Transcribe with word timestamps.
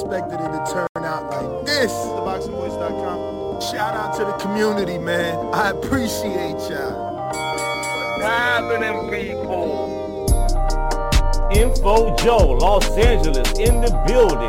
expected 0.00 0.40
it 0.40 0.48
to 0.48 0.72
turn 0.72 1.04
out 1.04 1.30
like 1.30 1.66
this. 1.66 1.92
TheBoxingVoice.com. 1.92 3.60
Shout 3.60 3.94
out 3.94 4.16
to 4.16 4.24
the 4.24 4.32
community, 4.38 4.96
man. 4.96 5.36
I 5.52 5.70
appreciate 5.70 6.56
y'all. 6.70 7.28
happening, 8.18 9.10
people? 9.10 10.24
Info 11.52 12.16
Joe, 12.16 12.56
Los 12.60 12.88
Angeles, 12.96 13.58
in 13.58 13.82
the 13.82 13.90
building. 14.06 14.48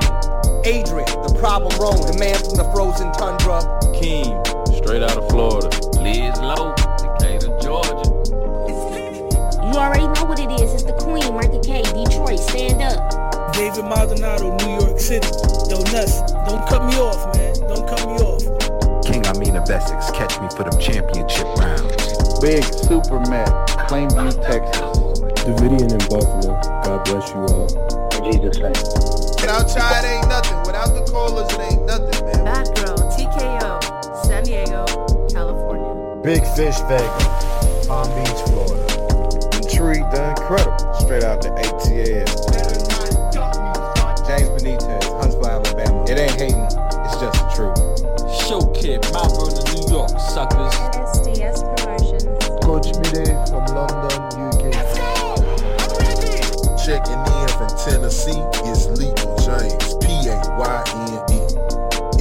Adrian, 0.63 1.05
the 1.27 1.35
problem 1.37 1.77
wrong, 1.81 1.99
the 1.99 2.17
man 2.17 2.37
from 2.37 2.55
the 2.55 2.63
frozen 2.71 3.11
tundra. 3.13 3.59
Keem, 3.99 4.31
straight 4.77 5.03
out 5.03 5.17
of 5.17 5.27
Florida. 5.29 5.67
Liz 5.99 6.39
Lowe, 6.39 6.73
Decatur, 6.95 7.51
Georgia. 7.59 8.07
You 9.67 9.77
already 9.77 10.07
know 10.07 10.25
what 10.25 10.39
it 10.39 10.49
is. 10.61 10.73
It's 10.73 10.83
the 10.83 10.93
Queen, 10.93 11.33
Martha 11.33 11.59
K, 11.59 11.81
Detroit. 11.81 12.39
Stand 12.39 12.81
up. 12.83 13.30
David 13.53 13.85
Maldonado, 13.85 14.55
New 14.57 14.85
York 14.85 14.99
City. 14.99 15.27
Don't. 15.69 15.81
Don't 16.51 16.67
cut 16.67 16.85
me 16.85 16.95
off, 16.97 17.35
man. 17.35 17.53
Don't 17.67 17.87
cut 17.87 18.07
me 18.07 18.15
off. 18.23 18.43
King 19.05 19.25
Amin 19.27 19.55
of 19.55 19.69
Essex, 19.69 20.11
catch 20.11 20.39
me 20.41 20.47
for 20.55 20.63
them 20.63 20.79
championship 20.79 21.47
rounds. 21.57 22.39
Big 22.41 22.63
Super 22.63 23.19
Mac, 23.29 23.47
Plainview, 23.87 24.31
Texas. 24.45 25.19
Davidian 25.45 25.91
in 25.91 26.03
Buffalo. 26.09 26.59
God 26.83 27.05
bless 27.05 27.29
you 27.29 27.41
all. 27.51 27.67
In 28.17 28.31
Jesus' 28.31 28.57
name. 28.57 28.71
Without 29.39 29.67
Chai, 29.67 29.99
it 29.99 30.05
ain't 30.05 30.27
nothing. 30.27 30.57
Without 30.65 30.93
the 30.93 31.03
callers, 31.11 31.51
it 31.53 31.59
ain't 31.59 31.85
nothing, 31.85 32.25
man. 32.25 32.43
Bad 32.43 32.67
Girl, 32.75 32.97
TKO, 33.15 34.25
San 34.25 34.43
Diego, 34.43 34.85
California. 35.31 36.21
Big 36.21 36.41
Fish 36.55 36.79
Vega, 36.87 37.85
Palm 37.87 38.07
Beach, 38.15 38.41
Florida. 38.49 39.57
Intrigue 39.57 40.09
the 40.11 40.35
Incredible, 40.37 40.93
straight 40.95 41.23
out 41.23 41.41
the 41.41 41.49
ATL. 41.49 42.80
James 44.31 44.63
Benitez, 44.63 45.03
Huntsville, 45.19 45.45
Alabama. 45.45 46.05
It 46.07 46.17
ain't 46.17 46.31
hating, 46.39 46.63
it's 46.63 47.19
just 47.19 47.35
the 47.35 47.51
truth. 47.51 47.75
Show 48.47 48.63
Kid, 48.71 49.03
Mount 49.11 49.35
Vernon, 49.35 49.59
New 49.75 49.91
York, 49.91 50.07
suckers. 50.31 50.71
SDS 51.19 51.59
Promotions. 51.75 52.23
Coach 52.63 52.95
Mide 52.95 53.35
from 53.51 53.67
London, 53.75 54.23
UK. 54.39 54.71
Checking 56.79 57.19
in 57.27 57.47
from 57.59 57.67
Tennessee, 57.75 58.39
it's 58.71 58.87
Lethal 58.95 59.35
James, 59.43 59.99
P-A-Y-N-E. 59.99 61.39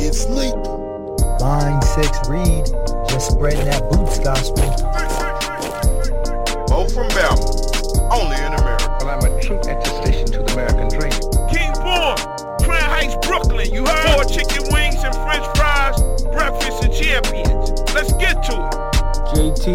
It's 0.02 0.26
lethal. 0.26 1.14
Line 1.38 1.80
6 1.80 2.28
Reed, 2.28 2.66
just 3.06 3.30
spreading 3.30 3.66
that 3.66 3.88
boots 3.88 4.18
gospel. 4.18 4.66
Bo 6.66 6.88
from 6.88 7.06
Bama, 7.14 8.10
only 8.10 8.34
in 8.34 8.52
America. 8.58 8.98
Well, 8.98 9.10
I'm 9.10 9.22
a 9.22 9.40
true 9.40 9.60
attestation 9.60 10.26
to 10.26 10.42
the 10.42 10.52
American 10.54 10.88
dream. 10.88 11.29
King 13.10 13.18
Born, 13.18 13.18
Crown 13.18 13.18
Heights, 13.18 13.26
Brooklyn. 13.26 13.74
You 13.74 13.84
heard? 13.86 14.14
Four 14.14 14.24
chicken 14.24 14.62
wings 14.72 15.02
and 15.02 15.14
french 15.14 15.46
fries, 15.56 15.96
breakfast 16.32 16.84
of 16.84 16.92
champions. 16.94 17.70
Let's 17.94 18.12
get 18.14 18.42
to 18.44 18.52
it. 18.52 18.74
JT, 19.34 19.66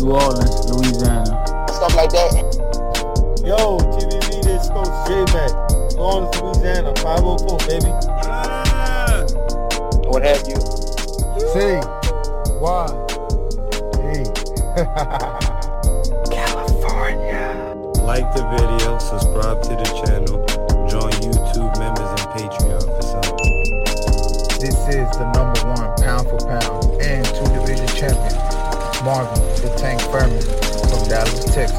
New 0.00 0.12
Orleans, 0.12 0.70
Louisiana. 0.70 1.32
Stuff 1.68 1.94
like 1.94 2.10
that. 2.10 2.32
Yo, 3.44 3.78
TVV, 3.78 4.42
this 4.42 4.68
Coach 4.68 4.92
J-Mac. 5.08 5.50
New 5.94 6.02
Orleans, 6.02 6.40
Louisiana, 6.40 6.92
504, 6.96 7.58
baby. 7.68 7.92
Ah. 8.24 9.24
What 10.06 10.22
have 10.22 10.46
you? 10.48 10.56
C. 11.52 11.80
Y. 12.60 12.86
E. 13.98 14.24
California. 16.30 17.46
Like 18.02 18.28
the 18.34 18.42
video, 18.50 18.98
subscribe 18.98 19.62
to 19.64 19.70
the 19.70 19.84
channel, 20.04 20.44
join 20.88 21.12
YouTube 21.20 21.78
members 21.78 21.97
the 25.18 25.24
number 25.32 25.58
one 25.66 25.92
pound 25.96 26.28
for 26.28 26.38
pound 26.46 27.02
and 27.02 27.26
two 27.26 27.44
division 27.58 27.88
champion, 27.88 28.38
Marvin 29.04 29.42
the 29.58 29.74
Tank 29.76 30.00
Furman 30.14 30.40
from 30.86 31.08
Dallas, 31.08 31.44
Texas. 31.52 31.74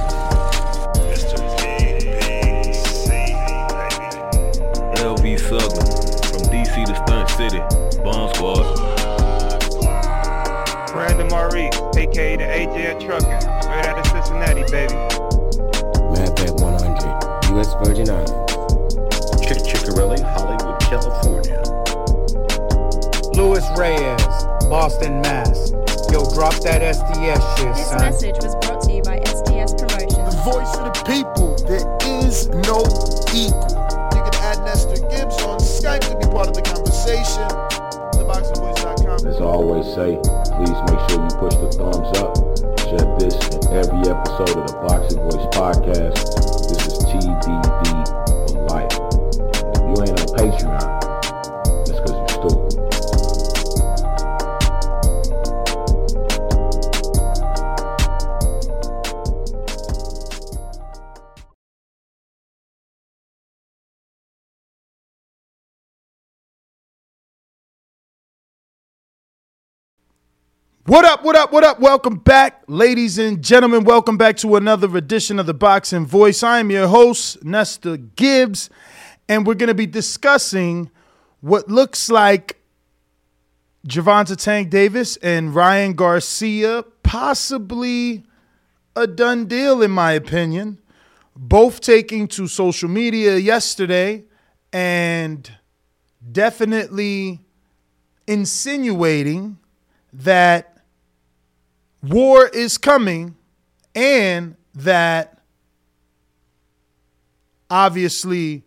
LV 4.99 5.39
Southern, 5.39 5.87
from 6.27 6.43
DC 6.51 6.85
to 6.85 6.95
Stunt 7.07 7.29
City, 7.29 7.59
Bomb 8.03 8.33
Squad. 8.35 8.75
Brandon 10.91 11.27
Maurice, 11.29 11.73
aka 11.95 12.35
the 12.35 12.43
AJ 12.43 12.99
Trucking, 13.05 13.39
straight 13.61 13.85
out 13.85 13.99
of 13.99 14.05
Cincinnati, 14.07 14.63
baby. 14.69 14.95
Madback 16.11 16.59
100, 16.59 17.55
U.S. 17.55 17.73
Virgin 17.85 18.09
Islands. 18.09 18.53
Chick 19.47 19.59
Chickarelli, 19.59 20.21
Hollywood, 20.21 20.79
California. 20.81 21.78
Louis 23.39 23.63
Reyes, 23.77 24.19
Boston, 24.67 25.21
Mass. 25.21 25.71
Yo, 26.11 26.27
drop 26.35 26.51
that 26.67 26.83
SDS 26.83 27.39
shit, 27.55 27.71
This 27.73 27.87
son. 27.87 28.01
message 28.01 28.35
was 28.43 28.51
brought 28.59 28.81
to 28.83 28.91
you 28.91 29.01
by 29.03 29.15
SDS 29.23 29.79
Promotions. 29.79 30.35
The 30.35 30.41
voice 30.43 30.73
of 30.75 30.91
the 30.91 30.95
people. 31.07 31.55
There 31.63 31.87
is 32.19 32.49
no 32.67 32.83
equal. 33.31 33.79
You 34.11 34.21
can 34.27 34.35
add 34.43 34.59
Nestor 34.67 34.99
Gibbs 35.07 35.39
on 35.47 35.55
Skype 35.63 36.03
to 36.11 36.19
be 36.19 36.27
part 36.27 36.51
of 36.51 36.55
the 36.59 36.67
conversation. 36.67 37.47
TheBoxingVoice.com. 38.19 39.23
As 39.23 39.39
I 39.39 39.45
always 39.47 39.87
say, 39.95 40.19
please 40.59 40.75
make 40.91 40.99
sure 41.07 41.23
you 41.23 41.31
push 41.39 41.55
the 41.63 41.71
thumbs 41.79 42.11
up. 42.19 42.35
Share 42.91 43.07
this 43.23 43.39
in 43.55 43.63
every 43.71 44.03
episode 44.03 44.51
of 44.59 44.67
the 44.67 44.75
Boxing 44.83 45.23
Voice 45.23 45.47
podcast. 45.55 46.19
This 46.67 46.91
is 46.91 46.99
TDD 47.07 47.87
for 48.51 48.67
life. 48.67 48.91
If 49.71 49.79
you 49.87 49.95
ain't 50.03 50.19
on 50.19 50.27
Patreon, 50.35 50.88
What 70.89 71.05
up, 71.05 71.23
what 71.23 71.35
up, 71.35 71.51
what 71.51 71.63
up? 71.63 71.79
Welcome 71.79 72.15
back, 72.15 72.63
ladies 72.65 73.19
and 73.19 73.43
gentlemen. 73.43 73.83
Welcome 73.83 74.17
back 74.17 74.37
to 74.37 74.55
another 74.55 74.97
edition 74.97 75.37
of 75.37 75.45
the 75.45 75.53
Boxing 75.53 76.07
Voice. 76.07 76.41
I 76.41 76.57
am 76.57 76.71
your 76.71 76.87
host, 76.87 77.43
Nestor 77.43 77.97
Gibbs, 77.97 78.71
and 79.27 79.45
we're 79.45 79.53
going 79.53 79.67
to 79.67 79.75
be 79.75 79.85
discussing 79.85 80.89
what 81.41 81.69
looks 81.69 82.09
like 82.09 82.57
Gervonta 83.87 84.35
Tank 84.35 84.71
Davis 84.71 85.15
and 85.17 85.53
Ryan 85.53 85.93
Garcia, 85.93 86.83
possibly 87.03 88.23
a 88.95 89.05
done 89.05 89.45
deal, 89.45 89.83
in 89.83 89.91
my 89.91 90.13
opinion. 90.13 90.79
Both 91.35 91.81
taking 91.81 92.27
to 92.29 92.47
social 92.47 92.89
media 92.89 93.37
yesterday 93.37 94.23
and 94.73 95.55
definitely 96.31 97.41
insinuating 98.25 99.59
that 100.11 100.68
war 102.01 102.47
is 102.47 102.77
coming 102.77 103.35
and 103.95 104.55
that 104.75 105.39
obviously 107.69 108.63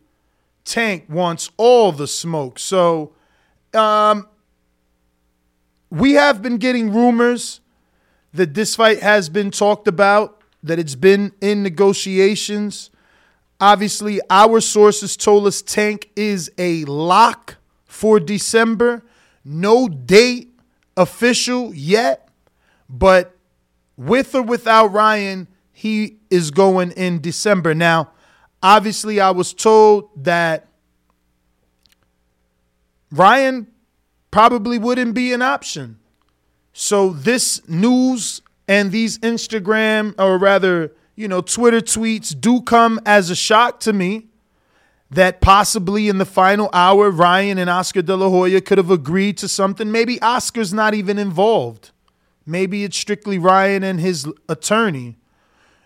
Tank 0.64 1.06
wants 1.08 1.50
all 1.56 1.92
the 1.92 2.06
smoke. 2.06 2.58
So 2.58 3.14
um, 3.74 4.28
we 5.90 6.12
have 6.12 6.42
been 6.42 6.58
getting 6.58 6.92
rumors 6.92 7.60
that 8.32 8.54
this 8.54 8.76
fight 8.76 9.00
has 9.00 9.28
been 9.28 9.50
talked 9.50 9.88
about, 9.88 10.40
that 10.62 10.78
it's 10.78 10.94
been 10.94 11.32
in 11.40 11.62
negotiations. 11.62 12.90
Obviously, 13.60 14.20
our 14.30 14.60
sources 14.60 15.16
told 15.16 15.46
us 15.46 15.62
Tank 15.62 16.10
is 16.16 16.50
a 16.58 16.84
lock 16.84 17.56
for 17.84 18.18
December. 18.18 19.04
No 19.44 19.88
date 19.88 20.54
official 20.96 21.74
yet, 21.74 22.28
but 22.88 23.31
with 24.06 24.34
or 24.34 24.42
without 24.42 24.88
Ryan, 24.88 25.48
he 25.72 26.18
is 26.30 26.50
going 26.50 26.92
in 26.92 27.20
December. 27.20 27.74
Now, 27.74 28.10
obviously, 28.62 29.20
I 29.20 29.30
was 29.30 29.52
told 29.52 30.10
that 30.24 30.68
Ryan 33.10 33.66
probably 34.30 34.78
wouldn't 34.78 35.14
be 35.14 35.32
an 35.32 35.42
option. 35.42 35.98
So, 36.72 37.10
this 37.10 37.66
news 37.68 38.40
and 38.66 38.90
these 38.90 39.18
Instagram, 39.18 40.14
or 40.18 40.38
rather, 40.38 40.92
you 41.14 41.28
know, 41.28 41.42
Twitter 41.42 41.80
tweets 41.80 42.38
do 42.38 42.62
come 42.62 43.00
as 43.04 43.28
a 43.28 43.36
shock 43.36 43.80
to 43.80 43.92
me 43.92 44.28
that 45.10 45.42
possibly 45.42 46.08
in 46.08 46.16
the 46.16 46.24
final 46.24 46.70
hour, 46.72 47.10
Ryan 47.10 47.58
and 47.58 47.68
Oscar 47.68 48.00
De 48.00 48.16
La 48.16 48.30
Hoya 48.30 48.62
could 48.62 48.78
have 48.78 48.90
agreed 48.90 49.36
to 49.38 49.48
something. 49.48 49.92
Maybe 49.92 50.20
Oscar's 50.22 50.72
not 50.72 50.94
even 50.94 51.18
involved. 51.18 51.91
Maybe 52.44 52.84
it's 52.84 52.96
strictly 52.96 53.38
Ryan 53.38 53.82
and 53.82 54.00
his 54.00 54.26
attorney, 54.48 55.16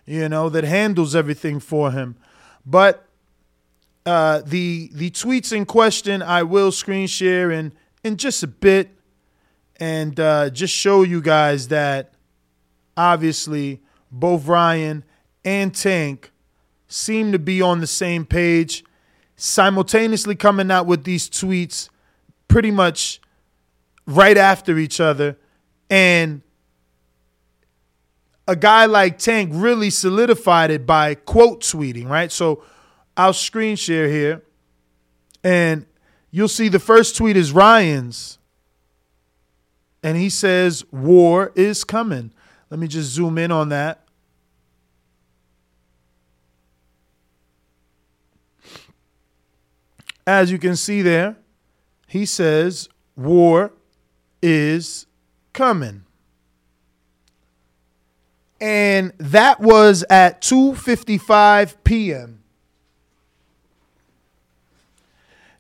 you 0.06 0.28
know, 0.28 0.48
that 0.48 0.64
handles 0.64 1.14
everything 1.14 1.60
for 1.60 1.90
him. 1.92 2.16
But 2.64 3.06
uh, 4.06 4.42
the 4.44 4.90
the 4.94 5.10
tweets 5.10 5.52
in 5.52 5.66
question 5.66 6.22
I 6.22 6.42
will 6.44 6.72
screen 6.72 7.06
share 7.08 7.50
in 7.50 7.72
in 8.04 8.16
just 8.16 8.42
a 8.42 8.46
bit, 8.46 8.90
and 9.78 10.18
uh, 10.18 10.50
just 10.50 10.72
show 10.72 11.02
you 11.02 11.20
guys 11.20 11.68
that 11.68 12.14
obviously 12.96 13.82
both 14.10 14.46
Ryan 14.46 15.04
and 15.44 15.74
Tank 15.74 16.30
seem 16.88 17.32
to 17.32 17.38
be 17.38 17.60
on 17.60 17.80
the 17.80 17.86
same 17.86 18.24
page, 18.24 18.84
simultaneously 19.34 20.36
coming 20.36 20.70
out 20.70 20.86
with 20.86 21.04
these 21.04 21.28
tweets 21.28 21.88
pretty 22.48 22.70
much 22.70 23.20
right 24.06 24.36
after 24.36 24.78
each 24.78 25.00
other, 25.00 25.36
and 25.90 26.42
a 28.48 28.56
guy 28.56 28.86
like 28.86 29.18
Tank 29.18 29.50
really 29.52 29.90
solidified 29.90 30.70
it 30.70 30.86
by 30.86 31.14
quote 31.14 31.62
tweeting, 31.62 32.08
right? 32.08 32.30
So 32.30 32.62
I'll 33.16 33.32
screen 33.32 33.76
share 33.76 34.08
here, 34.08 34.42
and 35.42 35.86
you'll 36.30 36.48
see 36.48 36.68
the 36.68 36.78
first 36.78 37.16
tweet 37.16 37.36
is 37.36 37.52
Ryan's, 37.52 38.38
and 40.02 40.16
he 40.16 40.30
says, 40.30 40.84
War 40.92 41.52
is 41.56 41.82
coming. 41.82 42.32
Let 42.70 42.78
me 42.78 42.86
just 42.88 43.10
zoom 43.10 43.38
in 43.38 43.50
on 43.50 43.68
that. 43.70 44.02
As 50.26 50.50
you 50.50 50.58
can 50.58 50.74
see 50.74 51.02
there, 51.02 51.36
he 52.08 52.26
says, 52.26 52.88
War 53.16 53.72
is 54.42 55.06
coming. 55.52 56.05
And 58.60 59.12
that 59.18 59.60
was 59.60 60.04
at 60.08 60.40
2:55 60.40 61.74
p.m. 61.84 62.42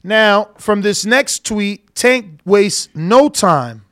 Now, 0.02 0.50
from 0.56 0.82
this 0.82 1.04
next 1.04 1.44
tweet, 1.44 1.94
Tank 1.94 2.40
wastes 2.44 2.88
no 2.94 3.28
time 3.28 3.86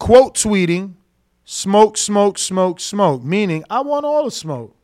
quote 0.00 0.34
tweeting, 0.34 0.94
smoke, 1.44 1.96
smoke, 1.96 2.38
smoke, 2.38 2.80
smoke, 2.80 3.22
meaning 3.22 3.62
I 3.70 3.82
want 3.82 4.04
all 4.04 4.24
the 4.24 4.30
smoke. 4.32 4.74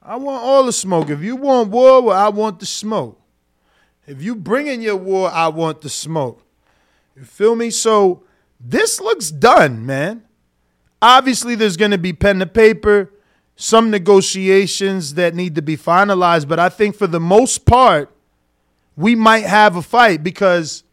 I 0.00 0.16
want 0.16 0.42
all 0.42 0.64
the 0.64 0.72
smoke. 0.72 1.10
If 1.10 1.22
you 1.22 1.36
want 1.36 1.68
war, 1.68 2.00
well, 2.00 2.16
I 2.16 2.30
want 2.30 2.60
the 2.60 2.66
smoke. 2.66 3.20
If 4.06 4.22
you 4.22 4.34
bring 4.34 4.66
in 4.66 4.80
your 4.80 4.96
war, 4.96 5.30
I 5.30 5.48
want 5.48 5.82
the 5.82 5.90
smoke. 5.90 6.42
You 7.14 7.24
feel 7.24 7.54
me? 7.54 7.70
So 7.70 8.24
this 8.64 9.00
looks 9.00 9.30
done, 9.30 9.84
man. 9.84 10.22
Obviously, 11.00 11.54
there's 11.54 11.76
going 11.76 11.90
to 11.90 11.98
be 11.98 12.12
pen 12.12 12.38
to 12.38 12.46
paper, 12.46 13.12
some 13.56 13.90
negotiations 13.90 15.14
that 15.14 15.34
need 15.34 15.56
to 15.56 15.62
be 15.62 15.76
finalized, 15.76 16.46
but 16.48 16.58
I 16.58 16.68
think 16.68 16.94
for 16.96 17.06
the 17.06 17.20
most 17.20 17.66
part, 17.66 18.14
we 18.96 19.14
might 19.14 19.44
have 19.44 19.74
a 19.74 19.82
fight 19.82 20.22
because 20.22 20.84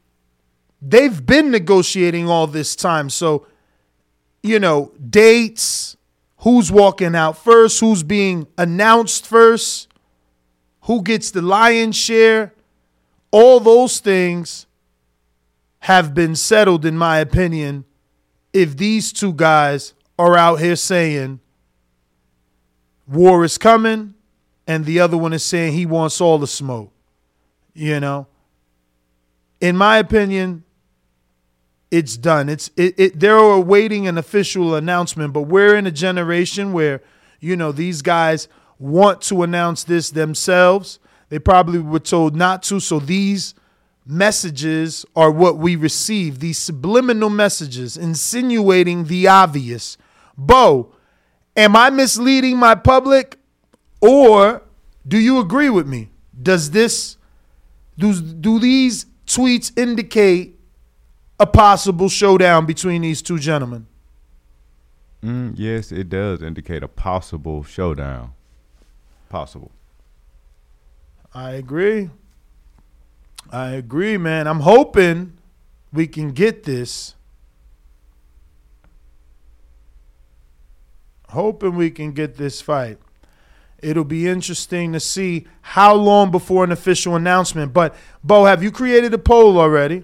they've 0.81 1.25
been 1.25 1.51
negotiating 1.51 2.27
all 2.27 2.47
this 2.47 2.75
time. 2.75 3.09
So, 3.09 3.45
you 4.41 4.59
know, 4.59 4.91
dates, 5.09 5.95
who's 6.39 6.71
walking 6.71 7.15
out 7.15 7.37
first, 7.37 7.79
who's 7.79 8.01
being 8.03 8.47
announced 8.57 9.27
first, 9.27 9.89
who 10.83 11.03
gets 11.03 11.31
the 11.31 11.41
lion's 11.41 11.95
share, 11.95 12.53
all 13.31 13.59
those 13.59 13.99
things 13.99 14.65
have 15.81 16.13
been 16.13 16.35
settled, 16.35 16.85
in 16.85 16.97
my 16.97 17.19
opinion, 17.19 17.85
if 18.53 18.75
these 18.75 19.13
two 19.13 19.33
guys 19.33 19.93
are 20.17 20.37
out 20.37 20.57
here 20.57 20.75
saying 20.75 21.39
war 23.07 23.43
is 23.43 23.57
coming 23.57 24.13
and 24.67 24.85
the 24.85 24.99
other 24.99 25.17
one 25.17 25.33
is 25.33 25.43
saying 25.43 25.73
he 25.73 25.85
wants 25.85 26.19
all 26.21 26.37
the 26.37 26.47
smoke. 26.47 26.91
You 27.73 27.99
know? 27.99 28.27
In 29.61 29.77
my 29.77 29.97
opinion, 29.97 30.63
it's 31.91 32.17
done. 32.17 32.49
It's 32.49 32.69
it, 32.75 32.99
it 32.99 33.19
they're 33.19 33.37
awaiting 33.37 34.07
an 34.07 34.17
official 34.17 34.75
announcement, 34.75 35.33
but 35.33 35.43
we're 35.43 35.75
in 35.75 35.87
a 35.87 35.91
generation 35.91 36.71
where, 36.71 37.01
you 37.39 37.55
know, 37.55 37.71
these 37.71 38.01
guys 38.01 38.47
want 38.77 39.21
to 39.23 39.43
announce 39.43 39.83
this 39.83 40.11
themselves. 40.11 40.99
They 41.29 41.39
probably 41.39 41.79
were 41.79 41.99
told 41.99 42.35
not 42.35 42.63
to, 42.63 42.79
so 42.79 42.99
these 42.99 43.53
messages 44.09 45.05
are 45.15 45.29
what 45.29 45.57
we 45.57 45.75
receive, 45.75 46.39
these 46.39 46.57
subliminal 46.57 47.29
messages 47.29 47.95
insinuating 47.95 49.05
the 49.05 49.27
obvious. 49.27 49.97
Bo, 50.35 50.93
am 51.55 51.75
I 51.75 51.91
misleading 51.91 52.57
my 52.57 52.73
public 52.73 53.37
or 54.01 54.63
do 55.07 55.17
you 55.17 55.39
agree 55.39 55.69
with 55.69 55.87
me? 55.87 56.09
Does 56.41 56.71
this 56.71 57.17
do, 57.97 58.19
do 58.19 58.59
these 58.59 59.05
tweets 59.27 59.77
indicate 59.77 60.59
a 61.39 61.45
possible 61.45 62.09
showdown 62.09 62.65
between 62.65 63.03
these 63.03 63.21
two 63.21 63.37
gentlemen? 63.37 63.85
Mm, 65.23 65.53
yes, 65.55 65.91
it 65.91 66.09
does 66.09 66.41
indicate 66.41 66.81
a 66.81 66.87
possible 66.87 67.63
showdown. 67.63 68.31
Possible. 69.29 69.71
I 71.33 71.51
agree. 71.51 72.09
I 73.51 73.71
agree, 73.71 74.17
man. 74.17 74.47
I'm 74.47 74.59
hoping 74.61 75.33
we 75.91 76.07
can 76.07 76.31
get 76.31 76.63
this. 76.63 77.15
Hoping 81.29 81.75
we 81.75 81.91
can 81.91 82.11
get 82.11 82.35
this 82.37 82.61
fight. 82.61 82.97
It'll 83.81 84.03
be 84.03 84.27
interesting 84.27 84.93
to 84.93 84.99
see 84.99 85.47
how 85.61 85.93
long 85.93 86.31
before 86.31 86.63
an 86.63 86.71
official 86.71 87.15
announcement. 87.15 87.71
But 87.71 87.95
Bo, 88.23 88.45
have 88.45 88.61
you 88.63 88.71
created 88.71 89.13
a 89.13 89.17
poll 89.17 89.59
already? 89.59 90.03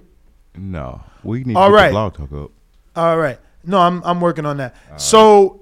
No. 0.55 1.01
We 1.23 1.43
need 1.43 1.55
All 1.55 1.69
to 1.69 1.71
get 1.71 1.75
right. 1.81 1.87
the 1.87 1.93
blog 1.93 2.13
talk 2.15 2.31
up. 2.31 2.51
All 2.95 3.17
right. 3.17 3.39
No, 3.63 3.79
I'm 3.79 4.01
I'm 4.03 4.21
working 4.21 4.45
on 4.45 4.57
that. 4.57 4.75
so 5.01 5.61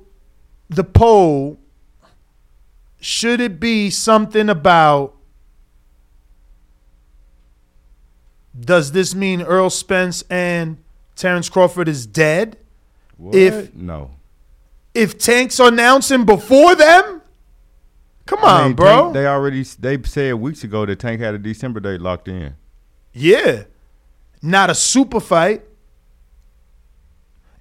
the 0.69 0.83
poll 0.83 1.57
should 2.99 3.39
it 3.39 3.59
be 3.59 3.89
something 3.89 4.49
about 4.49 5.12
does 8.59 8.91
this 8.91 9.15
mean 9.15 9.41
Errol 9.41 9.69
Spence 9.69 10.23
and 10.29 10.77
Terrence 11.15 11.49
Crawford 11.49 11.87
is 11.87 12.05
dead? 12.05 12.57
What? 13.17 13.35
If 13.35 13.73
no. 13.73 14.11
if 14.93 15.17
Tank's 15.17 15.59
announcing 15.59 16.25
before 16.25 16.75
them? 16.75 17.21
Come 18.25 18.39
I 18.43 18.61
on, 18.61 18.67
mean, 18.67 18.75
bro. 18.75 19.01
Tank- 19.03 19.13
they 19.15 19.27
already 19.27 19.63
they 19.63 20.01
said 20.03 20.35
weeks 20.35 20.63
ago 20.63 20.85
that 20.85 20.99
Tank 20.99 21.19
had 21.19 21.33
a 21.35 21.37
December 21.37 21.79
date 21.79 22.01
locked 22.01 22.27
in. 22.27 22.55
Yeah. 23.13 23.63
Not 24.41 24.69
a 24.69 24.75
super 24.75 25.19
fight. 25.19 25.63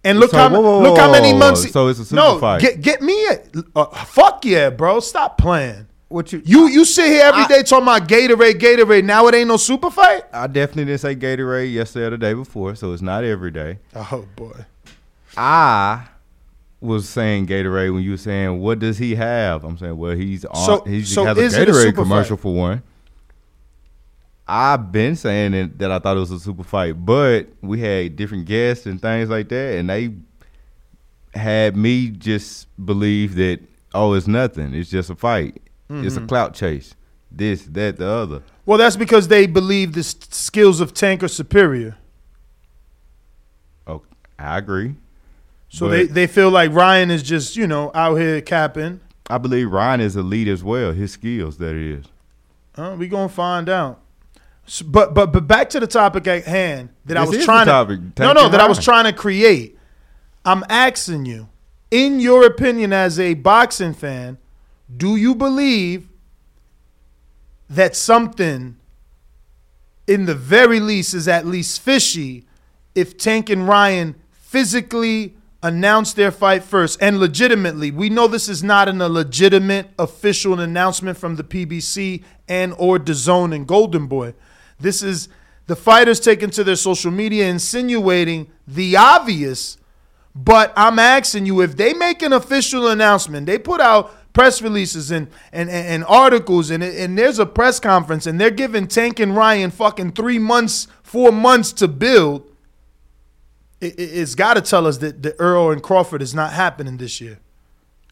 And 0.05 0.19
look 0.19 0.31
So, 0.33 0.37
how 0.37 0.49
whoa, 0.51 0.61
whoa, 0.61 0.83
look 0.83 0.99
how 0.99 1.13
many 1.13 1.33
months. 1.33 1.65
whoa. 1.65 1.71
So 1.71 1.89
it's 1.89 2.01
a 2.01 2.05
super 2.05 2.17
no, 2.17 2.39
fight. 2.41 2.61
Get 2.61 2.81
get 2.81 3.03
me 3.03 3.15
a 3.27 3.39
uh, 3.77 3.87
fuck 4.05 4.45
yeah, 4.45 4.71
bro. 4.71 4.99
Stop 5.01 5.39
playing. 5.39 5.87
What 6.13 6.33
you 6.33 6.43
You 6.45 6.69
you 6.69 6.85
sit 6.85 7.07
here 7.07 7.23
every 7.25 7.47
day 7.47 7.63
talking 7.63 7.85
about 7.85 8.07
Gatorade, 8.09 8.61
Gatorade. 8.61 9.05
Now 9.05 9.27
it 9.29 9.35
ain't 9.35 9.49
no 9.49 9.57
super 9.57 9.91
fight. 9.91 10.25
I 10.33 10.47
definitely 10.47 10.85
didn't 10.87 11.01
say 11.01 11.17
Gatorade 11.17 11.73
yesterday 11.73 12.07
or 12.07 12.11
the 12.11 12.19
day 12.19 12.35
before, 12.35 12.75
so 12.75 12.93
it's 12.93 13.03
not 13.03 13.25
every 13.25 13.51
day. 13.51 13.79
Oh 13.95 14.27
boy. 14.37 14.65
I 15.37 16.07
was 16.81 17.09
saying 17.09 17.47
Gatorade 17.47 17.95
when 17.95 18.03
you 18.03 18.11
were 18.13 18.17
saying 18.19 18.59
what 18.61 18.79
does 18.79 18.99
he 18.99 19.15
have? 19.15 19.65
I'm 19.65 19.79
saying 19.79 19.97
well 19.97 20.15
he's 20.15 20.45
on 20.45 20.55
So- 20.67 20.85
he 20.85 21.03
so 21.05 21.25
has 21.25 21.39
a 21.39 21.45
it 21.63 21.69
a 21.69 21.73
Gatorade 21.73 21.95
commercial 21.95 22.37
fight? 22.37 22.43
for 22.43 22.55
one. 22.55 22.83
I've 24.47 24.91
been 24.93 25.17
saying 25.17 25.55
it, 25.55 25.79
that 25.79 25.91
I 25.93 25.99
thought 25.99 26.17
it 26.17 26.21
was 26.21 26.31
a 26.33 26.41
super 26.41 26.65
fight, 26.65 27.07
but 27.07 27.47
we 27.63 27.81
had 27.81 28.17
different 28.17 28.45
guests 28.47 28.87
and 28.87 29.01
things 29.01 29.31
like 29.31 29.49
that, 29.49 29.79
and 29.79 29.89
they 29.89 30.13
had 31.33 31.77
me 31.77 32.09
just 32.11 32.67
believe 32.85 33.37
that 33.37 33.61
oh 33.95 34.13
it's 34.15 34.27
nothing, 34.27 34.75
it's 34.75 34.91
just 34.91 35.09
a 35.11 35.15
fight, 35.15 35.63
it's 35.93 36.17
a 36.17 36.21
Mhm. 36.21 36.29
clout 36.29 36.55
chase, 36.55 36.95
this 37.31 37.63
that 37.65 37.99
the 37.99 38.07
other. 38.09 38.43
Well, 38.67 38.79
that's 38.79 38.97
because 38.97 39.29
they 39.29 39.47
believe 39.47 39.93
the 39.93 40.03
skills 40.03 40.81
of 40.81 40.95
Tank 40.95 41.23
are 41.23 41.29
superior. 41.29 41.97
Oh, 43.87 44.03
I 44.39 44.59
agree. 44.59 44.95
So 45.69 45.89
they, 45.89 46.05
they 46.05 46.27
feel 46.27 46.51
like 46.51 46.71
Ryan 46.73 47.11
is 47.11 47.23
just, 47.23 47.57
you 47.57 47.67
know, 47.67 47.91
out 47.95 48.17
here 48.17 48.41
capping. 48.43 49.01
I 49.31 49.39
believe 49.39 49.71
Ryan 49.71 50.01
is 50.01 50.17
elite 50.17 50.49
as 50.49 50.63
well. 50.63 50.93
His 50.93 51.13
skills, 51.13 51.57
that 51.59 51.75
is. 51.75 52.05
Uh, 52.77 52.95
we 52.99 53.09
gonna 53.09 53.29
find 53.29 53.69
out. 53.69 54.01
S- 54.67 54.83
But 54.83 55.15
but 55.15 55.33
but 55.33 55.47
back 55.47 55.71
to 55.71 55.81
the 55.81 55.87
topic 55.87 56.27
at 56.27 56.45
hand 56.45 56.91
that 57.07 57.17
I 57.17 57.25
was 57.25 57.43
trying 57.45 57.67
to 57.67 58.01
no 58.19 58.33
no 58.33 58.49
that 58.49 58.61
I 58.61 58.69
was 58.69 58.79
trying 58.85 59.05
to 59.05 59.13
create. 59.13 59.79
I'm 60.45 60.63
asking 60.69 61.25
you, 61.27 61.49
in 61.91 62.21
your 62.21 62.45
opinion 62.47 62.93
as 62.93 63.19
a 63.19 63.35
boxing 63.35 63.95
fan, 63.95 64.39
do 64.95 65.17
you 65.17 65.35
believe 65.35 66.09
that 67.69 67.97
something, 67.97 68.77
in 70.07 70.27
the 70.27 70.35
very 70.35 70.81
least, 70.81 71.15
is 71.15 71.27
at 71.27 71.47
least 71.47 71.81
fishy 71.81 72.45
if 72.95 73.17
Tank 73.17 73.49
and 73.49 73.67
Ryan 73.67 74.15
physically 74.31 75.35
announce 75.63 76.13
their 76.13 76.31
fight 76.31 76.65
first 76.65 77.01
and 77.01 77.19
legitimately. 77.19 77.91
We 77.91 78.11
know 78.11 78.27
this 78.27 78.49
is 78.49 78.63
not 78.63 78.89
an, 78.89 79.01
a 79.01 79.09
legitimate 79.09 79.91
official 79.99 80.59
announcement 80.61 81.17
from 81.17 81.37
the 81.37 81.45
PBC 81.45 82.25
and 82.49 82.75
or 82.77 82.99
DAZN 82.99 83.55
and 83.55 83.67
Golden 83.67 84.07
Boy. 84.07 84.35
This 84.81 85.03
is 85.03 85.29
the 85.67 85.77
fighters 85.77 86.19
taking 86.19 86.51
to 86.51 86.65
their 86.65 86.77
social 86.77 87.13
media 87.13 87.49
insinuating 87.49 88.51
the 88.67 88.97
obvious. 88.97 89.79
But 90.35 90.73
I'm 90.77 90.99
asking 90.99 91.47
you 91.47 91.61
if 91.61 91.77
they 91.77 91.95
make 91.95 92.23
an 92.23 92.33
official 92.33 92.89
announcement, 92.89 93.47
they 93.47 93.59
put 93.59 93.81
out 93.81 94.13
press 94.33 94.63
releases 94.63 95.11
and 95.11 95.29
and, 95.53 95.71
and, 95.71 95.87
and 95.87 96.05
articles 96.05 96.71
and, 96.71 96.83
and 96.83 97.19
there's 97.19 97.39
a 97.39 97.47
press 97.47 97.79
conference 97.81 98.27
and 98.27 98.41
they're 98.41 98.51
giving 98.51 98.87
Tank 98.87 99.21
and 99.21 99.37
Ryan 99.37 99.71
fucking 99.71 100.13
three 100.13 100.39
months, 100.39 100.89
four 101.03 101.33
months 101.33 101.73
to 101.75 101.89
build. 101.89 102.49
It, 103.81 103.99
it, 103.99 104.03
it's 104.03 104.35
got 104.35 104.55
to 104.55 104.61
tell 104.61 104.87
us 104.87 104.99
that 104.99 105.23
the 105.23 105.35
Errol 105.41 105.71
and 105.71 105.83
Crawford 105.83 106.23
is 106.23 106.35
not 106.35 106.53
happening 106.53 106.97
this 106.97 107.21
year. 107.21 107.39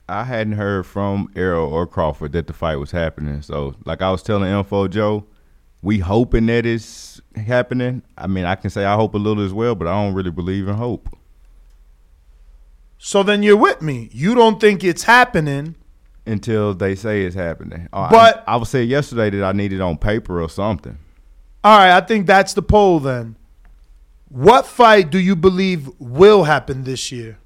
I 0.09 0.25
hadn't 0.25 0.55
heard 0.55 0.87
from 0.87 1.31
Errol 1.37 1.73
or 1.73 1.87
Crawford 1.87 2.33
that 2.33 2.49
the 2.49 2.53
fight 2.53 2.77
was 2.77 2.91
happening. 2.91 3.43
So, 3.43 3.77
like 3.85 4.03
I 4.03 4.11
was 4.11 4.25
telling 4.25 4.51
Info 4.51 4.89
Joe, 4.89 5.25
we 5.83 6.01
hoping 6.01 6.47
that 6.47 6.67
it's 6.67 7.21
happening. 7.37 8.03
I 8.19 8.27
mean, 8.27 8.45
I 8.45 8.57
can 8.57 8.71
say 8.71 8.85
I 8.85 8.97
hope 8.97 9.15
a 9.15 9.19
little 9.19 9.45
as 9.45 9.53
well, 9.53 9.77
but 9.77 9.87
I 9.87 9.93
don't 9.93 10.15
really 10.15 10.33
believe 10.33 10.67
in 10.67 10.75
hope. 10.75 11.17
So 12.99 13.23
then 13.23 13.43
you're 13.43 13.57
with 13.57 13.81
me. 13.81 14.11
You 14.13 14.35
don't 14.35 14.61
think 14.61 14.85
it's 14.85 15.05
happening 15.05 15.77
until 16.27 16.75
they 16.75 16.95
say 16.95 17.23
it's 17.25 17.35
happening. 17.35 17.89
But- 17.93 18.45
I, 18.47 18.55
I 18.55 18.57
was 18.57 18.69
saying 18.69 18.89
yesterday 18.89 19.31
that 19.31 19.45
I 19.45 19.53
need 19.53 19.73
it 19.73 19.81
on 19.81 19.97
paper 19.99 20.41
or 20.43 20.49
something. 20.49 20.99
All 21.63 21.79
right, 21.79 21.97
I 21.97 22.01
think 22.01 22.27
that's 22.27 22.55
the 22.55 22.63
poll 22.63 23.01
then. 23.01 23.37
What 24.29 24.67
fight 24.67 25.11
do 25.11 25.19
you 25.19 25.35
believe 25.37 25.91
will 25.99 26.45
happen 26.45 26.85
this 26.85 27.11
year? 27.11 27.39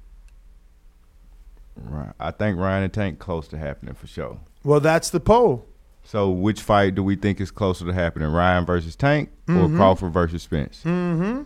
Right. 1.75 2.13
I 2.19 2.31
think 2.31 2.57
Ryan 2.57 2.83
and 2.83 2.93
Tank 2.93 3.19
close 3.19 3.47
to 3.49 3.57
happening 3.57 3.95
for 3.95 4.07
sure. 4.07 4.39
Well, 4.63 4.79
that's 4.79 5.09
the 5.09 5.19
poll. 5.19 5.67
So, 6.03 6.29
which 6.29 6.61
fight 6.61 6.95
do 6.95 7.03
we 7.03 7.15
think 7.15 7.41
is 7.41 7.49
closer 7.51 7.85
to 7.85 7.93
happening? 7.93 8.29
Ryan 8.29 8.65
versus 8.65 8.95
Tank 8.95 9.29
or 9.49 9.53
Mhm. 9.67 9.75
Crawford 9.75 10.13
versus 10.13 10.43
Spence? 10.43 10.81
Mm-hmm. 10.85 11.41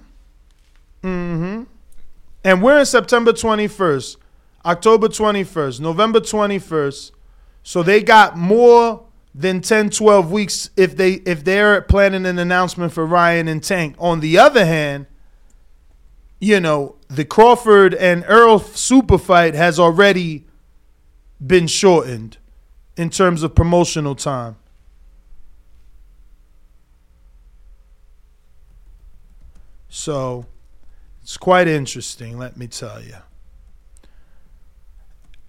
Mm-hmm. 1.07 1.63
And 2.43 2.61
we're 2.61 2.79
in 2.79 2.85
September 2.85 3.31
21st, 3.31 4.17
October 4.65 5.07
21st, 5.07 5.79
November 5.79 6.19
21st. 6.19 7.11
So 7.63 7.83
they 7.83 8.01
got 8.01 8.37
more 8.37 9.05
than 9.33 9.61
10, 9.61 9.91
12 9.91 10.31
weeks 10.31 10.69
if 10.75 10.97
they 10.97 11.13
if 11.25 11.43
they're 11.43 11.81
planning 11.81 12.25
an 12.25 12.39
announcement 12.39 12.93
for 12.93 13.05
Ryan 13.05 13.47
and 13.47 13.63
Tank. 13.63 13.95
On 13.99 14.19
the 14.19 14.37
other 14.37 14.65
hand, 14.65 15.05
you 16.39 16.59
know, 16.59 16.95
the 17.07 17.25
Crawford 17.25 17.93
and 17.93 18.23
Errol 18.25 18.59
super 18.59 19.17
fight 19.17 19.53
has 19.55 19.79
already 19.79 20.45
been 21.45 21.67
shortened 21.67 22.37
in 22.97 23.09
terms 23.09 23.43
of 23.43 23.55
promotional 23.55 24.15
time. 24.15 24.57
So 29.89 30.45
it's 31.21 31.37
quite 31.37 31.67
interesting, 31.67 32.37
let 32.37 32.57
me 32.57 32.67
tell 32.67 33.01
you. 33.01 33.15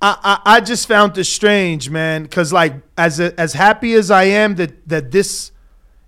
I, 0.03 0.41
I, 0.45 0.57
I 0.57 0.61
just 0.61 0.89
found 0.89 1.15
this 1.15 1.33
strange, 1.33 1.91
man, 1.91 2.23
because 2.23 2.53
like 2.53 2.75
as 2.97 3.21
a, 3.21 3.39
as 3.39 3.53
happy 3.53 3.95
as 3.95 4.11
I 4.11 4.25
am 4.25 4.55
that 4.57 4.89
that 4.89 5.11
this 5.11 5.53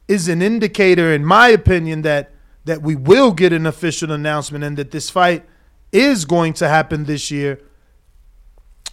is 0.09 0.29
an 0.29 0.43
indicator, 0.43 1.13
in 1.13 1.25
my 1.25 1.49
opinion, 1.49 2.03
that 2.03 2.33
that 2.65 2.81
we 2.83 2.95
will 2.95 3.33
get 3.33 3.53
an 3.53 3.67
official 3.67 4.13
announcement 4.13 4.65
and 4.65 4.77
that 4.77 4.93
this 4.93 5.11
fight 5.11 5.45
is 5.91 6.25
going 6.25 6.55
to 6.55 6.69
happen 6.69 7.05
this 7.05 7.31
year. 7.31 7.61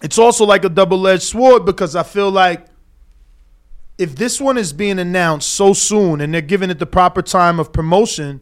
It's 0.01 0.18
also 0.18 0.46
like 0.46 0.65
a 0.65 0.70
double-edged 0.70 1.24
sword 1.24 1.65
because 1.65 1.96
I 1.96 2.03
feel 2.03 2.32
like 2.32 2.65
if 3.98 4.15
this 4.15 4.39
one 4.41 4.58
is 4.58 4.74
being 4.74 4.98
announced 4.98 5.50
so 5.50 5.74
soon 5.74 6.22
and 6.22 6.34
they're 6.34 6.41
giving 6.41 6.70
it 6.70 6.79
the 6.79 6.86
proper 6.86 7.22
time 7.22 7.60
of 7.60 7.72
promotion, 7.72 8.41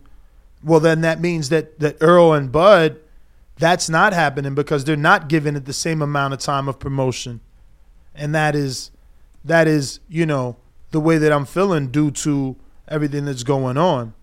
well 0.63 0.79
then 0.79 1.01
that 1.01 1.19
means 1.19 1.49
that 1.49 1.79
that 1.79 2.01
Errol 2.01 2.33
and 2.33 2.51
Bud 2.51 2.99
that's 3.59 3.89
not 3.89 4.13
happening 4.13 4.55
because 4.55 4.85
they're 4.85 4.95
not 4.95 5.29
giving 5.29 5.55
it 5.55 5.65
the 5.65 5.73
same 5.73 6.01
amount 6.01 6.33
of 6.33 6.39
time 6.39 6.67
of 6.67 6.79
promotion. 6.79 7.41
And 8.13 8.33
that 8.35 8.55
is 8.55 8.91
that 9.45 9.67
is, 9.67 9.99
you 10.09 10.25
know, 10.25 10.57
the 10.91 10.99
way 10.99 11.17
that 11.17 11.31
I'm 11.31 11.45
feeling 11.45 11.87
due 11.87 12.11
to 12.11 12.55
everything 12.87 13.25
that's 13.25 13.43
going 13.43 13.77
on. 13.77 14.13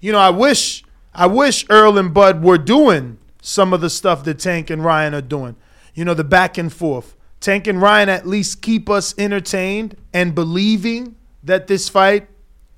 You 0.00 0.12
know, 0.12 0.18
I 0.18 0.30
wish 0.30 0.84
I 1.14 1.26
wish 1.26 1.68
Errol 1.68 1.98
and 1.98 2.14
Bud 2.14 2.42
were 2.42 2.58
doing 2.58 3.18
some 3.42 3.72
of 3.72 3.80
the 3.80 3.90
stuff 3.90 4.24
that 4.24 4.38
Tank 4.38 4.70
and 4.70 4.84
Ryan 4.84 5.14
are 5.14 5.22
doing. 5.22 5.56
You 5.94 6.04
know, 6.04 6.14
the 6.14 6.24
back 6.24 6.58
and 6.58 6.72
forth. 6.72 7.16
Tank 7.40 7.66
and 7.66 7.80
Ryan 7.80 8.08
at 8.08 8.26
least 8.26 8.62
keep 8.62 8.88
us 8.90 9.14
entertained 9.18 9.96
and 10.12 10.34
believing 10.34 11.16
that 11.42 11.66
this 11.66 11.88
fight 11.88 12.28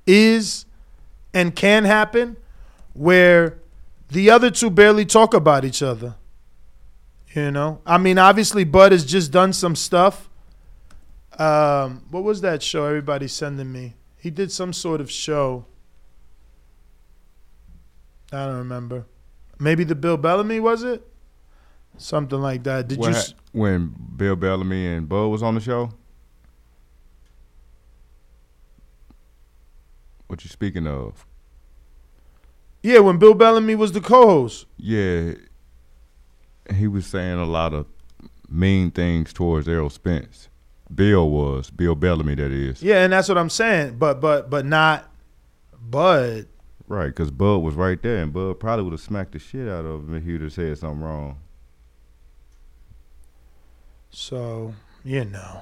is 0.07 0.65
and 1.33 1.55
can 1.55 1.83
happen 1.83 2.37
where 2.93 3.59
the 4.09 4.29
other 4.29 4.49
two 4.51 4.69
barely 4.69 5.05
talk 5.05 5.33
about 5.33 5.65
each 5.65 5.81
other. 5.81 6.15
You 7.33 7.49
know, 7.51 7.81
I 7.85 7.97
mean, 7.97 8.19
obviously, 8.19 8.63
Bud 8.63 8.91
has 8.91 9.03
just 9.03 9.31
done 9.31 9.53
some 9.53 9.75
stuff. 9.75 10.29
Um, 11.39 12.03
what 12.11 12.23
was 12.23 12.41
that 12.41 12.61
show 12.61 12.85
everybody's 12.85 13.33
sending 13.33 13.71
me? 13.71 13.95
He 14.17 14.29
did 14.29 14.51
some 14.51 14.71
sort 14.71 15.01
of 15.01 15.09
show. 15.09 15.65
I 18.31 18.45
don't 18.45 18.57
remember. 18.57 19.05
Maybe 19.59 19.83
the 19.83 19.95
Bill 19.95 20.17
Bellamy 20.17 20.59
was 20.59 20.83
it? 20.83 21.07
Something 21.97 22.39
like 22.39 22.63
that. 22.63 22.87
Did 22.87 22.99
What 22.99 23.09
you? 23.11 23.15
s- 23.15 23.33
when 23.51 23.93
Bill 24.15 24.35
Bellamy 24.35 24.87
and 24.87 25.09
Bud 25.09 25.27
was 25.27 25.41
on 25.41 25.55
the 25.55 25.61
show? 25.61 25.89
What 30.27 30.43
you 30.43 30.49
speaking 30.49 30.87
of? 30.87 31.25
Yeah, 32.83 32.99
when 32.99 33.17
Bill 33.17 33.33
Bellamy 33.33 33.75
was 33.75 33.93
the 33.93 34.01
co-host. 34.01 34.65
Yeah, 34.77 35.35
he 36.75 36.87
was 36.87 37.05
saying 37.05 37.39
a 37.39 37.45
lot 37.45 37.73
of 37.73 37.87
mean 38.49 38.91
things 38.91 39.31
towards 39.31 39.67
Errol 39.67 39.89
Spence. 39.89 40.49
Bill 40.93 41.29
was 41.29 41.69
Bill 41.69 41.95
Bellamy, 41.95 42.35
that 42.35 42.51
is. 42.51 42.83
Yeah, 42.83 43.03
and 43.03 43.13
that's 43.13 43.29
what 43.29 43.37
I'm 43.37 43.49
saying. 43.49 43.97
But 43.97 44.19
but 44.19 44.49
but 44.49 44.65
not 44.65 45.09
Bud. 45.81 46.47
Right, 46.87 47.07
because 47.07 47.31
Bud 47.31 47.59
was 47.59 47.75
right 47.75 48.01
there, 48.01 48.17
and 48.17 48.33
Bud 48.33 48.59
probably 48.59 48.83
would 48.83 48.93
have 48.93 48.99
smacked 48.99 49.31
the 49.31 49.39
shit 49.39 49.69
out 49.69 49.85
of 49.85 50.01
him 50.01 50.15
if 50.15 50.23
he 50.25 50.33
would 50.33 50.41
have 50.41 50.53
said 50.53 50.77
something 50.77 51.01
wrong. 51.01 51.37
So, 54.09 54.73
you 55.03 55.23
know. 55.23 55.61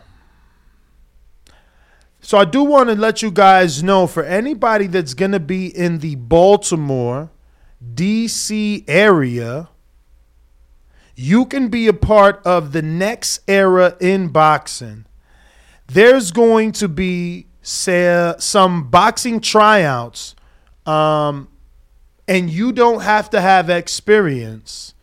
So 2.22 2.38
I 2.38 2.46
do 2.46 2.64
want 2.64 2.90
to 2.90 2.96
let 2.96 3.22
you 3.22 3.32
guys 3.32 3.82
know 3.82 4.06
for 4.06 4.24
anybody 4.24 4.88
that's 4.88 5.16
going 5.16 5.32
to 5.32 5.40
be 5.40 5.68
in 5.68 5.98
the 6.00 6.16
Baltimore, 6.16 7.32
DC 7.96 8.86
area, 8.88 9.70
you 11.16 11.46
can 11.46 11.68
be 11.68 11.88
a 11.88 11.94
part 11.94 12.42
of 12.46 12.72
the 12.72 12.82
next 12.84 13.42
era 13.48 13.98
in 14.00 14.28
boxing. 14.30 15.06
There's 15.88 16.32
going 16.32 16.72
to 16.74 16.88
be 16.88 17.48
say, 17.62 18.34
some 18.40 18.90
boxing 18.90 19.40
tryouts, 19.40 20.36
um, 20.86 21.48
and 22.28 22.50
you 22.50 22.72
don't 22.72 23.02
have 23.02 23.30
to 23.32 23.42
have 23.42 23.70
experience. 23.70 24.94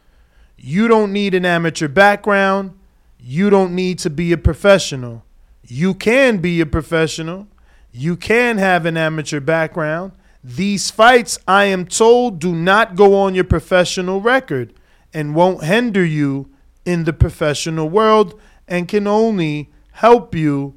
You 0.57 0.89
don't 0.89 1.13
need 1.13 1.35
an 1.35 1.45
amateur 1.45 1.89
background. 1.89 2.79
You 3.19 3.51
don't 3.51 3.75
need 3.75 3.99
to 4.01 4.11
be 4.11 4.33
a 4.33 4.39
professional. 4.39 5.25
You 5.69 5.95
can 5.95 6.39
be 6.39 6.61
a 6.61 6.67
professional. 6.67 7.47
You 7.93 8.17
can 8.17 8.57
have 8.59 8.87
an 8.87 8.97
amateur 8.97 9.39
background. 9.41 10.13
These 10.43 10.91
fights, 10.91 11.39
I 11.47 11.65
am 11.67 11.87
told, 11.87 12.39
do 12.39 12.55
not 12.55 12.97
go 12.97 13.15
on 13.15 13.35
your 13.35 13.45
professional 13.45 14.21
record 14.23 14.73
and 15.13 15.35
won't 15.35 15.65
hinder 15.65 16.05
you 16.05 16.49
in 16.87 17.05
the 17.05 17.13
professional 17.13 17.89
world 17.89 18.41
and 18.67 18.89
can 18.89 19.07
only 19.07 19.71
help 19.93 20.35
you 20.35 20.75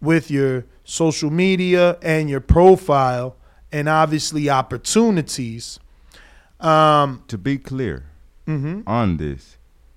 with 0.00 0.30
your 0.30 0.64
social 0.84 1.30
media 1.30 1.98
and 2.00 2.30
your 2.30 2.40
profile 2.40 3.36
and 3.72 3.88
obviously 3.88 4.48
opportunities. 4.48 5.78
Um, 6.60 7.22
to 7.28 7.36
be 7.36 7.58
clear 7.58 8.04
Mhm. 8.46 8.84
on 8.86 9.18
this, 9.18 9.55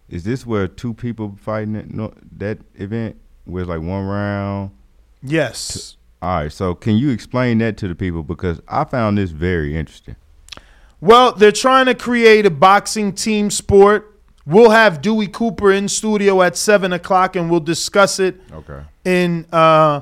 is 0.09 0.23
this 0.23 0.45
where 0.45 0.67
two 0.67 0.93
people 0.93 1.37
fighting 1.41 1.75
at 1.75 1.89
no, 1.91 2.13
that 2.37 2.59
event 2.75 3.17
where 3.45 3.61
it's 3.63 3.69
like 3.69 3.81
one 3.81 4.05
round? 4.05 4.71
Yes. 5.21 5.97
All 6.21 6.41
right, 6.41 6.51
so 6.51 6.75
can 6.75 6.97
you 6.97 7.09
explain 7.11 7.59
that 7.59 7.77
to 7.77 7.87
the 7.87 7.95
people 7.95 8.23
because 8.23 8.61
I 8.67 8.83
found 8.83 9.17
this 9.17 9.31
very 9.31 9.77
interesting. 9.77 10.15
Well, 11.01 11.31
they're 11.31 11.51
trying 11.53 11.85
to 11.85 11.95
create 11.95 12.45
a 12.45 12.49
boxing 12.49 13.13
team 13.13 13.49
sport. 13.51 14.19
We'll 14.45 14.71
have 14.71 15.01
Dewey 15.01 15.27
Cooper 15.27 15.71
in 15.71 15.87
studio 15.87 16.41
at 16.41 16.57
seven 16.57 16.91
o'clock, 16.91 17.35
and 17.37 17.49
we'll 17.49 17.59
discuss 17.61 18.19
it 18.19 18.35
Okay. 18.51 18.81
in 19.05 19.45
uh, 19.53 20.01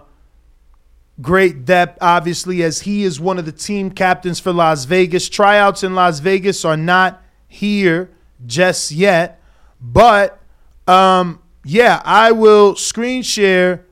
great 1.22 1.66
depth. 1.66 2.00
Obviously, 2.02 2.64
as 2.64 2.82
he 2.82 3.04
is 3.04 3.20
one 3.20 3.38
of 3.38 3.46
the 3.46 3.52
team 3.52 3.92
captains 3.92 4.40
for 4.40 4.52
Las 4.54 4.86
Vegas. 4.86 5.30
Tryouts 5.30 5.84
in 5.84 5.94
Las 5.94 6.20
Vegas 6.20 6.66
are 6.66 6.78
not 6.78 7.22
here 7.48 8.10
just 8.46 8.92
yet. 8.92 9.37
But 9.82 10.40
um, 10.88 11.42
yeah, 11.64 12.02
I 12.06 12.32
will 12.32 12.76
screen 12.76 13.22
share 13.24 13.86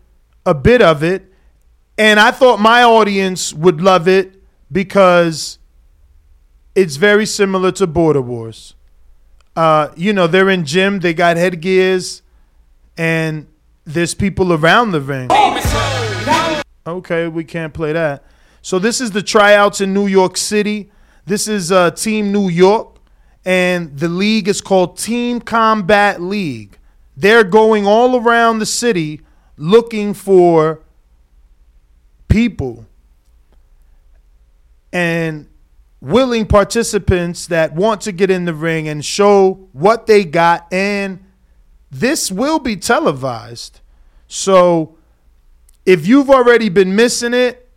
a 0.45 0.53
bit 0.53 0.81
of 0.81 1.03
it. 1.03 1.31
And 1.97 2.19
I 2.19 2.31
thought 2.31 2.59
my 2.59 2.83
audience 2.83 3.53
would 3.53 3.81
love 3.81 4.07
it 4.07 4.41
because 4.71 5.59
it's 6.75 6.97
very 6.97 7.25
similar 7.25 7.71
to 7.73 7.87
Border 7.87 8.21
Wars. 8.21 8.75
Uh, 9.55 9.89
you 9.95 10.11
know, 10.11 10.27
they're 10.27 10.49
in 10.49 10.65
gym, 10.65 10.99
they 10.99 11.13
got 11.13 11.37
headgears, 11.37 12.21
and 12.97 13.47
there's 13.85 14.13
people 14.13 14.51
around 14.51 14.91
the 14.91 14.99
ring. 14.99 15.29
Okay, 16.85 17.27
we 17.27 17.43
can't 17.45 17.73
play 17.73 17.93
that. 17.93 18.23
So 18.61 18.79
this 18.79 18.99
is 18.99 19.11
the 19.11 19.23
tryouts 19.23 19.79
in 19.79 19.93
New 19.93 20.07
York 20.07 20.35
City. 20.35 20.91
This 21.25 21.47
is 21.47 21.71
uh, 21.71 21.91
Team 21.91 22.31
New 22.31 22.49
York, 22.49 22.94
and 23.45 23.97
the 23.97 24.09
league 24.09 24.47
is 24.47 24.59
called 24.59 24.97
Team 24.97 25.39
Combat 25.39 26.19
League. 26.21 26.77
They're 27.15 27.43
going 27.43 27.85
all 27.85 28.19
around 28.19 28.59
the 28.59 28.65
city 28.65 29.21
looking 29.55 30.13
for 30.13 30.81
people 32.27 32.85
and 34.91 35.47
willing 36.01 36.45
participants 36.45 37.47
that 37.47 37.73
want 37.73 38.01
to 38.01 38.11
get 38.11 38.29
in 38.29 38.45
the 38.45 38.53
ring 38.53 38.87
and 38.87 39.05
show 39.05 39.69
what 39.71 40.07
they 40.07 40.25
got. 40.25 40.71
And 40.73 41.23
this 41.91 42.31
will 42.31 42.59
be 42.59 42.75
televised. 42.75 43.79
So 44.27 44.97
if 45.85 46.07
you've 46.07 46.29
already 46.29 46.69
been 46.69 46.95
missing 46.95 47.33
it, 47.33 47.69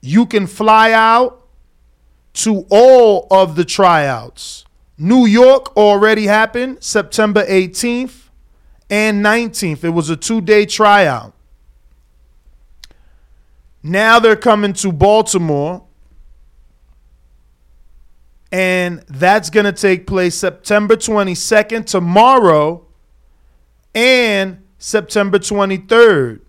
you 0.00 0.24
can 0.26 0.46
fly 0.46 0.92
out 0.92 1.46
to 2.34 2.64
all 2.70 3.26
of 3.30 3.56
the 3.56 3.64
tryouts. 3.64 4.64
New 4.98 5.26
York 5.26 5.76
already 5.76 6.24
happened 6.26 6.82
September 6.82 7.44
18th 7.46 8.28
and 8.90 9.24
19th. 9.24 9.84
It 9.84 9.90
was 9.90 10.10
a 10.10 10.16
two 10.16 10.40
day 10.40 10.66
tryout. 10.66 11.34
Now 13.82 14.18
they're 14.18 14.36
coming 14.36 14.72
to 14.74 14.90
Baltimore. 14.90 15.84
And 18.50 19.04
that's 19.08 19.50
going 19.50 19.66
to 19.66 19.72
take 19.72 20.06
place 20.06 20.34
September 20.34 20.96
22nd, 20.96 21.84
tomorrow, 21.84 22.86
and 23.94 24.62
September 24.78 25.38
23rd. 25.38 26.40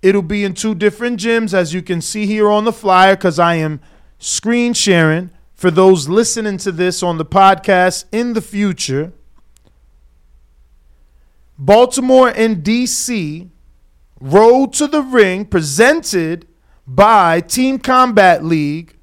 It'll 0.00 0.22
be 0.22 0.44
in 0.44 0.54
two 0.54 0.74
different 0.74 1.20
gyms, 1.20 1.52
as 1.52 1.74
you 1.74 1.82
can 1.82 2.00
see 2.00 2.24
here 2.24 2.48
on 2.48 2.64
the 2.64 2.72
flyer, 2.72 3.16
because 3.16 3.38
I 3.38 3.56
am 3.56 3.80
screen 4.18 4.72
sharing 4.72 5.30
for 5.56 5.70
those 5.70 6.08
listening 6.08 6.58
to 6.58 6.70
this 6.70 7.02
on 7.02 7.16
the 7.16 7.24
podcast 7.24 8.04
in 8.12 8.34
the 8.34 8.42
future. 8.42 9.12
Baltimore 11.58 12.28
and 12.28 12.62
DC 12.62 13.48
Road 14.20 14.74
to 14.74 14.86
the 14.86 15.02
Ring, 15.02 15.46
presented 15.46 16.46
by 16.86 17.40
Team 17.40 17.78
Combat 17.78 18.44
League, 18.44 18.96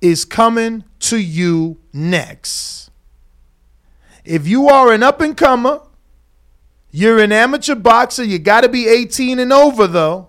is 0.00 0.24
coming 0.24 0.84
to 1.00 1.18
you 1.18 1.78
next. 1.92 2.90
If 4.24 4.46
you 4.46 4.68
are 4.68 4.92
an 4.92 5.02
up 5.02 5.20
and 5.20 5.36
comer, 5.36 5.80
you're 6.90 7.18
an 7.18 7.32
amateur 7.32 7.74
boxer, 7.74 8.24
you 8.24 8.38
got 8.38 8.62
to 8.62 8.68
be 8.68 8.88
18 8.88 9.38
and 9.38 9.52
over 9.52 9.86
though, 9.86 10.28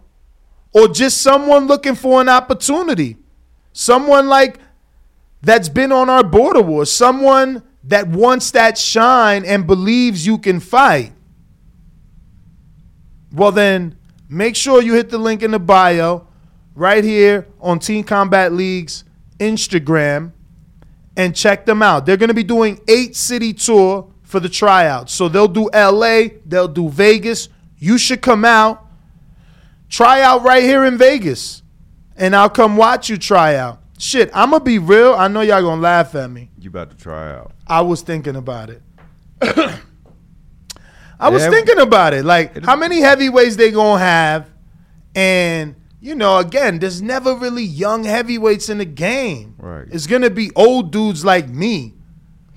or 0.74 0.88
just 0.88 1.22
someone 1.22 1.68
looking 1.68 1.96
for 1.96 2.22
an 2.22 2.30
opportunity. 2.30 3.18
Someone 3.80 4.28
like 4.28 4.58
that's 5.44 5.70
been 5.70 5.92
on 5.92 6.10
our 6.10 6.24
border 6.24 6.64
war, 6.64 6.84
someone 6.84 7.62
that 7.84 8.08
wants 8.08 8.50
that 8.50 8.76
shine 8.76 9.46
and 9.46 9.68
believes 9.68 10.26
you 10.26 10.40
can 10.40 10.60
fight. 10.60 11.14
Well, 13.32 13.52
then 13.52 13.96
make 14.28 14.56
sure 14.56 14.82
you 14.82 14.96
hit 14.96 15.12
the 15.12 15.20
link 15.20 15.44
in 15.44 15.52
the 15.52 15.60
bio 15.60 16.26
right 16.74 17.04
here 17.04 17.48
on 17.62 17.78
Team 17.78 18.04
Combat 18.04 18.52
League's 18.52 19.04
Instagram 19.38 20.32
and 21.16 21.36
check 21.36 21.68
them 21.68 21.84
out. 21.84 22.08
They're 22.08 22.18
going 22.18 22.30
to 22.30 22.34
be 22.34 22.44
doing 22.44 22.82
eight 22.88 23.16
city 23.16 23.54
tour 23.54 24.12
for 24.24 24.40
the 24.40 24.50
tryouts. 24.50 25.14
So 25.14 25.30
they'll 25.30 25.48
do 25.48 25.70
LA, 25.72 26.30
they'll 26.48 26.68
do 26.68 26.90
Vegas. 26.90 27.48
You 27.78 28.00
should 28.00 28.24
come 28.24 28.44
out, 28.44 28.88
try 29.88 30.24
out 30.24 30.42
right 30.42 30.64
here 30.64 30.84
in 30.84 30.98
Vegas, 30.98 31.62
and 32.18 32.36
I'll 32.36 32.50
come 32.50 32.76
watch 32.78 33.10
you 33.10 33.18
try 33.18 33.56
out. 33.56 33.80
Shit, 34.00 34.30
I'm 34.34 34.52
gonna 34.52 34.64
be 34.64 34.78
real. 34.80 35.14
I 35.14 35.28
know 35.28 35.42
y'all 35.42 35.62
gonna 35.62 35.82
laugh 35.82 36.14
at 36.16 36.30
me. 36.30 36.52
You 36.60 36.70
about 36.70 36.92
to 36.92 36.98
try 36.98 37.32
out? 37.34 37.52
I 37.66 37.82
was 37.82 38.02
thinking 38.02 38.36
about 38.36 38.70
it. 38.70 38.82
I 41.20 41.30
was 41.30 41.44
Yeah. 41.44 41.50
thinking 41.50 41.80
about 41.80 42.14
it. 42.14 42.24
Like, 42.26 42.64
how 42.64 42.76
many 42.76 43.00
heavyweights 43.00 43.56
they 43.56 43.72
gonna 43.72 44.00
have? 44.00 44.50
And 45.16 45.76
you 46.00 46.14
know, 46.14 46.38
again, 46.38 46.78
there's 46.80 47.02
never 47.02 47.34
really 47.36 47.64
young 47.64 48.04
heavyweights 48.04 48.70
in 48.70 48.78
the 48.78 48.86
game. 48.86 49.56
Right. 49.58 49.88
It's 49.92 50.06
gonna 50.06 50.30
be 50.30 50.52
old 50.56 50.92
dudes 50.92 51.26
like 51.26 51.50
me. 51.50 51.96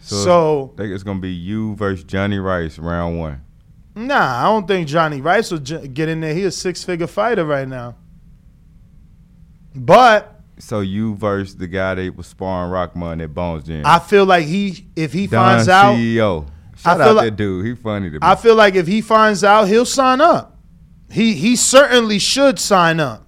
So, 0.02 0.72
I 0.74 0.76
think 0.82 0.92
it's 0.94 1.02
gonna 1.04 1.20
be 1.20 1.30
you 1.32 1.74
versus 1.76 2.04
Johnny 2.04 2.38
Rice 2.38 2.78
round 2.78 3.18
one. 3.18 3.40
nah, 3.94 4.40
I 4.40 4.42
don't 4.44 4.66
think 4.68 4.88
Johnny 4.88 5.20
Rice 5.20 5.50
will 5.50 5.58
j- 5.58 5.88
get 5.88 6.08
in 6.08 6.20
there. 6.20 6.34
He's 6.34 6.46
a 6.46 6.50
six 6.50 6.82
figure 6.84 7.06
fighter 7.06 7.44
right 7.44 7.66
now. 7.68 7.94
But 9.74 10.40
So 10.58 10.80
you 10.80 11.14
versus 11.16 11.56
the 11.56 11.66
guy 11.66 11.94
that 11.94 12.16
was 12.16 12.26
sparring 12.26 12.70
Rockman 12.72 13.22
at 13.22 13.34
Bones 13.34 13.64
Gym. 13.64 13.82
I 13.86 13.98
feel 13.98 14.24
like 14.26 14.46
he, 14.46 14.86
if 14.96 15.12
he 15.12 15.26
Don 15.26 15.56
finds 15.56 15.68
out, 15.68 15.94
CEO. 15.94 16.46
I 16.74 16.76
Shout 16.76 16.96
feel 16.98 17.06
out 17.08 17.16
like- 17.16 17.24
that 17.26 17.36
dude. 17.36 17.66
He 17.66 17.74
funny 17.74 18.08
to 18.08 18.14
me. 18.14 18.18
I 18.22 18.34
feel 18.36 18.54
like 18.56 18.74
if 18.74 18.86
he 18.86 19.00
finds 19.00 19.44
out, 19.44 19.68
he'll 19.68 19.84
sign 19.86 20.20
up. 20.20 20.56
He 21.10 21.34
he 21.34 21.56
certainly 21.56 22.18
should 22.18 22.58
sign 22.58 23.00
up. 23.00 23.26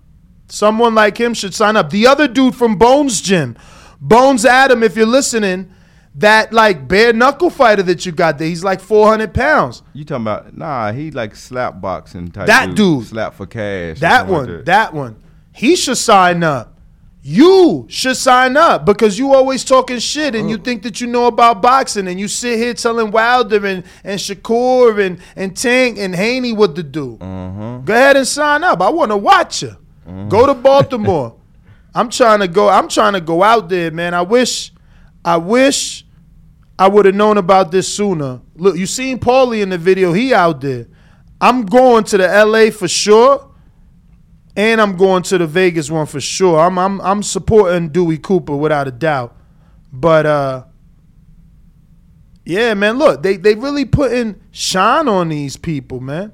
Someone 0.48 0.94
like 0.94 1.18
him 1.18 1.35
should 1.35 1.55
sign 1.55 1.76
up. 1.76 1.90
The 1.90 2.07
other 2.07 2.28
dude 2.28 2.55
from 2.55 2.76
Bones 2.76 3.20
Gym, 3.20 3.57
Bones 4.00 4.44
Adam, 4.44 4.83
if 4.83 4.96
you're 4.96 5.07
listening, 5.07 5.72
that 6.14 6.52
like 6.52 6.87
bare 6.87 7.12
knuckle 7.12 7.50
fighter 7.50 7.83
that 7.85 8.05
you 8.07 8.12
got 8.12 8.38
there, 8.38 8.46
he's 8.48 8.62
like 8.62 8.81
400 8.81 9.33
pounds. 9.35 9.83
you 9.94 10.05
talking 10.05 10.22
about 10.22 10.57
nah? 10.57 10.92
He 10.92 11.11
like 11.11 11.35
slap 11.35 11.81
boxing 11.81 12.31
type. 12.31 12.46
That 12.46 12.74
dude. 12.74 13.07
slap 13.07 13.35
for 13.35 13.46
cash. 13.46 13.98
That 14.00 14.28
something 14.28 14.35
like 14.37 14.46
one, 14.48 14.64
that 14.64 14.94
one, 14.94 15.16
he 15.53 15.77
should 15.77 15.99
sign 15.99 16.43
up. 16.43 16.81
You 17.25 17.87
should 17.88 18.17
sign 18.17 18.57
up 18.57 18.85
because 18.85 19.17
you 19.17 19.33
always 19.33 19.65
talking 19.65 20.01
shit 20.01 20.35
and 20.35 20.51
you 20.51 20.57
oh. 20.57 20.61
think 20.61 20.83
that 20.83 21.01
you 21.01 21.07
know 21.07 21.29
about 21.29 21.62
boxing 21.62 22.09
and 22.09 22.19
you 22.19 22.27
sit 22.27 22.59
here 22.59 22.75
telling 22.75 23.12
Wilder 23.12 23.65
and, 23.65 23.85
and 24.03 24.19
Shakur 24.19 24.99
and, 25.05 25.21
and 25.37 25.57
Tank 25.57 25.99
and 25.99 26.17
Haney 26.17 26.53
what 26.53 26.75
to 26.75 26.83
do. 26.83 27.19
Mm-hmm. 27.19 27.85
Go 27.85 27.95
ahead 27.95 28.17
and 28.17 28.27
sign 28.27 28.65
up. 28.65 28.81
I 28.81 28.91
want 28.91 29.12
to 29.12 29.17
watch 29.17 29.62
you. 29.62 29.77
Mm-hmm. 30.09 30.31
Go 30.31 30.47
to 30.47 30.55
Baltimore. 30.55 31.37
I'm 31.95 32.09
trying 32.09 32.41
to 32.41 32.49
go. 32.49 32.69
I'm 32.69 32.88
trying 32.88 33.12
to 33.12 33.21
go 33.21 33.43
out 33.43 33.69
there, 33.69 33.91
man. 33.91 34.15
I 34.15 34.23
wish, 34.23 34.73
I 35.25 35.37
wish, 35.37 36.05
I 36.79 36.88
would 36.88 37.05
have 37.05 37.15
known 37.15 37.37
about 37.37 37.71
this 37.71 37.95
sooner. 37.95 38.41
Look, 38.57 38.77
you 38.77 38.87
seen 38.87 39.19
Paulie 39.19 39.62
in 39.62 39.69
the 39.69 39.79
video. 39.79 40.12
He 40.12 40.33
out 40.33 40.61
there. 40.61 40.87
I'm 41.41 41.67
going 41.67 42.05
to 42.05 42.19
the 42.19 42.45
LA 42.45 42.71
for 42.71 42.88
sure, 42.88 43.52
and 44.57 44.81
I'm 44.81 44.97
going 44.97 45.23
to 45.25 45.38
the 45.38 45.47
Vegas 45.47 45.91
one 45.91 46.07
for 46.07 46.21
sure. 46.21 46.61
I'm 46.61 46.79
I'm 46.79 47.01
I'm 47.01 47.23
supporting 47.23 47.88
Dewey 47.88 48.19
Cooper 48.19 48.55
without 48.55 48.88
a 48.88 48.91
doubt. 48.91 49.37
But 49.93 50.27
uh, 50.27 50.65
yeah, 52.45 52.75
man. 52.75 52.99
Look, 52.99 53.23
they 53.23 53.37
they 53.37 53.55
really 53.55 53.85
putting 53.85 54.41
shine 54.51 55.09
on 55.09 55.29
these 55.31 55.57
people, 55.57 56.01
man, 56.01 56.33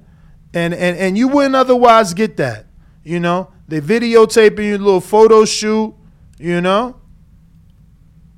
and 0.53 0.75
and 0.75 0.97
and 0.97 1.17
you 1.17 1.29
wouldn't 1.29 1.55
otherwise 1.55 2.15
get 2.15 2.37
that. 2.39 2.67
You 3.05 3.21
know, 3.21 3.53
they 3.69 3.81
videotaping 3.81 4.69
your 4.69 4.79
little 4.79 5.01
photo 5.01 5.45
shoot. 5.45 5.95
You 6.39 6.61
know, 6.61 7.01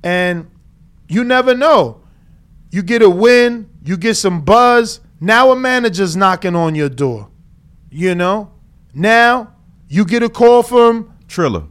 and 0.03 0.49
you 1.07 1.23
never 1.23 1.55
know. 1.55 2.01
You 2.71 2.81
get 2.83 3.01
a 3.01 3.09
win, 3.09 3.69
you 3.83 3.97
get 3.97 4.15
some 4.15 4.41
buzz. 4.41 5.01
Now 5.19 5.51
a 5.51 5.55
manager's 5.55 6.15
knocking 6.15 6.55
on 6.55 6.73
your 6.73 6.89
door. 6.89 7.29
You 7.91 8.15
know, 8.15 8.51
now 8.93 9.53
you 9.91 10.05
get 10.05 10.23
a 10.23 10.29
call 10.29 10.63
from 10.63 11.13
Triller. 11.27 11.63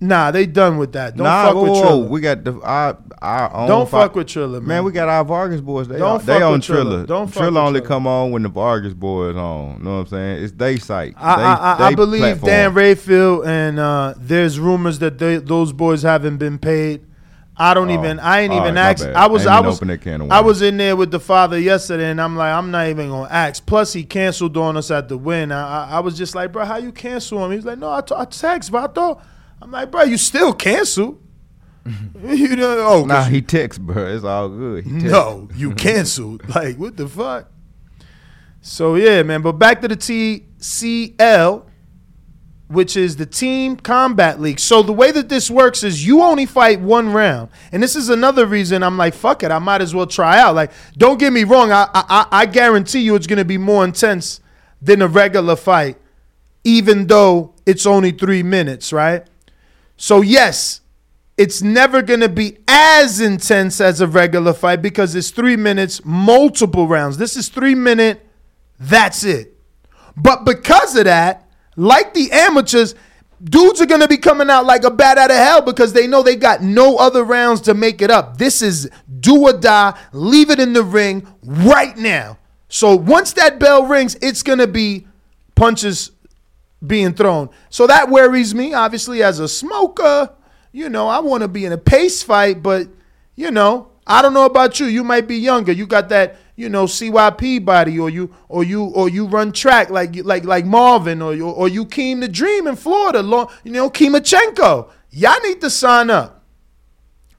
Nah, 0.00 0.32
they 0.32 0.44
done 0.44 0.76
with 0.76 0.92
that. 0.92 1.16
Don't 1.16 1.24
nah, 1.24 1.46
fuck 1.46 1.54
whoa, 1.54 1.62
with 1.62 1.70
whoa, 1.70 1.82
Triller. 1.82 2.08
We 2.08 2.20
got 2.20 2.44
the 2.44 2.60
our, 2.60 2.98
our 3.22 3.54
own. 3.54 3.68
Don't 3.68 3.88
fi- 3.88 4.02
fuck 4.02 4.16
with 4.16 4.26
Triller, 4.26 4.60
man. 4.60 4.84
we 4.84 4.90
got 4.90 5.08
our 5.08 5.24
Vargas 5.24 5.60
boys. 5.60 5.86
They 5.86 5.98
Don't 5.98 6.20
on, 6.20 6.26
they 6.26 6.42
on 6.42 6.60
Triller. 6.60 6.82
Triller. 6.82 7.06
Don't 7.06 7.28
fuck 7.28 7.34
Triller 7.34 7.52
with 7.52 7.68
only 7.68 7.80
Triller. 7.80 7.88
come 7.88 8.06
on 8.08 8.32
when 8.32 8.42
the 8.42 8.48
Vargas 8.48 8.92
boys 8.92 9.36
on. 9.36 9.78
You 9.78 9.84
know 9.84 9.90
what 9.98 10.00
I'm 10.00 10.06
saying? 10.08 10.44
It's 10.44 10.52
they 10.52 10.78
site. 10.78 11.14
I, 11.16 11.36
they, 11.36 11.42
I, 11.42 11.54
I, 11.54 11.86
I 11.86 11.94
believe 11.94 12.20
platform. 12.20 12.50
Dan 12.50 12.74
Rafael 12.74 13.46
and 13.46 13.78
uh, 13.78 14.14
there's 14.16 14.58
rumors 14.58 14.98
that 14.98 15.18
they, 15.18 15.36
those 15.36 15.72
boys 15.72 16.02
haven't 16.02 16.38
been 16.38 16.58
paid. 16.58 17.06
I 17.56 17.72
don't 17.74 17.88
Oh, 17.90 17.94
even. 17.94 18.18
I 18.18 18.40
ain't 18.40 18.52
even 18.52 18.74
right, 18.74 19.00
asked. 19.00 19.04
I 19.04 19.26
was. 19.28 19.46
I 19.46 19.58
I 19.58 19.60
was. 19.60 19.78
that 19.78 20.00
can 20.00 20.22
of 20.22 20.30
I 20.32 20.40
was 20.40 20.60
in 20.60 20.76
there 20.76 20.96
with 20.96 21.10
the 21.12 21.20
father 21.20 21.58
yesterday, 21.58 22.10
and 22.10 22.20
I'm 22.20 22.36
like, 22.36 22.52
I'm 22.52 22.70
not 22.72 22.88
even 22.88 23.10
gonna 23.10 23.28
ask. 23.30 23.64
Plus, 23.64 23.92
he 23.92 24.02
canceled 24.02 24.56
on 24.56 24.76
us 24.76 24.90
at 24.90 25.08
the 25.08 25.16
win. 25.16 25.52
I, 25.52 25.84
I, 25.84 25.90
I 25.96 26.00
was 26.00 26.18
just 26.18 26.34
like, 26.34 26.50
bro, 26.50 26.64
how 26.64 26.78
you 26.78 26.90
cancel 26.90 27.44
him? 27.44 27.52
He's 27.52 27.64
like, 27.64 27.78
no, 27.78 27.92
I, 27.92 28.00
t- 28.00 28.14
I 28.16 28.24
text, 28.24 28.72
but 28.72 28.90
I 28.90 28.92
thought. 28.92 29.24
I'm 29.62 29.70
like, 29.70 29.90
bro, 29.90 30.02
you 30.02 30.16
still 30.18 30.52
cancel. 30.52 31.20
you 32.24 32.56
know, 32.56 32.86
oh, 32.88 33.04
Nah, 33.04 33.24
he 33.24 33.40
texts, 33.40 33.78
bro. 33.78 34.04
It's 34.06 34.24
all 34.24 34.48
good. 34.48 34.84
He 34.84 34.90
no, 34.90 35.48
you 35.54 35.70
canceled. 35.76 36.48
like, 36.54 36.76
what 36.76 36.96
the 36.96 37.06
fuck? 37.08 37.50
So 38.62 38.96
yeah, 38.96 39.22
man. 39.22 39.42
But 39.42 39.52
back 39.52 39.80
to 39.82 39.88
the 39.88 39.96
TCL, 39.96 41.66
which 42.74 42.96
is 42.96 43.16
the 43.16 43.26
Team 43.26 43.76
Combat 43.76 44.40
League. 44.40 44.60
So 44.60 44.82
the 44.82 44.92
way 44.92 45.10
that 45.12 45.28
this 45.28 45.50
works 45.50 45.82
is 45.82 46.06
you 46.06 46.22
only 46.22 46.46
fight 46.46 46.80
one 46.80 47.12
round, 47.12 47.50
and 47.72 47.82
this 47.82 47.96
is 47.96 48.08
another 48.08 48.46
reason 48.46 48.82
I'm 48.82 48.98
like, 48.98 49.14
fuck 49.14 49.42
it, 49.42 49.50
I 49.50 49.58
might 49.58 49.80
as 49.80 49.94
well 49.94 50.06
try 50.06 50.38
out. 50.38 50.54
Like, 50.54 50.72
don't 50.96 51.18
get 51.18 51.32
me 51.32 51.44
wrong, 51.44 51.72
I 51.72 51.88
I, 51.94 52.26
I 52.30 52.46
guarantee 52.46 53.00
you 53.00 53.14
it's 53.14 53.26
gonna 53.26 53.44
be 53.44 53.58
more 53.58 53.84
intense 53.84 54.40
than 54.82 55.00
a 55.00 55.08
regular 55.08 55.56
fight, 55.56 55.96
even 56.64 57.06
though 57.06 57.54
it's 57.64 57.86
only 57.86 58.10
three 58.10 58.42
minutes, 58.42 58.92
right? 58.92 59.26
So 59.96 60.20
yes, 60.20 60.80
it's 61.36 61.62
never 61.62 62.02
to 62.02 62.28
be 62.28 62.58
as 62.68 63.20
intense 63.20 63.80
as 63.80 64.00
a 64.00 64.06
regular 64.06 64.52
fight 64.52 64.82
because 64.82 65.14
it's 65.14 65.30
three 65.30 65.56
minutes, 65.56 66.04
multiple 66.04 66.86
rounds. 66.86 67.16
This 67.16 67.36
is 67.36 67.48
three 67.48 67.74
minute, 67.74 68.24
that's 68.78 69.24
it. 69.24 69.56
But 70.16 70.44
because 70.44 70.94
of 70.96 71.04
that, 71.04 71.43
like 71.76 72.14
the 72.14 72.30
amateurs, 72.32 72.94
dudes 73.42 73.80
are 73.80 73.86
going 73.86 74.00
to 74.00 74.08
be 74.08 74.16
coming 74.16 74.48
out 74.50 74.64
like 74.64 74.84
a 74.84 74.90
bat 74.90 75.18
out 75.18 75.30
of 75.30 75.36
hell 75.36 75.60
because 75.60 75.92
they 75.92 76.06
know 76.06 76.22
they 76.22 76.36
got 76.36 76.62
no 76.62 76.96
other 76.96 77.24
rounds 77.24 77.60
to 77.62 77.74
make 77.74 78.00
it 78.00 78.10
up. 78.10 78.38
This 78.38 78.62
is 78.62 78.90
do 79.20 79.42
or 79.42 79.52
die, 79.52 79.98
leave 80.12 80.50
it 80.50 80.60
in 80.60 80.72
the 80.72 80.82
ring 80.82 81.26
right 81.42 81.96
now. 81.96 82.38
So 82.68 82.96
once 82.96 83.34
that 83.34 83.58
bell 83.58 83.86
rings, 83.86 84.16
it's 84.20 84.42
going 84.42 84.58
to 84.58 84.66
be 84.66 85.06
punches 85.54 86.10
being 86.84 87.14
thrown. 87.14 87.50
So 87.70 87.86
that 87.86 88.10
worries 88.10 88.54
me, 88.54 88.74
obviously, 88.74 89.22
as 89.22 89.38
a 89.38 89.48
smoker. 89.48 90.30
You 90.72 90.88
know, 90.88 91.06
I 91.06 91.20
want 91.20 91.42
to 91.42 91.48
be 91.48 91.64
in 91.64 91.72
a 91.72 91.78
pace 91.78 92.22
fight, 92.22 92.62
but, 92.62 92.88
you 93.36 93.50
know, 93.50 93.90
I 94.06 94.22
don't 94.22 94.34
know 94.34 94.44
about 94.44 94.80
you. 94.80 94.86
You 94.86 95.04
might 95.04 95.28
be 95.28 95.36
younger. 95.36 95.72
You 95.72 95.86
got 95.86 96.08
that, 96.08 96.36
you 96.56 96.68
know, 96.68 96.84
CYP 96.84 97.64
body, 97.64 97.98
or 97.98 98.08
you, 98.10 98.34
or 98.48 98.62
you, 98.62 98.84
or 98.84 99.08
you 99.08 99.26
run 99.26 99.52
track 99.52 99.90
like, 99.90 100.16
like, 100.24 100.44
like 100.44 100.64
Marvin, 100.64 101.20
or 101.20 101.34
you, 101.34 101.48
or 101.48 101.68
you 101.68 101.84
Keem 101.84 102.20
the 102.20 102.28
Dream 102.28 102.66
in 102.66 102.76
Florida. 102.76 103.18
You 103.64 103.72
know, 103.72 103.90
Kimachenko. 103.90 104.90
Y'all 105.10 105.40
need 105.42 105.60
to 105.60 105.70
sign 105.70 106.10
up. 106.10 106.44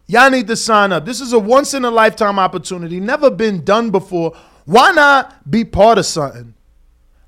Y'all 0.08 0.30
need 0.30 0.48
to 0.48 0.56
sign 0.56 0.92
up. 0.92 1.06
This 1.06 1.20
is 1.20 1.34
a 1.34 1.40
once 1.40 1.74
in 1.74 1.84
a 1.84 1.92
lifetime 1.92 2.38
opportunity, 2.38 3.00
never 3.00 3.32
been 3.32 3.64
done 3.64 3.90
before. 3.90 4.36
Why 4.66 4.92
not 4.92 5.50
be 5.50 5.64
part 5.64 5.98
of 5.98 6.06
something? 6.06 6.54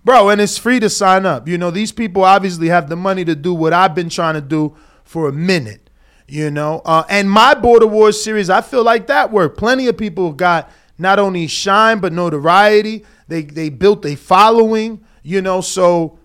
Bro, 0.03 0.29
and 0.29 0.39
it's 0.39 0.57
free 0.57 0.79
to 0.79 0.89
sign 0.89 1.25
up. 1.25 1.47
You 1.47 1.57
know, 1.57 1.71
these 1.71 1.91
people 1.91 2.23
obviously 2.23 2.69
have 2.69 2.87
the 2.87 2.95
money 2.95 3.25
to 3.25 3.35
do 3.35 3.53
what 3.53 3.73
I've 3.73 3.95
been 3.95 4.09
trying 4.09 4.35
to 4.35 4.41
do 4.41 4.75
for 5.03 5.27
a 5.27 5.33
minute. 5.33 5.89
You 6.27 6.51
know, 6.51 6.81
uh, 6.85 7.03
and 7.09 7.31
my 7.31 7.53
Border 7.53 7.87
Wars 7.87 8.21
series, 8.21 8.49
I 8.49 8.61
feel 8.61 8.83
like 8.83 9.07
that 9.07 9.31
worked. 9.31 9.57
Plenty 9.57 9.87
of 9.87 9.97
people 9.97 10.33
got 10.33 10.69
not 10.97 11.19
only 11.19 11.47
shine 11.47 11.99
but 11.99 12.13
notoriety. 12.13 13.05
They 13.27 13.43
they 13.43 13.69
built 13.69 14.05
a 14.05 14.15
following. 14.15 15.03
You 15.23 15.41
know, 15.41 15.61
so 15.61 16.19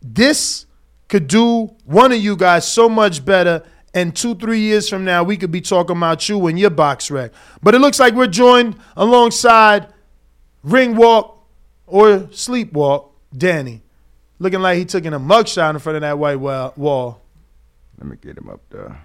this 0.00 0.66
could 1.08 1.26
do 1.26 1.74
one 1.84 2.12
of 2.12 2.18
you 2.18 2.36
guys 2.36 2.66
so 2.66 2.88
much 2.88 3.24
better. 3.24 3.62
And 3.92 4.14
two, 4.14 4.36
three 4.36 4.60
years 4.60 4.88
from 4.88 5.04
now, 5.04 5.24
we 5.24 5.36
could 5.36 5.50
be 5.50 5.60
talking 5.60 5.96
about 5.96 6.28
you 6.28 6.46
and 6.46 6.58
your 6.58 6.70
box 6.70 7.10
wreck. 7.10 7.32
But 7.60 7.74
it 7.74 7.80
looks 7.80 7.98
like 7.98 8.14
we're 8.14 8.28
joined 8.28 8.76
alongside 8.96 9.88
Ring 10.62 10.94
Walk 10.94 11.44
or 11.86 12.20
Sleepwalk, 12.30 13.10
Danny. 13.36 13.82
Looking 14.38 14.60
like 14.60 14.78
he 14.78 14.84
took 14.84 15.04
in 15.04 15.12
a 15.12 15.20
mugshot 15.20 15.70
in 15.70 15.78
front 15.80 15.96
of 15.96 16.02
that 16.02 16.18
white 16.18 16.36
wall. 16.36 17.20
Let 17.98 18.06
me 18.06 18.16
get 18.16 18.38
him 18.38 18.48
up 18.48 18.60
there. 18.70 19.02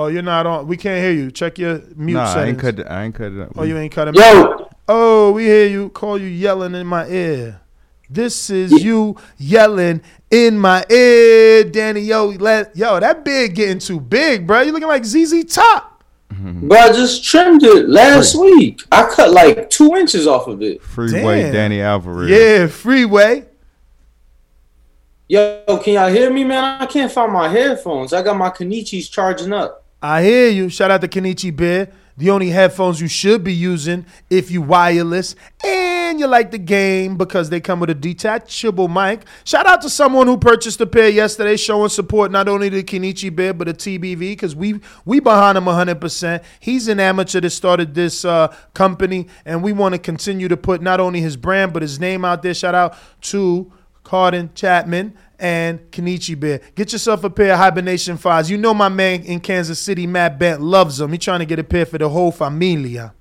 Oh, 0.00 0.06
you're 0.06 0.22
not 0.22 0.46
on. 0.46 0.66
We 0.66 0.78
can't 0.78 1.04
hear 1.04 1.12
you. 1.12 1.30
Check 1.30 1.58
your 1.58 1.82
mute 1.94 2.14
nah, 2.14 2.32
I 2.32 2.46
ain't 2.46 2.58
cut. 2.58 2.78
It, 2.78 2.86
I 2.86 3.04
ain't 3.04 3.14
cut 3.14 3.32
it 3.32 3.40
up. 3.42 3.52
Oh, 3.54 3.64
you 3.64 3.76
ain't 3.76 3.92
cut 3.92 4.08
him. 4.08 4.14
Yo. 4.14 4.66
Oh, 4.88 5.32
we 5.32 5.44
hear 5.44 5.68
you. 5.68 5.90
Call 5.90 6.18
you 6.18 6.26
yelling 6.26 6.74
in 6.74 6.86
my 6.86 7.06
ear. 7.06 7.60
This 8.08 8.48
is 8.48 8.82
you 8.82 9.18
yelling 9.36 10.00
in 10.30 10.58
my 10.58 10.86
ear, 10.88 11.64
Danny. 11.64 12.00
Yo, 12.00 12.28
let 12.28 12.74
yo 12.74 12.98
that 12.98 13.26
big 13.26 13.54
getting 13.54 13.78
too 13.78 14.00
big, 14.00 14.46
bro. 14.46 14.62
You 14.62 14.72
looking 14.72 14.88
like 14.88 15.04
ZZ 15.04 15.44
Top. 15.44 16.02
Mm-hmm. 16.32 16.68
Bro, 16.68 16.78
I 16.78 16.92
just 16.92 17.22
trimmed 17.22 17.62
it 17.62 17.86
last 17.90 18.34
week. 18.34 18.80
I 18.90 19.06
cut 19.14 19.32
like 19.32 19.68
two 19.68 19.96
inches 19.96 20.26
off 20.26 20.46
of 20.46 20.62
it. 20.62 20.82
Freeway 20.82 21.42
Damn. 21.42 21.52
Danny 21.52 21.82
Alvarez. 21.82 22.30
Yeah, 22.30 22.68
freeway. 22.68 23.44
Yo, 25.28 25.62
can 25.84 25.92
y'all 25.92 26.08
hear 26.08 26.32
me, 26.32 26.42
man? 26.42 26.80
I 26.80 26.86
can't 26.86 27.12
find 27.12 27.30
my 27.30 27.50
headphones. 27.50 28.14
I 28.14 28.22
got 28.22 28.38
my 28.38 28.48
Kenichis 28.48 29.10
charging 29.10 29.52
up. 29.52 29.79
I 30.02 30.22
hear 30.22 30.48
you. 30.48 30.68
Shout 30.68 30.90
out 30.90 31.02
to 31.02 31.08
Kenichi 31.08 31.54
Bear. 31.54 31.92
The 32.16 32.30
only 32.30 32.50
headphones 32.50 33.00
you 33.00 33.08
should 33.08 33.42
be 33.42 33.54
using 33.54 34.04
if 34.28 34.50
you 34.50 34.60
wireless 34.60 35.34
and 35.64 36.20
you 36.20 36.26
like 36.26 36.50
the 36.50 36.58
game 36.58 37.16
because 37.16 37.48
they 37.48 37.60
come 37.60 37.80
with 37.80 37.88
a 37.88 37.94
detachable 37.94 38.88
mic. 38.88 39.24
Shout 39.44 39.66
out 39.66 39.80
to 39.82 39.88
someone 39.90 40.26
who 40.26 40.36
purchased 40.36 40.80
a 40.82 40.86
pair 40.86 41.08
yesterday, 41.08 41.56
showing 41.56 41.88
support 41.88 42.30
not 42.30 42.46
only 42.46 42.68
to 42.68 42.82
Kenichi 42.82 43.34
Bear 43.34 43.54
but 43.54 43.68
the 43.68 43.74
TBV 43.74 44.18
because 44.18 44.54
we 44.54 44.80
we 45.06 45.20
behind 45.20 45.56
him 45.56 45.64
100%. 45.64 46.42
He's 46.60 46.88
an 46.88 47.00
amateur 47.00 47.40
that 47.40 47.50
started 47.50 47.94
this 47.94 48.24
uh, 48.24 48.54
company, 48.74 49.28
and 49.46 49.62
we 49.62 49.72
want 49.72 49.94
to 49.94 49.98
continue 49.98 50.48
to 50.48 50.58
put 50.58 50.82
not 50.82 51.00
only 51.00 51.20
his 51.22 51.38
brand 51.38 51.72
but 51.72 51.80
his 51.80 51.98
name 51.98 52.24
out 52.24 52.42
there. 52.42 52.52
Shout 52.52 52.74
out 52.74 52.96
to 53.22 53.72
Carden 54.04 54.50
Chapman 54.54 55.16
and 55.40 55.80
Kenichi 55.90 56.38
Bear. 56.38 56.60
Get 56.74 56.92
yourself 56.92 57.24
a 57.24 57.30
pair 57.30 57.54
of 57.54 57.58
Hibernation 57.58 58.16
Fives. 58.16 58.50
You 58.50 58.58
know 58.58 58.74
my 58.74 58.88
man 58.88 59.22
in 59.22 59.40
Kansas 59.40 59.78
City, 59.78 60.06
Matt 60.06 60.38
Bent, 60.38 60.60
loves 60.60 60.98
them. 60.98 61.12
He 61.12 61.18
trying 61.18 61.40
to 61.40 61.46
get 61.46 61.58
a 61.58 61.64
pair 61.64 61.86
for 61.86 61.98
the 61.98 62.08
whole 62.08 62.30
familia. 62.30 63.14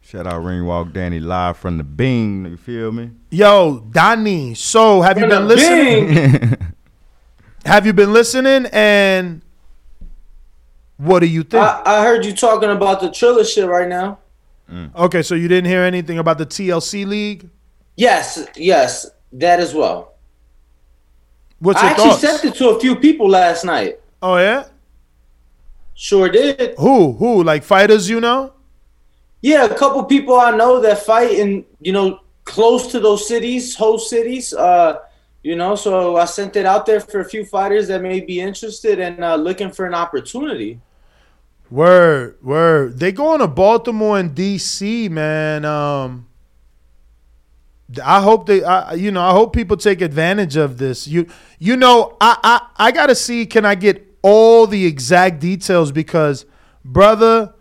Shout 0.00 0.26
out 0.26 0.44
Ring 0.44 0.64
Walk 0.64 0.92
Danny 0.92 1.18
live 1.18 1.56
from 1.56 1.78
the 1.78 1.84
Bing. 1.84 2.44
You 2.44 2.56
feel 2.56 2.92
me? 2.92 3.10
Yo, 3.30 3.80
Donnie. 3.90 4.54
So 4.54 5.00
have 5.02 5.18
you 5.18 5.26
been 5.26 5.48
listening? 5.48 6.74
have 7.64 7.86
you 7.86 7.92
been 7.92 8.12
listening? 8.12 8.66
And 8.72 9.42
what 10.98 11.20
do 11.20 11.26
you 11.26 11.42
think? 11.42 11.64
I, 11.64 11.82
I 11.84 12.02
heard 12.02 12.24
you 12.24 12.34
talking 12.34 12.70
about 12.70 13.00
the 13.00 13.10
Triller 13.10 13.44
shit 13.44 13.66
right 13.66 13.88
now. 13.88 14.18
Mm. 14.70 14.94
okay, 14.94 15.22
so 15.22 15.34
you 15.34 15.46
didn't 15.46 15.68
hear 15.68 15.82
anything 15.82 16.18
about 16.18 16.38
the 16.38 16.46
TLC 16.46 17.06
League? 17.06 17.50
Yes, 17.96 18.46
yes, 18.56 19.06
that 19.32 19.60
as 19.60 19.74
well. 19.74 20.13
What's 21.58 21.80
I 21.80 21.82
your 21.82 21.90
actually 21.90 22.10
thoughts? 22.10 22.20
sent 22.20 22.44
it 22.44 22.54
to 22.58 22.70
a 22.70 22.80
few 22.80 22.96
people 22.96 23.28
last 23.28 23.64
night. 23.64 24.00
Oh 24.20 24.36
yeah. 24.36 24.66
Sure 25.94 26.28
did. 26.28 26.74
Who? 26.78 27.12
Who? 27.12 27.42
Like 27.42 27.62
fighters? 27.62 28.08
You 28.08 28.20
know? 28.20 28.52
Yeah, 29.40 29.64
a 29.66 29.74
couple 29.74 30.02
people 30.04 30.38
I 30.38 30.50
know 30.56 30.80
that 30.80 31.00
fight 31.04 31.32
in 31.32 31.64
you 31.80 31.92
know 31.92 32.20
close 32.44 32.88
to 32.88 33.00
those 33.00 33.26
cities, 33.28 33.74
host 33.74 34.10
cities. 34.10 34.52
Uh, 34.52 35.00
you 35.42 35.56
know, 35.56 35.74
so 35.74 36.16
I 36.16 36.24
sent 36.24 36.56
it 36.56 36.64
out 36.64 36.86
there 36.86 37.00
for 37.00 37.20
a 37.20 37.24
few 37.24 37.44
fighters 37.44 37.88
that 37.88 38.00
may 38.00 38.20
be 38.20 38.40
interested 38.40 38.98
and 38.98 39.22
uh, 39.22 39.36
looking 39.36 39.70
for 39.70 39.84
an 39.84 39.94
opportunity. 39.94 40.80
Word, 41.70 42.38
word. 42.42 42.98
They 42.98 43.12
going 43.12 43.40
to 43.40 43.48
Baltimore 43.48 44.18
and 44.18 44.34
DC, 44.34 45.10
man. 45.10 45.64
Um, 45.64 46.26
I 48.02 48.22
hope 48.22 48.46
they, 48.46 48.64
I, 48.64 48.94
you 48.94 49.10
know, 49.10 49.22
I 49.22 49.32
hope 49.32 49.52
people 49.52 49.76
take 49.76 50.00
advantage 50.00 50.56
of 50.56 50.78
this. 50.78 51.06
You, 51.06 51.26
you 51.58 51.76
know, 51.76 52.16
I, 52.20 52.38
I, 52.42 52.86
I 52.88 52.92
gotta 52.92 53.14
see. 53.14 53.46
Can 53.46 53.64
I 53.64 53.74
get 53.74 54.16
all 54.22 54.66
the 54.66 54.86
exact 54.86 55.40
details? 55.40 55.92
Because, 55.92 56.46
brother, 56.84 57.54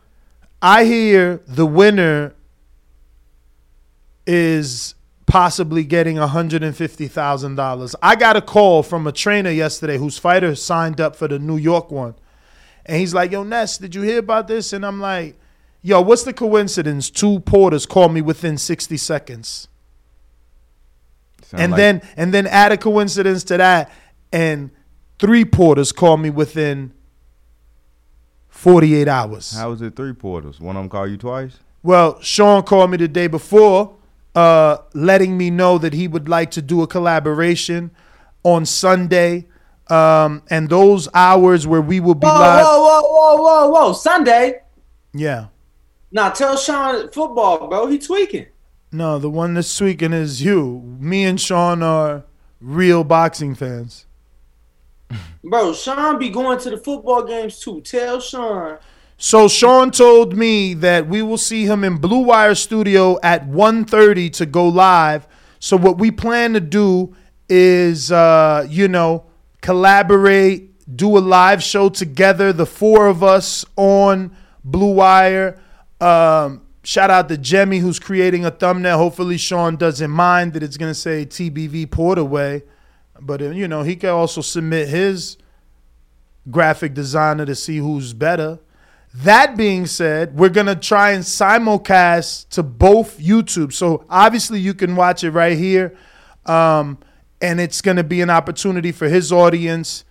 I 0.61 0.85
hear 0.85 1.41
the 1.45 1.65
winner 1.65 2.35
is 4.25 4.95
possibly 5.25 5.83
getting 5.83 6.15
$150,000. 6.15 7.95
I 8.01 8.15
got 8.15 8.37
a 8.37 8.41
call 8.41 8.83
from 8.83 9.07
a 9.07 9.11
trainer 9.11 9.49
yesterday 9.49 9.97
whose 9.97 10.17
fighter 10.17 10.55
signed 10.55 11.01
up 11.01 11.15
for 11.15 11.27
the 11.27 11.39
New 11.39 11.57
York 11.57 11.91
one. 11.91 12.15
And 12.85 12.97
he's 12.97 13.13
like, 13.13 13.31
Yo, 13.31 13.43
Ness, 13.43 13.77
did 13.77 13.95
you 13.95 14.01
hear 14.01 14.19
about 14.19 14.47
this? 14.47 14.73
And 14.73 14.85
I'm 14.85 14.99
like, 14.99 15.37
Yo, 15.81 15.99
what's 16.01 16.23
the 16.23 16.33
coincidence? 16.33 17.09
Two 17.09 17.41
porters 17.41 17.85
called 17.85 18.13
me 18.13 18.21
within 18.21 18.57
60 18.57 18.95
seconds. 18.95 19.67
And 21.59 21.71
like- 21.71 21.77
then 21.77 22.01
and 22.17 22.33
then 22.33 22.47
add 22.47 22.71
a 22.71 22.77
coincidence 22.77 23.43
to 23.45 23.57
that, 23.57 23.91
and 24.31 24.69
three 25.19 25.45
porters 25.45 25.91
called 25.91 26.21
me 26.21 26.29
within 26.29 26.93
48 28.49 29.07
hours. 29.07 29.55
How 29.55 29.69
was 29.69 29.81
it 29.81 29.95
three 29.95 30.13
porters? 30.13 30.59
One 30.59 30.75
of 30.75 30.83
them 30.83 30.89
call 30.89 31.07
you 31.07 31.17
twice? 31.17 31.59
Well, 31.81 32.19
Sean 32.21 32.63
called 32.63 32.91
me 32.91 32.97
the 32.97 33.07
day 33.07 33.27
before, 33.27 33.95
uh, 34.35 34.77
letting 34.93 35.37
me 35.37 35.49
know 35.49 35.77
that 35.77 35.93
he 35.93 36.07
would 36.07 36.29
like 36.29 36.51
to 36.51 36.61
do 36.61 36.81
a 36.81 36.87
collaboration 36.87 37.91
on 38.43 38.65
Sunday. 38.65 39.47
Um, 39.89 40.43
and 40.49 40.69
those 40.69 41.09
hours 41.13 41.67
where 41.67 41.81
we 41.81 41.99
will 41.99 42.15
be 42.15 42.25
Whoa, 42.25 42.33
live. 42.33 42.65
whoa, 42.65 42.81
whoa, 42.81 43.01
whoa, 43.01 43.41
whoa, 43.43 43.69
whoa! 43.69 43.93
Sunday. 43.93 44.61
Yeah. 45.13 45.47
Now 46.09 46.29
tell 46.29 46.55
Sean 46.55 47.09
football, 47.11 47.67
bro. 47.67 47.87
He 47.87 47.99
tweaking. 47.99 48.45
No, 48.93 49.17
the 49.17 49.29
one 49.29 49.55
that's 49.55 49.75
tweaking 49.75 50.13
is 50.13 50.43
you. 50.43 50.97
Me 50.99 51.23
and 51.23 51.41
Sean 51.41 51.81
are 51.81 52.25
real 52.61 53.03
boxing 53.03 53.55
fans. 53.55 54.05
Bro, 55.43 55.73
Sean 55.73 56.19
be 56.19 56.29
going 56.29 56.59
to 56.59 56.69
the 56.69 56.77
football 56.77 57.23
games 57.23 57.59
too. 57.59 57.81
Tell 57.81 58.21
Sean 58.21 58.77
So 59.17 59.47
Sean 59.47 59.89
told 59.89 60.37
me 60.37 60.75
that 60.75 61.07
we 61.07 61.23
will 61.23 61.39
see 61.39 61.65
him 61.65 61.83
in 61.83 61.97
Blue 61.97 62.19
Wire 62.19 62.53
Studio 62.53 63.17
at 63.23 63.47
1.30 63.47 64.31
to 64.33 64.45
go 64.45 64.67
live. 64.67 65.27
So 65.59 65.75
what 65.75 65.97
we 65.97 66.11
plan 66.11 66.53
to 66.53 66.59
do 66.59 67.15
is, 67.49 68.11
uh, 68.11 68.67
you 68.69 68.87
know, 68.87 69.25
collaborate, 69.61 70.95
do 70.95 71.17
a 71.17 71.19
live 71.19 71.63
show 71.63 71.89
together, 71.89 72.53
the 72.53 72.67
four 72.67 73.07
of 73.07 73.23
us 73.23 73.65
on 73.75 74.35
Blue 74.63 74.93
Wire. 74.93 75.59
Um, 75.99 76.62
shout 76.83 77.09
out 77.09 77.29
to 77.29 77.37
Jemmy 77.37 77.79
who's 77.79 77.99
creating 77.99 78.45
a 78.45 78.51
thumbnail. 78.51 78.97
Hopefully 78.97 79.37
Sean 79.37 79.75
doesn't 79.75 80.11
mind 80.11 80.53
that 80.53 80.63
it's 80.63 80.77
gonna 80.77 80.93
say 80.93 81.25
TBV 81.25 81.87
Porterway, 81.87 82.63
but 83.19 83.41
uh, 83.41 83.49
you 83.49 83.67
know 83.67 83.83
he 83.83 83.95
can 83.95 84.09
also 84.09 84.41
submit 84.41 84.89
his 84.89 85.37
graphic 86.49 86.93
designer 86.93 87.45
to 87.45 87.55
see 87.55 87.77
who's 87.77 88.13
better. 88.13 88.59
That 89.15 89.55
being 89.55 89.85
said, 89.85 90.37
we're 90.37 90.49
gonna 90.49 90.75
try 90.75 91.11
and 91.11 91.23
simulcast 91.23 92.49
to 92.49 92.63
both 92.63 93.19
YouTube. 93.19 93.71
So 93.71 94.05
obviously 94.09 94.59
you 94.59 94.73
can 94.73 94.95
watch 94.95 95.23
it 95.23 95.31
right 95.31 95.57
here, 95.57 95.95
um, 96.45 96.97
and 97.41 97.61
it's 97.61 97.81
gonna 97.81 98.03
be 98.03 98.21
an 98.21 98.29
opportunity 98.29 98.91
for 98.91 99.07
his 99.07 99.31
audience 99.31 100.03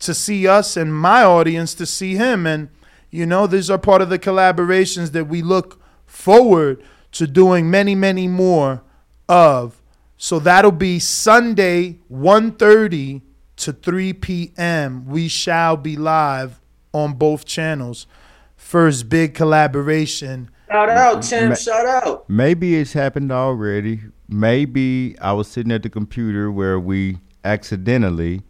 to 0.00 0.12
see 0.12 0.46
us 0.46 0.76
and 0.76 0.94
my 0.94 1.24
audience 1.24 1.74
to 1.74 1.86
see 1.86 2.14
him. 2.14 2.46
And 2.46 2.68
you 3.14 3.26
know, 3.26 3.46
these 3.46 3.70
are 3.70 3.78
part 3.78 4.02
of 4.02 4.08
the 4.10 4.18
collaborations 4.18 5.12
that 5.12 5.26
we 5.26 5.40
look 5.40 5.80
forward 6.04 6.82
to 7.12 7.28
doing 7.28 7.70
many, 7.70 7.94
many 7.94 8.26
more 8.26 8.82
of. 9.28 9.80
So 10.16 10.40
that'll 10.40 10.72
be 10.72 10.98
Sunday, 10.98 12.00
1.30 12.10 13.22
to 13.58 13.72
3 13.72 14.12
p.m. 14.14 15.06
We 15.06 15.28
shall 15.28 15.76
be 15.76 15.94
live 15.96 16.60
on 16.92 17.12
both 17.14 17.44
channels. 17.44 18.08
First 18.56 19.08
big 19.08 19.32
collaboration. 19.34 20.50
Shout 20.68 20.88
out, 20.88 21.22
Tim. 21.22 21.50
Ma- 21.50 21.54
Shout 21.54 21.86
out. 21.86 22.28
Maybe 22.28 22.74
it's 22.74 22.94
happened 22.94 23.30
already. 23.30 24.00
Maybe 24.28 25.16
I 25.20 25.32
was 25.34 25.46
sitting 25.46 25.70
at 25.70 25.84
the 25.84 25.90
computer 25.90 26.50
where 26.50 26.80
we 26.80 27.18
accidentally, 27.44 28.42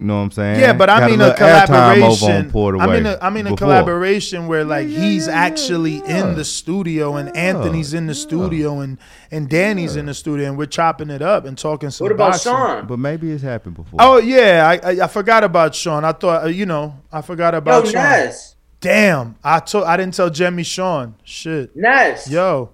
you 0.00 0.06
know 0.06 0.18
what 0.18 0.22
I'm 0.22 0.30
saying? 0.30 0.60
Yeah, 0.60 0.72
but 0.74 0.88
I 0.88 1.00
Got 1.00 1.10
mean 1.10 1.20
a 1.20 1.24
little 1.28 1.46
airtime 1.46 1.96
over 1.96 2.04
on 2.04 2.16
collaboration. 2.16 2.50
Porter 2.50 2.78
I 2.78 2.86
mean, 2.86 3.04
Way 3.04 3.10
a, 3.10 3.18
I 3.20 3.30
mean 3.30 3.46
a 3.46 3.50
before. 3.50 3.56
collaboration 3.56 4.46
where 4.46 4.64
like 4.64 4.86
he's 4.86 5.26
actually 5.26 5.96
in 5.96 6.36
the 6.36 6.44
studio 6.44 7.16
and 7.16 7.36
Anthony's 7.36 7.94
in 7.94 8.06
the 8.06 8.14
studio 8.14 8.78
and 8.78 8.98
and 9.32 9.48
Danny's 9.48 9.96
in 9.96 10.06
the 10.06 10.14
studio 10.14 10.48
and 10.48 10.56
we're 10.56 10.66
chopping 10.66 11.10
it 11.10 11.20
up 11.20 11.44
and 11.46 11.58
talking 11.58 11.90
some. 11.90 12.04
What 12.04 12.12
about 12.12 12.32
boxing. 12.32 12.52
Sean? 12.52 12.86
But 12.86 13.00
maybe 13.00 13.32
it's 13.32 13.42
happened 13.42 13.74
before. 13.74 13.98
Oh 14.00 14.18
yeah, 14.18 14.68
I, 14.68 14.90
I 14.92 15.04
I 15.04 15.06
forgot 15.08 15.42
about 15.42 15.74
Sean. 15.74 16.04
I 16.04 16.12
thought 16.12 16.44
uh, 16.44 16.46
you 16.48 16.66
know 16.66 16.94
I 17.10 17.20
forgot 17.20 17.54
about 17.56 17.86
Yo, 17.86 17.90
Sean. 17.90 18.02
Ness. 18.02 18.54
Damn, 18.80 19.36
I 19.42 19.58
told 19.58 19.84
I 19.84 19.96
didn't 19.96 20.14
tell 20.14 20.30
Jemmy 20.30 20.62
Sean. 20.62 21.16
Shit. 21.24 21.74
Ness. 21.74 22.30
Yo. 22.30 22.70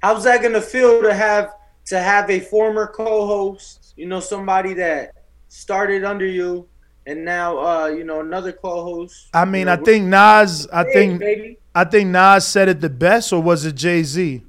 How's 0.00 0.22
that 0.24 0.40
gonna 0.40 0.60
feel 0.60 1.02
to 1.02 1.12
have 1.12 1.52
to 1.86 1.98
have 1.98 2.30
a 2.30 2.38
former 2.38 2.86
co-host? 2.86 3.94
You 3.96 4.06
know, 4.06 4.20
somebody 4.20 4.74
that 4.74 5.14
started 5.54 6.04
under 6.04 6.26
you, 6.26 6.66
and 7.06 7.24
now 7.24 7.58
uh, 7.58 7.86
you 7.86 8.04
know 8.04 8.20
another 8.20 8.52
co-host. 8.52 9.28
I 9.32 9.44
mean, 9.44 9.66
You 9.66 9.74
I 9.74 9.76
think 9.76 10.06
Nas. 10.06 10.66
I 10.72 10.84
think 10.84 11.20
baby. 11.20 11.58
I 11.74 11.84
think 11.84 12.10
Nas 12.10 12.46
said 12.46 12.68
it 12.68 12.80
the 12.80 12.90
best, 12.90 13.32
or 13.32 13.42
was 13.42 13.64
it 13.64 13.74
Jay 13.74 14.02
Z? 14.02 14.42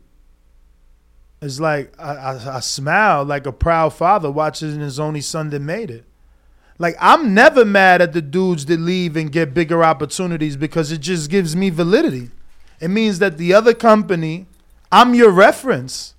It's 1.42 1.60
like 1.60 1.94
I, 2.00 2.16
I, 2.16 2.56
I 2.58 2.60
smile 2.60 3.24
like 3.24 3.46
a 3.46 3.52
proud 3.52 3.94
father 3.94 4.32
watching 4.32 4.80
his 4.80 5.00
only 5.00 5.22
son 5.22 5.52
that 5.52 5.62
made 5.62 5.92
it. 5.92 6.06
Like 6.80 6.96
I'm 7.00 7.34
never 7.34 7.64
mad 7.64 8.02
at 8.02 8.14
the 8.14 8.22
dudes 8.22 8.66
that 8.66 8.80
leave 8.80 9.16
and 9.16 9.32
get 9.32 9.54
bigger 9.54 9.84
opportunities 9.84 10.58
because 10.58 10.92
it 10.92 11.00
just 11.02 11.30
gives 11.30 11.56
me 11.56 11.70
validity. 11.70 12.32
It 12.82 12.90
means 12.90 13.20
that 13.20 13.38
the 13.38 13.54
other 13.54 13.74
company, 13.74 14.48
I'm 14.92 15.14
your 15.14 15.32
reference. 15.32 16.14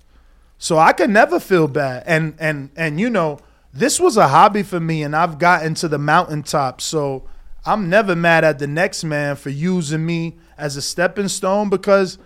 So 0.57 0.79
I 0.79 0.93
can 0.93 1.13
never 1.13 1.39
feel 1.39 1.67
bad. 1.67 2.03
And 2.07 2.35
and 2.39 2.69
and 2.75 2.99
you 2.99 3.09
know, 3.09 3.39
this 3.77 3.99
was 3.99 4.17
a 4.17 4.27
hobby 4.27 4.63
for 4.63 4.79
me 4.79 5.03
and 5.03 5.15
I've 5.15 5.37
gotten 5.37 5.75
to 5.75 5.87
the 5.87 5.99
mountaintop. 5.99 6.81
So 6.81 7.27
I'm 7.65 7.89
never 7.89 8.15
mad 8.15 8.43
at 8.43 8.59
the 8.59 8.67
next 8.67 9.03
man 9.03 9.35
for 9.35 9.49
using 9.49 10.05
me 10.05 10.37
as 10.57 10.77
a 10.77 10.81
stepping 10.81 11.27
stone 11.27 11.69
because 11.69 12.17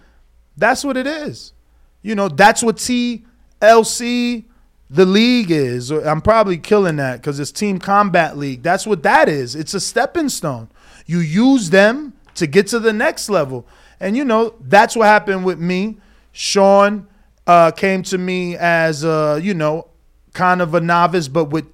that's 0.56 0.84
what 0.84 0.96
it 0.96 1.08
is. 1.08 1.52
You 2.02 2.16
know, 2.16 2.30
that's 2.30 2.64
what 2.64 2.78
TLC 2.78 4.46
the 4.90 5.06
league 5.06 5.52
is. 5.52 5.92
I'm 5.92 6.22
probably 6.22 6.58
killing 6.58 6.96
that 6.98 7.18
because 7.22 7.40
it's 7.40 7.52
Team 7.52 7.80
Combat 7.80 8.38
League. 8.38 8.64
That's 8.64 8.88
what 8.88 9.04
that 9.04 9.28
is. 9.28 9.56
It's 9.56 9.74
a 9.74 9.80
stepping 9.80 10.30
stone. 10.30 10.70
You 11.06 11.20
use 11.20 11.70
them 11.70 12.14
to 12.36 12.48
get 12.48 12.68
to 12.68 12.80
the 12.80 12.94
next 12.94 13.30
level. 13.30 13.68
And 14.00 14.16
you 14.16 14.24
know, 14.24 14.56
that's 14.62 14.96
what 14.96 15.06
happened 15.06 15.44
with 15.46 15.60
me. 15.60 15.98
Sean 16.32 17.08
uh, 17.46 17.72
came 17.72 18.04
to 18.04 18.18
me 18.18 18.56
as 18.56 19.04
a, 19.04 19.40
you 19.42 19.54
know, 19.54 19.88
kind 20.34 20.62
of 20.62 20.74
a 20.74 20.82
novice, 20.82 21.28
but 21.28 21.46
with 21.46 21.66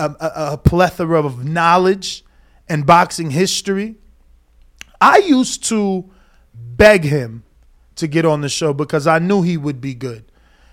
a, 0.00 0.14
a, 0.20 0.52
a 0.52 0.58
plethora 0.58 1.22
of 1.22 1.44
knowledge 1.44 2.24
and 2.68 2.86
boxing 2.86 3.30
history. 3.30 3.96
I 5.00 5.18
used 5.18 5.64
to 5.64 6.10
beg 6.54 7.04
him 7.04 7.44
to 7.96 8.06
get 8.06 8.24
on 8.24 8.40
the 8.40 8.48
show 8.48 8.72
because 8.72 9.06
I 9.06 9.18
knew 9.18 9.42
he 9.42 9.56
would 9.56 9.80
be 9.80 9.94
good. 9.94 10.24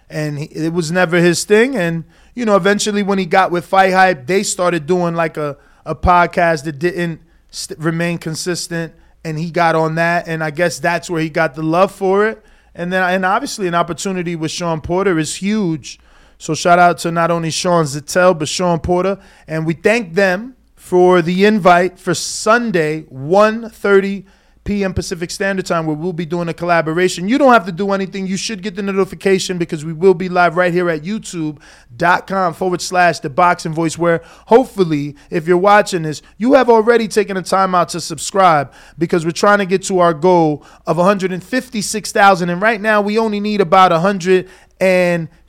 And 0.09 0.37
he, 0.37 0.45
it 0.45 0.73
was 0.73 0.91
never 0.91 1.17
his 1.17 1.43
thing. 1.43 1.75
And, 1.75 2.05
you 2.33 2.45
know, 2.45 2.55
eventually 2.55 3.03
when 3.03 3.17
he 3.17 3.25
got 3.25 3.51
with 3.51 3.65
Fight 3.65 3.93
Hype, 3.93 4.27
they 4.27 4.43
started 4.43 4.85
doing 4.85 5.15
like 5.15 5.37
a, 5.37 5.57
a 5.85 5.95
podcast 5.95 6.65
that 6.65 6.79
didn't 6.79 7.21
st- 7.49 7.79
remain 7.79 8.17
consistent. 8.17 8.93
And 9.23 9.39
he 9.39 9.49
got 9.49 9.73
on 9.73 9.95
that. 9.95 10.27
And 10.27 10.43
I 10.43 10.51
guess 10.51 10.79
that's 10.79 11.09
where 11.09 11.21
he 11.21 11.29
got 11.29 11.55
the 11.55 11.63
love 11.63 11.91
for 11.91 12.27
it. 12.27 12.43
And 12.75 12.93
then, 12.93 13.01
and 13.01 13.25
obviously, 13.25 13.67
an 13.67 13.73
opportunity 13.73 14.35
with 14.35 14.51
Shawn 14.51 14.81
Porter 14.81 15.17
is 15.17 15.35
huge. 15.35 15.99
So 16.37 16.53
shout 16.53 16.79
out 16.79 16.97
to 16.99 17.11
not 17.11 17.31
only 17.31 17.51
Sean 17.51 17.85
Zittel, 17.85 18.37
but 18.37 18.47
Shawn 18.47 18.79
Porter. 18.79 19.19
And 19.47 19.65
we 19.65 19.73
thank 19.73 20.13
them 20.13 20.55
for 20.75 21.21
the 21.21 21.45
invite 21.45 21.97
for 21.97 22.13
Sunday, 22.13 23.03
1.30 23.03 24.25
p.m. 24.65 24.95
Pacific 24.95 25.29
Standard 25.29 25.65
Time, 25.65 25.85
where 25.85 25.95
we'll 25.95 26.11
be 26.11 26.25
doing 26.25 26.49
a 26.49 26.53
collaboration. 26.53 27.29
You 27.29 27.37
don't 27.37 27.53
have 27.53 27.67
to 27.67 27.71
do 27.71 27.91
anything. 27.91 28.25
You 28.25 28.35
should 28.35 28.63
get 28.63 28.75
the 28.75 28.81
notification 28.81 29.59
because 29.59 29.85
we 29.85 29.93
will 29.93 30.15
be 30.15 30.27
live 30.27 30.57
right 30.57 30.73
here 30.73 30.89
at 30.89 31.03
youtube.com 31.03 32.53
forward 32.55 32.81
slash 32.81 33.19
the 33.19 33.29
boxing 33.29 33.73
voice, 33.73 33.95
where 33.95 34.21
hopefully, 34.47 35.15
if 35.29 35.47
you're 35.47 35.57
watching 35.57 36.01
this, 36.01 36.23
you 36.37 36.53
have 36.53 36.67
already 36.67 37.07
taken 37.07 37.37
a 37.37 37.43
time 37.43 37.75
out 37.75 37.89
to 37.89 38.01
subscribe 38.01 38.73
because 38.97 39.23
we're 39.23 39.31
trying 39.31 39.59
to 39.59 39.67
get 39.67 39.83
to 39.83 39.99
our 39.99 40.15
goal 40.15 40.65
of 40.87 40.97
156,000. 40.97 42.49
And 42.49 42.61
right 42.61 42.81
now, 42.81 43.01
we 43.01 43.19
only 43.19 43.39
need 43.39 43.61
about 43.61 43.91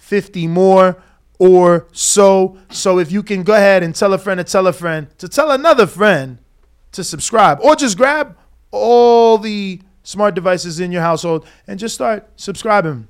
150 0.06 0.46
more 0.46 1.02
or 1.38 1.88
so. 1.92 2.56
So 2.70 2.98
if 2.98 3.10
you 3.10 3.22
can 3.22 3.42
go 3.42 3.54
ahead 3.54 3.82
and 3.82 3.94
tell 3.94 4.12
a 4.12 4.18
friend 4.18 4.38
to 4.38 4.44
tell 4.44 4.66
a 4.66 4.72
friend 4.72 5.08
to 5.18 5.28
tell 5.28 5.50
another 5.50 5.86
friend 5.86 6.38
to 6.92 7.02
subscribe 7.02 7.58
or 7.60 7.74
just 7.74 7.96
grab 7.96 8.36
all 8.70 9.36
the 9.38 9.80
smart 10.02 10.34
devices 10.34 10.78
in 10.78 10.92
your 10.92 11.02
household 11.02 11.46
and 11.66 11.78
just 11.78 11.94
start 11.94 12.28
subscribing. 12.36 13.08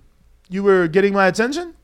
You 0.48 0.62
were 0.62 0.88
getting 0.88 1.12
my 1.12 1.26
attention? 1.26 1.74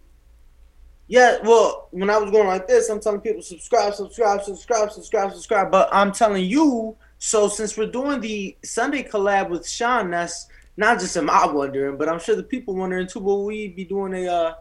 Yeah, 1.08 1.38
well, 1.42 1.88
when 1.90 2.08
I 2.08 2.16
was 2.16 2.30
going 2.30 2.46
like 2.46 2.66
this, 2.66 2.88
I'm 2.88 3.00
telling 3.00 3.20
people 3.20 3.42
subscribe, 3.42 3.92
subscribe, 3.94 4.42
subscribe, 4.42 4.90
subscribe, 4.92 5.32
subscribe. 5.32 5.70
But 5.70 5.90
I'm 5.92 6.10
telling 6.10 6.46
you, 6.46 6.96
so 7.18 7.48
since 7.48 7.76
we're 7.76 7.90
doing 7.90 8.20
the 8.20 8.56
Sunday 8.64 9.02
collab 9.02 9.50
with 9.50 9.68
Sean, 9.68 10.10
that's 10.10 10.48
not 10.76 11.00
just 11.00 11.16
am 11.16 11.28
I 11.28 11.46
wondering, 11.46 11.98
but 11.98 12.08
I'm 12.08 12.18
sure 12.18 12.34
the 12.34 12.42
people 12.42 12.74
wondering 12.74 13.06
too. 13.06 13.20
Will 13.20 13.44
we 13.44 13.68
be 13.68 13.84
doing 13.84 14.14
a 14.14 14.26
uh, 14.26 14.54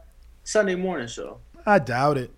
Sunday 0.44 0.76
morning 0.76 1.08
show? 1.08 1.40
I 1.66 1.80
doubt 1.80 2.18
it. 2.18 2.32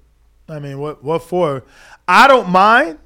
I 0.48 0.60
mean, 0.60 0.80
what 0.80 1.04
what 1.04 1.24
for? 1.24 1.64
I 2.08 2.28
don't 2.28 2.50
mind. 2.50 3.00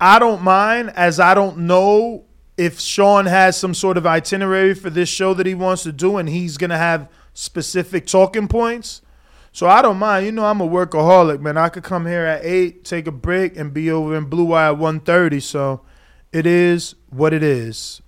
I 0.00 0.18
don't 0.18 0.42
mind 0.42 0.90
as 0.90 1.18
I 1.18 1.34
don't 1.34 1.58
know 1.58 2.24
if 2.56 2.80
Sean 2.80 3.26
has 3.26 3.56
some 3.56 3.74
sort 3.74 3.96
of 3.96 4.06
itinerary 4.06 4.74
for 4.74 4.90
this 4.90 5.08
show 5.08 5.34
that 5.34 5.46
he 5.46 5.54
wants 5.54 5.82
to 5.84 5.92
do 5.92 6.16
and 6.16 6.28
he's 6.28 6.56
going 6.56 6.70
to 6.70 6.78
have 6.78 7.08
specific 7.32 8.06
talking 8.06 8.48
points. 8.48 9.02
So 9.52 9.66
I 9.66 9.80
don't 9.80 9.98
mind. 9.98 10.26
You 10.26 10.32
know, 10.32 10.44
I'm 10.44 10.60
a 10.60 10.68
workaholic, 10.68 11.40
man. 11.40 11.56
I 11.56 11.70
could 11.70 11.82
come 11.82 12.06
here 12.06 12.26
at 12.26 12.44
8, 12.44 12.84
take 12.84 13.06
a 13.06 13.12
break 13.12 13.56
and 13.56 13.72
be 13.72 13.90
over 13.90 14.14
in 14.14 14.24
Blue 14.24 14.44
Wire 14.44 14.72
at 14.72 14.78
1:30. 14.78 15.40
So 15.40 15.80
it 16.32 16.46
is 16.46 16.94
what 17.08 17.32
it 17.32 17.42
is. 17.42 18.02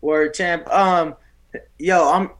Word 0.00 0.34
champ. 0.34 0.68
Um, 0.72 1.16
yo, 1.78 2.12
I'm 2.12 2.30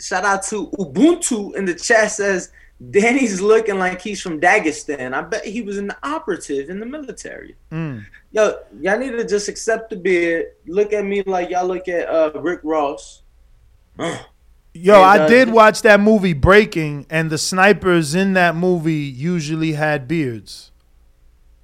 shout 0.00 0.24
out 0.24 0.42
to 0.44 0.68
Ubuntu 0.78 1.54
in 1.56 1.64
the 1.64 1.74
chat 1.74 2.10
says 2.10 2.50
Danny's 2.90 3.40
looking 3.40 3.78
like 3.78 4.02
he's 4.02 4.20
from 4.20 4.40
Dagestan. 4.40 5.14
I 5.14 5.22
bet 5.22 5.44
he 5.44 5.62
was 5.62 5.78
an 5.78 5.92
operative 6.02 6.68
in 6.68 6.78
the 6.78 6.86
military. 6.86 7.56
Mm. 7.72 8.04
Yo, 8.32 8.58
y'all 8.80 8.98
need 8.98 9.12
to 9.12 9.26
just 9.26 9.48
accept 9.48 9.90
the 9.90 9.96
beard. 9.96 10.52
Look 10.66 10.92
at 10.92 11.04
me 11.04 11.22
like 11.22 11.50
y'all 11.50 11.66
look 11.66 11.88
at 11.88 12.08
uh, 12.08 12.38
Rick 12.40 12.60
Ross. 12.62 13.22
Yo, 13.98 14.94
And, 14.94 15.04
I 15.04 15.18
uh, 15.20 15.28
did 15.28 15.50
watch 15.50 15.80
that 15.82 16.00
movie 16.00 16.34
Breaking, 16.34 17.06
and 17.08 17.30
the 17.30 17.38
snipers 17.38 18.14
in 18.14 18.34
that 18.34 18.54
movie 18.54 18.94
usually 18.94 19.72
had 19.72 20.06
beards. 20.06 20.70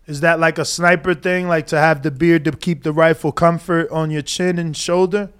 Is 0.07 0.21
that 0.21 0.41
like 0.41 0.59
a 0.59 0.65
sniper 0.65 1.15
thing, 1.15 1.47
like 1.47 1.67
to 1.69 1.79
have 1.79 2.03
the 2.03 2.11
beard 2.11 2.45
to 2.47 2.53
keep 2.53 2.83
the 2.83 2.93
rifle 2.93 3.33
comfort 3.33 3.91
on 3.91 4.11
your 4.11 4.23
chin 4.23 4.59
and 4.59 4.75
shoulder? 4.75 5.31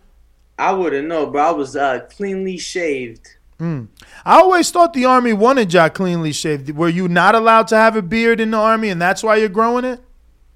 I 0.59 0.73
wouldn't 0.73 1.09
know, 1.09 1.27
but 1.27 1.39
I 1.41 1.51
was 1.51 1.77
uh, 1.77 2.01
cleanly 2.11 2.57
shaved. 2.59 3.27
Mm. 3.59 3.89
I 4.25 4.41
always 4.41 4.71
thought 4.71 4.93
the 4.93 5.05
army 5.05 5.33
wanted 5.33 5.73
y'all 5.73 5.89
cleanly 5.89 6.33
shaved. 6.33 6.71
Were 6.71 6.89
you 6.89 7.09
not 7.09 7.35
allowed 7.35 7.69
to 7.69 7.77
have 7.77 7.97
a 7.97 8.03
beard 8.03 8.41
in 8.41 8.51
the 8.51 8.59
army, 8.59 8.89
and 8.89 9.01
that's 9.01 9.23
why 9.23 9.37
you're 9.37 9.49
growing 9.49 9.85
it? 9.85 10.01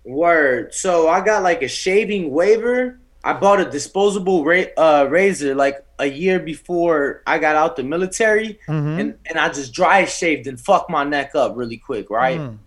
Word. 0.04 0.74
So 0.74 1.08
I 1.08 1.20
got 1.24 1.42
like 1.42 1.62
a 1.62 1.68
shaving 1.68 2.30
waiver. 2.30 2.98
I 3.24 3.32
bought 3.32 3.60
a 3.60 3.68
disposable 3.68 4.44
ra- 4.44 4.72
uh, 4.76 5.06
razor 5.10 5.54
like 5.54 5.84
a 5.98 6.06
year 6.06 6.38
before 6.38 7.22
I 7.26 7.38
got 7.38 7.56
out 7.56 7.74
the 7.76 7.82
military, 7.82 8.58
Mhm. 8.68 9.00
and 9.00 9.14
and 9.26 9.38
I 9.38 9.48
just 9.48 9.72
dry 9.72 10.04
shaved 10.04 10.46
and 10.46 10.60
fucked 10.60 10.90
my 10.90 11.02
neck 11.02 11.34
up 11.34 11.56
really 11.56 11.76
quick, 11.76 12.08
right? 12.10 12.38
Mm. 12.38 12.58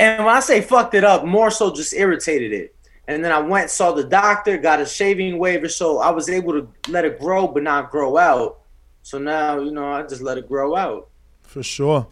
And 0.00 0.24
when 0.24 0.34
I 0.34 0.40
say 0.40 0.60
fucked 0.60 0.94
it 0.94 1.04
up, 1.04 1.24
more 1.24 1.50
so 1.50 1.72
just 1.72 1.92
irritated 1.92 2.52
it. 2.52 2.74
And 3.08 3.24
then 3.24 3.32
I 3.32 3.40
went 3.40 3.70
saw 3.70 3.92
the 3.92 4.04
doctor, 4.04 4.58
got 4.58 4.80
a 4.80 4.86
shaving 4.86 5.38
waiver, 5.38 5.68
so 5.68 5.98
I 5.98 6.10
was 6.10 6.28
able 6.28 6.52
to 6.52 6.68
let 6.88 7.06
it 7.06 7.18
grow 7.18 7.48
but 7.48 7.62
not 7.62 7.90
grow 7.90 8.18
out. 8.18 8.60
So 9.02 9.18
now 9.18 9.58
you 9.58 9.70
know 9.70 9.90
I 9.90 10.02
just 10.02 10.20
let 10.20 10.36
it 10.36 10.46
grow 10.46 10.76
out. 10.76 11.08
For 11.42 11.62
sure. 11.62 12.06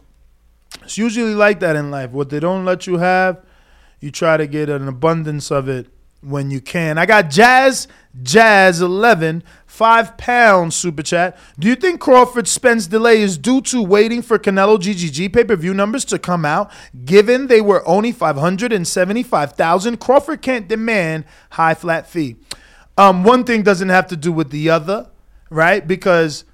It's 0.82 0.96
usually 0.96 1.34
like 1.34 1.60
that 1.60 1.76
in 1.76 1.90
life. 1.90 2.12
What 2.12 2.30
they 2.30 2.40
don't 2.40 2.64
let 2.64 2.86
you 2.86 2.96
have, 2.96 3.44
you 4.00 4.10
try 4.10 4.38
to 4.38 4.46
get 4.46 4.70
an 4.70 4.88
abundance 4.88 5.50
of 5.50 5.68
it 5.68 5.86
when 6.20 6.50
you 6.50 6.60
can. 6.60 6.98
I 6.98 7.06
got 7.06 7.30
Jazz 7.30 7.88
Jazz 8.22 8.80
11, 8.80 9.42
five 9.66 10.16
pounds 10.16 10.74
super 10.74 11.02
chat. 11.02 11.36
Do 11.58 11.68
you 11.68 11.76
think 11.76 12.00
Crawford 12.00 12.48
Spence 12.48 12.86
delay 12.86 13.20
is 13.20 13.36
due 13.36 13.60
to 13.62 13.82
waiting 13.82 14.22
for 14.22 14.38
Canelo 14.38 14.78
GGG 14.78 15.32
pay 15.32 15.44
per 15.44 15.56
view 15.56 15.74
numbers 15.74 16.04
to 16.06 16.18
come 16.18 16.44
out? 16.44 16.70
Given 17.04 17.48
they 17.48 17.60
were 17.60 17.86
only 17.86 18.12
575,000, 18.12 19.98
Crawford 19.98 20.40
can't 20.40 20.66
demand 20.68 21.24
high 21.50 21.74
flat 21.74 22.08
fee. 22.08 22.36
Um, 22.96 23.22
one 23.24 23.44
thing 23.44 23.62
doesn't 23.62 23.90
have 23.90 24.06
to 24.08 24.16
do 24.16 24.32
with 24.32 24.50
the 24.50 24.70
other, 24.70 25.10
right? 25.50 25.86
Because 25.86 26.44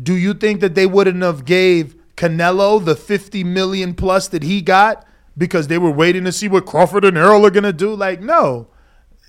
do 0.00 0.14
you 0.14 0.34
think 0.34 0.60
that 0.60 0.76
they 0.76 0.86
wouldn't 0.86 1.22
have 1.22 1.44
gave 1.44 1.96
Canelo 2.16 2.84
the 2.84 2.94
50 2.94 3.42
million 3.42 3.94
plus 3.94 4.28
that 4.28 4.44
he 4.44 4.62
got 4.62 5.04
because 5.36 5.66
they 5.66 5.78
were 5.78 5.90
waiting 5.90 6.24
to 6.24 6.32
see 6.32 6.46
what 6.46 6.66
Crawford 6.66 7.04
and 7.04 7.18
Errol 7.18 7.44
are 7.44 7.50
gonna 7.50 7.72
do? 7.72 7.92
Like, 7.92 8.20
no. 8.20 8.68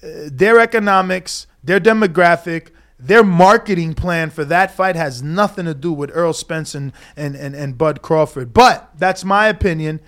Their 0.01 0.59
economics, 0.59 1.47
their 1.63 1.79
demographic, 1.79 2.69
their 2.99 3.23
marketing 3.23 3.93
plan 3.93 4.29
for 4.29 4.43
that 4.45 4.71
fight 4.71 4.95
has 4.95 5.23
nothing 5.23 5.65
to 5.65 5.73
do 5.73 5.93
with 5.93 6.15
Errol 6.15 6.33
Spence 6.33 6.75
and, 6.75 6.91
and, 7.15 7.35
and, 7.35 7.55
and 7.55 7.77
Bud 7.77 8.01
Crawford. 8.01 8.53
But 8.53 8.89
that's 8.97 9.23
my 9.23 9.47
opinion. 9.47 10.01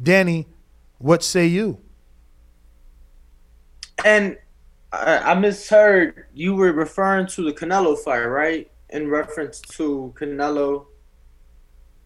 Danny, 0.00 0.46
what 0.98 1.22
say 1.22 1.46
you? 1.46 1.78
And 4.04 4.38
I, 4.92 5.18
I 5.18 5.34
misheard 5.34 6.26
you 6.34 6.54
were 6.54 6.72
referring 6.72 7.26
to 7.28 7.42
the 7.42 7.52
Canelo 7.52 7.98
fight, 7.98 8.24
right? 8.24 8.70
In 8.90 9.08
reference 9.10 9.60
to 9.60 10.14
Canelo 10.16 10.86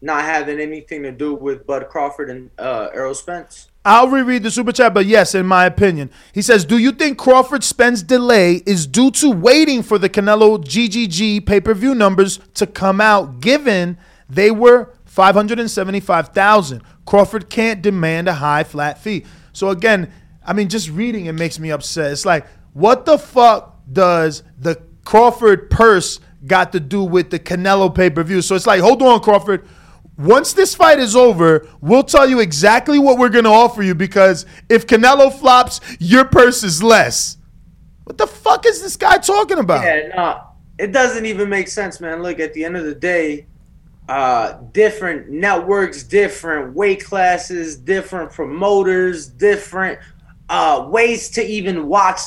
not 0.03 0.25
having 0.25 0.61
anything 0.61 1.03
to 1.03 1.13
do 1.13 1.35
with 1.35 1.67
Bud 1.67 1.89
Crawford 1.89 2.31
and 2.31 2.51
uh, 2.59 2.89
Errol 2.95 3.15
Spence. 3.15 3.69
I'll 3.85 4.09
reread 4.09 4.43
the 4.43 4.51
super 4.51 4.73
chat, 4.73 4.93
but 4.93 5.07
yes, 5.07 5.35
in 5.35 5.47
my 5.47 5.65
opinion. 5.65 6.11
He 6.35 6.43
says, 6.43 6.65
Do 6.65 6.77
you 6.77 6.93
think 6.93 7.19
Crawford 7.19 7.65
Spence 7.65 8.03
delay 8.03 8.63
is 8.67 8.87
due 8.87 9.11
to 9.13 9.31
waiting 9.31 9.83
for 9.83 9.99
the 9.99 10.09
Canelo 10.09 10.59
GGG 10.59 11.47
pay 11.47 11.61
per 11.61 11.73
view 11.73 11.95
numbers 11.95 12.41
to 12.55 12.67
come 12.67 13.01
out, 13.01 13.41
given 13.41 13.97
they 14.29 14.51
were 14.51 14.93
575,000? 15.07 16.83
Crawford 17.07 17.49
can't 17.49 17.81
demand 17.81 18.29
a 18.29 18.35
high 18.35 18.65
flat 18.65 18.99
fee. 18.99 19.25
So, 19.53 19.71
again, 19.71 20.13
I 20.45 20.53
mean, 20.53 20.69
just 20.69 20.91
reading 20.91 21.27
it 21.27 21.33
makes 21.33 21.59
me 21.59 21.71
upset. 21.71 22.13
It's 22.13 22.27
like, 22.27 22.47
what 22.75 23.07
the 23.07 23.19
fuck 23.19 23.79
does 23.91 24.43
the 24.59 24.81
Crawford 25.05 25.71
purse 25.71 26.21
got 26.47 26.73
to 26.73 26.81
do 26.81 27.03
with 27.03 27.31
the 27.31 27.39
Canelo 27.39 27.95
pay 27.95 28.11
per 28.11 28.23
view? 28.23 28.43
So 28.43 28.55
it's 28.55 28.67
like, 28.67 28.81
hold 28.81 29.03
on, 29.03 29.21
Crawford. 29.21 29.67
Once 30.21 30.53
this 30.53 30.75
fight 30.75 30.99
is 30.99 31.17
over, 31.17 31.67
we'll 31.81 32.03
tell 32.03 32.29
you 32.29 32.41
exactly 32.41 32.99
what 32.99 33.17
we're 33.17 33.31
going 33.31 33.45
to 33.45 33.51
offer 33.51 33.83
you 33.83 33.95
because 33.95 34.45
if 34.69 34.87
Canelo 34.87 35.33
flops, 35.33 35.81
your 35.99 36.27
purse 36.27 36.63
is 36.63 36.83
less. 36.83 37.39
What 38.05 38.19
the 38.19 38.27
fuck 38.27 38.67
is 38.67 38.83
this 38.83 38.97
guy 38.97 39.17
talking 39.17 39.59
about? 39.59 39.83
Yeah, 39.83 40.09
no, 40.15 40.43
it 40.79 40.93
doesn't 40.93 41.25
even 41.25 41.49
make 41.49 41.69
sense, 41.69 42.03
man. 42.03 42.23
Look, 42.23 42.39
at 42.39 42.53
the 42.53 42.67
end 42.67 42.77
of 42.77 42.85
the 42.85 42.95
day, 42.95 43.47
uh, 44.11 44.59
different 44.73 45.31
networks, 45.31 46.03
different 46.03 46.75
weight 46.75 47.03
classes, 47.03 47.77
different 47.77 48.31
promoters, 48.31 49.27
different 49.27 49.99
uh, 50.51 50.87
ways 50.91 51.31
to 51.31 51.47
even 51.47 51.87
watch 51.87 52.21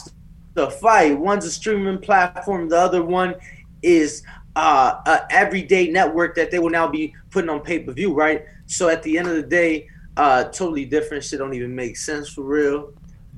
the 0.56 0.72
fight. 0.72 1.20
One's 1.20 1.46
a 1.46 1.52
streaming 1.52 2.00
platform, 2.00 2.70
the 2.70 2.78
other 2.78 3.04
one 3.04 3.36
is 3.84 4.24
uh, 4.56 5.02
a 5.06 5.22
everyday 5.32 5.90
network 5.90 6.36
that 6.36 6.52
they 6.52 6.60
will 6.60 6.70
now 6.70 6.88
be 6.88 7.14
putting 7.32 7.50
on 7.50 7.62
pay 7.62 7.80
per 7.80 7.92
view, 7.92 8.14
right? 8.14 8.46
So 8.68 8.90
at 8.90 9.02
the 9.04 9.18
end 9.18 9.28
of 9.28 9.36
the 9.36 9.44
day, 9.44 9.88
uh, 10.18 10.44
totally 10.46 10.86
different 10.86 11.24
shit 11.24 11.40
don't 11.40 11.54
even 11.54 11.76
make 11.76 11.98
sense 11.98 12.30
for 12.30 12.44
real. 12.44 12.94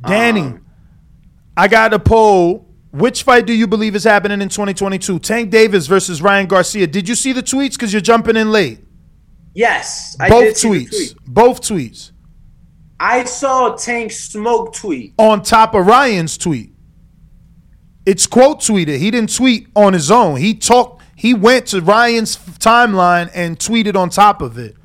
Danny, 0.06 0.42
Um, 0.42 0.66
I 1.56 1.68
got 1.68 1.94
a 1.94 2.00
poll. 2.00 2.68
Which 2.92 3.24
fight 3.24 3.46
do 3.46 3.52
you 3.54 3.68
believe 3.68 3.94
is 3.96 4.06
happening 4.06 4.42
in 4.42 4.48
2022? 4.48 5.20
Tank 5.20 5.50
Davis 5.50 5.86
versus 5.88 6.22
Ryan 6.22 6.48
Garcia. 6.48 6.88
Did 6.88 7.10
you 7.10 7.16
see 7.16 7.34
the 7.34 7.44
tweets? 7.44 7.74
Because 7.74 7.92
you're 7.92 8.02
jumping 8.02 8.38
in 8.38 8.52
late. 8.54 8.80
Yes, 9.54 10.16
I 10.20 10.30
Both 10.30 10.44
did 10.44 10.58
see 10.58 10.70
the 10.70 10.86
tweets. 10.86 10.90
tweet. 10.90 11.16
Both 11.28 11.62
tweets. 11.62 12.12
I 13.00 13.26
saw 13.26 13.76
Tank 13.76 14.12
Smoke 14.14 14.74
tweet. 14.74 15.14
On 15.18 15.42
top 15.42 15.76
of 15.76 15.86
Ryan's 15.86 16.38
tweet. 16.38 16.72
It's 18.06 18.28
quote 18.28 18.60
tweeted. 18.60 19.00
He 19.00 19.12
didn't 19.12 19.36
tweet 19.36 19.68
on 19.76 19.92
his 19.94 20.10
own. 20.12 20.38
He 20.38 20.54
talked, 20.54 20.95
he 21.16 21.34
went 21.34 21.68
to 21.68 21.82
Ryan's 21.82 22.36
timeline 22.38 23.32
and 23.34 23.58
tweeted 23.58 23.96
on 23.96 24.10
top 24.10 24.42
of 24.42 24.58
it. 24.58 24.76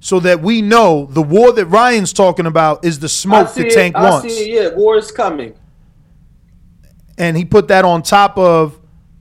So 0.00 0.20
that 0.20 0.40
we 0.42 0.60
know 0.62 1.06
the 1.06 1.22
war 1.22 1.52
that 1.52 1.66
Ryan's 1.66 2.12
talking 2.12 2.46
about 2.46 2.84
is 2.84 2.98
the 2.98 3.08
smoke 3.08 3.48
see 3.48 3.62
that 3.62 3.68
it, 3.68 3.74
Tank 3.74 3.96
I 3.96 4.10
wants. 4.10 4.34
see 4.34 4.52
it, 4.52 4.62
yeah, 4.72 4.76
war 4.76 4.96
is 4.96 5.10
coming. 5.10 5.54
and 7.18 7.36
he 7.36 7.44
put 7.44 7.68
that 7.68 7.84
on 7.84 8.02
top 8.02 8.36
of 8.38 8.78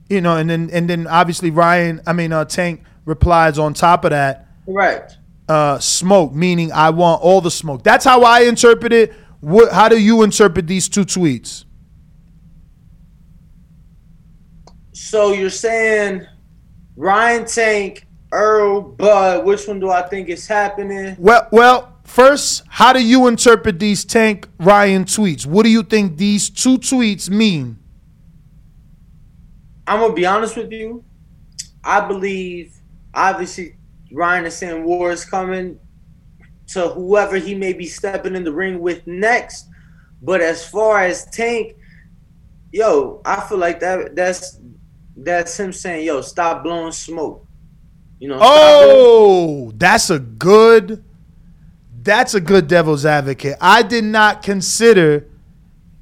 you 0.10 0.22
know 0.22 0.38
and 0.38 0.50
then 0.50 0.70
and 0.72 0.90
then 0.90 1.08
obviously 1.08 1.50
ryan 1.50 2.00
i 2.06 2.14
mean 2.14 2.32
uh 2.32 2.46
tank 2.46 2.84
replies 3.06 3.58
on 3.58 3.74
top 3.74 4.04
of 4.06 4.12
that 4.12 4.48
Right. 4.68 5.10
uh 5.50 5.80
smoke 5.80 6.34
meaning 6.34 6.72
i 6.72 6.90
want 6.92 7.22
all 7.24 7.42
the 7.42 7.50
smoke 7.52 7.84
that's 7.84 8.06
how 8.06 8.22
i 8.24 8.42
interpret 8.42 8.94
it 8.94 9.14
what 9.40 9.72
how 9.72 9.90
do 9.90 9.98
you 9.98 10.22
interpret 10.24 10.68
these 10.68 10.88
two 10.90 11.06
tweets 11.06 11.65
So 15.16 15.32
you're 15.32 15.50
saying 15.50 16.28
Ryan 16.98 17.46
Tank, 17.46 18.06
Errol 18.34 18.82
Bud, 18.82 19.46
which 19.46 19.66
one 19.66 19.80
do 19.80 19.90
I 19.90 20.02
think 20.02 20.28
is 20.28 20.46
happening? 20.46 21.16
well 21.18 21.48
well 21.54 21.94
first 22.04 22.64
how 22.68 22.92
do 22.92 23.02
you 23.02 23.28
interpret 23.28 23.80
these 23.80 24.04
tank 24.04 24.50
ryan 24.60 25.06
tweets 25.06 25.46
what 25.46 25.64
do 25.64 25.70
you 25.70 25.84
think 25.84 26.18
these 26.18 26.50
two 26.50 26.78
tweets 26.78 27.30
mean 27.30 27.80
I'm 29.88 30.02
gonna 30.02 30.14
be 30.14 30.26
honest 30.26 30.58
with 30.58 30.74
you. 30.74 31.06
I 31.82 32.06
believe 32.06 32.74
obviously 33.14 33.78
Ryan 34.12 34.48
is 34.48 34.58
saying 34.58 34.84
war 34.84 35.12
is 35.12 35.24
coming 35.24 35.80
to 36.74 36.90
whoever 36.90 37.38
he 37.38 37.56
may 37.56 37.72
be 37.72 37.86
stepping 37.86 38.36
in 38.36 38.44
the 38.44 38.52
ring 38.52 38.82
with 38.82 39.08
next. 39.08 39.70
But 40.22 40.42
as 40.42 40.68
far 40.68 41.06
as 41.06 41.26
Tank, 41.28 41.78
yo, 42.74 43.22
I 43.24 43.40
feel 43.48 43.60
like 43.60 43.80
that 43.80 44.18
that's 44.18 44.60
that's 45.16 45.60
him 45.60 45.72
saying, 45.72 46.06
yo, 46.06 46.22
stop 46.22 46.64
blowing 46.64 46.92
smoke. 46.92 47.46
You 48.20 48.30
know, 48.30 48.40
Oh, 48.42 49.72
that's 49.76 50.10
a 50.10 50.20
good. 50.20 51.04
That's 52.02 52.34
a 52.34 52.42
good 52.42 52.68
devil's 52.68 53.06
advocate. 53.06 53.58
I 53.60 53.82
did 53.82 54.04
not 54.04 54.44
consider 54.44 55.28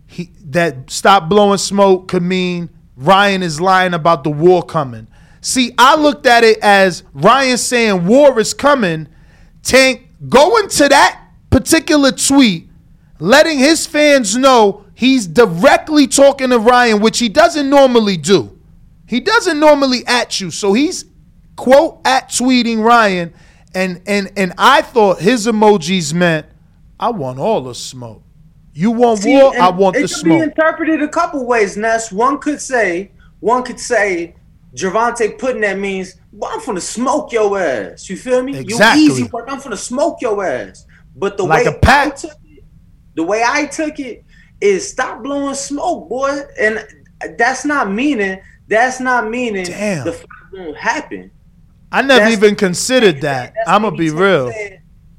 he, 0.06 0.32
that 0.46 0.90
stop 0.90 1.30
blowing 1.30 1.58
smoke 1.58 2.10
could 2.10 2.24
mean 2.24 2.70
Ryan 2.98 3.42
is 3.42 3.62
lying 3.62 3.94
about 3.94 4.24
the 4.24 4.30
war 4.30 4.64
coming. 4.64 5.08
See, 5.42 5.74
I 5.78 5.96
looked 5.96 6.26
at 6.26 6.44
it 6.44 6.60
as 6.62 7.04
Ryan 7.14 7.58
saying 7.58 8.06
war 8.06 8.38
is 8.40 8.54
coming. 8.54 9.08
Tank 9.64 10.08
going 10.28 10.70
to 10.70 10.90
that 10.90 11.22
particular 11.50 12.12
tweet, 12.12 12.70
letting 13.20 13.60
his 13.60 13.86
fans 13.86 14.36
know 14.36 14.86
he's 14.94 15.26
directly 15.26 16.08
talking 16.08 16.50
to 16.50 16.60
Ryan, 16.60 17.02
which 17.02 17.20
he 17.20 17.30
doesn't 17.30 17.70
normally 17.70 18.18
do. 18.18 18.53
He 19.14 19.20
doesn't 19.20 19.60
normally 19.60 20.04
at 20.08 20.42
you, 20.42 20.50
so 20.50 20.74
he's 20.74 21.06
quote 21.56 22.02
at 22.04 22.30
tweeting 22.30 22.84
Ryan, 22.84 23.32
and 23.76 24.02
and 24.08 24.32
and 24.36 24.54
I 24.58 24.82
thought 24.82 25.20
his 25.20 25.46
emojis 25.46 26.16
meant 26.16 26.48
I 27.00 27.12
want 27.12 27.38
all 27.38 27.62
the 27.62 27.76
smoke. 27.76 28.24
You 28.74 28.90
want 28.90 29.20
See, 29.20 29.38
war? 29.38 29.54
I 29.56 29.70
want 29.70 29.98
it 29.98 30.02
the 30.02 30.08
could 30.08 30.16
smoke. 30.18 30.40
be 30.40 30.44
interpreted 30.44 31.04
a 31.04 31.08
couple 31.08 31.46
ways, 31.46 31.78
Ness. 31.78 32.12
One 32.12 32.40
could 32.40 32.60
say, 32.60 33.12
one 33.40 33.62
could 33.62 33.80
say, 33.80 34.36
Gervonta 34.74 35.38
putting 35.38 35.62
that 35.62 35.78
means, 35.78 36.16
well, 36.32 36.50
I'm 36.52 36.60
finna 36.60 36.82
smoke 36.82 37.32
your 37.32 37.60
ass. 37.60 38.10
You 38.10 38.18
feel 38.18 38.42
me? 38.42 38.58
Exactly. 38.58 39.04
You 39.04 39.12
easy 39.12 39.24
work. 39.26 39.46
I'm 39.48 39.62
finna 39.62 39.78
smoke 39.78 40.24
your 40.24 40.44
ass. 40.44 40.88
But 41.16 41.38
the 41.38 41.44
Like 41.44 41.68
way 41.68 41.72
a 41.72 41.78
pack. 41.78 42.14
I 42.14 42.16
took 42.16 42.32
it, 42.46 42.64
the 43.14 43.22
way 43.22 43.44
I 43.48 43.68
took 43.68 44.00
it 44.00 44.26
is 44.60 44.90
stop 44.90 45.22
blowing 45.22 45.54
smoke, 45.54 46.10
boy. 46.10 46.42
And 46.60 46.84
that's 47.38 47.64
not 47.64 47.92
meaning 47.92 48.40
that's 48.74 49.00
not 49.00 49.30
meaning 49.30 49.66
Damn. 49.66 50.06
the 50.06 50.14
fight 50.14 50.28
won't 50.52 50.78
happen. 50.78 51.32
I 51.92 52.02
never 52.02 52.22
That's- 52.22 52.34
even 52.38 52.56
considered 52.56 53.22
that. 53.22 53.54
I'm 53.68 53.84
gonna 53.84 53.96
be 53.96 54.10
real. 54.10 54.52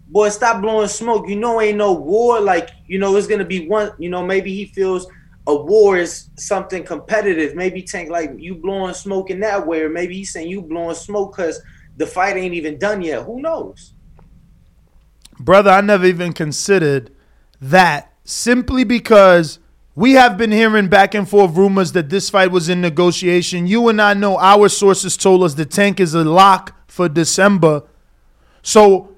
Boy, 0.09 0.29
stop 0.29 0.61
blowing 0.61 0.89
smoke. 0.89 1.29
You 1.29 1.37
know, 1.37 1.61
ain't 1.61 1.79
no 1.79 1.93
war. 1.93 2.41
Like, 2.41 2.71
you 2.87 2.99
know, 2.99 3.15
it's 3.17 3.27
gonna 3.27 3.45
be 3.45 3.67
one. 3.69 3.93
You 3.99 4.11
know, 4.11 4.25
maybe 4.25 4.55
he 4.55 4.67
feels 4.67 5.07
a 5.47 5.55
war 5.55 5.97
is 5.99 6.31
something 6.37 6.85
competitive. 6.85 7.55
Maybe 7.55 7.83
Tank 7.83 8.11
like 8.11 8.33
you 8.37 8.55
blowing 8.55 8.95
smoke 8.95 9.31
in 9.31 9.41
that 9.41 9.67
way, 9.67 9.83
or 9.83 9.89
maybe 9.89 10.17
he's 10.17 10.33
saying 10.33 10.49
you 10.49 10.63
blowing 10.63 10.95
smoke 10.95 11.37
because 11.37 11.61
the 11.97 12.07
fight 12.07 12.37
ain't 12.37 12.55
even 12.55 12.79
done 12.79 13.03
yet. 13.03 13.23
Who 13.25 13.41
knows? 13.41 13.93
brother, 15.41 15.71
I 15.71 15.81
never 15.81 16.07
even 16.07 16.33
considered 16.33 17.11
that 17.61 18.13
simply 18.25 18.85
because 18.85 19.59
we 19.97 20.13
have 20.13 20.37
been 20.37 20.51
hearing 20.51 20.89
back 20.89 21.15
and 21.15 21.29
forth 21.29 21.57
rumors 21.57 21.93
that 21.93 22.11
this 22.11 22.29
fight 22.29 22.51
was 22.51 22.69
in 22.69 22.81
negotiation. 22.81 23.67
You 23.67 23.89
and 23.89 24.03
I 24.03 24.15
know 24.15 24.39
our 24.39 24.69
sources 24.69 25.17
told 25.17 25.43
us 25.45 25.55
the 25.55 25.65
tank 25.65 26.01
is 26.01 26.15
a 26.15 26.25
lock 26.25 26.91
for 26.91 27.09
December. 27.09 27.85
So, 28.63 29.15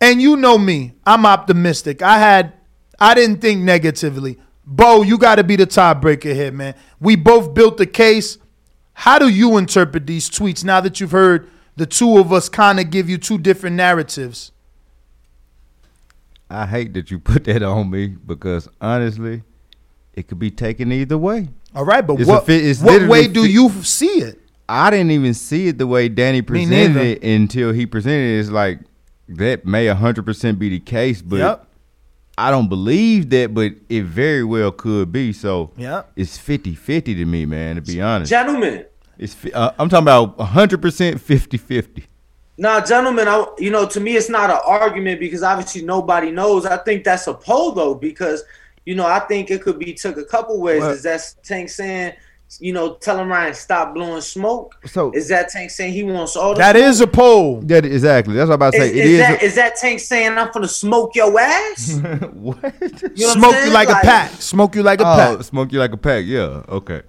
and 0.00 0.20
you 0.20 0.36
know 0.36 0.58
me, 0.58 0.94
I'm 1.06 1.24
optimistic. 1.24 2.02
I 2.02 2.18
had, 2.18 2.52
I 2.98 3.14
didn't 3.14 3.40
think 3.40 3.62
negatively. 3.62 4.38
Bo, 4.66 5.02
you 5.02 5.16
got 5.16 5.36
to 5.36 5.44
be 5.44 5.56
the 5.56 5.66
tiebreaker 5.66 6.34
here, 6.34 6.52
man. 6.52 6.74
We 7.00 7.16
both 7.16 7.54
built 7.54 7.78
the 7.78 7.86
case. 7.86 8.36
How 8.92 9.18
do 9.18 9.28
you 9.28 9.56
interpret 9.56 10.06
these 10.06 10.28
tweets 10.28 10.62
now 10.62 10.82
that 10.82 11.00
you've 11.00 11.12
heard 11.12 11.48
the 11.76 11.86
two 11.86 12.18
of 12.18 12.32
us 12.32 12.50
kind 12.50 12.78
of 12.78 12.90
give 12.90 13.08
you 13.08 13.16
two 13.16 13.38
different 13.38 13.76
narratives? 13.76 14.52
I 16.50 16.66
hate 16.66 16.92
that 16.94 17.10
you 17.10 17.18
put 17.18 17.44
that 17.44 17.62
on 17.62 17.88
me 17.90 18.08
because 18.08 18.68
honestly, 18.80 19.42
it 20.14 20.28
could 20.28 20.38
be 20.38 20.50
taken 20.50 20.90
either 20.92 21.18
way. 21.18 21.48
All 21.74 21.84
right, 21.84 22.06
but 22.06 22.18
It's 22.20 22.28
what, 22.28 22.46
fi- 22.46 22.54
it's 22.56 22.80
what 22.80 23.08
way 23.08 23.28
do 23.28 23.44
fi- 23.44 23.50
you 23.50 23.70
see 23.82 24.20
it? 24.22 24.40
I 24.68 24.90
didn't 24.90 25.10
even 25.12 25.34
see 25.34 25.68
it 25.68 25.78
the 25.78 25.86
way 25.86 26.08
Danny 26.08 26.42
presented 26.42 26.96
it 27.00 27.22
until 27.22 27.72
he 27.72 27.86
presented 27.86 28.36
it. 28.36 28.40
It's 28.40 28.50
like 28.50 28.80
that 29.28 29.64
may 29.64 29.86
hundred 29.88 30.24
percent 30.26 30.58
be 30.58 30.68
the 30.70 30.80
case, 30.80 31.22
but 31.22 31.36
Yep. 31.38 31.64
I 32.36 32.50
don't 32.52 32.68
believe 32.68 33.30
that, 33.30 33.52
but 33.52 33.72
it 33.88 34.04
very 34.04 34.44
well 34.44 34.70
could 34.70 35.10
be. 35.10 35.32
So 35.32 35.72
Yep. 35.76 36.12
it's 36.16 36.38
50-50 36.38 37.04
to 37.16 37.24
me, 37.24 37.46
man. 37.46 37.76
To 37.76 37.82
be 37.82 38.00
honest, 38.00 38.30
Gentlemen, 38.30 38.84
it's 39.18 39.36
uh, 39.54 39.72
I'm 39.78 39.88
talking 39.88 40.04
about 40.04 40.38
hundred 40.40 40.80
percent 40.82 41.16
50-50. 41.18 42.04
Now, 42.60 42.80
gentlemen, 42.84 43.28
I, 43.28 43.46
you 43.58 43.70
know, 43.70 43.86
to 43.86 44.00
me, 44.00 44.16
it's 44.16 44.28
not 44.28 44.50
an 44.50 44.58
argument 44.66 45.20
because 45.20 45.42
obviously 45.44 45.82
nobody 45.82 46.30
knows. 46.32 46.66
I 46.66 46.76
think 46.78 47.04
that's 47.04 47.26
a 47.28 47.34
poll 47.34 47.72
though, 47.72 47.94
because 47.94 48.42
you 48.88 48.94
know, 48.94 49.04
I 49.06 49.18
think 49.20 49.50
it 49.50 49.60
could 49.60 49.78
be 49.78 49.92
took 49.92 50.16
a 50.16 50.24
couple 50.24 50.58
ways. 50.62 50.80
Well- 50.80 50.92
Is 50.92 51.02
that 51.02 51.20
Tank 51.44 51.68
saying, 51.68 52.14
you 52.58 52.72
know, 52.72 52.94
telling 52.94 53.28
Ryan 53.28 53.52
stop 53.52 53.92
blowing 53.92 54.22
smoke? 54.22 54.76
So- 54.86 55.12
is 55.12 55.28
that 55.28 55.50
Tank 55.50 55.68
saying 55.70 55.92
he 55.92 56.04
wants 56.04 56.36
all 56.36 56.54
the 56.54 56.60
That 56.60 56.74
smoke? 56.74 56.88
is 56.88 57.00
a 57.02 57.06
poll. 57.06 57.60
That 57.60 57.84
exactly. 57.84 58.34
That's 58.34 58.48
what 58.48 58.54
I'm 58.54 58.58
about 58.62 58.72
to 58.72 58.78
Is, 58.78 58.90
say. 58.90 58.98
It 58.98 59.04
is 59.04 59.10
is. 59.12 59.18
that 59.18 59.42
is 59.42 59.54
that 59.56 59.76
Tank 59.76 60.00
saying 60.00 60.38
I'm 60.38 60.50
gonna 60.52 60.66
smoke 60.66 61.14
your 61.14 61.38
ass? 61.38 62.00
what? 62.32 62.56
You 63.14 63.26
know 63.26 63.34
what 63.34 63.38
Smoke 63.38 63.52
you 63.56 63.60
saying? 63.60 63.72
like, 63.74 63.88
a 63.90 63.94
pack. 63.96 64.30
Smoke 64.40 64.74
you 64.74 64.82
like 64.82 65.00
a 65.02 65.06
oh, 65.06 65.16
pack. 65.36 65.42
smoke 65.44 65.70
you 65.70 65.78
like 65.80 65.92
a 65.92 65.98
pack. 65.98 66.24
Yeah. 66.24 66.62
Okay. 66.70 67.02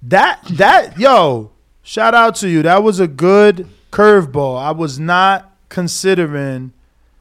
That 0.00 0.40
that 0.52 0.98
yo, 0.98 1.50
shout 1.82 2.14
out 2.14 2.36
to 2.36 2.48
you. 2.48 2.62
That 2.62 2.82
was 2.82 3.00
a 3.00 3.06
good 3.06 3.68
curveball. 3.92 4.58
I 4.58 4.70
was 4.70 4.98
not 4.98 5.52
considering. 5.68 6.72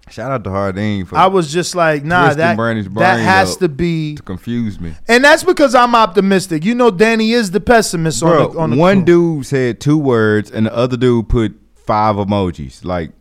Shout 0.09 0.31
out 0.31 0.43
to 0.43 0.49
Harding 0.51 1.05
for 1.05 1.17
I 1.17 1.25
was 1.27 1.51
just 1.51 1.73
like, 1.75 2.03
nah, 2.03 2.33
that 2.33 2.57
that 2.57 3.19
has 3.19 3.57
to 3.57 3.67
be, 3.67 4.15
to 4.15 4.21
confuse 4.21 4.79
me. 4.79 4.93
and 5.07 5.23
that's 5.23 5.43
because 5.43 5.73
I'm 5.73 5.95
optimistic. 5.95 6.63
You 6.63 6.75
know, 6.75 6.91
Danny 6.91 7.31
is 7.31 7.49
the 7.51 7.59
pessimist 7.59 8.21
Bro, 8.21 8.49
on 8.49 8.53
the 8.53 8.59
on 8.59 8.69
the 8.71 8.77
one 8.77 8.97
crew. 9.05 9.37
dude 9.37 9.45
said 9.47 9.79
two 9.81 9.97
words 9.97 10.51
and 10.51 10.67
the 10.67 10.75
other 10.75 10.95
dude 10.95 11.27
put 11.27 11.59
five 11.75 12.15
emojis. 12.17 12.85
Like 12.85 13.11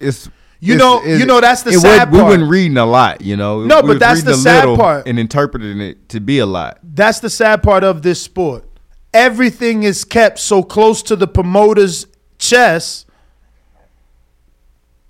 it's 0.00 0.30
You 0.60 0.74
it's- 0.74 0.78
know- 0.78 1.00
it's- 1.02 1.20
you 1.20 1.26
know, 1.26 1.40
that's 1.42 1.62
the 1.62 1.72
sad 1.74 2.10
was, 2.10 2.20
part. 2.20 2.30
We 2.32 2.38
weren't 2.38 2.50
reading 2.50 2.78
a 2.78 2.86
lot, 2.86 3.20
you 3.20 3.36
know. 3.36 3.62
No, 3.64 3.82
We 3.82 3.88
but 3.88 3.98
that's 3.98 4.22
the 4.22 4.34
sad 4.34 4.64
part. 4.78 5.06
and 5.06 5.18
interpreting 5.18 5.78
it 5.80 6.08
to 6.08 6.20
be 6.20 6.38
a 6.38 6.46
lot. 6.46 6.78
That's 6.82 7.20
the 7.20 7.28
sad 7.30 7.62
part 7.62 7.84
of 7.84 8.00
this 8.02 8.22
sport. 8.22 8.64
Everything 9.12 9.82
is 9.82 10.04
kept 10.04 10.38
so 10.38 10.62
close 10.62 11.02
to 11.04 11.16
the 11.16 11.26
promoter's 11.28 12.06
chest 12.38 13.06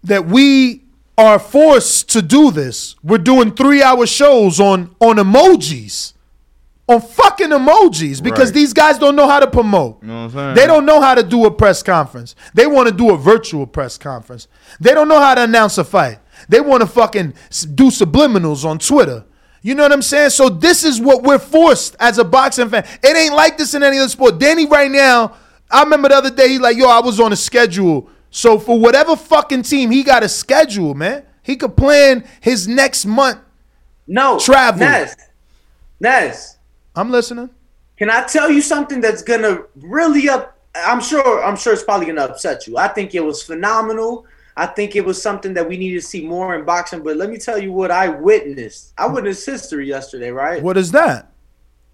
that 0.02 0.26
we 0.26 0.83
are 1.16 1.38
forced 1.38 2.08
to 2.10 2.22
do 2.22 2.50
this. 2.50 2.96
We're 3.02 3.18
doing 3.18 3.52
three 3.54 3.82
hour 3.82 4.06
shows 4.06 4.60
on 4.60 4.94
on 5.00 5.16
emojis. 5.16 6.12
On 6.86 7.00
fucking 7.00 7.48
emojis 7.48 8.22
because 8.22 8.48
Right. 8.48 8.54
these 8.54 8.72
guys 8.74 8.98
don't 8.98 9.16
know 9.16 9.26
how 9.26 9.40
to 9.40 9.46
promote. 9.46 10.02
You 10.02 10.08
know 10.08 10.14
what 10.14 10.22
I'm 10.24 10.30
saying? 10.32 10.54
They 10.56 10.66
don't 10.66 10.84
know 10.84 11.00
how 11.00 11.14
to 11.14 11.22
do 11.22 11.46
a 11.46 11.50
press 11.50 11.82
conference. 11.82 12.34
They 12.52 12.66
want 12.66 12.88
to 12.88 12.94
do 12.94 13.10
a 13.10 13.16
virtual 13.16 13.66
press 13.66 13.96
conference. 13.96 14.48
They 14.80 14.92
don't 14.92 15.08
know 15.08 15.18
how 15.18 15.34
to 15.34 15.44
announce 15.44 15.78
a 15.78 15.84
fight. 15.84 16.18
They 16.50 16.60
want 16.60 16.82
to 16.82 16.86
fucking 16.86 17.32
do 17.74 17.84
subliminals 17.84 18.66
on 18.66 18.78
Twitter. 18.78 19.24
You 19.62 19.74
know 19.74 19.82
what 19.84 19.92
I'm 19.92 20.02
saying? 20.02 20.30
So 20.30 20.50
this 20.50 20.84
is 20.84 21.00
what 21.00 21.22
we're 21.22 21.38
forced 21.38 21.96
as 22.00 22.18
a 22.18 22.24
boxing 22.24 22.68
fan. 22.68 22.84
It 23.02 23.16
ain't 23.16 23.34
like 23.34 23.56
this 23.56 23.72
in 23.72 23.82
any 23.82 23.98
other 23.98 24.10
sport. 24.10 24.38
Danny 24.38 24.66
right 24.66 24.90
now, 24.90 25.32
I 25.70 25.82
remember 25.84 26.10
the 26.10 26.16
other 26.16 26.30
day 26.30 26.48
he 26.50 26.58
like, 26.58 26.76
yo, 26.76 26.86
I 26.90 27.00
was 27.00 27.18
on 27.18 27.32
a 27.32 27.36
schedule. 27.36 28.10
So 28.34 28.58
for 28.58 28.76
whatever 28.80 29.14
fucking 29.14 29.62
team, 29.62 29.92
he 29.92 30.02
got 30.02 30.24
a 30.24 30.28
schedule, 30.28 30.92
man. 30.92 31.22
He 31.40 31.54
could 31.54 31.76
plan 31.76 32.24
his 32.40 32.66
next 32.66 33.06
month. 33.06 33.38
No, 34.08 34.40
Travel. 34.40 34.80
Ness, 34.80 35.14
Ness, 36.00 36.58
I'm 36.96 37.12
listening. 37.12 37.48
can 37.96 38.10
I 38.10 38.24
tell 38.24 38.50
you 38.50 38.60
something 38.60 39.00
that's 39.00 39.22
gonna 39.22 39.62
really 39.76 40.28
up? 40.28 40.58
I'm 40.74 41.00
sure. 41.00 41.44
I'm 41.44 41.54
sure 41.56 41.74
it's 41.74 41.84
probably 41.84 42.06
gonna 42.06 42.24
upset 42.24 42.66
you. 42.66 42.76
I 42.76 42.88
think 42.88 43.14
it 43.14 43.24
was 43.24 43.40
phenomenal. 43.40 44.26
I 44.56 44.66
think 44.66 44.96
it 44.96 45.04
was 45.04 45.22
something 45.22 45.54
that 45.54 45.68
we 45.68 45.76
need 45.76 45.92
to 45.92 46.00
see 46.00 46.26
more 46.26 46.56
in 46.56 46.64
boxing. 46.64 47.04
But 47.04 47.16
let 47.16 47.30
me 47.30 47.38
tell 47.38 47.56
you 47.56 47.70
what 47.70 47.92
I 47.92 48.08
witnessed. 48.08 48.94
I 48.98 49.06
witnessed 49.06 49.46
history 49.46 49.86
yesterday, 49.86 50.30
right? 50.30 50.60
What 50.60 50.76
is 50.76 50.90
that? 50.90 51.30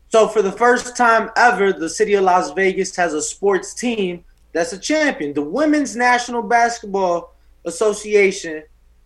So 0.09 0.26
for 0.26 0.41
the 0.41 0.53
first 0.53 0.97
time 0.97 1.30
ever, 1.36 1.74
the 1.74 1.88
city 1.91 2.14
of 2.14 2.24
Las 2.24 2.51
Vegas 2.53 2.97
has 2.97 3.12
a 3.12 3.20
sports 3.20 3.74
team 3.74 4.24
that's 4.53 4.73
a 4.73 4.79
champion. 4.79 5.33
The 5.33 5.43
Women's 5.43 5.97
National 5.97 6.43
Basketball 6.43 7.35
Association 7.65 8.63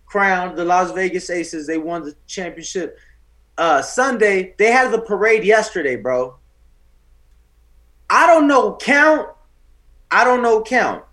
crowned 0.07 0.57
the 0.57 0.65
Las 0.65 0.93
Vegas 0.93 1.31
Aces. 1.31 1.67
They 1.67 1.79
won 1.79 2.03
the 2.03 2.15
championship 2.27 2.99
uh, 3.59 3.83
Sunday. 3.83 4.55
They 4.59 4.71
had 4.71 4.91
the 4.91 5.01
parade 5.01 5.45
yesterday, 5.45 5.97
bro. 5.97 6.37
I 8.09 8.27
don't 8.27 8.47
know 8.47 8.77
count. 8.81 9.29
I 10.11 10.25
don't 10.25 10.43
know 10.43 10.63
count. 10.63 11.05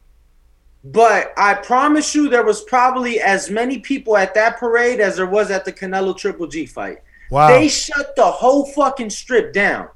But 0.83 1.33
I 1.37 1.53
promise 1.55 2.15
you, 2.15 2.29
there 2.29 2.43
was 2.43 2.63
probably 2.63 3.19
as 3.19 3.49
many 3.49 3.79
people 3.79 4.17
at 4.17 4.33
that 4.33 4.57
parade 4.57 4.99
as 4.99 5.15
there 5.15 5.27
was 5.27 5.51
at 5.51 5.63
the 5.63 5.71
Canelo 5.71 6.17
Triple 6.17 6.47
G 6.47 6.65
fight. 6.65 6.99
Wow. 7.29 7.47
They 7.47 7.67
shut 7.67 8.15
the 8.15 8.25
whole 8.25 8.65
fucking 8.65 9.11
strip 9.11 9.53
down. 9.53 9.89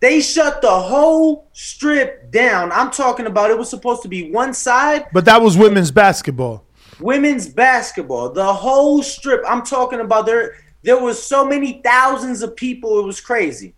They 0.00 0.20
shut 0.20 0.62
the 0.62 0.70
whole 0.70 1.48
strip 1.52 2.30
down. 2.30 2.70
I'm 2.72 2.90
talking 2.90 3.26
about 3.26 3.50
it 3.50 3.58
was 3.58 3.68
supposed 3.68 4.02
to 4.02 4.08
be 4.08 4.30
one 4.30 4.54
side, 4.54 5.06
But 5.12 5.24
that 5.24 5.42
was 5.42 5.56
women's 5.56 5.90
basketball. 5.90 6.64
women's 7.00 7.48
basketball, 7.48 8.30
the 8.30 8.52
whole 8.52 9.02
strip. 9.02 9.42
I'm 9.46 9.62
talking 9.62 10.00
about 10.00 10.26
there 10.26 10.54
there 10.82 11.00
was 11.02 11.20
so 11.20 11.44
many 11.44 11.80
thousands 11.84 12.42
of 12.42 12.54
people, 12.54 13.00
it 13.00 13.04
was 13.04 13.20
crazy. 13.20 13.74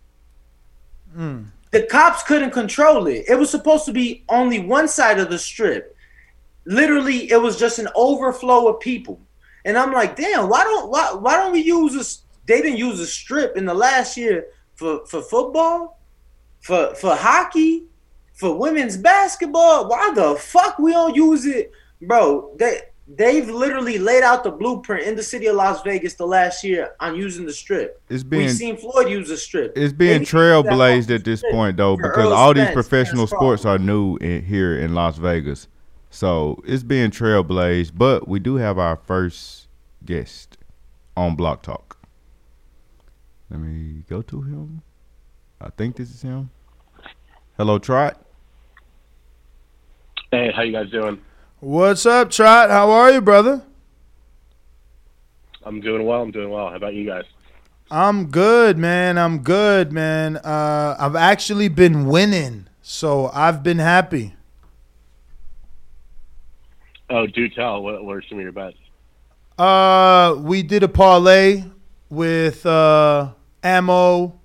Hmm. 1.15 1.43
The 1.71 1.83
cops 1.83 2.21
couldn't 2.23 2.51
control 2.51 3.07
it. 3.07 3.25
It 3.27 3.35
was 3.39 3.49
supposed 3.49 3.85
to 3.85 3.93
be 3.93 4.23
only 4.29 4.59
one 4.59 4.87
side 4.87 5.19
of 5.19 5.29
the 5.29 5.39
strip. 5.39 5.95
Literally, 6.65 7.31
it 7.31 7.41
was 7.41 7.57
just 7.57 7.79
an 7.79 7.87
overflow 7.95 8.67
of 8.67 8.79
people. 8.79 9.19
And 9.65 9.77
I'm 9.77 9.91
like, 9.91 10.15
damn, 10.15 10.49
why 10.49 10.63
don't 10.63 10.89
why 10.89 11.13
why 11.13 11.37
don't 11.37 11.51
we 11.51 11.61
use 11.61 11.93
this? 11.93 12.21
They 12.45 12.61
didn't 12.61 12.77
use 12.77 12.99
a 12.99 13.07
strip 13.07 13.57
in 13.57 13.65
the 13.65 13.73
last 13.73 14.17
year 14.17 14.47
for 14.75 15.05
for 15.05 15.21
football, 15.21 15.99
for 16.61 16.95
for 16.95 17.15
hockey, 17.15 17.83
for 18.33 18.57
women's 18.57 18.97
basketball. 18.97 19.87
Why 19.89 20.11
the 20.13 20.35
fuck 20.35 20.79
we 20.79 20.91
don't 20.91 21.15
use 21.15 21.45
it, 21.45 21.71
bro? 22.01 22.55
They 22.57 22.81
they've 23.13 23.49
literally 23.49 23.97
laid 23.97 24.23
out 24.23 24.43
the 24.43 24.51
blueprint 24.51 25.05
in 25.05 25.15
the 25.15 25.23
city 25.23 25.47
of 25.47 25.55
Las 25.57 25.81
Vegas 25.83 26.13
the 26.13 26.25
last 26.25 26.63
year 26.63 26.91
on 27.01 27.15
using 27.15 27.45
the 27.45 27.51
strip. 27.51 28.01
It's 28.09 28.23
being- 28.23 28.43
We've 28.43 28.51
seen 28.55 28.77
Floyd 28.77 29.09
use 29.09 29.29
a 29.29 29.37
strip. 29.37 29.73
It's 29.75 29.91
being 29.91 30.21
trailblazed 30.21 31.13
at 31.13 31.25
this 31.25 31.43
point 31.51 31.75
though, 31.77 31.97
because 31.97 32.31
all 32.31 32.53
these 32.53 32.63
professional 32.73 33.27
sports 33.27 33.65
are 33.65 33.77
new 33.79 34.15
in, 34.17 34.45
here 34.45 34.77
in 34.77 34.93
Las 34.93 35.17
Vegas. 35.17 35.67
So 36.09 36.61
it's 36.65 36.83
being 36.83 37.09
trailblazed, 37.11 37.91
but 37.95 38.27
we 38.29 38.39
do 38.39 38.55
have 38.55 38.77
our 38.77 38.95
first 38.95 39.67
guest 40.05 40.57
on 41.17 41.35
Block 41.35 41.63
Talk. 41.63 41.97
Let 43.49 43.59
me 43.59 44.03
go 44.09 44.21
to 44.21 44.41
him. 44.41 44.81
I 45.63 45.69
think 45.69 45.95
this 45.95 46.09
is 46.09 46.21
him. 46.23 46.49
Hello, 47.55 47.77
Trot. 47.77 48.19
Hey, 50.31 50.51
how 50.55 50.63
you 50.63 50.71
guys 50.71 50.89
doing? 50.89 51.21
What's 51.59 52.05
up, 52.07 52.31
Trot? 52.31 52.71
How 52.71 52.89
are 52.89 53.11
you, 53.11 53.21
brother? 53.21 53.61
I'm 55.63 55.79
doing 55.79 56.05
well. 56.05 56.23
I'm 56.23 56.31
doing 56.31 56.49
well. 56.49 56.69
How 56.69 56.75
about 56.75 56.95
you 56.95 57.05
guys? 57.05 57.25
I'm 57.91 58.27
good, 58.27 58.79
man. 58.79 59.19
I'm 59.19 59.39
good, 59.39 59.91
man. 59.91 60.37
Uh, 60.37 60.95
I've 60.97 61.15
actually 61.15 61.67
been 61.67 62.07
winning, 62.07 62.67
so 62.81 63.27
I've 63.27 63.61
been 63.61 63.77
happy. 63.77 64.33
Oh, 67.11 67.27
do 67.27 67.47
tell. 67.49 67.83
What, 67.83 68.03
what 68.03 68.15
are 68.15 68.23
some 68.27 68.39
of 68.39 68.43
your 68.43 68.53
bets? 68.53 68.77
Uh, 69.59 70.35
we 70.39 70.63
did 70.63 70.81
a 70.81 70.87
parlay 70.87 71.65
with 72.09 72.65
uh, 72.65 73.33
Ammo, 73.61 74.39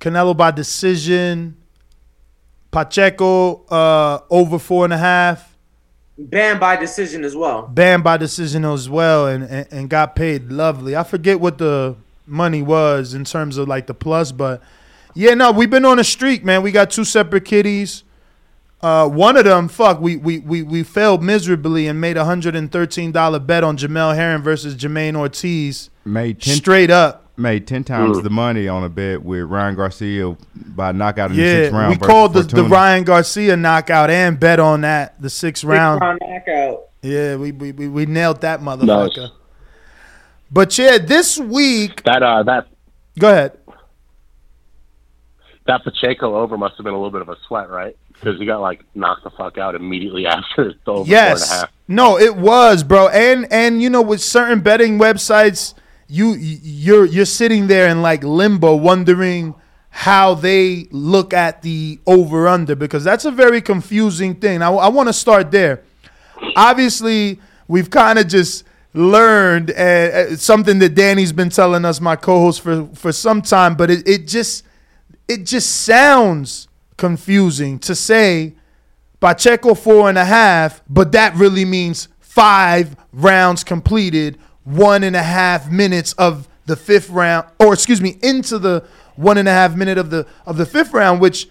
Canelo 0.00 0.36
by 0.36 0.50
decision, 0.50 1.56
Pacheco 2.70 3.64
uh, 3.66 4.20
over 4.30 4.58
four 4.58 4.84
and 4.84 4.92
a 4.92 4.98
half, 4.98 5.46
Banned 6.18 6.60
by 6.60 6.76
decision 6.76 7.24
as 7.24 7.34
well. 7.34 7.62
banned 7.66 8.04
by 8.04 8.16
decision 8.18 8.64
as 8.64 8.88
well, 8.90 9.26
and, 9.26 9.42
and 9.44 9.66
and 9.70 9.88
got 9.90 10.14
paid 10.14 10.52
lovely. 10.52 10.94
I 10.94 11.02
forget 11.02 11.40
what 11.40 11.56
the 11.58 11.96
money 12.26 12.60
was 12.62 13.14
in 13.14 13.24
terms 13.24 13.56
of 13.56 13.68
like 13.68 13.86
the 13.86 13.94
plus, 13.94 14.30
but 14.30 14.62
yeah, 15.14 15.32
no, 15.34 15.50
we've 15.50 15.70
been 15.70 15.86
on 15.86 15.98
a 15.98 16.04
streak, 16.04 16.44
man. 16.44 16.62
We 16.62 16.72
got 16.72 16.90
two 16.90 17.04
separate 17.04 17.44
kitties. 17.46 18.04
Uh, 18.82 19.06
one 19.06 19.36
of 19.36 19.44
them, 19.44 19.68
fuck, 19.68 20.00
we 20.00 20.16
we 20.16 20.38
we 20.38 20.62
we 20.62 20.82
failed 20.82 21.22
miserably 21.22 21.86
and 21.86 22.00
made 22.00 22.16
a 22.16 22.24
hundred 22.24 22.56
and 22.56 22.72
thirteen 22.72 23.12
dollar 23.12 23.38
bet 23.38 23.62
on 23.62 23.76
Jamel 23.76 24.14
Herring 24.14 24.42
versus 24.42 24.74
Jermaine 24.74 25.16
Ortiz. 25.16 25.90
Made 26.06 26.40
ten, 26.40 26.56
straight 26.56 26.90
up. 26.90 27.26
Made 27.36 27.66
ten 27.66 27.84
times 27.84 28.18
Mm. 28.18 28.22
the 28.22 28.30
money 28.30 28.68
on 28.68 28.82
a 28.82 28.88
bet 28.88 29.22
with 29.22 29.42
Ryan 29.42 29.74
Garcia 29.74 30.34
by 30.54 30.92
knockout 30.92 31.30
in 31.30 31.36
the 31.36 31.42
sixth 31.42 31.72
round. 31.74 31.90
we 31.90 32.06
called 32.06 32.32
the, 32.32 32.42
the 32.42 32.64
Ryan 32.64 33.04
Garcia 33.04 33.56
knockout 33.56 34.08
and 34.10 34.40
bet 34.40 34.58
on 34.60 34.80
that 34.80 35.20
the 35.20 35.28
sixth 35.30 35.62
round. 35.64 36.00
round 36.00 36.18
knockout. 36.22 36.80
Yeah, 37.02 37.36
we, 37.36 37.52
we 37.52 37.72
we 37.72 37.86
we 37.88 38.06
nailed 38.06 38.40
that 38.42 38.60
motherfucker. 38.60 39.16
Nice. 39.18 39.30
But 40.50 40.76
yeah, 40.78 40.96
this 40.98 41.38
week. 41.38 42.02
That 42.04 42.22
uh, 42.22 42.42
that 42.44 42.66
Go 43.18 43.30
ahead. 43.30 43.58
that 45.66 45.84
Pacheco 45.84 46.34
over 46.36 46.56
must 46.56 46.76
have 46.78 46.84
been 46.84 46.94
a 46.94 46.96
little 46.96 47.10
bit 47.10 47.22
of 47.22 47.28
a 47.28 47.36
sweat, 47.46 47.68
right? 47.70 47.96
Because 48.20 48.38
he 48.38 48.46
got 48.46 48.60
like 48.60 48.84
knocked 48.94 49.24
the 49.24 49.30
fuck 49.30 49.58
out 49.58 49.74
immediately 49.74 50.26
after 50.28 50.74
the 50.84 50.90
over 50.90 51.10
Yes. 51.10 51.64
No, 51.88 52.18
it 52.18 52.36
was, 52.36 52.84
bro. 52.84 53.08
And 53.08 53.50
and 53.52 53.82
you 53.82 53.90
know, 53.90 54.02
with 54.02 54.20
certain 54.20 54.60
betting 54.60 54.98
websites, 54.98 55.74
you 56.06 56.34
you're 56.34 57.04
you're 57.04 57.24
sitting 57.24 57.66
there 57.66 57.88
in 57.88 58.02
like 58.02 58.22
limbo, 58.22 58.76
wondering 58.76 59.54
how 59.90 60.34
they 60.34 60.86
look 60.92 61.34
at 61.34 61.62
the 61.62 61.98
over 62.06 62.46
under 62.46 62.76
because 62.76 63.02
that's 63.02 63.24
a 63.24 63.30
very 63.30 63.60
confusing 63.60 64.36
thing. 64.36 64.62
I, 64.62 64.70
I 64.70 64.88
want 64.88 65.08
to 65.08 65.12
start 65.12 65.50
there. 65.50 65.82
Obviously, 66.54 67.40
we've 67.66 67.90
kind 67.90 68.18
of 68.18 68.28
just 68.28 68.64
learned 68.94 69.70
uh, 69.70 69.74
uh, 69.74 70.36
something 70.36 70.78
that 70.78 70.94
Danny's 70.94 71.32
been 71.32 71.50
telling 71.50 71.84
us, 71.84 72.00
my 72.00 72.16
co-host, 72.16 72.60
for 72.60 72.86
for 72.94 73.12
some 73.12 73.42
time, 73.42 73.74
but 73.74 73.90
it, 73.90 74.06
it 74.08 74.26
just 74.26 74.64
it 75.28 75.44
just 75.44 75.84
sounds 75.84 76.68
confusing 77.00 77.78
to 77.78 77.94
say 77.94 78.54
Pacheco 79.20 79.74
four 79.74 80.08
and 80.10 80.18
a 80.18 80.24
half, 80.24 80.82
but 80.88 81.12
that 81.12 81.34
really 81.34 81.64
means 81.64 82.08
five 82.20 82.94
rounds 83.12 83.64
completed, 83.64 84.38
one 84.64 85.02
and 85.02 85.16
a 85.16 85.22
half 85.22 85.70
minutes 85.70 86.12
of 86.12 86.46
the 86.66 86.76
fifth 86.76 87.08
round, 87.10 87.46
or 87.58 87.72
excuse 87.72 88.00
me, 88.00 88.18
into 88.22 88.58
the 88.58 88.84
one 89.16 89.38
and 89.38 89.48
a 89.48 89.52
half 89.52 89.74
minute 89.74 89.98
of 89.98 90.10
the 90.10 90.26
of 90.46 90.58
the 90.58 90.66
fifth 90.66 90.92
round, 90.92 91.20
which, 91.20 91.48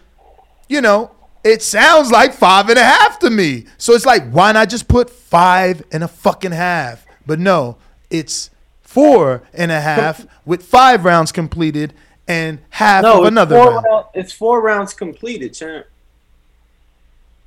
you 0.67 0.81
know, 0.81 1.11
it 1.43 1.63
sounds 1.63 2.11
like 2.11 2.31
five 2.33 2.69
and 2.69 2.77
a 2.77 2.83
half 2.83 3.17
to 3.19 3.29
me. 3.29 3.65
So 3.77 3.93
it's 3.93 4.05
like, 4.05 4.29
why 4.29 4.51
not 4.51 4.69
just 4.69 4.87
put 4.87 5.09
five 5.09 5.83
and 5.91 6.03
a 6.03 6.07
fucking 6.07 6.51
half? 6.51 7.05
But 7.25 7.39
no, 7.39 7.77
it's 8.09 8.51
four 8.81 9.43
and 9.53 9.71
a 9.71 9.81
half 9.81 10.27
with 10.45 10.63
five 10.63 11.05
rounds 11.05 11.31
completed 11.31 11.93
and 12.29 12.59
half 12.69 13.01
No, 13.03 13.21
of 13.21 13.25
another 13.25 13.55
four 13.57 13.71
round. 13.73 13.85
round- 13.85 14.05
it's 14.13 14.31
four 14.31 14.61
rounds 14.61 14.93
completed, 14.93 15.53
champ. 15.53 15.85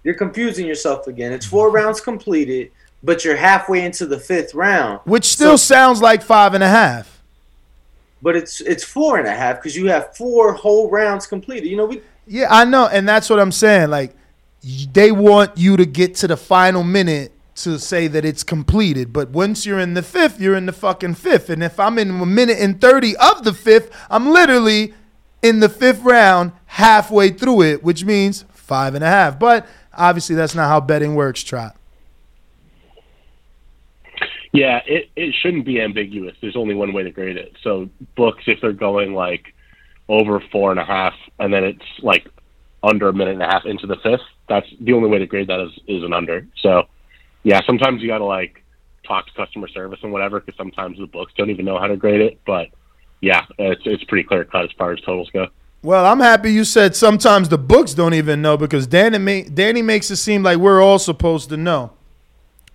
You're 0.05 0.15
confusing 0.15 0.67
yourself 0.67 1.07
again. 1.07 1.33
It's 1.33 1.47
four 1.47 1.71
rounds 1.79 2.01
completed, 2.01 2.73
but 3.03 3.25
you're 3.25 3.37
halfway 3.37 3.85
into 3.85 4.05
the 4.07 4.19
fifth 4.19 4.55
round. 4.55 5.01
Which 5.05 5.25
still 5.25 5.57
sounds 5.57 6.03
like 6.03 6.21
five 6.23 6.55
and 6.55 6.65
a 6.65 6.69
half. 6.69 7.23
But 8.21 8.37
it's 8.37 8.61
it's 8.61 8.85
four 8.85 9.19
and 9.19 9.27
a 9.27 9.33
half 9.35 9.57
because 9.57 9.77
you 9.77 9.87
have 9.89 10.17
four 10.17 10.53
whole 10.53 10.91
rounds 10.91 11.27
completed. 11.27 11.69
You 11.69 11.77
know, 11.77 11.87
we 11.87 12.03
Yeah, 12.27 12.49
I 12.51 12.65
know, 12.65 12.87
and 12.89 13.09
that's 13.09 13.31
what 13.31 13.39
I'm 13.41 13.51
saying. 13.53 13.91
Like, 13.91 14.15
they 14.93 15.11
want 15.13 15.57
you 15.57 15.77
to 15.77 15.85
get 15.87 16.17
to 16.17 16.27
the 16.29 16.37
final 16.37 16.83
minute 16.85 17.33
to 17.55 17.79
say 17.79 18.07
that 18.09 18.25
it's 18.25 18.43
completed. 18.43 19.13
But 19.13 19.31
once 19.31 19.67
you're 19.67 19.79
in 19.79 19.95
the 19.95 20.03
fifth, 20.03 20.41
you're 20.41 20.57
in 20.57 20.67
the 20.67 20.73
fucking 20.73 21.15
fifth. 21.15 21.51
And 21.51 21.63
if 21.63 21.79
I'm 21.79 21.99
in 21.99 22.11
a 22.11 22.27
minute 22.27 22.59
and 22.59 22.81
30 22.81 23.17
of 23.17 23.45
the 23.45 23.53
fifth, 23.53 23.91
I'm 24.11 24.31
literally 24.31 24.95
in 25.43 25.61
the 25.61 25.69
fifth 25.69 26.03
round, 26.03 26.53
halfway 26.67 27.31
through 27.31 27.63
it, 27.63 27.83
which 27.83 28.05
means 28.05 28.45
five 28.53 28.95
and 28.95 29.05
a 29.05 29.09
half. 29.09 29.39
But 29.39 29.67
obviously, 29.93 30.37
that's 30.37 30.55
not 30.55 30.69
how 30.69 30.81
betting 30.81 31.15
works, 31.15 31.43
Trot. 31.43 31.77
Yeah, 34.53 34.83
it, 34.87 35.11
it 35.17 35.35
shouldn't 35.35 35.65
be 35.65 35.81
ambiguous. 35.81 36.37
There's 36.41 36.57
only 36.57 36.75
one 36.75 36.93
way 36.93 37.03
to 37.03 37.11
grade 37.11 37.37
it. 37.37 37.57
So 37.63 37.89
books, 38.17 38.45
if 38.47 38.61
they're 38.61 38.73
going 38.73 39.15
like 39.15 39.55
over 40.09 40.41
four 40.53 40.71
and 40.71 40.79
a 40.79 40.85
half, 40.85 41.15
and 41.39 41.53
then 41.53 41.65
it's 41.65 41.85
like 42.01 42.29
under 42.83 43.09
a 43.09 43.13
minute 43.13 43.35
and 43.35 43.43
a 43.43 43.47
half 43.47 43.65
into 43.65 43.87
the 43.87 43.97
fifth, 43.97 44.21
that's 44.49 44.67
the 44.81 44.93
only 44.93 45.09
way 45.09 45.19
to 45.19 45.27
grade 45.27 45.49
that 45.49 45.61
is, 45.61 45.73
is 45.89 46.03
an 46.03 46.13
under. 46.13 46.47
So 46.61 46.87
yeah, 47.43 47.61
sometimes 47.67 48.03
you 48.03 48.09
got 48.09 48.19
to 48.19 48.25
like 48.25 48.63
talk 49.05 49.27
to 49.27 49.33
customer 49.33 49.69
service 49.69 49.99
and 50.03 50.13
whatever, 50.13 50.41
because 50.41 50.57
sometimes 50.57 50.99
the 50.99 51.07
books 51.07 51.33
don't 51.37 51.51
even 51.51 51.65
know 51.65 51.79
how 51.79 51.87
to 51.87 51.97
grade 51.97 52.21
it. 52.21 52.41
But 52.47 52.69
yeah, 53.21 53.47
it's 53.59 53.83
it's 53.85 54.05
pretty 54.05 54.25
clear 54.25 54.45
cut 54.45 54.65
as 54.65 54.71
far 54.79 54.93
as 54.93 55.01
totals 55.01 55.31
go. 55.33 55.49
Well, 55.83 56.07
I'm 56.07 56.21
happy 56.21 56.53
you 56.53 56.65
said 56.65 56.95
sometimes 56.95 57.49
the 57.49 57.59
books 57.59 57.93
don't 57.93 58.15
even 58.15 58.41
know 58.41 58.57
because 58.57 58.87
Danny, 58.87 59.19
ma- 59.19 59.49
Danny 59.53 59.83
makes 59.83 60.13
it 60.13 60.17
seem 60.17 60.45
like 60.45 60.59
we're 60.59 60.81
all 60.81 61.01
supposed 61.01 61.49
to 61.49 61.57
know. 61.57 61.93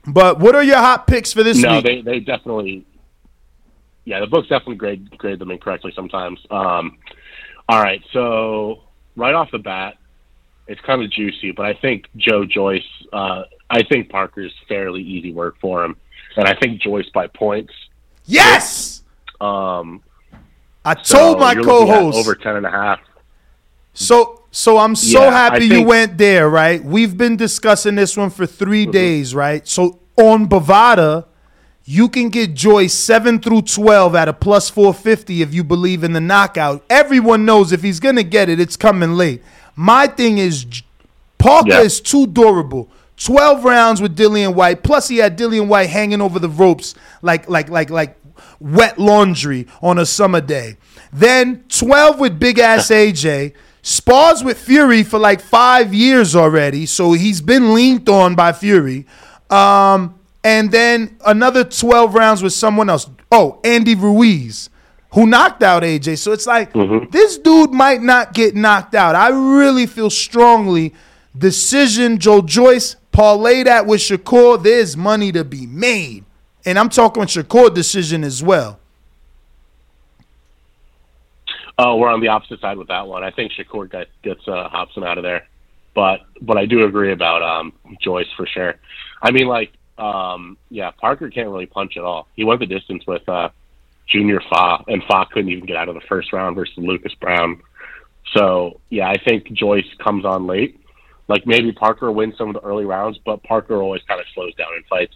But 0.05 0.39
what 0.39 0.55
are 0.55 0.63
your 0.63 0.77
hot 0.77 1.07
picks 1.07 1.31
for 1.31 1.41
this 1.41 1.57
no, 1.57 1.75
week? 1.75 1.85
they 1.85 2.01
they 2.01 2.19
definitely. 2.19 2.85
Yeah, 4.03 4.21
the 4.21 4.27
books 4.27 4.47
definitely 4.47 4.75
grade 4.75 5.17
grade 5.17 5.39
them 5.39 5.51
incorrectly 5.51 5.91
sometimes. 5.95 6.39
Um, 6.49 6.97
all 7.69 7.81
right, 7.81 8.01
so 8.11 8.83
right 9.17 9.33
off 9.33 9.51
the 9.51 9.59
bat, 9.59 9.97
it's 10.67 10.79
kind 10.81 11.01
of 11.01 11.11
juicy, 11.11 11.51
but 11.51 11.65
I 11.65 11.73
think 11.73 12.05
Joe 12.15 12.45
Joyce. 12.45 12.83
Uh, 13.11 13.43
I 13.69 13.83
think 13.83 14.09
Parker's 14.09 14.53
fairly 14.67 15.01
easy 15.01 15.31
work 15.33 15.55
for 15.59 15.83
him, 15.83 15.95
and 16.35 16.47
I 16.47 16.55
think 16.55 16.81
Joyce 16.81 17.09
by 17.13 17.27
points. 17.27 17.73
Yes. 18.25 19.01
Um, 19.41 20.01
I 20.85 20.95
so 21.01 21.17
told 21.17 21.39
my 21.39 21.53
you're 21.53 21.63
looking 21.63 21.89
at 21.89 21.95
co-host 21.99 22.17
over 22.17 22.35
ten 22.35 22.55
and 22.55 22.65
a 22.65 22.71
half. 22.71 22.99
So 23.93 24.43
so 24.51 24.77
I'm 24.77 24.95
so 24.95 25.23
Yeah, 25.23 25.31
happy 25.31 25.65
you 25.65 25.83
went 25.83 26.17
there, 26.17 26.49
right? 26.49 26.83
We've 26.83 27.17
been 27.17 27.35
discussing 27.35 27.95
this 27.95 28.15
one 28.15 28.29
for 28.29 28.45
3 28.45 28.83
Mm-hmm. 28.83 28.91
days, 28.91 29.35
right? 29.35 29.67
So 29.67 29.99
on 30.15 30.47
Bovada, 30.47 31.25
you 31.85 32.09
can 32.09 32.29
get 32.29 32.53
Joyce 32.53 32.93
7 32.93 33.39
through 33.39 33.63
12 33.63 34.15
at 34.15 34.27
a 34.27 34.33
plus 34.33 34.69
450 34.69 35.41
if 35.41 35.53
you 35.53 35.63
believe 35.63 36.03
in 36.03 36.13
the 36.13 36.21
knockout. 36.21 36.83
Everyone 36.89 37.45
knows 37.45 37.71
if 37.71 37.81
he's 37.81 37.99
going 37.99 38.15
to 38.15 38.23
get 38.23 38.49
it, 38.49 38.59
it's 38.59 38.77
coming 38.77 39.13
late. 39.13 39.43
My 39.75 40.07
thing 40.07 40.37
is 40.37 40.65
Parker 41.37 41.69
Yeah. 41.69 41.81
is 41.81 41.99
too 42.01 42.27
durable. 42.27 42.89
12 43.17 43.63
rounds 43.63 44.01
with 44.01 44.15
Dillian 44.15 44.53
Whyte, 44.53 44.83
plus 44.83 45.07
he 45.07 45.17
had 45.17 45.37
Dillian 45.37 45.67
Whyte 45.67 45.89
hanging 45.89 46.21
over 46.21 46.39
the 46.39 46.49
ropes 46.49 46.95
like 47.21 47.49
like 47.49 47.69
like 47.69 47.89
like 47.89 48.17
wet 48.59 48.97
laundry 48.99 49.67
on 49.81 49.97
a 49.97 50.05
summer 50.05 50.41
day. 50.41 50.77
Then 51.11 51.63
12 51.69 52.19
with 52.19 52.39
big 52.39 52.59
ass 52.59 52.87
AJ. 52.91 53.53
Spars 53.81 54.43
with 54.43 54.59
Fury 54.59 55.03
for 55.03 55.17
like 55.17 55.39
five 55.39 55.93
years 55.93 56.35
already, 56.35 56.85
so 56.85 57.13
he's 57.13 57.39
been 57.39 57.73
leaned 57.73 58.09
on 58.09 58.35
by 58.35 58.51
Fury. 58.51 59.05
Um, 59.49 60.19
and 60.43 60.69
then 60.71 61.17
another 61.25 61.63
12 61.63 62.13
rounds 62.13 62.43
with 62.43 62.51
someone 62.53 62.89
else. 62.89 63.09
Oh, 63.31 63.61
Andy 63.63 63.95
Ruiz, 63.95 64.69
who 65.13 65.25
knocked 65.25 65.63
out 65.63 65.83
AJ. 65.83 66.17
So 66.17 66.33
it's 66.33 66.45
like 66.45 66.73
this 67.11 67.37
dude 67.37 67.71
might 67.71 68.01
not 68.01 68.33
get 68.33 68.55
knocked 68.55 68.93
out. 68.93 69.15
I 69.15 69.29
really 69.29 69.85
feel 69.85 70.09
strongly. 70.09 70.93
Decision, 71.37 72.17
Joe 72.17 72.41
Joyce, 72.41 72.95
parlay 73.17 73.63
that 73.63 73.87
with 73.87 73.99
Shakur. 73.99 74.61
There's 74.61 74.95
money 74.95 75.31
to 75.31 75.43
be 75.43 75.65
made. 75.65 76.23
And 76.65 76.77
I'm 76.77 76.89
talking 76.89 77.23
Shakur 77.23 77.73
decision 77.73 78.23
as 78.23 78.43
well. 78.43 78.79
Oh, 81.79 81.95
we're 81.95 82.09
on 82.09 82.21
the 82.21 82.27
opposite 82.27 82.61
side 82.61 82.77
with 82.77 82.89
that 82.89 83.07
one. 83.07 83.23
I 83.23 83.31
think 83.31 83.53
Shakur 83.53 83.89
gets, 83.89 84.11
gets 84.21 84.47
uh, 84.47 84.69
Robson 84.71 85.03
out 85.03 85.17
of 85.17 85.23
there, 85.23 85.47
but 85.95 86.21
but 86.41 86.57
I 86.57 86.65
do 86.65 86.85
agree 86.85 87.11
about 87.11 87.41
um, 87.41 87.73
Joyce 88.01 88.27
for 88.35 88.45
sure. 88.45 88.75
I 89.21 89.31
mean, 89.31 89.47
like, 89.47 89.71
um, 89.97 90.57
yeah, 90.69 90.91
Parker 90.91 91.29
can't 91.31 91.49
really 91.49 91.65
punch 91.65 91.97
at 91.97 92.03
all. 92.03 92.27
He 92.35 92.43
went 92.43 92.59
the 92.59 92.67
distance 92.67 93.05
with 93.07 93.27
uh, 93.27 93.49
Junior 94.07 94.41
Fa, 94.49 94.83
and 94.87 95.03
Fa 95.07 95.25
couldn't 95.31 95.51
even 95.51 95.65
get 95.65 95.75
out 95.75 95.89
of 95.89 95.95
the 95.95 96.01
first 96.01 96.33
round 96.33 96.55
versus 96.55 96.77
Lucas 96.77 97.13
Browne. 97.15 97.61
So 98.33 98.79
yeah, 98.89 99.09
I 99.09 99.17
think 99.17 99.51
Joyce 99.53 99.91
comes 100.03 100.23
on 100.23 100.45
late. 100.45 100.79
Like 101.27 101.45
maybe 101.45 101.71
Parker 101.71 102.11
wins 102.11 102.35
some 102.37 102.47
of 102.49 102.53
the 102.53 102.61
early 102.61 102.85
rounds, 102.85 103.17
but 103.25 103.43
Parker 103.43 103.81
always 103.81 104.01
kind 104.07 104.19
of 104.21 104.25
slows 104.33 104.53
down 104.55 104.69
in 104.77 104.83
fights, 104.89 105.13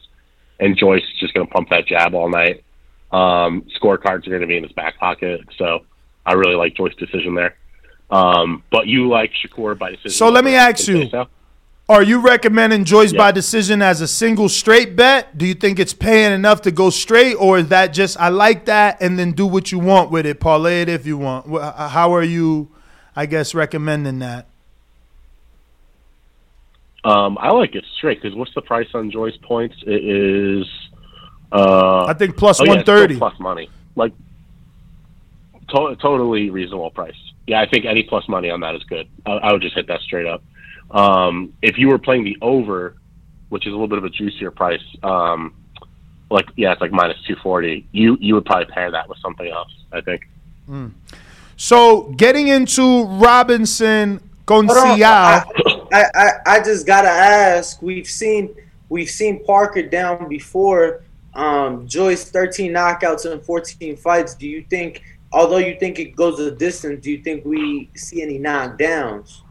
and 0.59 0.77
Joyce 0.77 1.01
is 1.03 1.19
just 1.19 1.33
going 1.33 1.47
to 1.47 1.53
pump 1.53 1.69
that 1.69 1.87
jab 1.87 2.13
all 2.13 2.29
night. 2.29 2.63
Um, 3.11 3.65
scorecards 3.81 4.25
are 4.27 4.29
going 4.29 4.41
to 4.41 4.47
be 4.47 4.57
in 4.57 4.63
his 4.63 4.71
back 4.73 4.97
pocket, 4.97 5.41
so 5.57 5.85
I 6.25 6.33
really 6.33 6.55
like 6.55 6.75
Joyce's 6.75 6.97
decision 6.97 7.35
there. 7.35 7.55
Um, 8.09 8.63
but 8.71 8.87
you 8.87 9.07
like 9.07 9.31
Shakur 9.33 9.77
by 9.77 9.91
decision. 9.91 10.11
So 10.11 10.29
let 10.29 10.43
me 10.43 10.55
ask 10.55 10.85
you: 10.87 11.05
Peso? 11.05 11.27
Are 11.87 12.03
you 12.03 12.19
recommending 12.19 12.83
Joyce 12.85 13.11
Yeah. 13.11 13.17
by 13.17 13.31
decision 13.31 13.81
as 13.81 14.01
a 14.01 14.07
single 14.07 14.47
straight 14.49 14.95
bet? 14.95 15.37
Do 15.37 15.45
you 15.45 15.53
think 15.53 15.79
it's 15.79 15.93
paying 15.93 16.31
enough 16.33 16.61
to 16.63 16.71
go 16.71 16.89
straight, 16.89 17.35
or 17.35 17.57
is 17.57 17.67
that 17.69 17.87
just 17.93 18.19
I 18.19 18.29
like 18.29 18.65
that 18.65 19.01
and 19.01 19.17
then 19.17 19.31
do 19.31 19.45
what 19.45 19.71
you 19.71 19.79
want 19.79 20.11
with 20.11 20.25
it, 20.25 20.39
parlay 20.41 20.81
it 20.81 20.89
if 20.89 21.05
you 21.05 21.17
want? 21.17 21.47
How 21.49 22.13
are 22.13 22.23
you, 22.23 22.69
I 23.15 23.25
guess, 23.25 23.53
recommending 23.53 24.19
that? 24.19 24.47
Um, 27.03 27.37
I 27.39 27.51
like 27.51 27.75
it 27.75 27.83
straight 27.97 28.21
because 28.21 28.35
what's 28.35 28.53
the 28.53 28.61
price 28.61 28.87
on 28.93 29.09
Joyce 29.09 29.37
points? 29.41 29.75
It 29.87 30.05
is. 30.05 30.67
Uh, 31.51 32.05
I 32.05 32.13
think 32.13 32.37
plus 32.37 32.61
oh, 32.61 32.63
yeah, 32.63 32.71
130. 32.71 33.17
plus 33.17 33.39
money, 33.39 33.69
like 33.95 34.13
to- 35.69 35.95
totally 36.01 36.49
reasonable 36.49 36.91
price. 36.91 37.15
Yeah, 37.47 37.59
I 37.59 37.67
think 37.67 37.85
any 37.85 38.03
plus 38.03 38.27
money 38.29 38.49
on 38.49 38.59
that 38.61 38.75
is 38.75 38.83
good. 38.83 39.07
I, 39.25 39.31
I 39.31 39.51
would 39.51 39.61
just 39.61 39.75
hit 39.75 39.87
that 39.87 39.99
straight 40.01 40.27
up. 40.27 40.43
Um, 40.91 41.53
if 41.61 41.77
you 41.77 41.87
were 41.87 41.97
playing 41.97 42.23
the 42.23 42.37
over, 42.41 42.95
which 43.49 43.65
is 43.65 43.71
a 43.71 43.71
little 43.71 43.87
bit 43.87 43.97
of 43.97 44.05
a 44.05 44.09
juicier 44.09 44.51
price, 44.51 44.83
um, 45.03 45.55
like 46.29 46.45
yeah, 46.55 46.71
it's 46.71 46.81
like 46.81 46.91
minus 46.91 47.17
two 47.27 47.35
forty. 47.41 47.87
You 47.91 48.17
you 48.21 48.35
would 48.35 48.45
probably 48.45 48.65
pair 48.65 48.91
that 48.91 49.09
with 49.09 49.17
something 49.19 49.47
else. 49.47 49.71
I 49.91 50.01
think. 50.01 50.21
Mm. 50.69 50.91
So 51.57 52.13
getting 52.15 52.47
into 52.47 53.05
Robinson 53.05 54.21
Hold 54.47 54.69
on, 54.69 54.99
Goncial. 54.99 55.43
I, 55.91 56.05
I, 56.13 56.29
I, 56.45 56.63
just 56.63 56.85
gotta 56.85 57.09
ask. 57.09 57.81
We've 57.81 58.07
seen 58.07 58.55
we've 58.89 59.09
seen 59.09 59.43
Parker 59.43 59.83
down 59.83 60.29
before. 60.29 61.03
Um, 61.33 61.87
Joyce, 61.87 62.29
thirteen 62.29 62.71
knockouts 62.73 63.31
in 63.31 63.39
fourteen 63.41 63.95
fights. 63.95 64.35
Do 64.35 64.47
you 64.47 64.65
think, 64.69 65.03
although 65.31 65.57
you 65.57 65.77
think 65.79 65.99
it 65.99 66.15
goes 66.15 66.39
a 66.39 66.51
distance, 66.51 67.03
do 67.03 67.11
you 67.11 67.21
think 67.21 67.45
we 67.45 67.89
see 67.95 68.21
any 68.21 68.39
knockdowns? 68.39 69.41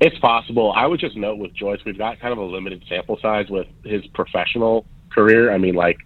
It's 0.00 0.18
possible. 0.18 0.72
I 0.72 0.86
would 0.86 1.00
just 1.00 1.16
note 1.16 1.38
with 1.38 1.52
Joyce, 1.54 1.80
we've 1.84 1.98
got 1.98 2.20
kind 2.20 2.32
of 2.32 2.38
a 2.38 2.44
limited 2.44 2.82
sample 2.88 3.18
size 3.20 3.48
with 3.50 3.66
his 3.84 4.06
professional 4.08 4.86
career. 5.10 5.52
I 5.52 5.58
mean, 5.58 5.74
like 5.74 5.98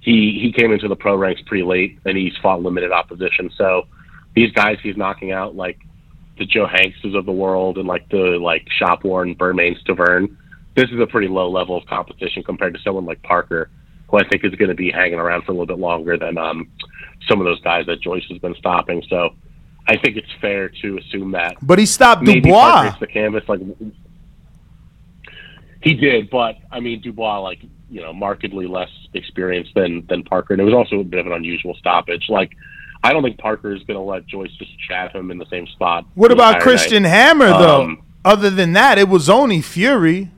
he 0.00 0.38
he 0.40 0.52
came 0.52 0.72
into 0.72 0.88
the 0.88 0.96
pro 0.96 1.16
ranks 1.16 1.42
pretty 1.46 1.64
late, 1.64 1.98
and 2.04 2.16
he's 2.16 2.36
fought 2.42 2.62
limited 2.62 2.92
opposition. 2.92 3.50
So 3.56 3.86
these 4.34 4.52
guys 4.52 4.78
he's 4.82 4.96
knocking 4.96 5.32
out, 5.32 5.56
like 5.56 5.78
the 6.38 6.46
Joe 6.46 6.66
Hankses 6.66 7.16
of 7.16 7.26
the 7.26 7.32
world, 7.32 7.78
and 7.78 7.86
like 7.86 8.08
the 8.08 8.38
like 8.40 8.66
Shop 8.78 9.04
Warren, 9.04 9.34
Bermane, 9.34 9.76
Stiverne. 9.84 10.36
This 10.74 10.90
is 10.90 11.00
a 11.00 11.06
pretty 11.06 11.28
low 11.28 11.50
level 11.50 11.76
of 11.76 11.86
competition 11.86 12.42
compared 12.42 12.74
to 12.74 12.80
someone 12.80 13.04
like 13.04 13.22
Parker, 13.22 13.70
who 14.08 14.18
I 14.18 14.26
think 14.28 14.44
is 14.44 14.54
going 14.54 14.70
to 14.70 14.74
be 14.74 14.90
hanging 14.90 15.18
around 15.18 15.44
for 15.44 15.52
a 15.52 15.54
little 15.54 15.66
bit 15.66 15.78
longer 15.78 16.16
than 16.16 16.38
um, 16.38 16.70
some 17.28 17.40
of 17.40 17.44
those 17.44 17.60
guys 17.60 17.86
that 17.86 18.00
Joyce 18.00 18.24
has 18.30 18.38
been 18.38 18.54
stopping. 18.54 19.02
So 19.08 19.34
I 19.86 19.96
think 19.98 20.16
it's 20.16 20.32
fair 20.40 20.68
to 20.68 20.98
assume 20.98 21.32
that 21.32 21.56
But 21.60 21.78
he 21.78 21.86
stopped 21.86 22.24
Dubois. 22.24 22.96
The 22.98 23.06
canvas 23.06 23.44
like 23.48 23.60
he 25.82 25.94
did, 25.94 26.30
but 26.30 26.56
I 26.70 26.80
mean 26.80 27.00
Dubois 27.00 27.40
like 27.40 27.60
you 27.90 28.00
know 28.00 28.12
markedly 28.12 28.66
less 28.66 28.90
experienced 29.14 29.74
than 29.74 30.06
than 30.08 30.22
Parker, 30.22 30.54
and 30.54 30.60
it 30.60 30.64
was 30.64 30.74
also 30.74 31.00
a 31.00 31.04
bit 31.04 31.20
of 31.20 31.26
an 31.26 31.32
unusual 31.32 31.74
stoppage. 31.74 32.26
Like 32.28 32.56
I 33.04 33.12
don't 33.12 33.22
think 33.22 33.38
Parker 33.38 33.74
is 33.74 33.82
going 33.82 33.96
to 33.96 34.02
let 34.02 34.26
Joyce 34.26 34.52
just 34.58 34.70
chat 34.88 35.14
him 35.14 35.30
in 35.30 35.38
the 35.38 35.46
same 35.46 35.66
spot. 35.66 36.06
What 36.14 36.30
about 36.30 36.60
Christian 36.60 37.02
night. 37.02 37.08
Hammer 37.08 37.48
though? 37.48 37.82
Um, 37.82 38.02
Other 38.24 38.50
than 38.50 38.72
that, 38.74 38.98
it 38.98 39.08
was 39.08 39.28
only 39.28 39.60
Fury 39.60 40.30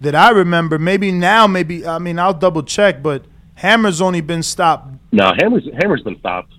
that 0.00 0.14
I 0.14 0.30
remember. 0.30 0.78
Maybe 0.78 1.10
now, 1.10 1.46
maybe 1.46 1.86
I 1.86 1.98
mean 1.98 2.18
I'll 2.18 2.34
double 2.34 2.62
check, 2.62 3.02
but 3.02 3.24
Hammer's 3.54 4.00
only 4.00 4.20
been 4.20 4.42
stopped. 4.42 4.94
no, 5.12 5.32
Hammer's 5.38 5.66
Hammer's 5.80 6.02
been 6.02 6.18
stopped. 6.18 6.52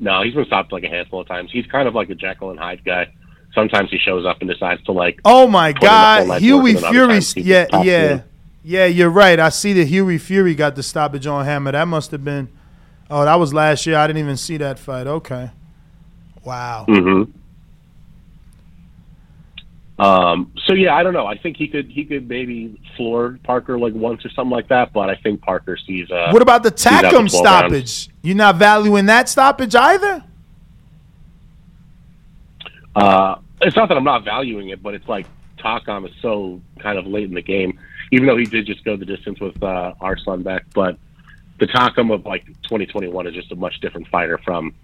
No, 0.00 0.22
he's 0.22 0.34
been 0.34 0.44
stopped 0.44 0.72
like 0.72 0.82
a 0.84 0.88
handful 0.88 1.20
of 1.20 1.28
times. 1.28 1.50
He's 1.52 1.66
kind 1.66 1.88
of 1.88 1.94
like 1.94 2.10
a 2.10 2.14
Jekyll 2.14 2.50
and 2.50 2.58
Hyde 2.58 2.84
guy. 2.84 3.12
Sometimes 3.54 3.90
he 3.90 3.98
shows 3.98 4.26
up 4.26 4.38
and 4.40 4.50
decides 4.50 4.82
to 4.84 4.92
like. 4.92 5.20
Oh 5.24 5.46
my 5.46 5.72
put 5.72 5.84
in 5.84 5.88
the 5.88 5.88
full 5.88 5.88
God, 5.88 6.42
Hughie 6.42 6.54
work, 6.54 6.66
and 6.66 6.76
then 6.76 6.84
other 6.84 6.92
Fury! 6.92 7.06
times 7.14 7.32
he 7.32 7.42
just 7.42 7.72
Yeah, 7.72 7.82
yeah, 7.82 8.22
yeah. 8.64 8.86
You're 8.86 9.10
right. 9.10 9.38
I 9.38 9.48
see 9.50 9.72
that 9.74 9.86
Hughie 9.86 10.18
Fury 10.18 10.54
got 10.54 10.74
the 10.74 10.82
stoppage 10.82 11.26
on 11.26 11.44
Hammer. 11.44 11.72
That 11.72 11.86
must 11.86 12.10
have 12.10 12.24
been. 12.24 12.48
Oh, 13.10 13.24
that 13.24 13.34
was 13.36 13.52
last 13.52 13.86
year. 13.86 13.96
I 13.98 14.06
didn't 14.06 14.20
even 14.20 14.36
see 14.36 14.56
that 14.58 14.78
fight. 14.78 15.06
Okay. 15.06 15.50
Wow. 16.44 16.86
Mm-hmm. 16.88 17.30
Um, 19.96 20.52
so 20.66 20.74
yeah, 20.74 20.94
I 20.94 21.02
don't 21.04 21.12
know. 21.12 21.26
I 21.26 21.38
think 21.38 21.56
he 21.56 21.68
could 21.68 21.86
he 21.88 22.04
could 22.04 22.28
maybe 22.28 22.80
floor 22.96 23.38
Parker 23.44 23.78
like 23.78 23.94
once 23.94 24.24
or 24.24 24.30
something 24.30 24.50
like 24.50 24.68
that, 24.68 24.92
but 24.92 25.08
I 25.08 25.14
think 25.16 25.40
Parker 25.40 25.76
sees. 25.76 26.10
Uh, 26.10 26.30
What 26.30 26.42
about 26.42 26.64
the 26.64 26.72
Takam 26.72 27.10
12 27.10 27.12
rounds. 27.14 27.32
stoppage? 27.36 28.08
You're 28.22 28.34
not 28.36 28.56
valuing 28.56 29.06
that 29.06 29.28
stoppage 29.28 29.74
either. 29.74 30.24
Uh, 32.96 33.36
it's 33.60 33.76
not 33.76 33.88
that 33.88 33.96
I'm 33.96 34.04
not 34.04 34.24
valuing 34.24 34.70
it, 34.70 34.82
but 34.82 34.94
it's 34.94 35.06
like 35.08 35.26
Takam 35.58 36.06
is 36.08 36.14
so 36.20 36.60
kind 36.80 36.98
of 36.98 37.06
late 37.06 37.24
in 37.28 37.34
the 37.34 37.42
game. 37.42 37.78
Even 38.12 38.26
though 38.26 38.36
he 38.36 38.44
did 38.44 38.66
just 38.66 38.84
go 38.84 38.96
the 38.96 39.04
distance 39.06 39.40
with 39.40 39.60
uh, 39.62 39.94
Arslanbek, 40.00 40.60
but 40.74 40.98
the 41.58 41.66
Takam 41.66 42.12
of 42.12 42.26
like 42.26 42.46
2021 42.46 43.26
is 43.26 43.34
just 43.34 43.52
a 43.52 43.56
much 43.56 43.80
different 43.80 44.08
fighter 44.08 44.38
from, 44.38 44.74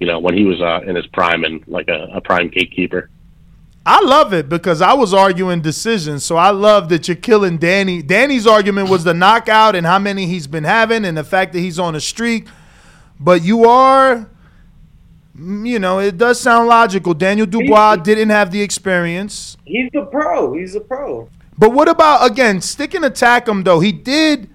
you 0.00 0.06
know, 0.06 0.18
when 0.18 0.36
he 0.36 0.44
was 0.44 0.60
uh, 0.60 0.80
in 0.86 0.94
his 0.96 1.06
prime 1.08 1.44
and 1.44 1.66
like 1.66 1.88
a, 1.88 2.08
a 2.14 2.20
prime 2.20 2.48
gatekeeper. 2.48 3.10
I 3.86 4.02
love 4.02 4.34
it 4.34 4.50
because 4.50 4.82
I 4.82 4.92
was 4.92 5.14
arguing 5.14 5.62
decisions. 5.62 6.22
So 6.22 6.36
I 6.36 6.50
love 6.50 6.90
that 6.90 7.08
you're 7.08 7.16
killing 7.16 7.56
Danny. 7.56 8.02
Danny's 8.02 8.46
argument 8.46 8.90
was 8.90 9.04
the 9.04 9.14
knockout 9.14 9.74
and 9.74 9.86
how 9.86 9.98
many 9.98 10.26
he's 10.26 10.46
been 10.46 10.64
having 10.64 11.06
and 11.06 11.16
the 11.16 11.24
fact 11.24 11.54
that 11.54 11.60
he's 11.60 11.78
on 11.78 11.94
a 11.94 12.00
streak. 12.00 12.48
But 13.18 13.42
you 13.42 13.64
are, 13.64 14.28
mm, 15.34 15.66
you 15.66 15.78
know, 15.78 16.00
it 16.00 16.18
does 16.18 16.38
sound 16.38 16.68
logical. 16.68 17.14
Daniel 17.14 17.46
Dubois 17.46 17.96
didn't 17.96 18.28
have 18.28 18.50
the 18.50 18.60
experience. 18.60 19.56
He's 19.64 19.90
a 19.94 20.04
pro. 20.04 20.52
He's 20.52 20.74
a 20.74 20.80
pro. 20.80 21.30
But 21.56 21.72
what 21.72 21.88
about, 21.88 22.30
again, 22.30 22.60
sticking 22.60 23.04
attack 23.04 23.48
him, 23.48 23.62
though? 23.62 23.80
He 23.80 23.90
did 23.90 24.50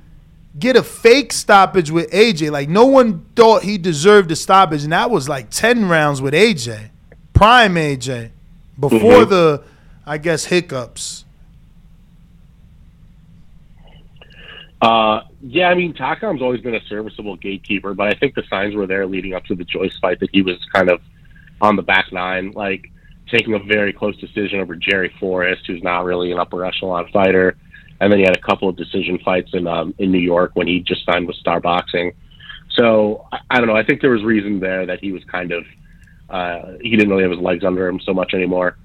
get 0.58 0.76
a 0.76 0.84
fake 0.84 1.34
stoppage 1.34 1.90
with 1.92 2.12
AJ. 2.12 2.52
Like, 2.52 2.70
no 2.70 2.86
one 2.86 3.26
thought 3.36 3.64
he 3.64 3.78
deserved 3.78 4.32
a 4.32 4.36
stoppage. 4.36 4.84
And 4.84 4.92
that 4.92 5.10
was 5.10 5.28
like 5.28 5.50
10 5.50 5.90
rounds 5.90 6.22
with 6.22 6.34
AJ, 6.34 6.92
prime 7.34 7.76
AJ, 7.76 8.30
before 8.80 9.26
Mhm. 9.26 9.30
the, 9.30 9.64
I 10.06 10.18
guess, 10.18 10.46
hiccups. 10.46 11.26
Uh, 14.82 15.22
yeah, 15.42 15.70
I 15.70 15.76
mean, 15.76 15.94
Takam's 15.94 16.42
always 16.42 16.60
been 16.60 16.76
a 16.76 16.82
serviceable 16.90 17.38
gatekeeper, 17.38 17.94
but 17.94 18.08
I 18.08 18.14
think 18.20 18.36
the 18.36 18.44
signs 18.50 18.76
were 18.76 18.86
there 18.86 19.06
leading 19.08 19.34
up 19.34 19.46
to 19.46 19.56
the 19.56 19.64
Joyce 19.64 19.98
fight 20.02 20.20
that 20.20 20.30
he 20.34 20.42
was 20.42 20.58
kind 20.74 20.90
of 20.90 21.00
on 21.62 21.78
the 21.78 21.82
back 21.82 22.12
nine, 22.12 22.52
like 22.52 22.92
taking 23.30 23.54
a 23.54 23.60
very 23.60 23.94
close 23.94 24.18
decision 24.18 24.60
over 24.60 24.76
Jerry 24.76 25.10
Forrest, 25.20 25.62
who's 25.66 25.82
not 25.82 26.04
really 26.04 26.34
an 26.34 26.38
upper 26.40 26.66
echelon 26.66 27.08
fighter. 27.14 27.56
And 28.04 28.12
then 28.12 28.20
he 28.20 28.26
had 28.26 28.36
a 28.36 28.42
couple 28.42 28.68
of 28.68 28.76
decision 28.76 29.18
fights 29.24 29.52
in 29.54 29.66
um, 29.66 29.96
in 29.98 30.12
New 30.12 30.20
York 30.20 30.52
when 30.56 30.68
he 30.68 30.82
just 30.82 31.06
signed 31.06 31.26
with 31.26 31.38
Star 31.38 31.62
Boxing. 31.62 32.12
So 32.72 33.26
I, 33.32 33.40
I 33.50 33.58
don't 33.60 33.68
know. 33.68 33.78
I 33.78 33.86
think 33.86 34.02
there 34.02 34.10
was 34.10 34.24
reason 34.24 34.60
there 34.60 34.86
that 34.86 35.00
he 35.00 35.14
was 35.14 35.24
kind 35.24 35.54
of 35.54 35.64
uh, 36.30 36.74
he 36.82 36.98
didn't 36.98 37.10
really 37.10 37.24
have 37.24 37.32
his 37.32 37.40
legs 37.40 37.64
under 37.64 37.88
him 37.88 38.02
so 38.02 38.14
much 38.14 38.34
anymore, 38.34 38.78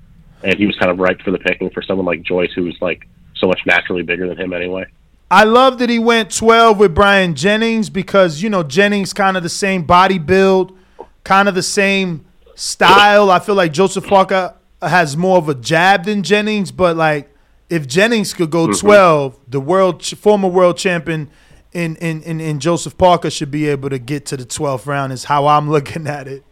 and 0.44 0.54
he 0.54 0.66
was 0.66 0.76
kind 0.76 0.92
of 0.92 1.00
ripe 1.00 1.20
for 1.22 1.32
the 1.32 1.38
picking 1.38 1.68
for 1.70 1.82
someone 1.82 2.06
like 2.06 2.22
Joyce, 2.22 2.52
who 2.54 2.62
was 2.62 2.76
like 2.80 3.08
so 3.34 3.48
much 3.48 3.60
naturally 3.66 4.04
bigger 4.04 4.28
than 4.28 4.38
him 4.38 4.52
anyway. 4.52 4.86
I 5.32 5.42
love 5.42 5.80
that 5.80 5.90
he 5.90 5.98
went 5.98 6.32
12 6.32 6.78
with 6.78 6.94
Bryant 6.94 7.36
Jennings 7.36 7.90
because, 7.90 8.40
you 8.40 8.48
know, 8.48 8.62
Jennings 8.62 9.12
kind 9.12 9.36
of 9.36 9.42
the 9.42 9.48
same 9.48 9.82
body 9.82 10.18
build, 10.18 10.78
kind 11.24 11.48
of 11.48 11.56
the 11.56 11.62
same 11.62 12.24
style. 12.54 13.30
I 13.30 13.40
feel 13.40 13.56
like 13.56 13.72
Joseph 13.72 14.06
Parker 14.06 14.54
has 14.80 15.16
more 15.16 15.38
of 15.38 15.48
a 15.48 15.54
jab 15.54 16.04
than 16.04 16.22
Jennings, 16.22 16.70
but 16.70 16.96
like 16.96 17.30
if 17.70 17.86
Jennings 17.86 18.32
could 18.34 18.50
go 18.50 18.66
Mhm. 18.68 18.78
12, 18.80 19.36
the 19.48 19.60
world 19.60 20.04
former 20.04 20.48
world 20.48 20.76
champion 20.78 21.28
in, 21.72 21.96
in, 21.96 22.22
in, 22.22 22.40
in 22.40 22.60
Joseph 22.60 22.96
Parker 22.96 23.30
should 23.30 23.50
be 23.50 23.68
able 23.68 23.90
to 23.90 23.98
get 23.98 24.24
to 24.26 24.36
the 24.36 24.44
12th 24.46 24.86
round 24.86 25.12
is 25.12 25.24
how 25.24 25.46
I'm 25.46 25.70
looking 25.76 26.06
at 26.06 26.26
it. 26.26 26.42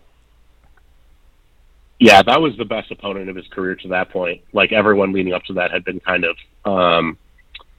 Yeah, 1.98 2.22
that 2.22 2.42
was 2.42 2.56
the 2.58 2.66
best 2.66 2.90
opponent 2.90 3.30
of 3.30 3.36
his 3.36 3.46
career 3.48 3.74
to 3.76 3.88
that 3.88 4.10
point. 4.10 4.42
Like 4.52 4.72
everyone 4.72 5.12
leading 5.12 5.32
up 5.32 5.44
to 5.44 5.54
that 5.54 5.70
had 5.70 5.84
been 5.84 5.98
kind 6.00 6.24
of, 6.24 6.36
um, 6.70 7.16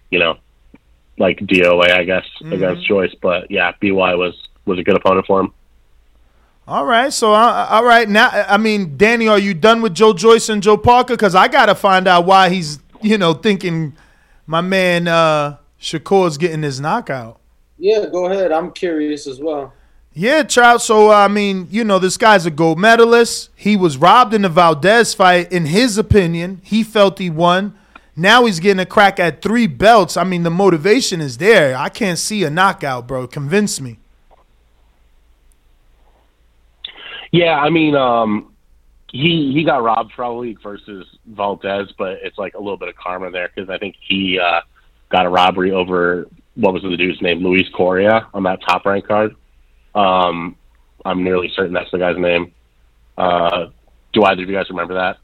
you 0.09 0.17
know, 0.17 0.37
like 1.19 1.37
DOA, 1.39 1.91
I 1.91 2.03
guess, 2.03 2.25
Mhm. 2.41 2.53
against 2.53 2.87
Joyce. 2.87 3.13
But 3.21 3.51
yeah, 3.51 3.71
BY 3.79 4.15
was 4.15 4.35
was 4.65 4.79
a 4.79 4.83
good 4.83 4.95
opponent 4.97 5.25
for 5.27 5.39
him. 5.39 5.53
All 6.67 6.83
right, 6.85 7.13
so 7.13 7.33
uh, 7.33 7.67
all 7.69 7.85
right 7.85 8.09
now, 8.09 8.27
I 8.49 8.57
mean, 8.57 8.97
Danny, 8.97 9.27
are 9.29 9.39
you 9.39 9.53
done 9.53 9.81
with 9.81 9.93
Joe 9.93 10.11
Joyce 10.11 10.49
and 10.49 10.61
Joe 10.61 10.75
Parker? 10.75 11.13
Because 11.13 11.33
I 11.33 11.47
gotta 11.47 11.73
find 11.75 12.07
out 12.09 12.25
why 12.25 12.49
he's, 12.49 12.79
you 13.01 13.17
know, 13.17 13.33
thinking 13.33 13.93
my 14.45 14.61
man 14.61 15.07
uh, 15.07 15.57
Shakur's 15.79 16.37
getting 16.37 16.63
his 16.63 16.79
knockout. 16.79 17.39
Yeah, 17.77 18.05
go 18.11 18.25
ahead. 18.25 18.51
I'm 18.51 18.71
curious 18.71 19.27
as 19.27 19.39
well. 19.39 19.73
Yeah, 20.13 20.41
Trout. 20.43 20.81
So 20.81 21.11
I 21.11 21.27
mean, 21.27 21.67
you 21.69 21.83
know, 21.83 21.99
this 21.99 22.17
guy's 22.17 22.45
a 22.45 22.51
gold 22.51 22.79
medalist. 22.79 23.49
He 23.55 23.75
was 23.75 23.97
robbed 23.97 24.33
in 24.33 24.41
the 24.41 24.49
Valdez 24.49 25.13
fight. 25.13 25.51
In 25.51 25.67
his 25.67 25.97
opinion, 25.97 26.59
he 26.63 26.83
felt 26.83 27.19
he 27.19 27.29
won. 27.29 27.77
Now 28.15 28.45
he's 28.45 28.59
getting 28.59 28.79
a 28.79 28.85
crack 28.85 29.19
at 29.19 29.43
three 29.43 29.67
belts. 29.67 30.17
I 30.17 30.23
mean, 30.23 30.41
the 30.41 30.49
motivation 30.49 31.21
is 31.21 31.37
there. 31.37 31.77
I 31.77 31.89
can't 31.89 32.17
see 32.17 32.43
a 32.43 32.49
knockout, 32.49 33.07
bro. 33.07 33.27
Convince 33.27 33.79
me. 33.79 33.99
Yeah, 37.31 37.59
I 37.59 37.69
mean, 37.69 37.95
um, 37.95 38.51
he 39.11 39.51
he 39.53 39.63
got 39.63 39.83
robbed 39.83 40.11
probably 40.13 40.57
versus 40.61 41.07
Valdez, 41.25 41.91
but 41.97 42.19
it's 42.23 42.37
like 42.37 42.53
a 42.55 42.59
little 42.59 42.77
bit 42.77 42.89
of 42.89 42.95
karma 42.95 43.31
there 43.31 43.49
because 43.53 43.69
I 43.69 43.77
think 43.77 43.95
he 44.07 44.39
uh, 44.39 44.61
got 45.09 45.25
a 45.25 45.29
robbery 45.29 45.71
over 45.71 46.27
what 46.55 46.73
was 46.73 46.83
the 46.83 46.97
dude's 46.97 47.21
name, 47.21 47.43
Luis 47.43 47.67
Coria, 47.75 48.27
on 48.33 48.43
that 48.43 48.59
top 48.67 48.85
rank 48.85 49.07
card. 49.07 49.35
Um, 49.95 50.55
I'm 51.05 51.23
nearly 51.23 51.49
certain 51.55 51.73
that's 51.73 51.91
the 51.91 51.99
guy's 51.99 52.17
name. 52.17 52.53
Uh, 53.17 53.67
do 54.13 54.23
either 54.23 54.43
of 54.43 54.49
you 54.49 54.55
guys 54.55 54.69
remember 54.69 54.95
that? 54.95 55.17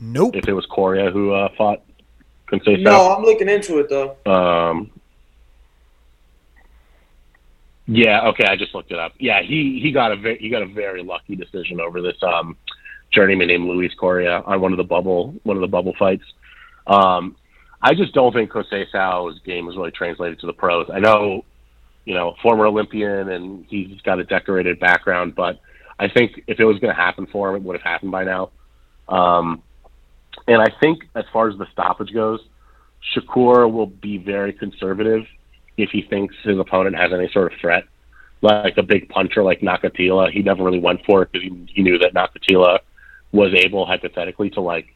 Nope. 0.00 0.36
If 0.36 0.48
it 0.48 0.52
was 0.52 0.66
Coria 0.66 1.10
who 1.10 1.32
uh, 1.32 1.48
fought 1.56 1.82
Conceição? 2.50 2.82
No, 2.82 3.14
I'm 3.14 3.22
looking 3.22 3.48
into 3.48 3.78
it 3.78 3.88
though. 3.88 4.16
Um, 4.30 4.90
yeah, 7.86 8.28
okay, 8.28 8.44
I 8.44 8.56
just 8.56 8.74
looked 8.74 8.92
it 8.92 8.98
up. 8.98 9.12
Yeah, 9.18 9.42
he 9.42 9.80
he 9.82 9.92
got 9.92 10.12
a 10.12 10.16
ve- 10.16 10.38
he 10.38 10.48
got 10.48 10.62
a 10.62 10.66
very 10.66 11.02
lucky 11.02 11.36
decision 11.36 11.80
over 11.80 12.00
this 12.00 12.16
um, 12.22 12.56
journeyman 13.12 13.48
named 13.48 13.66
Luis 13.66 13.92
Coria 13.94 14.42
on 14.44 14.60
one 14.60 14.72
of 14.72 14.78
the 14.78 14.84
bubble 14.84 15.34
one 15.42 15.56
of 15.56 15.60
the 15.60 15.68
bubble 15.68 15.94
fights. 15.98 16.24
Um, 16.86 17.36
I 17.80 17.94
just 17.94 18.12
don't 18.12 18.32
think 18.32 18.50
Conceição's 18.50 19.40
game 19.40 19.66
was 19.66 19.76
really 19.76 19.92
translated 19.92 20.40
to 20.40 20.46
the 20.46 20.52
pros. 20.52 20.88
I 20.92 20.98
know, 20.98 21.44
you 22.04 22.14
know, 22.14 22.34
former 22.42 22.66
Olympian 22.66 23.28
and 23.28 23.64
he's 23.68 24.00
got 24.00 24.18
a 24.18 24.24
decorated 24.24 24.80
background, 24.80 25.34
but 25.34 25.60
I 25.98 26.08
think 26.08 26.42
if 26.46 26.58
it 26.58 26.64
was 26.64 26.78
going 26.78 26.94
to 26.94 27.00
happen 27.00 27.26
for 27.26 27.50
him, 27.50 27.56
it 27.56 27.62
would 27.62 27.76
have 27.76 27.82
happened 27.82 28.10
by 28.10 28.24
now. 28.24 28.50
Um, 29.08 29.62
and 30.46 30.60
I 30.60 30.68
think 30.80 31.04
as 31.14 31.24
far 31.32 31.48
as 31.48 31.58
the 31.58 31.66
stoppage 31.72 32.12
goes, 32.12 32.40
Shakur 33.14 33.70
will 33.70 33.86
be 33.86 34.18
very 34.18 34.52
conservative 34.52 35.24
if 35.76 35.90
he 35.90 36.02
thinks 36.02 36.34
his 36.42 36.58
opponent 36.58 36.96
has 36.96 37.12
any 37.12 37.28
sort 37.32 37.52
of 37.52 37.58
threat, 37.60 37.84
like 38.42 38.76
a 38.76 38.82
big 38.82 39.08
puncher 39.08 39.42
like 39.42 39.60
Nakathila. 39.60 40.32
He 40.32 40.42
never 40.42 40.64
really 40.64 40.80
went 40.80 41.04
for 41.04 41.22
it 41.22 41.32
because 41.32 41.48
he, 41.48 41.66
he 41.72 41.82
knew 41.82 41.98
that 41.98 42.14
Nakathila 42.14 42.80
was 43.32 43.52
able 43.54 43.86
hypothetically 43.86 44.50
to 44.50 44.60
like, 44.60 44.94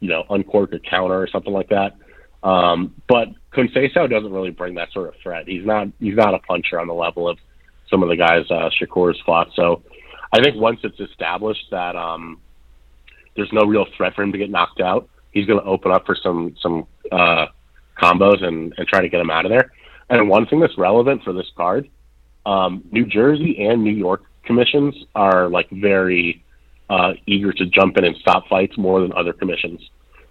you 0.00 0.08
know, 0.08 0.24
uncork 0.30 0.72
a 0.72 0.78
counter 0.78 1.20
or 1.20 1.28
something 1.28 1.52
like 1.52 1.68
that. 1.70 1.96
Um, 2.42 2.94
but 3.08 3.28
Conceição 3.52 4.10
doesn't 4.10 4.32
really 4.32 4.50
bring 4.50 4.74
that 4.74 4.92
sort 4.92 5.08
of 5.08 5.14
threat. 5.22 5.48
He's 5.48 5.64
not 5.64 5.88
he's 5.98 6.16
not 6.16 6.34
a 6.34 6.38
puncher 6.40 6.78
on 6.78 6.86
the 6.86 6.94
level 6.94 7.28
of 7.28 7.38
some 7.90 8.02
of 8.02 8.08
the 8.08 8.16
guys 8.16 8.44
uh, 8.50 8.68
Shakur's 8.78 9.20
fought. 9.24 9.48
So 9.54 9.82
I 10.32 10.42
think 10.42 10.56
once 10.56 10.80
it's 10.82 11.00
established 11.00 11.66
that 11.70 11.96
um, 11.96 12.40
there's 13.34 13.52
no 13.52 13.62
real 13.62 13.86
threat 13.96 14.14
for 14.14 14.22
him 14.22 14.32
to 14.32 14.38
get 14.38 14.50
knocked 14.50 14.80
out, 14.80 15.08
he's 15.32 15.46
going 15.46 15.58
to 15.58 15.64
open 15.64 15.90
up 15.90 16.04
for 16.04 16.16
some 16.22 16.54
some 16.60 16.86
uh, 17.10 17.46
combos 18.00 18.42
and, 18.44 18.74
and 18.76 18.86
try 18.88 19.00
to 19.00 19.08
get 19.08 19.20
him 19.20 19.30
out 19.30 19.46
of 19.46 19.50
there. 19.50 19.72
And 20.10 20.28
one 20.28 20.46
thing 20.46 20.60
that's 20.60 20.76
relevant 20.76 21.22
for 21.24 21.32
this 21.32 21.50
card, 21.56 21.88
um, 22.44 22.84
New 22.90 23.06
Jersey 23.06 23.66
and 23.66 23.82
New 23.82 23.92
York 23.92 24.22
commissions 24.44 24.94
are 25.14 25.48
like 25.48 25.70
very 25.70 26.43
uh, 26.90 27.12
eager 27.26 27.52
to 27.52 27.66
jump 27.66 27.96
in 27.96 28.04
and 28.04 28.16
stop 28.16 28.48
fights 28.48 28.76
more 28.76 29.00
than 29.00 29.12
other 29.12 29.32
commissions. 29.32 29.80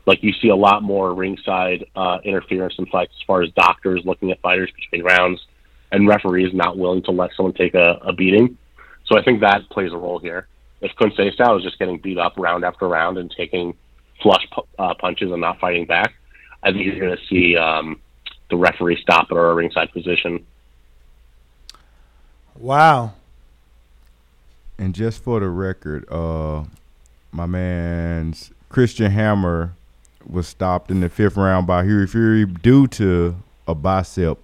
Like 0.06 0.22
you 0.22 0.34
see 0.42 0.50
a 0.50 0.56
lot 0.56 0.84
more 0.84 1.14
ringside 1.14 1.86
uh, 1.96 2.20
interference 2.24 2.76
in 2.78 2.86
fights 2.88 3.14
as 3.20 3.26
far 3.26 3.42
as 3.42 3.52
doctors 3.52 4.02
looking 4.06 4.32
at 4.32 4.42
fighters 4.42 4.70
between 4.76 5.04
rounds 5.04 5.46
and 5.92 6.08
referees 6.08 6.54
not 6.54 6.78
willing 6.78 7.04
to 7.04 7.12
let 7.12 7.32
someone 7.36 7.54
take 7.54 7.74
a, 7.74 8.00
a 8.02 8.14
beating. 8.14 8.58
So 9.06 9.18
I 9.18 9.24
think 9.24 9.42
that 9.42 9.70
plays 9.70 9.92
a 9.92 9.98
role 9.98 10.20
here. 10.20 10.48
If 10.82 10.92
Conceição 10.96 11.58
is 11.58 11.64
just 11.64 11.80
getting 11.80 11.98
beat 12.00 12.18
up 12.18 12.34
round 12.38 12.66
after 12.66 12.88
round 12.88 13.18
and 13.18 13.32
taking 13.32 13.76
flush 14.22 14.46
uh, 14.78 14.94
punches 14.96 15.32
and 15.32 15.40
not 15.40 15.60
fighting 15.60 15.86
back, 15.86 16.14
I 16.62 16.72
think 16.72 16.86
you're 16.86 17.00
going 17.00 17.16
to 17.16 17.26
see 17.28 17.56
um, 17.56 18.02
the 18.50 18.58
referee 18.58 19.00
stop 19.02 19.32
or 19.32 19.52
a 19.52 19.54
ringside 19.54 19.92
position. 19.92 20.46
Wow. 22.56 23.14
And 24.84 24.94
just 24.94 25.24
for 25.24 25.40
the 25.40 25.48
record, 25.48 26.06
uh, 26.12 26.66
my 27.32 27.46
man's 27.46 28.52
Christian 28.68 29.12
Hammer 29.12 29.76
was 30.30 30.46
stopped 30.46 30.92
in 30.92 31.00
the 31.00 31.08
fifth 31.08 31.38
round 31.38 31.66
by 31.66 31.86
Hughie 31.86 32.06
Fury 32.06 32.46
due 32.46 32.88
to 32.88 33.38
a 33.66 33.76
bicep, 33.76 34.40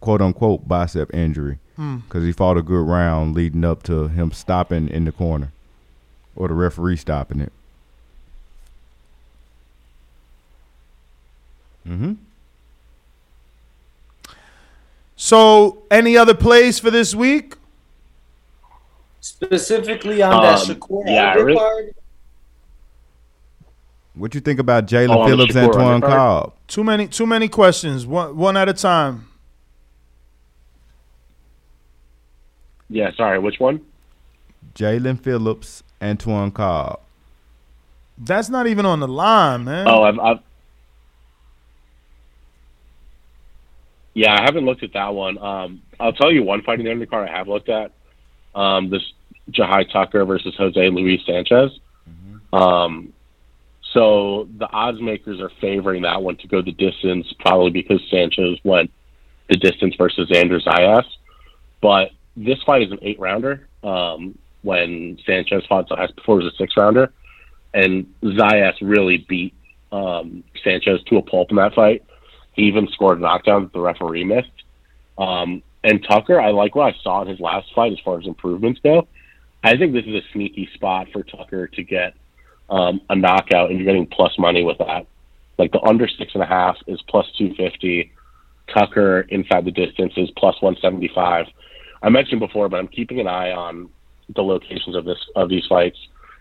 quote 0.00 0.22
unquote, 0.22 0.66
bicep 0.66 1.12
injury. 1.12 1.58
Hmm. 1.76 1.96
Because 1.96 2.24
he 2.24 2.32
fought 2.32 2.56
a 2.56 2.62
good 2.62 2.86
round 2.86 3.34
leading 3.34 3.62
up 3.62 3.82
to 3.82 4.08
him 4.08 4.32
stopping 4.32 4.88
in 4.88 5.04
the 5.04 5.12
corner 5.12 5.52
or 6.34 6.48
the 6.48 6.54
referee 6.54 6.96
stopping 6.96 7.40
it. 7.40 7.52
Mm-hmm. 11.86 12.14
So, 15.14 15.82
any 15.90 16.16
other 16.16 16.32
plays 16.32 16.78
for 16.78 16.90
this 16.90 17.14
week? 17.14 17.56
Specifically 19.24 20.20
on 20.20 20.42
that 20.42 20.68
Um, 20.68 20.76
Shakur 20.76 21.02
yeah, 21.06 21.32
I 21.32 21.36
undercard. 21.36 21.44
really- 21.46 21.90
What 24.12 24.34
you 24.34 24.40
think 24.42 24.60
about 24.60 24.84
Jalen 24.86 25.16
Oh, 25.16 25.26
Phillips, 25.26 25.54
Shakur 25.54 25.76
Antoine? 25.76 26.00
Cobb? 26.02 26.52
Too 26.68 26.84
many, 26.84 27.08
too 27.08 27.24
many 27.26 27.48
questions. 27.48 28.06
One, 28.06 28.36
one 28.36 28.54
at 28.58 28.68
a 28.68 28.74
time. 28.74 29.26
Yeah, 32.90 33.12
sorry, 33.16 33.38
which 33.38 33.58
one? 33.58 33.80
Jalen 34.74 35.18
Phillips, 35.18 35.82
Antoine 36.02 36.50
Cobb. 36.50 37.00
That's 38.18 38.50
not 38.50 38.66
even 38.66 38.84
on 38.84 39.00
the 39.00 39.08
line, 39.08 39.64
man. 39.64 39.88
Oh, 39.88 40.02
I've, 40.02 40.18
I've 40.18 40.38
yeah, 44.12 44.34
I 44.38 44.42
haven't 44.42 44.66
looked 44.66 44.82
at 44.82 44.92
that 44.92 45.14
one. 45.14 45.38
Um, 45.38 45.80
I'll 45.98 46.12
tell 46.12 46.30
you 46.30 46.42
one 46.42 46.60
fight 46.60 46.78
in 46.78 46.84
the 46.84 46.92
undercard 47.06 47.26
I 47.26 47.32
have 47.38 47.48
looked 47.48 47.70
at. 47.70 47.90
Um, 48.54 48.90
this 48.90 49.02
Jahi 49.50 49.90
Tucker 49.92 50.24
versus 50.24 50.54
Jose 50.56 50.88
Luis 50.88 51.20
Sanchez. 51.26 51.70
Um, 52.52 53.12
so 53.92 54.48
the 54.58 54.70
odds 54.70 55.00
makers 55.00 55.40
are 55.40 55.50
favoring 55.60 56.02
that 56.02 56.22
one 56.22 56.36
to 56.38 56.48
go 56.48 56.62
the 56.62 56.72
distance, 56.72 57.32
probably 57.40 57.70
because 57.70 58.00
Sanchez 58.10 58.58
went 58.64 58.90
the 59.48 59.56
distance 59.56 59.94
versus 59.96 60.30
Andrew 60.34 60.60
Zayas. 60.60 61.04
But 61.80 62.10
this 62.36 62.62
fight 62.64 62.82
is 62.82 62.92
an 62.92 62.98
eight 63.02 63.18
rounder. 63.20 63.68
Um, 63.82 64.38
when 64.62 65.18
Sanchez 65.26 65.64
fought 65.68 65.88
Zayas 65.88 66.14
before, 66.14 66.40
it 66.40 66.44
was 66.44 66.54
a 66.54 66.56
six 66.56 66.76
rounder, 66.76 67.12
and 67.74 68.06
Zayas 68.22 68.74
really 68.80 69.18
beat 69.28 69.54
um, 69.92 70.42
Sanchez 70.62 71.02
to 71.04 71.18
a 71.18 71.22
pulp 71.22 71.50
in 71.50 71.56
that 71.56 71.74
fight. 71.74 72.02
He 72.52 72.62
even 72.62 72.88
scored 72.88 73.18
a 73.18 73.20
knockdown 73.20 73.64
that 73.64 73.72
the 73.72 73.80
referee 73.80 74.24
missed. 74.24 74.48
Um, 75.18 75.62
and 75.84 76.02
Tucker, 76.02 76.40
I 76.40 76.50
like 76.50 76.74
what 76.74 76.94
I 76.94 76.98
saw 77.02 77.22
in 77.22 77.28
his 77.28 77.38
last 77.38 77.72
fight 77.74 77.92
as 77.92 77.98
far 78.04 78.18
as 78.18 78.26
improvements 78.26 78.80
go. 78.82 79.06
I 79.62 79.76
think 79.76 79.92
this 79.92 80.04
is 80.06 80.14
a 80.14 80.22
sneaky 80.32 80.68
spot 80.74 81.08
for 81.12 81.22
Tucker 81.22 81.68
to 81.68 81.82
get 81.82 82.14
um, 82.70 83.02
a 83.10 83.14
knockout, 83.14 83.70
and 83.70 83.78
you're 83.78 83.86
getting 83.86 84.06
plus 84.06 84.36
money 84.38 84.64
with 84.64 84.78
that. 84.78 85.06
Like 85.58 85.72
the 85.72 85.80
under 85.82 86.08
six 86.08 86.32
and 86.34 86.42
a 86.42 86.46
half 86.46 86.76
is 86.86 87.00
plus 87.08 87.26
two 87.38 87.54
fifty. 87.54 88.12
Tucker 88.74 89.20
inside 89.28 89.66
the 89.66 89.70
distance 89.70 90.14
is 90.16 90.30
plus 90.36 90.60
one 90.62 90.76
seventy 90.80 91.10
five. 91.14 91.46
I 92.02 92.08
mentioned 92.08 92.40
before, 92.40 92.68
but 92.68 92.80
I'm 92.80 92.88
keeping 92.88 93.20
an 93.20 93.28
eye 93.28 93.52
on 93.52 93.90
the 94.34 94.42
locations 94.42 94.96
of 94.96 95.04
this 95.04 95.18
of 95.36 95.50
these 95.50 95.66
fights 95.66 95.98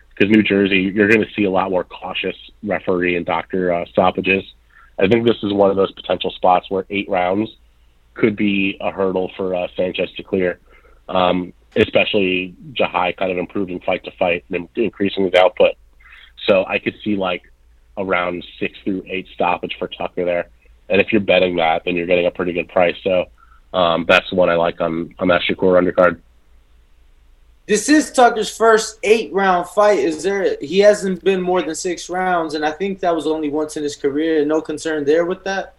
because 0.09 0.33
New 0.33 0.43
Jersey, 0.43 0.91
you're 0.93 1.09
going 1.09 1.21
to 1.21 1.33
see 1.35 1.43
a 1.43 1.51
lot 1.51 1.69
more 1.69 1.83
cautious 1.83 2.35
referee 2.63 3.17
and 3.17 3.25
doctor 3.25 3.73
uh, 3.73 3.85
stoppages. 3.91 4.43
I 4.99 5.07
think 5.07 5.27
this 5.27 5.37
is 5.43 5.51
one 5.51 5.69
of 5.69 5.75
those 5.75 5.91
potential 5.91 6.31
spots 6.31 6.69
where 6.69 6.85
eight 6.89 7.09
rounds 7.09 7.49
could 8.14 8.36
be 8.36 8.78
a 8.82 8.91
hurdle 8.91 9.32
for 9.36 9.55
uh, 9.55 9.68
Sanchez 9.76 10.11
to 10.14 10.24
clear, 10.24 10.59
um, 11.09 11.53
especially 11.76 12.55
Jahi 12.74 13.16
kind 13.18 13.32
of 13.32 13.38
improving 13.38 13.80
fight 13.80 14.03
to 14.05 14.11
fight 14.11 14.45
and 14.51 14.68
increasing 14.76 15.26
his 15.26 15.34
output. 15.34 15.76
So 16.47 16.66
I 16.66 16.80
could 16.80 16.95
see 17.03 17.16
like 17.16 17.43
around 17.97 18.45
six 18.59 18.78
through 18.84 19.03
eight 19.07 19.28
stoppage 19.34 19.76
for 19.78 19.88
Tucker 19.88 20.26
there. 20.26 20.49
And 20.89 20.99
if 20.99 21.11
you're 21.11 21.22
betting 21.22 21.55
that, 21.57 21.84
then 21.86 21.95
you're 21.95 22.07
getting 22.07 22.26
a 22.26 22.32
pretty 22.32 22.53
good 22.53 22.68
price. 22.68 22.95
So 23.03 23.26
um, 23.74 24.05
that's 24.07 24.30
the 24.30 24.36
one 24.36 24.49
I 24.49 24.55
like 24.55 24.82
on, 24.82 25.14
on 25.20 25.28
that 25.30 25.41
Shakur 25.41 25.82
undercard. 25.82 26.20
This 27.66 27.88
is 27.88 28.11
Tucker's 28.11 28.55
first 28.55 28.99
eight 29.03 29.32
round 29.32 29.68
fight. 29.70 29.99
Is 29.99 30.22
there? 30.22 30.57
He 30.59 30.80
hasn't 30.80 31.24
been 31.24 31.41
more 31.41 31.61
than 31.61 31.76
six 31.76 32.09
rounds, 32.09 32.55
and 32.55 32.66
I 32.66 32.72
think 32.72 32.99
that 32.99 33.16
was 33.16 33.26
only 33.26 33.49
once 33.49 33.78
in 33.78 33.84
his 33.84 33.95
career. 33.95 34.43
No 34.43 34.59
concern 34.61 35.05
there 35.05 35.26
with 35.26 35.45
that. 35.45 35.72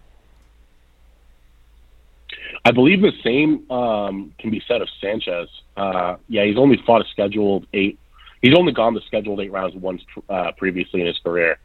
I 2.65 2.71
believe 2.71 3.03
the 3.03 3.13
same 3.23 3.71
um, 3.71 4.33
can 4.39 4.51
be 4.51 4.63
said 4.67 4.81
of 4.81 4.89
Sanchez. 5.01 5.49
Uh, 5.77 6.17
yeah, 6.29 6.45
he's 6.45 6.57
only 6.57 6.79
fought 6.87 7.03
a 7.03 7.05
scheduled 7.11 7.67
eight. 7.75 7.99
He's 8.41 8.55
only 8.57 8.73
gone 8.73 8.95
the 8.95 9.03
scheduled 9.07 9.41
eight 9.41 9.53
rounds 9.53 9.75
once 9.75 10.03
uh, 10.29 10.53
previously 10.57 11.01
in 11.01 11.07
his 11.07 11.19
career 11.19 11.59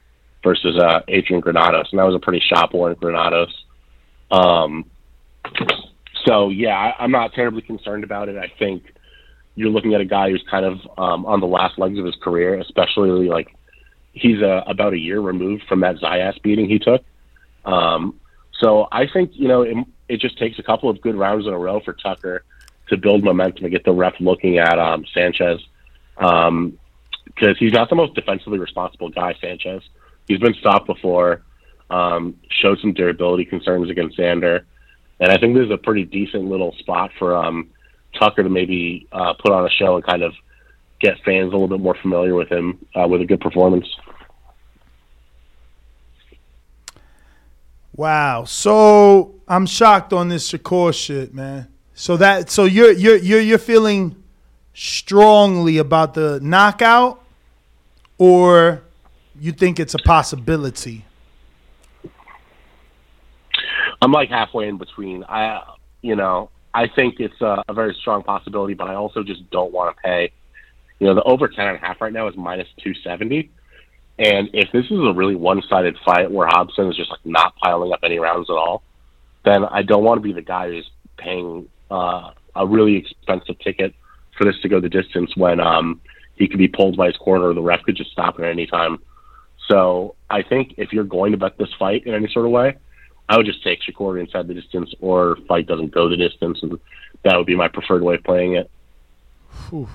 versus 0.44 0.78
uh, 0.78 1.02
Adrian 1.08 1.42
Granados, 1.42 1.88
and 1.92 2.00
that 2.00 2.04
was 2.04 2.16
a 2.16 2.20
pretty 2.20 2.42
shot 2.46 2.72
born 2.72 2.96
Granados. 3.00 3.54
Um, 4.32 4.86
so 6.26 6.50
yeah, 6.50 6.76
I, 6.78 7.04
I'm 7.04 7.12
not 7.12 7.34
terribly 7.34 7.62
concerned 7.62 8.04
about 8.04 8.30
it. 8.30 8.38
I 8.38 8.52
think 8.60 8.84
you're 9.56 9.70
looking 9.70 9.94
at 9.94 10.02
a 10.02 10.06
guy 10.06 10.30
who's 10.30 10.44
kind 10.50 10.66
of 10.66 10.80
um, 10.98 11.26
on 11.26 11.40
the 11.40 11.48
last 11.48 11.80
legs 11.80 11.98
of 11.98 12.06
his 12.06 12.16
career, 12.22 12.60
especially 12.60 13.28
like 13.28 13.56
he's 14.14 14.42
uh, 14.42 14.64
about 14.68 14.94
a 14.94 14.98
year 14.98 15.20
removed 15.22 15.64
from 15.68 15.82
that 15.82 15.96
Zayas 15.98 16.42
beating 16.42 16.70
he 16.70 16.80
took. 16.80 17.04
Um, 17.66 18.20
so 18.60 18.88
I 18.92 19.06
think 19.12 19.32
you 19.34 19.48
know 19.48 19.62
it, 19.62 19.78
it 20.10 20.20
just 20.20 20.38
takes 20.38 20.60
a 20.60 20.64
couple 20.64 20.90
of 20.90 21.00
good 21.00 21.16
rounds 21.16 21.46
in 21.48 21.54
a 21.54 21.58
row 21.58 21.80
for 21.80 21.94
Tucker 21.94 22.44
to 22.90 22.98
build 22.98 23.24
momentum 23.24 23.66
and 23.66 23.72
get 23.72 23.86
the 23.86 23.94
ref 23.94 24.16
looking 24.20 24.58
at 24.58 24.78
um, 24.80 25.06
Sanchez 25.14 25.62
because 26.18 27.58
he's 27.58 27.72
not 27.72 27.90
the 27.90 27.96
most 27.96 28.16
defensively 28.16 28.60
responsible 28.60 29.10
guy. 29.10 29.36
Sanchez, 29.40 29.84
he's 30.28 30.40
been 30.40 30.56
stopped 30.56 30.88
before, 30.88 31.44
um, 31.90 32.36
showed 32.50 32.80
some 32.80 32.94
durability 32.94 33.46
concerns 33.46 33.90
against 33.90 34.18
Xander, 34.18 34.66
and 35.20 35.32
I 35.32 35.38
think 35.38 35.56
this 35.56 35.66
is 35.66 35.72
a 35.72 35.78
pretty 35.78 36.06
decent 36.06 36.46
little 36.46 36.74
spot 36.80 37.12
for 37.20 37.36
um, 37.38 37.70
Tucker 38.14 38.44
to 38.44 38.50
maybe 38.50 39.08
uh, 39.12 39.34
put 39.34 39.52
on 39.52 39.66
a 39.66 39.70
show 39.70 39.96
and 39.96 40.04
kind 40.04 40.24
of 40.24 40.34
get 41.00 41.18
fans 41.24 41.50
a 41.50 41.52
little 41.52 41.68
bit 41.68 41.80
more 41.80 41.96
familiar 42.02 42.36
with 42.36 42.50
him 42.50 42.86
uh, 42.96 43.08
with 43.08 43.22
a 43.22 43.26
good 43.26 43.40
performance. 43.40 43.88
Wow. 48.00 48.46
So 48.46 49.36
I'm 49.46 49.66
shocked 49.66 50.14
on 50.14 50.30
this 50.30 50.50
Shakur 50.50 50.94
shit, 50.94 51.34
man. 51.34 51.68
So 51.94 52.16
that 52.16 52.50
so 52.50 52.64
you're 52.64 52.94
you're 52.94 53.18
you're 53.18 53.42
you're 53.42 53.58
feeling 53.58 54.16
strongly 54.74 55.80
about 55.80 56.14
the 56.14 56.40
knockout, 56.42 57.22
or 58.18 58.84
you 59.38 59.52
think 59.52 59.82
it's 59.82 59.96
a 59.96 59.98
possibility? 59.98 61.04
I'm 64.02 64.14
like 64.14 64.30
halfway 64.30 64.70
in 64.70 64.78
between. 64.78 65.26
I, 65.26 65.62
you 66.02 66.16
know, 66.16 66.52
I 66.74 66.88
think 66.88 67.20
it's 67.20 67.42
a, 67.42 67.62
a 67.68 67.74
very 67.74 67.94
strong 68.00 68.24
possibility, 68.24 68.76
but 68.76 68.88
I 68.88 68.96
also 68.96 69.24
just 69.24 69.50
don't 69.50 69.74
want 69.74 69.94
to 69.94 70.02
pay. 70.02 70.32
You 71.00 71.08
know, 71.08 71.16
the 71.16 71.24
over 71.24 71.50
ten 71.50 71.68
and 71.68 71.76
a 71.76 71.80
half 71.82 72.00
right 72.00 72.14
now 72.14 72.30
is 72.30 72.38
minus 72.38 72.70
two 72.82 72.94
seventy, 73.04 73.52
and 74.20 74.50
if 74.54 74.70
this 74.74 74.86
is 74.86 75.00
a 75.00 75.14
really 75.14 75.36
one 75.36 75.62
sided 75.70 75.98
fight 76.04 76.30
where 76.30 76.48
Robson 76.48 76.88
is 76.88 76.98
just 76.98 77.10
like 77.10 77.26
not 77.26 77.56
piling 77.56 77.94
up 77.94 78.02
any 78.04 78.20
rounds 78.20 78.50
at 78.50 78.54
all, 78.54 78.84
then 79.46 79.64
I 79.64 79.82
don't 79.82 80.04
want 80.04 80.18
to 80.18 80.22
be 80.22 80.34
the 80.34 80.42
guy 80.42 80.68
who's 80.68 80.90
paying 81.18 81.70
uh, 81.90 82.32
a 82.54 82.68
really 82.68 82.98
expensive 82.98 83.58
ticket 83.60 83.96
for 84.38 84.44
this 84.44 84.60
to 84.62 84.68
go 84.68 84.82
the 84.82 84.90
distance 84.90 85.36
when 85.38 85.62
um, 85.62 86.02
he 86.36 86.50
could 86.50 86.58
be 86.58 86.68
pulled 86.68 86.98
by 86.98 87.08
his 87.08 87.16
corner 87.16 87.48
or 87.48 87.54
the 87.54 87.62
ref 87.62 87.82
could 87.84 87.96
just 87.96 88.12
stop 88.12 88.38
it 88.40 88.44
at 88.44 88.52
any 88.52 88.68
time. 88.68 89.00
So 89.70 90.16
I 90.30 90.42
think 90.42 90.74
if 90.78 90.92
you're 90.92 91.06
going 91.06 91.32
to 91.32 91.38
bet 91.38 91.58
this 91.58 91.74
fight 91.80 92.06
in 92.06 92.14
any 92.14 92.28
sort 92.28 92.46
of 92.46 92.52
way, 92.52 92.76
I 93.30 93.38
would 93.38 93.46
just 93.46 93.64
take 93.64 93.80
Shakur 93.82 94.20
inside 94.20 94.48
the 94.48 94.54
distance 94.54 94.94
or 95.00 95.38
fight 95.48 95.66
doesn't 95.66 95.92
go 95.92 96.10
the 96.10 96.18
distance, 96.18 96.60
and 96.62 96.78
that 97.24 97.38
would 97.38 97.46
be 97.46 97.56
my 97.56 97.70
preferred 97.70 98.04
way 98.04 98.16
of 98.16 98.24
playing 98.24 98.56
it. 98.56 98.70
Whew. 99.70 99.88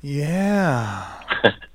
Yeah. 0.00 1.06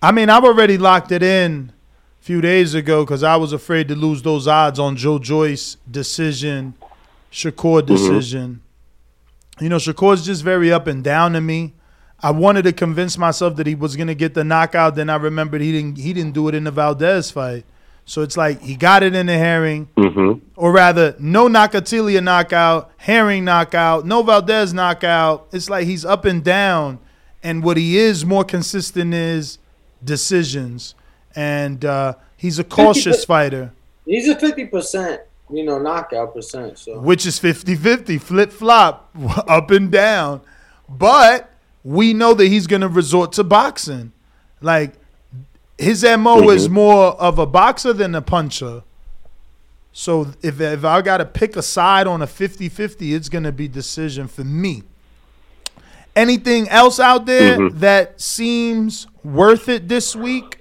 I 0.00 0.12
mean, 0.12 0.30
I've 0.30 0.44
already 0.44 0.78
locked 0.78 1.10
it 1.12 1.22
in 1.22 1.72
a 2.20 2.24
few 2.24 2.40
days 2.40 2.74
ago 2.74 3.04
because 3.04 3.22
I 3.22 3.36
was 3.36 3.52
afraid 3.52 3.88
to 3.88 3.96
lose 3.96 4.22
those 4.22 4.46
odds 4.46 4.78
on 4.78 4.96
Joe 4.96 5.18
Joyce 5.18 5.76
decision, 5.90 6.74
Shakur 7.32 7.84
decision. 7.84 8.60
You 9.60 9.68
know, 9.68 9.76
Shakur's 9.76 10.24
just 10.24 10.44
very 10.44 10.72
up 10.72 10.86
and 10.86 11.02
down 11.02 11.32
to 11.32 11.40
me. 11.40 11.74
I 12.20 12.30
wanted 12.30 12.62
to 12.62 12.72
convince 12.72 13.18
myself 13.18 13.56
that 13.56 13.66
he 13.66 13.74
was 13.74 13.96
gonna 13.96 14.14
get 14.14 14.34
the 14.34 14.44
knockout. 14.44 14.94
Then 14.94 15.10
I 15.10 15.16
remembered 15.16 15.60
he 15.60 15.72
didn't. 15.72 15.98
He 15.98 16.12
didn't 16.12 16.32
do 16.32 16.48
it 16.48 16.54
in 16.54 16.64
the 16.64 16.70
Valdez 16.70 17.30
fight. 17.30 17.64
So 18.04 18.22
it's 18.22 18.36
like 18.36 18.60
he 18.62 18.74
got 18.74 19.02
it 19.02 19.14
in 19.14 19.26
the 19.26 19.36
Herring, 19.36 19.88
Mm-hmm. 19.96 20.38
or 20.56 20.72
rather, 20.72 21.14
no 21.18 21.46
Nakathila 21.46 22.22
knockout, 22.22 22.90
Herring 22.96 23.44
knockout, 23.44 24.06
no 24.06 24.22
Valdez 24.22 24.72
knockout. 24.72 25.46
It's 25.52 25.68
like 25.68 25.86
he's 25.86 26.04
up 26.04 26.24
and 26.24 26.42
down, 26.42 26.98
and 27.42 27.62
what 27.62 27.76
he 27.76 27.98
is 27.98 28.24
more 28.24 28.44
consistent 28.44 29.12
is 29.12 29.58
decisions, 30.04 30.94
and 31.34 31.84
uh, 31.84 32.14
he's 32.36 32.58
a 32.58 32.64
cautious 32.64 33.24
fighter, 33.24 33.72
He's 34.04 34.26
a 34.28 34.38
fifty 34.38 34.64
percent, 34.64 35.20
you 35.50 35.64
know, 35.64 35.78
knockout 35.78 36.34
percent. 36.34 36.78
So 36.78 36.98
which 36.98 37.26
is 37.26 37.38
50-50, 37.38 38.20
flip 38.20 38.50
flop, 38.52 39.10
up 39.46 39.70
and 39.70 39.90
down. 39.90 40.40
But 40.88 41.50
we 41.84 42.14
know 42.14 42.32
that 42.34 42.46
he's 42.46 42.66
going 42.66 42.80
to 42.80 42.88
resort 42.88 43.32
to 43.32 43.44
boxing. 43.44 44.12
Like 44.62 44.94
his 45.76 46.02
mo 46.02 46.48
is 46.50 46.68
Mhm. 46.68 46.72
more 46.72 47.06
of 47.20 47.38
a 47.38 47.46
boxer 47.46 47.92
than 47.92 48.14
a 48.14 48.22
puncher. 48.22 48.82
So 49.92 50.28
if 50.42 50.60
if 50.60 50.84
I 50.84 51.02
got 51.02 51.18
to 51.18 51.24
pick 51.24 51.56
a 51.56 51.62
side 51.62 52.06
on 52.06 52.22
a 52.22 52.26
50-50, 52.26 53.14
it's 53.14 53.28
going 53.28 53.44
to 53.44 53.52
be 53.52 53.68
decision 53.68 54.26
for 54.28 54.44
me. 54.44 54.84
Anything 56.18 56.68
else 56.68 56.98
out 56.98 57.26
there 57.26 57.56
Mhm. 57.56 57.78
that 57.78 58.20
seems 58.20 59.06
worth 59.22 59.68
it 59.68 59.88
this 59.88 60.16
week? 60.16 60.58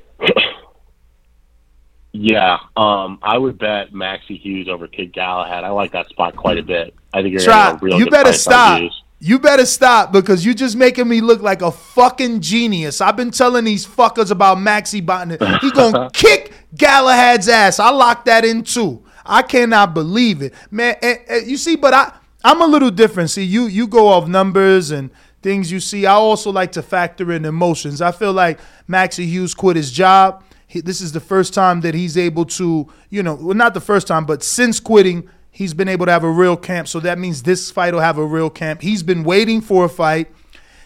Yeah, 2.13 2.57
um, 2.75 3.19
I 3.21 3.37
would 3.37 3.57
bet 3.57 3.93
Maxie 3.93 4.37
Hughes 4.37 4.67
over 4.67 4.87
Kid 4.87 5.13
Galahad. 5.13 5.63
I 5.63 5.69
like 5.69 5.91
that 5.91 6.09
spot 6.09 6.35
quite 6.35 6.57
a 6.57 6.63
bit. 6.63 6.93
I 7.13 7.21
think 7.21 7.33
you're 7.33 7.41
Try, 7.41 7.71
getting 7.73 7.79
a 7.79 7.85
real 7.85 7.99
you 7.99 8.09
better 8.09 8.33
stop. 8.33 8.81
You 9.19 9.39
better 9.39 9.65
stop 9.65 10.11
because 10.11 10.45
you're 10.45 10.53
just 10.53 10.75
making 10.75 11.07
me 11.07 11.21
look 11.21 11.41
like 11.41 11.63
a 11.63 11.71
fucking 11.71 12.41
genius. 12.41 13.01
I've 13.01 13.17
been 13.17 13.31
telling 13.31 13.65
these 13.65 13.85
fuckers 13.85 14.29
about 14.29 14.57
Maxi 14.57 15.03
Botnet. 15.03 15.59
He 15.59 15.71
gonna 15.71 16.09
kick 16.13 16.53
Galahad's 16.75 17.49
ass. 17.49 17.79
I 17.79 17.89
locked 17.89 18.25
that 18.27 18.45
in 18.45 18.63
too. 18.63 19.03
I 19.25 19.41
cannot 19.41 19.93
believe 19.95 20.41
it, 20.43 20.53
man. 20.69 20.95
And, 21.01 21.19
and 21.27 21.47
you 21.47 21.57
see, 21.57 21.75
but 21.75 21.93
I 21.95 22.11
I'm 22.43 22.61
a 22.61 22.67
little 22.67 22.91
different. 22.91 23.31
See, 23.31 23.43
you 23.43 23.65
you 23.65 23.87
go 23.87 24.07
off 24.07 24.27
numbers 24.27 24.91
and 24.91 25.09
things 25.47 25.71
you 25.71 25.79
see. 25.79 26.05
I 26.05 26.11
also 26.11 26.51
like 26.51 26.73
to 26.73 26.83
factor 26.83 27.31
in 27.31 27.45
emotions. 27.45 28.01
I 28.01 28.11
feel 28.11 28.33
like 28.33 28.59
Maxie 28.85 29.25
Hughes 29.25 29.53
quit 29.53 29.77
his 29.77 29.93
job. 29.93 30.43
He, 30.67 30.81
this 30.81 30.99
is 30.99 31.13
the 31.13 31.21
first 31.21 31.53
time 31.53 31.79
that 31.81 31.95
he's 31.95 32.17
able 32.17 32.43
to, 32.59 32.85
you 33.09 33.23
know, 33.23 33.35
well, 33.35 33.55
not 33.55 33.73
the 33.73 33.79
first 33.79 34.07
time, 34.07 34.25
but 34.25 34.43
since 34.43 34.81
quitting, 34.81 35.29
he's 35.49 35.73
been 35.73 35.87
able 35.87 36.05
to 36.05 36.11
have 36.11 36.25
a 36.25 36.29
real 36.29 36.57
camp. 36.57 36.89
So 36.89 36.99
that 36.99 37.17
means 37.17 37.43
this 37.43 37.71
fight 37.71 37.93
will 37.93 38.01
have 38.01 38.17
a 38.17 38.25
real 38.25 38.49
camp. 38.49 38.81
He's 38.81 39.03
been 39.03 39.23
waiting 39.23 39.61
for 39.61 39.85
a 39.85 39.89
fight. 39.89 40.27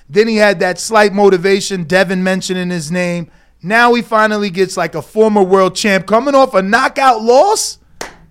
Then 0.07 0.27
he 0.27 0.35
had 0.35 0.59
that 0.59 0.77
slight 0.77 1.11
motivation, 1.11 1.85
Devin 1.85 2.23
mentioning 2.23 2.69
his 2.69 2.91
name. 2.91 3.31
Now 3.63 3.95
he 3.95 4.03
finally 4.03 4.51
gets 4.51 4.77
like 4.77 4.93
a 4.93 5.01
former 5.01 5.41
world 5.41 5.75
champ 5.75 6.05
coming 6.05 6.35
off 6.35 6.53
a 6.53 6.61
knockout 6.61 7.23
loss. 7.23 7.79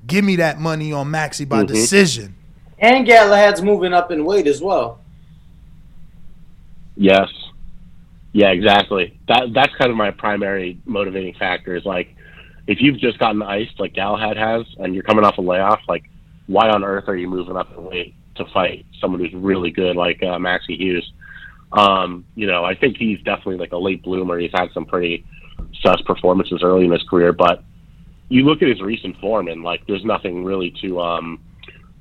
Give 0.06 0.24
me 0.24 0.36
that 0.36 0.60
money 0.60 0.92
on 0.92 1.08
Maxi 1.10 1.48
by 1.48 1.64
Mhm. 1.64 1.66
decision. 1.66 2.34
and 2.82 3.04
Galahad's 3.04 3.60
moving 3.60 3.92
up 3.92 4.10
in 4.12 4.24
weight 4.24 4.46
as 4.46 4.62
well. 4.62 5.00
Yes. 7.00 7.30
Yeah, 8.34 8.50
exactly. 8.50 9.18
That 9.26 9.54
that's 9.54 9.74
kind 9.76 9.90
of 9.90 9.96
my 9.96 10.10
primary 10.10 10.78
motivating 10.84 11.34
factor 11.34 11.74
is 11.74 11.84
like 11.86 12.14
if 12.66 12.78
you've 12.80 12.98
just 13.00 13.18
gotten 13.18 13.42
iced 13.42 13.80
like 13.80 13.94
Galahad 13.94 14.36
has 14.36 14.66
and 14.78 14.94
you're 14.94 15.02
coming 15.02 15.24
off 15.24 15.38
a 15.38 15.40
layoff, 15.40 15.80
like 15.88 16.04
why 16.46 16.68
on 16.68 16.84
earth 16.84 17.04
are 17.08 17.16
you 17.16 17.26
moving 17.26 17.56
up 17.56 17.74
in 17.74 17.84
weight 17.84 18.14
to 18.36 18.44
fight 18.52 18.84
someone 19.00 19.18
who's 19.18 19.32
really 19.32 19.70
good 19.70 19.96
like 19.96 20.22
uh, 20.22 20.38
Maxie 20.38 20.76
Hughes? 20.76 21.10
Um, 21.72 22.26
you 22.34 22.46
know, 22.46 22.64
I 22.66 22.74
think 22.74 22.98
he's 22.98 23.18
definitely 23.22 23.56
like 23.56 23.72
a 23.72 23.78
late 23.78 24.02
bloomer. 24.02 24.38
He's 24.38 24.52
had 24.52 24.68
some 24.74 24.84
pretty 24.84 25.24
sus 25.82 26.02
performances 26.02 26.60
early 26.62 26.84
in 26.84 26.92
his 26.92 27.02
career, 27.08 27.32
but 27.32 27.64
you 28.28 28.44
look 28.44 28.60
at 28.60 28.68
his 28.68 28.82
recent 28.82 29.18
form 29.20 29.48
and 29.48 29.62
like 29.64 29.86
there's 29.86 30.04
nothing 30.04 30.44
really 30.44 30.74
to 30.82 31.00
um 31.00 31.40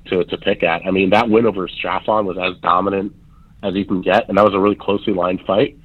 to 0.08 0.24
to 0.24 0.36
pick 0.36 0.62
at. 0.62 0.82
I 0.86 0.90
mean, 0.90 1.08
that 1.10 1.30
win 1.30 1.46
over 1.46 1.66
Straffon 1.68 2.26
was 2.26 2.36
as 2.36 2.60
dominant 2.60 3.14
as 3.62 3.74
you 3.74 3.84
can 3.84 4.00
get, 4.02 4.28
and 4.28 4.38
that 4.38 4.44
was 4.44 4.54
a 4.54 4.60
really 4.60 4.76
closely 4.76 5.12
lined 5.12 5.40
fight. 5.46 5.78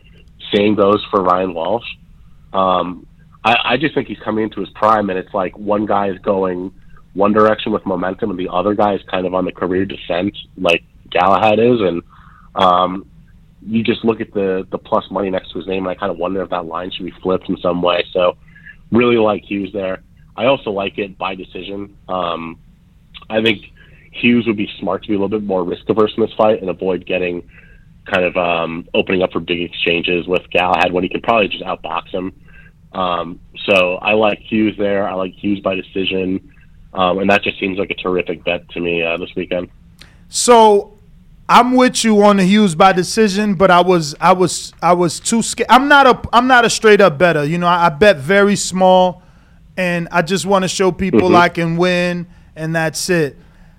Same 0.53 0.75
goes 0.75 1.05
for 1.11 1.23
Ryan 1.23 1.53
Walsh. 1.53 1.85
Um, 2.53 3.05
I, 3.43 3.55
I 3.63 3.77
just 3.77 3.93
think 3.93 4.07
he's 4.07 4.19
coming 4.23 4.45
into 4.45 4.59
his 4.59 4.69
prime, 4.69 5.09
and 5.09 5.19
it's 5.19 5.33
like 5.33 5.57
one 5.57 5.85
guy 5.85 6.09
is 6.09 6.19
going 6.19 6.73
one 7.13 7.33
direction 7.33 7.71
with 7.71 7.85
momentum, 7.85 8.29
and 8.29 8.39
the 8.39 8.49
other 8.49 8.73
guy 8.73 8.93
is 8.93 9.01
kind 9.09 9.25
of 9.25 9.33
on 9.33 9.45
the 9.45 9.51
career 9.51 9.85
descent, 9.85 10.35
like 10.57 10.83
Galahad 11.09 11.59
is. 11.59 11.79
And 11.79 12.01
um, 12.55 13.09
you 13.65 13.83
just 13.83 14.03
look 14.03 14.21
at 14.21 14.33
the 14.33 14.67
the 14.71 14.77
plus 14.77 15.05
money 15.11 15.29
next 15.29 15.51
to 15.51 15.59
his 15.59 15.67
name, 15.67 15.85
and 15.85 15.89
I 15.89 15.95
kind 15.95 16.11
of 16.11 16.17
wonder 16.17 16.41
if 16.41 16.49
that 16.49 16.65
line 16.65 16.91
should 16.91 17.05
be 17.05 17.13
flipped 17.21 17.49
in 17.49 17.57
some 17.57 17.81
way. 17.81 18.03
So, 18.13 18.37
really 18.91 19.17
like 19.17 19.43
Hughes 19.43 19.71
there. 19.73 20.03
I 20.37 20.45
also 20.45 20.71
like 20.71 20.97
it 20.97 21.17
by 21.17 21.35
decision. 21.35 21.95
Um, 22.09 22.59
I 23.29 23.41
think 23.41 23.63
Hughes 24.11 24.45
would 24.47 24.57
be 24.57 24.69
smart 24.79 25.03
to 25.03 25.07
be 25.07 25.15
a 25.15 25.17
little 25.17 25.39
bit 25.39 25.43
more 25.43 25.63
risk 25.63 25.89
averse 25.89 26.13
in 26.17 26.23
this 26.23 26.33
fight 26.37 26.61
and 26.61 26.69
avoid 26.69 27.05
getting 27.05 27.47
kind 28.05 28.23
of 28.25 28.37
um, 28.37 28.87
opening 28.93 29.21
up 29.23 29.31
for 29.31 29.39
big 29.39 29.61
exchanges 29.61 30.27
with 30.27 30.43
Galahad 30.51 30.91
when 30.91 31.03
he 31.03 31.09
could 31.09 31.23
probably 31.23 31.47
just 31.47 31.63
outbox 31.63 32.09
him. 32.09 32.33
Um, 32.93 33.39
so 33.65 33.95
I 33.95 34.13
like 34.13 34.39
Hughes 34.39 34.75
there. 34.77 35.07
I 35.07 35.13
like 35.15 35.33
Hughes 35.33 35.59
by 35.59 35.75
decision, 35.75 36.51
um, 36.93 37.19
and 37.19 37.29
that 37.29 37.43
just 37.43 37.59
seems 37.59 37.77
like 37.77 37.89
a 37.89 37.95
terrific 37.95 38.43
bet 38.43 38.67
to 38.69 38.79
me 38.79 39.03
uh, 39.03 39.17
this 39.17 39.29
weekend. 39.35 39.69
So 40.29 40.97
I'm 41.49 41.73
with 41.73 42.03
you 42.03 42.23
on 42.23 42.37
the 42.37 42.43
Hughes 42.43 42.73
by 42.73 42.93
decision, 42.93 43.55
but 43.55 43.69
I 43.69 43.81
was 43.81 44.15
I 44.21 44.33
was 44.33 44.73
I 44.81 44.93
was 44.93 45.19
too 45.19 45.41
scared. 45.41 45.69
I'm 45.69 45.87
not 45.87 46.07
a 46.07 46.29
I'm 46.33 46.47
not 46.47 46.63
a 46.65 46.69
straight 46.69 47.01
up 47.01 47.17
better. 47.17 47.43
You 47.43 47.57
know, 47.57 47.67
I, 47.67 47.87
I 47.87 47.89
bet 47.89 48.17
very 48.17 48.55
small, 48.55 49.21
and 49.75 50.07
I 50.11 50.21
just 50.21 50.45
want 50.45 50.63
to 50.63 50.69
show 50.69 50.91
people 50.91 51.29
Mhm. 51.31 51.35
I 51.35 51.49
can 51.49 51.77
win, 51.77 52.27
and 52.55 52.75
that's 52.75 53.09
it. 53.09 53.37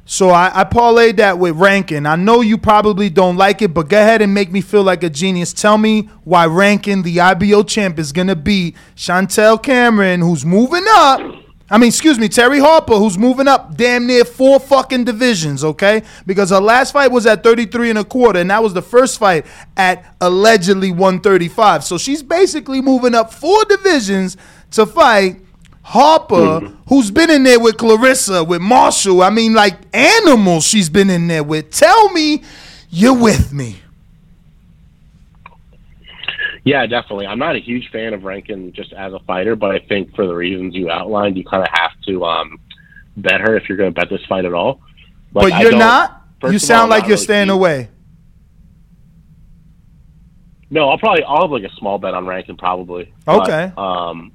So 0.09 0.31
I, 0.31 0.61
I 0.61 0.65
parlayed 0.65 1.17
that 1.17 1.39
with 1.39 1.57
Rankin. 1.57 2.07
I 2.07 2.17
know 2.17 2.41
you 2.41 2.57
probably 2.57 3.11
don't 3.11 3.37
like 3.37 3.61
it, 3.61 3.75
but 3.75 3.89
go 3.89 4.01
ahead 4.01 4.23
and 4.23 4.33
make 4.33 4.53
me 4.53 4.61
feel 4.61 4.85
like 4.85 5.03
a 5.03 5.11
genius. 5.11 5.53
Tell 5.53 5.77
me 5.77 6.03
why 6.25 6.47
Rankin 6.47 7.03
the 7.03 7.21
IBO 7.21 7.65
champ 7.65 7.99
is 7.99 8.13
gonna 8.13 8.37
beat 8.37 8.77
Chantelle 8.95 9.59
Cameron, 9.59 10.21
who's 10.21 10.47
moving 10.47 10.85
up, 10.89 11.21
I 11.69 11.79
mean, 11.79 11.89
excuse 11.89 12.17
me, 12.17 12.29
Terri 12.29 12.61
Harper, 12.61 12.95
who's 12.95 13.19
moving 13.19 13.49
up 13.49 13.77
damn 13.77 14.07
near 14.07 14.25
four 14.25 14.61
fucking 14.61 15.03
divisions, 15.03 15.65
okay? 15.65 16.05
Because 16.25 16.51
her 16.51 16.61
last 16.61 16.93
fight 16.93 17.11
was 17.11 17.27
at 17.27 17.43
33 17.43 17.91
and 17.91 17.99
a 17.99 18.05
quarter, 18.05 18.39
and 18.39 18.51
that 18.51 18.63
was 18.63 18.73
the 18.73 18.83
first 18.83 19.19
fight 19.19 19.47
at 19.77 20.15
allegedly 20.21 20.93
135. 20.93 21.83
So 21.83 21.99
she's 21.99 22.23
basically 22.23 22.81
moving 22.81 23.17
up 23.17 23.33
four 23.33 23.65
divisions 23.65 24.37
to 24.73 24.87
fight 24.87 25.41
Harper, 25.89 26.61
who's 26.89 27.12
been 27.12 27.30
in 27.30 27.45
there 27.45 27.61
with 27.61 27.76
Claressa, 27.76 28.45
with 28.47 28.61
Marshall. 28.61 29.22
I 29.22 29.30
mean, 29.30 29.55
like 29.55 29.76
animals 29.95 30.66
she's 30.66 30.89
been 30.91 31.09
in 31.09 31.28
there 31.28 31.45
with. 31.45 31.70
Tell 31.70 32.11
me 32.11 32.43
you're 32.91 33.14
with 33.16 33.53
me. 33.53 33.76
Yeah, 36.64 36.84
definitely. 36.87 37.26
I'm 37.28 37.39
not 37.39 37.55
a 37.55 37.61
huge 37.61 37.89
fan 37.93 38.12
of 38.14 38.24
Rankin 38.24 38.72
just 38.72 38.93
as 38.95 39.12
a 39.12 39.20
fighter, 39.20 39.55
but 39.55 39.70
I 39.70 39.78
think 39.78 40.12
for 40.16 40.26
the 40.26 40.34
reasons 40.34 40.74
you 40.74 40.91
outlined, 40.91 41.37
you 41.39 41.45
kind 41.45 41.62
of 41.62 41.68
have 41.72 41.93
to 42.09 42.24
um, 42.24 42.59
bet 43.16 43.41
her 43.41 43.57
if 43.57 43.68
you're 43.68 43.78
going 43.78 43.95
to 43.95 44.01
bet 44.01 44.11
this 44.11 44.24
fight 44.28 44.45
at 44.45 44.53
all. 44.53 44.80
Like, 45.32 45.53
but 45.53 45.61
you're 45.62 45.70
don't- 45.70 45.78
You 46.43 46.49
of 46.49 46.53
all, 46.55 46.59
sound 46.59 46.91
like 46.91 47.05
you're 47.05 47.11
really 47.11 47.22
staying 47.22 47.47
keen- 47.47 47.55
away. 47.55 47.89
No, 50.68 50.89
I'll 50.89 50.99
probably 50.99 51.22
I'll 51.22 51.43
have 51.43 51.51
like 51.53 51.62
a 51.62 51.72
small 51.76 51.99
bet 51.99 52.12
on 52.14 52.26
Rankin 52.26 52.57
probably. 52.57 53.12
Okay. 53.28 53.70
But, 53.76 53.80
um, 53.80 54.32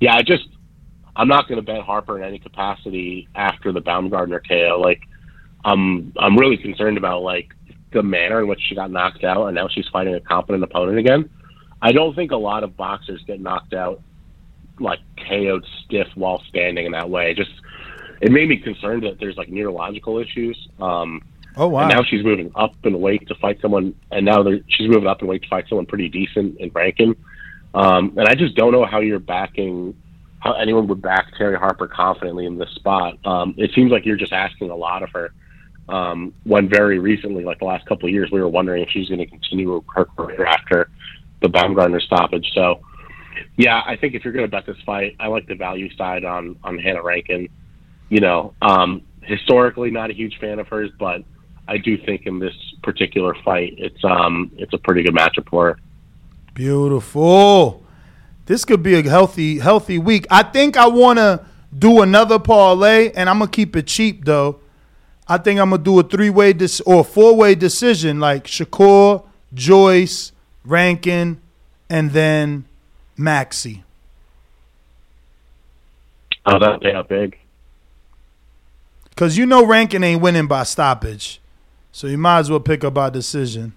yeah, 0.00 0.14
I 0.14 0.22
just 0.22 0.48
I'm 1.18 1.28
not 1.28 1.48
going 1.48 1.56
to 1.56 1.62
bet 1.62 1.82
Harper 1.82 2.16
in 2.16 2.24
any 2.24 2.38
capacity 2.38 3.28
after 3.34 3.72
the 3.72 3.82
Baumgardner 3.82 4.40
KO. 4.48 4.80
Like, 4.80 5.02
I'm 5.64 6.12
I'm 6.16 6.36
really 6.38 6.56
concerned 6.56 6.96
about 6.96 7.22
like 7.22 7.48
the 7.92 8.02
manner 8.02 8.40
in 8.40 8.46
which 8.48 8.60
she 8.68 8.74
got 8.74 8.90
knocked 8.90 9.24
out, 9.24 9.46
and 9.46 9.54
now 9.54 9.68
she's 9.68 9.86
fighting 9.88 10.14
a 10.14 10.20
competent 10.20 10.62
opponent 10.64 10.98
again. 10.98 11.28
I 11.82 11.92
don't 11.92 12.14
think 12.14 12.30
a 12.30 12.36
lot 12.36 12.62
of 12.64 12.76
boxers 12.76 13.22
get 13.26 13.40
knocked 13.40 13.74
out 13.74 14.00
like 14.80 15.00
KO'd 15.28 15.66
stiff 15.84 16.06
while 16.14 16.40
standing 16.48 16.86
in 16.86 16.92
that 16.92 17.10
way. 17.10 17.34
Just 17.34 17.50
it 18.20 18.30
made 18.30 18.48
me 18.48 18.56
concerned 18.56 19.02
that 19.02 19.18
there's 19.18 19.36
like 19.36 19.48
neurological 19.48 20.18
issues. 20.18 20.56
Um, 20.80 21.22
Oh 21.56 21.66
wow. 21.66 21.80
and 21.80 21.88
now 21.90 22.04
she's 22.04 22.24
moving 22.24 22.52
up 22.54 22.74
in 22.84 23.00
weight 23.00 23.26
to 23.26 23.34
fight 23.34 23.60
someone, 23.60 23.92
and 24.12 24.24
now 24.24 24.44
they're, 24.44 24.60
she's 24.68 24.88
moving 24.88 25.08
up 25.08 25.20
in 25.22 25.26
weight 25.26 25.42
to 25.42 25.48
fight 25.48 25.64
someone 25.68 25.86
pretty 25.86 26.08
decent 26.08 26.56
in 26.60 26.70
ranking. 26.70 27.16
Um, 27.74 28.12
and 28.16 28.28
I 28.28 28.36
just 28.36 28.54
don't 28.54 28.70
know 28.70 28.86
how 28.86 29.00
you're 29.00 29.18
backing, 29.18 29.96
anyone 30.44 30.86
would 30.88 31.02
back 31.02 31.34
Terri 31.38 31.58
Harper 31.58 31.88
confidently 31.88 32.46
in 32.46 32.58
this 32.58 32.70
spot. 32.70 33.18
Um, 33.26 33.54
it 33.56 33.72
seems 33.74 33.90
like 33.90 34.06
you're 34.06 34.16
just 34.16 34.32
asking 34.32 34.70
a 34.70 34.76
lot 34.76 35.02
of 35.02 35.10
her. 35.10 35.32
Um, 35.88 36.34
when 36.44 36.68
very 36.68 36.98
recently, 36.98 37.44
like 37.44 37.60
the 37.60 37.64
last 37.64 37.86
couple 37.86 38.08
of 38.08 38.12
years, 38.12 38.30
we 38.30 38.40
were 38.40 38.48
wondering 38.48 38.82
if 38.82 38.90
she's 38.90 39.08
going 39.08 39.20
to 39.20 39.26
continue 39.26 39.82
her 39.94 40.04
career 40.04 40.44
after 40.44 40.90
the 41.40 41.48
Baumgardner 41.48 42.00
stoppage. 42.02 42.50
So, 42.54 42.80
yeah, 43.56 43.82
I 43.86 43.96
think 43.96 44.14
if 44.14 44.22
you're 44.22 44.34
going 44.34 44.44
to 44.44 44.50
bet 44.50 44.66
this 44.66 44.76
fight, 44.84 45.16
I 45.18 45.28
like 45.28 45.46
the 45.46 45.54
value 45.54 45.94
side 45.96 46.24
on 46.24 46.56
on 46.62 46.78
Hannah 46.78 47.02
Rankin. 47.02 47.48
You 48.10 48.20
know, 48.20 48.54
um, 48.60 49.02
historically 49.22 49.90
not 49.90 50.10
a 50.10 50.14
huge 50.14 50.38
fan 50.38 50.58
of 50.58 50.68
hers, 50.68 50.90
but 50.98 51.22
I 51.68 51.78
do 51.78 51.98
think 51.98 52.26
in 52.26 52.38
this 52.38 52.54
particular 52.82 53.34
fight, 53.44 53.74
it's 53.76 54.02
um 54.04 54.50
it's 54.56 54.72
a 54.72 54.78
pretty 54.78 55.02
good 55.02 55.14
matchup 55.14 55.48
for 55.48 55.68
her. 55.68 55.78
Beautiful. 56.54 57.82
This 58.48 58.64
could 58.64 58.82
be 58.82 58.94
a 58.94 59.02
healthy, 59.02 59.58
healthy 59.58 59.98
week. 59.98 60.26
I 60.30 60.42
think 60.42 60.78
I 60.78 60.86
want 60.86 61.18
to 61.18 61.44
do 61.78 62.00
another 62.00 62.38
parlay, 62.38 63.12
and 63.12 63.28
I'm 63.28 63.40
gonna 63.40 63.50
keep 63.50 63.76
it 63.76 63.86
cheap 63.86 64.24
though. 64.24 64.58
I 65.28 65.36
think 65.36 65.60
I'm 65.60 65.68
gonna 65.68 65.82
do 65.82 66.00
a 66.00 66.02
three 66.02 66.30
way 66.30 66.54
dis- 66.54 66.80
or 66.86 67.04
four 67.04 67.36
way 67.36 67.54
decision, 67.54 68.20
like 68.20 68.44
Shakur, 68.44 69.22
Joyce, 69.52 70.32
Rankin, 70.64 71.42
and 71.90 72.12
then 72.12 72.64
Maxi. 73.18 73.82
Oh, 76.46 76.58
that 76.58 76.86
out 76.86 77.08
big. 77.10 77.38
Cause 79.14 79.36
you 79.36 79.44
know 79.44 79.66
Rankin 79.66 80.02
ain't 80.02 80.22
winning 80.22 80.46
by 80.46 80.62
stoppage, 80.62 81.38
so 81.92 82.06
you 82.06 82.16
might 82.16 82.38
as 82.38 82.50
well 82.50 82.60
pick 82.60 82.82
up 82.82 82.96
our 82.96 83.10
decision. 83.10 83.74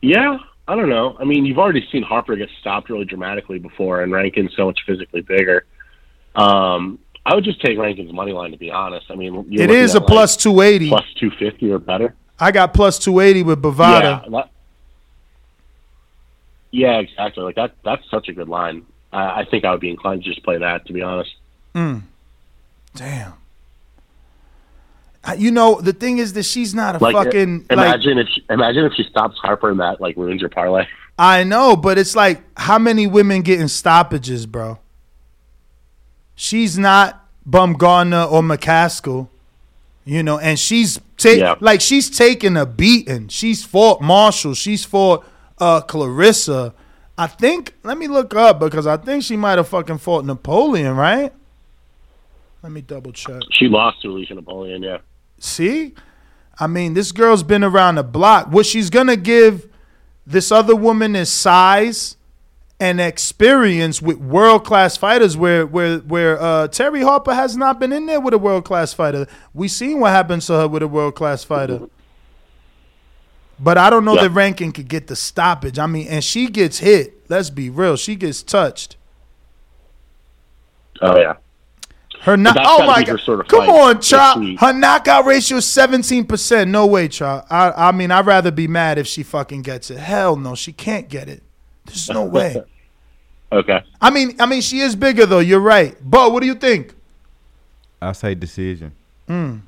Yeah, 0.00 0.38
I 0.68 0.74
don't 0.74 0.88
know. 0.88 1.16
I 1.20 1.24
mean, 1.24 1.44
you've 1.46 1.58
already 1.58 1.86
seen 1.92 2.02
Harper 2.02 2.34
get 2.36 2.48
stopped 2.60 2.90
really 2.90 3.04
dramatically 3.04 3.58
before, 3.58 4.02
and 4.02 4.10
Rankin's 4.12 4.54
so 4.56 4.66
much 4.66 4.80
physically 4.86 5.20
bigger. 5.22 5.64
Um, 6.34 6.98
I 7.24 7.34
would 7.34 7.44
just 7.44 7.60
take 7.60 7.78
Rankin's 7.78 8.12
money 8.12 8.32
line 8.32 8.50
to 8.50 8.56
be 8.58 8.70
honest. 8.70 9.06
I 9.10 9.14
mean, 9.14 9.46
It 9.52 9.70
is 9.70 9.94
a 9.94 10.00
plus 10.00 10.36
280. 10.36 10.88
plus 10.88 11.04
two 11.18 11.30
fifty 11.38 11.70
or 11.70 11.78
better. 11.78 12.14
I 12.38 12.50
got 12.52 12.74
plus 12.74 12.98
two 12.98 13.20
eighty 13.20 13.42
with 13.42 13.62
Bovada. 13.62 14.22
Yeah, 14.24 14.30
that- 14.30 14.50
yeah, 16.72 16.98
exactly. 16.98 17.42
Like 17.44 17.54
that. 17.56 17.74
That's 17.84 18.02
such 18.10 18.28
a 18.28 18.32
good 18.32 18.48
line. 18.48 18.84
I, 19.12 19.40
I 19.40 19.44
think 19.50 19.64
I 19.64 19.70
would 19.70 19.80
be 19.80 19.88
inclined 19.90 20.24
to 20.24 20.28
just 20.28 20.42
play 20.44 20.58
that. 20.58 20.84
To 20.86 20.92
be 20.92 21.00
honest. 21.02 21.30
Mm. 21.74 22.02
Damn. 22.94 23.34
You 25.36 25.50
know 25.50 25.80
the 25.80 25.92
thing 25.92 26.18
is 26.18 26.32
that 26.34 26.44
she's 26.44 26.74
not 26.74 26.94
a 26.96 26.98
Like, 27.02 27.14
fucking 27.14 27.66
i- 27.70 27.74
like. 27.74 27.86
imagine 27.88 28.18
if 28.18 28.28
she, 28.28 28.44
imagine 28.50 28.84
if 28.84 28.92
she 28.94 29.02
stops 29.04 29.36
Harper 29.38 29.70
and 29.70 29.80
that 29.80 30.00
like 30.00 30.16
ruins 30.16 30.40
your 30.40 30.50
parlay. 30.50 30.86
I 31.18 31.44
know, 31.44 31.76
but 31.76 31.98
it's 31.98 32.14
like 32.14 32.42
how 32.58 32.78
many 32.78 33.06
women 33.06 33.42
getting 33.42 33.68
stoppages, 33.68 34.46
bro? 34.46 34.78
She's 36.34 36.78
not 36.78 37.24
Baumgardner 37.48 38.30
or 38.30 38.42
McCaskill, 38.42 39.28
you 40.04 40.22
know, 40.22 40.38
and 40.38 40.58
she's 40.58 41.00
take 41.16 41.38
Yeah. 41.40 41.54
like 41.60 41.80
she's 41.80 42.10
taking 42.10 42.56
a 42.56 42.66
beating. 42.66 43.28
She's 43.28 43.64
fought 43.64 44.00
Marshall. 44.02 44.54
She's 44.54 44.84
fought 44.84 45.24
uh, 45.58 45.80
Claressa. 45.80 46.72
I 47.18 47.26
think. 47.28 47.74
Let 47.82 47.96
me 47.96 48.08
look 48.08 48.34
up 48.34 48.60
because 48.60 48.86
I 48.86 48.98
think 48.98 49.22
she 49.24 49.36
might 49.36 49.56
have 49.56 49.68
fucking 49.68 49.98
fought 49.98 50.26
Napoleon, 50.26 50.94
right? 50.96 51.32
Let 52.62 52.72
me 52.72 52.82
double 52.82 53.12
check. 53.12 53.40
She 53.52 53.68
lost 53.68 54.02
to 54.02 54.08
Alicia 54.08 54.34
Napoleon. 54.34 54.82
Yeah. 54.82 54.98
See? 55.38 55.94
I 56.58 56.66
mean, 56.66 56.94
this 56.94 57.12
girl's 57.12 57.42
been 57.42 57.62
around 57.62 57.96
the 57.96 58.02
block. 58.02 58.48
What 58.50 58.64
she's 58.66 58.88
gonna 58.90 59.16
give 59.16 59.68
this 60.26 60.50
other 60.50 60.74
woman 60.74 61.14
is 61.14 61.30
size 61.30 62.16
and 62.80 63.00
experience 63.00 64.02
with 64.02 64.18
world 64.18 64.64
class 64.64 64.96
fighters 64.96 65.36
where 65.36 65.66
where 65.66 65.98
where 65.98 66.40
uh, 66.40 66.68
Terri 66.68 67.02
Harper 67.02 67.34
has 67.34 67.56
not 67.56 67.78
been 67.78 67.92
in 67.92 68.06
there 68.06 68.20
with 68.20 68.34
a 68.34 68.38
world 68.38 68.64
class 68.64 68.92
fighter. 68.92 69.26
We 69.54 69.68
seen 69.68 70.00
what 70.00 70.10
happens 70.12 70.46
to 70.46 70.54
her 70.54 70.68
with 70.68 70.82
a 70.82 70.88
world 70.88 71.14
class 71.14 71.44
fighter. 71.44 71.88
But 73.58 73.78
I 73.78 73.88
don't 73.88 74.04
know 74.04 74.14
Yeah. 74.16 74.22
that 74.24 74.30
Rankin 74.30 74.72
could 74.72 74.88
get 74.88 75.06
the 75.06 75.16
stoppage. 75.16 75.78
I 75.78 75.86
mean, 75.86 76.08
and 76.08 76.22
she 76.22 76.48
gets 76.48 76.78
hit. 76.78 77.14
Let's 77.30 77.48
be 77.48 77.70
real. 77.70 77.96
She 77.96 78.14
gets 78.14 78.42
touched. 78.42 78.96
Oh 81.00 81.16
yeah. 81.18 81.34
Her 82.22 82.36
knock. 82.36 82.56
Oh 82.58 82.86
my 82.86 83.02
god! 83.04 83.20
sort 83.20 83.40
of 83.40 83.48
Come 83.48 83.68
on, 83.68 83.96
this 83.96 84.08
Chop. 84.08 84.38
Her 84.58 84.72
knockout 84.72 85.24
ratio 85.26 85.58
is 85.58 85.64
seventeen 85.64 86.24
percent. 86.24 86.70
No 86.70 86.86
way, 86.86 87.08
Chop. 87.08 87.46
I 87.50 87.70
I 87.88 87.92
mean, 87.92 88.10
I'd 88.10 88.26
rather 88.26 88.50
be 88.50 88.66
mad 88.66 88.98
if 88.98 89.06
she 89.06 89.22
fucking 89.22 89.62
gets 89.62 89.90
it. 89.90 89.98
Hell 89.98 90.36
no, 90.36 90.54
she 90.54 90.72
can't 90.72 91.08
get 91.08 91.28
it. 91.28 91.42
There's 91.84 92.08
no 92.10 92.24
way. 92.26 92.62
Okay. 93.52 93.84
I 94.00 94.10
mean, 94.10 94.36
I 94.40 94.46
mean, 94.46 94.60
she 94.60 94.80
is 94.80 94.96
bigger 94.96 95.24
though. 95.26 95.38
You're 95.38 95.60
right. 95.60 95.96
But 96.02 96.32
what 96.32 96.40
do 96.40 96.46
you 96.46 96.54
think? 96.56 96.94
I 98.02 98.12
say 98.12 98.34
decision. 98.34 98.92
Mm. 99.28 99.62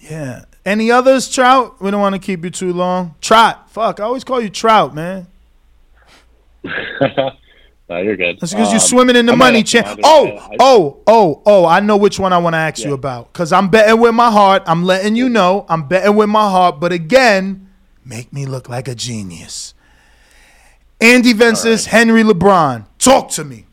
Yeah. 0.00 0.44
Any 0.64 0.90
others, 0.90 1.28
Trout? 1.28 1.80
We 1.80 1.90
don't 1.90 2.00
want 2.00 2.14
to 2.14 2.18
keep 2.18 2.44
you 2.44 2.50
too 2.50 2.72
long. 2.72 3.14
Trout. 3.20 3.70
Fuck. 3.70 4.00
I 4.00 4.04
always 4.04 4.24
call 4.24 4.40
you 4.40 4.50
Trout, 4.50 4.94
man. 4.94 5.26
no, 7.90 7.96
you're 7.98 8.16
good. 8.16 8.38
That's 8.38 8.52
because 8.52 8.68
you're 8.68 8.76
Um, 8.76 8.86
swimming 8.86 9.16
in 9.16 9.26
the 9.26 9.32
I 9.32 9.34
might 9.34 9.46
money 9.46 9.62
chain. 9.64 9.82
Oh, 10.04 10.54
oh, 10.60 11.02
oh, 11.08 11.42
oh! 11.44 11.66
I 11.66 11.80
know 11.80 11.96
which 11.96 12.20
one 12.20 12.32
I 12.32 12.38
want 12.38 12.54
to 12.54 12.58
ask 12.58 12.84
you 12.84 12.94
about 12.94 13.32
because 13.32 13.52
I'm 13.52 13.68
betting 13.68 14.00
with 14.00 14.14
my 14.14 14.30
heart. 14.30 14.62
I'm 14.66 14.84
letting 14.84 15.16
you 15.16 15.28
know 15.28 15.66
I'm 15.68 15.88
betting 15.88 16.14
with 16.14 16.28
my 16.28 16.48
heart. 16.48 16.78
But 16.78 16.92
again, 16.92 17.68
make 18.04 18.32
me 18.32 18.46
look 18.46 18.68
like 18.68 18.86
a 18.86 18.94
genius. 18.94 19.74
Andy 21.00 21.32
Vences, 21.32 21.86
Henry 21.86 22.22
LeBron. 22.22 22.86
Talk 22.98 23.30
to 23.30 23.44
me. 23.44 23.66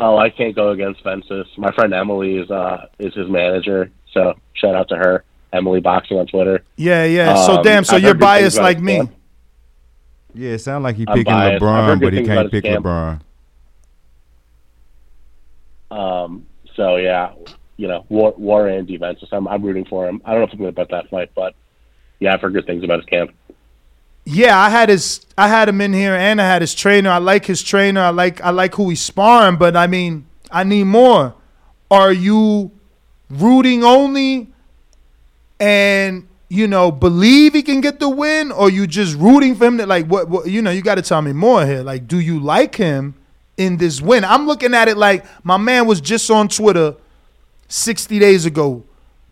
Oh, 0.00 0.16
I 0.16 0.30
can't 0.30 0.54
go 0.54 0.70
against 0.70 1.02
Vences. 1.04 1.46
My 1.58 1.72
friend 1.72 1.92
Emily 1.92 2.38
is 2.38 2.50
uh 2.50 2.86
is 2.98 3.12
his 3.14 3.28
manager, 3.28 3.90
so 4.14 4.32
shout 4.54 4.74
out 4.74 4.88
to 4.88 4.96
her. 4.96 5.24
Emily 5.52 5.80
Boxing 5.80 6.18
on 6.18 6.26
Twitter. 6.26 6.62
Yeah, 6.76 7.04
yeah. 7.04 7.34
so 7.46 7.56
Um, 7.58 7.62
damn. 7.64 7.84
So 7.84 7.96
I've 7.96 8.02
you're 8.02 8.10
heard 8.10 8.20
good 8.20 8.26
things 8.26 8.56
biased 8.56 8.58
like 8.58 8.80
me. 8.80 9.08
Yeah, 10.34 10.50
it 10.50 10.58
sounds 10.58 10.82
like 10.82 10.96
he 10.96 11.06
picking 11.06 11.24
biased. 11.24 11.62
LeBron, 11.62 12.00
but 12.00 12.12
he 12.12 12.24
can't 12.24 12.50
pick 12.50 12.64
camp. 12.64 12.84
LeBron. 12.84 13.20
Um, 15.90 16.46
so 16.74 16.96
yeah, 16.96 17.32
you 17.76 17.88
know, 17.88 18.04
War, 18.08 18.34
War 18.36 18.68
Andy 18.68 18.96
Vences. 18.96 19.28
I'm 19.32 19.48
I'm 19.48 19.62
rooting 19.62 19.84
for 19.86 20.06
him. 20.06 20.20
I 20.24 20.32
don't 20.32 20.40
know 20.40 20.46
if 20.46 20.52
I'm 20.52 20.58
going 20.58 20.70
to 20.70 20.76
bet 20.76 20.90
that 20.90 21.08
fight, 21.08 21.30
but 21.34 21.54
yeah, 22.20 22.34
I've 22.34 22.40
heard 22.40 22.52
good 22.52 22.66
things 22.66 22.84
about 22.84 23.00
his 23.00 23.06
camp. 23.06 23.32
Yeah, 24.24 24.58
I 24.58 24.68
had 24.68 24.90
his 24.90 25.24
I 25.38 25.48
had 25.48 25.70
him 25.70 25.80
in 25.80 25.94
here 25.94 26.14
and 26.14 26.40
I 26.40 26.46
had 26.46 26.60
his 26.60 26.74
trainer. 26.74 27.08
I 27.08 27.16
like 27.16 27.46
his 27.46 27.62
trainer. 27.62 28.00
I 28.02 28.10
like 28.10 28.42
I 28.42 28.50
like 28.50 28.74
who 28.74 28.90
he's 28.90 29.00
sparring, 29.00 29.56
but 29.56 29.74
I 29.74 29.86
mean, 29.86 30.26
I 30.50 30.64
need 30.64 30.84
more. 30.84 31.34
Are 31.90 32.12
you 32.12 32.70
rooting 33.30 33.82
only 33.82 34.48
and 35.58 36.27
you 36.48 36.66
know, 36.66 36.90
believe 36.90 37.54
he 37.54 37.62
can 37.62 37.80
get 37.80 38.00
the 38.00 38.08
win, 38.08 38.50
or 38.50 38.70
you 38.70 38.86
just 38.86 39.16
rooting 39.16 39.54
for 39.54 39.66
him? 39.66 39.78
To, 39.78 39.86
like, 39.86 40.06
what, 40.06 40.28
what? 40.28 40.46
You 40.46 40.62
know, 40.62 40.70
you 40.70 40.82
got 40.82 40.94
to 40.94 41.02
tell 41.02 41.20
me 41.22 41.32
more 41.32 41.66
here. 41.66 41.82
Like, 41.82 42.08
do 42.08 42.18
you 42.18 42.40
like 42.40 42.74
him 42.74 43.14
in 43.56 43.76
this 43.76 44.00
win? 44.00 44.24
I'm 44.24 44.46
looking 44.46 44.74
at 44.74 44.88
it 44.88 44.96
like 44.96 45.24
my 45.44 45.56
man 45.56 45.86
was 45.86 46.00
just 46.00 46.30
on 46.30 46.48
Twitter 46.48 46.96
60 47.68 48.18
days 48.18 48.46
ago 48.46 48.84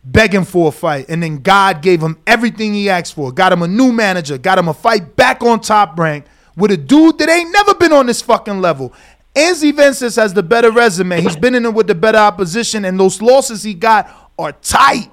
begging 0.06 0.44
for 0.44 0.68
a 0.68 0.72
fight, 0.72 1.06
and 1.08 1.22
then 1.22 1.38
God 1.38 1.82
gave 1.82 2.00
him 2.00 2.18
everything 2.26 2.72
he 2.72 2.88
asked 2.88 3.14
for. 3.14 3.32
Got 3.32 3.52
him 3.52 3.62
a 3.62 3.68
new 3.68 3.92
manager, 3.92 4.38
got 4.38 4.58
him 4.58 4.68
a 4.68 4.74
fight 4.74 5.16
back 5.16 5.42
on 5.42 5.60
top 5.60 5.98
rank 5.98 6.26
with 6.56 6.70
a 6.70 6.76
dude 6.76 7.18
that 7.18 7.28
ain't 7.28 7.50
never 7.52 7.74
been 7.74 7.92
on 7.92 8.06
this 8.06 8.22
fucking 8.22 8.60
level. 8.60 8.92
Andy 9.34 9.72
Vences 9.72 10.16
has 10.16 10.32
the 10.32 10.42
better 10.42 10.70
resume. 10.70 11.20
He's 11.20 11.36
been 11.36 11.54
in 11.54 11.66
it 11.66 11.74
with 11.74 11.88
the 11.88 11.94
better 11.94 12.18
opposition, 12.18 12.84
and 12.84 12.98
those 12.98 13.20
losses 13.20 13.62
he 13.62 13.74
got 13.74 14.32
are 14.38 14.52
tight. 14.52 15.10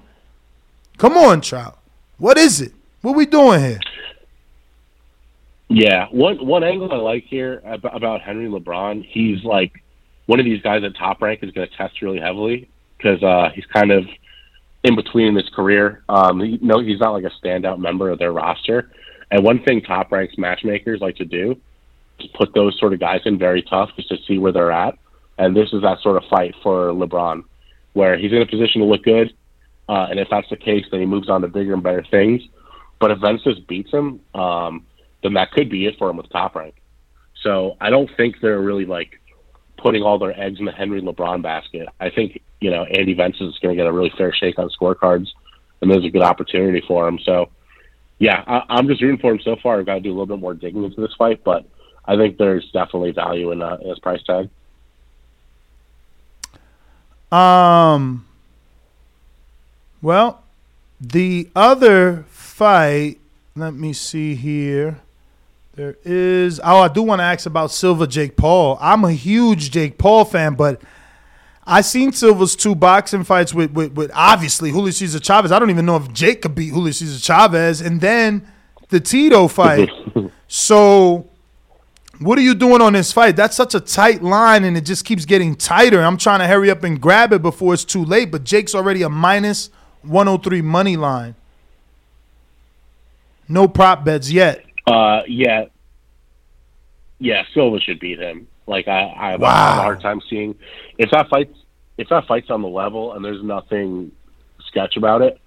Come 0.98 1.18
on, 1.18 1.42
Trout. 1.42 1.78
What 2.24 2.38
is 2.38 2.62
it? 2.62 2.72
What 3.02 3.18
we 3.18 3.26
doing 3.26 3.60
here? 3.60 3.80
Yeah, 5.68 6.08
one 6.10 6.38
one 6.48 6.64
angle 6.64 6.90
I 6.94 6.96
like 6.96 7.26
here 7.26 7.62
ab- 7.66 7.84
about 7.84 8.22
Henry 8.22 8.48
LeBron, 8.48 9.06
he's 9.06 9.44
like 9.44 9.84
one 10.28 10.40
of 10.40 10.46
these 10.46 10.62
guys 10.62 10.86
at 10.86 10.96
top 10.96 11.22
rank 11.22 11.44
is 11.44 11.52
going 11.52 11.68
to 11.68 11.76
test 11.76 12.02
really 12.02 12.22
heavily 12.22 12.70
because 12.96 13.22
uh, 13.22 13.50
he's 13.54 13.66
kind 13.66 13.92
of 13.92 14.06
in 14.86 14.96
between 14.96 15.28
in 15.28 15.36
his 15.36 15.50
career. 15.50 16.06
Um, 16.08 16.60
no, 16.62 16.80
he's 16.80 17.02
not 17.02 17.12
like 17.12 17.26
a 17.26 17.46
standout 17.46 17.80
member 17.80 18.10
of 18.10 18.20
their 18.20 18.32
roster. 18.32 18.90
And 19.30 19.44
one 19.44 19.62
thing 19.62 19.82
top 19.82 20.10
ranks 20.10 20.38
matchmakers 20.38 21.02
like 21.02 21.18
to 21.18 21.26
do 21.26 21.60
is 22.20 22.30
put 22.36 22.54
those 22.54 22.80
sort 22.80 22.94
of 22.94 23.02
guys 23.02 23.20
in 23.26 23.38
very 23.38 23.64
tough 23.64 23.90
just 23.98 24.08
to 24.08 24.18
see 24.26 24.38
where 24.38 24.54
they're 24.54 24.72
at. 24.72 24.98
And 25.40 25.54
this 25.54 25.74
is 25.74 25.82
that 25.82 26.00
sort 26.00 26.16
of 26.16 26.24
fight 26.30 26.56
for 26.64 26.92
LeBron, 26.92 27.44
where 27.92 28.18
he's 28.18 28.32
in 28.32 28.42
a 28.42 28.46
position 28.46 28.80
to 28.80 28.88
look 28.88 29.04
good. 29.04 29.34
Uh, 29.88 30.08
and 30.10 30.20
if 30.20 30.30
that's 30.30 30.50
the 30.50 30.58
case, 30.58 30.86
then 30.92 31.02
he 31.02 31.06
moves 31.06 31.30
on 31.30 31.42
to 31.42 31.48
bigger 31.48 31.74
and 31.74 31.84
better 31.84 32.06
things. 32.10 32.42
But 33.00 33.12
if 33.12 33.20
Vences 33.20 33.60
beats 33.60 33.92
him, 33.92 34.22
um, 34.34 34.86
then 35.24 35.34
that 35.34 35.52
could 35.52 35.70
be 35.70 35.86
it 35.86 35.98
for 35.98 36.10
him 36.10 36.18
with 36.18 36.30
top 36.30 36.56
rank. 36.56 36.76
So 37.42 37.76
I 37.82 37.90
don't 37.90 38.10
think 38.16 38.38
they're 38.42 38.62
really 38.62 38.86
like 38.86 39.20
putting 39.78 40.02
all 40.02 40.18
their 40.18 40.40
eggs 40.40 40.60
in 40.60 40.66
the 40.66 40.72
Henry 40.72 41.02
LeBron 41.02 41.42
basket. 41.42 41.90
I 42.00 42.10
think 42.10 42.42
you 42.62 42.72
know 42.72 42.86
Andy 42.86 43.14
Vences 43.14 43.54
is 43.54 43.60
going 43.60 43.76
to 43.76 43.82
get 43.82 43.88
a 43.88 43.92
really 43.92 44.14
fair 44.18 44.34
shake 44.34 44.58
on 44.58 44.70
scorecards, 44.70 45.28
and 45.82 45.92
there's 45.92 46.06
a 46.06 46.10
good 46.10 46.22
opportunity 46.22 46.82
for 46.88 47.08
him. 47.08 47.20
So 47.20 47.50
yeah, 48.20 48.44
I, 48.48 48.64
I'm 48.70 48.88
just 48.88 49.02
rooting 49.02 49.20
for 49.20 49.34
him 49.34 49.42
so 49.44 49.58
far. 49.62 49.80
I've 49.80 49.86
got 49.86 49.96
to 49.96 50.00
do 50.00 50.10
a 50.10 50.16
little 50.16 50.26
bit 50.26 50.40
more 50.40 50.54
digging 50.54 50.84
into 50.84 51.02
this 51.02 51.14
fight, 51.18 51.44
but 51.44 51.66
I 52.06 52.16
think 52.16 52.38
there's 52.38 52.70
definitely 52.72 53.12
value 53.12 53.52
in, 53.52 53.62
uh, 53.62 53.78
in 53.82 53.90
his 53.90 54.00
price 54.00 54.22
tag. 54.24 54.50
Um. 57.32 58.26
Well, 60.04 60.44
the 61.00 61.50
other 61.56 62.26
fight. 62.28 63.20
Let 63.56 63.74
me 63.74 63.94
see 63.94 64.36
here. 64.36 65.00
There 65.76 65.96
is. 66.04 66.60
Oh, 66.62 66.80
I 66.82 66.90
do 66.90 67.02
want 67.02 67.20
to 67.20 67.24
ask 67.24 67.46
about 67.46 67.72
Silva 67.72 68.06
Jake 68.06 68.36
Paul. 68.36 68.78
I'm 68.82 69.06
a 69.06 69.14
huge 69.14 69.72
Jake 69.72 69.98
Paul 69.98 70.26
fan, 70.26 70.56
but 70.56 70.82
I 71.66 71.80
seen 71.80 72.12
Silva's 72.12 72.58
two 72.58 72.76
boxing 72.76 73.24
fights 73.24 73.54
with, 73.54 73.72
with, 73.72 73.94
with 73.94 74.12
obviously 74.14 74.72
Julio 74.72 74.92
Cesar 74.92 75.22
Chavez. 75.22 75.54
I 75.54 75.58
don't 75.58 75.70
even 75.70 75.86
know 75.86 75.96
if 75.96 76.12
Jake 76.12 76.42
could 76.42 76.54
beat 76.54 76.74
Julio 76.74 76.92
Cesar 76.92 77.22
Chavez, 77.22 77.80
and 77.80 78.02
then 78.02 78.46
the 78.90 79.00
Tito 79.00 79.48
fight. 79.48 79.90
so, 80.50 81.30
what 82.20 82.38
are 82.38 82.42
you 82.42 82.56
doing 82.56 82.82
on 82.82 82.92
this 82.92 83.14
fight? 83.14 83.38
That's 83.38 83.56
such 83.56 83.74
a 83.74 83.80
tight 83.80 84.22
line, 84.22 84.66
and 84.66 84.76
it 84.76 84.82
just 84.82 85.06
keeps 85.06 85.24
getting 85.24 85.56
tighter. 85.56 86.02
I'm 86.02 86.18
trying 86.18 86.40
to 86.40 86.48
hurry 86.48 86.70
up 86.70 86.84
and 86.84 87.00
grab 87.00 87.32
it 87.32 87.42
before 87.42 87.74
it's 87.74 87.86
too 87.86 88.04
late, 88.04 88.32
but 88.32 88.44
Jake's 88.44 88.76
already 88.76 89.02
a 89.02 89.10
minus 89.10 89.70
103 90.04 90.62
money 90.62 90.98
line. 90.98 91.36
No 93.48 93.68
prop 93.68 94.04
bets 94.06 94.32
yet. 94.32 94.66
Uh, 94.88 95.22
yeah, 95.28 95.66
yeah, 97.20 97.44
Silva 97.54 97.80
should 97.80 98.00
beat 98.00 98.20
him. 98.20 98.48
Like 98.68 98.88
I, 98.88 99.14
I 99.18 99.32
have, 99.32 99.42
a- 99.42 99.44
Wow. 99.44 99.50
I 99.50 99.70
have 99.70 99.78
a 99.80 99.82
hard 99.82 100.02
time 100.02 100.22
seeing 100.30 100.56
if 100.98 101.12
that 101.12 101.30
fights 101.30 101.58
if 101.98 102.10
that 102.10 102.26
fights 102.26 102.50
on 102.50 102.62
the 102.62 102.68
level 102.68 103.14
and 103.14 103.24
there's 103.24 103.44
nothing 103.44 104.12
sketch 104.68 104.98
about 104.98 105.22
it. 105.22 105.40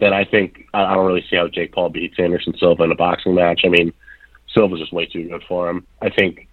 Then 0.00 0.12
I 0.12 0.24
think 0.24 0.66
I, 0.74 0.84
I 0.84 0.94
don't 0.94 1.06
really 1.06 1.24
see 1.30 1.36
how 1.36 1.48
Jake 1.48 1.72
Paul 1.72 1.88
beats 1.88 2.18
Anderson 2.18 2.54
Silva 2.58 2.82
in 2.84 2.92
a 2.92 2.96
boxing 2.96 3.34
match. 3.34 3.62
I 3.64 3.68
mean, 3.68 3.92
Silva's 4.52 4.80
just 4.80 4.92
way 4.92 5.06
too 5.06 5.28
good 5.28 5.42
for 5.48 5.70
him. 5.70 5.86
I 6.02 6.10
think, 6.10 6.46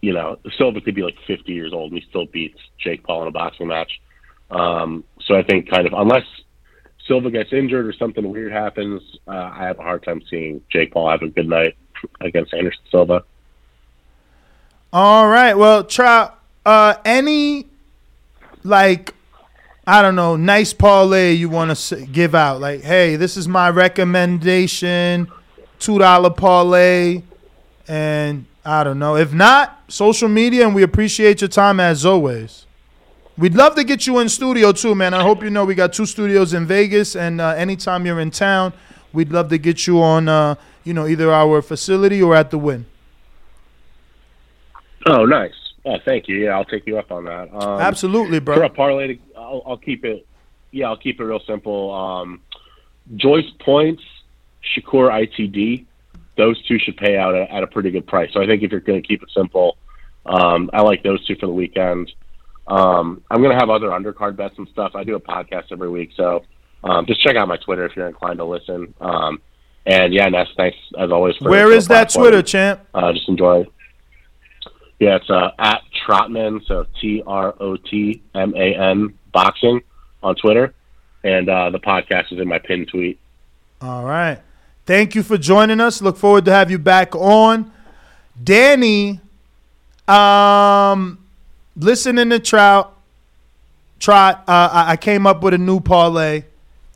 you 0.00 0.12
know, 0.12 0.38
Silva 0.58 0.80
could 0.80 0.94
be 0.94 1.02
like 1.02 1.16
50 1.26 1.52
years 1.52 1.72
old 1.72 1.92
and 1.92 2.02
he 2.02 2.08
still 2.08 2.26
beats 2.26 2.58
Jake 2.78 3.04
Paul 3.04 3.22
in 3.22 3.28
a 3.28 3.30
boxing 3.30 3.68
match. 3.68 4.00
Um, 4.50 5.04
so 5.20 5.34
I 5.36 5.42
think 5.42 5.68
kind 5.70 5.86
of 5.86 5.92
unless 5.92 6.24
Silva 7.06 7.30
gets 7.30 7.52
injured 7.52 7.86
or 7.86 7.92
something 7.92 8.28
weird 8.30 8.52
happens, 8.52 9.02
uh, 9.28 9.50
I 9.54 9.64
have 9.64 9.78
a 9.78 9.82
hard 9.82 10.02
time 10.02 10.22
seeing 10.28 10.60
Jake 10.70 10.92
Paul 10.92 11.10
have 11.10 11.22
a 11.22 11.28
good 11.28 11.48
night 11.48 11.76
against 12.20 12.52
Anderson 12.52 12.82
Silva. 12.90 13.24
All 14.92 15.28
right. 15.28 15.54
Well, 15.54 15.84
try 15.84 16.30
uh 16.64 16.94
any 17.04 17.66
like 18.64 19.14
I 19.86 20.02
don't 20.02 20.16
know, 20.16 20.34
nice 20.34 20.72
parlay 20.72 21.32
you 21.34 21.48
want 21.48 21.76
to 21.76 22.06
give 22.06 22.34
out. 22.34 22.60
Like, 22.60 22.82
hey, 22.82 23.14
this 23.14 23.36
is 23.36 23.46
my 23.46 23.70
recommendation, 23.70 25.28
two 25.78 25.98
dollar 25.98 26.30
parlay, 26.30 27.22
and 27.86 28.46
I 28.64 28.82
don't 28.82 28.98
know. 28.98 29.16
If 29.16 29.32
not, 29.32 29.80
social 29.88 30.28
media, 30.28 30.66
and 30.66 30.74
we 30.74 30.82
appreciate 30.82 31.40
your 31.40 31.48
time 31.48 31.78
as 31.78 32.04
always. 32.04 32.65
We'd 33.38 33.54
love 33.54 33.74
to 33.74 33.84
get 33.84 34.06
you 34.06 34.18
in 34.20 34.30
studio 34.30 34.72
too, 34.72 34.94
man. 34.94 35.12
I 35.12 35.22
hope 35.22 35.42
you 35.42 35.50
know 35.50 35.66
we 35.66 35.74
got 35.74 35.92
two 35.92 36.06
studios 36.06 36.54
in 36.54 36.64
Vegas, 36.64 37.14
and 37.14 37.38
uh, 37.38 37.48
anytime 37.50 38.06
you're 38.06 38.18
in 38.18 38.30
town, 38.30 38.72
we'd 39.12 39.30
love 39.30 39.50
to 39.50 39.58
get 39.58 39.86
you 39.86 40.02
on, 40.02 40.26
uh, 40.26 40.54
you 40.84 40.94
know, 40.94 41.06
either 41.06 41.30
our 41.30 41.60
facility 41.60 42.22
or 42.22 42.34
at 42.34 42.50
the 42.50 42.56
Wynn. 42.56 42.86
Oh, 45.04 45.26
nice. 45.26 45.52
Oh, 45.84 45.98
thank 46.04 46.28
you. 46.28 46.36
Yeah, 46.36 46.56
I'll 46.56 46.64
take 46.64 46.86
you 46.86 46.98
up 46.98 47.12
on 47.12 47.26
that. 47.26 47.52
Um, 47.52 47.80
Absolutely, 47.80 48.40
bro. 48.40 48.56
For 48.56 48.62
a 48.62 48.70
parlay, 48.70 49.16
to, 49.16 49.18
I'll, 49.36 49.62
I'll 49.66 49.76
keep 49.76 50.04
it. 50.06 50.26
Yeah, 50.70 50.86
I'll 50.86 50.96
keep 50.96 51.20
it 51.20 51.24
real 51.24 51.40
simple. 51.46 51.92
Um, 51.92 52.40
Joyce 53.16 53.50
points, 53.60 54.02
Shakur 54.74 55.10
ITD. 55.10 55.84
Those 56.38 56.60
two 56.66 56.78
should 56.78 56.96
pay 56.96 57.18
out 57.18 57.34
at, 57.34 57.50
at 57.50 57.62
a 57.62 57.66
pretty 57.66 57.90
good 57.90 58.06
price. 58.06 58.30
So 58.32 58.42
I 58.42 58.46
think 58.46 58.62
if 58.62 58.70
you're 58.70 58.80
going 58.80 59.00
to 59.00 59.06
keep 59.06 59.22
it 59.22 59.30
simple, 59.34 59.76
um, 60.24 60.70
I 60.72 60.80
like 60.80 61.02
those 61.02 61.24
two 61.26 61.36
for 61.36 61.46
the 61.46 61.52
weekend. 61.52 62.10
Um, 62.68 63.22
I'm 63.30 63.42
going 63.42 63.52
to 63.52 63.58
have 63.58 63.70
other 63.70 63.88
undercard 63.88 64.36
bets 64.36 64.54
and 64.58 64.68
stuff. 64.68 64.92
I 64.94 65.04
do 65.04 65.14
a 65.14 65.20
podcast 65.20 65.66
every 65.70 65.88
week, 65.88 66.10
so 66.16 66.44
um, 66.84 67.06
just 67.06 67.22
check 67.22 67.36
out 67.36 67.48
my 67.48 67.56
Twitter 67.56 67.84
if 67.86 67.94
you're 67.96 68.08
inclined 68.08 68.38
to 68.38 68.44
listen. 68.44 68.92
Um, 69.00 69.40
and 69.86 70.12
yeah, 70.12 70.28
Ness, 70.28 70.48
thanks 70.56 70.76
as 70.98 71.10
always. 71.10 71.36
For 71.36 71.48
Where 71.48 71.70
is 71.72 71.86
that. 71.88 72.10
Twitter, 72.10 72.42
champ? 72.42 72.80
Uh, 72.92 73.12
just 73.12 73.28
enjoy. 73.28 73.66
Yeah, 74.98 75.16
it's 75.16 75.30
uh, 75.30 75.50
at 75.58 75.82
Trotman, 76.06 76.62
so 76.66 76.86
T 77.00 77.22
R 77.26 77.54
O 77.60 77.76
T 77.76 78.22
M 78.34 78.54
A 78.56 78.74
N 78.74 79.14
boxing 79.32 79.82
on 80.22 80.34
Twitter, 80.36 80.74
and 81.22 81.48
uh, 81.48 81.70
the 81.70 81.78
podcast 81.78 82.32
is 82.32 82.40
in 82.40 82.48
my 82.48 82.58
pinned 82.58 82.88
tweet. 82.88 83.20
All 83.80 84.04
right. 84.04 84.40
Thank 84.86 85.14
you 85.14 85.22
for 85.22 85.36
joining 85.36 85.80
us. 85.80 86.00
Look 86.00 86.16
forward 86.16 86.44
to 86.46 86.52
have 86.52 86.70
you 86.70 86.78
back 86.78 87.14
on. 87.14 87.72
Danny, 88.42 89.20
um, 90.08 91.18
listening 91.76 92.30
to 92.30 92.40
Trout, 92.40 92.96
Trot, 93.98 94.44
uh, 94.46 94.84
I 94.88 94.96
came 94.96 95.26
up 95.26 95.42
with 95.42 95.54
a 95.54 95.58
new 95.58 95.80
parlay, 95.80 96.44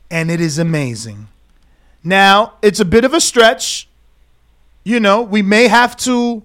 and 0.09 0.29
it 0.29 0.39
is 0.41 0.59
amazing. 0.59 1.27
Now, 2.03 2.53
it's 2.61 2.79
a 2.79 2.85
bit 2.85 3.05
of 3.05 3.13
a 3.13 3.21
stretch. 3.21 3.87
You 4.83 4.99
know, 4.99 5.21
we 5.21 5.41
may 5.41 5.67
have 5.67 5.95
to, 5.97 6.43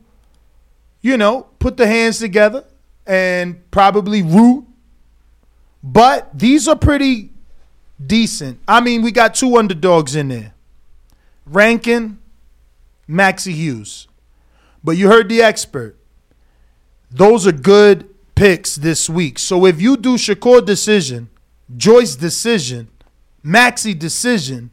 you 1.02 1.16
know, 1.16 1.46
put 1.58 1.76
the 1.76 1.86
hands 1.86 2.18
together 2.18 2.64
and 3.06 3.70
probably 3.70 4.22
root. 4.22 4.66
But 5.82 6.38
these 6.38 6.68
are 6.68 6.76
pretty 6.76 7.30
decent. 8.04 8.60
I 8.66 8.80
mean, 8.80 9.02
we 9.02 9.12
got 9.12 9.34
two 9.34 9.56
underdogs 9.56 10.16
in 10.16 10.28
there. 10.28 10.54
Rankin, 11.46 12.18
Maxi 13.08 13.52
Hughes. 13.52 14.08
But 14.82 14.96
you 14.96 15.08
heard 15.08 15.28
the 15.28 15.42
expert. 15.42 15.96
Those 17.10 17.46
are 17.46 17.52
good 17.52 18.08
picks 18.36 18.76
this 18.76 19.10
week. 19.10 19.38
So 19.40 19.66
if 19.66 19.80
you 19.80 19.96
do 19.96 20.14
Shakur 20.16 20.64
decision, 20.64 21.28
Joyce 21.76 22.14
decision, 22.14 22.88
Maxi 23.44 23.98
decision, 23.98 24.70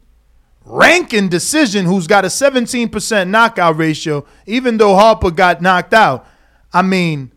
Rankin 0.66 1.28
decision, 1.28 1.84
who's 1.84 2.06
got 2.06 2.24
a 2.24 2.28
17% 2.28 3.28
knockout 3.28 3.76
ratio, 3.76 4.24
even 4.46 4.78
though 4.78 4.94
Harper 4.94 5.30
got 5.30 5.60
knocked 5.60 5.92
out, 5.92 6.26
I 6.72 6.80
mean, 6.82 7.32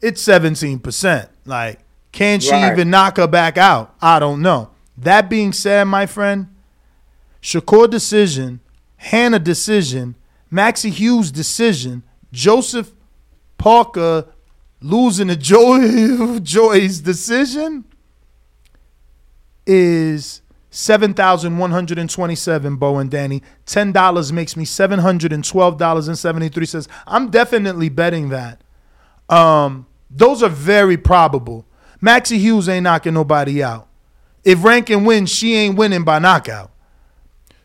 it's 0.00 0.22
17%. 0.22 1.28
Like, 1.44 1.80
can 2.12 2.38
she 2.40 2.52
Right. 2.52 2.72
even 2.72 2.90
knock 2.90 3.16
her 3.16 3.26
back 3.26 3.56
out? 3.58 3.94
I 4.00 4.18
don't 4.20 4.42
know. 4.42 4.70
That 4.96 5.28
being 5.28 5.52
said, 5.52 5.84
my 5.84 6.06
friend, 6.06 6.48
Shakur 7.42 7.90
decision, 7.90 8.60
Hannah 8.96 9.38
decision, 9.38 10.14
Maxi 10.52 10.90
Hughes 10.90 11.30
decision, 11.32 12.02
Joseph 12.32 12.92
Parker 13.58 14.26
losing 14.80 15.28
to 15.28 15.36
Joy 15.36 16.38
Joyce 16.42 16.98
decision 17.00 17.84
is 19.66 20.42
seven 20.70 21.14
thousand 21.14 21.58
one 21.58 21.70
hundred 21.70 21.98
and 21.98 22.10
twenty-seven. 22.10 22.76
Bo 22.76 22.98
and 22.98 23.10
Danny, 23.10 23.42
ten 23.66 23.92
dollars 23.92 24.32
makes 24.32 24.56
me 24.56 24.64
seven 24.64 25.00
hundred 25.00 25.32
and 25.32 25.44
twelve 25.44 25.78
dollars 25.78 26.08
and 26.08 26.18
seventy-three 26.18 26.66
cents. 26.66 26.88
I'm 27.06 27.30
definitely 27.30 27.88
betting 27.88 28.30
that. 28.30 28.62
Um, 29.28 29.86
those 30.10 30.42
are 30.42 30.48
very 30.48 30.96
probable. 30.96 31.66
Maxi 32.02 32.38
Hughes 32.38 32.68
ain't 32.68 32.84
knocking 32.84 33.14
nobody 33.14 33.62
out. 33.62 33.88
If 34.44 34.64
Rankin 34.64 35.04
wins, 35.04 35.30
she 35.30 35.54
ain't 35.56 35.76
winning 35.76 36.04
by 36.04 36.18
knockout. 36.18 36.70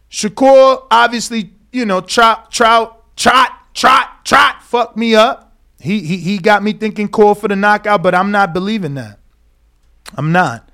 Shakur, 0.10 0.86
obviously, 0.92 1.52
you 1.72 1.86
know, 1.86 2.02
trot, 2.02 2.52
trout, 2.52 3.16
trot, 3.16 3.52
trot, 3.74 4.26
trot, 4.26 4.64
fuck 4.64 4.98
me 4.98 5.16
up. 5.16 5.53
He 5.84 6.00
he 6.00 6.16
he 6.16 6.38
got 6.38 6.64
me 6.64 6.72
thinking 6.72 7.10
core 7.10 7.36
for 7.36 7.50
the 7.50 7.58
knockout, 7.58 8.02
but 8.02 8.16
I'm 8.16 8.32
not 8.32 8.54
believing 8.54 8.94
that. 8.94 9.20
I'm 10.16 10.32
not. 10.32 10.70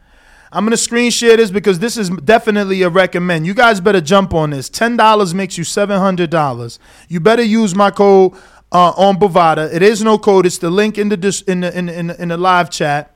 I'm 0.51 0.63
gonna 0.65 0.77
screen 0.77 1.09
share 1.09 1.35
this 1.35 1.49
because 1.49 1.79
this 1.79 1.97
is 1.97 2.11
definitely 2.11 2.83
a 2.83 2.89
recommend. 2.89 3.47
You 3.47 3.55
guys 3.55 3.81
better 3.81 4.01
jump 4.01 4.35
on 4.35 4.51
this. 4.51 4.69
Ten 4.69 4.97
dollars 4.97 5.33
makes 5.33 5.57
you 5.57 5.63
seven 5.63 5.99
hundred 5.99 6.29
dollars. 6.29 6.77
You 7.07 7.19
better 7.19 7.41
use 7.41 7.73
my 7.73 7.89
code 7.89 8.33
uh, 8.71 8.91
on 8.91 9.15
Bovada. 9.17 9.73
It 9.73 9.81
is 9.81 10.03
no 10.03 10.19
code. 10.19 10.45
It's 10.45 10.59
the 10.59 10.69
link 10.69 10.99
in 10.99 11.09
the 11.09 11.17
dis- 11.17 11.41
in 11.41 11.61
the 11.61 11.75
in 11.75 11.87
the, 11.87 11.99
in 11.99 12.07
the, 12.07 12.21
in 12.21 12.27
the 12.27 12.37
live 12.37 12.69
chat. 12.69 13.15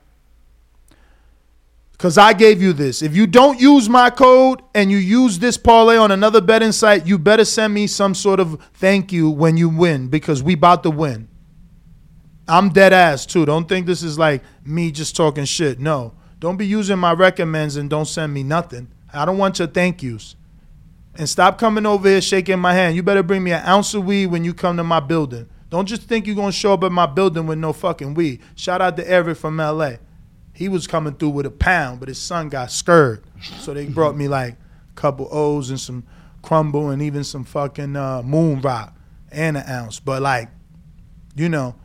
Cause 1.99 2.18
I 2.18 2.34
gave 2.34 2.60
you 2.60 2.74
this. 2.74 3.03
If 3.03 3.15
you 3.15 3.28
don't 3.28 3.61
use 3.61 3.88
my 3.88 4.10
code 4.10 4.64
and 4.74 4.90
you 4.90 4.98
use 4.98 5.38
this 5.38 5.57
parlay 5.57 5.95
on 5.95 6.10
another 6.10 6.41
betting 6.41 6.72
site, 6.72 7.06
you 7.06 7.20
better 7.20 7.45
send 7.45 7.72
me 7.72 7.86
some 7.86 8.15
sort 8.15 8.40
of 8.40 8.60
thank 8.74 9.11
you 9.11 9.30
when 9.30 9.57
you 9.57 9.70
win 9.70 10.07
because 10.07 10.41
we 10.41 10.53
about 10.53 10.82
to 10.84 10.90
win. 10.90 11.28
I'm 12.48 12.70
dead 12.70 12.94
ass 12.94 13.26
too. 13.26 13.45
Don't 13.45 13.68
think 13.68 13.86
this 13.86 14.03
is 14.03 14.20
like 14.20 14.44
me 14.65 14.91
just 14.91 15.15
talking 15.15 15.45
shit. 15.45 15.80
No. 15.80 16.14
Don't 16.40 16.57
be 16.57 16.68
using 16.68 16.99
my 16.99 17.14
recommends 17.14 17.78
and 17.78 17.90
don't 17.90 18.06
send 18.07 18.34
me 18.34 18.44
nothing. 18.44 18.90
I 19.14 19.26
don't 19.26 19.38
want 19.38 19.60
your 19.60 19.68
thank 19.68 20.03
yous. 20.03 20.36
And 21.15 21.30
stop 21.30 21.57
coming 21.57 21.86
over 21.86 22.10
here 22.10 22.22
shaking 22.22 22.60
my 22.60 22.74
hand. 22.74 22.95
You 22.95 23.03
better 23.03 23.24
bring 23.24 23.44
me 23.44 23.52
an 23.52 23.65
ounce 23.65 23.94
of 23.94 24.03
weed 24.06 24.28
when 24.28 24.44
you 24.44 24.53
come 24.53 24.78
to 24.78 24.84
my 24.84 24.99
building. 24.99 25.48
Don't 25.70 25.86
just 25.86 26.03
think 26.03 26.28
you're 26.28 26.36
gonna 26.36 26.52
show 26.52 26.74
up 26.74 26.84
at 26.84 26.91
my 26.91 27.06
building 27.06 27.48
with 27.48 27.60
no 27.60 27.72
fucking 27.72 28.14
weed. 28.14 28.41
Shout 28.56 28.82
out 28.82 28.98
to 28.98 29.10
Eric 29.10 29.38
from 29.38 29.57
LA. 29.57 29.94
He 30.53 30.70
was 30.70 30.86
coming 30.86 31.14
through 31.14 31.30
with 31.30 31.45
a 31.45 31.52
pound, 31.52 31.99
but 31.99 32.10
his 32.10 32.20
son 32.20 32.49
got 32.49 32.72
scared. 32.72 33.24
So 33.60 33.74
they 33.74 33.88
brought 33.88 34.15
me 34.15 34.28
like 34.28 34.53
a 34.53 34.94
couple 34.95 35.28
O's 35.32 35.70
and 35.70 35.80
some 35.80 36.03
crumble 36.41 36.90
and 36.90 37.02
even 37.02 37.24
some 37.24 37.44
fucking 37.44 37.95
uh, 37.95 38.22
moon 38.22 38.61
rock 38.61 38.95
and 39.32 39.57
an 39.57 39.64
ounce. 39.68 39.99
But 39.99 40.22
like, 40.22 40.49
you 41.36 41.49
know, 41.49 41.76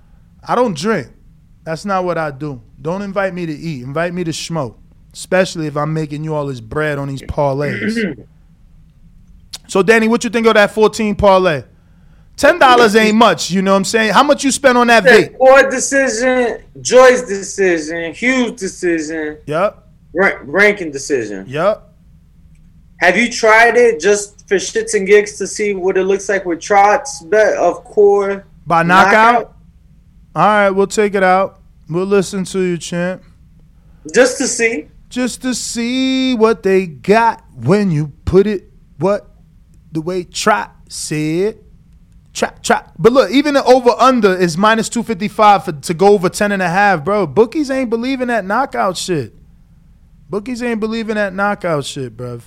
I 0.46 0.54
don't 0.54 0.76
drink. 0.76 1.08
That's 1.64 1.84
not 1.84 2.04
what 2.04 2.16
I 2.18 2.30
do. 2.30 2.62
Don't 2.80 3.02
invite 3.02 3.34
me 3.34 3.46
to 3.46 3.52
eat. 3.52 3.82
Invite 3.82 4.14
me 4.14 4.24
to 4.24 4.32
smoke. 4.32 4.78
Especially 5.12 5.66
if 5.66 5.76
I'm 5.76 5.92
making 5.92 6.24
you 6.24 6.34
all 6.34 6.46
this 6.46 6.60
bread 6.60 6.98
on 6.98 7.08
these 7.08 7.22
parlays. 7.22 8.26
so 9.68 9.82
Danny, 9.82 10.08
what 10.08 10.24
you 10.24 10.30
think 10.30 10.46
of 10.46 10.54
that 10.54 10.70
14 10.70 11.14
parlay? 11.16 11.64
Ten 12.36 12.60
dollars 12.60 12.94
ain't 12.94 13.16
much, 13.16 13.50
you 13.50 13.62
know 13.62 13.72
what 13.72 13.78
I'm 13.78 13.84
saying? 13.84 14.12
How 14.12 14.22
much 14.22 14.44
you 14.44 14.52
spent 14.52 14.78
on 14.78 14.86
that 14.86 15.02
vape? 15.02 15.36
Core 15.36 15.68
decision, 15.68 16.62
Joyce 16.80 17.22
decision, 17.22 18.14
Hughes 18.14 18.52
decision, 18.52 19.38
Yep. 19.46 19.88
ra- 20.14 20.38
Rankin 20.44 20.92
decision. 20.92 21.46
Yep. 21.48 21.82
Have 23.00 23.16
you 23.16 23.28
tried 23.32 23.76
it 23.76 23.98
just 23.98 24.48
for 24.48 24.54
shits 24.54 24.94
and 24.94 25.04
gigs 25.04 25.36
to 25.38 25.48
see 25.48 25.74
what 25.74 25.96
it 25.96 26.04
looks 26.04 26.28
like 26.28 26.44
with 26.46 26.60
Trot's 26.60 27.22
bet 27.22 27.56
of 27.56 27.82
core 27.82 28.46
By 28.68 28.84
knockout? 28.84 29.56
All 30.38 30.44
right, 30.44 30.70
we'll 30.70 30.86
take 30.86 31.16
it 31.16 31.24
out. 31.24 31.58
We'll 31.90 32.06
listen 32.06 32.44
to 32.44 32.60
you, 32.60 32.78
champ. 32.78 33.24
Just 34.14 34.38
to 34.38 34.46
see. 34.46 34.86
Just 35.08 35.42
to 35.42 35.52
see 35.52 36.36
what 36.36 36.62
they 36.62 36.86
got 36.86 37.42
when 37.56 37.90
you 37.90 38.12
put 38.24 38.46
it 38.46 38.70
what 38.98 39.28
the 39.90 40.00
way 40.00 40.22
Trot 40.22 40.76
said. 40.88 41.58
Trot, 42.32 42.62
trot. 42.62 42.92
But 42.96 43.14
look, 43.14 43.32
even 43.32 43.54
the 43.54 43.64
over 43.64 43.90
under 43.98 44.32
is 44.32 44.56
minus 44.56 44.88
255 44.88 45.64
for, 45.64 45.72
to 45.72 45.92
go 45.92 46.06
over 46.10 46.28
10 46.28 46.52
and 46.52 46.62
a 46.62 46.68
half, 46.68 47.04
bro. 47.04 47.26
Bookies 47.26 47.68
ain't 47.68 47.90
believing 47.90 48.28
that 48.28 48.44
knockout 48.44 48.96
shit. 48.96 49.34
Bookies 50.30 50.62
ain't 50.62 50.78
believing 50.78 51.16
that 51.16 51.34
knockout 51.34 51.84
shit, 51.84 52.16
bruv. 52.16 52.42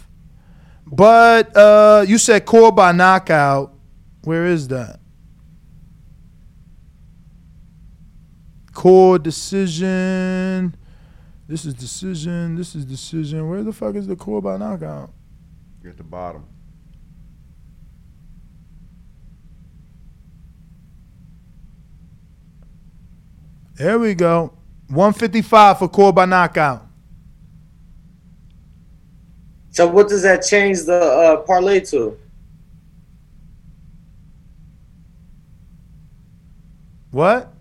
But 0.87 1.53
uh, 1.57 2.05
you 2.07 2.17
said 2.17 2.45
core 2.45 2.71
by 2.71 2.93
knockout. 2.93 3.73
Where 4.23 4.45
is 4.45 4.69
that? 4.69 5.00
Core 8.73 9.19
decision. 9.19 10.75
This 11.47 11.65
is 11.65 11.73
decision. 11.73 12.55
This 12.55 12.75
is 12.75 12.85
decision. 12.85 13.49
Where 13.49 13.63
the 13.63 13.73
fuck 13.73 13.95
is 13.95 14.07
the 14.07 14.15
core 14.15 14.41
by 14.41 14.57
knockout? 14.57 15.11
At 15.85 15.97
the 15.97 16.03
bottom. 16.03 16.45
There 23.75 23.97
we 23.97 24.13
go. 24.13 24.53
155 24.89 25.79
for 25.79 25.89
core 25.89 26.13
by 26.13 26.25
knockout. 26.25 26.85
So 29.71 29.87
what 29.87 30.09
does 30.09 30.21
that 30.23 30.43
change 30.43 30.83
the 30.83 31.01
uh, 31.01 31.37
parlay 31.37 31.79
to? 31.79 32.17
What? 37.09 37.53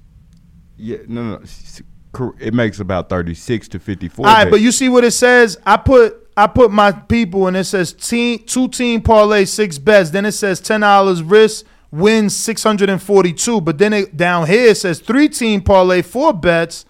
Yeah, 0.76 0.98
no, 1.08 1.38
no. 1.38 2.32
It 2.40 2.54
makes 2.54 2.80
about 2.80 3.08
36 3.10 3.68
to 3.68 3.78
54. 3.78 4.26
All 4.26 4.32
right, 4.32 4.44
bets. 4.44 4.50
but 4.50 4.60
you 4.60 4.72
see 4.72 4.88
what 4.88 5.04
it 5.04 5.10
says? 5.12 5.58
I 5.66 5.76
put 5.76 6.25
I 6.36 6.46
put 6.46 6.70
my 6.70 6.92
people 6.92 7.46
and 7.46 7.56
it 7.56 7.64
says 7.64 7.92
team 7.92 8.40
two 8.40 8.68
team 8.68 9.00
parlay 9.00 9.46
six 9.46 9.78
bets. 9.78 10.10
Then 10.10 10.26
it 10.26 10.32
says 10.32 10.60
ten 10.60 10.80
dollars 10.80 11.22
risk 11.22 11.64
wins 11.90 12.36
six 12.36 12.62
hundred 12.62 12.90
and 12.90 13.02
forty 13.02 13.32
two. 13.32 13.60
But 13.60 13.78
then 13.78 13.92
it 13.92 14.16
down 14.16 14.46
here 14.46 14.70
it 14.70 14.76
says 14.76 15.00
three 15.00 15.28
team 15.28 15.62
parlay 15.62 16.02
four 16.02 16.34
bets, 16.34 16.84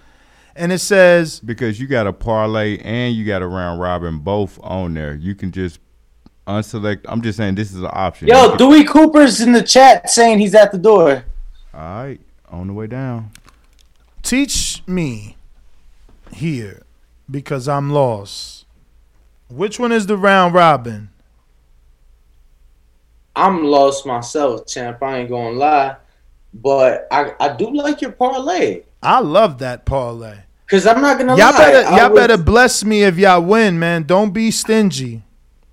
and 0.56 0.73
it 0.73 0.81
says 0.81 1.39
because 1.40 1.78
you 1.78 1.86
got 1.86 2.06
a 2.09 2.12
parlay 2.12 2.78
and 2.78 3.14
you 3.14 3.24
got 3.24 3.43
a 3.43 3.47
round 3.47 3.81
robin 3.81 4.18
both 4.18 4.59
on 4.62 4.94
there. 4.94 5.14
You 5.14 5.36
can 5.36 5.52
just 5.52 5.78
unselect. 6.48 7.02
I'm 7.05 7.23
just 7.23 7.36
saying 7.36 7.55
this 7.55 7.70
is 7.70 7.82
an 7.82 7.90
option. 7.93 8.28
Yo, 8.28 8.56
Dewey 8.56 8.82
Cooper's 8.85 9.40
in 9.40 9.52
the 9.52 9.62
chat 9.62 10.10
saying 10.10 10.40
he's 10.40 10.55
at 10.55 10.73
the 10.73 10.78
door. 10.78 11.24
All 11.73 11.81
right, 11.81 12.20
on 12.48 12.66
the 12.66 12.73
way 12.73 12.89
down. 12.89 13.31
Teach 14.23 14.82
me 14.89 15.36
here 16.32 16.82
because 17.31 17.68
I'm 17.68 17.90
lost. 17.90 18.56
Which 19.48 19.78
one 19.78 19.93
is 19.93 20.06
the 20.06 20.16
round 20.16 20.55
robin? 20.55 21.10
I'm 23.35 23.64
lost 23.64 24.06
myself, 24.06 24.66
champ. 24.66 25.02
I 25.02 25.18
ain't 25.18 25.28
gonna 25.31 25.51
lie, 25.56 25.97
but 26.55 27.06
I, 27.10 27.32
I 27.39 27.55
do 27.56 27.70
like 27.74 28.01
your 28.01 28.12
parlay. 28.12 28.82
I 29.02 29.20
love 29.20 29.59
that 29.59 29.85
parlay. 29.85 30.39
Cause 30.68 30.86
I'm 30.86 31.01
not 31.01 31.18
gonna 31.18 31.36
Y'all 31.36 31.52
lie. 31.52 31.59
better 31.59 31.97
y'all 31.97 32.10
was- 32.10 32.20
better 32.20 32.36
bless 32.36 32.85
me 32.85 33.02
if 33.05 33.18
y'all 33.18 33.43
win, 33.43 33.78
man. 33.78 34.02
Don't 34.05 34.32
be 34.32 34.51
stingy. 34.51 35.23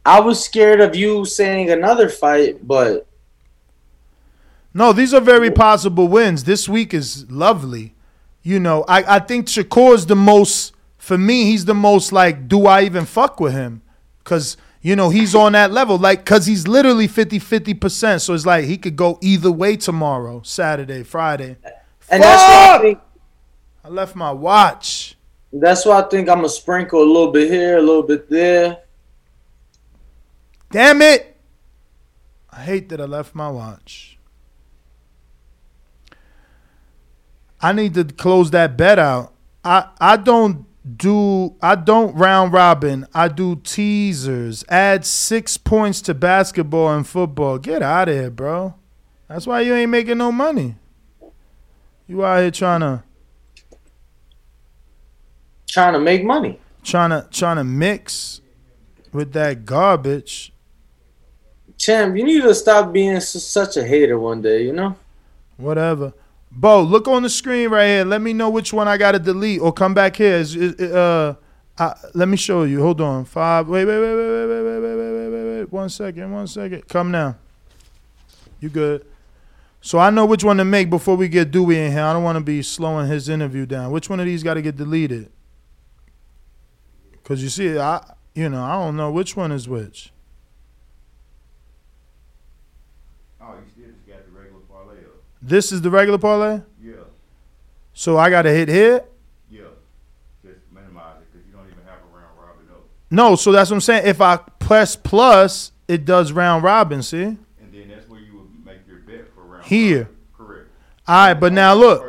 I 0.06 0.20
was 0.20 0.44
scared 0.44 0.82
of 0.82 0.96
you 0.96 1.24
saying 1.26 1.72
another 1.72 2.10
fight, 2.10 2.68
but 2.68 3.08
No, 4.74 4.92
these 4.92 5.14
are 5.14 5.22
very 5.22 5.50
possible 5.50 6.08
wins. 6.08 6.44
This 6.44 6.68
week 6.68 6.94
is 6.94 7.30
lovely. 7.32 7.96
You 8.44 8.60
know, 8.60 8.84
I, 8.88 9.16
I 9.16 9.20
think 9.20 9.48
Shakur's 9.48 10.06
the 10.06 10.16
most 10.18 10.74
for 11.04 11.18
me, 11.18 11.44
he's 11.44 11.66
the 11.66 11.74
most 11.74 12.14
like, 12.14 12.48
do 12.48 12.66
I 12.66 12.84
even 12.84 13.04
fuck 13.06 13.42
with 13.42 13.52
him? 13.52 13.82
Cause, 14.24 14.56
you 14.82 14.96
know, 14.96 15.10
he's 15.10 15.36
on 15.36 15.52
that 15.52 15.70
level. 15.70 15.98
Like, 15.98 16.24
cause 16.26 16.46
he's 16.46 16.66
literally 16.66 17.08
50 17.10 17.42
50%. 17.42 18.22
So 18.22 18.34
it's 18.34 18.46
like 18.46 18.64
he 18.64 18.78
could 18.78 18.96
go 18.96 19.20
either 19.22 19.52
way 19.52 19.76
tomorrow, 19.76 20.42
Saturday, 20.46 21.04
Friday. 21.04 21.58
and 22.10 22.24
that's 22.24 22.42
why 22.48 22.70
I 22.70 22.72
Fuck! 22.72 22.82
think 22.82 23.00
I 23.84 23.90
left 23.90 24.16
my 24.16 24.32
watch. 24.32 25.18
that's 25.52 25.86
why 25.86 26.00
I 26.00 26.04
think 26.04 26.30
I'm 26.30 26.38
gonna 26.38 26.48
sprinkle 26.48 27.02
a 27.04 27.10
little 27.16 27.34
bit 27.34 27.52
here, 27.52 27.80
a 27.80 27.82
little 27.82 28.04
bit 28.04 28.30
there. 28.30 28.78
Damn 30.72 31.02
it. 31.02 31.36
I 32.50 32.62
hate 32.62 32.88
that 32.90 33.02
I 33.02 33.06
left 33.06 33.36
my 33.36 33.50
watch. 33.50 34.18
I 37.62 37.74
need 37.74 37.94
to 37.96 38.06
close 38.06 38.52
that 38.52 38.78
bet 38.78 39.00
out. 39.00 39.34
I 39.66 39.90
I 40.00 40.16
don't 40.16 40.66
do 40.98 41.56
I 41.62 41.76
don't 41.76 42.16
round 42.16 42.52
robin. 42.54 43.08
I 43.14 43.28
do 43.30 43.56
teasers. 43.56 44.66
Add 44.68 45.06
six 45.06 45.58
points 45.58 46.02
to 46.02 46.14
basketball 46.14 46.94
and 46.94 47.08
football. 47.08 47.58
Get 47.58 47.82
out 47.82 48.10
of 48.10 48.16
here, 48.16 48.30
bro. 48.30 48.76
That's 49.30 49.48
why 49.48 49.62
you 49.62 49.74
ain't 49.74 49.92
making 49.92 50.18
no 50.18 50.32
money. 50.32 50.76
You 52.08 52.26
out 52.26 52.42
here 52.42 52.52
trying 52.52 52.82
to 52.82 53.04
Trying 55.68 55.94
to 55.94 56.00
make 56.00 56.24
money. 56.24 56.60
trying 56.84 57.10
to 57.10 57.28
trying 57.32 57.58
to 57.58 57.64
mix 57.64 58.42
with 59.12 59.32
that 59.34 59.66
garbage. 59.66 60.54
Champ, 61.78 62.16
you 62.16 62.24
need 62.24 62.44
to 62.44 62.54
stop 62.54 62.94
being 62.94 63.20
such 63.20 63.78
a 63.78 63.84
hater 63.84 64.20
one 64.20 64.42
day, 64.42 64.64
you 64.64 64.72
know? 64.74 64.96
Whatever. 65.58 66.14
Bo, 66.56 66.82
look 66.82 67.08
on 67.08 67.24
the 67.24 67.30
screen 67.30 67.70
right 67.70 67.88
here. 67.88 68.06
Let 68.06 68.22
me 68.22 68.32
know 68.34 68.50
which 68.50 68.72
one 68.72 68.88
I 68.88 68.98
gotta 68.98 69.20
delete 69.20 69.60
or 69.60 69.74
come 69.74 69.94
back 69.94 70.16
here. 70.16 70.36
Is- 70.36 70.56
uh, 70.56 71.36
uh, 71.78 71.94
let 72.14 72.28
me 72.28 72.38
show 72.38 72.64
you. 72.64 72.82
Hold 72.82 73.02
on. 73.02 73.26
Five. 73.26 73.68
Wait, 73.68 73.86
wait, 73.86 74.00
wait, 74.00 74.16
wait, 74.16 74.30
wait, 74.30 74.48
wait, 74.48 74.62
wait, 74.64 74.80
wait, 74.80 74.96
wait, 74.96 75.12
wait, 75.12 75.30
wait, 75.32 75.60
wait. 75.60 75.72
One 75.74 75.90
second. 75.90 76.32
One 76.32 76.48
second. 76.48 76.88
Come 76.88 77.10
now. 77.12 77.36
You 78.60 78.70
good? 78.70 79.06
So 79.82 80.00
I 80.00 80.12
know 80.12 80.26
which 80.26 80.44
one 80.44 80.58
to 80.58 80.64
make 80.66 80.90
before 80.90 81.18
we 81.18 81.28
get 81.28 81.52
Dewey 81.52 81.78
in 81.78 81.92
here. 81.92 82.04
I 82.04 82.14
don't 82.14 82.24
want 82.24 82.38
to 82.38 82.44
be 82.44 82.62
slowing 82.62 83.08
his 83.08 83.28
interview 83.28 83.66
down. 83.66 83.92
Which 83.92 84.10
one 84.10 84.20
of 84.20 84.26
these 84.26 84.42
got 84.44 84.54
to 84.54 84.62
get 84.62 84.78
deleted? 84.78 85.30
Cause 87.24 87.42
you 87.42 87.50
see, 87.50 87.78
I 87.78 88.02
you 88.36 88.50
know 88.50 88.64
I 88.64 88.74
don't 88.74 88.96
know 88.96 89.12
which 89.12 89.36
one 89.36 89.52
is 89.52 89.68
which. 89.68 90.12
Oh, 93.42 93.56
you 93.56 93.70
still 93.72 93.92
just 93.94 94.06
got 94.08 94.26
the 94.26 94.32
regular 94.32 94.60
parlay 94.70 95.00
up. 95.00 95.22
This 95.46 95.72
is 95.74 95.82
the 95.82 95.90
regular 95.90 96.18
parlay. 96.18 96.62
Yeah, 96.82 96.94
So 97.94 98.18
I 98.18 98.30
got 98.30 98.44
to 98.44 98.50
hit 98.52 98.70
here. 98.70 99.04
yeah. 99.50 99.64
Just 100.44 100.60
minimize 100.74 101.18
it 101.22 101.32
because 101.34 101.46
you 101.46 101.54
don't 101.54 101.66
even 101.66 101.84
have 101.86 102.00
a 102.00 102.16
round 102.18 102.38
robin 102.40 102.66
up. 102.72 102.84
No, 103.12 103.36
so 103.36 103.52
that's 103.52 103.70
what 103.70 103.76
I'm 103.76 103.82
saying. 103.82 104.08
If 104.08 104.22
I 104.22 104.38
press 104.38 104.96
plus, 104.96 105.72
it 105.88 106.06
does 106.06 106.32
round 106.32 106.64
robin. 106.64 107.04
See 107.04 107.24
And 107.24 107.38
then 107.72 107.90
that's 107.90 108.08
where 108.08 108.22
you 108.22 108.38
would 108.40 108.66
make 108.66 108.88
your 108.88 109.00
bet 109.00 109.28
for 109.36 109.42
round 109.44 109.66
here. 109.66 110.10
Correct. 110.38 110.70
All 111.08 111.28
right, 111.28 111.34
but 111.34 111.52
now 111.52 111.74
look. 111.74 112.02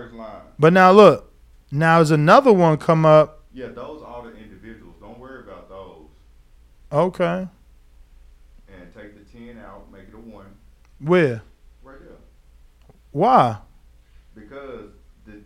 But 0.59 0.73
now 0.73 0.93
look. 0.93 1.32
Now 1.73 1.97
there's 1.98 2.12
another 2.12 2.52
one 2.52 2.77
come 2.78 3.05
up. 3.05 3.43
Yeah, 3.52 3.66
those 3.66 4.01
are 4.02 4.06
all 4.06 4.23
the 4.23 4.36
individuals. 4.36 4.94
Don't 5.01 5.19
worry 5.19 5.40
about 5.40 5.69
those. 5.69 6.06
Okay, 6.93 7.48
And 8.69 8.94
take 8.94 9.16
the 9.19 9.36
ten 9.36 9.59
out, 9.59 9.90
make 9.90 10.02
it 10.02 10.15
a 10.15 10.19
one. 10.19 10.47
where? 11.01 11.43
Right 13.14 13.22
there. 13.22 13.30
Why? 13.30 13.58
Because 14.34 14.90
the 15.26 15.40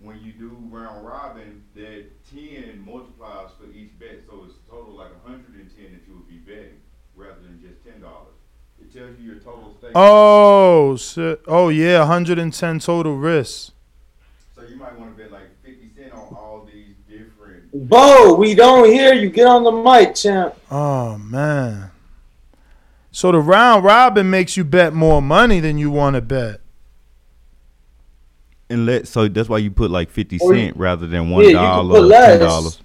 when 0.00 0.20
you 0.20 0.32
do 0.32 0.56
round 0.70 1.06
robin, 1.06 1.62
that 1.74 2.04
ten 2.30 2.84
multiplies 2.84 3.50
for 3.58 3.70
each 3.72 3.98
bet, 3.98 4.20
so 4.28 4.44
it's 4.44 4.54
total 4.70 4.96
like 4.96 5.10
hundred 5.24 5.54
and 5.54 5.70
ten 5.76 5.92
that 5.92 6.02
you 6.06 6.14
would 6.14 6.28
be 6.28 6.38
betting 6.38 6.80
rather 7.14 7.40
than 7.42 7.60
just 7.60 7.84
ten 7.84 8.00
dollars. 8.00 8.34
It 8.80 8.92
tells 8.92 9.18
you 9.18 9.32
your 9.32 9.40
total 9.40 9.74
stake. 9.78 9.90
Oh, 9.94 10.96
shit. 10.96 11.42
oh 11.48 11.68
yeah, 11.68 11.98
110 12.00 12.78
total 12.78 13.16
risks. 13.16 13.72
So 14.54 14.62
you 14.62 14.76
might 14.76 14.96
want 14.98 15.16
to 15.16 15.22
bet 15.22 15.32
like 15.32 15.62
fifty 15.64 15.90
cent 15.96 16.12
on 16.12 16.34
all 16.34 16.68
these 16.72 16.94
different. 17.08 17.88
Bo, 17.88 18.34
we 18.34 18.54
don't 18.54 18.88
hear 18.88 19.14
you. 19.14 19.30
Get 19.30 19.46
on 19.46 19.64
the 19.64 19.72
mic, 19.72 20.14
champ. 20.14 20.54
Oh 20.70 21.18
man. 21.18 21.90
So 23.10 23.32
the 23.32 23.40
round 23.40 23.84
robin 23.84 24.30
makes 24.30 24.56
you 24.56 24.64
bet 24.64 24.94
more 24.94 25.20
money 25.20 25.58
than 25.58 25.76
you 25.78 25.90
want 25.90 26.14
to 26.14 26.20
bet. 26.22 26.60
And 28.70 28.84
let 28.86 29.08
so 29.08 29.28
that's 29.28 29.48
why 29.48 29.58
you 29.58 29.70
put 29.70 29.90
like 29.90 30.10
fifty 30.10 30.38
Or 30.40 30.54
you- 30.54 30.72
rather 30.76 31.06
than 31.06 31.30
one 31.30 31.50
dollar, 31.52 32.00
less. 32.00 32.38
ten 32.38 32.40
dollars. 32.40 32.82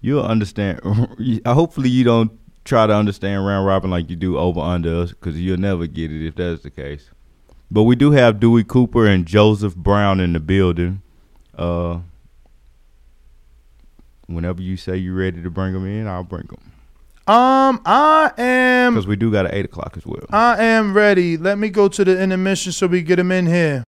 You'll 0.00 0.22
understand. 0.24 0.80
Hopefully, 1.46 1.88
you 1.88 2.04
don't 2.04 2.32
try 2.64 2.86
to 2.86 2.94
understand 2.94 3.44
round 3.44 3.66
robin 3.66 3.90
like 3.90 4.08
you 4.08 4.14
do 4.14 4.38
over 4.38 4.60
under 4.60 5.00
us 5.02 5.10
because 5.10 5.40
you'll 5.40 5.56
never 5.58 5.86
get 5.88 6.12
it 6.12 6.24
if 6.26 6.34
that's 6.36 6.62
the 6.62 6.70
case. 6.70 7.10
But 7.70 7.84
we 7.84 7.96
do 7.96 8.10
have 8.12 8.38
Dewey 8.38 8.64
Cooper 8.64 9.06
and 9.06 9.26
Joseph 9.26 9.74
Brown 9.74 10.20
in 10.20 10.32
the 10.32 10.40
building. 10.40 11.02
Uh, 11.56 12.00
whenever 14.26 14.60
you 14.62 14.76
say 14.76 14.96
you're 14.96 15.14
ready 15.14 15.42
to 15.42 15.50
bring 15.50 15.72
them 15.72 15.86
in, 15.86 16.06
I'll 16.06 16.22
bring 16.22 16.46
them 16.46 16.71
Um, 17.26 17.80
I 17.86 18.32
am 18.36 18.94
because 18.94 19.06
we 19.06 19.14
do 19.14 19.30
got 19.30 19.46
an 19.46 19.54
eight 19.54 19.64
o'clock 19.64 19.94
as 19.96 20.04
well. 20.04 20.24
I 20.30 20.62
am 20.62 20.92
ready. 20.92 21.36
Let 21.36 21.56
me 21.56 21.68
go 21.68 21.88
to 21.88 22.04
the 22.04 22.20
intermission 22.20 22.72
so 22.72 22.88
we 22.88 23.02
get 23.02 23.18
him 23.18 23.30
in 23.30 23.46
here. 23.46 23.84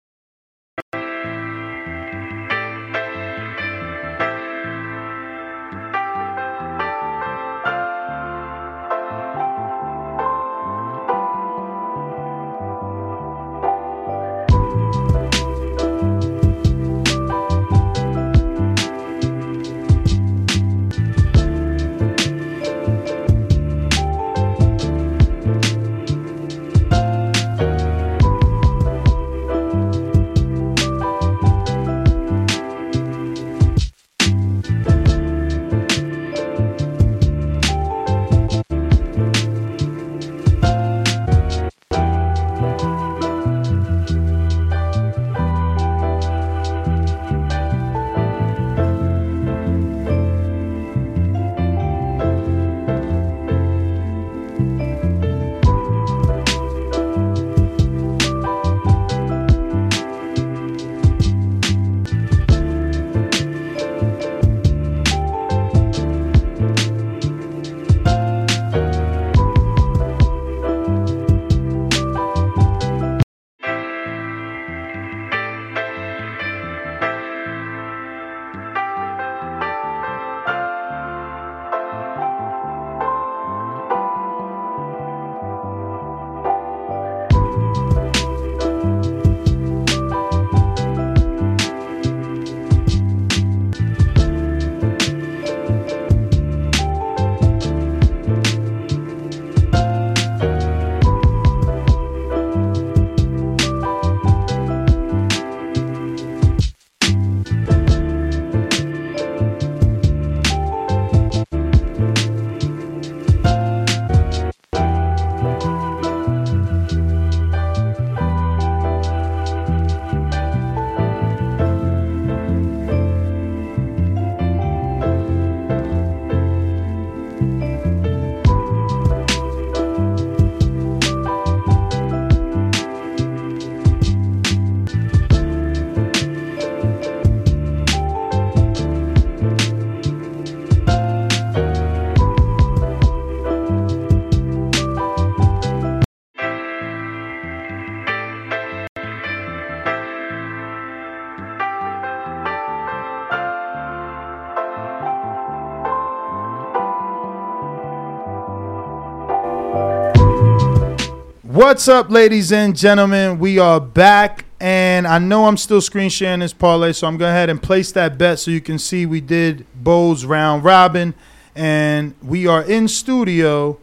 What's 161.63 161.87
up, 161.87 162.09
ladies 162.11 162.51
and 162.51 162.75
gentlemen? 162.75 163.39
We 163.39 163.57
are 163.57 163.79
back, 163.79 164.43
and 164.59 165.07
I 165.07 165.17
know 165.17 165.45
I'm 165.45 165.55
still 165.55 165.79
screen 165.79 166.09
sharing 166.09 166.41
this 166.41 166.51
parlay, 166.51 166.91
so 166.91 167.07
I'm 167.07 167.15
going 167.15 167.31
ahead 167.31 167.49
and 167.49 167.63
place 167.63 167.89
that 167.93 168.17
bet 168.17 168.39
so 168.39 168.51
you 168.51 168.59
can 168.59 168.77
see 168.77 169.05
we 169.05 169.21
did 169.21 169.65
Bow's 169.73 170.25
round 170.25 170.65
robin, 170.65 171.13
and 171.55 172.15
we 172.21 172.47
are 172.47 172.63
in 172.63 172.89
studio 172.89 173.79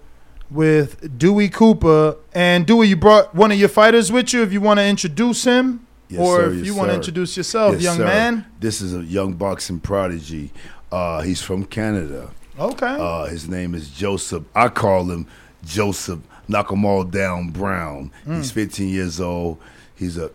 with 0.51 1.19
Dewey 1.19 1.48
Cooper. 1.48 2.16
And 2.35 2.66
Dewey, 2.66 2.89
you 2.89 2.97
brought 2.97 3.35
one 3.35 3.51
of 3.51 3.59
your 3.59 3.70
fighters 3.70 4.12
with 4.12 4.35
you. 4.35 4.43
If 4.43 4.52
you 4.52 4.61
want 4.61 4.78
to 4.78 4.85
introduce 4.85 5.44
him, 5.44 5.86
Yes, 6.11 6.20
or 6.20 6.36
sir, 6.36 6.51
if 6.51 6.57
yes, 6.59 6.66
you 6.66 6.74
want 6.74 6.90
to 6.90 6.97
introduce 6.97 7.35
yourself, 7.35 7.73
Yes, 7.77 7.82
young 7.82 7.97
sir. 7.97 8.05
man. 8.05 8.47
This 8.61 8.82
is 8.82 8.94
a 8.94 9.01
young 9.02 9.32
boxing 9.32 9.81
prodigy. 9.81 10.52
Uh, 10.93 11.23
he's 11.23 11.40
from 11.40 11.65
Canada. 11.65 12.28
Okay. 12.59 12.94
Uh, 13.01 13.24
his 13.24 13.48
name 13.48 13.74
is 13.74 13.89
Joseph. 13.89 14.44
I 14.55 14.69
call 14.69 15.11
him 15.11 15.27
Joseph 15.65 16.20
Knock 16.51 16.73
'em 16.73 16.85
all 16.85 17.05
down 17.05 17.51
Brown. 17.51 18.11
Mm. 18.27 18.39
He's 18.39 18.51
15 18.51 18.89
years 18.89 19.21
old. 19.21 19.59
He's 19.95 20.17
a 20.19 20.31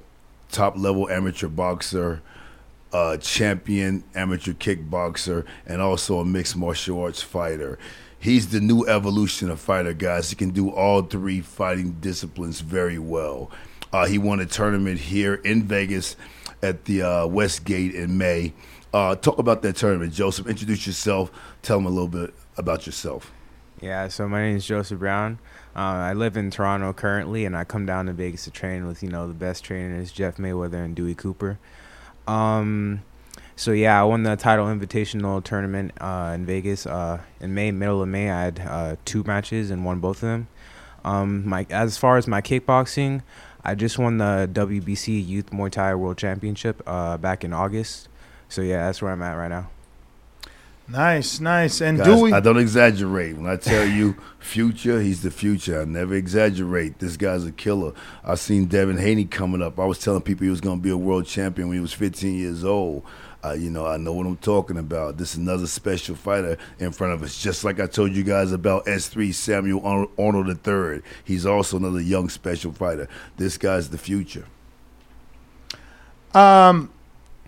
top 0.49 0.77
level 0.77 1.09
amateur 1.09 1.49
boxer, 1.49 2.21
uh, 2.93 3.17
champion 3.17 4.03
amateur 4.15 4.53
kickboxer, 4.53 5.43
and 5.67 5.81
also 5.81 6.19
a 6.19 6.25
mixed 6.25 6.55
martial 6.55 7.01
arts 7.01 7.21
fighter. 7.21 7.77
He's 8.17 8.47
the 8.47 8.61
new 8.61 8.87
evolution 8.87 9.49
of 9.49 9.59
fighter, 9.59 9.93
guys. 9.93 10.29
He 10.29 10.35
can 10.35 10.51
do 10.51 10.69
all 10.69 11.01
three 11.01 11.41
fighting 11.41 11.97
disciplines 11.99 12.61
very 12.61 12.97
well. 12.97 13.51
Uh, 13.91 14.05
he 14.05 14.17
won 14.17 14.39
a 14.39 14.45
tournament 14.45 14.99
here 14.99 15.35
in 15.35 15.63
Vegas 15.63 16.15
at 16.63 16.85
the 16.85 17.01
uh, 17.01 17.27
Westgate 17.27 17.93
in 17.93 18.17
May. 18.17 18.53
Uh, 18.93 19.15
talk 19.15 19.37
about 19.37 19.61
that 19.63 19.75
tournament, 19.75 20.13
Joseph. 20.13 20.47
Introduce 20.47 20.87
yourself. 20.87 21.29
Tell 21.61 21.77
them 21.77 21.85
a 21.85 21.89
little 21.89 22.07
bit 22.07 22.33
about 22.57 22.85
yourself. 22.85 23.31
Yeah, 23.81 24.07
so 24.07 24.27
my 24.29 24.41
name 24.41 24.55
is 24.55 24.65
Joseph 24.65 24.99
Brown. 24.99 25.37
Uh, 25.75 25.79
I 26.09 26.13
live 26.13 26.37
in 26.37 26.51
Toronto 26.51 26.93
currently, 26.93 27.43
and 27.43 27.55
I 27.55 27.65
come 27.65 27.85
down 27.85 28.05
to 28.05 28.13
Vegas 28.13 28.45
to 28.45 28.51
train 28.51 28.87
with 28.87 29.03
you 29.03 29.09
know 29.09 29.27
the 29.27 29.33
best 29.33 29.63
trainers, 29.63 30.11
Jeff 30.11 30.37
Mayweather 30.37 30.83
and 30.85 30.95
Dewey 30.95 31.15
Cooper. 31.15 31.59
Um, 32.27 33.01
so 33.57 33.71
yeah, 33.71 33.99
I 33.99 34.03
won 34.03 34.23
the 34.23 34.35
title 34.35 34.65
invitational 34.67 35.43
tournament 35.43 35.91
uh, 35.99 36.31
in 36.33 36.45
Vegas 36.45 36.85
uh, 36.85 37.21
in 37.39 37.53
May, 37.53 37.71
middle 37.71 38.01
of 38.01 38.07
May. 38.07 38.29
I 38.29 38.43
had 38.43 38.59
uh, 38.59 38.95
two 39.05 39.23
matches 39.23 39.69
and 39.69 39.83
won 39.83 39.99
both 39.99 40.17
of 40.17 40.29
them. 40.29 40.47
Um, 41.03 41.47
my 41.47 41.67
as 41.69 41.97
far 41.97 42.17
as 42.17 42.25
my 42.25 42.41
kickboxing, 42.41 43.21
I 43.63 43.75
just 43.75 43.99
won 43.99 44.17
the 44.17 44.49
WBC 44.51 45.27
Youth 45.27 45.51
Muay 45.51 45.71
Thai 45.71 45.95
World 45.95 46.17
Championship 46.17 46.81
uh, 46.87 47.17
back 47.17 47.43
in 47.43 47.51
August. 47.51 48.07
So 48.47 48.61
yeah, 48.61 48.85
that's 48.85 49.01
where 49.01 49.11
I'm 49.11 49.21
at 49.21 49.33
right 49.33 49.49
now. 49.49 49.69
Nice, 50.87 51.39
nice. 51.39 51.81
And 51.81 51.97
Guys, 51.97 52.07
Dewey, 52.07 52.31
I 52.33 52.39
don't 52.39 52.59
exaggerate. 52.59 53.37
When 53.37 53.49
I 53.49 53.55
tell 53.55 53.87
you 53.87 54.15
future, 54.39 55.01
he's 55.01 55.23
the 55.23 55.31
future. 55.31 55.81
I 55.81 55.85
never 55.85 56.13
exaggerate. 56.13 56.99
This 56.99 57.17
guy's 57.17 57.43
a 57.43 57.51
killer. 57.51 57.93
I 58.23 58.35
seen 58.35 58.65
Devin 58.65 58.97
Haney 58.97 59.25
coming 59.25 59.63
up. 59.63 59.79
I 59.79 59.85
was 59.85 59.97
telling 59.99 60.21
people 60.21 60.43
he 60.43 60.49
was 60.51 60.61
going 60.61 60.77
to 60.77 60.83
be 60.83 60.91
a 60.91 60.97
world 60.97 61.25
champion 61.25 61.69
when 61.69 61.77
he 61.77 61.81
was 61.81 61.93
15 61.93 62.37
years 62.37 62.63
old. 62.63 63.03
Uh, 63.43 63.53
you 63.53 63.69
know, 63.69 63.85
I 63.85 63.97
know 63.97 64.13
what 64.13 64.25
I'm 64.25 64.37
talking 64.37 64.77
about. 64.77 65.17
This 65.17 65.31
is 65.31 65.37
another 65.37 65.67
special 65.67 66.15
fighter 66.15 66.57
in 66.79 66.91
front 66.91 67.13
of 67.13 67.21
us. 67.23 67.39
Just 67.41 67.63
like 67.63 67.79
I 67.79 67.85
told 67.87 68.11
you 68.11 68.23
guys 68.23 68.51
about 68.51 68.85
S3 68.85 69.33
Samuel 69.33 69.85
Ar- 69.85 70.07
Arnold 70.17 70.67
III. 70.67 71.01
He's 71.23 71.45
also 71.45 71.77
another 71.77 72.01
young 72.01 72.29
special 72.29 72.71
fighter. 72.71 73.07
This 73.37 73.57
guy's 73.57 73.89
the 73.89 73.97
future. 73.99 74.45
Um, 76.33 76.91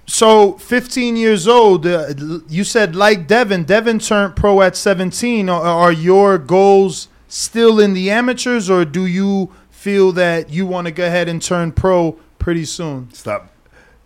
so 0.07 0.53
15 0.53 1.17
years 1.17 1.47
old. 1.47 1.85
Uh, 1.85 2.13
you 2.47 2.63
said 2.63 2.95
like 2.95 3.27
Devin. 3.27 3.65
Devin 3.65 3.99
turned 3.99 4.35
pro 4.35 4.61
at 4.61 4.75
17. 4.75 5.49
Are, 5.49 5.61
are 5.61 5.91
your 5.91 6.37
goals 6.37 7.09
still 7.27 7.79
in 7.79 7.93
the 7.93 8.09
amateurs, 8.09 8.69
or 8.69 8.85
do 8.85 9.05
you 9.05 9.53
feel 9.69 10.11
that 10.13 10.49
you 10.49 10.65
want 10.65 10.87
to 10.87 10.91
go 10.91 11.05
ahead 11.05 11.27
and 11.27 11.41
turn 11.41 11.71
pro 11.71 12.13
pretty 12.39 12.65
soon? 12.65 13.13
Stop. 13.13 13.51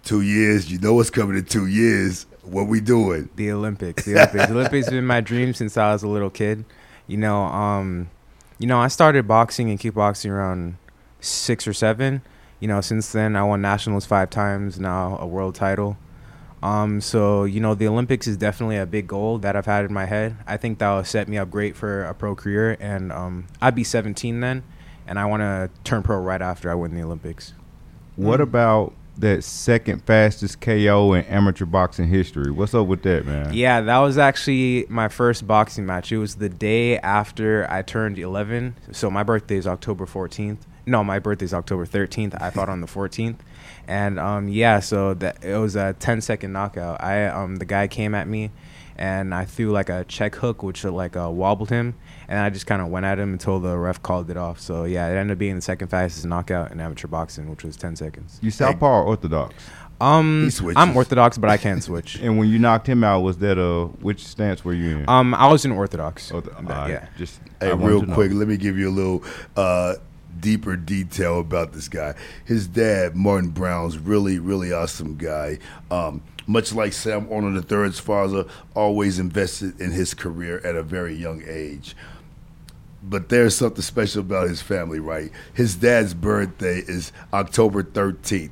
Two 0.04 0.22
years. 0.22 0.72
You 0.72 0.80
know 0.80 0.96
what's 0.96 1.12
coming 1.12 1.38
in 1.38 1.46
two 1.46 1.68
years. 1.68 2.26
What 2.44 2.68
we 2.68 2.82
doing? 2.82 3.30
The 3.36 3.52
Olympics. 3.52 4.04
The 4.04 4.16
Olympics. 4.16 4.48
the 4.48 4.52
Olympics 4.52 4.86
has 4.88 4.94
been 4.94 5.06
my 5.06 5.22
dream 5.22 5.54
since 5.54 5.78
I 5.78 5.94
was 5.94 6.02
a 6.02 6.08
little 6.08 6.32
kid. 6.32 6.66
You 7.06 7.18
know, 7.18 7.44
um, 7.44 8.10
you 8.58 8.66
know, 8.66 8.80
I 8.80 8.88
started 8.88 9.28
boxing 9.28 9.70
and 9.70 9.80
kickboxing 9.80 10.32
around 10.32 10.78
six 11.20 11.68
or 11.68 11.74
seven. 11.74 12.24
You 12.62 12.68
know, 12.70 12.80
since 12.80 13.12
then 13.12 13.36
I 13.36 13.44
won 13.44 13.62
nationals 13.62 14.06
five 14.06 14.30
times. 14.30 14.80
Now 14.80 15.18
a 15.20 15.28
world 15.28 15.56
title. 15.56 15.98
Um, 16.64 17.02
so 17.02 17.44
you 17.44 17.60
know, 17.60 17.74
the 17.74 17.88
Olympics 17.88 18.28
is 18.28 18.38
definitely 18.38 18.78
a 18.78 18.86
big 18.86 19.08
goal 19.08 19.40
that 19.40 19.56
I've 19.56 19.66
had 19.66 19.84
in 19.84 19.92
my 19.94 20.06
head. 20.06 20.38
I 20.48 20.58
think 20.58 20.78
that 20.80 20.90
will 20.94 21.04
set 21.04 21.28
me 21.28 21.38
up 21.38 21.50
great 21.50 21.76
for 21.76 22.04
a 22.06 22.14
pro 22.14 22.36
career, 22.36 22.78
and 22.80 23.12
um, 23.12 23.48
I'd 23.62 23.74
be 23.76 23.84
17 23.84 24.40
then, 24.42 24.64
and 25.08 25.18
I 25.18 25.26
want 25.26 25.42
to 25.42 25.70
turn 25.84 26.04
pro 26.04 26.20
right 26.20 26.42
after 26.42 26.70
I 26.70 26.76
win 26.76 26.94
the 26.96 27.02
Olympics. 27.02 27.54
What 28.16 28.40
Mm. 28.40 28.44
about 28.44 28.94
that 29.18 29.44
second 29.44 30.04
fastest 30.04 30.62
KO 30.62 31.14
in 31.14 31.26
amateur 31.26 31.66
boxing 31.66 32.08
history? 32.10 32.52
What's 32.52 32.76
up 32.76 32.86
with 32.86 33.02
that, 33.04 33.26
man? 33.26 33.54
Yeah, 33.54 33.82
that 33.82 33.98
was 33.98 34.20
actually 34.20 34.86
my 34.88 35.08
first 35.08 35.48
boxing 35.48 35.86
match. 35.88 36.12
It 36.12 36.20
was 36.20 36.36
the 36.36 36.50
day 36.50 37.00
after 37.00 37.66
I 37.72 37.82
turned 37.82 38.20
11. 38.20 38.76
So 38.92 39.10
my 39.10 39.24
birthday 39.24 39.58
is 39.58 39.66
October 39.66 40.06
14th. 40.06 40.60
No, 40.86 41.04
my 41.04 41.20
birthday 41.20 41.46
is 41.46 41.54
October 41.54 41.86
13th. 41.86 42.42
I 42.42 42.50
fought 42.50 42.70
on 42.70 42.82
the 42.82 42.88
14th. 42.88 43.36
And 43.88 44.20
um, 44.20 44.48
yeah, 44.48 44.80
so 44.80 45.14
that 45.16 45.44
it 45.44 45.58
was 45.58 45.76
a 45.76 45.94
10 46.00 46.22
second 46.22 46.54
knockout. 46.54 47.02
I 47.04 47.28
um, 47.28 47.58
the 47.58 47.66
guy 47.66 47.88
came 47.88 48.14
at 48.16 48.28
me, 48.28 48.52
and 48.96 49.34
I 49.34 49.46
threw 49.46 49.72
like 49.72 49.90
a 49.90 50.04
check 50.06 50.36
hook, 50.36 50.64
which 50.64 50.84
like 50.84 51.16
uh, 51.18 51.30
wobbled 51.30 51.70
him, 51.70 51.96
and 52.28 52.40
I 52.40 52.50
just 52.50 52.68
kind 52.68 52.82
of 52.82 52.88
went 52.90 53.06
at 53.06 53.20
him 53.20 53.34
until 53.34 53.60
the 53.60 53.78
ref 53.78 54.02
called 54.02 54.30
it 54.30 54.38
off. 54.38 54.60
So 54.60 54.86
yeah, 54.86 55.08
it 55.10 55.16
ended 55.18 55.36
up 55.36 55.40
being 55.40 55.56
the 55.56 55.62
second 55.62 55.88
fastest 55.90 56.26
knockout 56.26 56.72
in 56.72 56.80
amateur 56.80 57.08
boxing, 57.08 57.50
which 57.50 57.64
was 57.64 57.76
10 57.76 57.96
seconds. 57.96 58.40
You 58.42 58.52
southpaw 58.52 58.88
or 59.02 59.04
orthodox? 59.04 59.56
Um, 60.00 60.50
I'm 60.76 60.96
orthodox, 60.96 61.38
but 61.38 61.50
I 61.52 61.58
can 61.58 61.80
switch. 61.82 62.16
And 62.16 62.38
when 62.40 62.50
you 62.50 62.58
knocked 62.58 62.88
him 62.88 63.04
out, 63.04 63.22
was 63.22 63.38
that 63.40 63.60
a 63.60 63.86
which 64.02 64.26
stance 64.26 64.66
were 64.66 64.74
you 64.74 64.98
in? 65.00 65.10
Um, 65.10 65.34
I 65.36 65.48
was 65.48 65.64
in 65.66 65.72
orthodox. 65.72 66.32
Ortho- 66.32 66.56
But, 66.66 66.72
alright, 66.76 66.90
yeah. 66.90 67.08
Just 67.18 67.40
Hey, 67.60 67.72
real 67.74 68.02
to 68.02 68.08
know. 68.08 68.14
quick, 68.16 68.32
let 68.34 68.48
me 68.48 68.58
give 68.58 68.78
you 68.80 68.90
a 68.90 68.92
little 68.92 69.24
uh, 69.56 69.96
deeper 70.42 70.76
detail 70.76 71.40
about 71.40 71.74
this 71.74 71.88
guy. 71.88 72.16
His 72.44 72.68
dad, 72.68 73.16
Martin 73.16 73.52
Brown's 73.52 73.98
really, 73.98 74.40
really 74.40 74.74
awesome 74.74 75.16
guy. 75.16 75.60
Um, 75.90 76.24
much 76.48 76.74
like 76.74 76.94
Sam 76.94 77.28
Arnold 77.32 77.72
III's 77.72 78.00
father, 78.00 78.46
always 78.76 79.20
invested 79.20 79.80
in 79.80 79.92
his 79.92 80.14
career 80.14 80.60
at 80.66 80.76
a 80.76 80.84
very 80.84 81.16
young 81.16 81.44
age. 81.48 81.96
But 83.04 83.30
there's 83.30 83.56
something 83.56 83.82
special 83.82 84.22
about 84.22 84.50
his 84.50 84.62
family, 84.62 85.00
right? 85.00 85.32
His 85.54 85.76
dad's 85.76 86.14
birthday 86.14 86.80
is 86.80 87.12
October 87.34 87.84
13th. 87.84 88.52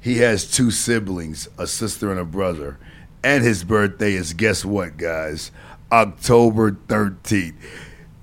He 0.00 0.18
has 0.18 0.50
two 0.50 0.70
siblings, 0.70 1.48
a 1.58 1.66
sister 1.66 2.10
and 2.10 2.20
a 2.20 2.24
brother. 2.24 2.78
And 3.22 3.44
his 3.44 3.64
birthday 3.64 4.14
is, 4.14 4.32
guess 4.32 4.64
what, 4.64 4.96
guys? 4.96 5.50
October 5.92 6.72
13th. 6.72 7.54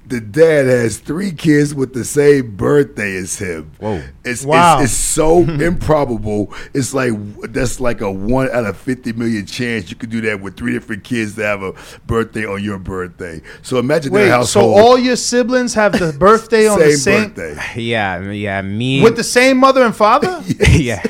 The 0.08 0.22
dad 0.22 0.68
has 0.68 1.00
three 1.00 1.32
kids 1.32 1.76
with 1.76 1.94
the 1.94 2.06
same 2.06 2.56
birthday 2.56 3.18
as 3.18 3.38
him. 3.40 3.72
Whoa. 3.80 4.02
It's, 4.24 4.46
Wow. 4.46 4.80
it's, 4.80 4.92
it's 4.94 5.00
so 5.00 5.40
improbable. 5.42 6.54
It's 6.74 6.94
like, 6.94 7.12
that's 7.52 7.80
like 7.82 8.00
a 8.02 8.10
one 8.10 8.50
out 8.52 8.66
of 8.66 8.78
50 8.78 9.14
million 9.14 9.46
chance 9.46 9.90
you 9.90 9.96
could 9.98 10.10
do 10.10 10.22
that 10.22 10.40
with 10.40 10.56
three 10.56 10.72
different 10.72 11.04
kids 11.04 11.36
to 11.36 11.44
have 11.44 11.62
a 11.62 11.74
birthday 12.06 12.46
on 12.46 12.64
your 12.64 12.80
birthday. 12.80 13.42
So 13.62 13.80
imagine 13.80 14.14
Wait, 14.14 14.30
their 14.30 14.44
so 14.44 14.62
all 14.74 14.98
your 14.98 15.18
siblings 15.18 15.74
have 15.74 15.92
the 15.92 16.14
birthday 16.18 16.68
on 16.68 16.80
the 16.80 16.94
same 16.94 17.34
birthday. 17.34 17.82
Yeah, 17.82 18.32
yeah, 18.32 18.62
me 18.62 19.02
with 19.04 19.18
the 19.18 19.24
same 19.24 19.58
mother 19.58 19.84
and 19.84 19.96
father? 19.96 20.42
yeah, 20.72 21.04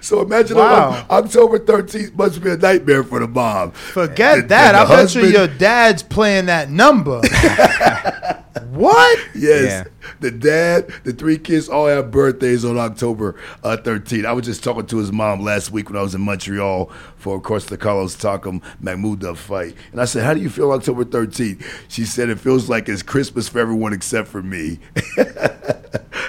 So 0.00 0.20
imagine 0.22 0.56
Wow. 0.56 1.06
on 1.08 1.24
October 1.24 1.58
13th 1.58 2.14
must 2.16 2.42
be 2.42 2.50
a 2.50 2.56
nightmare 2.56 3.04
for 3.04 3.20
the 3.20 3.28
mom. 3.28 3.72
Forget 3.72 4.36
The- 4.42 4.46
that. 4.48 4.72
the 4.72 4.78
I 4.78 4.82
bet 4.84 4.88
husband- 4.88 5.26
you 5.26 5.32
your 5.32 5.46
dad's 5.48 6.02
playing 6.02 6.46
that 6.46 6.70
number. 6.70 7.20
what? 8.72 9.18
Yes, 9.34 9.62
Yeah. 9.64 9.84
the 10.20 10.30
dad, 10.30 10.88
the 11.04 11.12
three 11.12 11.38
kids 11.38 11.68
all 11.68 11.86
have 11.86 12.10
birthdays 12.10 12.64
on 12.64 12.78
October 12.78 13.36
uh, 13.62 13.76
13th. 13.76 14.24
I 14.24 14.32
was 14.32 14.44
just 14.46 14.64
talking 14.64 14.86
to 14.86 14.96
his 14.98 15.12
mom 15.12 15.40
last 15.40 15.70
week 15.70 15.88
when 15.90 15.98
I 15.98 16.02
was 16.02 16.14
in 16.14 16.20
Montreal 16.22 16.90
for, 17.16 17.36
of 17.36 17.42
course, 17.42 17.66
the 17.66 17.76
Carlos 17.76 18.16
Takam 18.16 18.62
Makhmudov 18.82 19.36
fight. 19.36 19.74
And 19.92 20.00
I 20.00 20.04
said, 20.06 20.24
How 20.24 20.34
do 20.34 20.40
you 20.40 20.48
feel 20.50 20.70
October 20.72 21.04
13th? 21.04 21.62
She 21.88 22.04
said, 22.04 22.28
It 22.28 22.40
feels 22.40 22.68
like 22.68 22.88
it's 22.88 23.02
Christmas 23.02 23.48
for 23.48 23.58
everyone 23.58 23.92
except 23.92 24.28
for 24.28 24.42
me. 24.42 24.78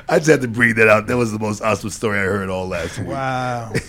I 0.10 0.18
just 0.20 0.30
had 0.30 0.42
to 0.42 0.48
bring 0.48 0.76
that 0.76 0.88
out. 0.90 1.08
That 1.08 1.18
was 1.18 1.32
the 1.32 1.40
most 1.40 1.62
awesome 1.62 1.90
story 1.90 2.20
I 2.20 2.24
heard 2.24 2.50
all 2.50 2.68
last 2.68 3.00
week. 3.00 3.08
Wow. 3.08 3.72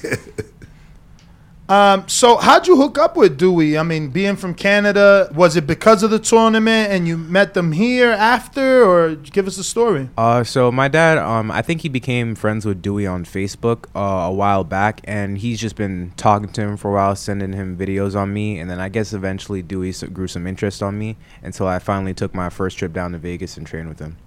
um, 1.69 2.07
so 2.09 2.37
how'd 2.37 2.67
you 2.67 2.77
hook 2.77 2.99
up 2.99 3.17
with 3.17 3.39
Dewey? 3.39 3.79
I 3.79 3.83
mean, 3.83 4.11
being 4.11 4.37
from 4.37 4.55
Canada, 4.55 5.31
was 5.35 5.57
it 5.57 5.67
because 5.67 6.03
of 6.03 6.11
the 6.11 6.19
tournament 6.19 6.93
and 6.93 7.09
you 7.09 7.17
met 7.17 7.55
them 7.55 7.73
here 7.73 8.11
after, 8.11 8.85
or 8.85 9.15
give 9.15 9.47
us 9.47 9.57
a 9.57 9.65
story? 9.65 10.11
Uh, 10.19 10.45
so 10.45 10.71
my 10.71 10.89
dad, 10.89 11.17
um, 11.17 11.51
I 11.51 11.63
think 11.63 11.81
he 11.81 11.89
became 11.89 12.35
friends 12.35 12.67
with 12.67 12.83
Dewey 12.83 13.07
on 13.07 13.25
Facebook 13.25 13.87
uh, 13.97 14.29
a 14.29 14.33
while 14.33 14.63
back, 14.63 15.01
and 15.05 15.39
he's 15.39 15.59
just 15.59 15.77
been 15.77 16.13
talking 16.17 16.51
to 16.51 16.61
him 16.61 16.77
for 16.77 16.91
a 16.91 16.95
while, 16.95 17.17
sending 17.17 17.55
him 17.55 17.79
videos 17.79 18.15
on 18.15 18.35
me, 18.35 18.59
and 18.59 18.69
then 18.69 18.79
I 18.79 18.91
guess 18.91 19.15
eventually 19.15 19.63
Dewey 19.63 19.93
grew 20.13 20.29
some 20.29 20.47
interest 20.47 20.83
on 20.83 20.99
me 20.99 21.17
until 21.43 21.67
I 21.67 21.79
finally 21.79 22.13
took 22.13 22.35
my 22.35 22.51
first 22.51 22.77
trip 22.77 22.93
down 22.93 23.13
to 23.13 23.19
Vegas 23.19 23.57
and 23.57 23.67
trained 23.67 23.89
with 23.89 24.01
him. 24.01 24.19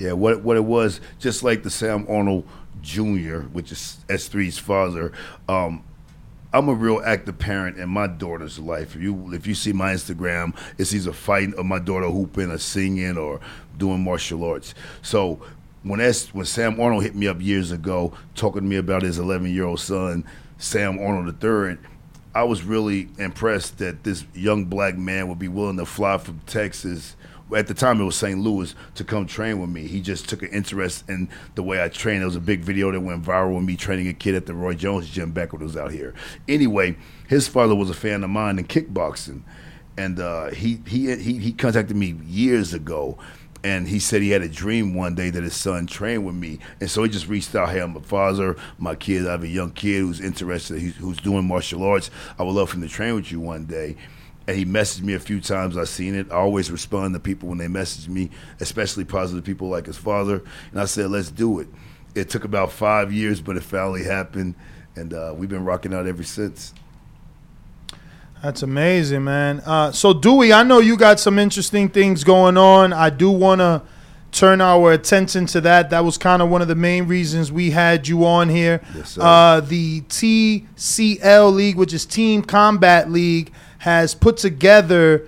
Yeah, 0.00 0.12
what 0.12 0.42
what 0.42 0.56
it 0.56 0.64
was, 0.64 1.00
just 1.18 1.44
like 1.44 1.62
the 1.62 1.70
Sam 1.70 2.06
Arnold 2.08 2.48
Jr., 2.82 3.40
which 3.52 3.70
is 3.70 3.98
S3's 4.08 4.58
father. 4.58 5.12
Um, 5.48 5.84
I'm 6.52 6.68
a 6.68 6.74
real 6.74 7.00
active 7.04 7.38
parent 7.38 7.78
in 7.78 7.88
my 7.88 8.08
daughter's 8.08 8.58
life. 8.58 8.96
If 8.96 9.02
you 9.02 9.32
if 9.32 9.46
you 9.46 9.54
see 9.54 9.72
my 9.72 9.92
Instagram, 9.94 10.56
it's 10.78 10.92
either 10.92 11.12
fighting 11.12 11.54
or 11.54 11.64
my 11.64 11.78
daughter 11.78 12.08
hooping 12.08 12.50
or 12.50 12.58
singing 12.58 13.16
or 13.16 13.40
doing 13.78 14.02
martial 14.02 14.42
arts. 14.44 14.74
So 15.00 15.40
when 15.82 16.00
S, 16.00 16.34
when 16.34 16.46
Sam 16.46 16.80
Arnold 16.80 17.04
hit 17.04 17.14
me 17.14 17.28
up 17.28 17.40
years 17.40 17.70
ago, 17.70 18.12
talking 18.34 18.62
to 18.62 18.68
me 18.68 18.76
about 18.76 19.02
his 19.02 19.18
11 19.18 19.52
year 19.52 19.64
old 19.64 19.80
son, 19.80 20.24
Sam 20.58 20.98
Arnold 20.98 21.42
III, 21.42 21.78
I 22.34 22.42
was 22.42 22.62
really 22.62 23.08
impressed 23.18 23.78
that 23.78 24.02
this 24.02 24.24
young 24.34 24.64
black 24.64 24.96
man 24.96 25.28
would 25.28 25.38
be 25.38 25.48
willing 25.48 25.76
to 25.78 25.86
fly 25.86 26.18
from 26.18 26.40
Texas. 26.46 27.16
At 27.54 27.66
the 27.66 27.74
time, 27.74 28.00
it 28.00 28.04
was 28.04 28.16
St. 28.16 28.38
Louis 28.38 28.74
to 28.94 29.04
come 29.04 29.26
train 29.26 29.60
with 29.60 29.70
me. 29.70 29.86
He 29.86 30.00
just 30.00 30.28
took 30.28 30.42
an 30.42 30.50
interest 30.50 31.08
in 31.08 31.28
the 31.54 31.62
way 31.62 31.82
I 31.82 31.88
train. 31.88 32.18
There 32.18 32.26
was 32.26 32.36
a 32.36 32.40
big 32.40 32.60
video 32.60 32.90
that 32.92 33.00
went 33.00 33.24
viral 33.24 33.56
with 33.56 33.64
me 33.64 33.76
training 33.76 34.08
a 34.08 34.14
kid 34.14 34.34
at 34.34 34.46
the 34.46 34.54
Roy 34.54 34.74
Jones 34.74 35.08
gym 35.10 35.32
back 35.32 35.52
when 35.52 35.62
it 35.62 35.64
was 35.64 35.76
out 35.76 35.92
here. 35.92 36.14
Anyway, 36.48 36.96
his 37.28 37.48
father 37.48 37.74
was 37.74 37.90
a 37.90 37.94
fan 37.94 38.22
of 38.24 38.30
mine 38.30 38.58
in 38.58 38.66
kickboxing, 38.66 39.42
and 39.96 40.20
uh, 40.20 40.50
he, 40.50 40.80
he 40.86 41.14
he 41.16 41.38
he 41.38 41.52
contacted 41.52 41.96
me 41.96 42.16
years 42.26 42.72
ago 42.72 43.18
and 43.62 43.88
he 43.88 43.98
said 43.98 44.22
he 44.22 44.30
had 44.30 44.42
a 44.42 44.48
dream 44.48 44.94
one 44.94 45.14
day 45.14 45.30
that 45.30 45.42
his 45.42 45.54
son 45.54 45.86
trained 45.86 46.24
with 46.24 46.34
me, 46.34 46.58
and 46.80 46.90
so 46.90 47.02
he 47.02 47.10
just 47.10 47.28
reached 47.28 47.54
out. 47.54 47.68
Hey, 47.68 47.80
I'm 47.80 47.96
a 47.96 48.00
father. 48.00 48.56
My 48.78 48.94
kid, 48.94 49.26
I 49.26 49.32
have 49.32 49.42
a 49.42 49.48
young 49.48 49.72
kid 49.72 50.00
who's 50.00 50.20
interested, 50.20 50.80
who's 50.80 51.18
doing 51.18 51.46
martial 51.46 51.82
arts. 51.82 52.10
I 52.38 52.42
would 52.42 52.52
love 52.52 52.70
for 52.70 52.76
him 52.76 52.82
to 52.82 52.88
train 52.88 53.14
with 53.14 53.30
you 53.30 53.40
one 53.40 53.66
day. 53.66 53.96
And 54.50 54.58
he 54.58 54.64
messaged 54.64 55.02
me 55.02 55.14
a 55.14 55.20
few 55.20 55.40
times. 55.40 55.76
I've 55.76 55.88
seen 55.88 56.16
it. 56.16 56.26
I 56.32 56.34
always 56.34 56.72
respond 56.72 57.14
to 57.14 57.20
people 57.20 57.48
when 57.48 57.58
they 57.58 57.68
message 57.68 58.08
me, 58.08 58.30
especially 58.58 59.04
positive 59.04 59.44
people 59.44 59.68
like 59.68 59.86
his 59.86 59.96
father. 59.96 60.42
And 60.72 60.80
I 60.80 60.86
said, 60.86 61.08
let's 61.08 61.30
do 61.30 61.60
it. 61.60 61.68
It 62.16 62.30
took 62.30 62.42
about 62.42 62.72
five 62.72 63.12
years, 63.12 63.40
but 63.40 63.56
it 63.56 63.62
finally 63.62 64.02
happened, 64.02 64.56
and 64.96 65.14
uh, 65.14 65.32
we've 65.36 65.48
been 65.48 65.64
rocking 65.64 65.94
out 65.94 66.08
ever 66.08 66.24
since. 66.24 66.74
That's 68.42 68.64
amazing, 68.64 69.22
man. 69.22 69.60
Uh, 69.64 69.92
so 69.92 70.12
Dewey, 70.12 70.52
I 70.52 70.64
know 70.64 70.80
you 70.80 70.96
got 70.96 71.20
some 71.20 71.38
interesting 71.38 71.88
things 71.88 72.24
going 72.24 72.56
on. 72.56 72.92
I 72.92 73.08
do 73.08 73.30
want 73.30 73.60
to 73.60 73.82
turn 74.32 74.60
our 74.60 74.90
attention 74.90 75.46
to 75.46 75.60
that. 75.60 75.90
That 75.90 76.04
was 76.04 76.18
kind 76.18 76.42
of 76.42 76.50
one 76.50 76.60
of 76.60 76.66
the 76.66 76.74
main 76.74 77.06
reasons 77.06 77.52
we 77.52 77.70
had 77.70 78.08
you 78.08 78.26
on 78.26 78.48
here. 78.48 78.80
Yes, 78.96 79.10
sir. 79.10 79.22
Uh, 79.22 79.60
the 79.60 80.00
TCL 80.00 81.54
League, 81.54 81.76
which 81.76 81.94
is 81.94 82.04
Team 82.04 82.42
Combat 82.42 83.08
League, 83.08 83.52
has 83.80 84.14
put 84.14 84.36
together 84.36 85.26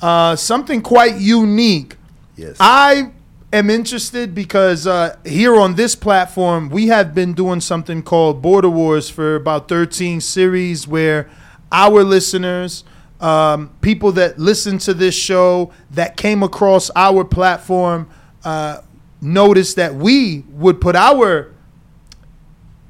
uh, 0.00 0.34
something 0.34 0.80
quite 0.80 1.16
unique. 1.16 1.96
Yes. 2.34 2.56
I 2.58 3.12
am 3.52 3.68
interested 3.68 4.34
because 4.34 4.86
uh, 4.86 5.16
here 5.24 5.54
on 5.54 5.74
this 5.74 5.94
platform, 5.94 6.70
we 6.70 6.86
have 6.86 7.14
been 7.14 7.34
doing 7.34 7.60
something 7.60 8.02
called 8.02 8.40
Border 8.40 8.70
Wars 8.70 9.10
for 9.10 9.36
about 9.36 9.68
13 9.68 10.22
series 10.22 10.88
where 10.88 11.28
our 11.70 12.02
listeners, 12.02 12.84
um, 13.20 13.70
people 13.82 14.12
that 14.12 14.38
listen 14.38 14.78
to 14.78 14.94
this 14.94 15.14
show, 15.14 15.70
that 15.90 16.16
came 16.16 16.42
across 16.42 16.90
our 16.96 17.22
platform, 17.22 18.08
uh, 18.44 18.80
noticed 19.20 19.76
that 19.76 19.94
we 19.94 20.42
would 20.52 20.80
put 20.80 20.96
our 20.96 21.52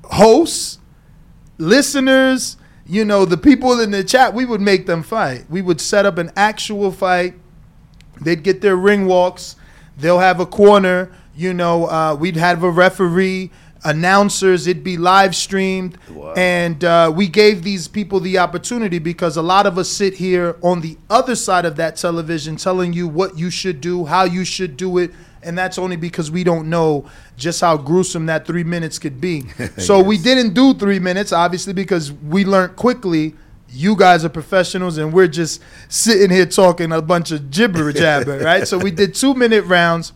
hosts, 0.04 0.78
listeners, 1.58 2.56
you 2.90 3.04
know, 3.04 3.24
the 3.24 3.36
people 3.36 3.78
in 3.78 3.92
the 3.92 4.02
chat, 4.02 4.34
we 4.34 4.44
would 4.44 4.60
make 4.60 4.86
them 4.86 5.04
fight. 5.04 5.44
We 5.48 5.62
would 5.62 5.80
set 5.80 6.06
up 6.06 6.18
an 6.18 6.32
actual 6.34 6.90
fight. 6.90 7.34
They'd 8.20 8.42
get 8.42 8.62
their 8.62 8.74
ring 8.74 9.06
walks. 9.06 9.54
They'll 9.96 10.18
have 10.18 10.40
a 10.40 10.46
corner. 10.46 11.12
You 11.36 11.54
know, 11.54 11.86
uh, 11.86 12.16
we'd 12.18 12.36
have 12.36 12.64
a 12.64 12.70
referee, 12.70 13.52
announcers. 13.84 14.66
It'd 14.66 14.82
be 14.82 14.96
live 14.96 15.36
streamed, 15.36 15.98
and 16.36 16.82
uh, 16.82 17.12
we 17.14 17.28
gave 17.28 17.62
these 17.62 17.86
people 17.86 18.18
the 18.18 18.38
opportunity 18.38 18.98
because 18.98 19.36
a 19.36 19.42
lot 19.42 19.66
of 19.66 19.78
us 19.78 19.88
sit 19.88 20.14
here 20.14 20.56
on 20.60 20.80
the 20.80 20.98
other 21.08 21.36
side 21.36 21.64
of 21.64 21.76
that 21.76 21.94
television, 21.96 22.56
telling 22.56 22.92
you 22.92 23.06
what 23.06 23.38
you 23.38 23.50
should 23.50 23.80
do, 23.80 24.06
how 24.06 24.24
you 24.24 24.44
should 24.44 24.76
do 24.76 24.98
it, 24.98 25.12
and 25.42 25.56
that's 25.56 25.78
only 25.78 25.96
because 25.96 26.30
we 26.30 26.44
don't 26.44 26.68
know 26.68 27.08
just 27.36 27.60
how 27.60 27.76
gruesome 27.76 28.26
that 28.26 28.46
three 28.46 28.64
minutes 28.64 28.98
could 28.98 29.20
be. 29.20 29.44
so 29.78 30.02
we 30.02 30.18
didn't 30.18 30.54
do 30.54 30.74
three 30.74 30.98
minutes, 30.98 31.32
obviously, 31.32 31.72
because 31.72 32.12
we 32.12 32.44
learned 32.44 32.76
quickly. 32.76 33.34
You 33.72 33.94
guys 33.94 34.24
are 34.24 34.28
professionals, 34.28 34.98
and 34.98 35.12
we're 35.12 35.28
just 35.28 35.62
sitting 35.88 36.30
here 36.30 36.46
talking 36.46 36.92
a 36.92 37.00
bunch 37.00 37.30
of 37.30 37.50
gibber 37.50 37.92
jabber, 37.92 38.38
right? 38.44 38.66
So 38.66 38.78
we 38.78 38.90
did 38.90 39.14
two 39.14 39.34
minute 39.34 39.64
rounds, 39.64 40.12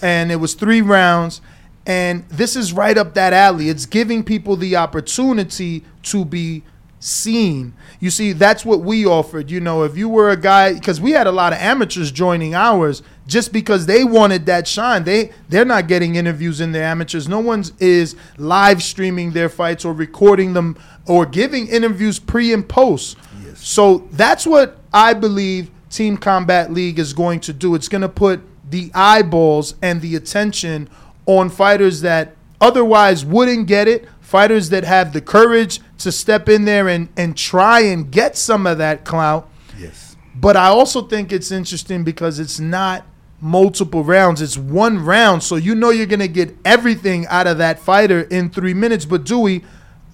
and 0.00 0.30
it 0.30 0.36
was 0.36 0.54
three 0.54 0.82
rounds. 0.82 1.40
And 1.84 2.28
this 2.28 2.54
is 2.54 2.72
right 2.72 2.96
up 2.96 3.14
that 3.14 3.32
alley. 3.32 3.68
It's 3.68 3.86
giving 3.86 4.22
people 4.22 4.54
the 4.54 4.76
opportunity 4.76 5.84
to 6.04 6.24
be 6.24 6.62
seen. 7.02 7.74
You 8.00 8.10
see, 8.10 8.32
that's 8.32 8.64
what 8.64 8.80
we 8.80 9.04
offered. 9.04 9.50
You 9.50 9.60
know, 9.60 9.82
if 9.82 9.96
you 9.96 10.08
were 10.08 10.30
a 10.30 10.36
guy, 10.36 10.74
because 10.74 11.00
we 11.00 11.10
had 11.12 11.26
a 11.26 11.32
lot 11.32 11.52
of 11.52 11.58
amateurs 11.58 12.12
joining 12.12 12.54
ours 12.54 13.02
just 13.26 13.52
because 13.52 13.86
they 13.86 14.04
wanted 14.04 14.46
that 14.46 14.66
shine. 14.66 15.04
They 15.04 15.32
they're 15.48 15.64
not 15.64 15.88
getting 15.88 16.16
interviews 16.16 16.60
in 16.60 16.72
their 16.72 16.84
amateurs. 16.84 17.28
No 17.28 17.40
one's 17.40 17.72
is 17.78 18.14
live 18.36 18.82
streaming 18.82 19.32
their 19.32 19.48
fights 19.48 19.84
or 19.84 19.92
recording 19.92 20.52
them 20.52 20.76
or 21.06 21.26
giving 21.26 21.66
interviews 21.68 22.18
pre 22.18 22.52
and 22.52 22.68
post. 22.68 23.16
So 23.54 24.08
that's 24.12 24.46
what 24.46 24.78
I 24.92 25.14
believe 25.14 25.70
Team 25.90 26.16
Combat 26.16 26.72
League 26.72 26.98
is 26.98 27.12
going 27.12 27.40
to 27.40 27.52
do. 27.52 27.74
It's 27.74 27.88
going 27.88 28.02
to 28.02 28.08
put 28.08 28.40
the 28.70 28.90
eyeballs 28.94 29.74
and 29.82 30.00
the 30.00 30.16
attention 30.16 30.88
on 31.26 31.50
fighters 31.50 32.00
that 32.00 32.34
otherwise 32.60 33.24
wouldn't 33.24 33.66
get 33.66 33.86
it, 33.86 34.08
fighters 34.20 34.70
that 34.70 34.84
have 34.84 35.12
the 35.12 35.20
courage 35.20 35.80
to 36.02 36.12
step 36.12 36.48
in 36.48 36.64
there 36.64 36.88
and, 36.88 37.08
and 37.16 37.36
try 37.36 37.80
and 37.80 38.10
get 38.10 38.36
some 38.36 38.66
of 38.66 38.78
that 38.78 39.04
clout. 39.04 39.48
Yes. 39.78 40.16
But 40.34 40.56
I 40.56 40.66
also 40.66 41.02
think 41.02 41.32
it's 41.32 41.50
interesting 41.50 42.04
because 42.04 42.38
it's 42.38 42.58
not 42.58 43.04
multiple 43.40 44.04
rounds, 44.04 44.40
it's 44.40 44.56
one 44.56 45.04
round. 45.04 45.42
So 45.42 45.56
you 45.56 45.74
know 45.74 45.90
you're 45.90 46.06
going 46.06 46.20
to 46.20 46.28
get 46.28 46.56
everything 46.64 47.26
out 47.26 47.46
of 47.46 47.58
that 47.58 47.78
fighter 47.78 48.22
in 48.22 48.50
three 48.50 48.74
minutes. 48.74 49.04
But 49.04 49.24
Dewey, 49.24 49.64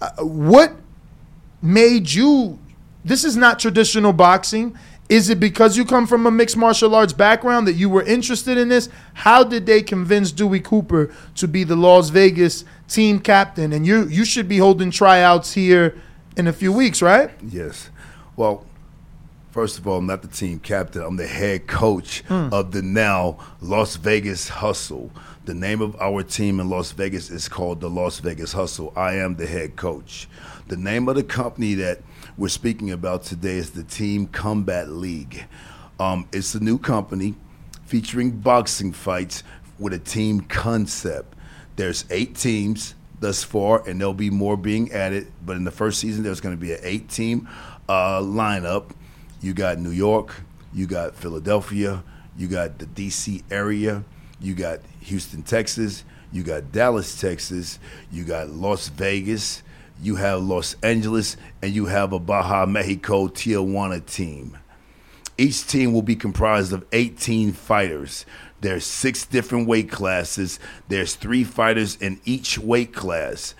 uh, 0.01 0.11
what 0.21 0.73
made 1.63 2.11
you? 2.11 2.59
This 3.05 3.25
is 3.25 3.37
not 3.37 3.59
traditional 3.59 4.13
boxing. 4.13 4.77
Is 5.09 5.31
it 5.31 5.41
because 5.41 5.77
you 5.77 5.87
come 5.87 6.07
from 6.07 6.27
a 6.27 6.31
mixed 6.31 6.57
martial 6.57 6.95
arts 6.95 7.15
background 7.15 7.67
that 7.67 7.75
you 7.75 7.89
were 7.89 8.03
interested 8.03 8.59
in 8.59 8.69
this? 8.69 8.91
How 9.15 9.43
did 9.43 9.65
they 9.65 9.83
convince 9.83 10.33
Dewey 10.33 10.61
Cooper 10.61 11.15
to 11.37 11.49
be 11.49 11.65
the 11.65 11.77
Las 11.77 12.11
Vegas 12.11 12.65
team 12.89 13.21
captain? 13.21 13.73
And 13.73 13.87
you 13.87 14.07
you 14.09 14.25
should 14.25 14.49
be 14.49 14.59
holding 14.59 14.91
tryouts 14.91 15.53
here 15.53 15.97
in 16.37 16.47
a 16.47 16.53
few 16.53 16.73
weeks, 16.73 17.03
right? 17.03 17.31
Yes. 17.43 17.91
Well, 18.37 18.65
first 19.51 19.79
of 19.79 19.87
all, 19.87 19.99
I'm 19.99 20.07
not 20.07 20.23
the 20.23 20.29
team 20.29 20.61
captain. 20.61 21.03
I'm 21.03 21.17
the 21.17 21.27
head 21.27 21.67
coach 21.67 22.23
of 22.31 22.73
the 22.73 22.83
now 22.83 23.39
Las 23.61 23.97
Vegas 23.97 24.49
Hustle. 24.49 25.11
The 25.45 25.55
name 25.55 25.81
of 25.81 25.97
our 26.01 26.23
team 26.23 26.61
in 26.61 26.69
Las 26.69 26.93
Vegas 26.93 27.31
is 27.31 27.49
called 27.49 27.81
the 27.81 27.89
Las 27.89 28.21
Vegas 28.21 28.53
Hustle. 28.53 28.93
I 28.95 29.15
am 29.15 29.37
the 29.37 29.47
head 29.47 29.77
coach. 29.77 30.29
The 30.69 30.77
name 30.77 31.09
of 31.09 31.17
the 31.17 31.25
company 31.25 31.75
that 31.75 32.03
we're 32.37 32.49
speaking 32.49 32.91
about 32.91 33.25
today 33.25 33.57
is 33.57 33.71
the 33.71 33.83
Team 33.83 34.27
Combat 34.27 34.91
League. 34.91 35.47
Um, 35.99 36.29
it's 36.33 36.55
a 36.55 36.61
new 36.61 36.79
company 36.79 37.35
featuring 37.87 38.31
boxing 38.31 38.93
fights 38.93 39.43
with 39.79 39.95
a 39.95 39.99
team 39.99 40.43
concept. 40.43 41.35
There's 41.79 42.05
eight 42.11 42.35
teams 42.35 42.97
thus 43.21 43.45
far, 43.45 43.89
and 43.89 44.01
there'll 44.01 44.13
be 44.13 44.31
more 44.31 44.57
being 44.57 44.91
added. 44.91 45.29
But 45.47 45.57
in 45.57 45.63
the 45.63 45.71
first 45.71 46.01
season, 46.01 46.25
there's 46.25 46.41
going 46.41 46.57
to 46.57 46.61
be 46.61 46.73
an 46.73 46.81
eight-team 46.83 47.49
uh, 47.89 48.19
lineup. 48.19 48.91
You 49.41 49.55
got 49.55 49.79
New 49.79 49.93
York, 49.93 50.35
you 50.75 50.89
got 50.89 51.15
Philadelphia, 51.15 52.03
you 52.37 52.49
got 52.49 52.81
the 52.81 52.87
D.C. 52.87 53.45
area, 53.49 54.03
you 54.41 54.57
got 54.57 54.81
Houston, 55.03 55.45
Texas, 55.45 56.03
you 56.33 56.43
got 56.43 56.73
Dallas, 56.73 57.21
Texas, 57.21 57.79
you 58.11 58.25
got 58.25 58.51
Las 58.51 58.89
Vegas, 58.89 59.63
you 60.03 60.17
have 60.17 60.43
Los 60.43 60.75
Angeles, 60.83 61.37
and 61.63 61.73
you 61.73 61.87
have 61.87 62.13
a 62.13 62.19
Baja 62.19 62.67
Mexico 62.67 63.29
Tijuana 63.29 64.05
team. 64.05 64.59
Each 65.41 65.65
team 65.65 65.93
will 65.93 66.03
be 66.03 66.17
comprised 66.17 66.73
of 66.73 66.85
18 66.91 67.53
fighters. 67.53 68.27
There's 68.61 68.85
six 68.85 69.25
different 69.25 69.69
weight 69.69 69.91
classes. 69.91 70.59
There's 70.89 71.15
three 71.15 71.45
fighters 71.45 71.97
in 71.97 72.21
each 72.25 72.59
weight 72.59 72.93
class. 72.93 73.55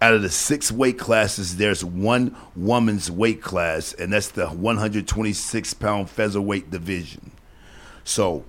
Out 0.00 0.14
of 0.14 0.22
the 0.22 0.30
six 0.30 0.70
weight 0.70 0.98
classes, 0.98 1.56
there's 1.56 1.84
one 1.84 2.36
woman's 2.54 3.10
weight 3.10 3.42
class, 3.42 3.92
and 3.92 4.12
that's 4.12 4.28
the 4.28 4.48
126 4.48 5.74
pound 5.74 6.08
featherweight 6.08 6.70
division. 6.70 7.32
So 8.04 8.44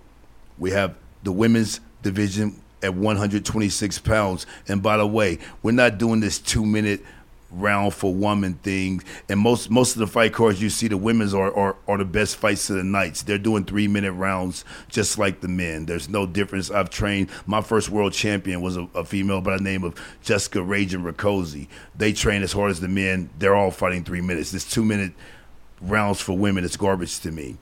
we 0.58 0.72
have 0.72 0.96
the 1.24 1.32
women's 1.32 1.80
division 2.02 2.62
at 2.82 2.96
126 2.96 4.00
pounds. 4.00 4.46
And 4.68 4.82
by 4.82 4.98
the 4.98 5.08
way, 5.08 5.40
we're 5.64 5.72
not 5.72 5.98
doing 5.98 6.20
this 6.20 6.40
two 6.40 6.66
minute 6.66 7.04
round 7.52 7.94
for 7.94 8.14
woman 8.14 8.56
thing. 8.56 9.02
And 9.28 9.40
most 9.40 9.70
most 9.70 9.96
of 9.96 10.00
the 10.00 10.08
fight 10.08 10.34
cards 10.34 10.62
you 10.62 10.70
see, 10.70 10.88
the 10.88 10.98
women's 10.98 11.34
are, 11.34 11.54
are 11.54 11.76
are 11.88 11.98
the 11.98 12.06
best 12.06 12.38
fights 12.38 12.70
of 12.70 12.78
the 12.78 12.84
nights. 12.84 13.24
They're 13.24 13.38
doing 13.38 13.66
three 13.66 13.88
minute 13.88 14.14
rounds 14.14 14.66
just 14.88 15.18
like 15.18 15.42
the 15.42 15.48
men. 15.48 15.86
There's 15.86 16.10
no 16.10 16.26
difference. 16.26 16.72
I've 16.72 16.90
trained. 16.90 17.30
My 17.46 17.62
first 17.62 17.90
world 17.90 18.14
champion 18.14 18.62
was 18.62 18.78
a, 18.78 18.88
a 18.96 19.04
female 19.06 19.42
by 19.42 19.58
the 19.58 19.64
name 19.64 19.84
of 19.84 19.96
Jessica 20.22 20.60
Ragin 20.60 21.04
Rakoczy. 21.04 21.68
They 21.96 22.14
train 22.14 22.44
as 22.44 22.54
hard 22.54 22.72
as 22.72 22.80
the 22.80 22.88
men. 22.88 23.30
They're 23.38 23.56
all 23.56 23.72
fighting 23.72 24.04
three 24.04 24.22
minutes. 24.22 24.52
This 24.52 24.70
two 24.70 24.86
minute 24.86 25.14
rounds 25.82 26.20
for 26.20 26.38
women 26.38 26.64
is 26.64 26.78
garbage 26.78 27.20
to 27.22 27.32
me. 27.32 27.58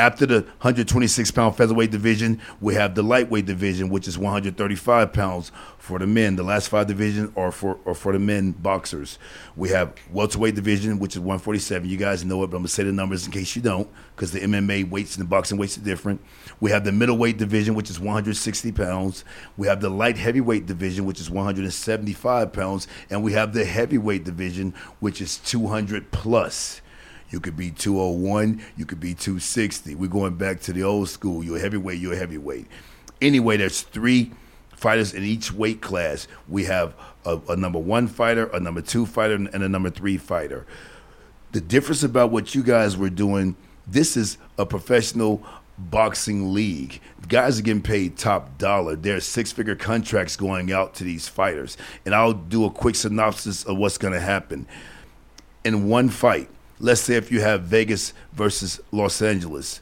After 0.00 0.24
the 0.24 0.40
126 0.62 1.30
pound 1.30 1.58
featherweight 1.58 1.90
division, 1.90 2.40
we 2.58 2.74
have 2.74 2.94
the 2.94 3.02
lightweight 3.02 3.44
division, 3.44 3.90
which 3.90 4.08
is 4.08 4.16
135 4.16 5.12
pounds 5.12 5.52
for 5.76 5.98
the 5.98 6.06
men. 6.06 6.36
The 6.36 6.42
last 6.42 6.70
five 6.70 6.86
divisions 6.86 7.30
are 7.36 7.52
for 7.52 7.78
are 7.84 7.92
for 7.92 8.14
the 8.14 8.18
men 8.18 8.52
boxers. 8.52 9.18
We 9.56 9.68
have 9.68 9.92
welterweight 10.10 10.54
division, 10.54 11.00
which 11.00 11.16
is 11.16 11.20
147. 11.20 11.86
You 11.86 11.98
guys 11.98 12.24
know 12.24 12.42
it, 12.42 12.46
but 12.46 12.56
I'm 12.56 12.62
gonna 12.62 12.68
say 12.68 12.84
the 12.84 12.92
numbers 12.92 13.26
in 13.26 13.32
case 13.32 13.54
you 13.54 13.60
don't, 13.60 13.90
because 14.16 14.32
the 14.32 14.40
MMA 14.40 14.88
weights 14.88 15.16
and 15.16 15.26
the 15.26 15.28
boxing 15.28 15.58
weights 15.58 15.76
are 15.76 15.82
different. 15.82 16.22
We 16.60 16.70
have 16.70 16.84
the 16.84 16.92
middleweight 16.92 17.36
division, 17.36 17.74
which 17.74 17.90
is 17.90 18.00
160 18.00 18.72
pounds. 18.72 19.22
We 19.58 19.66
have 19.66 19.82
the 19.82 19.90
light 19.90 20.16
heavyweight 20.16 20.64
division, 20.64 21.04
which 21.04 21.20
is 21.20 21.28
175 21.28 22.54
pounds, 22.54 22.88
and 23.10 23.22
we 23.22 23.34
have 23.34 23.52
the 23.52 23.66
heavyweight 23.66 24.24
division, 24.24 24.72
which 25.00 25.20
is 25.20 25.36
200 25.36 26.10
plus. 26.10 26.80
You 27.30 27.40
could 27.40 27.56
be 27.56 27.70
201, 27.70 28.60
you 28.76 28.84
could 28.84 29.00
be 29.00 29.14
260. 29.14 29.94
We're 29.94 30.08
going 30.08 30.34
back 30.34 30.60
to 30.62 30.72
the 30.72 30.82
old 30.82 31.08
school. 31.08 31.44
You're 31.44 31.58
a 31.58 31.60
heavyweight, 31.60 31.98
you're 32.00 32.14
a 32.14 32.16
heavyweight. 32.16 32.66
Anyway, 33.20 33.56
there's 33.56 33.82
three 33.82 34.32
fighters 34.74 35.14
in 35.14 35.22
each 35.22 35.52
weight 35.52 35.80
class. 35.80 36.26
We 36.48 36.64
have 36.64 36.94
a, 37.24 37.38
a 37.48 37.56
number 37.56 37.78
one 37.78 38.08
fighter, 38.08 38.46
a 38.46 38.58
number 38.58 38.80
two 38.80 39.06
fighter, 39.06 39.34
and 39.34 39.62
a 39.62 39.68
number 39.68 39.90
three 39.90 40.16
fighter. 40.16 40.66
The 41.52 41.60
difference 41.60 42.02
about 42.02 42.30
what 42.30 42.54
you 42.54 42.62
guys 42.62 42.96
were 42.96 43.10
doing, 43.10 43.56
this 43.86 44.16
is 44.16 44.38
a 44.58 44.66
professional 44.66 45.44
boxing 45.78 46.52
league. 46.52 47.00
Guys 47.28 47.58
are 47.58 47.62
getting 47.62 47.82
paid 47.82 48.16
top 48.16 48.58
dollar. 48.58 48.96
There's 48.96 49.24
six 49.24 49.52
figure 49.52 49.76
contracts 49.76 50.36
going 50.36 50.72
out 50.72 50.94
to 50.94 51.04
these 51.04 51.28
fighters. 51.28 51.76
And 52.04 52.14
I'll 52.14 52.32
do 52.32 52.64
a 52.64 52.70
quick 52.70 52.94
synopsis 52.94 53.64
of 53.64 53.78
what's 53.78 53.98
going 53.98 54.14
to 54.14 54.20
happen. 54.20 54.66
In 55.64 55.88
one 55.88 56.08
fight, 56.08 56.48
let's 56.80 57.02
say 57.02 57.14
if 57.14 57.30
you 57.30 57.40
have 57.40 57.62
Vegas 57.62 58.12
versus 58.32 58.80
Los 58.90 59.22
Angeles, 59.22 59.80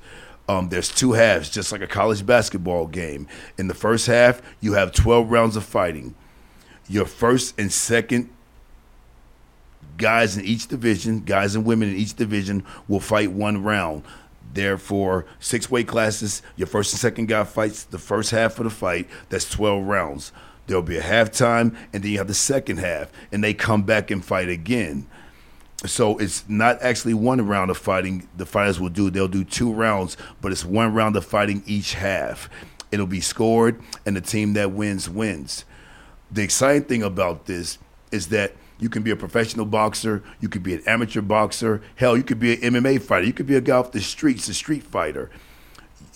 um, 0.48 0.68
there's 0.68 0.88
two 0.88 1.12
halves, 1.12 1.50
just 1.50 1.72
like 1.72 1.82
a 1.82 1.86
college 1.86 2.24
basketball 2.24 2.86
game. 2.86 3.28
In 3.58 3.68
the 3.68 3.74
first 3.74 4.06
half, 4.06 4.42
you 4.60 4.72
have 4.74 4.92
12 4.92 5.30
rounds 5.30 5.56
of 5.56 5.64
fighting. 5.64 6.14
Your 6.88 7.04
first 7.04 7.58
and 7.60 7.70
second 7.70 8.30
guys 9.98 10.36
in 10.36 10.44
each 10.44 10.68
division, 10.68 11.20
guys 11.20 11.54
and 11.54 11.66
women 11.66 11.90
in 11.90 11.96
each 11.96 12.14
division, 12.14 12.64
will 12.88 13.00
fight 13.00 13.30
one 13.30 13.62
round. 13.62 14.04
Therefore, 14.54 15.26
six 15.38 15.70
weight 15.70 15.86
classes, 15.86 16.40
your 16.56 16.66
first 16.66 16.94
and 16.94 17.00
second 17.00 17.26
guy 17.28 17.44
fights 17.44 17.84
the 17.84 17.98
first 17.98 18.30
half 18.30 18.58
of 18.58 18.64
the 18.64 18.70
fight. 18.70 19.06
That's 19.28 19.48
12 19.50 19.84
rounds. 19.84 20.32
There'll 20.66 20.82
be 20.82 20.96
a 20.96 21.02
halftime, 21.02 21.76
and 21.92 22.02
then 22.02 22.12
you 22.12 22.18
have 22.18 22.28
the 22.28 22.34
second 22.34 22.78
half, 22.78 23.10
and 23.30 23.44
they 23.44 23.54
come 23.54 23.82
back 23.82 24.10
and 24.10 24.24
fight 24.24 24.48
again. 24.48 25.06
So 25.86 26.18
it's 26.18 26.48
not 26.48 26.82
actually 26.82 27.14
one 27.14 27.46
round 27.46 27.70
of 27.70 27.78
fighting 27.78 28.28
the 28.36 28.46
fighters 28.46 28.80
will 28.80 28.88
do. 28.88 29.10
They'll 29.10 29.28
do 29.28 29.44
two 29.44 29.72
rounds, 29.72 30.16
but 30.40 30.50
it's 30.50 30.64
one 30.64 30.92
round 30.92 31.14
of 31.16 31.24
fighting 31.24 31.62
each 31.66 31.94
half. 31.94 32.50
It'll 32.90 33.06
be 33.06 33.20
scored, 33.20 33.80
and 34.04 34.16
the 34.16 34.20
team 34.20 34.54
that 34.54 34.72
wins 34.72 35.08
wins. 35.08 35.64
The 36.30 36.42
exciting 36.42 36.84
thing 36.84 37.02
about 37.02 37.46
this 37.46 37.78
is 38.10 38.28
that 38.28 38.54
you 38.80 38.88
can 38.88 39.02
be 39.02 39.10
a 39.10 39.16
professional 39.16 39.66
boxer, 39.66 40.22
you 40.40 40.48
could 40.48 40.62
be 40.62 40.74
an 40.74 40.82
amateur 40.86 41.20
boxer, 41.20 41.82
hell, 41.96 42.16
you 42.16 42.22
could 42.22 42.40
be 42.40 42.54
an 42.54 42.74
MMA 42.74 43.00
fighter, 43.02 43.26
you 43.26 43.32
could 43.32 43.46
be 43.46 43.56
a 43.56 43.60
guy 43.60 43.76
off 43.76 43.92
the 43.92 44.00
streets, 44.00 44.48
a 44.48 44.54
street 44.54 44.84
fighter. 44.84 45.30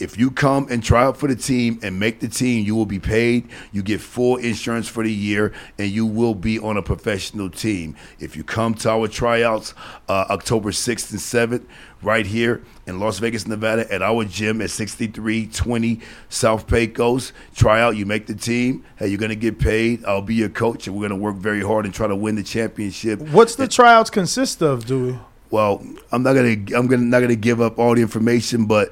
If 0.02 0.18
you 0.18 0.32
come 0.32 0.66
and 0.68 0.82
try 0.82 1.04
out 1.04 1.16
for 1.16 1.28
the 1.28 1.36
team 1.36 1.78
and 1.80 2.00
make 2.00 2.18
the 2.18 2.26
team, 2.26 2.66
you 2.66 2.74
will 2.74 2.86
be 2.86 2.98
paid. 2.98 3.48
You 3.70 3.84
get 3.84 4.00
full 4.00 4.36
insurance 4.36 4.88
for 4.88 5.04
the 5.04 5.12
year, 5.12 5.52
and 5.78 5.92
you 5.92 6.06
will 6.06 6.34
be 6.34 6.58
on 6.58 6.76
a 6.76 6.82
professional 6.82 7.48
team. 7.48 7.94
If 8.18 8.34
you 8.34 8.42
come 8.42 8.74
to 8.74 8.90
our 8.90 9.06
tryouts 9.06 9.74
uh, 10.08 10.26
October 10.28 10.72
6th 10.72 11.12
and 11.12 11.20
7th, 11.20 11.66
right 12.02 12.26
here 12.26 12.64
in 12.84 12.98
Las 12.98 13.20
Vegas, 13.20 13.46
Nevada, 13.46 13.90
at 13.92 14.02
our 14.02 14.24
gym 14.24 14.60
at 14.60 14.70
6320 14.70 16.00
South 16.28 16.66
Pecos, 16.66 17.32
try 17.54 17.80
out, 17.80 17.94
you 17.94 18.04
make 18.04 18.26
the 18.26 18.34
team. 18.34 18.84
Hey, 18.96 19.06
you're 19.06 19.18
going 19.18 19.28
to 19.28 19.36
get 19.36 19.60
paid. 19.60 20.04
I'll 20.04 20.20
be 20.20 20.34
your 20.34 20.48
coach, 20.48 20.88
and 20.88 20.96
we're 20.96 21.08
going 21.08 21.16
to 21.16 21.24
work 21.24 21.36
very 21.36 21.62
hard 21.62 21.84
and 21.84 21.94
try 21.94 22.08
to 22.08 22.16
win 22.16 22.34
the 22.34 22.42
championship. 22.42 23.20
What's 23.20 23.54
the 23.54 23.68
tryouts 23.68 24.10
consist 24.10 24.62
of, 24.62 24.84
Dewey? 24.84 25.16
Well, 25.52 25.84
I'm 26.10 26.22
not 26.22 26.32
gonna 26.32 26.56
I'm 26.74 26.86
gonna 26.86 27.02
not 27.02 27.20
gonna 27.20 27.36
give 27.36 27.60
up 27.60 27.78
all 27.78 27.94
the 27.94 28.00
information, 28.00 28.64
but 28.64 28.90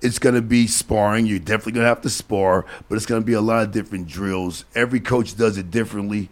it's 0.00 0.18
going 0.18 0.34
to 0.34 0.42
be 0.42 0.66
sparring. 0.66 1.26
You're 1.26 1.38
definitely 1.38 1.72
going 1.72 1.84
to 1.84 1.88
have 1.88 2.02
to 2.02 2.10
spar, 2.10 2.66
but 2.88 2.96
it's 2.96 3.06
going 3.06 3.20
to 3.20 3.26
be 3.26 3.32
a 3.32 3.40
lot 3.40 3.62
of 3.62 3.72
different 3.72 4.06
drills. 4.06 4.64
Every 4.74 5.00
coach 5.00 5.36
does 5.36 5.58
it 5.58 5.70
differently. 5.70 6.28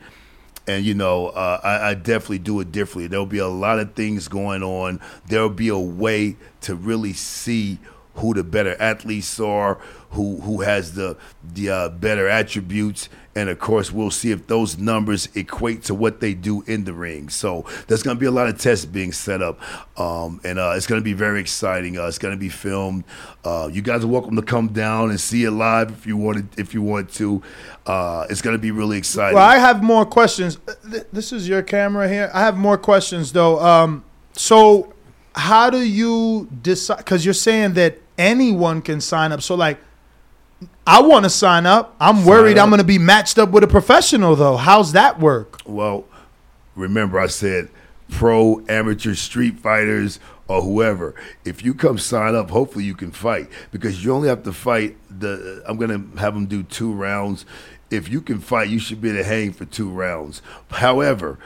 And, 0.67 0.85
you 0.85 0.95
know, 0.95 1.29
uh, 1.29 1.61
I, 1.63 1.91
I 1.91 1.95
definitely 1.95 2.39
do 2.39 2.59
it 2.61 2.73
differently. 2.73 3.07
There'll 3.07 3.27
be 3.27 3.39
a 3.39 3.49
lot 3.49 3.79
of 3.79 3.95
things 3.95 4.29
going 4.29 4.63
on. 4.63 5.01
There'll 5.27 5.51
be 5.51 5.69
a 5.69 5.79
way 5.79 6.37
to 6.63 6.75
really 6.75 7.13
see 7.13 7.79
who 8.15 8.33
the 8.35 8.45
better 8.45 8.81
athletes 8.81 9.39
are, 9.41 9.75
who 10.11 10.41
who 10.41 10.63
has 10.63 10.95
the 10.95 11.17
the 11.43 11.69
uh, 11.69 11.89
better 11.89 12.29
attributes, 12.29 13.09
and 13.37 13.49
of 13.49 13.59
course 13.59 13.93
we'll 13.93 14.11
see 14.11 14.31
if 14.31 14.47
those 14.47 14.79
numbers 14.79 15.29
equate 15.35 15.83
to 15.85 15.95
what 15.95 16.21
they 16.21 16.35
do 16.35 16.63
in 16.63 16.85
the 16.85 16.93
ring. 16.93 17.29
So 17.29 17.65
there's 17.87 18.03
going 18.03 18.17
to 18.17 18.21
be 18.21 18.27
a 18.27 18.31
lot 18.31 18.49
of 18.49 18.59
tests 18.59 18.85
being 18.85 19.13
set 19.13 19.43
up, 19.43 19.61
um, 19.99 20.41
and 20.45 20.59
uh, 20.59 20.75
it's 20.77 20.87
going 20.87 21.01
to 21.01 21.05
be 21.05 21.13
very 21.13 21.41
exciting. 21.41 21.99
Uh, 21.99 22.07
it's 22.07 22.19
going 22.19 22.35
to 22.35 22.41
be 22.41 22.49
filmed. 22.49 23.05
Uh, 23.45 23.69
you 23.73 23.83
guys 23.83 24.05
are 24.05 24.09
welcome 24.09 24.37
to 24.37 24.43
come 24.43 24.69
down 24.69 25.11
and 25.11 25.21
see 25.21 25.45
it 25.45 25.51
live 25.51 25.91
if 25.91 26.07
you 26.07 26.17
wanted 26.17 26.49
if 26.59 26.75
you 26.75 26.83
want 26.83 27.11
to. 27.15 27.43
Uh, 27.87 28.27
it's 28.31 28.43
going 28.43 28.55
to 28.55 28.63
be 28.63 28.71
really 28.71 28.97
exciting. 28.99 29.37
Well, 29.37 29.47
I 29.47 29.59
have 29.59 29.83
more 29.83 30.07
questions. 30.07 30.59
This 31.13 31.33
is 31.33 31.49
your 31.49 31.63
camera 31.63 32.09
here. 32.09 32.31
I 32.33 32.41
have 32.41 32.57
more 32.57 32.79
questions 32.79 33.33
though. 33.33 33.61
Um, 33.61 34.05
so 34.33 34.93
how 35.35 35.71
do 35.71 35.79
you 35.79 36.49
decide? 36.63 36.99
Because 36.99 37.25
you're 37.25 37.35
saying 37.35 37.75
that 37.75 37.99
anyone 38.17 38.83
can 38.83 39.01
sign 39.01 39.33
up. 39.33 39.43
So 39.43 39.55
like, 39.55 39.79
I 40.87 41.01
want 41.03 41.25
to 41.25 41.31
sign 41.31 41.67
up. 41.67 41.97
I'm 42.01 42.25
worried 42.25 42.59
I'm 42.59 42.69
going 42.69 42.79
to 42.79 42.85
be 42.85 42.99
matched 42.99 43.39
up 43.39 43.51
with 43.51 43.65
a 43.65 43.69
professional 43.69 44.37
though. 44.37 44.57
How's 44.57 44.93
that 44.93 45.19
work? 45.19 45.61
Well, 45.65 46.05
remember 46.75 47.19
I 47.19 47.27
said 47.27 47.71
pro, 48.11 48.63
amateur, 48.69 49.15
street 49.15 49.59
fighters, 49.59 50.21
or 50.47 50.63
whoever. 50.63 51.15
If 51.45 51.65
you 51.65 51.75
come 51.75 51.99
sign 51.99 52.35
up, 52.35 52.51
hopefully 52.51 52.85
you 52.85 52.95
can 52.95 53.11
fight 53.11 53.49
because 53.71 54.05
you 54.05 54.13
only 54.13 54.29
have 54.29 54.43
to 54.45 54.53
fight. 54.53 54.97
The 55.11 55.63
I'm 55.67 55.79
gonna 55.79 56.05
have 56.19 56.35
them 56.35 56.47
do 56.47 56.63
two 56.63 56.93
rounds. 56.93 57.47
If 57.91 58.09
you 58.09 58.21
can 58.21 58.41
fight, 58.41 58.69
you 58.69 58.79
should 58.79 59.01
be 59.01 59.09
able 59.11 59.19
to 59.21 59.25
hang 59.25 59.53
for 59.53 59.65
two 59.65 59.91
rounds. 59.91 60.43
However, 60.71 61.39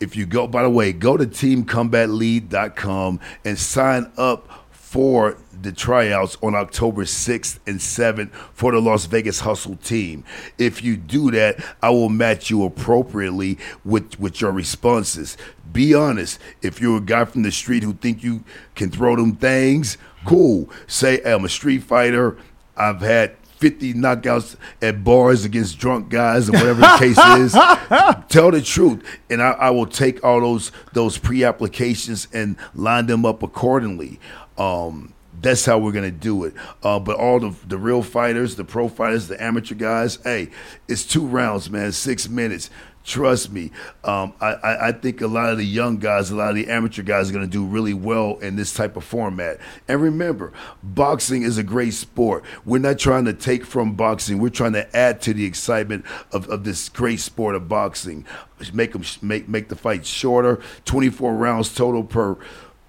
if 0.00 0.14
you 0.16 0.26
go, 0.26 0.46
by 0.46 0.62
the 0.62 0.70
way, 0.70 0.92
go 0.92 1.16
to 1.16 1.26
teamcombatleague.com 1.26 3.20
and 3.44 3.58
sign 3.58 4.12
up 4.16 4.67
for 4.88 5.36
the 5.52 5.70
tryouts 5.70 6.38
on 6.42 6.54
October 6.54 7.04
6th 7.04 7.58
and 7.66 7.78
7th 7.78 8.32
for 8.54 8.72
the 8.72 8.80
Las 8.80 9.04
Vegas 9.04 9.40
Hustle 9.40 9.76
team. 9.76 10.24
If 10.56 10.82
you 10.82 10.96
do 10.96 11.30
that, 11.32 11.62
I 11.82 11.90
will 11.90 12.08
match 12.08 12.48
you 12.48 12.64
appropriately 12.64 13.58
with, 13.84 14.18
with 14.18 14.40
your 14.40 14.50
responses. 14.50 15.36
Be 15.70 15.92
honest. 15.92 16.40
If 16.62 16.80
you're 16.80 16.96
a 16.96 17.02
guy 17.02 17.26
from 17.26 17.42
the 17.42 17.52
street 17.52 17.82
who 17.82 17.92
think 17.92 18.24
you 18.24 18.44
can 18.76 18.90
throw 18.90 19.14
them 19.14 19.36
things, 19.36 19.98
cool. 20.24 20.70
Say 20.86 21.20
I'm 21.22 21.44
a 21.44 21.50
street 21.50 21.82
fighter. 21.82 22.38
I've 22.74 23.02
had 23.02 23.36
50 23.58 23.94
knockouts 23.94 24.56
at 24.80 25.04
bars 25.04 25.44
against 25.44 25.78
drunk 25.78 26.08
guys 26.08 26.48
or 26.48 26.52
whatever 26.52 26.80
the 26.80 26.96
case 26.98 27.18
is. 27.18 27.52
Tell 28.28 28.50
the 28.50 28.62
truth, 28.62 29.04
and 29.28 29.42
I, 29.42 29.50
I 29.50 29.70
will 29.70 29.86
take 29.86 30.24
all 30.24 30.40
those 30.40 30.72
those 30.92 31.18
pre-applications 31.18 32.28
and 32.32 32.56
line 32.74 33.06
them 33.06 33.26
up 33.26 33.42
accordingly. 33.42 34.20
Um, 34.58 35.14
that's 35.40 35.64
how 35.64 35.78
we're 35.78 35.92
gonna 35.92 36.10
do 36.10 36.44
it. 36.44 36.54
Uh, 36.82 36.98
but 36.98 37.16
all 37.16 37.40
the 37.40 37.54
the 37.66 37.78
real 37.78 38.02
fighters, 38.02 38.56
the 38.56 38.64
pro 38.64 38.88
fighters, 38.88 39.28
the 39.28 39.42
amateur 39.42 39.74
guys, 39.74 40.18
hey, 40.24 40.50
it's 40.88 41.04
two 41.04 41.26
rounds, 41.26 41.70
man, 41.70 41.92
six 41.92 42.28
minutes. 42.28 42.70
Trust 43.08 43.50
me. 43.50 43.70
Um, 44.04 44.34
I, 44.38 44.88
I, 44.88 44.92
think 44.92 45.22
a 45.22 45.26
lot 45.26 45.50
of 45.50 45.56
the 45.56 45.64
young 45.64 45.96
guys, 45.96 46.30
a 46.30 46.36
lot 46.36 46.50
of 46.50 46.56
the 46.56 46.68
amateur 46.68 47.02
guys 47.02 47.30
are 47.30 47.32
going 47.32 47.44
to 47.44 47.50
do 47.50 47.64
really 47.64 47.94
well 47.94 48.36
in 48.40 48.56
this 48.56 48.74
type 48.74 48.98
of 48.98 49.04
format. 49.04 49.60
And 49.88 50.02
remember, 50.02 50.52
boxing 50.82 51.40
is 51.40 51.56
a 51.56 51.62
great 51.62 51.94
sport. 51.94 52.44
We're 52.66 52.80
not 52.80 52.98
trying 52.98 53.24
to 53.24 53.32
take 53.32 53.64
from 53.64 53.94
boxing. 53.94 54.40
We're 54.40 54.50
trying 54.50 54.74
to 54.74 54.94
add 54.94 55.22
to 55.22 55.32
the 55.32 55.46
excitement 55.46 56.04
of, 56.32 56.50
of 56.50 56.64
this 56.64 56.90
great 56.90 57.20
sport 57.20 57.54
of 57.54 57.66
boxing. 57.66 58.26
Make 58.74 58.92
them 58.92 59.04
make 59.22 59.48
make 59.48 59.70
the 59.70 59.76
fight 59.76 60.04
shorter. 60.04 60.60
Twenty 60.84 61.08
four 61.08 61.34
rounds 61.34 61.74
total 61.74 62.04
per 62.04 62.36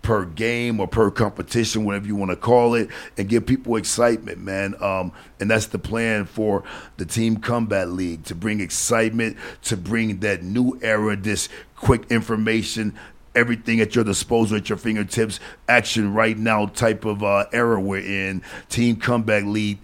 per 0.02 0.26
game 0.26 0.80
or 0.80 0.88
per 0.88 1.12
competition, 1.12 1.86
whatever 1.86 2.08
you 2.08 2.16
want 2.16 2.32
to 2.32 2.38
call 2.38 2.74
it, 2.76 2.90
and 3.18 3.28
give 3.28 3.46
people 3.46 3.76
excitement, 3.76 4.40
man. 4.40 4.76
Um, 4.82 5.12
and 5.40 5.52
that's 5.52 5.68
the 5.68 5.80
plan 5.80 6.26
for 6.26 6.64
the 6.98 7.06
Team 7.06 7.38
Combat 7.38 7.90
League 7.90 8.24
to 8.26 8.36
bring 8.36 8.60
excitement, 8.60 9.38
to 9.64 9.78
bring 9.78 10.20
that 10.20 10.44
new 10.44 10.80
era, 10.82 11.16
this 11.16 11.50
quick 11.76 12.10
information, 12.10 12.98
everything 13.36 13.80
at 13.82 13.96
your 13.96 14.04
disposal, 14.04 14.58
at 14.58 14.70
your 14.70 14.78
fingertips, 14.78 15.40
action 15.68 16.14
right 16.14 16.38
now 16.38 16.66
type 16.68 17.06
of 17.06 17.24
uh, 17.24 17.46
era 17.52 17.80
we're 17.80 18.00
in. 18.00 18.42
Team 18.70 18.96
Combat 18.96 19.46
League 19.46 19.80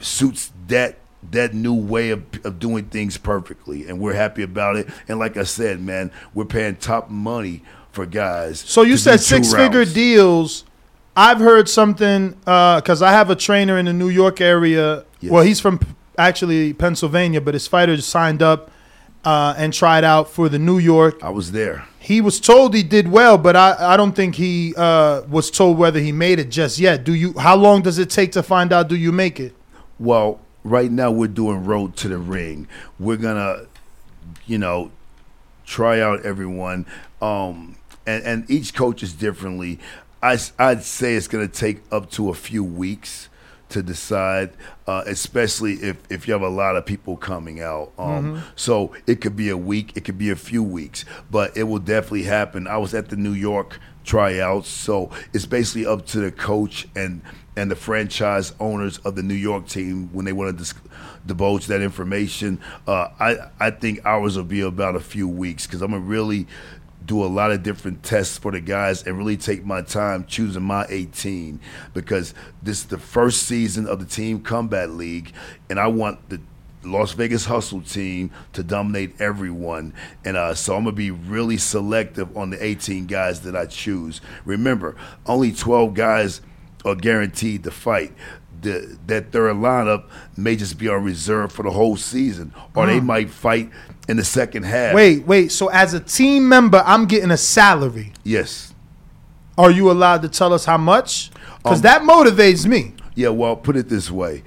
suits 0.00 0.52
that 0.68 0.98
that 1.32 1.54
new 1.54 1.74
way 1.74 2.10
of, 2.10 2.22
of 2.44 2.58
doing 2.60 2.84
things 2.84 3.18
perfectly, 3.18 3.88
and 3.88 3.98
we're 3.98 4.12
happy 4.12 4.42
about 4.42 4.76
it. 4.76 4.88
And 5.08 5.18
like 5.18 5.36
I 5.36 5.42
said, 5.42 5.80
man, 5.80 6.12
we're 6.34 6.44
paying 6.44 6.76
top 6.76 7.10
money 7.10 7.62
for 7.96 8.06
guys. 8.06 8.60
So 8.60 8.82
you 8.82 8.96
said 8.96 9.20
six 9.20 9.52
figure 9.52 9.84
deals. 9.84 10.64
I've 11.16 11.38
heard 11.38 11.68
something 11.68 12.30
because 12.44 13.02
I 13.02 13.10
have 13.10 13.30
a 13.30 13.34
trainer 13.36 13.78
in 13.78 13.86
the 13.86 13.92
New 13.92 14.10
York 14.10 14.40
area. 14.40 15.04
Well, 15.22 15.42
he's 15.42 15.58
from 15.58 15.80
actually 16.16 16.72
Pennsylvania, 16.74 17.40
but 17.40 17.54
his 17.54 17.66
fighter 17.66 17.96
signed 18.00 18.42
up 18.42 18.70
uh, 19.24 19.54
and 19.56 19.72
tried 19.72 20.04
out 20.04 20.30
for 20.30 20.48
the 20.48 20.58
New 20.58 20.78
York. 20.78 21.24
I 21.24 21.30
was 21.30 21.52
there. 21.52 21.86
He 21.98 22.20
was 22.20 22.38
told 22.38 22.74
he 22.74 22.84
did 22.84 23.08
well, 23.08 23.36
but 23.36 23.56
I, 23.56 23.94
I 23.94 23.96
don't 23.96 24.12
think 24.12 24.36
he 24.36 24.74
uh, 24.76 25.22
was 25.22 25.50
told 25.50 25.76
whether 25.76 25.98
he 25.98 26.12
made 26.12 26.38
it 26.38 26.50
just 26.50 26.78
yet. 26.78 27.02
Do 27.02 27.14
you? 27.14 27.32
How 27.36 27.56
long 27.56 27.82
does 27.82 27.98
it 27.98 28.10
take 28.10 28.30
to 28.32 28.42
find 28.42 28.72
out? 28.72 28.88
Do 28.88 28.94
you 28.94 29.10
make 29.10 29.40
it? 29.40 29.54
Well, 29.98 30.38
right 30.62 30.90
now 30.90 31.10
we're 31.10 31.26
doing 31.26 31.64
Road 31.64 31.96
to 31.96 32.08
the 32.08 32.18
Ring. 32.18 32.68
We're 33.00 33.16
gonna, 33.16 33.66
you 34.46 34.58
know, 34.58 34.92
try 35.64 36.00
out 36.00 36.24
everyone, 36.24 36.86
um, 37.20 37.75
and 38.06 38.24
and 38.24 38.50
each 38.50 38.74
coach 38.74 39.02
is 39.02 39.12
differently. 39.12 39.78
I 40.22 40.38
I'd 40.58 40.82
say 40.82 41.14
it's 41.14 41.28
gonna 41.28 41.48
take 41.48 41.82
up 41.92 42.10
to 42.12 42.30
a 42.30 42.34
few 42.34 42.64
weeks 42.64 43.28
to 43.68 43.82
decide, 43.82 44.50
uh, 44.86 45.02
especially 45.06 45.74
if 45.74 45.96
if 46.08 46.26
you 46.28 46.32
have 46.32 46.42
a 46.42 46.48
lot 46.48 46.76
of 46.76 46.86
people 46.86 47.16
coming 47.16 47.60
out. 47.60 47.92
Um, 47.98 48.36
Mhm. 48.36 48.42
So 48.54 48.92
it 49.06 49.20
could 49.20 49.36
be 49.36 49.48
a 49.50 49.56
week, 49.56 49.92
it 49.96 50.04
could 50.04 50.18
be 50.18 50.30
a 50.30 50.36
few 50.36 50.62
weeks, 50.62 51.04
but 51.30 51.56
it 51.56 51.64
will 51.64 51.80
definitely 51.80 52.22
happen. 52.24 52.66
I 52.66 52.76
was 52.76 52.94
at 52.94 53.08
the 53.08 53.16
New 53.16 53.32
York 53.32 53.78
tryouts, 54.04 54.68
so 54.68 55.10
it's 55.32 55.46
basically 55.46 55.84
up 55.84 56.06
to 56.06 56.20
the 56.20 56.30
coach 56.30 56.86
and 56.94 57.20
and 57.56 57.70
the 57.70 57.76
franchise 57.76 58.52
owners 58.60 58.98
of 58.98 59.16
the 59.16 59.22
New 59.22 59.34
York 59.34 59.66
team 59.66 60.10
when 60.12 60.26
they 60.26 60.32
want 60.32 60.50
to 60.52 60.56
dis- 60.62 60.74
divulge 61.26 61.66
that 61.66 61.80
information. 61.80 62.60
Uh, 62.86 63.08
I 63.18 63.36
I 63.58 63.70
think 63.70 64.00
ours 64.04 64.36
will 64.36 64.44
be 64.44 64.60
about 64.60 64.94
a 64.94 65.00
few 65.00 65.26
weeks 65.26 65.66
because 65.66 65.82
I'm 65.82 65.90
gonna 65.90 66.02
really 66.04 66.46
do 67.06 67.24
a 67.24 67.26
lot 67.26 67.52
of 67.52 67.62
different 67.62 68.02
tests 68.02 68.36
for 68.36 68.50
the 68.52 68.60
guys 68.60 69.02
and 69.06 69.16
really 69.16 69.36
take 69.36 69.64
my 69.64 69.80
time 69.80 70.24
choosing 70.26 70.62
my 70.64 70.84
18 70.88 71.60
because 71.94 72.34
this 72.62 72.78
is 72.80 72.86
the 72.86 72.98
first 72.98 73.44
season 73.44 73.86
of 73.86 74.00
the 74.00 74.04
Team 74.04 74.40
Combat 74.40 74.90
League 74.90 75.32
and 75.70 75.78
I 75.78 75.86
want 75.86 76.28
the 76.28 76.40
Las 76.82 77.12
Vegas 77.12 77.46
Hustle 77.46 77.80
team 77.80 78.30
to 78.52 78.62
dominate 78.62 79.20
everyone. 79.20 79.92
And 80.24 80.36
uh, 80.36 80.54
so 80.54 80.76
I'm 80.76 80.84
going 80.84 80.94
to 80.94 80.96
be 80.96 81.10
really 81.10 81.56
selective 81.56 82.36
on 82.36 82.50
the 82.50 82.64
18 82.64 83.06
guys 83.06 83.40
that 83.40 83.56
I 83.56 83.66
choose. 83.66 84.20
Remember, 84.44 84.94
only 85.26 85.50
12 85.52 85.94
guys 85.94 86.40
are 86.84 86.94
guaranteed 86.94 87.64
to 87.64 87.72
fight. 87.72 88.12
The, 88.62 88.96
that 89.08 89.32
third 89.32 89.56
lineup 89.56 90.04
may 90.36 90.54
just 90.56 90.78
be 90.78 90.88
on 90.88 91.02
reserve 91.02 91.50
for 91.52 91.62
the 91.64 91.70
whole 91.72 91.96
season, 91.96 92.54
or 92.74 92.86
they 92.86 93.00
Mm. 93.00 93.04
might 93.04 93.30
fight 93.30 93.70
in 94.08 94.16
the 94.16 94.24
second 94.24 94.64
half. 94.64 94.94
Wait, 94.94 95.26
wait. 95.26 95.52
So 95.52 95.68
as 95.68 95.94
a 95.94 96.00
team 96.00 96.48
member, 96.48 96.82
I'm 96.86 97.06
getting 97.06 97.30
a 97.30 97.36
salary. 97.36 98.12
Yes. 98.24 98.72
Are 99.58 99.70
you 99.70 99.90
allowed 99.90 100.22
to 100.22 100.28
tell 100.28 100.52
us 100.52 100.64
how 100.64 100.76
much? 100.78 101.30
Because 101.62 101.78
Um, 101.78 101.82
that 101.82 102.02
motivates 102.02 102.66
me. 102.66 102.94
Yeah, 103.14 103.30
well, 103.30 103.56
put 103.56 103.76
it 103.76 103.88
this 103.88 104.10
way: 104.10 104.42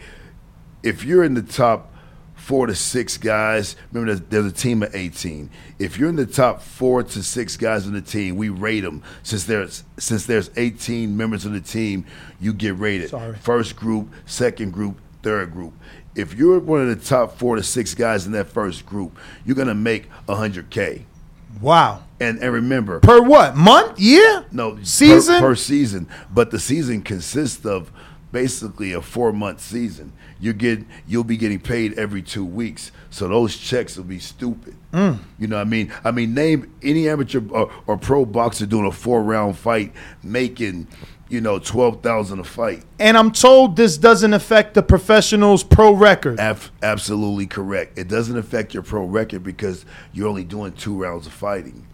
if 0.83 1.03
you're 1.03 1.23
in 1.23 1.33
the 1.33 1.41
top 1.41 1.91
four 2.35 2.67
to 2.67 2.75
six 2.75 3.17
guys, 3.17 3.75
remember 3.91 4.15
there's, 4.15 4.29
there's 4.29 4.51
a 4.51 4.55
team 4.55 4.81
of 4.83 4.95
18. 4.95 5.49
If 5.77 5.97
you're 5.99 6.09
in 6.09 6.15
the 6.15 6.25
top 6.25 6.61
four 6.61 7.03
to 7.03 7.23
six 7.23 7.57
guys 7.57 7.85
on 7.85 7.93
the 7.93 8.01
team, 8.01 8.37
we 8.37 8.49
rate 8.49 8.81
them. 8.81 9.03
Since 9.23 9.45
there's 9.45 9.83
since 9.97 10.25
there's 10.25 10.49
18 10.55 11.15
members 11.17 11.45
of 11.45 11.53
the 11.53 11.61
team, 11.61 12.05
you 12.39 12.53
get 12.53 12.77
rated. 12.77 13.09
Sorry. 13.09 13.35
First 13.35 13.75
group, 13.75 14.09
second 14.25 14.71
group, 14.73 14.99
third 15.23 15.51
group. 15.51 15.73
If 16.19 16.33
you're 16.35 16.59
one 16.59 16.81
of 16.81 16.87
the 16.87 17.03
top 17.05 17.37
four 17.37 17.55
to 17.55 17.63
six 17.63 17.93
guys 17.95 18.25
in 18.25 18.31
that 18.33 18.47
first 18.49 18.85
group, 18.85 19.17
you're 19.45 19.55
gonna 19.55 19.73
make 19.75 20.09
100k. 20.27 21.03
Wow. 21.61 22.03
And 22.19 22.39
and 22.39 22.53
remember, 22.53 22.99
Per 22.99 23.21
what? 23.21 23.55
Month? 23.55 23.99
Year? 23.99 24.45
no 24.51 24.75
per- 24.75 24.83
Season? 24.83 25.39
per, 25.39 25.55
season, 25.55 26.07
but 26.33 26.51
the 26.51 26.59
season 26.59 27.01
consists 27.01 27.65
of 27.65 27.91
basically 28.31 28.93
a 28.93 29.01
four 29.01 29.31
month 29.33 29.59
season. 29.61 30.13
You 30.39 30.53
get 30.53 30.79
you'll 31.07 31.23
be 31.23 31.37
getting 31.37 31.59
paid 31.59 31.97
every 31.97 32.21
two 32.21 32.45
weeks, 32.45 32.91
so 33.09 33.27
those 33.27 33.57
checks 33.57 33.97
will 33.97 34.03
be 34.05 34.19
stupid. 34.19 34.75
Mm. 34.93 35.19
You 35.37 35.47
know 35.47 35.57
what 35.57 35.61
I 35.67 35.69
mean? 35.69 35.93
I 36.03 36.11
mean, 36.11 36.33
name 36.33 36.73
any 36.81 37.09
amateur 37.09 37.41
or, 37.49 37.71
or 37.87 37.97
pro 37.97 38.25
boxer 38.25 38.65
doing 38.65 38.85
a 38.85 38.91
four 38.91 39.21
round 39.23 39.57
fight 39.57 39.91
making 40.23 40.87
you 41.29 41.41
know 41.41 41.59
twelve 41.59 42.01
thousand 42.01 42.39
a 42.39 42.43
fight. 42.43 42.83
And 42.99 43.17
I'm 43.17 43.31
told 43.31 43.75
this 43.75 43.97
doesn't 43.97 44.33
affect 44.33 44.73
the 44.73 44.83
professional's 44.83 45.63
pro 45.63 45.93
record. 45.93 46.39
Ab- 46.39 46.61
absolutely 46.83 47.47
correct. 47.47 47.97
It 47.97 48.07
doesn't 48.07 48.37
affect 48.37 48.73
your 48.73 48.83
pro 48.83 49.05
record 49.05 49.43
because 49.43 49.85
you're 50.11 50.27
only 50.27 50.43
doing 50.43 50.73
two 50.73 51.01
rounds 51.01 51.27
of 51.27 51.33
fighting. 51.33 51.85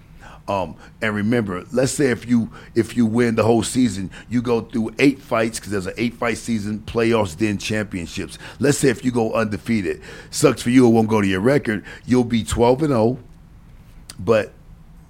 Um, 0.48 0.76
and 1.02 1.16
remember, 1.16 1.64
let's 1.72 1.92
say 1.92 2.12
if 2.12 2.28
you 2.28 2.52
if 2.76 2.96
you 2.96 3.06
win 3.08 3.36
the 3.36 3.44
whole 3.44 3.64
season, 3.64 4.12
you 4.30 4.42
go 4.44 4.62
through 4.62 4.92
eight 5.00 5.20
fights 5.20 5.60
because 5.60 5.72
there's 5.72 5.88
an 5.88 5.96
eight 5.98 6.14
fight 6.14 6.38
season, 6.38 6.80
playoffs, 6.80 7.36
then 7.36 7.58
championships. 7.58 8.38
Let's 8.60 8.78
say 8.78 8.90
if 8.90 9.04
you 9.04 9.12
go 9.12 9.34
undefeated, 9.34 10.02
sucks 10.30 10.62
for 10.62 10.70
you, 10.70 10.88
it 10.88 10.92
won't 10.92 11.10
go 11.10 11.20
to 11.20 11.28
your 11.28 11.40
record. 11.40 11.84
You'll 12.06 12.24
be 12.24 12.44
12 12.44 12.84
and 12.84 12.90
0. 12.90 13.20
But 14.20 14.54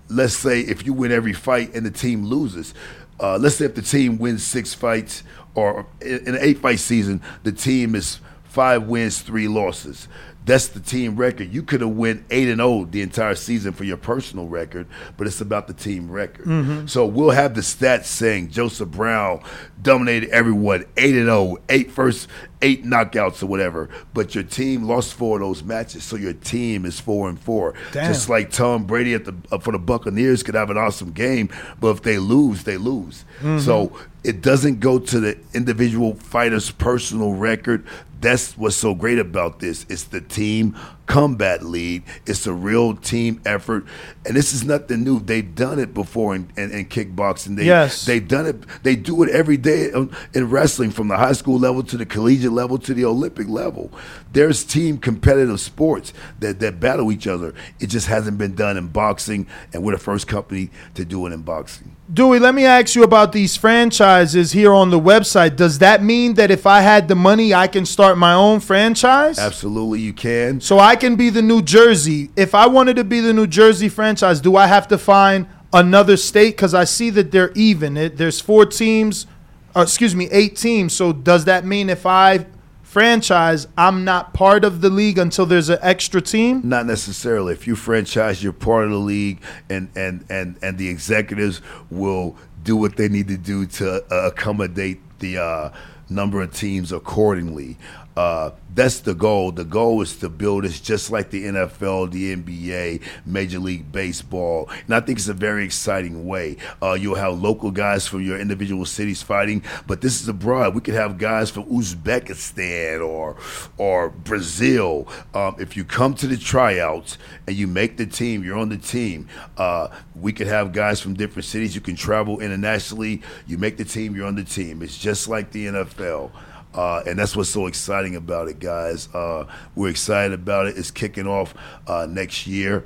let's 0.07 0.35
say 0.35 0.61
if 0.61 0.85
you 0.85 0.93
win 0.93 1.11
every 1.11 1.33
fight 1.33 1.73
and 1.75 1.85
the 1.85 1.91
team 1.91 2.25
loses, 2.25 2.73
uh, 3.19 3.37
let's 3.37 3.55
say 3.55 3.65
if 3.65 3.75
the 3.75 3.81
team 3.81 4.17
wins 4.17 4.45
six 4.45 4.73
fights 4.73 5.23
or 5.53 5.85
in 6.01 6.35
an 6.35 6.37
eight 6.41 6.59
fight 6.59 6.79
season, 6.79 7.21
the 7.43 7.51
team 7.51 7.95
is 7.95 8.19
five 8.43 8.83
wins, 8.83 9.21
three 9.21 9.47
losses. 9.47 10.07
That's 10.45 10.67
the 10.67 10.79
team 10.79 11.15
record. 11.15 11.51
You 11.51 11.63
could 11.63 11.81
have 11.81 11.89
went 11.89 12.23
eight 12.29 12.47
and 12.47 12.57
zero 12.59 12.85
the 12.89 13.01
entire 13.01 13.33
season 13.35 13.73
for 13.73 13.83
your 13.83 13.97
personal 13.97 14.47
record, 14.47 14.85
but 15.17 15.25
it's 15.25 15.41
about 15.41 15.67
the 15.67 15.73
team 15.73 16.09
record. 16.11 16.45
Mhm. 16.45 16.87
So 16.89 17.05
we'll 17.05 17.31
have 17.31 17.55
the 17.55 17.61
stats 17.61 18.05
saying 18.05 18.49
Joseph 18.51 18.89
Brown 18.91 19.39
dominated 19.81 20.29
everyone, 20.29 20.85
eight 20.97 21.15
and 21.15 21.25
0, 21.25 21.57
eight 21.69 21.91
first 21.91 22.27
eight 22.61 22.85
knockouts 22.85 23.41
or 23.43 23.47
whatever. 23.47 23.89
But 24.13 24.33
your 24.35 24.43
team 24.43 24.83
lost 24.83 25.13
four 25.15 25.37
of 25.37 25.41
those 25.41 25.63
matches, 25.63 26.03
so 26.03 26.15
your 26.15 26.33
team 26.33 26.85
is 26.85 26.99
four 26.99 27.27
and 27.27 27.39
four. 27.39 27.73
Damn. 27.91 28.07
Just 28.13 28.29
like 28.29 28.51
Tom 28.51 28.85
Brady 28.85 29.13
at 29.15 29.25
the 29.25 29.33
uh, 29.51 29.57
for 29.57 29.71
the 29.71 29.79
Buccaneers 29.79 30.43
could 30.43 30.55
have 30.55 30.69
an 30.69 30.77
awesome 30.77 31.11
game, 31.11 31.49
but 31.79 31.87
if 31.89 32.01
they 32.03 32.17
lose, 32.19 32.63
they 32.63 32.77
lose. 32.77 33.25
Mhm. 33.41 33.59
So 33.61 33.91
it 34.23 34.41
doesn't 34.41 34.79
go 34.79 34.99
to 34.99 35.19
the 35.19 35.37
individual 35.53 36.15
fighter's 36.15 36.69
personal 36.71 37.33
record. 37.33 37.83
That's 38.21 38.57
what's 38.57 38.75
so 38.75 38.95
great 38.95 39.19
about 39.19 39.59
this. 39.59 39.85
It's 39.89 40.05
the 40.05 40.21
team 40.21 40.75
combat 41.07 41.63
league. 41.63 42.03
It's 42.25 42.47
a 42.47 42.53
real 42.53 42.95
team 42.95 43.41
effort, 43.45 43.85
and 44.25 44.35
this 44.35 44.53
is 44.53 44.63
nothing 44.63 45.03
new. 45.03 45.19
They've 45.19 45.53
done 45.55 45.79
it 45.79 45.93
before 45.93 46.35
in, 46.35 46.51
in, 46.57 46.71
in 46.71 46.85
kickboxing. 46.85 47.55
They, 47.55 47.65
Yes. 47.65 48.05
they've 48.05 48.27
done 48.27 48.45
it. 48.45 48.63
They 48.83 48.95
do 48.95 49.23
it 49.23 49.29
every 49.29 49.57
day 49.57 49.91
in- 49.91 50.11
in 50.33 50.49
wrestling, 50.49 50.91
from 50.91 51.07
the 51.07 51.17
high 51.17 51.33
school 51.33 51.59
level 51.59 51.83
to 51.83 51.97
the 51.97 52.05
collegiate 52.05 52.51
level 52.51 52.77
to 52.79 52.93
the 52.93 53.05
Olympic 53.05 53.47
level. 53.47 53.91
There's 54.33 54.63
team 54.63 54.97
competitive 54.97 55.59
sports 55.59 56.13
that 56.39 56.59
that 56.59 56.79
battle 56.79 57.11
each 57.11 57.27
other. 57.27 57.53
It 57.79 57.87
just 57.87 58.07
hasn't 58.07 58.37
been 58.37 58.55
done 58.55 58.77
in 58.77 58.87
boxing, 58.87 59.47
and 59.73 59.83
we're 59.83 59.93
the 59.93 59.97
first 59.99 60.27
company 60.27 60.69
to 60.95 61.05
do 61.05 61.25
it 61.27 61.33
in 61.33 61.41
boxing. 61.41 61.95
Dewey, 62.13 62.37
let 62.37 62.53
me 62.53 62.65
ask 62.65 62.93
you 62.93 63.01
about 63.03 63.31
these 63.31 63.55
franchises 63.57 64.51
here 64.51 64.71
on 64.73 64.91
the 64.91 64.99
website. 64.99 65.55
Does 65.55 65.79
that 65.79 66.03
mean 66.03 66.35
that 66.35 66.51
if 66.51 66.67
I 66.67 66.81
had 66.81 67.07
the 67.07 67.15
money, 67.15 67.51
I 67.51 67.65
can 67.67 67.83
start 67.83 68.15
my 68.17 68.33
own 68.33 68.59
franchise? 68.59 69.39
Absolutely, 69.39 70.01
you 70.01 70.13
can. 70.13 70.61
So 70.61 70.77
I 70.77 70.94
can 70.95 71.15
be 71.15 71.29
the 71.29 71.41
New 71.41 71.61
Jersey. 71.61 72.29
If 72.35 72.55
I 72.55 72.67
wanted 72.67 72.95
to 72.97 73.03
be 73.03 73.19
the 73.19 73.33
New 73.33 73.47
Jersey 73.47 73.89
franchise, 73.89 74.41
do 74.41 74.55
I 74.55 74.67
have 74.67 74.87
to 74.89 74.97
find 74.97 75.47
another 75.73 76.17
state? 76.17 76.51
Because 76.51 76.73
I 76.73 76.83
see 76.83 77.09
that 77.11 77.31
they're 77.31 77.51
even. 77.55 77.97
It, 77.97 78.17
there's 78.17 78.39
four 78.41 78.65
teams, 78.65 79.27
uh, 79.75 79.81
excuse 79.81 80.15
me, 80.15 80.29
eight 80.31 80.55
teams. 80.55 80.95
So 80.95 81.13
does 81.13 81.45
that 81.45 81.65
mean 81.65 81.89
if 81.89 82.05
I 82.05 82.45
franchise, 82.83 83.67
I'm 83.77 84.05
not 84.05 84.33
part 84.33 84.63
of 84.63 84.79
the 84.79 84.89
league 84.89 85.17
until 85.17 85.45
there's 85.45 85.67
an 85.67 85.79
extra 85.81 86.21
team? 86.21 86.61
Not 86.63 86.85
necessarily. 86.85 87.51
If 87.51 87.67
you 87.67 87.75
franchise, 87.75 88.41
you're 88.41 88.53
part 88.53 88.85
of 88.85 88.91
the 88.91 88.97
league, 88.97 89.41
and 89.69 89.89
and 89.95 90.25
and 90.29 90.57
and 90.61 90.77
the 90.77 90.87
executives 90.87 91.61
will 91.89 92.37
do 92.63 92.77
what 92.77 92.95
they 92.95 93.09
need 93.09 93.27
to 93.27 93.37
do 93.37 93.65
to 93.65 94.01
uh, 94.11 94.27
accommodate 94.27 95.01
the 95.19 95.37
uh, 95.37 95.73
number 96.09 96.41
of 96.41 96.53
teams 96.53 96.91
accordingly. 96.91 97.77
Uh, 98.15 98.51
that's 98.73 98.99
the 98.99 99.13
goal. 99.13 99.51
The 99.51 99.63
goal 99.63 100.01
is 100.01 100.17
to 100.17 100.29
build 100.29 100.63
this 100.63 100.79
just 100.79 101.11
like 101.11 101.29
the 101.29 101.45
NFL, 101.45 102.11
the 102.11 102.35
NBA, 102.35 103.01
Major 103.25 103.59
League 103.59 103.91
Baseball, 103.91 104.69
and 104.85 104.95
I 104.95 104.99
think 104.99 105.19
it's 105.19 105.27
a 105.27 105.33
very 105.33 105.65
exciting 105.65 106.25
way. 106.25 106.57
Uh, 106.81 106.93
you'll 106.93 107.15
have 107.15 107.41
local 107.41 107.71
guys 107.71 108.07
from 108.07 108.21
your 108.21 108.39
individual 108.39 108.85
cities 108.85 109.21
fighting, 109.21 109.63
but 109.87 110.01
this 110.01 110.21
is 110.21 110.27
abroad. 110.27 110.75
We 110.75 110.81
could 110.81 110.93
have 110.93 111.17
guys 111.17 111.49
from 111.49 111.65
Uzbekistan 111.65 113.05
or 113.05 113.37
or 113.77 114.09
Brazil. 114.09 115.07
Um, 115.33 115.55
if 115.59 115.75
you 115.75 115.83
come 115.83 116.13
to 116.15 116.27
the 116.27 116.37
tryouts 116.37 117.17
and 117.47 117.55
you 117.55 117.67
make 117.67 117.97
the 117.97 118.05
team, 118.05 118.43
you're 118.43 118.57
on 118.57 118.69
the 118.69 118.77
team. 118.77 119.27
Uh, 119.57 119.89
we 120.15 120.31
could 120.33 120.47
have 120.47 120.71
guys 120.71 120.99
from 120.99 121.13
different 121.13 121.45
cities. 121.45 121.75
You 121.75 121.81
can 121.81 121.95
travel 121.95 122.39
internationally. 122.39 123.21
You 123.47 123.57
make 123.57 123.77
the 123.77 123.85
team, 123.85 124.15
you're 124.15 124.27
on 124.27 124.35
the 124.35 124.43
team. 124.43 124.81
It's 124.81 124.97
just 124.97 125.27
like 125.27 125.51
the 125.51 125.67
NFL. 125.67 126.31
Uh, 126.75 127.01
and 127.07 127.17
that's 127.17 127.35
what's 127.35 127.49
so 127.49 127.67
exciting 127.67 128.15
about 128.15 128.49
it, 128.49 128.59
guys. 128.59 129.07
Uh, 129.13 129.45
we're 129.75 129.89
excited 129.89 130.33
about 130.33 130.67
it. 130.67 130.77
It's 130.77 130.91
kicking 130.91 131.25
off 131.25 131.53
uh, 131.87 132.05
next 132.07 132.45
year. 132.45 132.83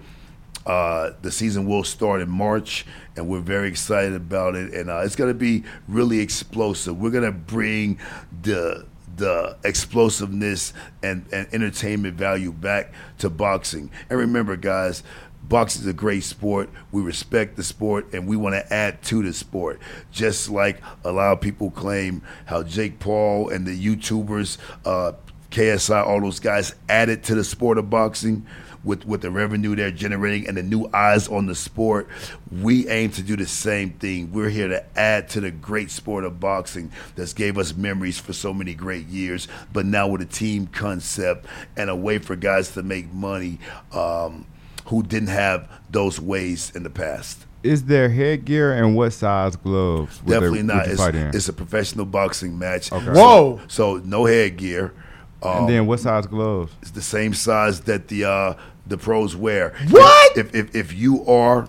Uh, 0.65 1.11
the 1.23 1.31
season 1.31 1.65
will 1.65 1.83
start 1.83 2.21
in 2.21 2.29
March, 2.29 2.85
and 3.15 3.27
we're 3.27 3.39
very 3.39 3.67
excited 3.67 4.13
about 4.13 4.55
it. 4.55 4.73
And 4.73 4.89
uh, 4.89 4.99
it's 4.99 5.15
going 5.15 5.31
to 5.31 5.37
be 5.37 5.63
really 5.87 6.19
explosive. 6.19 6.99
We're 6.99 7.09
going 7.09 7.23
to 7.23 7.31
bring 7.31 7.99
the 8.43 8.85
the 9.15 9.57
explosiveness 9.65 10.71
and, 11.03 11.25
and 11.33 11.47
entertainment 11.53 12.15
value 12.15 12.53
back 12.53 12.93
to 13.17 13.29
boxing. 13.29 13.91
And 14.09 14.17
remember, 14.17 14.55
guys, 14.55 15.03
boxing 15.49 15.81
is 15.81 15.87
a 15.87 15.93
great 15.93 16.23
sport. 16.23 16.69
We 16.91 17.01
respect 17.01 17.55
the 17.55 17.63
sport 17.63 18.13
and 18.13 18.27
we 18.27 18.37
want 18.37 18.53
to 18.53 18.73
add 18.73 19.01
to 19.03 19.23
the 19.23 19.33
sport. 19.33 19.79
Just 20.11 20.49
like 20.49 20.81
a 21.03 21.11
lot 21.11 21.33
of 21.33 21.41
people 21.41 21.71
claim 21.71 22.21
how 22.45 22.63
Jake 22.63 22.99
Paul 22.99 23.49
and 23.49 23.65
the 23.65 23.77
YouTubers, 23.77 24.57
uh, 24.85 25.13
KSI, 25.51 26.05
all 26.05 26.21
those 26.21 26.39
guys 26.39 26.75
added 26.87 27.23
to 27.23 27.35
the 27.35 27.43
sport 27.43 27.77
of 27.77 27.89
boxing 27.89 28.45
with, 28.83 29.05
with 29.05 29.21
the 29.21 29.31
revenue 29.31 29.75
they're 29.75 29.91
generating 29.91 30.47
and 30.47 30.55
the 30.55 30.63
new 30.63 30.89
eyes 30.93 31.27
on 31.27 31.47
the 31.47 31.55
sport. 31.55 32.07
We 32.51 32.87
aim 32.87 33.11
to 33.11 33.21
do 33.21 33.35
the 33.35 33.45
same 33.45 33.91
thing. 33.91 34.31
We're 34.31 34.49
here 34.49 34.67
to 34.67 34.85
add 34.97 35.29
to 35.29 35.41
the 35.41 35.51
great 35.51 35.91
sport 35.91 36.23
of 36.23 36.39
boxing 36.39 36.91
that's 37.15 37.33
gave 37.33 37.57
us 37.57 37.75
memories 37.75 38.19
for 38.19 38.33
so 38.33 38.53
many 38.53 38.73
great 38.73 39.07
years, 39.07 39.47
but 39.73 39.85
now 39.85 40.07
with 40.07 40.21
a 40.21 40.25
team 40.25 40.67
concept 40.67 41.45
and 41.75 41.89
a 41.89 41.95
way 41.95 42.19
for 42.19 42.35
guys 42.35 42.71
to 42.71 42.83
make 42.83 43.11
money 43.11 43.59
um, 43.91 44.45
who 44.89 45.03
didn't 45.03 45.29
have 45.29 45.67
those 45.89 46.19
ways 46.19 46.71
in 46.75 46.83
the 46.83 46.89
past. 46.89 47.45
Is 47.63 47.83
there 47.85 48.09
headgear 48.09 48.73
and 48.73 48.95
what 48.95 49.11
size 49.11 49.55
gloves? 49.55 50.19
Definitely 50.19 50.59
they- 50.61 50.63
not. 50.63 50.87
It's, 50.87 51.01
it's 51.35 51.49
a 51.49 51.53
professional 51.53 52.05
boxing 52.05 52.57
match. 52.57 52.91
Okay. 52.91 53.13
So- 53.13 53.59
So, 53.67 53.97
no 54.05 54.25
headgear. 54.25 54.93
Um, 55.41 55.57
and 55.59 55.69
then 55.69 55.85
what 55.87 55.99
size 55.99 56.25
gloves? 56.27 56.73
It's 56.81 56.91
the 56.91 57.01
same 57.01 57.33
size 57.33 57.81
that 57.81 58.07
the 58.09 58.25
uh, 58.25 58.53
the 58.87 58.97
pros 58.97 59.35
wear. 59.35 59.73
What? 59.89 60.37
If 60.37 60.53
if, 60.53 60.75
if 60.75 60.93
you 60.93 61.25
are 61.27 61.67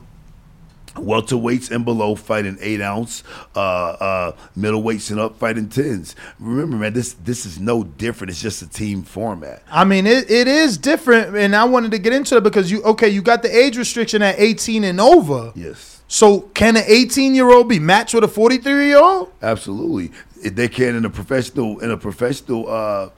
welterweights 0.95 1.71
and 1.71 1.85
below 1.85 2.15
fighting 2.15 2.59
eight 2.61 2.81
ounce, 2.81 3.23
uh, 3.55 3.61
uh, 3.61 4.37
middleweights 4.57 5.11
and 5.11 5.21
up 5.21 5.39
fighting 5.39 5.69
tens. 5.69 6.17
Remember, 6.39 6.77
man, 6.77 6.93
this 6.93 7.15
this 7.15 7.47
is 7.47 7.59
no 7.59 7.85
different. 7.85 8.31
It's 8.31 8.41
just 8.41 8.63
a 8.63 8.69
team 8.69 9.03
format. 9.03 9.63
I 9.71 9.85
mean, 9.85 10.07
it, 10.07 10.31
it 10.31 10.49
is 10.49 10.79
different, 10.79 11.37
and 11.37 11.55
I 11.55 11.65
wanted 11.65 11.91
to 11.93 11.99
get 11.99 12.13
into 12.13 12.37
it 12.37 12.43
because 12.43 12.71
you 12.71 12.83
okay, 12.83 13.09
you 13.09 13.23
got 13.23 13.43
the 13.43 13.57
age 13.57 13.77
restriction 13.77 14.23
at 14.23 14.39
18 14.39 14.85
and 14.85 15.01
over. 15.01 15.53
Yes. 15.55 16.03
So 16.09 16.41
can 16.41 16.77
an 16.77 16.85
18 16.87 17.35
year 17.35 17.51
old 17.51 17.69
be 17.69 17.79
matched 17.79 18.15
with 18.15 18.25
a 18.25 18.29
43 18.29 18.87
year 18.87 18.99
old? 18.99 19.33
Absolutely, 19.43 20.11
if 20.43 20.57
they 20.57 20.69
can 20.69 20.97
in 20.97 21.05
a 21.05 21.11
professional 21.11 21.79
in 21.81 21.91
a 21.91 21.97
professional 21.97 22.69
uh, 22.69 23.11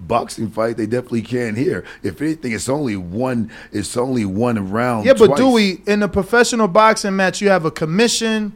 boxing 0.00 0.50
fight, 0.50 0.76
they 0.76 0.86
definitely 0.86 1.22
can 1.22 1.54
here. 1.54 1.84
If 2.02 2.20
anything, 2.22 2.52
it's 2.52 2.68
only 2.68 2.96
one. 2.96 3.50
It's 3.72 3.96
only 3.96 4.24
one 4.24 4.70
round. 4.70 5.06
Yeah, 5.06 5.12
but 5.14 5.26
twice. 5.26 5.38
Dewey, 5.38 5.82
in 5.86 6.02
a 6.02 6.08
professional 6.08 6.68
boxing 6.68 7.16
match, 7.16 7.40
you 7.40 7.48
have 7.50 7.64
a 7.64 7.70
commission 7.70 8.54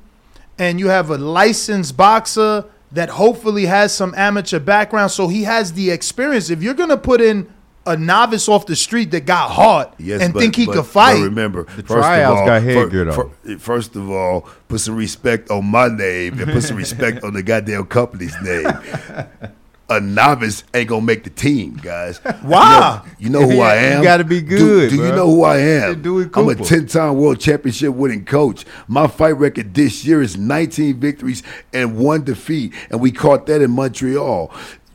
and 0.59 0.79
you 0.79 0.89
have 0.89 1.11
a 1.11 1.19
licensed 1.19 1.97
boxer 1.97 2.65
that 2.93 3.09
hopefully 3.09 3.67
has 3.67 3.93
some 3.93 4.15
amateur 4.17 4.61
background, 4.61 5.11
so 5.11 5.27
he 5.29 5.43
has 5.43 5.73
the 5.73 5.91
experience. 5.91 6.49
If 6.51 6.63
you're 6.63 6.75
gonna 6.75 6.97
put 6.97 7.21
in 7.21 7.49
a 7.87 7.97
novice 7.97 8.49
off 8.49 8.65
the 8.67 8.77
street 8.77 9.11
that 9.11 9.27
got 9.27 9.51
hot 9.51 9.95
Yes, 9.99 10.23
and 10.23 10.33
but- 10.33 10.41
think 10.41 10.57
he 10.57 10.65
but- 10.65 10.77
could 10.77 10.87
fight, 10.87 11.17
But 11.17 11.23
remember, 11.25 11.65
The 11.65 11.83
first 11.83 11.89
tryouts 11.89 12.33
of 12.33 12.39
all, 12.39 12.47
got 12.47 12.63
fir- 12.63 12.69
headgear, 12.71 13.05
though. 13.07 13.59
first 13.59 13.95
of 13.97 14.09
all, 14.11 14.49
put 14.69 14.81
some 14.81 14.95
respect 14.97 15.51
on 15.51 15.67
my 15.67 15.89
name 15.89 16.39
and 16.41 16.51
put 16.53 16.63
some 16.63 16.77
respect 16.85 17.23
on 17.25 17.35
the 17.35 17.43
goddamn 17.43 17.85
company's 17.87 18.35
name. 18.43 18.67
A 19.91 20.01
novice 20.01 20.65
ain't 20.73 20.89
gonna 20.89 21.05
make 21.05 21.25
the 21.25 21.31
team, 21.31 21.75
guys. 21.83 22.17
Why? 22.43 23.03
You 23.19 23.29
know, 23.29 23.41
you 23.41 23.47
know 23.49 23.55
who 23.57 23.61
I 23.61 23.75
you 23.75 23.81
am. 23.97 24.03
gotta 24.03 24.25
be 24.25 24.41
good, 24.41 24.89
Do, 24.91 24.97
you 24.97 25.03
know 25.13 25.27
who 25.31 25.43
I 25.45 25.59
am? 25.59 26.03
I'm 26.35 26.49
a 26.49 26.55
ten-time 26.55 27.17
world 27.17 27.39
championship 27.39 27.93
winning 27.95 28.25
coach. 28.25 28.65
My 28.89 29.07
fight 29.07 29.37
record 29.37 29.75
this 29.75 30.03
year 30.07 30.23
is 30.23 30.39
19 30.39 30.99
victories 30.99 31.43
and 31.75 31.99
one 31.99 32.25
defeat, 32.25 32.73
and 32.91 32.99
we 32.99 33.13
caught 33.13 33.45
that 33.47 33.61
in 33.61 33.73
Montreal. 33.73 34.51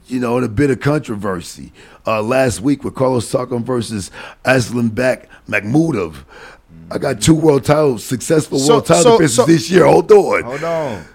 You 0.07 0.19
know, 0.19 0.39
in 0.39 0.43
a 0.43 0.49
bit 0.49 0.71
of 0.71 0.79
controversy 0.79 1.71
uh, 2.07 2.23
last 2.23 2.61
week 2.61 2.83
with 2.83 2.95
Carlos 2.95 3.31
Takam 3.31 3.63
versus 3.63 4.09
Arslanbek 4.43 5.27
Makhmudov. 5.47 6.15
I 6.89 6.97
got 6.97 7.21
two 7.21 7.35
world 7.35 7.63
titles, 7.63 8.03
successful 8.03 8.57
So- 8.57 8.73
world 8.73 8.85
title 8.87 9.03
so- 9.03 9.17
defenses 9.17 9.35
so- 9.35 9.45
this 9.45 9.69
year. 9.69 9.85
Hold 9.85 10.11
on. 10.11 10.41
Hold 10.43 10.63
on. 10.63 11.05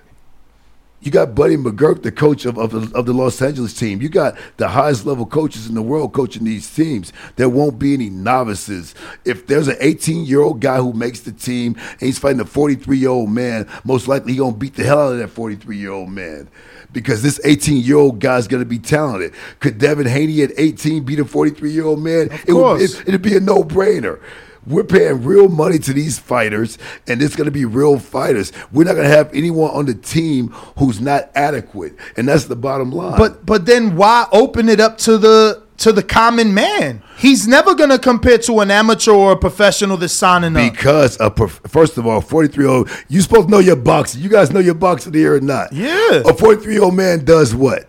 You 1.05 1.11
got 1.11 1.35
Buddy 1.35 1.59
McGirt, 1.59 2.03
the 2.03 2.11
coach 2.11 2.47
of, 2.47 2.57
of, 2.57 2.71
the, 2.71 2.99
of 2.99 3.05
the 3.05 3.13
Los 3.13 3.41
Angeles 3.43 3.75
team. 3.75 4.01
You 4.01 4.09
got 4.09 4.39
the 4.57 4.69
highest 4.69 5.05
level 5.05 5.27
coaches 5.27 5.67
in 5.69 5.75
the 5.75 5.83
world 5.83 6.15
coaching 6.15 6.45
these 6.45 6.75
teams. 6.75 7.13
There 7.37 7.51
won't 7.51 7.79
be 7.79 7.93
any 7.93 8.09
novices. 8.09 8.95
If 9.27 9.47
there's 9.47 9.69
an 9.69 9.77
18 9.81 10.25
year 10.25 10.41
old 10.41 10.61
guy 10.61 10.79
who 10.79 10.95
makes 10.95 11.21
the 11.21 11.33
team 11.33 11.77
and 11.77 12.01
he's 12.01 12.19
fighting 12.19 12.41
a 12.41 12.47
43 12.47 12.97
year 12.97 13.11
old 13.11 13.29
man, 13.29 13.69
most 13.85 14.09
likely 14.09 14.33
he's 14.33 14.41
going 14.41 14.55
to 14.55 14.59
beat 14.59 14.77
the 14.77 14.85
hell 14.85 15.09
out 15.09 15.13
of 15.13 15.19
that 15.19 15.29
43 15.29 15.77
year 15.77 15.91
old 15.91 16.09
man. 16.09 16.49
Because 16.91 17.23
this 17.23 17.39
18 17.45 17.83
year 17.83 17.99
old 17.99 18.19
guy's 18.19 18.49
going 18.49 18.63
to 18.63 18.69
be 18.69 18.79
talented. 18.79 19.35
Could 19.61 19.77
Devin 19.77 20.07
Haney 20.07 20.41
at 20.41 20.53
18 20.57 21.05
beat 21.05 21.19
a 21.19 21.27
43 21.27 21.71
year 21.71 21.85
old 21.85 22.03
man? 22.03 22.31
It 22.47 22.55
would, 22.55 22.63
course. 22.63 23.01
it, 23.01 23.09
it'd 23.09 23.21
be 23.21 23.37
a 23.37 23.41
no 23.41 23.63
brainer. 23.63 24.23
We're 24.67 24.85
paying 24.85 25.25
real 25.25 25.49
money 25.49 25.79
to 25.81 25.93
these 25.93 26.19
fighters, 26.19 26.79
and 27.07 27.23
it's 27.23 27.37
going 27.37 27.47
to 27.47 27.51
be 27.51 27.65
real 27.65 27.99
fighters. 27.99 28.53
We're 28.73 28.85
not 28.85 28.95
going 28.95 29.09
to 29.09 29.15
have 29.17 29.33
anyone 29.35 29.71
on 29.73 29.87
the 29.87 29.95
team 29.95 30.49
who's 30.79 31.01
not 31.01 31.31
adequate, 31.35 31.95
and 32.17 32.29
that's 32.29 32.45
the 32.45 32.57
bottom 32.57 32.91
line. 32.93 33.19
but 33.19 33.45
but 33.45 33.67
then 33.67 33.97
why 33.97 34.27
open 34.33 34.69
it 34.69 34.81
up 34.81 34.99
to 34.99 35.19
the 35.19 35.63
to 35.79 35.93
the 35.93 36.03
common 36.03 36.55
man? 36.55 37.03
He's 37.19 37.47
never 37.49 37.75
gonna 37.75 37.99
compare 37.99 38.39
to 38.39 38.61
an 38.61 38.71
amateur 38.71 39.11
or 39.13 39.33
a 39.33 39.37
professional 39.37 39.97
that's 39.97 40.13
signing 40.13 40.57
up. 40.57 40.73
because 40.73 41.19
a 41.21 41.31
prof- 41.31 41.61
first 41.67 41.99
of 41.99 42.07
all, 42.07 42.21
43 42.21 42.65
year 42.65 42.73
old, 42.73 42.91
you 43.09 43.21
supposed 43.21 43.47
to 43.49 43.51
know 43.51 43.59
your 43.59 43.77
boxing. 43.77 44.23
You 44.23 44.29
guys 44.29 44.53
know 44.53 44.61
your 44.61 44.75
boxing 44.75 45.13
here 45.15 45.35
or 45.35 45.41
not? 45.41 45.73
Yeah. 45.73 46.23
A 46.27 46.33
43 46.35 46.73
year 46.75 46.83
old 46.85 46.95
man 46.95 47.25
does 47.25 47.55
what? 47.55 47.89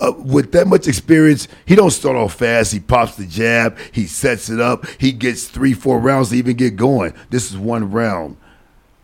Uh, 0.00 0.12
with 0.16 0.52
that 0.52 0.66
much 0.66 0.88
experience, 0.88 1.46
he 1.66 1.74
don't 1.74 1.90
start 1.90 2.16
off 2.16 2.34
fast. 2.34 2.72
He 2.72 2.80
pops 2.80 3.16
the 3.16 3.26
jab, 3.26 3.76
he 3.92 4.06
sets 4.06 4.48
it 4.48 4.60
up, 4.60 4.86
he 4.98 5.12
gets 5.12 5.46
three, 5.46 5.74
four 5.74 5.98
rounds 5.98 6.30
to 6.30 6.36
even 6.36 6.56
get 6.56 6.76
going. 6.76 7.12
This 7.28 7.50
is 7.50 7.58
one 7.58 7.90
round. 7.90 8.36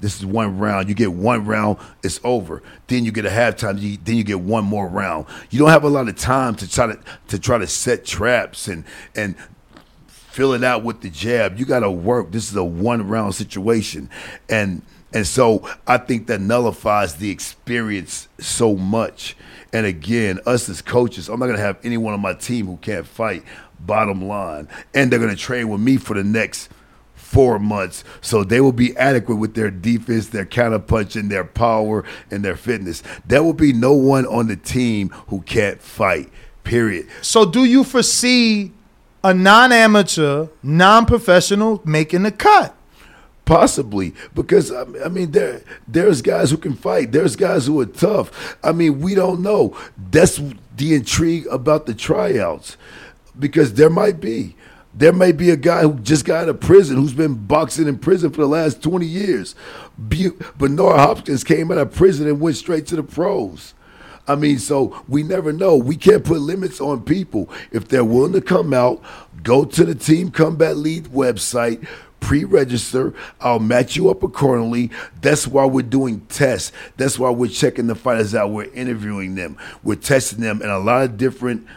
This 0.01 0.19
is 0.19 0.27
one 0.27 0.59
round. 0.59 0.89
You 0.89 0.95
get 0.95 1.13
one 1.13 1.47
round, 1.47 1.79
it's 2.03 2.21
over. 2.23 2.63
Then 2.87 3.05
you 3.05 3.13
get 3.13 3.25
a 3.25 3.31
halftime. 3.31 3.81
You, 3.81 3.97
then 4.03 4.17
you 4.17 4.25
get 4.25 4.41
one 4.41 4.65
more 4.65 4.87
round. 4.87 5.27
You 5.51 5.59
don't 5.59 5.71
have 5.71 5.85
a 5.85 5.89
lot 5.89 6.09
of 6.09 6.17
time 6.17 6.55
to 6.57 6.71
try 6.71 6.87
to 6.87 6.99
to 7.29 7.39
try 7.39 7.59
to 7.59 7.67
set 7.67 8.05
traps 8.05 8.69
and 8.69 8.85
and 9.15 9.37
fill 10.07 10.53
it 10.53 10.63
out 10.63 10.85
with 10.85 11.01
the 11.01 11.09
jab. 11.09 11.59
You 11.59 11.65
got 11.65 11.81
to 11.81 11.91
work. 11.91 12.31
This 12.31 12.51
is 12.51 12.57
a 12.57 12.65
one 12.65 13.09
round 13.09 13.35
situation, 13.35 14.11
and 14.51 14.83
and 15.15 15.27
so 15.27 15.67
I 15.87 15.97
think 15.97 16.27
that 16.27 16.43
nullifies 16.43 17.17
the 17.17 17.31
experience 17.31 18.29
so 18.39 18.77
much. 18.77 19.35
And 19.73 19.85
again, 19.87 20.41
us 20.47 20.69
as 20.69 20.81
coaches, 20.81 21.29
I'm 21.29 21.41
not 21.41 21.47
gonna 21.47 21.59
have 21.59 21.79
anyone 21.85 22.15
on 22.15 22.21
my 22.21 22.35
team 22.35 22.67
who 22.67 22.77
can't 22.79 23.07
fight. 23.07 23.43
Bottom 23.81 24.25
line, 24.25 24.69
and 24.95 25.11
they're 25.11 25.19
gonna 25.19 25.37
train 25.37 25.69
with 25.69 25.81
me 25.81 25.97
for 25.97 26.15
the 26.15 26.25
next 26.25 26.71
four 27.15 27.59
months, 27.59 28.05
so 28.21 28.45
they 28.45 28.61
will 28.61 28.73
be 28.73 28.97
adequate 28.97 29.37
with 29.37 29.55
their 29.55 29.71
defense, 29.71 30.29
their 30.29 30.47
counter 30.47 30.79
punching, 30.79 31.29
their 31.29 31.45
power, 31.45 32.05
and 32.31 32.45
their 32.45 32.57
fitness. 32.57 33.03
There 33.27 33.43
will 33.43 33.53
be 33.53 33.73
no 33.73 33.93
one 33.93 34.25
on 34.27 34.47
the 34.47 34.57
team 34.57 35.11
who 35.29 35.43
can't 35.43 35.83
fight. 35.83 36.31
Period. 36.63 37.07
So 37.23 37.45
do 37.45 37.65
you 37.65 37.85
foresee 37.85 38.73
a 39.25 39.35
non-amateur, 39.35 40.47
non-professional 40.63 41.83
making 41.85 42.23
the 42.23 42.33
cut? 42.33 42.76
Possibly 43.47 44.13
because 44.35 44.71
I 44.73 44.85
mean- 45.09 45.31
there 45.31 45.63
there's 45.89 46.21
guys 46.21 46.51
who 46.51 46.59
can 46.59 46.75
fight. 46.75 47.13
There's 47.13 47.37
guys 47.37 47.67
who 47.67 47.81
are 47.81 47.87
tough. 47.87 48.59
I 48.63 48.73
mean 48.73 49.01
we 49.01 49.15
don't 49.15 49.41
know. 49.41 49.75
That's 50.11 50.41
the 50.77 50.95
intrigue 50.95 51.47
about 51.51 51.87
the 51.87 51.95
tryouts 51.95 52.77
because 53.39 53.75
there 53.75 53.89
might 53.89 54.21
be 54.21 54.57
there 54.93 55.13
may 55.13 55.31
be 55.31 55.51
a 55.51 55.57
guy 55.57 55.83
who 55.83 55.95
just 56.01 56.25
got 56.25 56.45
out 56.45 56.49
of 56.49 56.59
prison 56.61 56.97
who's 56.97 57.13
been 57.13 57.35
boxing 57.35 57.87
in 57.87 57.99
prison 57.99 58.31
for 58.31 58.41
the 58.41 58.49
last 58.49 58.83
20 58.83 59.05
years. 59.05 59.55
Bernard 59.99 60.99
Hopkins 60.99 61.45
came 61.45 61.71
out 61.71 61.79
of 61.79 61.95
prison 61.95 62.27
and 62.27 62.41
went 62.41 62.57
straight 62.57 62.87
to 62.89 62.97
the 62.97 63.03
pros. 63.03 63.75
I 64.27 64.35
mean, 64.35 64.59
so 64.59 65.03
we 65.07 65.23
never 65.23 65.53
know. 65.53 65.77
We 65.77 65.97
can't 65.97 66.25
put 66.25 66.41
limits 66.41 66.81
on 66.81 67.03
people. 67.03 67.49
If 67.71 67.89
they're 67.89 68.05
willing 68.05 68.33
to 68.33 68.41
come 68.41 68.73
out, 68.73 69.03
go 69.43 69.65
to 69.65 69.85
the 69.85 69.95
Team 69.95 70.31
Combat 70.31 70.77
League 70.77 71.09
website, 71.09 71.87
pre-register. 72.27 73.15
I'll 73.41 73.61
match 73.61 73.95
you 73.95 74.11
up 74.11 74.25
accordingly. 74.25 74.91
That's 75.21 75.47
why 75.47 75.65
we're 75.65 75.83
doing 75.83 76.27
tests. 76.27 76.73
That's 76.97 77.21
why 77.21 77.31
we're 77.31 77.51
checking 77.51 77.87
the 77.87 77.95
fighters 77.95 78.35
out. 78.35 78.51
We're 78.51 78.73
interviewing 78.73 79.37
them. 79.37 79.57
We're 79.85 79.95
testing 79.95 80.41
them 80.41 80.61
in 80.61 80.69
a 80.69 80.81
lot 80.81 81.05
of 81.05 81.17
different 81.17 81.69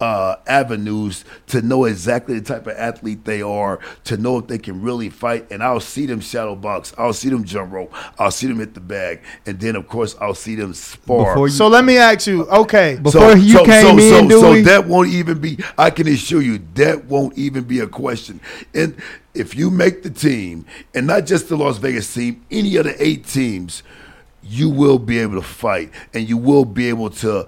uh, 0.00 0.36
avenues 0.46 1.26
to 1.48 1.60
know 1.60 1.84
exactly 1.84 2.38
the 2.38 2.44
type 2.44 2.66
of 2.66 2.76
athlete 2.78 3.26
they 3.26 3.42
are, 3.42 3.80
to 4.04 4.16
know 4.16 4.38
if 4.38 4.46
they 4.46 4.56
can 4.56 4.80
really 4.80 5.10
fight. 5.10 5.50
And 5.50 5.62
I'll 5.62 5.78
see 5.78 6.06
them 6.06 6.20
shadow 6.20 6.54
box. 6.54 6.94
I'll 6.96 7.12
see 7.12 7.28
them 7.28 7.44
jump 7.44 7.70
rope. 7.70 7.92
I'll 8.18 8.30
see 8.30 8.46
them 8.46 8.60
hit 8.60 8.72
the 8.72 8.80
bag. 8.80 9.20
And 9.44 9.60
then, 9.60 9.76
of 9.76 9.88
course, 9.88 10.16
I'll 10.22 10.34
see 10.34 10.54
them 10.54 10.72
spar. 10.72 11.50
so 11.50 11.68
let 11.68 11.84
me 11.84 11.98
ask 11.98 12.26
you, 12.26 12.46
okay, 12.46 12.96
before 12.96 13.36
so, 13.36 13.36
so, 13.36 13.64
so, 13.64 13.98
so, 13.98 14.40
so 14.40 14.62
that 14.62 14.86
won't 14.86 15.10
even 15.10 15.38
be. 15.38 15.58
I 15.76 15.90
can 15.90 16.08
assure 16.08 16.40
you 16.40 16.62
that 16.76 17.04
won't 17.04 17.36
even 17.36 17.64
be 17.64 17.80
a 17.80 17.86
question. 17.86 18.40
And 18.72 18.96
if 19.38 19.54
you 19.54 19.70
make 19.70 20.02
the 20.02 20.10
team, 20.10 20.66
and 20.94 21.06
not 21.06 21.26
just 21.26 21.48
the 21.48 21.56
Las 21.56 21.78
Vegas 21.78 22.12
team, 22.12 22.44
any 22.50 22.76
of 22.76 22.84
the 22.84 23.02
eight 23.02 23.26
teams, 23.26 23.82
you 24.42 24.68
will 24.68 24.98
be 24.98 25.18
able 25.18 25.34
to 25.34 25.46
fight, 25.46 25.90
and 26.12 26.28
you 26.28 26.36
will 26.36 26.64
be 26.64 26.88
able 26.88 27.10
to 27.10 27.46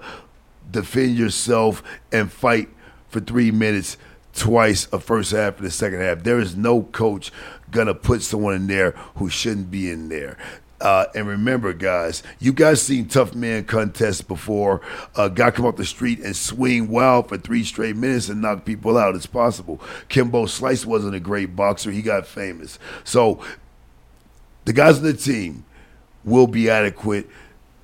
defend 0.69 1.17
yourself 1.17 1.83
and 2.11 2.31
fight 2.31 2.69
for 3.09 3.19
three 3.19 3.51
minutes 3.51 3.97
twice 4.33 4.87
a 4.93 4.99
first 4.99 5.31
half 5.31 5.57
and 5.57 5.65
the 5.65 5.71
second 5.71 5.99
half. 5.99 6.23
There 6.23 6.39
is 6.39 6.55
no 6.55 6.83
coach 6.83 7.31
gonna 7.69 7.93
put 7.93 8.21
someone 8.21 8.55
in 8.55 8.67
there 8.67 8.91
who 9.15 9.29
shouldn't 9.29 9.71
be 9.71 9.89
in 9.89 10.09
there. 10.09 10.37
Uh, 10.81 11.05
and 11.13 11.27
remember, 11.27 11.73
guys, 11.73 12.23
you 12.39 12.51
guys 12.51 12.81
seen 12.81 13.07
tough 13.07 13.35
man 13.35 13.63
contests 13.65 14.21
before. 14.21 14.81
A 15.15 15.29
guy 15.29 15.51
come 15.51 15.65
off 15.65 15.75
the 15.75 15.85
street 15.85 16.19
and 16.19 16.35
swing 16.35 16.87
wild 16.87 17.29
for 17.29 17.37
three 17.37 17.63
straight 17.63 17.95
minutes 17.95 18.29
and 18.29 18.41
knock 18.41 18.65
people 18.65 18.97
out. 18.97 19.15
It's 19.15 19.27
possible. 19.27 19.79
Kimbo 20.09 20.47
Slice 20.47 20.85
wasn't 20.85 21.15
a 21.15 21.19
great 21.19 21.55
boxer. 21.55 21.91
He 21.91 22.01
got 22.01 22.25
famous. 22.25 22.79
So 23.03 23.43
the 24.65 24.73
guys 24.73 24.97
on 24.97 25.03
the 25.03 25.13
team 25.13 25.65
will 26.23 26.47
be 26.47 26.69
adequate 26.69 27.29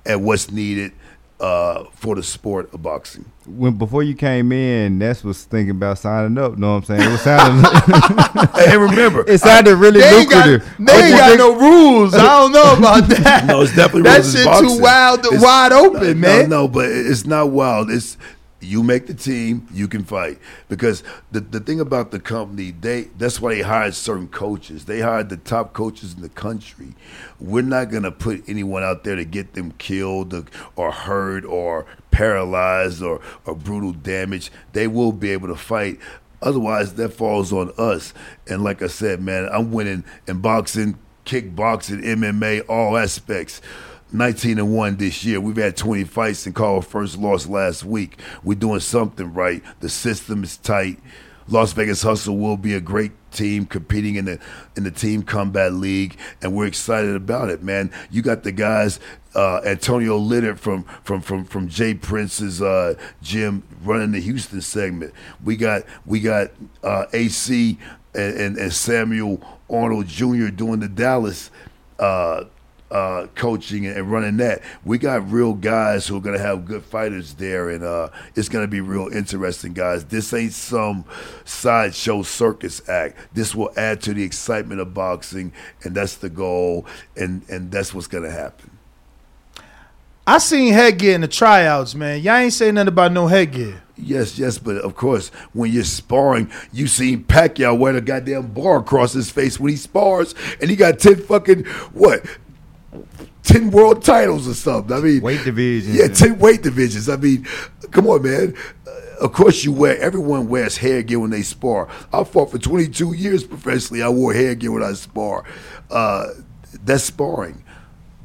at 0.04 0.20
what's 0.20 0.50
needed 0.50 0.92
uh, 1.40 1.84
for 1.94 2.14
the 2.16 2.22
sport 2.22 2.72
of 2.74 2.82
boxing. 2.82 3.24
When 3.46 3.74
before 3.78 4.02
you 4.02 4.14
came 4.14 4.50
in, 4.52 4.98
Ness 4.98 5.22
was 5.24 5.44
thinking 5.44 5.70
about 5.70 5.98
signing 5.98 6.36
up. 6.36 6.58
Know 6.58 6.74
what 6.74 6.90
I'm 6.90 6.98
saying? 6.98 7.02
It 7.02 7.10
was 7.12 7.20
sounding. 7.22 7.64
hey, 8.54 8.76
remember, 8.76 9.24
it 9.28 9.38
sounded 9.38 9.76
really 9.76 10.00
They 10.00 10.18
ain't 10.20 10.30
got- 10.30 10.46
lucrative. 10.48 10.76
they 10.86 10.92
ain't 11.08 11.16
got 11.16 11.38
no 11.38 11.54
rules. 11.56 12.14
I 12.14 12.22
don't 12.22 12.52
know 12.52 12.76
about 12.76 13.08
that. 13.22 13.46
no, 13.46 13.62
it's 13.62 13.74
definitely 13.74 14.02
That 14.02 14.16
rules 14.18 14.34
in 14.34 14.42
shit 14.52 14.58
too 14.60 14.82
wild- 14.82 15.20
It's- 15.26 15.42
wide 15.42 15.72
open, 15.72 16.20
no, 16.20 16.28
man. 16.28 16.48
No, 16.50 16.62
no, 16.62 16.68
but 16.68 16.86
it's 16.90 17.24
not 17.24 17.50
wild. 17.50 17.90
It's 17.90 18.16
you 18.60 18.82
make 18.82 19.06
the 19.06 19.14
team, 19.14 19.68
you 19.72 19.86
can 19.86 20.04
fight. 20.04 20.38
Because 20.68 21.02
the 21.30 21.40
the 21.40 21.60
thing 21.60 21.80
about 21.80 22.10
the 22.10 22.18
company, 22.18 22.72
they 22.72 23.02
that's 23.16 23.40
why 23.40 23.54
they 23.54 23.62
hired 23.62 23.94
certain 23.94 24.28
coaches. 24.28 24.86
They 24.86 25.00
hired 25.00 25.28
the 25.28 25.36
top 25.36 25.72
coaches 25.72 26.14
in 26.14 26.22
the 26.22 26.28
country. 26.28 26.94
We're 27.38 27.62
not 27.62 27.90
gonna 27.90 28.10
put 28.10 28.48
anyone 28.48 28.82
out 28.82 29.04
there 29.04 29.16
to 29.16 29.24
get 29.24 29.54
them 29.54 29.72
killed 29.72 30.34
or, 30.34 30.44
or 30.76 30.90
hurt 30.90 31.44
or 31.44 31.86
paralyzed 32.10 33.02
or, 33.02 33.20
or 33.46 33.54
brutal 33.54 33.92
damage. 33.92 34.50
They 34.72 34.88
will 34.88 35.12
be 35.12 35.30
able 35.30 35.48
to 35.48 35.56
fight. 35.56 35.98
Otherwise, 36.42 36.94
that 36.94 37.10
falls 37.10 37.52
on 37.52 37.72
us. 37.78 38.14
And 38.48 38.62
like 38.62 38.82
I 38.82 38.86
said, 38.86 39.20
man, 39.20 39.48
I'm 39.52 39.72
winning 39.72 40.04
in 40.26 40.40
boxing, 40.40 40.98
kickboxing, 41.24 42.02
MMA, 42.04 42.68
all 42.68 42.96
aspects. 42.96 43.60
19 44.12 44.58
and 44.58 44.74
1 44.74 44.96
this 44.96 45.24
year. 45.24 45.40
We've 45.40 45.56
had 45.56 45.76
20 45.76 46.04
fights 46.04 46.46
and 46.46 46.54
called 46.54 46.86
first 46.86 47.18
loss 47.18 47.46
last 47.46 47.84
week. 47.84 48.18
We're 48.42 48.54
doing 48.54 48.80
something 48.80 49.34
right. 49.34 49.62
The 49.80 49.88
system 49.88 50.42
is 50.44 50.56
tight. 50.56 50.98
Las 51.50 51.72
Vegas 51.72 52.02
Hustle 52.02 52.36
will 52.36 52.58
be 52.58 52.74
a 52.74 52.80
great 52.80 53.12
team 53.30 53.64
competing 53.64 54.16
in 54.16 54.26
the 54.26 54.38
in 54.76 54.84
the 54.84 54.90
team 54.90 55.22
combat 55.22 55.72
league, 55.72 56.16
and 56.42 56.54
we're 56.54 56.66
excited 56.66 57.14
about 57.14 57.48
it, 57.48 57.62
man. 57.62 57.90
You 58.10 58.20
got 58.20 58.42
the 58.42 58.52
guys, 58.52 59.00
uh, 59.34 59.62
Antonio 59.64 60.18
Litter 60.18 60.56
from 60.56 60.84
from 61.04 61.22
from 61.22 61.44
from 61.44 61.68
Jay 61.68 61.94
Prince's 61.94 62.60
uh, 62.60 62.94
gym 63.22 63.62
running 63.82 64.12
the 64.12 64.20
Houston 64.20 64.60
segment. 64.60 65.14
We 65.42 65.56
got 65.56 65.84
we 66.04 66.20
got 66.20 66.50
uh, 66.82 67.06
AC 67.14 67.78
and, 68.14 68.36
and, 68.36 68.58
and 68.58 68.72
Samuel 68.72 69.40
Arnold 69.70 70.06
Jr. 70.06 70.48
doing 70.48 70.80
the 70.80 70.88
Dallas. 70.88 71.50
Uh, 72.90 73.26
coaching 73.34 73.86
and 73.86 74.10
running 74.10 74.38
that. 74.38 74.62
We 74.82 74.96
got 74.96 75.30
real 75.30 75.52
guys 75.52 76.06
who 76.06 76.16
are 76.16 76.20
going 76.22 76.38
to 76.38 76.42
have 76.42 76.64
good 76.64 76.82
fighters 76.82 77.34
there, 77.34 77.68
and 77.68 77.84
uh, 77.84 78.08
it's 78.34 78.48
going 78.48 78.64
to 78.64 78.68
be 78.68 78.80
real 78.80 79.08
interesting, 79.08 79.74
guys. 79.74 80.06
This 80.06 80.32
ain't 80.32 80.54
some 80.54 81.04
sideshow 81.44 82.22
circus 82.22 82.88
act. 82.88 83.18
This 83.34 83.54
will 83.54 83.70
add 83.76 84.00
to 84.04 84.14
the 84.14 84.22
excitement 84.22 84.80
of 84.80 84.94
boxing, 84.94 85.52
and 85.84 85.94
that's 85.94 86.16
the 86.16 86.30
goal, 86.30 86.86
and 87.14 87.42
and 87.50 87.70
that's 87.70 87.92
what's 87.92 88.06
going 88.06 88.24
to 88.24 88.30
happen. 88.30 88.70
I 90.26 90.36
seen 90.36 90.74
headgear 90.74 91.14
in 91.14 91.22
the 91.22 91.28
tryouts, 91.28 91.94
man. 91.94 92.20
Y'all 92.20 92.36
ain't 92.36 92.52
saying 92.52 92.74
nothing 92.74 92.88
about 92.88 93.12
no 93.12 93.28
headgear. 93.28 93.82
Yes, 93.96 94.38
yes, 94.38 94.58
but 94.58 94.76
of 94.76 94.94
course, 94.94 95.30
when 95.54 95.72
you're 95.72 95.84
sparring, 95.84 96.50
you 96.70 96.86
seen 96.86 97.24
Pacquiao 97.24 97.78
wear 97.78 97.94
the 97.94 98.00
goddamn 98.02 98.48
bar 98.52 98.78
across 98.78 99.14
his 99.14 99.30
face 99.30 99.58
when 99.58 99.70
he 99.70 99.76
spars, 99.76 100.34
and 100.60 100.68
he 100.68 100.76
got 100.76 100.98
ten 100.98 101.16
fucking 101.16 101.64
what, 101.94 102.26
ten 103.42 103.70
world 103.70 104.02
titles 104.02 104.48
or 104.48 104.54
something. 104.54 104.96
I 104.96 105.00
mean, 105.00 105.20
Weight 105.22 105.44
divisions. 105.44 105.96
Yeah, 105.96 106.08
ten 106.08 106.38
weight 106.38 106.62
divisions. 106.62 107.08
I 107.08 107.16
mean, 107.16 107.46
come 107.90 108.06
on, 108.06 108.22
man. 108.22 108.54
Uh, 108.86 108.90
of 109.24 109.32
course, 109.32 109.64
you 109.64 109.72
wear. 109.72 109.98
Everyone 110.00 110.48
wears 110.48 110.76
hair 110.76 111.02
gear 111.02 111.18
when 111.18 111.30
they 111.30 111.42
spar. 111.42 111.88
I 112.12 112.24
fought 112.24 112.50
for 112.50 112.58
22 112.58 113.14
years 113.14 113.44
professionally. 113.44 114.02
I 114.02 114.08
wore 114.08 114.32
hair 114.32 114.54
gear 114.54 114.72
when 114.72 114.82
I 114.82 114.92
spar. 114.92 115.44
Uh, 115.90 116.26
that's 116.84 117.04
sparring. 117.04 117.64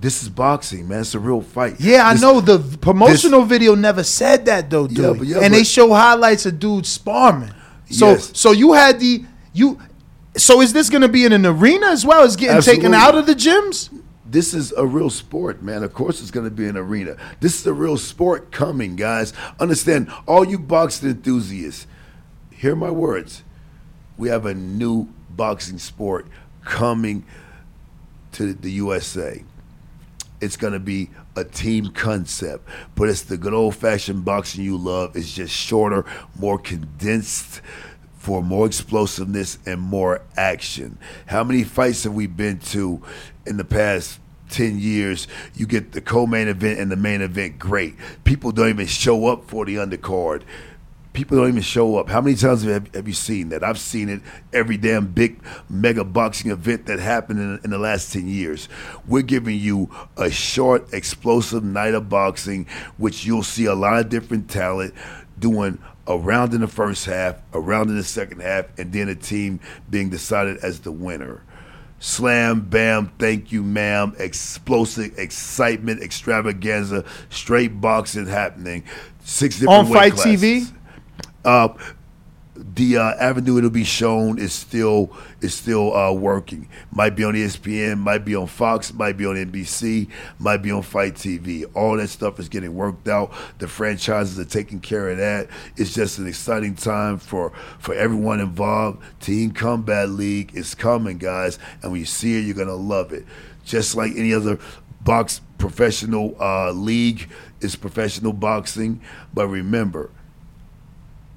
This 0.02 0.22
is 0.22 0.28
boxing, 0.30 0.88
man. 0.90 1.00
It's 1.02 1.16
a 1.16 1.20
real 1.20 1.42
fight. 1.42 1.76
Yeah, 1.80 2.06
I 2.06 2.14
know 2.16 2.42
the 2.42 2.60
promotional 2.80 3.44
video 3.44 3.74
never 3.74 4.04
said 4.04 4.46
that 4.48 4.70
though, 4.70 4.86
dude. 4.86 4.98
Yeah, 4.98 5.14
but- 5.18 5.28
yeah, 5.28 5.40
and 5.42 5.54
they 5.54 5.64
show 5.64 5.94
highlights 5.94 6.46
of 6.46 6.60
dudes 6.60 6.90
sparring. 6.90 7.52
So 7.90 8.12
Yes. 8.12 8.32
so 8.34 8.52
you 8.52 8.74
had 8.74 9.00
the 9.00 9.24
you 9.54 9.78
so 10.36 10.62
is 10.62 10.74
this 10.74 10.90
gonna 10.90 11.08
be 11.08 11.26
in 11.26 11.32
an 11.32 11.46
arena 11.46 11.88
as 11.88 12.06
well 12.06 12.24
as 12.24 12.36
getting 12.36 12.62
taken 12.62 12.94
out 12.94 13.16
of 13.16 13.26
the 13.28 13.34
gyms? 13.36 13.90
This 14.34 14.56
is 14.56 14.72
a 14.72 14.84
real 14.84 15.12
sport, 15.12 15.62
man. 15.62 15.84
Of 15.84 15.94
course, 15.94 16.20
it's 16.20 16.32
going 16.32 16.50
to 16.50 16.52
be 16.52 16.68
an 16.68 16.76
arena. 16.76 17.18
This 17.40 17.60
is 17.60 17.68
a 17.68 17.74
real 17.74 17.98
sport 17.98 18.52
coming, 18.52 18.96
guys. 18.96 19.32
Understand, 19.60 20.12
all 20.28 20.44
you 20.44 20.58
boxing 20.58 21.10
enthusiasts, 21.10 21.86
hear 22.50 22.76
my 22.76 22.90
words. 22.90 23.44
We 24.18 24.30
have 24.30 24.48
a 24.48 24.56
new 24.56 25.08
boxing 25.30 25.78
sport 25.78 26.26
coming 26.66 27.26
to 28.32 28.56
the 28.56 28.72
USA. 28.72 29.44
It's 30.42 30.58
going 30.58 30.74
to 30.74 30.80
be 30.80 31.12
a 31.36 31.44
team 31.44 31.92
concept, 31.92 32.68
but 32.96 33.10
it's 33.10 33.22
the 33.22 33.38
good 33.38 33.54
old 33.54 33.76
fashioned 33.76 34.26
boxing 34.26 34.64
you 34.64 34.78
love. 34.78 35.16
It's 35.16 35.32
just 35.32 35.54
shorter, 35.54 36.06
more 36.40 36.58
condensed 36.58 37.62
for 38.18 38.42
more 38.42 38.66
explosiveness 38.66 39.60
and 39.68 39.80
more 39.80 40.24
action. 40.36 40.98
How 41.28 41.44
many 41.44 41.64
fights 41.64 42.04
have 42.06 42.16
we 42.16 42.26
been 42.26 42.58
to 42.60 43.04
in 43.46 43.58
the 43.58 43.64
past 43.64 44.22
10 44.54 44.80
years? 44.80 45.28
You 45.56 45.66
get 45.66 45.92
the 45.92 46.02
co 46.02 46.26
main 46.26 46.48
event 46.48 46.80
and 46.80 46.92
the 46.92 46.96
main 46.96 47.22
event 47.22 47.60
great. 47.60 47.96
People 48.24 48.52
don't 48.52 48.70
even 48.70 48.88
show 48.88 49.28
up 49.28 49.46
for 49.50 49.66
the 49.66 49.76
undercard. 49.76 50.44
People 51.12 51.38
don't 51.38 51.50
even 51.50 51.62
show 51.62 51.98
up. 51.98 52.10
How 52.10 52.22
many 52.22 52.36
times 52.36 52.64
have, 52.64 52.94
have 52.96 53.08
you 53.08 53.14
seen 53.14 53.50
that? 53.50 53.64
I've 53.64 53.78
seen 53.78 54.10
it 54.10 54.22
every 54.52 54.78
damn 54.78 55.08
big 55.08 55.44
mega 55.70 56.04
boxing 56.04 56.50
event 56.50 56.88
that 56.88 57.00
happened 57.00 57.40
in, 57.40 57.60
in 57.66 57.70
the 57.70 57.78
last 57.78 58.12
10 58.14 58.28
years. 58.28 58.68
We're 59.08 59.22
giving 59.22 59.60
you 59.60 59.92
a 60.18 60.32
short, 60.32 60.92
explosive 60.92 61.64
night 61.64 61.94
of 61.94 62.10
boxing, 62.10 62.66
which 62.98 63.26
you'll 63.26 63.44
see 63.44 63.66
a 63.66 63.76
lot 63.76 64.00
of 64.00 64.10
different 64.10 64.50
talent 64.50 64.96
doing 65.38 65.78
a 66.08 66.18
round 66.18 66.54
in 66.54 66.62
the 66.62 66.68
first 66.68 67.06
half, 67.06 67.36
a 67.54 67.60
round 67.60 67.90
in 67.90 67.96
the 67.96 68.04
second 68.04 68.42
half, 68.42 68.66
and 68.78 68.92
then 68.92 69.08
a 69.08 69.16
team 69.16 69.60
being 69.90 70.10
decided 70.10 70.58
as 70.58 70.80
the 70.82 70.92
winner. 70.92 71.44
Slam, 72.04 72.60
bam, 72.60 73.14
thank 73.18 73.54
you, 73.54 73.64
ma'am. 73.64 74.14
Explosive 74.20 75.18
excitement, 75.18 76.04
extravaganza, 76.04 77.06
straight 77.30 77.80
boxing 77.80 78.28
happening. 78.28 78.84
Six 79.24 79.60
different 79.60 79.86
On 79.86 79.90
weight 79.90 79.94
Fight 79.94 80.14
classes. 80.16 80.42
TV? 80.42 80.74
Uh, 81.46 81.70
the 82.76 82.98
uh, 82.98 83.14
avenue 83.20 83.58
it'll 83.58 83.70
be 83.70 83.84
shown 83.84 84.40
is 84.40 84.54
still 84.54 85.12
is 85.42 85.54
still 85.54 85.96
uh, 85.96 86.12
working. 86.14 86.68
Might 86.92 87.16
be 87.16 87.24
on 87.24 87.34
ESPN, 87.34 88.00
might 88.00 88.26
be 88.26 88.36
on 88.36 88.48
Fox, 88.48 88.94
might 88.94 89.18
be 89.18 89.26
on 89.26 89.36
NBC, 89.36 90.10
might 90.40 90.58
be 90.58 90.72
on 90.72 90.82
Fight 90.82 91.16
TV. 91.16 91.66
All 91.76 91.98
that 91.98 92.08
stuff 92.08 92.40
is 92.40 92.50
getting 92.50 92.74
worked 92.74 93.08
out. 93.08 93.34
The 93.60 93.68
franchises 93.68 94.40
are 94.40 94.46
taking 94.46 94.80
care 94.80 95.10
of 95.10 95.18
that. 95.18 95.50
It's 95.76 95.94
just 95.94 96.20
an 96.20 96.28
exciting 96.28 96.76
time 96.76 97.18
for 97.18 97.52
for 97.80 97.94
everyone 97.94 98.40
involved. 98.40 99.04
Team 99.20 99.52
Combat 99.52 100.10
League 100.10 100.56
is 100.56 100.74
coming, 100.74 101.18
guys, 101.18 101.60
and 101.82 101.92
when 101.92 102.00
you 102.00 102.06
see 102.06 102.38
it, 102.38 102.46
you're 102.46 102.56
gonna 102.56 102.74
love 102.74 103.12
it. 103.12 103.26
Just 103.66 103.96
like 103.96 104.14
any 104.16 104.34
other 104.34 104.58
box 105.02 105.42
professional 105.58 106.36
uh, 106.42 106.72
league 106.72 107.30
is 107.62 107.76
professional 107.76 108.34
boxing, 108.34 109.02
but 109.34 109.48
remember, 109.48 110.10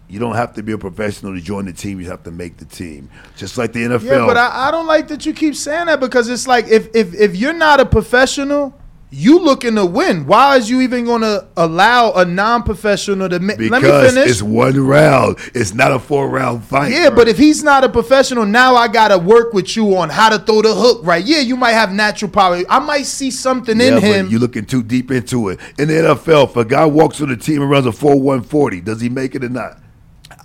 you 0.08 0.20
don't 0.20 0.34
have 0.36 0.54
to 0.54 0.62
be 0.62 0.72
a 0.72 0.78
professional 0.78 1.34
to 1.34 1.40
join 1.40 1.64
the 1.66 1.72
team. 1.72 2.00
You 2.00 2.08
have 2.10 2.22
to 2.24 2.30
make 2.30 2.58
the 2.58 2.64
team, 2.64 3.10
just 3.36 3.58
like 3.58 3.72
the 3.72 3.80
NFL. 3.80 4.04
Yeah, 4.04 4.26
but 4.26 4.36
I, 4.36 4.68
I 4.68 4.70
don't 4.70 4.86
like 4.86 5.08
that 5.08 5.26
you 5.26 5.32
keep 5.32 5.54
saying 5.54 5.86
that 5.86 6.00
because 6.00 6.28
it's 6.28 6.46
like 6.46 6.68
if 6.68 6.94
if 6.94 7.14
if 7.14 7.34
you're 7.36 7.52
not 7.52 7.80
a 7.80 7.86
professional, 7.86 8.72
you 9.10 9.38
looking 9.40 9.76
to 9.76 9.86
win. 9.86 10.26
Why 10.26 10.56
is 10.56 10.68
you 10.68 10.80
even 10.80 11.04
going 11.04 11.22
to 11.22 11.46
allow 11.56 12.12
a 12.12 12.24
non-professional 12.24 13.28
to? 13.30 13.38
Ma- 13.40 13.54
because 13.56 13.70
let 13.70 13.82
me 13.82 13.88
finish. 14.10 14.30
it's 14.30 14.42
one 14.42 14.78
round. 14.78 15.38
It's 15.54 15.74
not 15.74 15.92
a 15.92 15.98
four 15.98 16.28
round 16.28 16.64
fight. 16.64 16.92
Yeah, 16.92 17.10
but 17.10 17.26
if 17.28 17.38
he's 17.38 17.62
not 17.62 17.84
a 17.84 17.88
professional, 17.88 18.44
now 18.46 18.74
I 18.74 18.88
gotta 18.88 19.18
work 19.18 19.52
with 19.52 19.76
you 19.76 19.96
on 19.96 20.08
how 20.08 20.28
to 20.28 20.38
throw 20.38 20.62
the 20.62 20.74
hook 20.74 21.00
right. 21.04 21.24
Yeah, 21.24 21.38
you 21.40 21.56
might 21.56 21.72
have 21.72 21.92
natural 21.92 22.30
power. 22.30 22.62
I 22.68 22.78
might 22.78 23.06
see 23.06 23.30
something 23.30 23.78
Yeah, 23.80 23.96
in 23.96 24.02
him. 24.02 24.28
You're 24.28 24.40
looking 24.40 24.66
too 24.66 24.82
deep 24.82 25.10
into 25.10 25.48
it. 25.48 25.60
In 25.78 25.88
the 25.88 25.94
NFL, 25.94 26.50
if 26.50 26.56
a 26.56 26.64
guy 26.64 26.84
walks 26.86 27.20
on 27.20 27.28
the 27.28 27.36
team 27.36 27.62
and 27.62 27.70
runs 27.70 27.86
a 27.86 27.92
4 27.92 28.20
140, 28.20 28.80
does 28.82 29.00
he 29.00 29.08
make 29.08 29.34
it 29.34 29.42
or 29.44 29.48
not? 29.48 29.80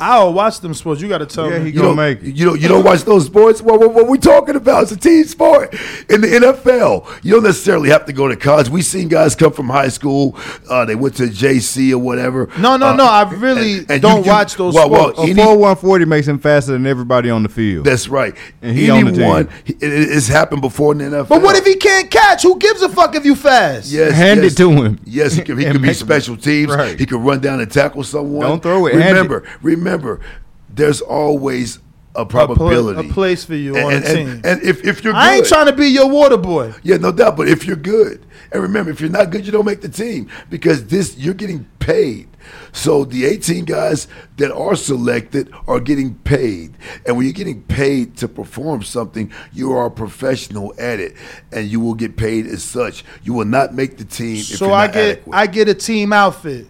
I'll 0.01 0.33
watch 0.33 0.59
them 0.61 0.73
sports. 0.73 0.99
You 0.99 1.07
got 1.07 1.19
to 1.19 1.27
tell 1.27 1.47
me. 1.49 1.69
you 1.69 1.79
don't, 1.81 2.23
You 2.23 2.45
don't, 2.45 2.59
you 2.59 2.67
don't 2.67 2.83
watch 2.83 3.03
those 3.03 3.27
sports? 3.27 3.61
What, 3.61 3.79
what, 3.79 3.93
what 3.93 4.07
we 4.07 4.17
talking 4.17 4.55
about? 4.55 4.83
It's 4.83 4.91
a 4.93 4.97
team 4.97 5.23
sport. 5.25 5.73
In 6.09 6.21
the 6.21 6.27
NFL, 6.27 7.19
you 7.23 7.33
don't 7.33 7.43
necessarily 7.43 7.89
have 7.89 8.05
to 8.05 8.13
go 8.13 8.27
to 8.27 8.35
college. 8.35 8.67
we 8.67 8.81
seen 8.81 9.09
guys 9.09 9.35
come 9.35 9.53
from 9.53 9.69
high 9.69 9.89
school. 9.89 10.35
Uh, 10.67 10.85
they 10.85 10.95
went 10.95 11.15
to 11.17 11.23
JC 11.25 11.91
or 11.91 11.99
whatever. 11.99 12.49
No, 12.57 12.77
no, 12.77 12.87
Uh, 12.87 12.95
no. 12.95 13.05
I 13.05 13.29
really 13.31 13.79
and- 13.79 13.91
and 13.91 14.01
don't 14.01 14.17
you- 14.19 14.23
you- 14.25 14.31
watch 14.31 14.55
those 14.55 14.73
well, 14.73 14.89
well, 14.89 15.11
sports. 15.13 15.19
A 15.19 15.31
any- 15.31 15.43
four 15.43 15.57
one 15.57 15.75
forty 15.75 16.05
makes 16.05 16.27
him 16.27 16.39
faster 16.39 16.71
than 16.71 16.87
everybody 16.87 17.29
on 17.29 17.43
the 17.43 17.49
field. 17.49 17.85
That's 17.85 18.07
right. 18.09 18.33
And 18.63 18.75
he 18.75 18.89
on 18.89 19.05
the 19.05 19.11
team. 19.11 19.49
it, 19.67 19.77
it's 19.81 20.27
happened 20.27 20.61
before 20.61 20.93
in 20.93 20.97
the 20.97 21.03
NFL. 21.05 21.29
but 21.29 21.41
what 21.43 21.55
if 21.55 21.65
he 21.65 21.75
can't 21.75 22.09
catch? 22.09 22.41
Who 22.41 22.57
gives 22.57 22.81
a 22.81 22.89
fuck 22.89 23.13
if 23.15 23.23
you 23.23 23.35
fast? 23.35 23.91
Yes, 23.91 24.13
Hand 24.13 24.41
yes. 24.41 24.53
it 24.53 24.57
to 24.57 24.71
him. 24.71 24.99
Yes, 25.05 25.33
he 25.33 25.43
could, 25.43 25.59
he 25.59 25.65
And 25.71 25.73
could 25.75 25.81
be 25.83 25.87
make 25.89 25.97
him- 25.97 26.07
special 26.07 26.37
teams. 26.37 26.73
Right. 26.75 26.97
He 26.99 27.05
could 27.05 27.21
run 27.21 27.39
down 27.39 27.59
and 27.59 27.71
tackle 27.71 28.03
someone. 28.03 28.41
Don't 28.47 28.63
throw 28.63 28.87
it, 28.87 28.93
hand 28.93 29.05
Remember, 29.11 29.43
remember, 29.91 30.19
there's 30.69 31.01
always 31.01 31.79
a 32.15 32.21
A, 32.21 32.25
pla- 32.25 32.45
probability. 32.47 33.09
a 33.09 33.13
place 33.13 33.45
for 33.45 33.55
you 33.55 33.75
and, 33.75 33.85
on 33.85 33.93
and, 33.93 34.05
team. 34.05 34.41
and 34.43 34.61
if, 34.63 34.83
if 34.85 35.03
you're 35.03 35.13
good, 35.13 35.19
I 35.21 35.35
ain't 35.35 35.47
trying 35.47 35.67
to 35.67 35.73
be 35.73 35.87
your 35.87 36.09
water 36.09 36.37
boy. 36.37 36.73
yeah, 36.83 36.97
no 36.97 37.11
doubt. 37.11 37.37
But 37.37 37.47
if 37.47 37.65
you're 37.65 37.75
good, 37.77 38.25
and 38.51 38.61
remember, 38.61 38.91
if 38.91 38.99
you're 38.99 39.09
not 39.09 39.29
good, 39.29 39.45
you 39.45 39.51
don't 39.51 39.65
make 39.65 39.79
the 39.81 39.87
team 39.89 40.29
because 40.49 40.87
this 40.87 41.17
you're 41.17 41.33
getting 41.33 41.65
paid. 41.79 42.27
So 42.73 43.05
the 43.05 43.25
18 43.25 43.65
guys 43.65 44.07
that 44.37 44.51
are 44.51 44.75
selected 44.75 45.53
are 45.67 45.79
getting 45.79 46.15
paid, 46.15 46.73
and 47.05 47.15
when 47.15 47.25
you're 47.25 47.33
getting 47.33 47.61
paid 47.63 48.17
to 48.17 48.27
perform 48.27 48.83
something, 48.83 49.31
you 49.53 49.71
are 49.71 49.85
a 49.85 49.91
professional 49.91 50.73
at 50.79 50.99
it, 50.99 51.15
and 51.53 51.67
you 51.67 51.79
will 51.79 51.93
get 51.93 52.17
paid 52.17 52.45
as 52.47 52.61
such. 52.63 53.05
You 53.23 53.33
will 53.35 53.45
not 53.45 53.73
make 53.73 53.97
the 53.97 54.05
team. 54.05 54.37
if 54.37 54.43
So 54.57 54.73
I 54.73 54.87
get 54.87 54.95
adequate. 55.17 55.35
I 55.35 55.47
get 55.47 55.69
a 55.69 55.73
team 55.75 56.11
outfit. 56.11 56.67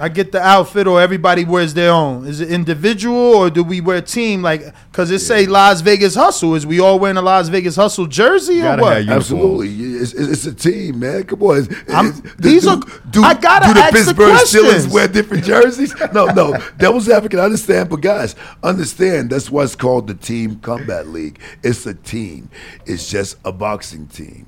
I 0.00 0.08
get 0.08 0.32
the 0.32 0.40
outfit, 0.40 0.86
or 0.86 1.00
everybody 1.00 1.44
wears 1.44 1.74
their 1.74 1.92
own. 1.92 2.26
Is 2.26 2.40
it 2.40 2.50
individual, 2.50 3.16
or 3.16 3.50
do 3.50 3.62
we 3.62 3.80
wear 3.82 4.00
team? 4.00 4.40
Like, 4.40 4.62
cause 4.92 5.10
it 5.10 5.18
say 5.18 5.44
Las 5.46 5.82
Vegas 5.82 6.14
Hustle. 6.14 6.54
Is 6.54 6.66
we 6.66 6.80
all 6.80 6.98
wearing 6.98 7.18
a 7.18 7.22
Las 7.22 7.48
Vegas 7.48 7.76
Hustle 7.76 8.06
jersey 8.06 8.62
or 8.62 8.76
what? 8.78 9.06
Absolutely, 9.08 9.68
It's, 10.00 10.12
it's, 10.14 10.32
it's 10.32 10.46
a 10.46 10.54
team, 10.54 11.00
man. 11.00 11.24
Come 11.24 11.42
on. 11.42 11.58
It's- 11.58 11.94
I'm- 11.94 12.06
it's- 12.08 12.34
these 12.38 12.62
do, 12.62 12.70
are- 12.70 12.80
do, 13.10 13.22
I 13.22 13.34
gotta 13.34 13.66
do 13.66 13.74
the 13.74 13.80
ask 13.80 13.92
the 13.92 13.98
Pittsburgh 13.98 14.36
Steelers 14.38 14.90
wear 14.92 15.06
different 15.06 15.44
jerseys? 15.44 15.94
No, 16.14 16.26
no. 16.26 16.56
Devil's 16.78 17.08
advocate, 17.08 17.38
I 17.38 17.44
understand, 17.44 17.90
but 17.90 18.00
guys, 18.00 18.34
understand 18.62 19.28
that's 19.30 19.50
why 19.50 19.64
it's 19.64 19.76
called 19.76 20.06
the 20.06 20.14
Team 20.14 20.56
Combat 20.60 21.08
League. 21.08 21.38
It's 21.62 21.84
a 21.86 21.92
team. 21.94 22.48
It's 22.86 23.10
just 23.10 23.36
a 23.44 23.52
boxing 23.52 24.06
team. 24.06 24.46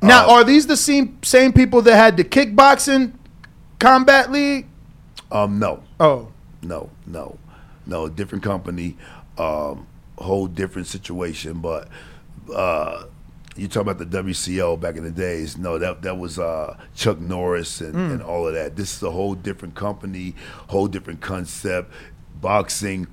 Now, 0.00 0.26
Uh, 0.28 0.32
are 0.34 0.44
these 0.44 0.66
the 0.66 0.76
same 0.76 1.18
same 1.22 1.52
people 1.52 1.82
that 1.82 1.96
had 1.96 2.16
the 2.16 2.24
kickboxing 2.24 3.12
combat 3.78 4.30
league? 4.30 4.66
Um, 5.32 5.58
no, 5.58 5.82
Oh, 5.98 6.28
no, 6.62 6.90
no, 7.06 7.38
no. 7.86 8.08
Different 8.08 8.44
company, 8.44 8.96
um, 9.38 9.86
whole 10.18 10.46
different 10.46 10.86
situation. 10.86 11.60
But 11.60 11.88
uh, 12.54 13.04
you 13.56 13.68
talk 13.68 13.82
about 13.82 13.98
the 13.98 14.06
WCO 14.06 14.78
back 14.80 14.96
in 14.96 15.04
the 15.04 15.10
days. 15.10 15.56
No, 15.58 15.78
that 15.78 16.02
that 16.02 16.18
was 16.18 16.38
uh, 16.38 16.76
Chuck 16.94 17.18
Norris 17.18 17.80
and, 17.80 17.94
Mm. 17.94 18.12
and 18.12 18.22
all 18.22 18.46
of 18.46 18.54
that. 18.54 18.76
This 18.76 18.96
is 18.96 19.02
a 19.02 19.10
whole 19.10 19.34
different 19.34 19.74
company, 19.74 20.34
whole 20.68 20.86
different 20.86 21.20
concept, 21.20 21.92
boxing, 22.40 23.06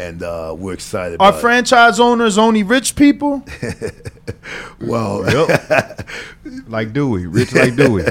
and 0.00 0.22
uh, 0.22 0.54
we're 0.58 0.72
excited. 0.74 1.20
are 1.20 1.28
about 1.28 1.38
it. 1.38 1.40
franchise 1.42 2.00
owners 2.00 2.38
only 2.38 2.62
rich 2.62 2.94
people? 2.96 3.44
Well, 4.80 5.22
like 6.68 6.92
Dewey, 6.92 7.26
rich 7.26 7.52
like 7.54 7.76
Dewey. 7.76 8.04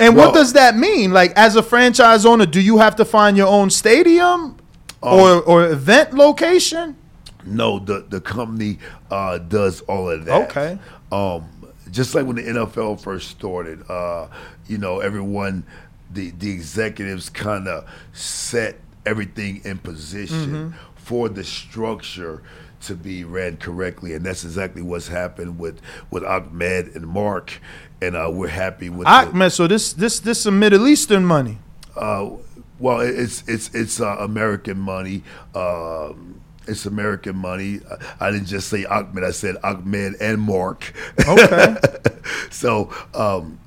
And 0.00 0.16
Well- 0.16 0.28
what 0.28 0.34
does 0.34 0.52
that 0.54 0.76
mean? 0.76 1.12
Like, 1.12 1.32
as 1.36 1.56
a 1.56 1.62
franchise 1.62 2.24
owner, 2.24 2.46
do 2.46 2.60
you 2.60 2.78
have 2.78 2.96
to 2.96 3.04
find 3.04 3.36
your 3.36 3.48
own 3.48 3.70
stadium 3.70 4.56
Um, 5.02 5.18
or 5.18 5.42
or 5.42 5.64
event 5.68 6.14
location? 6.14 6.96
No, 7.44 7.78
the 7.78 8.04
the 8.08 8.20
company 8.20 8.78
uh, 9.10 9.38
does 9.38 9.80
all 9.82 10.08
of 10.10 10.24
that. 10.26 10.50
Okay. 10.50 10.78
Um, 11.10 11.48
just 11.90 12.14
like 12.14 12.24
when 12.24 12.36
the 12.36 12.42
NFL 12.44 13.00
first 13.00 13.28
started, 13.30 13.82
uh, 13.90 14.28
you 14.68 14.78
know, 14.78 15.00
everyone, 15.00 15.64
the 16.10 16.30
the 16.30 16.50
executives 16.50 17.28
kind 17.28 17.68
of 17.68 17.84
set 18.12 18.78
everything 19.04 19.60
in 19.64 19.76
position 19.78 20.72
Mhm. 20.72 20.74
For 21.02 21.28
the 21.28 21.44
structure 21.44 22.42
to 22.82 22.94
be 22.94 23.22
ran 23.24 23.56
correctly, 23.58 24.12
and 24.14 24.24
that's 24.26 24.44
exactly 24.44 24.82
what's 24.82 25.08
happened 25.08 25.58
with 25.58 25.80
with 26.10 26.24
Ahmed 26.24 26.94
and 26.96 27.06
Mark, 27.06 27.60
and 28.00 28.16
uh, 28.16 28.28
we're 28.32 28.48
happy 28.48 28.88
with. 28.90 29.06
the- 29.06 29.12
Ahmed, 29.12 29.52
so 29.52 29.66
this 29.66 29.92
this 29.92 30.18
this 30.20 30.40
some 30.42 30.58
Middle 30.58 30.86
Eastern 30.88 31.24
money. 31.24 31.58
uh, 31.96 32.30
well, 32.78 33.00
it's 33.00 33.44
it's 33.46 33.72
it's 33.74 34.00
uh, 34.00 34.16
American 34.18 34.78
money. 34.78 35.22
Um, 35.54 36.40
it's 36.66 36.86
American 36.86 37.36
money. 37.36 37.80
I, 38.20 38.28
I 38.28 38.30
didn't 38.32 38.46
just 38.46 38.68
say 38.68 38.84
Ahmed. 38.84 39.22
I 39.24 39.30
said 39.30 39.56
Ahmed 39.62 40.14
and 40.20 40.40
Mark. 40.40 40.92
Okay. 41.28 41.76
so 42.50 42.90
um, 43.14 43.58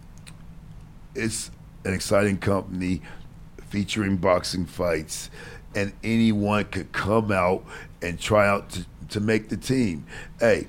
it's 1.13 1.51
an 1.85 1.93
exciting 1.93 2.37
company 2.37 3.01
featuring 3.69 4.17
boxing 4.17 4.65
fights, 4.65 5.29
and 5.75 5.93
anyone 6.03 6.65
could 6.65 6.91
come 6.91 7.31
out 7.31 7.63
and 8.01 8.19
try 8.19 8.47
out 8.47 8.69
to, 8.71 8.85
to 9.09 9.19
make 9.19 9.49
the 9.49 9.57
team. 9.57 10.05
Hey, 10.39 10.67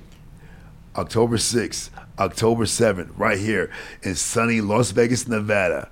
October 0.95 1.37
6th, 1.37 1.89
October 2.19 2.65
7th, 2.65 3.11
right 3.17 3.39
here 3.39 3.71
in 4.03 4.15
sunny 4.15 4.61
Las 4.61 4.91
Vegas, 4.91 5.27
Nevada 5.27 5.89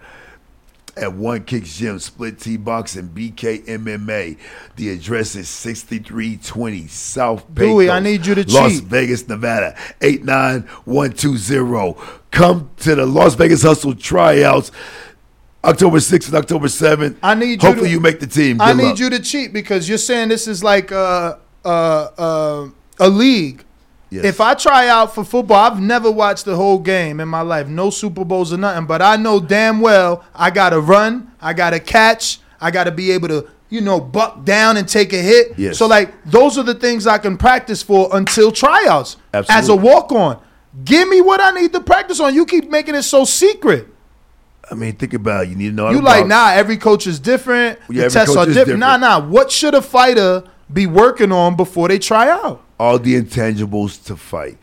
at 0.97 1.13
One 1.13 1.43
Kicks 1.43 1.77
Gym, 1.77 1.99
Split 1.99 2.39
T 2.39 2.57
Boxing, 2.57 3.09
BK 3.09 3.65
MMA. 3.65 4.37
The 4.75 4.89
address 4.89 5.35
is 5.35 5.49
6320 5.49 6.87
South 6.87 7.53
Dewey, 7.53 7.89
I 7.89 7.99
need 7.99 8.25
you 8.25 8.35
to 8.35 8.51
Las 8.51 8.79
cheat. 8.79 8.83
Vegas, 8.83 9.27
Nevada, 9.27 9.77
89120. 10.01 11.95
Come 12.31 12.69
to 12.77 12.95
the 12.95 13.05
Las 13.05 13.35
Vegas 13.35 13.61
Hustle 13.63 13.95
tryouts 13.95 14.71
October 15.65 15.97
6th 15.97 16.27
and 16.27 16.35
October 16.35 16.67
7th. 16.67 17.17
I 17.23 17.35
need 17.35 17.61
you 17.61 17.67
Hopefully 17.67 17.89
to- 17.89 17.93
you 17.93 17.99
make 17.99 18.19
the 18.19 18.27
team. 18.27 18.61
I 18.61 18.73
need 18.73 18.83
luck. 18.83 18.99
you 18.99 19.09
to 19.09 19.19
cheat 19.19 19.51
because 19.53 19.87
you're 19.89 19.97
saying 19.97 20.29
this 20.29 20.47
is 20.47 20.63
like 20.63 20.91
uh, 20.91 21.37
uh, 21.63 21.67
uh, 22.17 22.67
a 22.99 23.09
league. 23.09 23.63
Yes. 24.11 24.23
If 24.25 24.39
I 24.39 24.53
try 24.53 24.87
out 24.87 25.15
for 25.15 25.23
football, 25.25 25.57
I've 25.57 25.81
never 25.81 26.09
watched 26.11 26.45
the 26.45 26.55
whole 26.55 26.77
game 26.79 27.19
in 27.19 27.27
my 27.27 27.41
life, 27.41 27.67
no 27.67 27.89
Super 27.89 28.23
Bowls 28.23 28.53
or 28.53 28.57
nothing. 28.57 28.85
But 28.85 29.01
I 29.01 29.15
know 29.17 29.39
damn 29.39 29.81
well 29.81 30.23
I 30.33 30.51
gotta 30.51 30.79
run, 30.79 31.31
I 31.41 31.53
gotta 31.53 31.79
catch, 31.79 32.39
I 32.61 32.69
gotta 32.71 32.91
be 32.91 33.11
able 33.11 33.27
to, 33.29 33.47
you 33.69 33.81
know, 33.81 33.99
buck 33.99 34.45
down 34.45 34.77
and 34.77 34.87
take 34.87 35.11
a 35.11 35.17
hit. 35.17 35.57
Yes. 35.57 35.77
So 35.79 35.87
like 35.87 36.13
those 36.23 36.57
are 36.57 36.63
the 36.63 36.75
things 36.75 37.07
I 37.07 37.17
can 37.17 37.35
practice 37.35 37.81
for 37.81 38.07
until 38.15 38.51
tryouts 38.51 39.17
as 39.33 39.69
a 39.69 39.75
walk 39.75 40.11
on. 40.11 40.39
Give 40.83 41.09
me 41.09 41.19
what 41.21 41.41
I 41.41 41.51
need 41.51 41.73
to 41.73 41.79
practice 41.81 42.19
on. 42.19 42.35
You 42.35 42.45
keep 42.45 42.69
making 42.69 42.95
it 42.95 43.03
so 43.03 43.25
secret. 43.25 43.87
I 44.71 44.75
mean, 44.75 44.95
think 44.95 45.13
about 45.13 45.45
it. 45.45 45.49
You 45.49 45.55
need 45.55 45.69
to 45.69 45.75
know 45.75 45.89
You 45.91 46.01
like 46.01 46.25
nah, 46.27 46.51
every 46.51 46.77
coach 46.77 47.07
is 47.07 47.19
different. 47.19 47.79
Yeah, 47.89 48.05
the 48.05 48.09
tests 48.09 48.35
are 48.35 48.47
is 48.47 48.55
different. 48.55 48.79
Nah, 48.79 48.97
nah. 48.97 49.19
What 49.19 49.51
should 49.51 49.73
a 49.75 49.81
fighter 49.81 50.43
be 50.71 50.87
working 50.87 51.31
on 51.31 51.55
before 51.55 51.87
they 51.87 51.99
try 51.99 52.29
out? 52.29 52.61
all 52.77 52.99
the 52.99 53.15
intangibles 53.21 54.03
to 54.05 54.17
fight. 54.17 54.57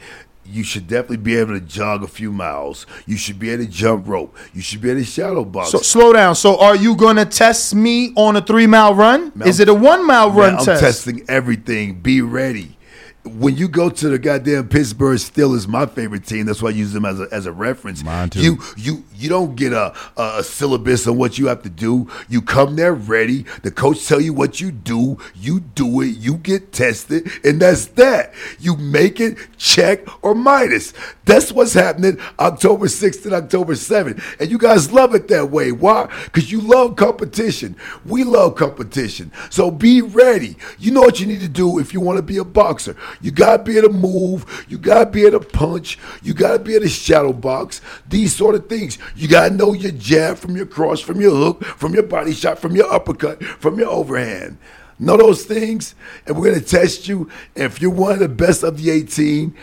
You 0.45 0.65
should 0.65 0.87
definitely 0.87 1.17
be 1.19 1.37
able 1.37 1.55
to 1.55 1.61
jog 1.65 2.03
a 2.03 2.07
few 2.07 2.31
miles. 2.31 2.85
You 3.07 3.17
should 3.17 3.39
be 3.39 3.49
able 3.51 3.65
to 3.65 3.71
jump 3.71 4.07
rope. 4.07 4.37
You 4.53 4.61
should 4.61 4.83
be 4.83 4.91
able 4.91 5.01
to 5.01 5.07
shadow 5.07 5.45
box. 5.47 5.71
So 5.71 5.79
slow 5.79 6.13
down. 6.13 6.35
So 6.35 6.59
are 6.61 6.77
you 6.77 6.95
gonna 6.95 7.25
test 7.25 7.75
me 7.75 8.13
on 8.17 8.37
a 8.37 8.43
three 8.43 8.67
mile 8.67 8.95
run? 8.95 9.33
Man, 9.35 9.49
Is 9.49 9.61
it 9.61 9.69
a 9.71 9.75
one 9.75 10.07
mile 10.07 10.29
Man, 10.29 10.37
run 10.37 10.57
I'm 10.57 10.65
test? 10.65 10.83
testing 10.83 11.25
everything. 11.29 12.01
Be 12.01 12.21
ready. 12.21 12.77
When 13.25 13.57
you 13.57 13.69
go 13.69 13.89
to 13.89 14.09
the 14.09 14.19
goddamn 14.19 14.69
Pittsburgh 14.69 15.19
Steelers, 15.19 15.69
my 15.69 15.87
favorite 15.87 16.27
team. 16.27 16.47
That's 16.47 16.61
why 16.61 16.71
I 16.71 16.73
use 16.73 16.93
them 16.93 17.05
as 17.05 17.21
a, 17.21 17.29
as 17.31 17.47
a 17.47 17.53
reference. 17.53 18.03
Mine 18.03 18.31
too. 18.31 18.41
You 18.41 18.59
you 18.77 19.05
you 19.15 19.29
don't 19.29 19.55
get 19.55 19.73
a, 19.73 19.95
a 20.17 20.43
syllabus 20.43 21.07
on 21.07 21.17
what 21.17 21.39
you 21.39 21.47
have 21.47 21.63
to 21.63 21.69
do. 21.69 22.11
You 22.29 22.43
come 22.43 22.75
there 22.77 22.95
ready. 22.95 23.45
The 23.63 23.71
coach 23.71 24.07
tell 24.07 24.21
you 24.21 24.33
what 24.33 24.61
you 24.61 24.73
do. 24.73 25.19
You 25.37 25.61
do 25.61 26.01
it. 26.01 26.17
You 26.17 26.35
get 26.35 26.73
tested, 26.73 27.31
and 27.45 27.61
that's 27.61 27.87
that. 27.87 28.35
You 28.59 28.77
make 28.77 29.21
it, 29.21 29.39
check 29.57 30.01
or 30.25 30.35
minus. 30.35 30.93
That's 31.25 31.53
what's 31.53 31.75
happening 31.75 32.19
October 32.41 32.87
6th 32.87 33.25
and 33.25 33.35
October 33.35 33.75
7th. 33.75 34.41
And 34.41 34.51
you 34.51 34.59
guys 34.59 34.93
love 34.93 35.15
it 35.15 35.29
that 35.29 35.51
way. 35.51 35.71
Why? 35.71 36.13
Because 36.25 36.51
you 36.51 36.61
love 36.61 36.97
competition. 36.97 37.77
We 38.05 38.25
love 38.25 38.57
competition. 38.57 39.31
So 39.51 39.71
be 39.71 40.03
ready. 40.03 40.57
You 40.79 40.91
know 40.91 41.01
what 41.01 41.21
you 41.21 41.27
need 41.27 41.41
to 41.41 41.49
do 41.49 41.79
if 41.79 41.95
you 41.95 42.01
want 42.01 42.17
to 42.17 42.23
be 42.23 42.39
a 42.39 42.45
boxer. 42.45 42.97
You 43.21 43.31
got 43.31 43.59
to 43.59 43.63
be 43.63 43.79
able 43.79 43.89
to 43.89 43.95
move. 43.95 44.67
You 44.69 44.79
got 44.79 45.05
to 45.05 45.11
be 45.11 45.27
able 45.27 45.41
to 45.41 45.47
punch. 45.47 45.99
You 46.23 46.35
got 46.35 46.53
to 46.53 46.59
be 46.59 46.75
able 46.75 46.85
to 46.85 46.91
shadow 46.91 47.33
box. 47.33 47.81
These 48.09 48.35
sort 48.35 48.55
of 48.55 48.69
things. 48.69 48.99
You 49.17 49.29
got 49.29 49.49
to 49.49 49.55
know 49.55 49.73
your 49.73 49.93
jab 49.93 50.39
from 50.39 50.57
your 50.57 50.67
cross, 50.67 51.01
from 51.01 51.21
your 51.21 51.35
hook, 51.35 51.65
from 51.65 51.95
your 51.95 52.05
body 52.05 52.33
shot, 52.33 52.59
from 52.59 52.75
your 52.75 52.93
uppercut, 52.93 53.43
from 53.43 53.79
your 53.79 53.89
overhand. 53.89 54.59
Know 54.99 55.17
those 55.17 55.45
things, 55.45 55.95
and 56.27 56.37
we're 56.37 56.51
going 56.51 56.61
to 56.61 56.67
test 56.67 57.09
you. 57.09 57.29
If 57.57 57.83
you're 57.83 57.91
one 57.91 58.13
of 58.13 58.19
the 58.21 58.29
best 58.29 58.63
of 58.63 58.81
the 58.81 58.91
18, 58.91 59.57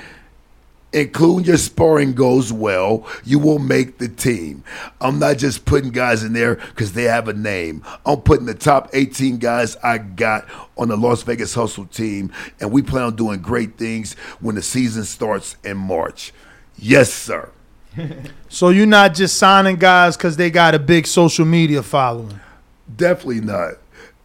including 0.93 1.45
your 1.45 1.57
sparring 1.57 2.13
goes 2.13 2.51
well, 2.51 3.07
you 3.23 3.39
will 3.39 3.59
make 3.59 3.97
the 3.97 4.07
team. 4.07 4.63
I'm 4.99 5.19
not 5.19 5.37
just 5.37 5.65
putting 5.65 5.91
guys 5.91 6.23
in 6.23 6.33
there 6.33 6.55
because 6.55 6.93
they 6.93 7.03
have 7.03 7.27
a 7.27 7.33
name. 7.33 7.83
I'm 8.05 8.21
putting 8.21 8.45
the 8.45 8.53
top 8.53 8.89
18 8.93 9.37
guys 9.37 9.75
I 9.77 9.97
got 9.99 10.47
on 10.77 10.89
the 10.89 10.97
Las 10.97 11.23
Vegas 11.23 11.53
Hustle 11.53 11.85
team, 11.85 12.31
and 12.59 12.71
we 12.71 12.81
plan 12.81 13.03
on 13.03 13.15
doing 13.15 13.41
great 13.41 13.77
things 13.77 14.13
when 14.39 14.55
the 14.55 14.61
season 14.61 15.03
starts 15.03 15.57
in 15.63 15.77
March. 15.77 16.33
Yes, 16.77 17.13
sir. 17.13 17.49
So 18.51 18.69
you're 18.69 18.87
not 18.87 19.13
just 19.13 19.37
signing 19.37 19.75
guys 19.75 20.17
because 20.17 20.35
they 20.35 20.49
got 20.49 20.73
a 20.73 20.79
big 20.79 21.05
social 21.05 21.45
media 21.45 21.83
following. 21.83 22.39
Definitely 22.95 23.41
not. 23.41 23.75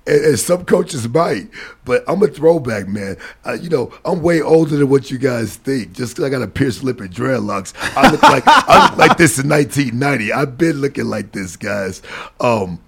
And, 0.06 0.24
and 0.24 0.38
some 0.38 0.64
coaches 0.66 1.08
might, 1.08 1.48
but 1.84 2.04
I'm 2.06 2.22
a 2.22 2.26
throwback, 2.26 2.88
man. 2.88 3.16
Uh, 3.46 3.54
you 3.54 3.70
know, 3.70 3.92
I'm 4.04 4.20
way 4.22 4.42
older 4.42 4.76
than 4.76 4.88
what 4.90 5.10
you 5.10 5.16
guys 5.18 5.56
think. 5.56 5.92
Just 5.92 6.16
'cause 6.16 6.24
I 6.24 6.28
got 6.28 6.42
a 6.42 6.46
pierced 6.48 6.82
lip 6.84 7.00
and 7.00 7.10
dreadlocks, 7.10 7.72
I 7.96 8.10
look 8.10 8.22
like 8.22 8.42
I 8.46 8.88
look 8.90 8.98
like 8.98 9.16
this 9.16 9.38
in 9.38 9.48
1990. 9.48 10.32
I've 10.32 10.58
been 10.58 10.80
looking 10.80 11.06
like 11.06 11.32
this, 11.32 11.56
guys. 11.56 12.02
Um, 12.40 12.80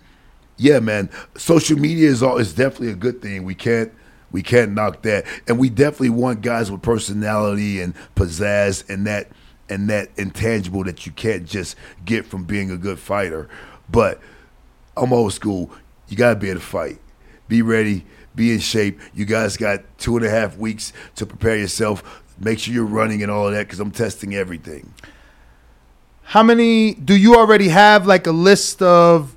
yeah, 0.59 0.79
man. 0.81 1.09
Social 1.37 1.79
media 1.79 2.09
is 2.11 2.23
all 2.23 2.37
is 2.39 2.53
definitely 2.55 2.91
a 2.91 2.97
good 2.97 3.23
thing. 3.23 3.45
We 3.45 3.55
can't 3.55 3.93
we 4.33 4.43
can't 4.43 4.73
knock 4.73 5.03
that, 5.03 5.25
and 5.47 5.59
we 5.59 5.71
definitely 5.71 6.11
want 6.11 6.43
guys 6.43 6.71
with 6.71 6.83
personality 6.83 7.81
and 7.81 7.95
pizzazz 8.15 8.89
and 8.91 9.07
that 9.07 9.29
and 9.71 9.89
that 9.89 10.11
intangible 10.19 10.85
that 10.85 11.07
you 11.07 11.13
can't 11.13 11.47
just 11.47 11.77
get 12.05 12.27
from 12.27 12.45
being 12.45 12.71
a 12.71 12.77
good 12.77 12.99
fighter. 12.99 13.49
But 13.91 14.21
I'm 14.97 15.13
old 15.13 15.33
school. 15.33 15.71
You 16.09 16.17
gotta 16.17 16.37
be 16.37 16.51
able 16.51 16.61
to 16.61 16.67
fight. 16.67 16.99
Be 17.49 17.63
ready. 17.63 18.05
Be 18.35 18.53
in 18.53 18.59
shape. 18.59 19.01
You 19.15 19.25
guys 19.25 19.57
got 19.57 19.83
two 19.99 20.17
and 20.17 20.27
a 20.27 20.31
half 20.31 20.57
weeks 20.59 20.93
to 21.17 21.27
prepare 21.27 21.57
yourself. 21.57 22.23
Make 22.39 22.59
sure 22.59 22.75
you're 22.75 22.85
running 22.85 23.23
and 23.23 23.31
all 23.31 23.47
of 23.49 23.55
that 23.55 23.67
because 23.67 23.81
I'm 23.81 23.91
testing 23.91 24.35
everything. 24.35 24.93
How 26.23 26.43
many 26.43 26.95
do 26.95 27.15
you 27.15 27.37
already 27.37 27.69
have 27.69 28.07
like 28.07 28.27
a 28.27 28.33
list 28.33 28.83
of 28.83 29.36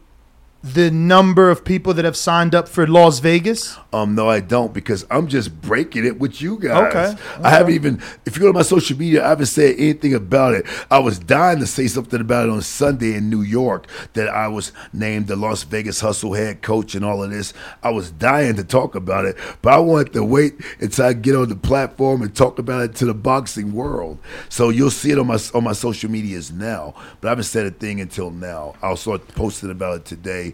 the 0.62 0.92
number 0.92 1.50
of 1.50 1.64
people 1.64 1.94
that 1.94 2.04
have 2.04 2.18
signed 2.18 2.54
up 2.54 2.68
for 2.68 2.86
Las 2.86 3.20
Vegas? 3.20 3.78
Um, 3.94 4.14
no, 4.14 4.30
I 4.30 4.42
don't 4.42 4.74
because 4.74 5.06
I'm 5.10 5.28
just 5.28 5.62
breaking 5.62 6.06
it 6.06 6.20
with 6.20 6.42
you 6.42 6.60
guys. 6.60 6.94
Okay, 6.94 7.22
I 7.42 7.50
haven't 7.50 7.74
even. 7.74 8.02
If 8.26 8.36
you 8.36 8.42
go 8.42 8.48
to 8.48 8.54
my 8.54 8.64
social 8.64 8.98
media, 8.98 9.26
I 9.26 9.30
haven't 9.30 9.46
said 9.46 9.76
anything 9.78 10.14
about 10.14 10.56
it. 10.56 10.66
I 10.92 11.00
was 11.00 11.18
dying 11.18 11.60
to 11.60 11.68
say 11.68 11.88
something 11.88 12.20
about 12.20 12.50
it 12.50 12.52
on 12.52 12.62
Sunday 12.62 13.16
in 13.16 13.30
New 13.30 13.42
York 13.42 13.88
that 14.14 14.28
I 14.28 14.50
was 14.50 14.74
named 14.92 15.28
the 15.28 15.38
Las 15.38 15.64
Vegas 15.64 16.02
Hustle 16.02 16.34
head 16.34 16.62
coach 16.62 16.94
and 16.94 17.06
all 17.06 17.24
of 17.24 17.32
this. 17.32 17.54
I 17.82 17.92
was 17.92 18.12
dying 18.12 18.56
to 18.56 18.64
talk 18.64 18.96
about 18.96 19.26
it, 19.26 19.38
but 19.62 19.74
I 19.74 19.80
wanted 19.80 20.14
to 20.14 20.24
wait 20.24 20.56
until 20.82 21.06
I 21.06 21.14
get 21.14 21.36
on 21.36 21.48
the 21.48 21.56
platform 21.56 22.22
and 22.22 22.36
talk 22.36 22.60
about 22.60 22.82
it 22.82 22.96
to 22.96 23.06
the 23.06 23.14
boxing 23.14 23.72
world. 23.72 24.20
So 24.50 24.70
you'll 24.70 24.92
see 24.92 25.12
it 25.12 25.20
on 25.20 25.28
my 25.28 25.40
on 25.54 25.64
my 25.64 25.74
social 25.74 26.12
medias 26.12 26.52
now, 26.52 26.96
but 27.22 27.30
I 27.30 27.32
haven't 27.32 27.46
said 27.46 27.66
a 27.66 27.72
thing 27.72 28.02
until 28.02 28.30
now. 28.30 28.76
I'll 28.82 28.98
start 28.98 29.26
posting 29.30 29.72
about 29.72 29.96
it 29.98 30.06
today. 30.06 30.49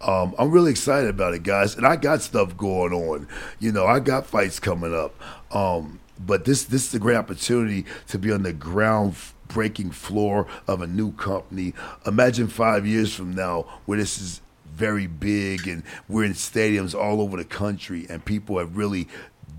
Um, 0.00 0.34
I'm 0.38 0.50
really 0.50 0.70
excited 0.70 1.10
about 1.10 1.34
it, 1.34 1.42
guys, 1.42 1.76
and 1.76 1.86
I 1.86 1.96
got 1.96 2.22
stuff 2.22 2.56
going 2.56 2.92
on. 2.92 3.28
You 3.58 3.72
know, 3.72 3.86
I 3.86 4.00
got 4.00 4.26
fights 4.26 4.58
coming 4.60 4.94
up. 4.94 5.14
Um, 5.54 6.00
but 6.18 6.44
this 6.44 6.64
this 6.64 6.86
is 6.86 6.94
a 6.94 6.98
great 6.98 7.16
opportunity 7.16 7.86
to 8.08 8.18
be 8.18 8.30
on 8.32 8.42
the 8.42 8.52
ground 8.52 9.14
breaking 9.48 9.90
floor 9.90 10.46
of 10.66 10.80
a 10.80 10.86
new 10.86 11.12
company. 11.12 11.74
Imagine 12.06 12.48
five 12.48 12.86
years 12.86 13.14
from 13.14 13.34
now 13.34 13.62
where 13.86 13.98
this 13.98 14.20
is 14.20 14.40
very 14.74 15.06
big 15.06 15.66
and 15.66 15.82
we're 16.08 16.24
in 16.24 16.32
stadiums 16.32 16.94
all 16.94 17.20
over 17.20 17.36
the 17.36 17.44
country 17.44 18.06
and 18.08 18.24
people 18.24 18.58
have 18.58 18.76
really 18.76 19.08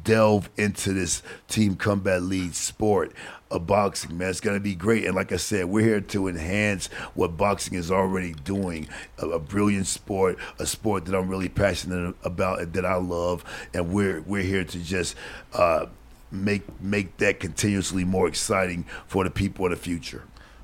delved 0.03 0.49
into 0.57 0.93
this 0.93 1.21
team 1.47 1.75
combat 1.75 2.23
league 2.23 2.55
sport 2.55 3.11
of 3.51 3.67
boxing, 3.67 4.17
man. 4.17 4.29
It's 4.29 4.39
going 4.39 4.55
to 4.55 4.61
be 4.61 4.75
great. 4.75 5.05
And 5.05 5.15
like 5.15 5.31
I 5.31 5.37
said, 5.37 5.65
we're 5.65 5.85
here 5.85 6.01
to 6.01 6.27
enhance 6.27 6.87
what 7.13 7.37
boxing 7.37 7.77
is 7.77 7.91
already 7.91 8.33
doing. 8.33 8.87
A, 9.19 9.27
a 9.29 9.39
brilliant 9.39 9.87
sport, 9.87 10.37
a 10.59 10.65
sport 10.65 11.05
that 11.05 11.15
I'm 11.15 11.27
really 11.27 11.49
passionate 11.49 12.15
about 12.23 12.61
and 12.61 12.73
that 12.73 12.85
I 12.85 12.95
love. 12.95 13.43
And 13.73 13.93
we're 13.93 14.21
we're 14.21 14.43
here 14.43 14.63
to 14.63 14.79
just 14.79 15.15
uh, 15.53 15.87
make 16.31 16.63
make 16.81 17.17
that 17.17 17.39
continuously 17.39 18.05
more 18.05 18.27
exciting 18.27 18.85
for 19.07 19.23
the 19.23 19.31
people 19.31 19.65
of 19.65 19.71
the 19.71 19.77
future. 19.77 20.23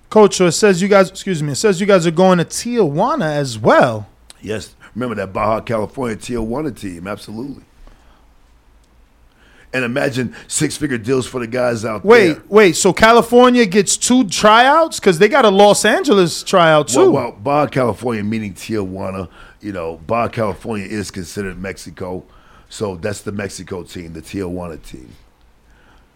Coach, 0.10 0.40
it 0.40 0.52
says 0.54 0.82
you 0.82 0.88
guys, 0.88 1.10
excuse 1.10 1.44
me, 1.44 1.52
it 1.52 1.56
says 1.56 1.82
you 1.82 1.86
guys 1.86 2.08
are 2.08 2.12
going 2.12 2.38
to 2.38 2.46
Tijuana 2.46 3.36
as 3.36 3.60
well. 3.60 4.08
Yes, 4.42 4.74
remember 4.96 5.16
that 5.16 5.34
Baja 5.34 5.60
California 5.62 6.16
Tijuana 6.16 6.78
team, 6.78 7.08
absolutely. 7.08 7.64
And 9.78 9.86
imagine 9.86 10.36
six 10.48 10.76
figure 10.76 10.98
deals 10.98 11.28
for 11.28 11.40
the 11.40 11.46
guys 11.46 11.86
out 11.86 12.04
Wait, 12.04 12.26
there. 12.26 12.36
wait. 12.36 12.50
Wait. 12.50 12.76
So 12.76 12.92
California 12.92 13.64
gets 13.68 13.96
two 13.96 14.28
tryouts 14.28 15.00
because 15.00 15.20
they 15.20 15.30
got 15.30 15.46
a 15.46 15.50
Los 15.50 15.86
Angeles 15.86 16.42
tryout 16.42 16.88
too. 16.88 17.12
Well, 17.12 17.12
well, 17.12 17.32
Baja 17.34 17.68
California 17.70 18.24
meaning 18.24 18.56
Tijuana. 18.56 19.30
You 19.62 19.74
know, 19.74 19.98
Baja 20.08 20.30
California 20.30 20.88
is 20.88 21.12
considered 21.12 21.60
Mexico, 21.62 22.24
so 22.70 22.96
that's 22.96 23.22
the 23.22 23.32
Mexico 23.32 23.84
team, 23.84 24.14
the 24.14 24.22
Tijuana 24.24 24.82
team. 24.82 25.10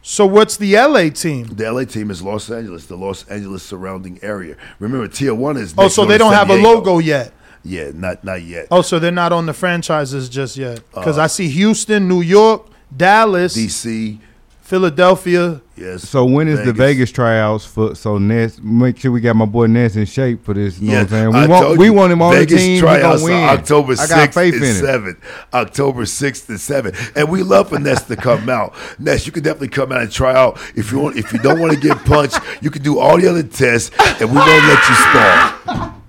So 0.02 0.26
what's 0.26 0.58
the 0.58 0.76
LA 0.76 1.10
team? 1.10 1.46
The 1.46 1.72
LA 1.72 1.84
team 1.86 2.10
is 2.10 2.24
Los 2.24 2.50
Angeles, 2.50 2.88
the 2.88 2.96
Los 2.98 3.28
Angeles 3.28 3.62
surrounding 3.62 4.18
area. 4.24 4.58
Remember, 4.80 5.08
Tijuana 5.08 5.60
is. 5.60 5.76
The 5.76 5.84
Oh, 5.84 5.88
so 5.88 6.06
they 6.06 6.18
don't 6.18 6.34
have 6.34 6.50
a 6.50 6.56
logo 6.56 6.98
yet. 6.98 7.32
Yeah, 7.64 7.92
not 7.94 8.24
not 8.24 8.42
yet. 8.42 8.68
Oh, 8.72 8.82
so 8.82 8.98
they're 8.98 9.12
not 9.12 9.32
on 9.32 9.46
the 9.46 9.54
franchises 9.54 10.28
just 10.30 10.58
yet. 10.58 10.82
Because 10.96 11.20
Uh, 11.20 11.24
I 11.24 11.28
see 11.28 11.48
Houston, 11.50 12.08
New 12.08 12.22
York, 12.22 12.66
Dallas, 12.96 13.56
DC, 13.58 14.20
Philadelphia. 14.62 15.62
Yes. 15.76 16.08
So 16.08 16.24
when 16.26 16.48
is 16.48 16.60
the 16.60 16.66
Vegas. 16.66 16.78
Vegas 16.78 17.12
tryouts 17.12 17.66
for? 17.66 17.96
So 17.96 18.18
Ness, 18.18 18.60
make 18.62 18.98
sure 19.00 19.12
we 19.12 19.20
got 19.20 19.36
my 19.36 19.46
boy 19.46 19.66
Ness 19.66 19.96
in 19.96 20.06
shape 20.06 20.46
for 20.46 20.54
this. 20.54 20.80
You 20.80 20.88
know 20.88 20.94
Yeah, 20.94 21.00
what 21.00 21.04
I'm 21.04 21.10
saying? 21.10 21.36
I 21.36 21.42
We 21.42 21.48
want 21.48 21.66
told 21.66 21.78
we 21.78 21.86
you, 21.86 21.94
want 21.94 22.12
him 22.14 22.22
on 22.22 22.34
Vegas 22.34 22.52
the 22.52 22.58
team. 22.58 22.76
He 22.76 22.80
tryouts 22.80 23.22
gonna 23.22 23.34
win. 23.34 23.50
October 23.50 23.94
I 23.94 24.08
got 24.08 24.30
6th 24.30 24.34
faith 24.34 24.54
and 24.54 24.64
in 24.64 24.70
it. 24.70 24.84
7th. 24.84 25.18
October 25.54 26.04
6th 26.04 26.50
and 26.50 26.58
7th. 26.58 27.16
And 27.18 27.30
we 27.30 27.44
love 27.44 27.70
for 27.70 27.80
Ness 27.80 28.04
to 28.04 28.16
come 28.16 28.50
out. 28.50 28.74
Ness, 29.00 29.26
you 29.26 29.32
can 29.32 29.44
definitely 29.44 29.70
come 29.70 29.92
out 29.92 30.02
and 30.04 30.12
try 30.12 30.34
out. 30.34 30.58
If 30.76 30.92
you 30.92 31.00
want, 31.00 31.18
if 31.18 31.34
you 31.34 31.40
don't 31.40 31.60
want 31.60 31.74
to 31.74 31.80
get 31.80 31.98
punched, 32.06 32.40
you 32.62 32.70
can 32.70 32.82
do 32.84 33.00
all 33.00 33.18
the 33.20 33.28
other 33.28 33.44
tests 33.44 33.92
and 34.22 34.30
we 34.30 34.38
won't 34.38 34.48
let 34.48 34.90
you 34.90 34.96
spar. 34.96 36.01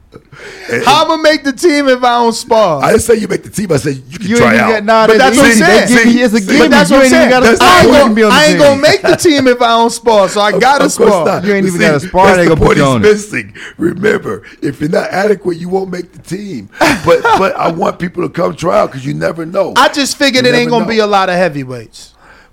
And- 0.71 0.85
How 0.85 1.03
I'm 1.03 1.09
gonna 1.09 1.23
make 1.23 1.45
the 1.45 1.53
team 1.53 1.89
if 1.89 1.99
I 2.03 2.19
don't 2.19 2.33
spar? 2.33 2.83
I 2.83 2.91
didn't 2.91 3.03
say 3.03 3.15
you 3.17 3.29
make 3.29 3.43
the 3.43 3.51
team. 3.51 3.71
I 3.73 3.77
said 3.77 3.97
you 4.09 4.19
can 4.19 4.29
You 4.29 4.37
try 4.37 4.57
out. 4.59 4.69
get- 4.69 4.85
nah, 4.85 5.07
But 5.07 5.19
that's 5.19 5.37
what 5.37 5.47
I'm 5.47 5.53
saying. 5.55 5.89
They 5.89 6.23
it's 6.23 6.35
a 6.35 6.39
See, 6.39 6.47
gimme. 6.47 6.69
That's 6.69 6.91
what 6.91 7.03
I'm 7.05 7.09
saying. 7.11 7.31
gotta 7.31 7.59
I 7.61 7.81
ain't, 7.83 7.91
gonna, 7.93 8.15
be 8.15 8.23
on 8.23 8.31
the 8.31 8.35
I 8.35 8.45
ain't 8.47 8.59
gonna 8.59 8.81
make 8.81 9.03
the 9.03 9.17
team 9.17 9.47
if 9.49 9.61
I 9.61 9.69
don't 9.69 9.91
spar. 9.91 10.29
So 10.29 10.41
I 10.41 10.59
gotta 10.59 10.85
Of 10.87 10.97
course 10.97 11.11
spar. 11.11 11.25
not. 11.27 11.45
You 11.45 11.55
ain't 11.55 11.67
even 11.67 11.79
See, 11.81 11.87
gotta 11.87 12.01
spar, 12.01 12.27
That's 12.27 12.37
they 12.39 12.45
the 12.45 12.55
gonna 12.57 12.67
put 12.67 12.79
point 12.79 13.05
he's 13.05 13.31
missing. 13.33 13.55
Remember, 13.79 14.43
if 14.63 14.81
you're 14.81 14.89
not 14.91 15.11
adequate, 15.11 15.57
you 15.59 15.69
won't 15.69 15.91
make 15.91 16.13
the 16.13 16.19
team. 16.23 16.69
But 17.05 17.23
but 17.23 17.57
I 17.57 17.71
want 17.71 17.99
people 17.99 18.23
to 18.23 18.29
come 18.29 18.55
try 18.55 18.79
out 18.81 18.91
because 18.93 19.05
you 19.07 19.15
never 19.15 19.45
know. 19.47 19.73
I 19.77 19.89
just 19.89 20.17
figured 20.17 20.45
You 20.47 20.53
it 20.53 20.57
ain't 20.57 20.71
gonna 20.71 20.87
be 20.87 20.99
a 20.99 21.07
lot 21.07 21.29
of 21.29 21.37
heavyweights. 21.37 22.12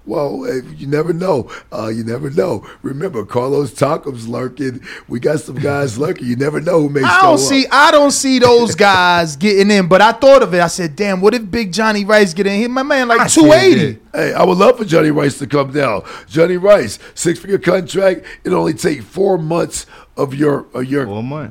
Well, 0.10 0.44
eh, 0.48 0.62
you 0.76 0.88
never 0.88 1.14
know. 1.14 1.52
Uh, 1.72 1.90
you 1.90 2.04
never 2.04 2.32
know. 2.32 2.68
Remember, 2.82 3.24
Carlos 3.24 3.72
Takam's 3.76 4.28
lurking. 4.28 4.82
We 5.08 5.20
got 5.20 5.40
some 5.40 5.58
guys 5.58 6.00
lurking. 6.00 6.26
You 6.26 6.36
never 6.36 6.60
know 6.60 6.82
who 6.82 6.90
may 6.90 7.04
I 7.04 7.22
don't 7.22 7.36
up. 7.36 7.40
see 7.40 7.68
I 7.72 7.92
don't 7.92 8.10
see 8.10 8.40
those 8.40 8.74
guys 8.74 9.36
getting 9.36 9.70
in, 9.70 9.88
but 9.88 10.02
I 10.02 10.14
thought 10.14 10.42
of 10.42 10.52
it. 10.56 10.62
I 10.62 10.68
said, 10.68 10.96
damn, 10.96 11.22
what 11.22 11.36
if 11.36 11.52
Big 11.52 11.72
Johnny 11.72 12.06
Rice 12.06 12.34
get 12.34 12.48
in 12.48 12.60
here? 12.60 12.70
My 12.70 12.82
man 12.82 13.08
like 13.08 13.30
said 13.30 13.42
280. 13.42 14.00
Hey, 14.12 14.34
I 14.34 14.44
would 14.44 14.58
love 14.58 14.80
for 14.80 14.86
Johnny 14.86 15.12
Rice 15.12 15.38
to 15.38 15.46
come 15.46 15.72
down. 15.72 16.02
Johnny 16.28 16.58
Rice, 16.58 16.98
six 17.14 17.38
figure 17.38 17.60
contract. 17.60 18.26
It 18.44 18.52
only 18.52 18.74
take 18.74 19.04
four 19.04 19.38
months 19.38 19.86
of 20.20 20.36
your 20.36 20.66
of 20.74 20.86
your 20.86 21.06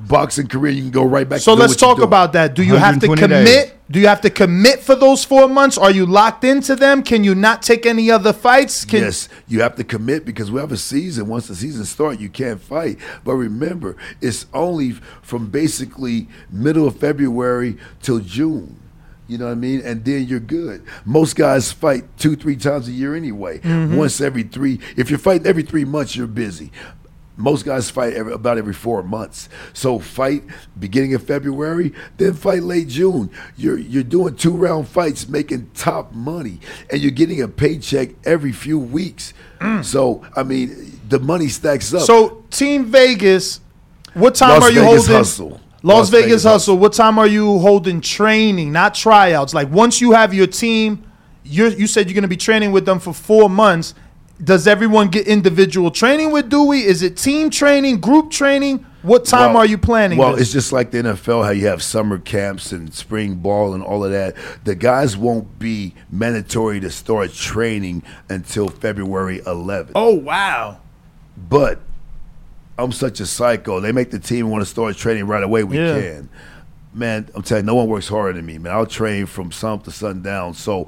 boxing 0.07 0.47
career. 0.47 0.73
You 0.73 0.83
can 0.83 0.91
go 0.91 1.05
right 1.05 1.29
back. 1.29 1.41
So 1.41 1.55
to 1.55 1.61
let's 1.61 1.73
what 1.73 1.79
talk 1.81 2.03
about 2.03 2.35
that. 2.35 2.55
Do 2.55 2.63
you 2.63 2.77
have 2.77 3.01
to 3.01 3.07
commit? 3.07 3.29
days. 3.29 3.73
Do 3.91 3.99
you 3.99 4.07
have 4.07 4.21
to 4.21 4.31
commit 4.31 4.81
for 4.81 4.95
those 4.95 5.25
four 5.25 5.49
months? 5.49 5.79
Are 5.79 5.91
you 5.91 6.05
locked 6.05 6.45
into 6.45 6.77
them? 6.77 7.03
Can 7.03 7.25
you 7.25 7.35
not 7.35 7.63
take 7.63 7.87
any 7.87 8.11
other 8.11 8.35
fights? 8.35 8.85
Can, 8.85 9.01
yes, 9.01 9.31
you 9.49 9.63
have 9.63 9.77
to 9.77 9.85
commit 9.85 10.27
because 10.27 10.51
we 10.51 10.61
have 10.61 10.73
a 10.73 10.77
season. 10.77 11.27
Once 11.27 11.49
the 11.49 11.55
season 11.55 11.87
starts, 11.87 12.21
you 12.21 12.29
can't 12.29 12.61
fight. 12.61 12.99
But 13.25 13.35
remember, 13.35 13.97
it's 14.21 14.45
only 14.53 14.93
from 15.23 15.49
basically 15.49 16.29
middle 16.51 16.87
of 16.87 16.97
February 16.99 17.79
till 18.03 18.19
June. 18.21 18.77
You 19.27 19.37
know 19.37 19.45
what 19.45 19.53
I 19.53 19.57
mean? 19.57 19.83
And 19.85 20.03
then 20.05 20.27
you're 20.27 20.41
good. 20.41 20.83
Most 21.05 21.37
guys 21.37 21.71
fight 21.71 22.05
two, 22.17 22.35
three 22.35 22.57
times 22.57 22.89
a 22.89 22.93
year 22.93 23.15
anyway. 23.15 23.59
Mhm. 23.59 23.97
Once 23.97 24.23
every 24.23 24.43
three. 24.43 24.81
If 24.97 25.11
you're 25.11 25.19
fighting 25.19 25.47
every 25.47 25.63
three 25.63 25.85
months, 25.85 26.17
you're 26.17 26.27
busy. 26.27 26.73
Most 27.39 27.65
guys 27.65 27.89
fight 27.89 28.15
every, 28.15 28.33
about 28.33 28.59
every 28.59 28.75
four 28.75 29.03
months. 29.03 29.49
So 29.73 29.99
fight 30.01 30.43
beginning 30.79 31.15
of 31.15 31.23
February, 31.23 31.95
then 32.17 32.35
fight 32.35 32.65
late 32.65 32.89
June. 32.89 33.31
You're 33.57 33.79
you're 33.79 34.03
doing 34.03 34.35
two 34.35 34.51
round 34.51 34.89
fights, 34.89 35.29
making 35.29 35.71
top 35.73 36.13
money, 36.13 36.59
and 36.91 37.01
you're 37.01 37.13
getting 37.13 37.41
a 37.41 37.49
paycheck 37.49 38.11
every 38.25 38.53
few 38.53 38.79
weeks. 38.79 39.33
So 39.83 40.27
I 40.37 40.43
mean, 40.43 41.01
the 41.09 41.21
money 41.21 41.49
stacks 41.49 41.95
up. 41.95 42.03
Mm. 42.03 42.07
So 42.07 42.45
Team 42.51 42.87
Vegas, 42.87 43.61
what 44.15 44.35
time 44.35 44.61
Las 44.61 44.65
are 44.65 44.71
you 44.73 44.81
Vegas 44.81 45.07
holding? 45.07 45.17
Hustle. 45.17 45.61
Las, 45.83 45.97
Las 45.97 46.11
Vegas, 46.11 46.27
Vegas 46.27 46.45
hustle. 46.45 46.79
What 46.79 46.93
time 46.93 47.19
are 47.19 47.27
you 47.27 47.61
holding 47.61 48.01
training, 48.01 48.73
not 48.73 48.95
tryouts? 48.95 49.55
Like 49.55 49.71
once 49.71 50.01
you 50.01 50.11
have 50.11 50.35
your 50.35 50.49
team, 50.49 51.05
you 51.45 51.69
you 51.69 51.87
said 51.87 52.09
you're 52.09 52.15
going 52.15 52.23
to 52.23 52.29
be 52.29 52.37
training 52.37 52.73
with 52.73 52.85
them 52.85 52.99
for 52.99 53.15
four 53.15 53.49
months. 53.49 53.95
Does 54.43 54.67
everyone 54.69 55.09
get 55.09 55.27
individual 55.27 55.91
training 55.91 56.31
with 56.31 56.49
Dewey? 56.49 56.85
Is 56.85 57.03
it 57.03 57.17
team 57.17 57.51
training, 57.51 57.99
group 58.01 58.31
training? 58.31 58.85
What 59.03 59.25
time 59.25 59.55
Well- 59.55 59.63
are 59.63 59.67
you 59.67 59.79
planning? 59.79 60.19
Well, 60.19 60.33
this? 60.33 60.43
it's 60.43 60.53
just 60.53 60.73
like 60.73 60.91
the 60.93 60.99
NFL, 60.99 61.43
how 61.45 61.51
you 61.51 61.67
have 61.67 61.83
summer 61.83 62.19
camps 62.19 62.71
and 62.73 62.93
spring 62.95 63.37
ball 63.37 63.75
and 63.75 63.83
all 63.83 64.05
of 64.05 64.13
that. 64.13 64.35
The 64.65 64.75
guys 64.75 65.17
won't 65.17 65.59
be 65.59 65.95
mandatory 66.11 66.79
to 66.81 66.91
start 66.91 67.33
training 67.33 68.03
until 68.29 68.69
February 68.69 69.41
11th. 69.47 69.93
oh 69.95 70.15
wow. 70.15 70.79
But 71.49 71.81
I'm 72.79 72.93
such 72.93 73.19
a 73.21 73.27
psycho. 73.27 73.81
They 73.81 73.91
make 73.93 74.11
the 74.13 74.19
team 74.21 74.51
want 74.51 74.63
to 74.63 74.67
start 74.67 74.97
training 74.97 75.27
right 75.27 75.43
away. 75.43 75.65
We 75.65 75.79
Yeah. 75.79 76.01
can. 76.01 76.29
Man, 76.95 77.29
I'm 77.35 77.43
telling 77.43 77.65
you, 77.65 77.67
no 77.67 77.75
one 77.77 77.89
works 77.89 78.09
harder 78.09 78.35
than 78.35 78.47
me, 78.47 78.59
man. 78.59 78.73
I'll 78.73 78.87
train 78.87 79.27
from 79.27 79.51
sun 79.53 79.81
to 79.81 79.91
sundown. 79.91 80.55
So 80.55 80.87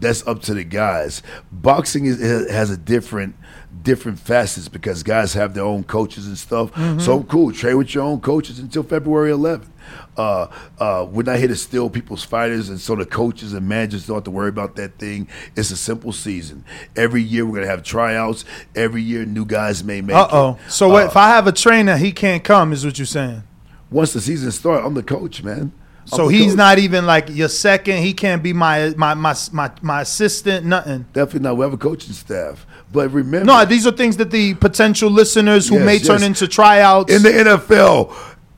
that's 0.00 0.26
up 0.26 0.42
to 0.42 0.54
the 0.54 0.64
guys. 0.64 1.22
Boxing 1.52 2.06
is, 2.06 2.20
has 2.50 2.70
a 2.70 2.76
different 2.76 3.36
different 3.82 4.18
facets 4.18 4.66
because 4.68 5.02
guys 5.02 5.34
have 5.34 5.52
their 5.52 5.64
own 5.64 5.84
coaches 5.84 6.26
and 6.26 6.38
stuff. 6.38 6.72
Mhm. 6.72 7.00
So 7.00 7.22
cool. 7.24 7.52
Train 7.52 7.76
with 7.76 7.94
your 7.94 8.04
own 8.04 8.20
coaches 8.20 8.58
until 8.58 8.82
February 8.82 9.30
11th. 9.30 9.68
Uh, 10.16 10.46
uh, 10.78 11.06
we're 11.10 11.22
not 11.24 11.38
here 11.38 11.48
to 11.48 11.56
steal 11.56 11.90
people's 11.90 12.24
fighters, 12.24 12.70
and 12.70 12.80
so 12.80 12.94
the 12.94 13.04
coaches 13.04 13.52
and 13.52 13.68
managers 13.68 14.06
don't 14.06 14.16
have 14.16 14.24
to 14.24 14.30
worry 14.30 14.48
about 14.48 14.76
that 14.76 14.98
thing. 14.98 15.28
It's 15.56 15.70
a 15.70 15.76
simple 15.76 16.12
season. 16.12 16.64
Every 16.96 17.22
year 17.22 17.44
we're 17.44 17.56
gonna 17.56 17.66
have 17.70 17.82
tryouts. 17.82 18.44
Every 18.74 19.02
year 19.02 19.26
new 19.26 19.44
guys 19.44 19.84
may 19.84 20.00
make. 20.00 20.16
Uh 20.16 20.28
oh. 20.32 20.58
So 20.68 20.88
what, 20.88 21.06
if 21.06 21.16
I 21.16 21.28
have 21.28 21.46
a 21.46 21.52
trainer, 21.52 21.96
he 21.98 22.12
can't 22.12 22.42
come. 22.42 22.72
Is 22.72 22.84
what 22.86 22.98
you're 22.98 23.06
saying? 23.06 23.42
once 23.90 24.12
the 24.12 24.20
season 24.20 24.50
starts, 24.50 24.84
I'm 24.84 24.94
the 24.94 25.02
coach, 25.02 25.42
man. 25.42 25.72
So 26.06 26.28
he's 26.28 26.52
coach. 26.52 26.56
not 26.56 26.78
even 26.78 27.06
like 27.06 27.28
your 27.30 27.48
second. 27.48 28.02
He 28.02 28.12
can't 28.12 28.42
be 28.42 28.52
my 28.52 28.92
my 28.96 29.14
my 29.14 29.34
my, 29.52 29.70
my 29.82 30.00
assistant. 30.02 30.66
Nothing. 30.66 31.06
definitely 31.12 31.40
not. 31.48 31.56
We 31.56 31.64
have 31.64 31.72
a 31.72 31.78
coaching 31.78 32.12
staff, 32.12 32.66
but 32.92 33.10
remember, 33.10 33.46
No, 33.46 33.64
these 33.64 33.86
are 33.86 33.92
things 33.92 34.16
that 34.18 34.30
the 34.30 34.54
potential 34.54 35.10
listeners 35.10 35.68
who 35.68 35.76
Yes, 35.76 35.86
may 35.86 35.98
turn 35.98 36.22
into 36.22 36.46
tryouts. 36.46 37.12
in 37.12 37.22
the 37.22 37.30
NFL, 37.30 38.12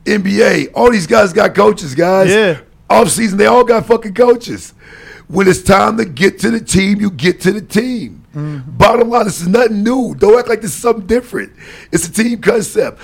NBA, 0.05 0.71
all 0.73 0.91
these 0.91 1.07
guys 1.07 1.33
got 1.33 1.55
coaches, 1.55 1.95
guys. 1.95 2.29
Yeah. 2.29 2.59
Off 2.89 3.09
season, 3.09 3.37
they 3.37 3.45
all 3.47 3.63
got 3.63 3.85
fucking 3.85 4.13
coaches. 4.13 4.73
When 5.27 5.47
it's 5.47 5.61
time 5.61 5.97
to 5.97 6.05
get 6.05 6.39
to 6.39 6.51
the 6.51 6.61
team, 6.61 7.01
you 7.01 7.11
get 7.11 7.41
to 7.41 7.51
the 7.51 7.61
team. 7.61 8.23
Mm-hmm. 8.33 8.77
Bottom 8.77 9.09
line, 9.09 9.25
this 9.25 9.41
is 9.41 9.47
nothing 9.47 9.83
new. 9.83 10.15
Don't 10.15 10.37
act 10.39 10.47
like 10.47 10.61
this 10.61 10.71
is 10.71 10.81
something 10.81 11.05
different. 11.05 11.51
It's 11.91 12.07
a 12.07 12.11
team 12.13 12.39
concept. 12.39 13.01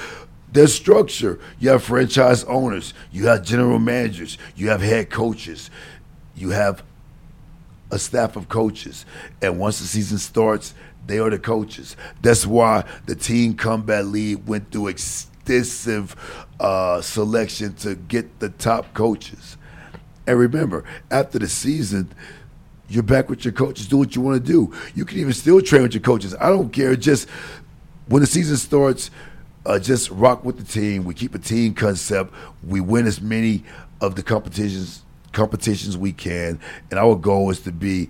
There's 0.53 0.73
structure. 0.73 1.39
You 1.59 1.69
have 1.69 1.84
franchise 1.84 2.43
owners. 2.43 2.93
You 3.11 3.25
have 3.27 3.43
general 3.43 3.80
managers. 3.80 4.38
You 4.55 4.69
have 4.69 4.81
head 4.81 5.09
coaches. 5.09 5.71
You 6.35 6.51
have 6.51 6.84
a 7.89 7.97
staff 7.97 8.35
of 8.35 8.49
coaches. 8.49 9.05
And 9.41 9.59
once 9.59 9.80
the 9.80 9.88
season 9.88 10.19
starts, 10.19 10.75
they 11.07 11.17
are 11.17 11.31
the 11.31 11.39
coaches. 11.39 11.97
That's 12.21 12.45
why 12.45 12.85
the 13.07 13.15
Team 13.15 13.55
Combat 13.55 14.05
League 14.05 14.47
went 14.47 14.71
through 14.71 14.88
extensive 14.89 16.15
uh, 16.59 17.01
selection 17.01 17.73
to 17.77 17.95
get 17.95 18.39
the 18.39 18.49
top 18.49 18.93
coaches. 18.93 19.57
And 20.27 20.38
remember, 20.38 20.85
after 21.09 21.39
the 21.39 21.47
season, 21.47 22.13
you're 22.88 23.01
back 23.01 23.27
with 23.27 23.43
your 23.43 23.53
coaches. 23.53 23.88
Do 23.88 23.97
what 23.97 24.15
you 24.15 24.21
want 24.21 24.45
to 24.45 24.51
do. 24.51 24.71
You 24.93 25.03
can 25.03 25.17
even 25.17 25.34
still 25.34 25.61
train 25.61 25.81
with 25.81 25.95
your 25.95 26.01
coaches. 26.01 26.35
I 26.39 26.49
don't 26.49 26.69
care. 26.69 26.95
Just 26.95 27.27
when 28.07 28.21
the 28.21 28.27
season 28.27 28.57
starts, 28.57 29.09
uh, 29.65 29.80
just 29.80 30.10
rock 30.11 30.44
with 30.44 30.57
the 30.57 30.64
team. 30.64 31.03
We 31.03 31.14
keep 31.14 31.35
a 31.35 31.40
team 31.40 31.73
concept. 31.73 32.34
We 32.64 32.81
win 32.81 33.07
as 33.07 33.22
many 33.22 33.64
of 34.02 34.15
the 34.15 34.23
competitions 34.23 35.03
competitions 35.31 35.98
we 35.98 36.11
can, 36.11 36.60
and 36.91 36.99
our 36.99 37.15
goal 37.15 37.49
is 37.49 37.61
to 37.61 37.72
be 37.72 38.10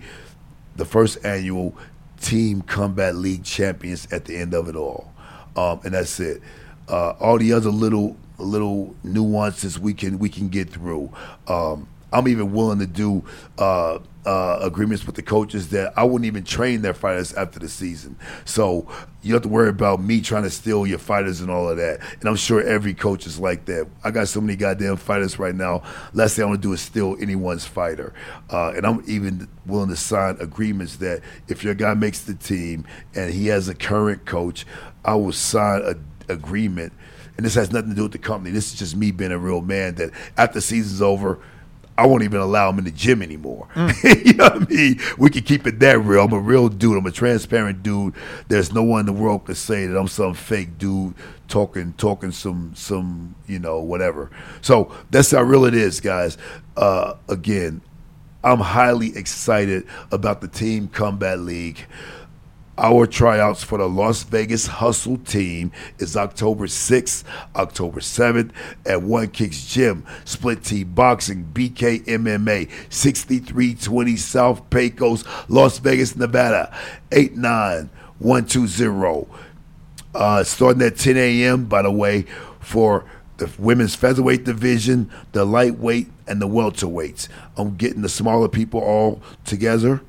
the 0.75 0.85
first 0.85 1.23
annual 1.25 1.75
Team 2.19 2.61
Combat 2.61 3.15
League 3.15 3.43
champions 3.43 4.11
at 4.11 4.25
the 4.25 4.35
end 4.35 4.53
of 4.53 4.67
it 4.67 4.75
all. 4.75 5.13
Um, 5.55 5.80
and 5.84 5.93
that's 5.93 6.19
it. 6.19 6.41
Uh, 6.88 7.11
all 7.11 7.38
the 7.38 7.53
other 7.53 7.69
little 7.69 8.17
little 8.38 8.95
nuances 9.03 9.80
we 9.80 9.93
can 9.93 10.19
we 10.19 10.30
can 10.30 10.49
get 10.49 10.69
through. 10.69 11.11
Um, 11.47 11.88
I'm 12.11 12.27
even 12.27 12.53
willing 12.53 12.80
to 12.80 12.88
do 12.88 13.23
uh, 13.57 13.99
uh, 14.25 14.59
agreements 14.61 15.05
with 15.05 15.15
the 15.15 15.21
coaches 15.21 15.69
that 15.69 15.93
I 15.97 16.03
wouldn't 16.03 16.25
even 16.25 16.43
train 16.43 16.81
their 16.81 16.93
fighters 16.93 17.33
after 17.33 17.59
the 17.59 17.69
season. 17.69 18.17
So 18.45 18.87
you 19.21 19.31
don't 19.31 19.33
have 19.33 19.41
to 19.43 19.49
worry 19.49 19.69
about 19.69 20.01
me 20.01 20.21
trying 20.21 20.43
to 20.43 20.49
steal 20.49 20.87
your 20.87 20.99
fighters 20.99 21.41
and 21.41 21.49
all 21.49 21.69
of 21.69 21.77
that. 21.77 21.99
And 22.19 22.29
I'm 22.29 22.35
sure 22.35 22.61
every 22.61 22.93
coach 22.93 23.25
is 23.25 23.39
like 23.39 23.65
that. 23.65 23.87
I 24.03 24.11
got 24.11 24.27
so 24.27 24.41
many 24.41 24.55
goddamn 24.55 24.97
fighters 24.97 25.39
right 25.39 25.55
now. 25.55 25.83
Last 26.13 26.35
thing 26.35 26.43
I 26.43 26.47
want 26.47 26.61
to 26.61 26.67
do 26.67 26.73
is 26.73 26.81
steal 26.81 27.17
anyone's 27.19 27.65
fighter. 27.65 28.13
Uh, 28.49 28.73
and 28.75 28.85
I'm 28.85 29.03
even 29.07 29.49
willing 29.65 29.89
to 29.89 29.95
sign 29.95 30.37
agreements 30.39 30.97
that 30.97 31.21
if 31.47 31.63
your 31.63 31.73
guy 31.73 31.93
makes 31.93 32.21
the 32.21 32.33
team 32.33 32.85
and 33.15 33.33
he 33.33 33.47
has 33.47 33.67
a 33.69 33.75
current 33.75 34.25
coach, 34.25 34.65
I 35.05 35.15
will 35.15 35.33
sign 35.33 35.81
a 35.83 35.95
agreement. 36.29 36.93
And 37.35 37.45
this 37.45 37.55
has 37.55 37.71
nothing 37.71 37.89
to 37.89 37.95
do 37.95 38.03
with 38.03 38.11
the 38.11 38.19
company. 38.19 38.51
This 38.51 38.71
is 38.71 38.79
just 38.79 38.95
me 38.95 39.11
being 39.11 39.31
a 39.31 39.37
real 39.37 39.61
man. 39.61 39.95
That 39.95 40.11
after 40.37 40.55
the 40.55 40.61
season's 40.61 41.01
over, 41.01 41.39
I 41.97 42.07
won't 42.07 42.23
even 42.23 42.39
allow 42.39 42.69
him 42.69 42.79
in 42.79 42.85
the 42.85 42.91
gym 42.91 43.21
anymore. 43.21 43.67
you 44.03 44.33
know 44.33 44.45
what 44.45 44.63
I 44.63 44.65
mean? 44.65 44.99
We 45.17 45.29
can 45.29 45.43
keep 45.43 45.67
it 45.67 45.79
that 45.79 45.99
real. 45.99 46.25
I'm 46.25 46.33
a 46.33 46.39
real 46.39 46.69
dude. 46.69 46.97
I'm 46.97 47.05
a 47.05 47.11
transparent 47.11 47.83
dude. 47.83 48.15
There's 48.47 48.73
no 48.73 48.83
one 48.83 49.01
in 49.01 49.05
the 49.05 49.13
world 49.13 49.45
could 49.45 49.57
say 49.57 49.85
that 49.85 49.97
I'm 49.97 50.07
some 50.07 50.33
fake 50.33 50.77
dude 50.77 51.13
talking 51.47 51.93
talking 51.93 52.31
some 52.31 52.73
some 52.75 53.35
you 53.47 53.59
know 53.59 53.79
whatever. 53.79 54.31
So 54.61 54.91
that's 55.11 55.31
how 55.31 55.43
real 55.43 55.65
it 55.65 55.75
is, 55.75 55.99
guys. 55.99 56.37
Uh, 56.75 57.15
again, 57.29 57.81
I'm 58.43 58.59
highly 58.59 59.15
excited 59.15 59.85
about 60.11 60.41
the 60.41 60.47
Team 60.47 60.87
Combat 60.87 61.39
League. 61.39 61.85
Our 62.75 63.05
tryouts 63.05 63.63
for 63.63 63.77
the 63.77 63.87
Las 63.87 64.23
Vegas 64.23 64.65
Hustle 64.65 65.17
team 65.17 65.71
is 65.99 66.17
October 66.17 66.65
6th, 66.65 67.23
October 67.55 67.99
7th 67.99 68.49
at 68.83 69.03
One 69.03 69.27
Kicks 69.27 69.67
Gym, 69.67 70.03
Split 70.25 70.63
T 70.63 70.83
Boxing, 70.83 71.51
BK 71.53 72.03
MMA, 72.05 72.67
6320 72.91 74.15
South 74.15 74.67
Pecos, 74.71 75.23
Las 75.47 75.77
Vegas, 75.77 76.15
Nevada, 76.15 76.75
89120. 77.11 79.27
Uh, 80.15 80.43
starting 80.43 80.81
at 80.81 80.97
10 80.97 81.15
a.m., 81.15 81.65
by 81.65 81.83
the 81.83 81.91
way, 81.91 82.25
for 82.59 83.05
the 83.37 83.51
women's 83.59 83.93
featherweight 83.93 84.45
division, 84.45 85.11
the 85.33 85.45
lightweight, 85.45 86.09
and 86.25 86.41
the 86.41 86.47
welterweights. 86.47 87.27
I'm 87.55 87.75
getting 87.75 88.01
the 88.01 88.09
smaller 88.09 88.49
people 88.49 88.79
all 88.79 89.21
together 89.45 90.01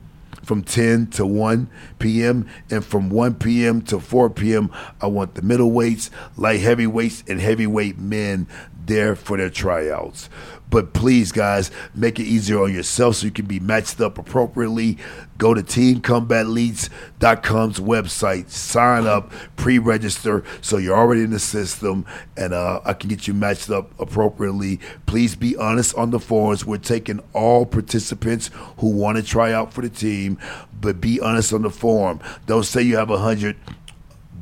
from 0.45 0.63
10 0.63 1.09
to 1.09 1.27
1 1.27 1.69
p.m. 1.99 2.49
and 2.71 2.85
from 2.85 3.11
1 3.11 3.35
p.m. 3.37 3.83
to 3.83 3.99
4 3.99 4.31
p.m. 4.31 4.71
I 5.01 5.07
want 5.07 5.35
the 5.35 5.43
middleweights, 5.43 6.11
light 6.37 6.61
heavyweights, 6.61 7.25
and 7.29 7.41
heavyweight 7.41 7.99
men 7.99 8.47
there 8.87 9.17
for 9.17 9.37
their 9.37 9.51
tryouts. 9.51 10.29
But 10.75 10.93
please, 10.93 11.31
guys, 11.31 11.71
make 11.95 12.19
it 12.19 12.25
easier 12.25 12.61
on 12.61 12.75
yourself 12.75 13.15
so 13.15 13.27
you 13.27 13.31
can 13.31 13.47
be 13.47 13.61
matched 13.61 14.01
up 14.01 14.19
appropriately. 14.19 14.99
Go 15.39 15.55
to 15.55 15.63
teamcombatleague.com's 15.63 17.79
website, 17.79 18.51
sign 18.51 19.07
up, 19.07 19.31
pre-register, 19.55 20.43
so 20.61 20.79
you're 20.79 20.97
already 20.97 21.23
in 21.23 21.31
the 21.31 21.39
system, 21.39 22.05
and 22.37 22.53
uh, 22.53 22.81
I 22.85 22.95
can 22.95 23.09
get 23.09 23.29
you 23.29 23.35
matched 23.35 23.71
up 23.71 23.93
appropriately. 24.01 24.81
Please 25.07 25.37
be 25.37 25.57
honest 25.57 25.95
on 25.95 26.11
the 26.11 26.19
forums. 26.19 26.67
We're 26.67 26.79
taking 26.79 27.21
all 27.33 27.67
participants 27.67 28.51
who 28.79 28.89
want 28.89 29.17
to 29.17 29.23
try 29.23 29.53
out 29.53 29.73
for 29.73 29.83
the 29.83 29.89
team, 29.89 30.39
but 30.81 31.01
be 31.01 31.21
honest 31.21 31.53
on 31.53 31.63
the 31.63 31.71
forum. 31.71 32.19
Don't 32.47 32.65
say 32.65 32.83
you 32.83 32.97
have 32.97 33.11
a 33.11 33.19
hundred 33.19 33.57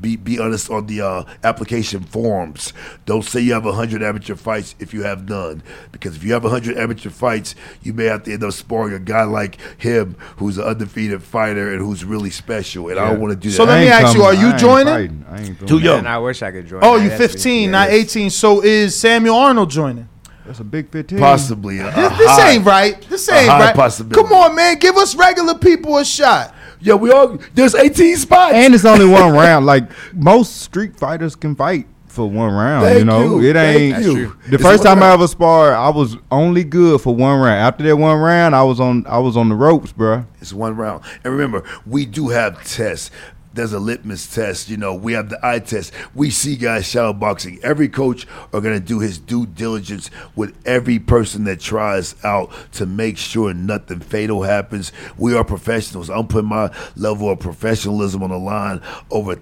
be 0.02 0.16
be 0.16 0.38
honest 0.38 0.68
on 0.70 0.86
the 0.86 1.00
uh, 1.00 1.24
application 1.44 2.02
forms. 2.02 2.72
Don't 3.06 3.24
say 3.24 3.40
you 3.40 3.54
have 3.54 3.64
hundred 3.64 4.02
amateur 4.02 4.34
fights 4.34 4.74
if 4.78 4.92
you 4.92 5.02
have 5.04 5.28
none, 5.28 5.62
because 5.92 6.16
if 6.16 6.24
you 6.24 6.32
have 6.34 6.42
hundred 6.42 6.76
amateur 6.76 7.08
fights, 7.10 7.54
you 7.82 7.94
may 7.94 8.04
have 8.04 8.24
to 8.24 8.32
end 8.32 8.44
up 8.44 8.52
sparring 8.52 8.92
a 8.94 8.98
guy 8.98 9.22
like 9.24 9.58
him 9.80 10.16
who's 10.36 10.58
an 10.58 10.64
undefeated 10.64 11.22
fighter 11.22 11.72
and 11.72 11.80
who's 11.80 12.04
really 12.04 12.30
special. 12.30 12.88
And 12.90 12.98
I 12.98 13.10
don't 13.10 13.20
want 13.20 13.32
to 13.32 13.36
do 13.38 13.48
that. 13.50 13.56
So 13.56 13.64
let 13.64 13.80
me 13.80 13.88
ask 13.88 14.14
you: 14.14 14.22
Are 14.22 14.34
you 14.34 14.54
joining? 14.58 15.24
Too 15.66 15.78
young. 15.78 16.04
Man, 16.04 16.06
I 16.12 16.18
wish 16.18 16.42
I 16.42 16.50
could 16.50 16.66
join. 16.66 16.80
Oh, 16.82 16.96
you 16.96 17.08
That's 17.08 17.32
15, 17.34 17.70
not 17.70 17.88
18. 17.90 18.30
So 18.30 18.62
is 18.62 18.94
Samuel 18.96 19.36
Arnold 19.36 19.70
joining? 19.70 20.08
That's 20.44 20.58
a 20.58 20.64
big 20.64 20.90
15. 20.90 21.18
Possibly. 21.18 21.78
a- 21.78 21.88
a 21.88 21.92
This, 21.92 22.18
this 22.18 22.30
high- 22.30 22.50
ain't 22.50 22.64
right. 22.64 23.00
This 23.08 23.28
a 23.28 23.34
ain't 23.34 23.48
high 23.48 23.60
right. 23.66 23.76
possibility. 23.76 24.20
Come 24.28 24.32
on, 24.36 24.54
man. 24.56 24.76
Give 24.78 24.96
us 24.96 25.14
regular 25.14 25.54
people 25.54 25.96
a 25.98 26.04
shot. 26.04 26.54
Yeah, 26.82 26.94
we 26.94 27.10
all 27.10 27.38
there's 27.54 27.74
18 27.74 28.16
spots. 28.16 28.54
And 28.54 28.74
it's 28.74 28.84
only 28.84 29.06
one 29.06 29.32
round. 29.34 29.66
Like 29.66 29.84
most 30.14 30.62
street 30.62 30.96
fighters 30.96 31.36
can 31.36 31.54
fight 31.54 31.86
for 32.08 32.28
one 32.28 32.52
round. 32.52 32.84
Thank 32.84 32.98
you 32.98 33.04
know, 33.06 33.38
you. 33.40 33.48
it 33.50 33.56
ain't. 33.56 34.04
you. 34.04 34.36
The 34.48 34.54
It's 34.56 34.62
first 34.62 34.82
time 34.82 35.02
I 35.02 35.12
ever 35.12 35.26
sparred, 35.26 35.74
I 35.74 35.88
was 35.88 36.16
only 36.30 36.62
good 36.62 37.00
for 37.00 37.14
one 37.14 37.40
round. 37.40 37.58
After 37.60 37.84
that 37.84 37.96
one 37.96 38.18
round, 38.20 38.54
I 38.54 38.62
was 38.64 38.80
on. 38.80 39.06
I 39.06 39.18
was 39.18 39.36
on 39.36 39.48
the 39.48 39.54
ropes, 39.54 39.92
bro. 39.92 40.26
It's 40.40 40.52
one 40.52 40.76
round. 40.76 41.04
And 41.24 41.32
remember, 41.32 41.62
we 41.86 42.04
do 42.04 42.28
have 42.28 42.62
tests. 42.68 43.10
There's 43.54 43.72
a 43.72 43.78
litmus 43.78 44.26
test. 44.32 44.68
You 44.68 44.76
know, 44.76 44.94
we 44.94 45.12
have 45.12 45.28
the 45.28 45.44
eye 45.46 45.58
test. 45.58 45.92
We 46.14 46.30
see 46.30 46.56
guys 46.56 46.86
shadow 46.86 47.12
boxing. 47.12 47.58
Every 47.62 47.88
coach 47.88 48.26
are 48.52 48.60
to 48.60 48.80
do 48.80 49.00
his 49.00 49.18
due 49.18 49.46
diligence 49.46 50.10
with 50.36 50.56
every 50.66 50.98
person 50.98 51.44
that 51.44 51.60
tries 51.60 52.14
out 52.24 52.50
to 52.72 52.86
make 52.86 53.18
sure 53.18 53.52
nothing 53.52 54.00
fatal 54.00 54.42
happens. 54.42 54.92
We 55.18 55.36
are 55.36 55.44
professionals. 55.44 56.10
I'm 56.10 56.28
putting 56.28 56.48
my 56.48 56.74
level 56.96 57.30
of 57.30 57.40
professionalism 57.40 58.22
on 58.22 58.30
the 58.30 58.38
line 58.38 58.80
over 59.10 59.36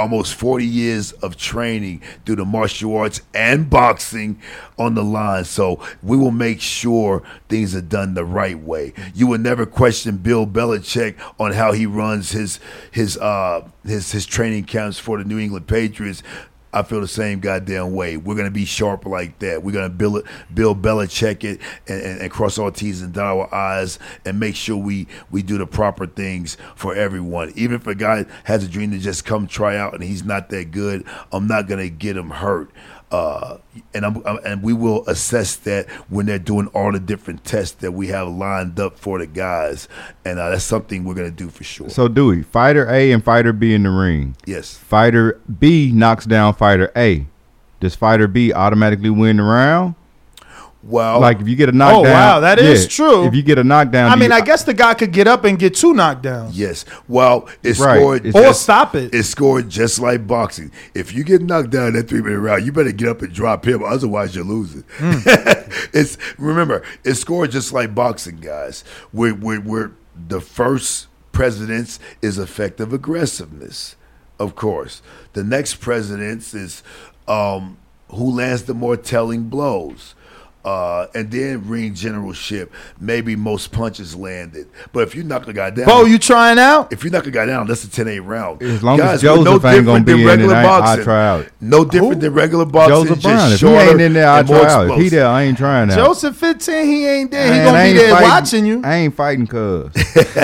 almost 0.00 0.34
40 0.34 0.64
years 0.64 1.12
of 1.12 1.36
training 1.36 2.02
through 2.24 2.36
the 2.36 2.44
martial 2.44 2.96
arts 2.96 3.20
and 3.34 3.68
boxing 3.68 4.40
on 4.78 4.94
the 4.94 5.04
line. 5.04 5.44
So 5.44 5.82
we 6.02 6.16
will 6.16 6.30
make 6.30 6.60
sure 6.60 7.22
things 7.48 7.74
are 7.74 7.82
done 7.82 8.14
the 8.14 8.24
right 8.24 8.58
way. 8.58 8.94
You 9.14 9.26
will 9.26 9.38
never 9.38 9.66
question 9.66 10.16
Bill 10.16 10.46
Belichick 10.46 11.16
on 11.38 11.52
how 11.52 11.72
he 11.72 11.86
runs 11.86 12.32
his 12.32 12.60
his 12.90 13.16
uh 13.18 13.68
his 13.84 14.12
his 14.12 14.26
training 14.26 14.64
camps 14.64 14.98
for 14.98 15.18
the 15.18 15.24
New 15.24 15.38
England 15.38 15.66
Patriots. 15.66 16.22
I 16.72 16.82
feel 16.82 17.00
the 17.00 17.08
same 17.08 17.40
goddamn 17.40 17.94
way. 17.94 18.16
We're 18.16 18.36
gonna 18.36 18.50
be 18.50 18.64
sharp 18.64 19.06
like 19.06 19.38
that. 19.40 19.62
We're 19.62 19.72
gonna 19.72 19.88
build 19.88 20.18
it, 20.18 20.24
Bill 20.52 20.74
Belichick 20.74 21.42
it, 21.44 21.60
and, 21.88 22.02
and, 22.02 22.20
and 22.22 22.30
cross 22.30 22.58
our 22.58 22.70
T's 22.70 23.02
and 23.02 23.12
dot 23.12 23.26
our 23.26 23.54
I's, 23.54 23.98
and 24.24 24.38
make 24.38 24.54
sure 24.54 24.76
we 24.76 25.06
we 25.30 25.42
do 25.42 25.58
the 25.58 25.66
proper 25.66 26.06
things 26.06 26.56
for 26.76 26.94
everyone. 26.94 27.52
Even 27.56 27.76
if 27.76 27.86
a 27.86 27.94
guy 27.94 28.26
has 28.44 28.64
a 28.64 28.68
dream 28.68 28.92
to 28.92 28.98
just 28.98 29.24
come 29.24 29.46
try 29.46 29.76
out 29.76 29.94
and 29.94 30.02
he's 30.02 30.24
not 30.24 30.48
that 30.50 30.70
good, 30.70 31.04
I'm 31.32 31.46
not 31.46 31.66
gonna 31.66 31.88
get 31.88 32.16
him 32.16 32.30
hurt. 32.30 32.70
Uh, 33.10 33.58
and 33.92 34.06
I'm, 34.06 34.24
I'm- 34.26 34.38
and 34.44 34.62
we 34.62 34.72
will 34.72 35.04
assess 35.08 35.56
that 35.56 35.88
when 36.08 36.26
they're 36.26 36.38
doing 36.38 36.68
all 36.68 36.92
the 36.92 37.00
different 37.00 37.44
tests 37.44 37.76
that 37.80 37.92
we 37.92 38.06
have 38.08 38.28
lined 38.28 38.78
up 38.78 38.98
for 38.98 39.18
the 39.18 39.26
guys, 39.26 39.88
and 40.24 40.38
uh, 40.38 40.50
that's 40.50 40.62
something 40.64 41.04
we're 41.04 41.14
gonna 41.14 41.30
do 41.30 41.48
for 41.50 41.64
sure. 41.64 41.88
So 41.90 42.06
Dewey, 42.08 42.42
fighter 42.42 42.88
A 42.88 43.10
and 43.12 43.22
fighter 43.24 43.52
B 43.52 43.74
in 43.74 43.82
the 43.82 43.90
ring. 43.90 44.36
Yes. 44.46 44.76
Fighter 44.76 45.40
B 45.58 45.90
knocks 45.92 46.24
down 46.24 46.54
fighter 46.54 46.92
A. 46.96 47.26
Does 47.80 47.96
fighter 47.96 48.28
B 48.28 48.52
automatically 48.52 49.10
win 49.10 49.38
the 49.38 49.42
round? 49.42 49.94
Well, 50.82 51.20
like 51.20 51.40
if 51.40 51.46
you 51.48 51.56
get 51.56 51.68
a 51.68 51.72
knockdown. 51.72 52.06
Oh, 52.06 52.10
wow, 52.10 52.40
that 52.40 52.58
is 52.58 52.84
yeah, 52.84 52.88
true. 52.88 53.26
If 53.26 53.34
you 53.34 53.42
get 53.42 53.58
a 53.58 53.64
knockdown, 53.64 54.10
I 54.10 54.16
mean, 54.16 54.30
you- 54.30 54.36
I 54.36 54.40
guess 54.40 54.64
the 54.64 54.72
guy 54.72 54.94
could 54.94 55.12
get 55.12 55.28
up 55.28 55.44
and 55.44 55.58
get 55.58 55.74
two 55.74 55.92
knockdowns. 55.92 56.52
Yes. 56.54 56.86
Well, 57.06 57.48
it's 57.62 57.78
Right. 57.78 57.98
scored 57.98 58.24
It's- 58.26 58.34
Or 58.42 58.48
just- 58.48 58.62
stop 58.62 58.94
it. 58.94 59.14
It's 59.14 59.28
scored 59.28 59.68
just 59.68 59.98
like 60.00 60.26
boxing. 60.26 60.70
If 60.94 61.12
you 61.14 61.22
get 61.22 61.42
knocked 61.42 61.68
down 61.70 61.88
in 61.88 61.92
that 61.94 62.08
three 62.08 62.22
minute 62.22 62.38
round, 62.40 62.64
you 62.64 62.72
better 62.72 62.92
get 62.92 63.08
up 63.08 63.20
and 63.20 63.30
drop 63.32 63.66
him, 63.66 63.82
otherwise 63.84 64.34
you're 64.34 64.44
losing. 64.44 64.84
Hmm. 64.96 65.18
it's 65.92 66.16
remember, 66.38 66.82
it's 67.04 67.20
scored 67.20 67.50
just 67.50 67.72
like 67.74 67.94
boxing, 67.94 68.36
guys. 68.36 68.82
We're, 69.12 69.34
we're, 69.34 69.60
we're 69.60 69.90
the 70.28 70.40
first 70.40 71.08
president's 71.32 71.98
is 72.22 72.38
effective 72.38 72.92
aggressiveness, 72.94 73.96
of 74.38 74.54
course. 74.54 75.02
The 75.34 75.44
next 75.44 75.74
president's 75.76 76.54
is 76.54 76.82
um, 77.28 77.76
who 78.08 78.30
lands 78.34 78.62
the 78.62 78.74
more 78.74 78.96
telling 78.96 79.44
blows. 79.44 80.14
Uh, 80.62 81.06
and 81.14 81.30
then 81.30 81.66
ring 81.66 81.94
generalship, 81.94 82.70
maybe 83.00 83.34
most 83.34 83.72
punches 83.72 84.14
landed. 84.14 84.68
But 84.92 85.04
if 85.08 85.14
you 85.14 85.22
knock 85.24 85.48
a 85.48 85.54
guy 85.54 85.70
down, 85.70 85.86
Bo, 85.86 86.04
you 86.04 86.18
trying 86.18 86.58
out? 86.58 86.92
if 86.92 87.02
you 87.02 87.08
knock 87.08 87.26
a 87.26 87.30
guy 87.30 87.46
down, 87.46 87.66
that's 87.66 87.82
a 87.84 87.90
10 87.90 88.06
8 88.08 88.18
round. 88.20 88.62
As 88.62 88.82
long 88.82 89.00
as 89.00 89.22
we're 89.24 89.36
Joseph 89.36 89.64
ain't 89.64 89.86
gonna 89.86 90.04
different 90.04 90.06
be 90.06 90.12
than 90.12 90.20
in 90.20 90.26
it, 90.26 90.30
regular 90.30 90.54
I 90.54 90.60
ain't- 90.62 90.66
I 90.70 90.80
boxing. 90.80 91.04
try 91.04 91.26
out. 91.28 91.46
No 91.62 91.84
different 91.86 92.20
than 92.20 92.34
regular 92.34 92.66
boxing. 92.66 92.94
Joseph 92.94 93.20
just 93.20 93.22
Brown. 93.22 93.52
If 93.52 93.60
he 93.60 93.66
ain't 93.90 94.00
in 94.02 94.12
there, 94.12 94.28
I 94.28 94.38
and 94.40 94.48
more 94.48 94.60
try 94.60 94.72
out. 94.74 94.90
If 94.90 94.96
he 95.00 95.08
there, 95.08 95.26
I 95.26 95.42
ain't 95.44 95.56
trying 95.56 95.90
out. 95.90 95.96
Joseph 95.96 96.36
15, 96.36 96.86
he 96.86 97.06
ain't 97.06 97.30
there. 97.30 97.44
He 97.44 97.50
Man, 97.50 97.64
gonna 97.64 97.84
be 97.84 97.92
there 97.94 98.10
fighting- 98.10 98.28
watching 98.28 98.66
you. 98.66 98.82
I 98.84 98.94
ain't 98.96 99.14
fighting 99.14 99.46
cuz. 99.46 99.90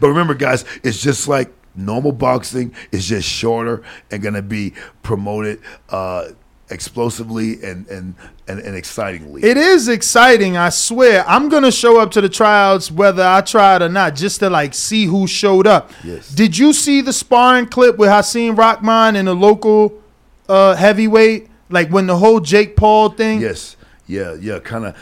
But 0.00 0.08
remember, 0.08 0.34
guys, 0.34 0.64
it's 0.82 1.00
just 1.00 1.28
like 1.28 1.50
normal 1.74 2.12
boxing. 2.12 2.74
It's 2.92 3.06
just 3.06 3.28
shorter 3.28 3.82
and 4.10 4.22
going 4.22 4.34
to 4.34 4.42
be 4.42 4.74
promoted 5.02 5.60
uh, 5.88 6.28
explosively 6.70 7.62
and, 7.62 7.86
and, 7.88 8.14
and, 8.48 8.60
and 8.60 8.76
excitingly. 8.76 9.42
It 9.42 9.56
is 9.56 9.88
exciting, 9.88 10.56
I 10.56 10.70
swear. 10.70 11.24
I'm 11.26 11.48
gonna 11.48 11.72
show 11.72 12.00
up 12.00 12.10
to 12.12 12.20
the 12.20 12.28
tryouts 12.28 12.90
whether 12.90 13.22
I 13.22 13.40
tried 13.40 13.82
or 13.82 13.88
not, 13.88 14.14
just 14.14 14.40
to 14.40 14.50
like 14.50 14.74
see 14.74 15.04
who 15.04 15.26
showed 15.26 15.66
up. 15.66 15.90
Yes. 16.04 16.28
Did 16.30 16.56
you 16.56 16.72
see 16.72 17.00
the 17.00 17.12
sparring 17.12 17.66
clip 17.66 17.98
with 17.98 18.08
Hasim 18.08 18.56
Rahman 18.56 19.16
and 19.16 19.28
the 19.28 19.34
local 19.34 20.00
uh, 20.48 20.74
heavyweight? 20.74 21.48
Like 21.68 21.90
when 21.90 22.06
the 22.06 22.16
whole 22.16 22.40
Jake 22.40 22.76
Paul 22.76 23.10
thing? 23.10 23.40
Yes. 23.40 23.76
Yeah, 24.06 24.34
yeah. 24.34 24.58
Kind 24.58 24.86
of, 24.86 24.96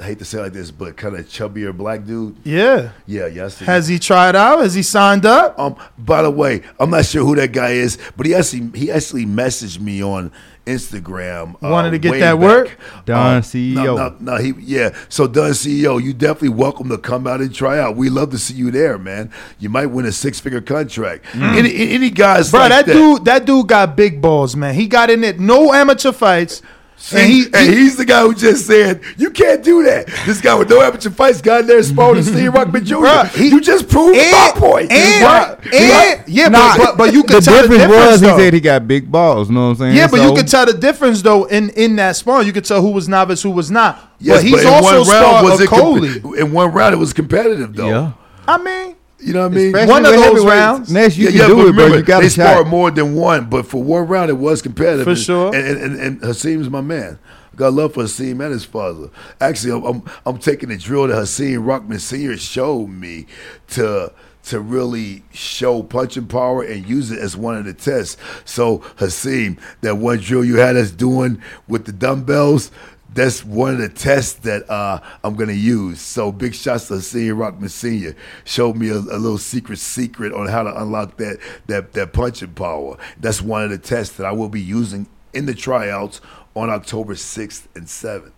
I 0.00 0.04
hate 0.04 0.18
to 0.18 0.24
say 0.24 0.38
it 0.38 0.42
like 0.42 0.52
this, 0.54 0.70
but 0.70 0.96
kind 0.96 1.14
of 1.14 1.26
chubbier 1.26 1.76
black 1.76 2.04
dude. 2.04 2.36
Yeah. 2.42 2.92
Yeah, 3.06 3.26
yeah. 3.26 3.50
Has 3.50 3.86
he 3.86 3.98
tried 3.98 4.34
out? 4.34 4.60
Has 4.60 4.72
he 4.74 4.82
signed 4.82 5.26
up? 5.26 5.58
Um, 5.58 5.76
by 5.98 6.22
the 6.22 6.30
way, 6.30 6.62
I'm 6.80 6.90
not 6.90 7.04
sure 7.04 7.22
who 7.24 7.36
that 7.36 7.52
guy 7.52 7.72
is, 7.72 7.98
but 8.16 8.26
he 8.26 8.34
actually 8.34 8.78
he 8.78 8.90
actually 8.90 9.26
messaged 9.26 9.78
me 9.78 10.02
on 10.02 10.32
Instagram. 10.66 11.54
uh, 11.62 11.70
Wanted 11.70 11.92
to 11.92 11.98
get 11.98 12.18
that 12.20 12.34
back. 12.34 12.40
work? 12.42 12.78
Don 13.06 13.36
Uh, 13.36 13.40
CEO. 13.40 13.74
No, 13.74 13.96
no, 13.96 14.16
no, 14.20 14.36
he 14.36 14.52
yeah. 14.58 14.94
So 15.08 15.26
Don 15.26 15.50
CEO, 15.52 16.02
you 16.02 16.12
definitely 16.12 16.50
welcome 16.50 16.88
to 16.90 16.98
come 16.98 17.26
out 17.26 17.40
and 17.40 17.54
try 17.54 17.78
out. 17.78 17.96
We 17.96 18.10
love 18.10 18.30
to 18.30 18.38
see 18.38 18.54
you 18.54 18.70
there, 18.70 18.98
man. 18.98 19.30
You 19.58 19.68
might 19.68 19.86
win 19.86 20.04
a 20.06 20.12
six 20.12 20.40
figure 20.40 20.60
contract. 20.60 21.24
Any 21.34 21.74
any 21.90 22.10
guys, 22.10 22.48
Mm. 22.48 22.50
Bro, 22.52 22.60
like 22.60 22.68
that, 22.70 22.86
that 22.86 22.92
dude, 22.92 23.24
that 23.24 23.44
dude 23.46 23.66
got 23.68 23.96
big 23.96 24.20
balls, 24.20 24.54
man. 24.56 24.74
He 24.74 24.86
got 24.86 25.08
in 25.10 25.24
it, 25.24 25.38
no 25.40 25.72
amateur 25.72 26.12
fights. 26.12 26.62
See, 26.98 27.18
and 27.18 27.30
he, 27.30 27.44
and 27.54 27.72
he's 27.74 27.96
the 27.96 28.04
guy 28.04 28.22
who 28.22 28.34
just 28.34 28.66
said 28.66 29.00
you 29.16 29.30
can't 29.30 29.62
do 29.62 29.84
that. 29.84 30.06
This 30.26 30.40
guy 30.40 30.54
with 30.54 30.68
no 30.70 30.80
amateur 30.80 31.10
fights 31.10 31.40
got 31.40 31.60
in 31.60 31.66
there 31.68 31.82
sparring 31.82 32.16
with 32.16 32.26
Steve 32.26 32.52
Rahman 32.52 32.84
Jr. 32.84 32.94
Bruh, 32.96 33.28
he- 33.28 33.48
you 33.50 33.60
just 33.60 33.88
proved 33.88 34.16
my 34.16 34.52
point. 34.56 34.90
and, 34.90 35.22
Right. 35.22 35.58
and- 35.74 36.24
yeah, 36.26 36.48
Nah, 36.48 36.76
but, 36.76 36.84
but 36.84 36.96
but 36.98 37.12
you 37.12 37.22
the 37.22 37.34
could 37.34 37.44
tell 37.44 37.54
the 37.54 37.62
difference 37.68 37.82
difference 37.82 38.10
was 38.12 38.20
he 38.22 38.26
though. 38.26 38.38
said 38.38 38.54
he 38.54 38.60
got 38.60 38.88
big 38.88 39.12
balls. 39.12 39.48
you 39.48 39.54
Know 39.54 39.60
what 39.60 39.66
I'm 39.72 39.76
saying? 39.76 39.96
Yeah, 39.96 40.08
but 40.10 40.20
you 40.20 40.28
So- 40.28 40.36
could 40.36 40.48
tell 40.48 40.66
the 40.66 40.72
difference 40.72 41.22
though 41.22 41.44
in 41.44 41.68
in 41.70 41.96
that 41.96 42.16
sparring. 42.16 42.46
You 42.46 42.52
could 42.52 42.64
tell 42.64 42.80
who 42.82 42.90
was 42.90 43.08
novice, 43.08 43.42
who 43.42 43.50
was 43.50 43.70
not. 43.70 44.00
Yes, 44.18 44.38
but 44.38 44.44
he's 44.44 44.60
in 44.62 44.66
also 44.66 45.00
one 45.04 45.08
round 45.10 45.44
was 45.48 45.60
a 45.60 45.62
it 45.64 45.68
comp- 45.68 45.82
Coley. 45.82 46.40
in 46.40 46.52
one 46.52 46.72
round 46.72 46.94
it 46.94 46.98
was 46.98 47.12
competitive 47.12 47.76
though. 47.76 47.88
Yeah. 47.88 48.12
I 48.48 48.58
mean, 48.58 48.96
You 49.26 49.32
know 49.32 49.42
what 49.42 49.52
I 49.52 49.54
mean? 49.56 49.66
Especially 49.74 49.90
One 49.92 50.06
of 50.06 50.12
those 50.12 50.44
rounds. 50.44 50.92
Next, 50.92 51.16
you 51.16 51.24
yeah, 51.24 51.30
can 51.30 51.38
yeah, 51.40 51.46
do 51.48 51.56
but 51.56 51.66
it, 51.66 51.72
bro. 51.74 51.86
You 51.96 52.02
got 52.02 52.20
they 52.20 52.26
a 52.26 52.30
sparred 52.30 52.66
more 52.68 52.90
than 52.90 53.14
one, 53.14 53.48
but 53.50 53.66
for 53.66 53.82
one 53.82 54.06
round 54.06 54.30
it 54.30 54.34
was 54.34 54.62
competitive. 54.62 55.04
For 55.04 55.10
And- 55.10 55.18
sure. 55.18 55.54
And 55.54 55.66
and, 55.66 55.82
and, 55.82 56.00
and 56.00 56.20
Hasim's 56.22 56.70
my 56.70 56.80
man. 56.80 57.18
Got 57.56 57.72
love 57.72 57.94
for 57.94 58.02
Hasim 58.04 58.40
and 58.44 58.52
his 58.52 58.64
father. 58.66 59.08
Actually, 59.40 59.72
I'm 59.72 59.84
I'm, 59.84 60.02
I'm 60.26 60.38
taking 60.38 60.68
the 60.68 60.76
drill 60.76 61.06
that 61.08 61.14
Hasim 61.16 61.66
Rahman 61.66 61.98
Senior 61.98 62.36
showed 62.36 62.88
me 62.88 63.26
to 63.68 64.12
to 64.44 64.60
really 64.60 65.24
show 65.32 65.82
punching 65.82 66.26
power 66.28 66.62
and 66.62 66.86
use 66.86 67.10
it 67.10 67.18
as 67.18 67.36
one 67.36 67.56
of 67.56 67.64
the 67.64 67.72
tests. 67.74 68.16
So 68.44 68.78
Hasim, 68.98 69.58
that 69.80 69.96
one 69.96 70.18
drill 70.18 70.44
you 70.44 70.56
had 70.58 70.76
us 70.76 70.90
doing 70.92 71.42
with 71.66 71.86
the 71.86 71.92
dumbbells. 71.92 72.70
That's 73.16 73.44
one 73.44 73.74
of 73.74 73.80
the 73.80 73.88
tests 73.88 74.34
that 74.40 74.68
uh, 74.70 75.00
I'm 75.24 75.34
gonna 75.34 75.52
use. 75.52 76.00
So 76.00 76.30
big 76.30 76.54
shots 76.54 76.88
to 76.88 77.00
Senior 77.00 77.34
Rahman 77.34 77.68
Senior. 77.68 78.14
Showed 78.44 78.76
me 78.76 78.90
a, 78.90 78.96
a 78.96 79.18
little 79.18 79.38
secret 79.38 79.78
secret 79.78 80.32
on 80.32 80.46
how 80.48 80.62
to 80.62 80.82
unlock 80.82 81.16
that 81.16 81.38
that 81.66 81.92
that 81.94 82.12
punching 82.12 82.52
power. 82.52 82.96
That's 83.18 83.42
one 83.42 83.64
of 83.64 83.70
the 83.70 83.78
tests 83.78 84.16
that 84.16 84.26
I 84.26 84.32
will 84.32 84.48
be 84.48 84.60
using 84.60 85.06
in 85.32 85.46
the 85.46 85.54
tryouts 85.54 86.20
on 86.54 86.70
October 86.70 87.14
6th 87.14 87.66
and 87.74 87.86
7th. 87.86 88.32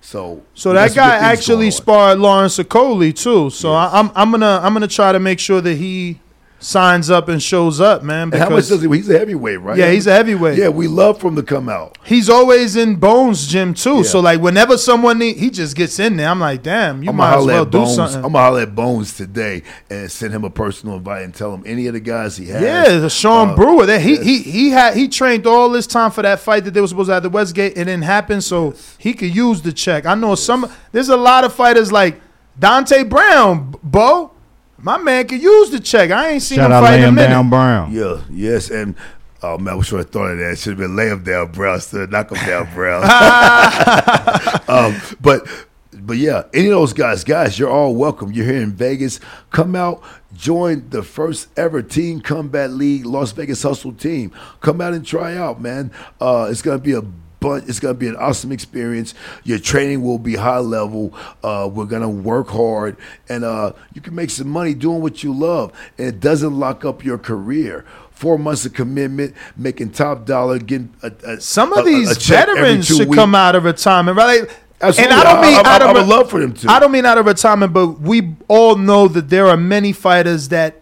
So 0.00 0.44
So 0.54 0.72
that 0.72 0.94
guy 0.94 1.16
actually 1.16 1.70
sparred 1.70 2.18
Lawrence 2.18 2.58
Okoli 2.58 3.14
too. 3.14 3.50
So 3.50 3.72
I, 3.72 3.98
I'm 3.98 4.10
I'm 4.14 4.30
gonna 4.30 4.60
I'm 4.62 4.72
gonna 4.72 4.86
try 4.86 5.12
to 5.12 5.18
make 5.18 5.40
sure 5.40 5.60
that 5.60 5.74
he 5.74 6.20
signs 6.66 7.10
up 7.10 7.28
and 7.28 7.40
shows 7.40 7.80
up, 7.80 8.02
man. 8.02 8.32
And 8.32 8.34
how 8.34 8.50
much 8.50 8.68
does 8.68 8.82
he? 8.82 8.88
He's 8.88 9.08
a 9.08 9.18
heavyweight, 9.18 9.60
right? 9.60 9.78
Yeah, 9.78 9.90
he's 9.92 10.06
a 10.08 10.12
heavyweight. 10.12 10.58
Yeah, 10.58 10.68
we 10.68 10.88
love 10.88 11.20
for 11.20 11.28
him 11.28 11.36
to 11.36 11.42
come 11.42 11.68
out. 11.68 11.96
he's 12.04 12.28
always 12.28 12.74
in 12.74 12.96
Bones 12.96 13.46
gym 13.46 13.72
too. 13.72 13.98
Yeah. 13.98 14.02
So 14.02 14.20
like 14.20 14.40
whenever 14.40 14.76
someone 14.76 15.18
need, 15.18 15.36
he 15.36 15.50
just 15.50 15.76
gets 15.76 15.98
in 16.00 16.16
there. 16.16 16.28
I'm 16.28 16.40
like, 16.40 16.62
damn, 16.64 17.02
you 17.02 17.10
I'm 17.10 17.16
might 17.16 17.38
as 17.38 17.46
well 17.46 17.64
do 17.64 17.78
Bones. 17.78 17.94
something. 17.94 18.16
I'm 18.16 18.32
gonna 18.32 18.38
holler 18.38 18.60
at 18.62 18.74
Bones 18.74 19.16
today 19.16 19.62
and 19.88 20.10
send 20.10 20.34
him 20.34 20.44
a 20.44 20.50
personal 20.50 20.96
invite 20.96 21.22
and 21.22 21.34
tell 21.34 21.54
him 21.54 21.62
any 21.66 21.86
of 21.86 21.94
the 21.94 22.00
guys 22.00 22.36
he 22.36 22.46
has. 22.48 22.60
Yeah, 22.60 22.98
the 22.98 23.10
Sean 23.10 23.50
uh, 23.50 23.56
Brewer. 23.56 23.86
That 23.86 24.00
he 24.00 24.16
he 24.16 24.42
he 24.42 24.70
had 24.70 24.96
he 24.96 25.06
trained 25.08 25.46
all 25.46 25.70
this 25.70 25.86
time 25.86 26.10
for 26.10 26.22
that 26.22 26.40
fight 26.40 26.64
that 26.64 26.74
they 26.74 26.80
were 26.80 26.88
supposed 26.88 27.08
to 27.08 27.14
have 27.14 27.24
at 27.24 27.30
the 27.30 27.34
Westgate. 27.34 27.72
It 27.72 27.84
didn't 27.84 28.02
happen, 28.02 28.40
so 28.40 28.74
he 28.98 29.14
could 29.14 29.34
use 29.34 29.62
the 29.62 29.72
check. 29.72 30.04
I 30.04 30.14
know 30.14 30.34
some. 30.34 30.70
There's 30.90 31.10
a 31.10 31.16
lot 31.16 31.44
of 31.44 31.54
fighters 31.54 31.92
like 31.92 32.20
Dante 32.58 33.04
Brown, 33.04 33.74
Bo. 33.82 34.32
My 34.78 34.98
man 34.98 35.26
could 35.26 35.42
use 35.42 35.70
the 35.70 35.80
check. 35.80 36.10
I 36.10 36.30
ain't 36.30 36.42
seen 36.42 36.56
Shout 36.56 36.66
him 36.66 36.72
out 36.72 36.84
fight 36.84 36.94
in 36.94 37.00
a 37.00 37.06
Lamb 37.06 37.14
minute. 37.14 37.28
Down 37.28 37.50
Brown. 37.50 37.92
Yeah, 37.92 38.20
yes, 38.30 38.70
and 38.70 38.94
oh 39.42 39.58
man, 39.58 39.74
I 39.74 39.76
wish 39.76 39.92
I 39.92 40.02
thought 40.02 40.32
of 40.32 40.38
that. 40.38 40.58
Should 40.58 40.72
have 40.72 40.78
been 40.78 40.96
lay 40.96 41.08
him 41.08 41.22
down, 41.22 41.52
Brown. 41.52 41.76
Instead 41.76 42.02
of 42.02 42.10
knock 42.10 42.30
him 42.30 42.46
down, 42.46 42.74
Brown. 42.74 43.02
um, 44.68 45.00
but 45.20 45.46
but 45.92 46.18
yeah, 46.18 46.44
any 46.52 46.66
of 46.66 46.72
those 46.72 46.92
guys, 46.92 47.24
guys, 47.24 47.58
you're 47.58 47.70
all 47.70 47.94
welcome. 47.94 48.32
You're 48.32 48.44
here 48.44 48.62
in 48.62 48.72
Vegas. 48.72 49.18
Come 49.50 49.74
out, 49.74 50.02
join 50.34 50.88
the 50.90 51.02
first 51.02 51.48
ever 51.58 51.82
Team 51.82 52.20
Combat 52.20 52.70
League 52.70 53.06
Las 53.06 53.32
Vegas 53.32 53.62
Hustle 53.62 53.92
team. 53.92 54.32
Come 54.60 54.80
out 54.80 54.92
and 54.92 55.06
try 55.06 55.36
out, 55.36 55.60
man. 55.60 55.90
Uh, 56.20 56.48
it's 56.50 56.62
gonna 56.62 56.78
be 56.78 56.92
a 56.92 57.02
bunch. 57.40 57.68
It's 57.68 57.80
gonna 57.80 57.94
be 57.94 58.08
an 58.08 58.16
awesome 58.16 58.52
experience. 58.52 59.14
Your 59.44 59.58
training 59.58 60.02
will 60.02 60.18
be 60.18 60.36
high 60.36 60.58
level. 60.58 61.14
Uh, 61.42 61.68
we're 61.72 61.84
gonna 61.86 62.08
work 62.08 62.48
hard, 62.48 62.96
and 63.28 63.44
uh, 63.44 63.72
you 63.94 64.00
can 64.00 64.14
make 64.14 64.30
some 64.30 64.48
money 64.48 64.74
doing 64.74 65.00
what 65.02 65.22
you 65.22 65.32
love, 65.32 65.72
and 65.98 66.06
it 66.08 66.20
doesn't 66.20 66.58
lock 66.58 66.84
up 66.84 67.04
your 67.04 67.18
career. 67.18 67.84
Four 68.10 68.38
months 68.38 68.64
of 68.64 68.72
commitment, 68.72 69.34
making 69.58 69.90
top 69.90 70.24
dollar, 70.24 70.58
getting 70.58 70.90
a, 71.02 71.12
a, 71.24 71.40
Some 71.40 71.72
of 71.74 71.80
a- 71.86 71.88
these 71.88 72.10
a 72.16 72.18
check 72.18 72.48
every 72.48 72.62
veterans 72.62 72.86
should 72.86 73.08
weeks. 73.08 73.14
come 73.14 73.34
out 73.34 73.54
of 73.54 73.64
retirement, 73.64 74.16
right? 74.16 74.42
Absolutely. 74.80 75.12
And 75.14 75.20
I 75.20 75.24
don't 75.24 75.38
I- 75.38 75.42
mean 75.50 75.54
I- 75.66 75.74
out 75.74 75.82
I 75.82 75.90
of 75.90 75.96
would 75.96 76.06
love 76.06 76.30
for 76.30 76.40
them 76.40 76.54
to. 76.54 76.70
I 76.70 76.78
don't 76.80 76.92
mean 76.92 77.04
out 77.04 77.18
of 77.18 77.26
retirement, 77.26 77.74
but 77.74 78.00
we 78.00 78.34
all 78.48 78.76
know 78.76 79.06
that 79.08 79.28
there 79.28 79.46
are 79.48 79.56
many 79.58 79.92
fighters 79.92 80.48
that 80.48 80.80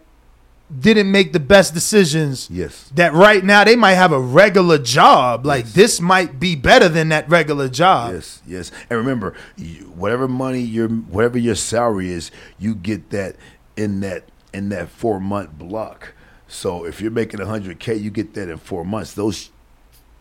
didn't 0.81 1.11
make 1.11 1.33
the 1.33 1.41
best 1.41 1.75
decisions. 1.75 2.49
Yes. 2.51 2.91
That 2.95 3.13
right 3.13 3.45
now 3.45 3.65
they 3.65 3.77
might 3.77 3.95
have 3.95 4.13
a 4.13 4.19
regular 4.21 4.79
job. 4.79 5.45
Like 5.47 5.67
this 5.67 6.01
might 6.01 6.41
be 6.41 6.57
better 6.57 6.89
than 6.89 7.11
that 7.11 7.29
regular 7.29 7.69
job. 7.69 8.15
Yes, 8.15 8.43
yes. 8.47 8.73
And 8.91 8.99
remember, 8.99 9.35
you, 9.57 9.85
whatever 9.95 10.27
money 10.27 10.61
your 10.61 10.89
whatever 10.89 11.39
your 11.39 11.55
salary 11.55 12.11
is, 12.11 12.31
you 12.59 12.75
get 12.75 13.11
that 13.11 13.37
in 13.77 14.01
that 14.01 14.25
in 14.53 14.71
that 14.71 14.89
four 14.89 15.21
month 15.21 15.53
block. 15.53 16.15
So 16.49 16.85
if 16.85 17.01
you're 17.01 17.11
making 17.11 17.41
hundred 17.41 17.79
k, 17.79 17.95
you 17.95 18.11
get 18.11 18.35
that 18.35 18.49
in 18.49 18.57
four 18.59 18.85
months. 18.85 19.15
Those 19.15 19.51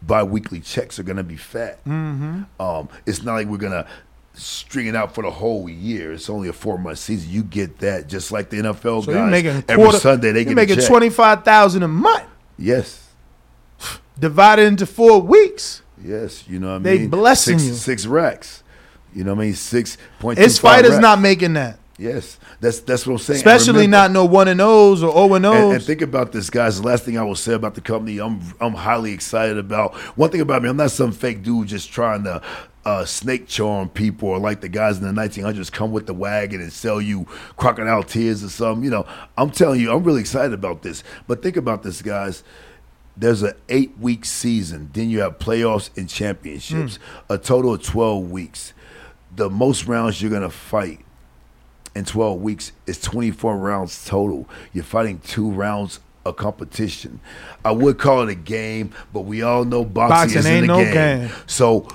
biweekly 0.01 0.59
checks 0.59 0.99
are 0.99 1.03
gonna 1.03 1.23
be 1.23 1.37
fat. 1.37 1.83
Mhm. 1.85 2.47
Um, 2.59 2.89
it's 3.05 3.23
not 3.23 3.35
like 3.35 3.47
we're 3.47 3.57
gonna 3.57 3.87
string 4.33 4.87
it 4.87 4.95
out 4.95 5.13
for 5.13 5.21
the 5.23 5.31
whole 5.31 5.69
year. 5.69 6.13
It's 6.13 6.29
only 6.29 6.49
a 6.49 6.53
four 6.53 6.77
month 6.77 6.97
season. 6.99 7.29
You 7.31 7.43
get 7.43 7.79
that 7.79 8.07
just 8.07 8.31
like 8.31 8.49
the 8.49 8.57
NFL 8.57 9.05
So 9.05 9.13
guys. 9.13 9.29
making 9.31 9.63
every 9.67 9.75
quarter, 9.75 9.99
Sunday 9.99 10.31
they 10.31 10.43
get 10.45 10.55
making 10.55 10.79
twenty 10.81 11.09
five 11.09 11.43
thousand 11.43 11.83
a 11.83 11.87
month 11.87 12.23
Yes. 12.57 13.07
divided 14.19 14.63
into 14.67 14.85
four 14.85 15.21
weeks. 15.21 15.81
Yes, 16.03 16.47
you 16.47 16.59
know 16.59 16.71
what 16.73 16.75
I 16.75 16.79
They 16.79 16.99
mean. 16.99 17.09
blessing 17.09 17.59
six, 17.59 17.69
you. 17.69 17.75
Six 17.75 18.05
racks. 18.05 18.63
You 19.13 19.23
know 19.23 19.33
what 19.35 19.41
I 19.41 19.45
mean. 19.45 19.53
Six 19.55 19.97
point. 20.19 20.37
His 20.39 20.57
fighters 20.59 20.99
not 20.99 21.19
making 21.21 21.53
that. 21.53 21.79
Yes, 21.99 22.39
that's 22.59 22.79
that's 22.79 23.05
what 23.05 23.13
I'm 23.13 23.19
saying. 23.19 23.37
Especially 23.37 23.85
not 23.85 24.09
no 24.11 24.25
one 24.25 24.47
and 24.47 24.59
O's 24.59 25.03
or 25.03 25.11
O 25.15 25.31
and 25.35 25.45
And, 25.45 25.73
and 25.73 25.83
think 25.83 26.01
about 26.01 26.31
this, 26.31 26.49
guys. 26.49 26.81
The 26.81 26.87
last 26.87 27.05
thing 27.05 27.17
I 27.19 27.23
will 27.23 27.35
say 27.35 27.53
about 27.53 27.75
the 27.75 27.81
company, 27.81 28.19
I'm 28.19 28.41
I'm 28.59 28.73
highly 28.73 29.13
excited 29.13 29.59
about. 29.59 29.93
One 30.17 30.31
thing 30.31 30.41
about 30.41 30.63
me, 30.63 30.69
I'm 30.69 30.77
not 30.77 30.89
some 30.91 31.11
fake 31.11 31.43
dude 31.43 31.67
just 31.67 31.91
trying 31.91 32.23
to 32.23 32.41
uh, 32.85 33.05
snake 33.05 33.47
charm 33.47 33.87
people 33.89 34.27
or 34.29 34.39
like 34.39 34.59
the 34.61 34.67
guys 34.69 34.97
in 34.97 35.03
the 35.03 35.21
1900s 35.21 35.71
come 35.71 35.91
with 35.91 36.05
the 36.05 36.13
wagon 36.13 36.59
and 36.61 36.71
sell 36.73 36.99
you 36.99 37.25
crocodile 37.55 38.03
tears 38.03 38.43
or 38.43 38.49
something. 38.49 38.83
You 38.83 38.89
know, 38.91 39.05
I'm 39.37 39.51
telling 39.51 39.79
you, 39.79 39.91
I'm 39.91 40.03
really 40.03 40.19
excited 40.21 40.53
about 40.53 40.81
this. 40.81 41.03
But 41.27 41.41
think 41.41 41.55
about 41.57 41.83
this, 41.83 42.01
guys. 42.01 42.43
There's 43.15 43.43
an 43.43 43.53
eight 43.69 43.97
week 43.99 44.25
season. 44.25 44.89
Then 44.93 45.09
you 45.09 45.21
have 45.21 45.37
playoffs 45.39 45.95
and 45.95 46.09
championships. 46.09 46.99
A 47.29 47.37
total 47.37 47.75
of 47.75 47.83
12 47.83 48.29
weeks. 48.31 48.73
The 49.35 49.49
most 49.49 49.85
rounds 49.87 50.21
you're 50.21 50.31
gonna 50.31 50.49
fight 50.49 50.99
in 51.95 52.05
12 52.05 52.41
weeks 52.41 52.71
is 52.87 52.99
24 52.99 53.57
rounds 53.57 54.03
total. 54.05 54.49
You're 54.73 54.83
fighting 54.83 55.19
two 55.19 55.49
rounds 55.49 55.99
of 56.25 56.35
competition. 56.37 57.19
I 57.63 57.71
would 57.71 57.97
call 57.99 58.21
it 58.23 58.29
a 58.29 58.35
game, 58.35 58.93
but 59.11 59.21
we 59.21 59.41
all 59.41 59.63
know 59.65 59.83
boxing, 59.85 60.35
Boxing 60.35 60.51
ain't 60.53 60.63
a 60.65 60.67
no 60.67 60.77
game. 60.83 60.93
game. 60.93 61.31
So 61.47 61.87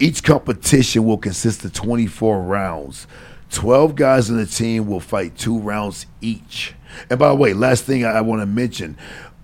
each 0.00 0.24
competition 0.24 1.04
will 1.04 1.18
consist 1.18 1.64
of 1.64 1.72
24 1.72 2.42
rounds. 2.42 3.06
12 3.50 3.94
guys 3.94 4.30
on 4.30 4.36
the 4.36 4.46
team 4.46 4.86
will 4.86 5.00
fight 5.00 5.36
two 5.36 5.58
rounds 5.58 6.06
each. 6.20 6.74
And 7.08 7.18
by 7.18 7.28
the 7.28 7.34
way, 7.34 7.52
last 7.52 7.84
thing 7.84 8.04
I, 8.04 8.12
I 8.12 8.20
want 8.22 8.40
to 8.40 8.46
mention 8.46 8.96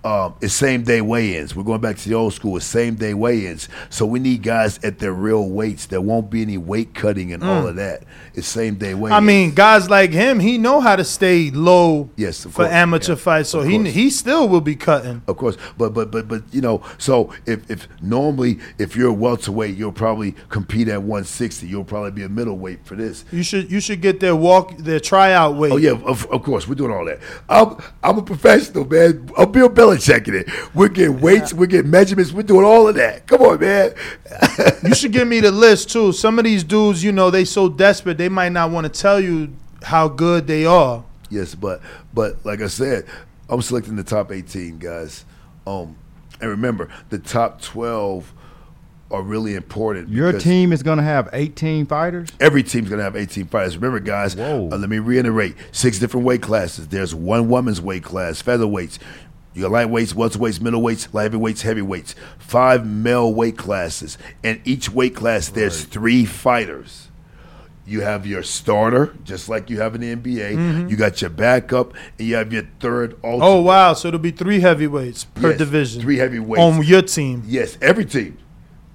um, 0.03 0.35
is 0.41 0.53
same 0.53 0.83
day 0.83 1.01
weigh-ins. 1.01 1.55
We're 1.55 1.63
going 1.63 1.81
back 1.81 1.97
to 1.97 2.07
the 2.09 2.15
old 2.15 2.33
school. 2.33 2.55
It's 2.57 2.65
same 2.65 2.95
day 2.95 3.13
weigh-ins. 3.13 3.67
So 3.89 4.05
we 4.05 4.19
need 4.19 4.41
guys 4.43 4.79
at 4.83 4.99
their 4.99 5.11
real 5.11 5.49
weights. 5.49 5.87
There 5.87 5.99
won't 5.99 6.29
be 6.29 6.41
any 6.41 6.57
weight 6.57 6.93
cutting 6.93 7.33
and 7.33 7.43
all 7.43 7.63
Mm. 7.63 7.69
of 7.69 7.75
that. 7.77 8.03
It's 8.33 8.47
same 8.47 8.75
day 8.75 8.93
weigh-ins. 8.93 9.17
I 9.17 9.19
mean, 9.19 9.51
guys 9.53 9.89
like 9.89 10.11
him, 10.11 10.39
he 10.39 10.57
know 10.57 10.79
how 10.79 10.95
to 10.95 11.03
stay 11.03 11.49
low 11.51 12.09
Yes, 12.15 12.43
for 12.43 12.49
course. 12.49 12.69
amateur 12.71 13.15
fights, 13.17 13.49
so 13.49 13.63
he 13.63 13.89
he 13.89 14.09
still 14.09 14.47
will 14.47 14.61
be 14.61 14.75
cutting. 14.75 15.23
Of 15.27 15.35
course, 15.37 15.57
but 15.77 15.93
but 15.93 16.11
but 16.11 16.27
but 16.29 16.43
you 16.51 16.61
know, 16.61 16.81
so 16.97 17.31
if 17.45 17.69
if 17.69 17.87
normally 18.01 18.59
if 18.77 18.95
you're 18.95 19.09
a 19.09 19.13
welterweight, 19.13 19.75
you'll 19.75 19.91
probably 19.91 20.35
compete 20.49 20.87
at 20.87 21.01
160. 21.03 21.67
You'll 21.67 21.83
probably 21.83 22.11
be 22.11 22.23
a 22.23 22.29
middleweight 22.29 22.85
for 22.85 22.95
this. 22.95 23.25
You 23.31 23.43
should 23.43 23.69
you 23.71 23.79
should 23.81 24.01
get 24.01 24.19
their 24.21 24.35
walk 24.35 24.77
their 24.77 24.99
tryout 25.01 25.55
weight. 25.55 25.71
Oh 25.73 25.77
yeah, 25.77 25.91
of, 26.05 26.25
of 26.31 26.43
course 26.43 26.67
we're 26.67 26.75
doing 26.75 26.91
all 26.91 27.03
that. 27.05 27.19
I'm 27.49 27.75
I'm 28.03 28.17
a 28.19 28.21
professional, 28.21 28.85
man. 28.87 29.29
I'm 29.37 29.51
Bill 29.51 29.69
Belichick 29.69 29.96
in 30.27 30.35
it. 30.35 30.49
We're 30.73 30.89
getting 30.89 31.19
weights, 31.19 31.53
we're 31.53 31.67
getting 31.67 31.91
measurements, 31.91 32.31
we're 32.31 32.43
doing 32.43 32.65
all 32.65 32.87
of 32.87 32.95
that. 32.95 33.27
Come 33.27 33.41
on, 33.41 33.59
man. 33.59 33.93
you 34.83 34.95
should 34.95 35.11
give 35.11 35.27
me 35.27 35.39
the 35.39 35.51
list 35.51 35.89
too. 35.91 36.11
Some 36.11 36.39
of 36.39 36.45
these 36.45 36.63
dudes, 36.63 37.03
you 37.03 37.11
know, 37.11 37.29
they 37.29 37.45
so 37.45 37.69
desperate 37.69 38.17
they 38.17 38.29
might 38.29 38.51
not 38.51 38.71
want 38.71 38.91
to 38.91 39.01
tell 39.01 39.19
you 39.19 39.53
how 39.83 40.07
good 40.07 40.47
they 40.47 40.65
are. 40.65 41.03
Yes, 41.29 41.55
but 41.55 41.81
but 42.13 42.45
like 42.45 42.61
I 42.61 42.67
said, 42.67 43.05
I'm 43.49 43.61
selecting 43.61 43.95
the 43.95 44.03
top 44.03 44.31
18 44.31 44.79
guys. 44.79 45.25
Um, 45.65 45.97
and 46.39 46.49
remember, 46.49 46.89
the 47.09 47.19
top 47.19 47.61
12 47.61 48.33
are 49.09 49.21
really 49.21 49.55
important. 49.55 50.09
Your 50.09 50.33
team 50.33 50.73
is 50.73 50.83
gonna 50.83 51.03
have 51.03 51.29
18 51.31 51.85
fighters. 51.85 52.29
Every 52.39 52.63
team's 52.63 52.89
gonna 52.89 53.03
have 53.03 53.15
18 53.15 53.45
fighters. 53.47 53.77
Remember, 53.77 53.99
guys. 53.99 54.35
Uh, 54.37 54.63
let 54.63 54.89
me 54.89 54.99
reiterate: 54.99 55.55
six 55.71 55.99
different 55.99 56.25
weight 56.25 56.41
classes. 56.41 56.87
There's 56.87 57.15
one 57.15 57.47
woman's 57.47 57.79
weight 57.79 58.03
class, 58.03 58.41
featherweights. 58.41 58.99
You 59.57 59.63
got 59.63 59.71
lightweights, 59.71 60.13
welterweights, 60.13 60.59
middleweights, 60.59 61.11
light 61.15 61.23
heavyweights, 61.23 61.63
heavyweights. 61.63 62.13
Five 62.37 62.85
male 62.85 63.33
weight 63.33 63.57
classes, 63.57 64.19
and 64.43 64.61
each 64.65 64.91
weight 64.91 65.15
class 65.15 65.49
there's 65.49 65.83
three 65.83 66.25
fighters. 66.25 67.07
You 67.83 68.01
have 68.01 68.27
your 68.27 68.43
starter, 68.43 69.15
just 69.23 69.49
like 69.49 69.71
you 69.71 69.79
have 69.79 69.95
in 69.95 70.01
the 70.01 70.11
NBA. 70.11 70.55
Mhm. 70.55 70.91
You 70.91 70.95
got 70.95 71.21
your 71.21 71.31
backup, 71.31 71.95
and 72.19 72.27
you 72.27 72.35
have 72.35 72.53
your 72.53 72.65
third 72.79 73.15
alternate. 73.23 73.47
Oh 73.47 73.61
wow, 73.63 73.93
so 73.93 74.09
it'll 74.09 74.19
be 74.19 74.29
three 74.29 74.59
heavyweights 74.59 75.23
per 75.23 75.49
Yes, 75.49 75.57
division. 75.57 76.01
Three 76.03 76.17
heavyweights 76.17 76.61
on 76.61 76.83
your 76.83 77.01
team. 77.01 77.41
Yes, 77.47 77.79
every 77.81 78.05
team. 78.05 78.37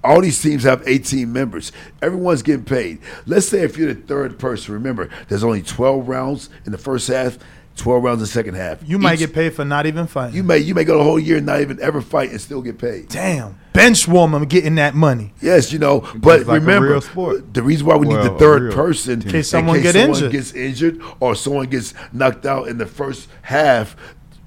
All 0.01 0.21
these 0.21 0.41
teams 0.41 0.63
have 0.63 0.81
18 0.85 1.33
members. 1.33 1.73
Everyone's 2.01 2.41
getting 2.41 2.63
paid. 2.63 2.99
Let's 3.25 3.49
say 3.49 3.63
if 3.63 3.77
you're 3.77 3.93
the 3.93 3.99
third 3.99 4.39
person, 4.39 4.73
remember, 4.73 5.09
there's 5.27 5.43
only 5.43 5.61
12 5.61 6.07
rounds 6.07 6.49
in 6.65 6.71
the 6.71 6.77
first 6.77 7.09
half, 7.09 7.37
12 7.75 8.03
rounds 8.03 8.17
in 8.17 8.19
the 8.21 8.27
second 8.27 8.53
half. 8.55 8.79
You 8.87 8.99
might 8.99 9.13
Each- 9.13 9.19
get 9.19 9.33
paid 9.33 9.53
for 9.53 9.65
not 9.65 9.85
even 9.85 10.05
fighting. 10.07 10.35
you 10.35 10.43
may 10.43 10.59
you 10.59 10.75
may 10.75 10.83
go 10.83 10.97
the 10.97 11.03
whole 11.03 11.19
year 11.19 11.37
and 11.37 11.45
not 11.45 11.61
even 11.61 11.81
ever 11.81 12.01
fight 12.01 12.29
and 12.31 12.39
still 12.39 12.61
get 12.61 12.77
paid. 12.77 13.09
Damn, 13.09 13.57
bench 13.73 14.07
warmer 14.07 14.45
getting 14.45 14.75
that 14.75 14.93
money. 14.95 15.33
Yes, 15.41 15.73
you 15.73 15.79
know, 15.79 16.01
but 16.15 16.45
like 16.45 16.61
remember 16.61 16.99
the 16.99 17.63
reason 17.63 17.87
why 17.87 17.95
we 17.95 18.07
Well, 18.07 18.23
need 18.23 18.31
the 18.33 18.37
third 18.37 18.73
person 18.73 19.19
team. 19.21 19.27
In 19.29 19.31
case 19.33 19.49
someone 19.49 19.81
get 19.81 19.95
injured. 19.95 20.31
gets 20.31 20.53
injured 20.53 21.01
or 21.19 21.35
someone 21.35 21.65
gets 21.67 21.93
knocked 22.11 22.45
out 22.45 22.67
in 22.67 22.77
the 22.77 22.85
first 22.85 23.27
half, 23.43 23.95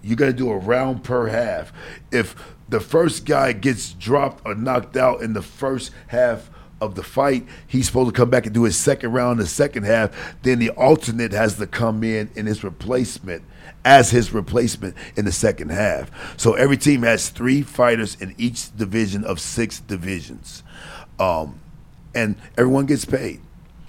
you 0.03 0.15
got 0.15 0.27
to 0.27 0.33
do 0.33 0.51
a 0.51 0.57
round 0.57 1.03
per 1.03 1.27
half. 1.27 1.73
If 2.13 2.37
the 2.69 2.81
first 2.81 3.25
guy 3.27 3.53
gets 3.53 3.93
dropped 3.93 4.47
or 4.47 4.55
knocked 4.55 4.97
out 4.97 5.21
in 5.23 5.33
the 5.33 5.43
first 5.43 5.91
half 6.09 6.51
of 6.81 6.95
the 6.95 7.03
fight, 7.03 7.47
he's 7.67 7.87
supposed 7.87 8.15
to 8.15 8.19
come 8.19 8.31
back 8.31 8.45
and 8.45 8.55
do 8.55 8.65
his 8.65 8.77
second 8.77 9.13
round 9.13 9.39
in 9.39 9.45
the 9.45 9.47
second 9.47 9.85
half. 9.85 10.11
Then 10.43 10.59
the 10.59 10.71
alternate 10.71 11.33
has 11.33 11.57
to 11.57 11.67
come 11.67 12.05
in 12.05 12.31
in 12.35 12.47
his 12.47 12.63
replacement 12.63 13.43
as 13.85 14.11
his 14.11 14.33
replacement 14.33 14.95
in 15.17 15.25
the 15.25 15.33
second 15.33 15.71
half. 15.71 16.11
So 16.39 16.55
every 16.55 16.77
team 16.77 17.03
has 17.03 17.31
three 17.31 17.63
fighters 17.63 18.17
in 18.21 18.35
each 18.37 18.77
division 18.77 19.25
of 19.25 19.41
six 19.41 19.81
divisions. 19.81 20.63
Um, 21.19 21.61
and 22.15 22.37
everyone 22.59 22.87
gets 22.87 23.05
paid. 23.05 23.41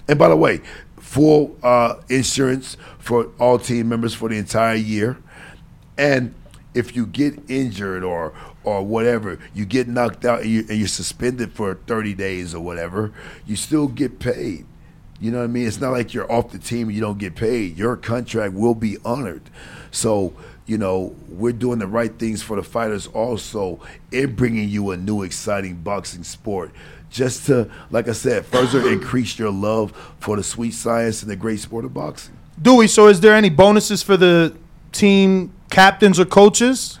And 0.06 0.18
by 0.18 0.28
the 0.28 0.36
way, 0.36 0.60
full 0.98 1.56
uh, 1.62 1.96
insurance 2.08 2.76
for 2.98 3.30
all 3.38 3.58
team 3.58 3.88
members 3.88 4.14
for 4.14 4.28
the 4.28 4.36
entire 4.36 4.76
year. 4.76 5.18
And 5.96 6.34
if 6.74 6.94
you 6.94 7.06
get 7.06 7.50
injured 7.50 8.04
or 8.04 8.32
or 8.72 8.82
whatever, 8.82 9.38
you 9.54 9.64
get 9.64 9.88
knocked 9.88 10.24
out 10.24 10.42
and, 10.42 10.50
you, 10.50 10.60
and 10.68 10.78
you're 10.78 10.88
suspended 10.88 11.52
for 11.52 11.74
30 11.74 12.14
days 12.14 12.54
or 12.54 12.60
whatever, 12.60 13.12
you 13.46 13.56
still 13.56 13.88
get 13.88 14.18
paid. 14.18 14.66
You 15.20 15.32
know 15.32 15.38
what 15.38 15.44
I 15.44 15.48
mean? 15.48 15.66
It's 15.66 15.80
not 15.80 15.90
like 15.90 16.14
you're 16.14 16.30
off 16.30 16.52
the 16.52 16.58
team 16.58 16.88
and 16.88 16.94
you 16.94 17.00
don't 17.00 17.18
get 17.18 17.34
paid. 17.34 17.76
Your 17.76 17.96
contract 17.96 18.54
will 18.54 18.74
be 18.74 18.98
honored. 19.04 19.42
So, 19.90 20.32
you 20.66 20.78
know, 20.78 21.16
we're 21.28 21.52
doing 21.52 21.80
the 21.80 21.88
right 21.88 22.16
things 22.18 22.42
for 22.42 22.56
the 22.56 22.62
fighters 22.62 23.08
also 23.08 23.80
in 24.12 24.36
bringing 24.36 24.68
you 24.68 24.90
a 24.92 24.96
new 24.96 25.22
exciting 25.22 25.76
boxing 25.76 26.22
sport. 26.22 26.70
Just 27.10 27.46
to, 27.46 27.70
like 27.90 28.06
I 28.06 28.12
said, 28.12 28.46
further 28.46 28.88
increase 28.92 29.38
your 29.38 29.50
love 29.50 29.92
for 30.20 30.36
the 30.36 30.44
sweet 30.44 30.74
science 30.74 31.22
and 31.22 31.30
the 31.30 31.36
great 31.36 31.58
sport 31.58 31.84
of 31.84 31.94
boxing. 31.94 32.36
Dewey, 32.60 32.86
so 32.86 33.08
is 33.08 33.20
there 33.20 33.34
any 33.34 33.50
bonuses 33.50 34.02
for 34.02 34.16
the 34.16 34.54
team 34.92 35.52
captains 35.70 36.20
or 36.20 36.24
coaches 36.24 36.97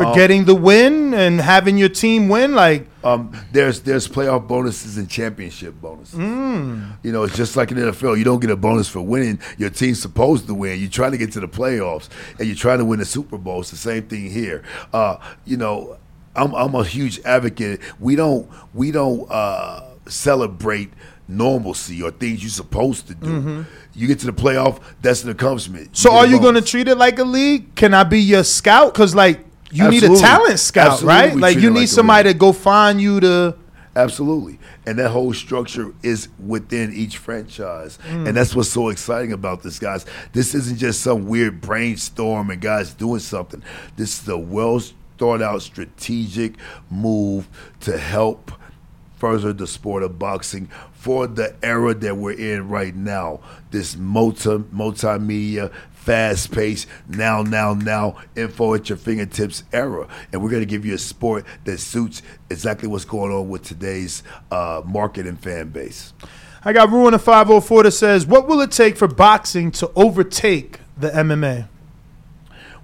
for 0.00 0.06
Um, 0.08 0.14
getting 0.14 0.44
the 0.44 0.54
win 0.54 1.14
and 1.14 1.40
having 1.40 1.76
your 1.78 1.88
team 1.88 2.28
win? 2.28 2.54
Like, 2.54 2.86
Um, 3.04 3.32
there's 3.52 3.80
there's 3.80 4.06
playoff 4.08 4.46
bonuses 4.48 4.96
and 4.96 5.08
championship 5.08 5.74
bonuses. 5.80 6.18
mm, 6.18 6.82
You 7.02 7.12
know, 7.12 7.22
it's 7.24 7.36
just 7.36 7.56
like 7.56 7.70
in 7.70 7.76
the 7.78 7.86
NFL. 7.92 8.16
You 8.16 8.24
don't 8.24 8.40
get 8.40 8.50
a 8.50 8.56
bonus 8.56 8.88
for 8.88 9.00
winning. 9.00 9.38
Your 9.58 9.70
team's 9.70 10.00
supposed 10.00 10.46
to 10.46 10.54
win. 10.54 10.78
You're 10.80 10.90
trying 10.90 11.12
to 11.12 11.18
get 11.18 11.32
to 11.32 11.40
the 11.40 11.48
playoffs, 11.48 12.08
and 12.38 12.46
you're 12.46 12.56
trying 12.56 12.78
to 12.78 12.84
win 12.84 12.98
the 12.98 13.04
Super 13.06 13.38
Bowl. 13.38 13.60
It's 13.60 13.70
the 13.70 13.76
same 13.76 14.02
thing 14.04 14.30
here. 14.30 14.62
Uh, 14.92 15.16
you 15.44 15.56
know, 15.56 15.96
I'm 16.36 16.54
I'm 16.54 16.74
a 16.74 16.84
huge 16.84 17.20
advocate. 17.24 17.80
We 17.98 18.16
don't 18.16 18.48
we 18.74 18.90
don't 18.90 19.26
uh, 19.30 19.80
celebrate 20.08 20.90
normalcy 21.28 22.02
or 22.02 22.10
things 22.10 22.42
you're 22.42 22.50
supposed 22.50 23.06
to 23.06 23.14
do. 23.14 23.28
Mhm. 23.28 23.66
You 23.94 24.06
get 24.08 24.18
to 24.20 24.26
the 24.26 24.32
playoff, 24.32 24.78
that's 25.02 25.22
an 25.24 25.30
accomplishment. 25.30 25.90
so 25.96 26.12
are 26.12 26.26
you 26.26 26.40
going 26.40 26.54
to 26.56 26.60
treat 26.62 26.88
it 26.88 26.96
like 26.96 27.18
a 27.18 27.24
league? 27.24 27.74
Can 27.76 27.94
I 27.94 28.02
be 28.04 28.20
your 28.20 28.42
scout? 28.44 28.92
Because 28.92 29.14
like 29.14 29.44
you 29.70 29.90
need 29.90 30.02
a 30.02 30.16
talent 30.16 30.58
scout, 30.58 30.92
Absolutely, 30.92 31.14
right? 31.14 31.34
we 31.34 31.40
Like 31.40 31.58
you 31.58 31.70
need 31.70 31.80
like 31.80 31.88
somebody 31.88 32.32
to 32.32 32.38
go 32.38 32.52
find 32.52 33.00
you 33.00 33.20
to. 33.20 33.56
Absolutely. 33.96 34.58
And 34.86 34.98
that 34.98 35.10
whole 35.10 35.32
structure 35.34 35.92
is 36.02 36.28
within 36.44 36.92
each 36.92 37.18
franchise. 37.18 37.98
Mm. 38.08 38.28
And 38.28 38.36
that's 38.36 38.54
what's 38.54 38.68
so 38.68 38.88
exciting 38.88 39.32
about 39.32 39.62
this, 39.62 39.78
guys. 39.78 40.06
This 40.32 40.54
isn't 40.54 40.78
just 40.78 41.02
some 41.02 41.26
weird 41.26 41.60
brainstorm 41.60 42.50
and 42.50 42.60
guys 42.60 42.94
doing 42.94 43.20
something. 43.20 43.62
This 43.96 44.22
is 44.22 44.28
a 44.28 44.38
well 44.38 44.80
thought 45.18 45.42
out 45.42 45.62
strategic 45.62 46.54
move 46.88 47.48
to 47.80 47.98
help 47.98 48.52
further 49.16 49.52
the 49.52 49.66
sport 49.66 50.02
of 50.02 50.18
boxing 50.18 50.66
for 50.92 51.26
the 51.26 51.54
era 51.62 51.94
that 51.94 52.16
we're 52.16 52.32
in 52.32 52.68
right 52.68 52.94
now. 52.94 53.40
This 53.70 53.96
multi 53.96 54.50
multimedia, 54.50 55.72
fast 56.00 56.50
paced, 56.50 56.88
now, 57.08 57.42
now, 57.42 57.74
now, 57.74 58.16
info 58.34 58.74
at 58.74 58.88
your 58.88 58.98
fingertips 58.98 59.64
era. 59.72 60.08
And 60.32 60.42
we're 60.42 60.50
gonna 60.50 60.64
give 60.64 60.84
you 60.84 60.94
a 60.94 60.98
sport 60.98 61.44
that 61.64 61.78
suits 61.78 62.22
exactly 62.48 62.88
what's 62.88 63.04
going 63.04 63.32
on 63.32 63.48
with 63.48 63.62
today's 63.62 64.22
uh, 64.50 64.82
market 64.84 65.26
and 65.26 65.38
fan 65.38 65.68
base. 65.68 66.12
I 66.64 66.72
got 66.72 66.90
Ruin 66.90 67.14
a 67.14 67.18
504 67.18 67.84
that 67.84 67.92
says, 67.92 68.26
What 68.26 68.46
will 68.46 68.60
it 68.60 68.70
take 68.70 68.96
for 68.96 69.08
boxing 69.08 69.70
to 69.72 69.90
overtake 69.94 70.80
the 70.96 71.10
MMA? 71.10 71.68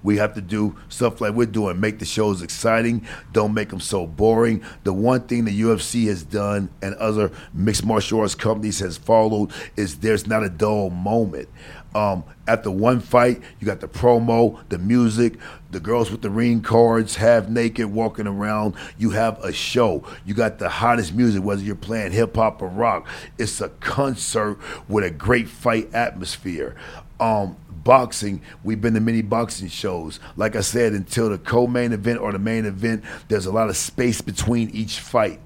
We 0.03 0.19
have 0.19 0.35
to 0.35 0.41
do 0.41 0.77
stuff 0.89 1.21
like 1.21 1.35
we're 1.35 1.47
doing, 1.47 1.81
make 1.81 1.99
the 1.99 2.05
shows 2.05 2.41
exciting, 2.41 3.05
don't 3.33 3.53
make 3.53 3.71
them 3.71 3.81
so 3.81 4.07
boring. 4.07 4.63
The 4.85 4.93
one 4.93 5.23
thing 5.23 5.45
the 5.45 5.61
UFC 5.61 6.07
has 6.07 6.23
done 6.23 6.71
and 6.81 6.95
other 6.95 7.33
mixed 7.53 7.85
martial 7.85 8.21
arts 8.21 8.37
companies 8.37 8.79
has 8.79 8.97
followed 8.97 9.51
is 9.77 9.99
there's 9.99 10.27
not 10.29 10.45
a 10.45 10.49
dull 10.49 10.91
moment. 10.91 11.49
Um, 11.97 12.25
after 12.47 12.71
one 12.71 13.01
fight, 13.01 13.41
you 13.59 13.67
got 13.67 13.81
the 13.81 13.89
promo, 13.89 14.61
the 14.69 14.77
music, 14.77 15.39
the 15.71 15.81
girls 15.81 16.11
with 16.11 16.21
the 16.21 16.29
ring 16.29 16.61
cards, 16.61 17.17
half 17.17 17.49
naked, 17.49 17.87
walking 17.87 18.27
around. 18.27 18.75
You 18.99 19.13
have 19.13 19.43
a 19.43 19.51
show. 19.51 20.05
You 20.27 20.35
got 20.35 20.59
the 20.59 20.69
hottest 20.69 21.15
music, 21.15 21.43
whether 21.43 21.63
you're 21.63 21.75
playing 21.75 22.13
hip 22.13 22.37
hop 22.37 22.61
or 22.61 22.69
rock. 22.69 23.09
It's 23.39 23.63
a 23.63 23.71
concert 23.71 24.59
with 24.89 25.05
a 25.05 25.11
great 25.11 25.49
fight 25.49 25.95
atmosphere. 25.95 26.77
Um, 27.19 27.57
boxing, 27.71 28.43
we've 28.63 28.83
been 28.83 28.93
to 28.93 29.01
many 29.01 29.23
boxing 29.23 29.69
shows. 29.69 30.21
Like 30.37 30.55
I 30.55 30.61
said, 30.61 30.93
until 30.93 31.31
the 31.31 31.39
co-main 31.39 31.95
event 31.95 32.21
or 32.21 32.31
the 32.31 32.39
main 32.39 32.67
event, 32.67 33.05
there's 33.29 33.47
a 33.47 33.53
lot 33.53 33.71
of 33.71 33.77
space 33.79 34.21
between 34.21 34.69
each 34.69 35.01
fight. 35.01 35.41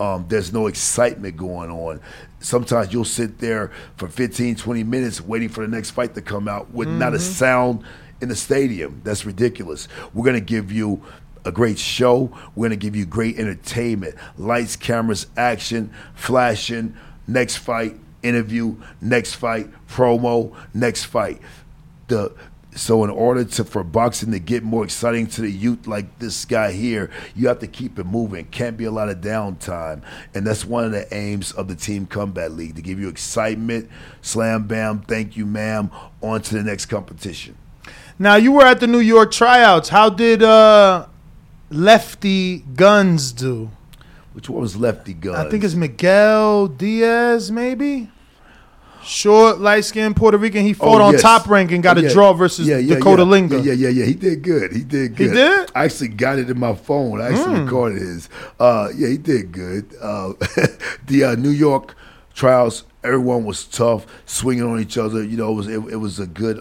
Um, 0.00 0.24
there's 0.26 0.52
no 0.52 0.66
excitement 0.66 1.36
going 1.36 1.70
on. 1.70 2.00
Sometimes 2.42 2.92
you'll 2.92 3.04
sit 3.04 3.38
there 3.38 3.70
for 3.96 4.08
15, 4.08 4.56
20 4.56 4.82
minutes 4.84 5.20
waiting 5.20 5.48
for 5.48 5.62
the 5.62 5.68
next 5.68 5.90
fight 5.90 6.14
to 6.14 6.20
come 6.22 6.48
out 6.48 6.72
with 6.72 6.88
not 6.88 7.14
a 7.14 7.18
Mhm. 7.18 7.20
sound 7.20 7.82
in 8.20 8.28
the 8.28 8.36
stadium. 8.36 9.00
That's 9.04 9.24
ridiculous. 9.24 9.88
We're 10.12 10.24
going 10.24 10.34
to 10.34 10.40
give 10.40 10.70
you 10.72 11.00
a 11.44 11.52
great 11.52 11.78
show. 11.78 12.30
We're 12.54 12.68
going 12.68 12.78
to 12.78 12.84
give 12.84 12.94
you 12.96 13.04
great 13.06 13.38
entertainment. 13.38 14.14
Lights, 14.38 14.76
cameras, 14.76 15.26
action, 15.36 15.90
flashing, 16.14 16.94
next 17.26 17.56
fight, 17.56 17.96
interview, 18.22 18.76
next 19.00 19.34
fight, 19.34 19.68
promo, 19.88 20.52
next 20.74 21.04
fight. 21.04 21.40
The 22.08 22.32
so 22.74 23.04
in 23.04 23.10
order 23.10 23.44
to 23.44 23.64
for 23.64 23.84
boxing 23.84 24.32
to 24.32 24.38
get 24.38 24.62
more 24.62 24.84
exciting 24.84 25.26
to 25.26 25.42
the 25.42 25.50
youth 25.50 25.86
like 25.86 26.18
this 26.18 26.44
guy 26.44 26.72
here, 26.72 27.10
you 27.34 27.48
have 27.48 27.58
to 27.58 27.66
keep 27.66 27.98
it 27.98 28.04
moving. 28.04 28.46
Can't 28.46 28.76
be 28.76 28.84
a 28.84 28.90
lot 28.90 29.08
of 29.08 29.18
downtime. 29.18 30.02
And 30.34 30.46
that's 30.46 30.64
one 30.64 30.84
of 30.84 30.92
the 30.92 31.12
aims 31.14 31.52
of 31.52 31.68
the 31.68 31.74
Team 31.74 32.06
Combat 32.06 32.52
League 32.52 32.76
to 32.76 32.82
give 32.82 32.98
you 32.98 33.08
excitement, 33.08 33.90
slam 34.22 34.66
bam, 34.66 35.00
thank 35.00 35.36
you, 35.36 35.44
ma'am, 35.44 35.90
on 36.22 36.40
to 36.42 36.54
the 36.54 36.62
next 36.62 36.86
competition. 36.86 37.56
Now, 38.18 38.36
you 38.36 38.52
were 38.52 38.64
at 38.64 38.80
the 38.80 38.86
New 38.86 39.00
York 39.00 39.32
tryouts. 39.32 39.88
How 39.88 40.08
did 40.08 40.42
uh, 40.42 41.06
Lefty 41.70 42.60
Guns 42.60 43.32
do? 43.32 43.70
Which 44.32 44.48
one 44.48 44.62
was 44.62 44.76
Lefty 44.76 45.12
Guns? 45.12 45.36
I 45.36 45.50
think 45.50 45.62
it's 45.64 45.74
Miguel 45.74 46.68
Diaz, 46.68 47.50
maybe. 47.50 48.11
Short, 49.04 49.58
light 49.60 49.84
skinned 49.84 50.16
Puerto 50.16 50.38
Rican. 50.38 50.64
He 50.64 50.72
fought 50.72 51.00
Oh, 51.00 51.04
on 51.04 51.16
top 51.18 51.48
rank 51.48 51.72
and 51.72 51.82
got 51.82 52.00
Yeah. 52.00 52.08
a 52.08 52.12
draw 52.12 52.32
versus 52.32 52.66
Yeah, 52.66 52.78
yeah, 52.78 52.96
Dakota 52.96 53.22
yeah. 53.22 53.28
Linger. 53.28 53.58
Yeah, 53.58 53.72
yeah, 53.72 53.88
yeah. 53.88 54.04
He 54.04 54.14
did 54.14 54.42
good. 54.42 54.72
He 54.72 54.82
did 54.82 55.16
good. 55.16 55.28
He 55.30 55.34
did? 55.34 55.70
I 55.74 55.84
actually 55.84 56.08
got 56.08 56.38
it 56.38 56.48
in 56.48 56.58
my 56.58 56.74
phone. 56.74 57.20
I 57.20 57.28
actually 57.28 57.56
Mm. 57.58 57.64
recorded 57.64 57.98
his. 58.02 58.28
Uh, 58.60 58.88
yeah, 58.96 59.08
he 59.08 59.18
did 59.18 59.52
good. 59.52 59.86
Uh, 60.00 60.32
the 61.06 61.24
uh, 61.24 61.34
New 61.34 61.50
York 61.50 61.94
trials, 62.34 62.84
everyone 63.04 63.44
was 63.44 63.64
tough, 63.64 64.06
swinging 64.26 64.64
on 64.64 64.80
each 64.80 64.96
other. 64.96 65.22
You 65.22 65.36
know, 65.36 65.50
it 65.52 65.54
was 65.54 65.66
it, 65.68 65.82
it 65.92 65.96
was 65.96 66.18
a 66.18 66.26
good. 66.26 66.60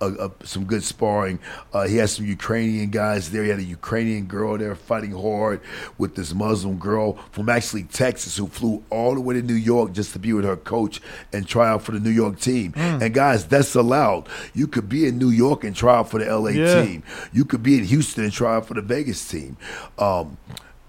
A, 0.00 0.26
a, 0.26 0.30
some 0.44 0.64
good 0.64 0.82
sparring. 0.82 1.38
Uh, 1.72 1.86
he 1.86 1.96
had 1.96 2.10
some 2.10 2.26
Ukrainian 2.26 2.90
guys 2.90 3.30
there. 3.30 3.44
He 3.44 3.48
had 3.50 3.60
a 3.60 3.62
Ukrainian 3.64 4.26
girl 4.26 4.58
there 4.58 4.74
fighting 4.74 5.12
hard 5.12 5.60
with 5.98 6.14
this 6.16 6.34
Muslim 6.34 6.78
girl 6.78 7.14
from 7.30 7.48
actually 7.48 7.84
Texas 7.84 8.36
who 8.36 8.48
flew 8.48 8.82
all 8.90 9.14
the 9.14 9.20
way 9.20 9.34
to 9.34 9.42
New 9.42 9.54
York 9.54 9.92
just 9.92 10.12
to 10.12 10.18
be 10.18 10.32
with 10.32 10.44
her 10.44 10.56
coach 10.56 11.00
and 11.32 11.46
try 11.46 11.68
out 11.68 11.82
for 11.82 11.92
the 11.92 12.00
New 12.00 12.10
York 12.10 12.38
team. 12.40 12.72
Mm. 12.72 13.02
And 13.02 13.14
guys, 13.14 13.46
that's 13.46 13.74
allowed. 13.74 14.28
You 14.52 14.66
could 14.66 14.88
be 14.88 15.06
in 15.06 15.16
New 15.16 15.30
York 15.30 15.64
and 15.64 15.74
try 15.74 15.96
out 15.96 16.10
for 16.10 16.18
the 16.18 16.26
LA 16.26 16.50
Yeah. 16.50 16.82
team. 16.84 17.02
You 17.32 17.44
could 17.44 17.62
be 17.62 17.78
in 17.78 17.84
Houston 17.84 18.24
and 18.24 18.32
try 18.32 18.56
out 18.56 18.66
for 18.66 18.74
the 18.74 18.82
Vegas 18.82 19.26
team. 19.26 19.56
Um, 19.98 20.36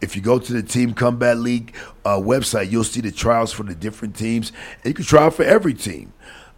if 0.01 0.15
you 0.15 0.21
go 0.21 0.39
to 0.39 0.51
the 0.53 0.61
Team 0.63 0.93
Combat 0.93 1.37
League 1.37 1.73
uh, 2.03 2.17
website, 2.17 2.69
you'll 2.71 2.83
see 2.83 3.01
the 3.01 3.11
trials 3.11 3.53
for 3.53 3.63
the 3.63 3.73
different 3.75 4.15
teams, 4.15 4.51
and 4.83 4.85
you 4.91 4.93
can 4.93 5.05
try 5.05 5.23
out 5.23 5.35
for 5.35 5.43
every 5.43 5.73
team. 5.73 6.11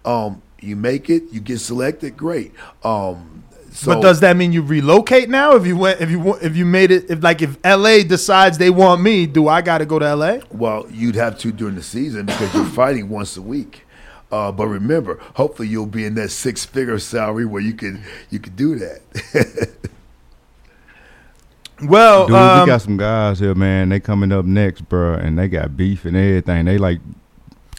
Um, 0.05 0.41
you 0.61 0.75
make 0.75 1.09
it, 1.09 1.23
you 1.31 1.39
get 1.39 1.59
selected, 1.59 2.17
great. 2.17 2.53
Um, 2.83 3.43
so, 3.71 3.93
but 3.93 4.01
does 4.01 4.21
that 4.21 4.35
mean 4.37 4.53
you 4.53 4.63
relocate 4.63 5.29
now? 5.29 5.55
If 5.55 5.67
you 5.67 5.77
went, 5.77 6.01
if 6.01 6.09
you 6.09 6.19
wa- 6.19 6.39
if 6.41 6.55
you 6.55 6.65
made 6.65 6.89
it, 6.89 7.09
if 7.11 7.21
like 7.21 7.41
if 7.41 7.57
LA 7.63 8.03
decides 8.03 8.57
they 8.57 8.69
want 8.69 9.01
me, 9.01 9.27
do 9.27 9.47
I 9.47 9.61
got 9.61 9.79
to 9.79 9.85
go 9.85 9.99
to 9.99 10.15
LA? 10.15 10.39
Well, 10.51 10.87
you'd 10.89 11.15
have 11.15 11.37
to 11.39 11.51
during 11.51 11.75
the 11.75 11.83
season 11.83 12.25
because 12.25 12.53
you're 12.55 12.65
fighting 12.65 13.09
once 13.09 13.37
a 13.37 13.41
week. 13.41 13.83
Uh, 14.31 14.51
but 14.51 14.67
remember, 14.67 15.19
hopefully 15.35 15.67
you'll 15.67 15.85
be 15.85 16.03
in 16.03 16.15
that 16.15 16.29
six-figure 16.29 16.99
salary 16.99 17.45
where 17.45 17.61
you 17.61 17.73
can 17.73 18.03
you 18.29 18.39
can 18.39 18.55
do 18.55 18.75
that. 18.79 19.71
Well, 21.83 22.25
Dude, 22.25 22.35
um, 22.35 22.61
we 22.61 22.65
got 22.65 22.81
some 22.81 22.97
guys 22.97 23.39
here, 23.39 23.53
man. 23.53 23.89
They 23.89 23.99
coming 23.99 24.31
up 24.31 24.45
next, 24.45 24.81
bro, 24.89 25.13
and 25.13 25.37
they 25.37 25.47
got 25.47 25.77
beef 25.77 26.05
and 26.05 26.17
everything. 26.17 26.65
They 26.65 26.77
like 26.77 26.99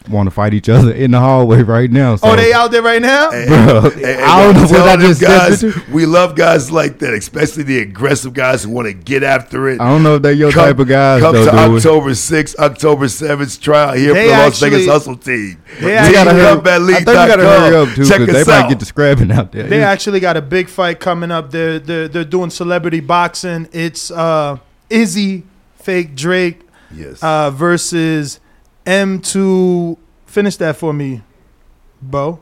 want 0.07 0.27
to 0.27 0.31
fight 0.31 0.53
each 0.53 0.69
other 0.69 0.91
in 0.91 1.11
the 1.11 1.19
hallway 1.19 1.61
right 1.61 1.91
now. 1.91 2.15
So. 2.15 2.29
oh, 2.29 2.35
they 2.35 2.53
out 2.53 2.71
there 2.71 2.81
right 2.81 3.01
now. 3.01 3.31
And- 3.31 3.47
Bro, 3.47 3.91
and- 3.91 4.01
and 4.01 4.21
I 4.21 4.43
don't 4.43 4.55
know 4.55 4.61
I'm 4.63 4.69
what 4.71 4.81
I 4.81 4.95
them 4.95 5.01
just 5.01 5.21
guys. 5.21 5.59
stepped 5.59 5.77
into. 5.77 5.91
We 5.91 6.05
love 6.05 6.35
guys 6.35 6.71
like 6.71 6.99
that, 6.99 7.13
especially 7.13 7.63
the 7.63 7.79
aggressive 7.79 8.33
guys 8.33 8.63
who 8.63 8.69
want 8.71 8.87
to 8.87 8.93
get 8.93 9.23
after 9.23 9.67
it. 9.69 9.81
I 9.81 9.89
don't 9.89 10.01
know 10.03 10.15
if 10.15 10.21
they're 10.21 10.31
your 10.31 10.51
Come- 10.51 10.65
type 10.65 10.79
of 10.79 10.87
guys, 10.87 11.21
Come 11.21 11.33
though, 11.35 11.45
to 11.45 11.51
dude. 11.51 11.59
October 11.59 12.11
6th, 12.11 12.55
October 12.57 13.05
7th, 13.07 13.59
trial 13.61 13.93
here 13.93 14.13
They 14.13 14.21
for 14.21 14.27
the 14.27 14.37
Las 14.37 14.47
actually- 14.47 14.69
Vegas 14.69 14.87
Hustle 14.87 15.15
Team. 15.17 15.57
they 15.79 15.87
Team 15.87 15.89
actually- 15.89 16.13
gotta 16.13 16.31
hurry- 16.33 16.55
Combat 16.55 16.81
I 16.81 16.85
think 16.93 17.07
we 17.07 17.13
gotta 17.13 17.43
hurry 17.43 17.75
up 17.75 17.89
too, 17.95 18.05
Check 18.05 18.19
because 18.19 18.33
they 18.35 18.41
us 18.41 18.47
might 18.47 18.61
out. 18.63 18.69
get 18.69 18.79
the 18.79 18.85
scrapping 18.85 19.31
out 19.31 19.51
there. 19.51 19.63
They 19.63 19.83
actually 19.83 20.19
got 20.19 20.37
a 20.37 20.41
big 20.41 20.69
fight 20.69 20.99
coming 20.99 21.29
up. 21.31 21.51
They're 21.51 21.77
they're 21.79 22.07
they're 22.07 22.23
doing 22.23 22.49
celebrity 22.49 22.99
boxing. 23.01 23.67
It's 23.73 24.09
uh 24.11 24.57
Izzy, 24.89 25.43
fake 25.75 26.15
Drake, 26.15 26.61
Yes. 26.91 27.21
uh, 27.21 27.51
versus 27.51 28.39
M2. 28.89 29.97
Finish 30.25 30.55
that 30.57 30.75
for 30.75 30.91
me, 30.93 31.21
Bo. 32.01 32.39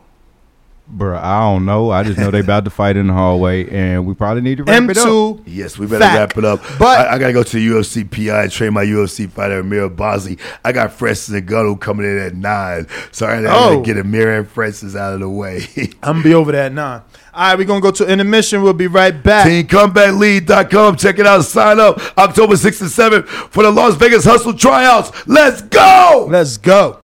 Bruh, 0.90 1.18
I 1.22 1.42
don't 1.42 1.66
know. 1.66 1.92
I 1.92 2.04
just 2.04 2.18
know 2.18 2.32
they 2.32 2.40
about 2.40 2.64
to 2.64 2.70
fight 2.70 2.96
in 2.96 3.08
the 3.08 3.14
hallway, 3.14 3.70
and 3.70 4.06
we 4.06 4.14
probably 4.14 4.42
need 4.42 4.60
to 4.60 4.64
wrap 4.64 4.90
it 4.90 4.98
up. 4.98 5.40
Yes, 5.46 5.78
we 5.78 5.86
better 5.86 6.00
Fact. 6.00 6.18
wrap 6.36 6.38
it 6.38 6.46
up. 6.46 6.62
But- 6.80 7.08
I, 7.10 7.16
I 7.16 7.18
gotta 7.20 7.34
go 7.34 7.44
to 7.44 7.56
the 7.58 7.68
UFC 7.68 8.10
PI 8.10 8.44
and 8.44 8.52
train 8.52 8.72
my 8.74 8.86
UFC 8.86 9.30
fighter 9.30 9.60
Amir 9.60 9.90
Bosley. 9.90 10.38
I 10.64 10.72
got 10.72 10.94
Francis 10.94 11.36
Ngannou 11.42 11.82
coming 11.82 12.06
in 12.06 12.18
at 12.18 12.36
nine, 12.36 12.88
so 13.12 13.26
I 13.26 13.42
gotta 13.42 13.76
Oh. 13.76 13.82
get 13.82 13.98
Amir 13.98 14.38
and 14.38 14.48
Francis 14.48 14.96
out 14.96 15.14
of 15.14 15.20
the 15.20 15.30
way. 15.30 15.64
I'm 16.04 16.14
gonna 16.14 16.24
be 16.24 16.34
over 16.34 16.54
that 16.54 16.72
nine. 16.72 17.02
All 17.34 17.50
right, 17.50 17.58
we're 17.58 17.66
gonna 17.66 17.82
go 17.82 17.92
to 17.92 18.08
intermission. 18.08 18.64
We'll 18.64 18.72
be 18.74 18.88
right 18.88 19.12
back. 19.22 19.46
TeamCombatLeague.com. 19.48 20.96
Check 20.96 21.20
it 21.20 21.28
out. 21.28 21.44
Sign 21.44 21.80
up 21.82 22.00
October 22.18 22.56
6th 22.56 22.82
and 22.82 22.90
7th 23.26 23.28
for 23.28 23.64
the 23.64 23.72
Las 23.72 23.96
Vegas 23.96 24.24
Hustle 24.24 24.54
tryouts. 24.54 25.12
Let's 25.28 25.62
go. 25.62 26.28
Let's 26.30 26.58
go. 26.58 27.02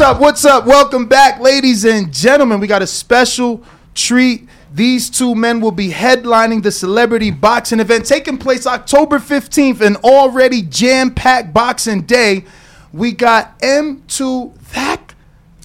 What's 0.00 0.12
up? 0.12 0.20
What's 0.22 0.44
up? 0.46 0.64
Welcome 0.64 1.04
back, 1.08 1.40
ladies 1.40 1.84
and 1.84 2.10
gentlemen. 2.10 2.58
We 2.58 2.66
got 2.66 2.80
a 2.80 2.86
special 2.86 3.62
treat. 3.94 4.48
These 4.72 5.10
two 5.10 5.34
men 5.34 5.60
will 5.60 5.72
be 5.72 5.90
headlining 5.90 6.62
the 6.62 6.72
celebrity 6.72 7.30
boxing 7.30 7.80
event 7.80 8.06
taking 8.06 8.38
place 8.38 8.66
October 8.66 9.18
15th, 9.18 9.82
an 9.82 9.96
already 9.96 10.62
jam 10.62 11.14
packed 11.14 11.52
boxing 11.52 12.00
day. 12.00 12.46
We 12.94 13.12
got 13.12 13.54
M 13.60 14.02
to 14.08 14.54
the 14.72 14.72
K. 14.72 14.98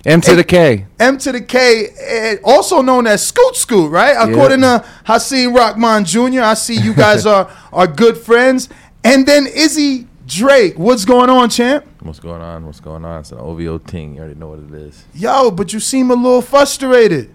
M 0.04 0.20
to 0.20 0.36
the 0.36 0.44
K. 0.44 0.86
M 1.00 1.18
to 1.20 1.32
the 1.32 1.40
K, 1.40 2.38
also 2.44 2.82
known 2.82 3.08
as 3.08 3.26
Scoot 3.26 3.56
Scoot, 3.56 3.90
right? 3.90 4.18
According 4.20 4.60
to 4.60 4.84
Hasim 5.06 5.56
Rahman 5.56 6.04
Jr., 6.04 6.42
I 6.42 6.56
see 6.56 6.76
you 6.76 6.94
guys 6.94 7.26
are 7.26 7.50
are 7.72 7.88
good 7.88 8.18
friends. 8.18 8.68
And 9.02 9.26
then 9.26 9.48
Izzy 9.48 10.08
Drake, 10.26 10.78
what's 10.78 11.06
going 11.06 11.30
on, 11.30 11.50
champ? 11.50 11.86
What's 12.02 12.20
going 12.20 12.42
on? 12.42 12.66
What's 12.66 12.80
going 12.80 13.06
on? 13.06 13.20
It's 13.20 13.32
an 13.32 13.38
OVO 13.38 13.78
thing. 13.80 14.16
You 14.16 14.22
already 14.22 14.36
know 14.40 14.48
what 14.50 14.60
it 14.60 14.74
is. 14.74 15.06
Yo, 15.14 15.52
but 15.52 15.72
you 15.72 15.80
seem 15.80 16.10
a 16.10 16.16
little 16.16 16.42
frustrated. 16.42 17.32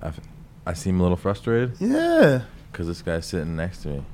I, 0.00 0.08
f- 0.08 0.20
I 0.64 0.72
seem 0.74 1.00
a 1.00 1.02
little 1.02 1.16
frustrated 1.16 1.72
Yeah. 1.80 2.42
because 2.70 2.86
this 2.86 3.02
guy's 3.02 3.26
sitting 3.26 3.56
next 3.56 3.82
to 3.82 3.88
me. 3.88 4.04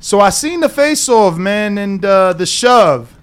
So 0.00 0.20
I 0.20 0.30
seen 0.30 0.60
the 0.60 0.68
face 0.68 1.08
off, 1.08 1.36
man, 1.38 1.78
and 1.78 2.04
uh, 2.04 2.32
the 2.34 2.46
shove. 2.46 3.14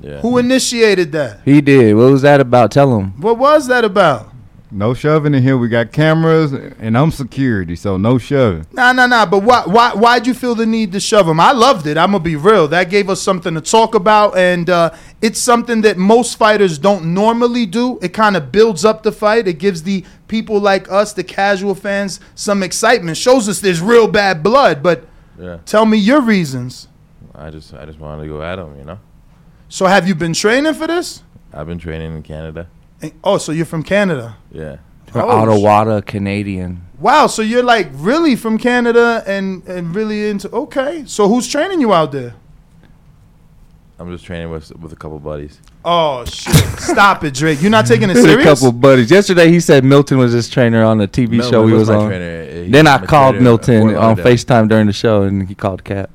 Yeah. 0.00 0.20
Who 0.20 0.38
initiated 0.38 1.12
that? 1.12 1.40
He 1.44 1.60
did. 1.60 1.94
What 1.94 2.10
was 2.10 2.22
that 2.22 2.40
about? 2.40 2.70
Tell 2.72 2.98
him. 2.98 3.20
What 3.20 3.38
was 3.38 3.66
that 3.68 3.84
about? 3.84 4.29
No 4.72 4.94
shoving 4.94 5.34
in 5.34 5.42
here. 5.42 5.58
We 5.58 5.68
got 5.68 5.90
cameras, 5.90 6.52
and 6.52 6.96
I'm 6.96 7.10
security, 7.10 7.74
so 7.74 7.96
no 7.96 8.18
shoving. 8.18 8.66
Nah, 8.72 8.92
nah, 8.92 9.06
nah. 9.06 9.26
But 9.26 9.42
why, 9.42 9.62
why, 9.66 9.94
why'd 9.94 10.28
you 10.28 10.34
feel 10.34 10.54
the 10.54 10.64
need 10.66 10.92
to 10.92 11.00
shove 11.00 11.26
him? 11.26 11.40
I 11.40 11.50
loved 11.50 11.88
it. 11.88 11.98
I'm 11.98 12.12
gonna 12.12 12.22
be 12.22 12.36
real. 12.36 12.68
That 12.68 12.88
gave 12.88 13.10
us 13.10 13.20
something 13.20 13.54
to 13.54 13.60
talk 13.60 13.96
about, 13.96 14.36
and 14.38 14.70
uh, 14.70 14.90
it's 15.20 15.40
something 15.40 15.80
that 15.80 15.96
most 15.96 16.36
fighters 16.38 16.78
don't 16.78 17.12
normally 17.12 17.66
do. 17.66 17.98
It 18.00 18.10
kind 18.12 18.36
of 18.36 18.52
builds 18.52 18.84
up 18.84 19.02
the 19.02 19.10
fight. 19.10 19.48
It 19.48 19.58
gives 19.58 19.82
the 19.82 20.04
people 20.28 20.60
like 20.60 20.90
us, 20.90 21.12
the 21.14 21.24
casual 21.24 21.74
fans, 21.74 22.20
some 22.36 22.62
excitement. 22.62 23.16
Shows 23.16 23.48
us 23.48 23.58
there's 23.60 23.80
real 23.80 24.06
bad 24.06 24.42
blood. 24.42 24.82
But 24.84 25.04
Yeah. 25.38 25.58
tell 25.66 25.84
me 25.84 25.98
your 25.98 26.20
reasons. 26.20 26.86
I 27.34 27.50
just 27.50 27.74
I 27.74 27.86
just 27.86 27.98
wanted 27.98 28.22
to 28.22 28.28
go 28.28 28.40
at 28.42 28.58
him. 28.58 28.76
You 28.78 28.84
know. 28.84 28.98
So 29.68 29.86
have 29.86 30.06
you 30.06 30.14
been 30.14 30.32
training 30.32 30.74
for 30.74 30.86
this? 30.86 31.22
I've 31.52 31.66
been 31.66 31.78
training 31.78 32.14
in 32.14 32.22
Canada. 32.22 32.68
And- 33.02 33.12
Oh, 33.24 33.38
so 33.38 33.52
you're 33.52 33.66
from 33.66 33.82
Canada? 33.82 34.36
Yeah. 34.52 34.76
From 35.06 35.22
Oh, 35.22 35.66
Ottawa, 35.66 36.00
Canadian. 36.02 36.82
Wow, 36.98 37.26
so 37.28 37.42
you're 37.42 37.62
like 37.64 37.88
really 37.94 38.36
from 38.36 38.58
Canada 38.58 39.24
and 39.26 39.66
and 39.66 39.94
really 39.96 40.28
into 40.28 40.48
okay. 40.50 41.04
So 41.06 41.28
who's 41.28 41.48
training 41.48 41.80
you 41.80 41.92
out 41.94 42.12
there? 42.12 42.34
I'm 43.98 44.10
just 44.12 44.24
training 44.24 44.50
with 44.50 44.70
with 44.78 44.92
a 44.92 44.96
couple 44.96 45.18
buddies. 45.18 45.60
Oh 45.84 46.24
shit! 46.26 46.54
Stop 46.78 47.24
it, 47.24 47.34
Drake. 47.34 47.60
You're 47.60 47.70
not 47.70 47.86
taking 47.92 48.08
it 48.10 48.14
With 48.16 48.38
a 48.40 48.42
couple 48.42 48.70
buddies. 48.72 49.10
Yesterday 49.10 49.48
he 49.50 49.60
said 49.60 49.84
Milton 49.84 50.18
was 50.18 50.32
his 50.32 50.48
trainer 50.48 50.82
on 50.84 50.98
the 50.98 51.08
TV 51.08 51.30
Milton 51.32 51.50
show 51.50 51.66
he 51.66 51.72
was 51.72 51.80
was 51.80 51.88
my 51.90 51.94
on. 51.96 52.08
trainer. 52.08 52.64
He 52.64 52.70
Then 52.70 52.84
was 52.84 52.94
I 53.02 53.06
called 53.06 53.36
Milton 53.40 53.96
on 53.96 54.16
FaceTime 54.16 54.68
during 54.68 54.86
the 54.86 54.92
show 54.92 55.22
and 55.22 55.48
he 55.48 55.54
called 55.54 55.84
Cap. 55.84 56.10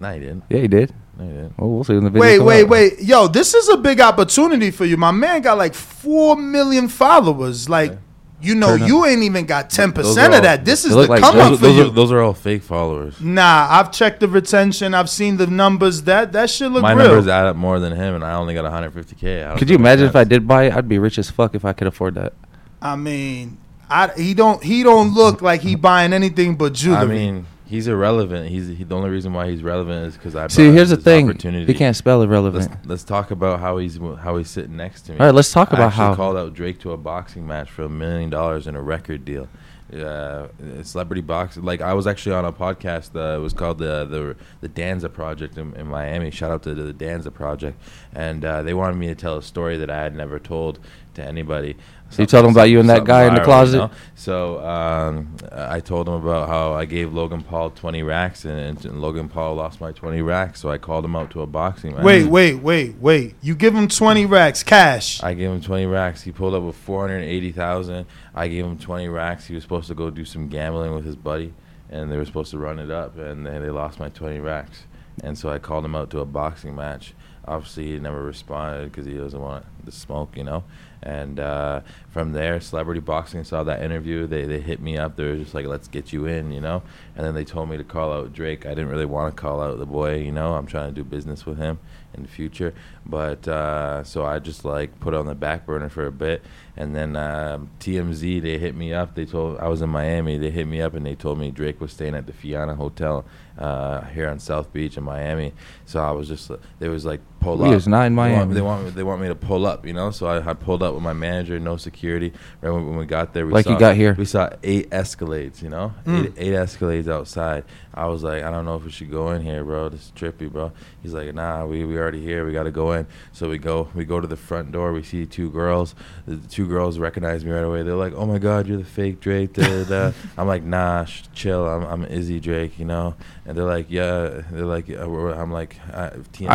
No, 0.00 0.12
he 0.14 0.20
didn't. 0.20 0.44
Yeah, 0.48 0.58
he 0.60 0.68
did. 0.68 0.92
Well, 1.18 1.52
oh, 1.58 1.66
we'll 1.68 1.84
see 1.84 1.94
when 1.94 2.04
the 2.04 2.10
video 2.10 2.20
Wait, 2.20 2.38
wait, 2.40 2.62
out. 2.64 2.68
wait. 2.68 3.00
Yo, 3.00 3.26
this 3.28 3.54
is 3.54 3.68
a 3.70 3.76
big 3.78 4.00
opportunity 4.00 4.70
for 4.70 4.84
you. 4.84 4.96
My 4.96 5.12
man 5.12 5.40
got 5.42 5.56
like 5.56 5.72
four 5.74 6.36
million 6.36 6.88
followers. 6.88 7.68
Like, 7.70 7.96
you 8.42 8.54
know, 8.54 8.74
you 8.74 9.06
ain't 9.06 9.22
even 9.22 9.46
got 9.46 9.70
ten 9.70 9.92
percent 9.92 10.18
are 10.18 10.26
of 10.26 10.34
all- 10.34 10.40
that. 10.42 10.64
This 10.66 10.84
is 10.84 10.90
the 10.94 11.06
like- 11.06 11.22
come 11.22 11.36
those, 11.36 11.46
up 11.46 11.52
are- 11.52 11.56
for 11.56 11.62
those 11.62 11.76
you. 11.76 11.86
Are, 11.86 11.90
those 11.90 12.12
are 12.12 12.20
all 12.20 12.34
fake 12.34 12.62
followers. 12.62 13.18
Nah, 13.18 13.66
I've 13.70 13.90
checked 13.92 14.20
the 14.20 14.28
retention. 14.28 14.92
I've 14.92 15.08
seen 15.08 15.38
the 15.38 15.46
numbers. 15.46 16.02
That 16.02 16.32
that 16.32 16.50
shit 16.50 16.70
look 16.70 16.82
My 16.82 16.92
real. 16.92 17.06
numbers 17.08 17.28
add 17.28 17.46
up 17.46 17.56
more 17.56 17.78
than 17.80 17.94
him, 17.96 18.14
and 18.14 18.22
I 18.22 18.34
only 18.34 18.52
got 18.52 18.64
150k. 18.70 19.42
I 19.44 19.48
don't 19.48 19.58
Could 19.58 19.70
you 19.70 19.76
imagine 19.76 20.04
if 20.06 20.16
I 20.16 20.24
did 20.24 20.46
buy 20.46 20.64
it? 20.64 20.74
I'd 20.74 20.86
be 20.88 20.98
rich 20.98 21.16
as 21.18 21.30
fuck 21.30 21.54
if 21.54 21.64
I 21.64 21.72
could 21.72 21.86
afford 21.86 22.14
that. 22.16 22.34
I 22.82 22.94
mean, 22.96 23.56
I 23.88 24.08
he 24.16 24.34
don't 24.34 24.62
he 24.62 24.82
don't 24.82 25.14
look 25.14 25.40
like 25.40 25.62
he 25.62 25.74
buying 25.76 26.12
anything 26.12 26.56
but 26.56 26.74
jewelry. 26.74 27.00
I 27.00 27.06
mean, 27.06 27.46
he's 27.66 27.88
irrelevant. 27.88 28.48
He's 28.48 28.68
he, 28.68 28.84
the 28.84 28.94
only 28.96 29.10
reason 29.10 29.32
why 29.32 29.50
he's 29.50 29.62
relevant 29.62 30.06
is 30.06 30.14
because 30.14 30.34
I. 30.34 30.46
See, 30.48 30.70
here's 30.72 30.90
the 30.90 30.96
thing. 30.96 31.28
Opportunity. 31.28 31.66
He 31.66 31.74
can't 31.74 31.96
spell 31.96 32.22
irrelevant. 32.22 32.70
Let's, 32.70 32.86
let's 32.86 33.04
talk 33.04 33.30
about 33.30 33.60
how 33.60 33.78
he's 33.78 33.98
how 33.98 34.36
he's 34.36 34.50
sitting 34.50 34.76
next 34.76 35.02
to 35.02 35.12
me. 35.12 35.18
All 35.18 35.26
right, 35.26 35.34
let's 35.34 35.52
talk 35.52 35.72
I 35.72 35.76
about 35.76 35.86
actually 35.88 36.04
how- 36.04 36.14
called 36.14 36.36
out 36.36 36.54
Drake 36.54 36.80
to 36.80 36.92
a 36.92 36.96
boxing 36.96 37.46
match 37.46 37.70
for 37.70 37.82
a 37.84 37.88
million 37.88 38.30
dollars 38.30 38.66
in 38.66 38.74
a 38.76 38.82
record 38.82 39.24
deal. 39.24 39.48
Uh, 39.94 40.48
celebrity 40.82 41.20
boxing. 41.20 41.62
Like 41.62 41.80
I 41.80 41.94
was 41.94 42.08
actually 42.08 42.34
on 42.34 42.44
a 42.44 42.52
podcast. 42.52 43.14
Uh, 43.14 43.38
it 43.38 43.40
was 43.40 43.52
called 43.52 43.78
the 43.78 44.04
the 44.04 44.36
the 44.60 44.66
Danza 44.66 45.08
Project 45.08 45.56
in, 45.58 45.76
in 45.76 45.86
Miami. 45.86 46.32
Shout 46.32 46.50
out 46.50 46.64
to 46.64 46.74
the 46.74 46.92
Danza 46.92 47.30
Project, 47.30 47.80
and 48.12 48.44
uh, 48.44 48.62
they 48.62 48.74
wanted 48.74 48.96
me 48.96 49.06
to 49.06 49.14
tell 49.14 49.36
a 49.36 49.42
story 49.44 49.76
that 49.76 49.88
I 49.88 50.02
had 50.02 50.12
never 50.12 50.40
told 50.40 50.80
to 51.16 51.24
anybody. 51.24 51.76
So 52.08 52.22
you 52.22 52.26
told 52.26 52.44
them 52.44 52.52
about 52.52 52.70
you 52.70 52.78
and 52.78 52.88
that 52.88 52.98
Something 52.98 53.06
guy 53.14 53.26
in 53.26 53.34
the 53.34 53.40
viral, 53.40 53.44
closet? 53.44 53.78
know? 53.78 53.90
So 54.14 54.64
um, 54.64 55.36
I 55.52 55.80
told 55.80 56.06
him 56.06 56.14
about 56.14 56.48
how 56.48 56.72
I 56.72 56.84
gave 56.84 57.12
Logan 57.12 57.42
Paul 57.42 57.70
20 57.70 58.02
racks, 58.04 58.44
and, 58.44 58.84
and 58.84 59.00
Logan 59.02 59.28
Paul 59.28 59.56
lost 59.56 59.80
my 59.80 59.90
20 59.90 60.22
racks. 60.22 60.60
So 60.60 60.70
I 60.70 60.78
called 60.78 61.04
him 61.04 61.16
out 61.16 61.30
to 61.32 61.42
a 61.42 61.46
boxing 61.46 61.94
match. 61.94 62.04
wait, 62.04 62.26
wait, 62.26 62.54
wait, 62.54 62.96
wait. 62.98 63.34
You 63.42 63.56
give 63.56 63.74
him 63.74 63.88
twenty 63.88 64.24
racks 64.24 64.62
cash. 64.62 65.20
I 65.22 65.34
gave 65.34 65.50
him 65.50 65.60
20 65.60 65.86
racks. 65.86 66.22
He 66.22 66.30
pulled 66.30 66.54
up 66.54 66.62
with 66.62 66.76
480,000. 66.76 68.06
I 68.34 68.48
gave 68.48 68.64
him 68.64 68.78
20 68.78 69.08
racks. 69.08 69.46
He 69.46 69.54
was 69.54 69.62
supposed 69.64 69.88
to 69.88 69.94
go 69.94 70.10
do 70.10 70.24
some 70.24 70.48
gambling 70.48 70.94
with 70.94 71.04
his 71.04 71.16
buddy, 71.16 71.52
and 71.90 72.10
they 72.10 72.16
were 72.16 72.24
supposed 72.24 72.50
to 72.52 72.58
run 72.58 72.78
it 72.78 72.90
up, 72.90 73.18
and 73.18 73.44
then 73.44 73.62
they 73.62 73.70
lost 73.70 73.98
my 73.98 74.08
20 74.10 74.38
racks. 74.40 74.84
And 75.24 75.36
so 75.36 75.48
I 75.48 75.58
called 75.58 75.84
him 75.84 75.96
out 75.96 76.10
to 76.10 76.20
a 76.20 76.24
boxing 76.26 76.76
match. 76.76 77.14
Obviously, 77.46 77.86
he 77.86 77.98
never 77.98 78.22
responded 78.22 78.90
because 78.90 79.06
he 79.06 79.14
doesn't 79.14 79.40
want 79.40 79.64
the 79.84 79.92
smoke, 79.92 80.36
you 80.36 80.44
know. 80.44 80.64
And 81.02 81.38
uh, 81.38 81.80
from 82.10 82.32
there, 82.32 82.60
Celebrity 82.60 83.00
Boxing 83.00 83.44
saw 83.44 83.62
that 83.64 83.82
interview. 83.82 84.26
They 84.26 84.44
they 84.44 84.60
hit 84.60 84.80
me 84.80 84.96
up. 84.96 85.16
They 85.16 85.24
were 85.24 85.36
just 85.36 85.54
like, 85.54 85.66
"Let's 85.66 85.88
get 85.88 86.12
you 86.12 86.26
in," 86.26 86.50
you 86.50 86.60
know. 86.60 86.82
And 87.14 87.24
then 87.24 87.34
they 87.34 87.44
told 87.44 87.68
me 87.68 87.76
to 87.76 87.84
call 87.84 88.12
out 88.12 88.32
Drake. 88.32 88.66
I 88.66 88.70
didn't 88.70 88.88
really 88.88 89.06
want 89.06 89.34
to 89.34 89.40
call 89.40 89.60
out 89.60 89.78
the 89.78 89.86
boy, 89.86 90.16
you 90.16 90.32
know. 90.32 90.54
I'm 90.54 90.66
trying 90.66 90.88
to 90.88 90.94
do 90.94 91.04
business 91.04 91.46
with 91.46 91.58
him 91.58 91.78
in 92.16 92.22
the 92.22 92.28
future. 92.28 92.74
But 93.04 93.46
uh, 93.46 94.02
so 94.04 94.24
I 94.24 94.38
just 94.38 94.64
like 94.64 94.98
put 94.98 95.14
on 95.14 95.26
the 95.26 95.34
back 95.34 95.66
burner 95.66 95.88
for 95.88 96.06
a 96.06 96.12
bit. 96.12 96.42
And 96.76 96.94
then 96.94 97.14
um, 97.16 97.70
TMZ 97.78 98.42
they 98.42 98.58
hit 98.58 98.74
me 98.74 98.92
up. 98.92 99.14
They 99.14 99.24
told 99.24 99.58
I 99.58 99.68
was 99.68 99.82
in 99.82 99.90
Miami. 99.90 100.38
They 100.38 100.50
hit 100.50 100.66
me 100.66 100.80
up 100.80 100.94
and 100.94 101.06
they 101.06 101.14
told 101.14 101.38
me 101.38 101.50
Drake 101.50 101.80
was 101.80 101.92
staying 101.92 102.14
at 102.14 102.26
the 102.26 102.32
Faena 102.32 102.76
Hotel 102.76 103.24
uh, 103.58 104.02
here 104.06 104.28
on 104.28 104.38
South 104.38 104.72
Beach 104.72 104.96
in 104.96 105.04
Miami. 105.04 105.52
So 105.84 106.00
I 106.00 106.10
was 106.10 106.28
just 106.28 106.50
they 106.78 106.88
was 106.88 107.04
like 107.04 107.20
pull 107.40 107.58
We 107.58 107.68
up. 107.68 107.74
is 107.74 107.86
not 107.88 108.06
in 108.06 108.14
They 108.14 108.20
want- 108.32 108.54
They 108.54 108.60
want 108.62 108.84
me- 108.84 108.90
they 108.90 109.02
want 109.02 109.20
me 109.22 109.28
to 109.28 109.34
pull 109.34 109.66
up, 109.66 109.86
you 109.86 109.92
know. 109.92 110.10
So 110.10 110.26
I, 110.26 110.50
I 110.50 110.54
pulled 110.54 110.82
up 110.82 110.94
with 110.94 111.02
my 111.02 111.12
manager, 111.12 111.58
no 111.60 111.76
security. 111.76 112.32
Right 112.60 112.70
when, 112.70 112.86
when 112.88 112.96
we 112.98 113.06
got 113.06 113.32
there, 113.34 113.46
we 113.46 113.52
Like 113.52 113.64
saw, 113.66 113.72
you 113.72 113.78
got 113.78 113.96
here. 113.96 114.14
We 114.18 114.24
saw 114.24 114.50
eight 114.62 114.90
Escalades, 114.90 115.62
you 115.62 115.68
know, 115.68 115.92
Mm. 116.06 116.26
eight, 116.26 116.32
eight 116.36 116.52
Escalades 116.54 117.08
outside. 117.08 117.64
I 117.96 118.06
was 118.06 118.22
like, 118.22 118.42
I 118.42 118.50
don't 118.50 118.66
know 118.66 118.76
if 118.76 118.84
we 118.84 118.90
should 118.90 119.10
go 119.10 119.30
in 119.30 119.40
here, 119.42 119.64
bro. 119.64 119.88
This 119.88 120.00
is 120.06 120.12
trippy, 120.14 120.50
bro. 120.52 120.70
He's 121.02 121.14
like, 121.14 121.34
Nah, 121.34 121.64
we 121.64 121.84
we 121.84 121.96
already 121.96 122.20
here. 122.22 122.44
We 122.44 122.52
got 122.52 122.64
to 122.64 122.70
go 122.70 122.92
in. 122.92 123.06
So 123.32 123.48
we 123.48 123.56
go. 123.58 123.88
We 123.94 124.04
go 124.04 124.20
to 124.20 124.26
the 124.26 124.36
front 124.36 124.70
door. 124.70 124.92
We 124.92 125.02
see 125.02 125.24
two 125.24 125.50
girls. 125.50 125.94
The 126.26 126.36
two 126.36 126.66
girls 126.68 126.98
recognize 126.98 127.44
me 127.44 127.52
right 127.52 127.64
away. 127.64 127.82
They're 127.82 127.94
like, 127.94 128.12
Oh 128.12 128.26
my 128.26 128.38
God, 128.38 128.66
you're 128.66 128.76
the 128.76 128.84
fake 128.84 129.20
Drake. 129.20 129.54
Da, 129.54 129.84
da. 129.84 130.12
I'm 130.36 130.46
like, 130.46 130.62
Nah, 130.62 131.06
sh- 131.06 131.22
chill. 131.32 131.66
I'm 131.66 131.84
I'm 131.84 132.04
Izzy 132.04 132.38
Drake, 132.38 132.78
you 132.78 132.84
know. 132.84 133.14
And 133.46 133.56
they're 133.56 133.64
like, 133.64 133.86
Yeah. 133.88 134.42
They're 134.50 134.66
like, 134.66 134.88
yeah, 134.88 135.02
I'm 135.04 135.50
like, 135.50 135.76
uh, 135.92 136.10
you 136.38 136.48
know? 136.48 136.52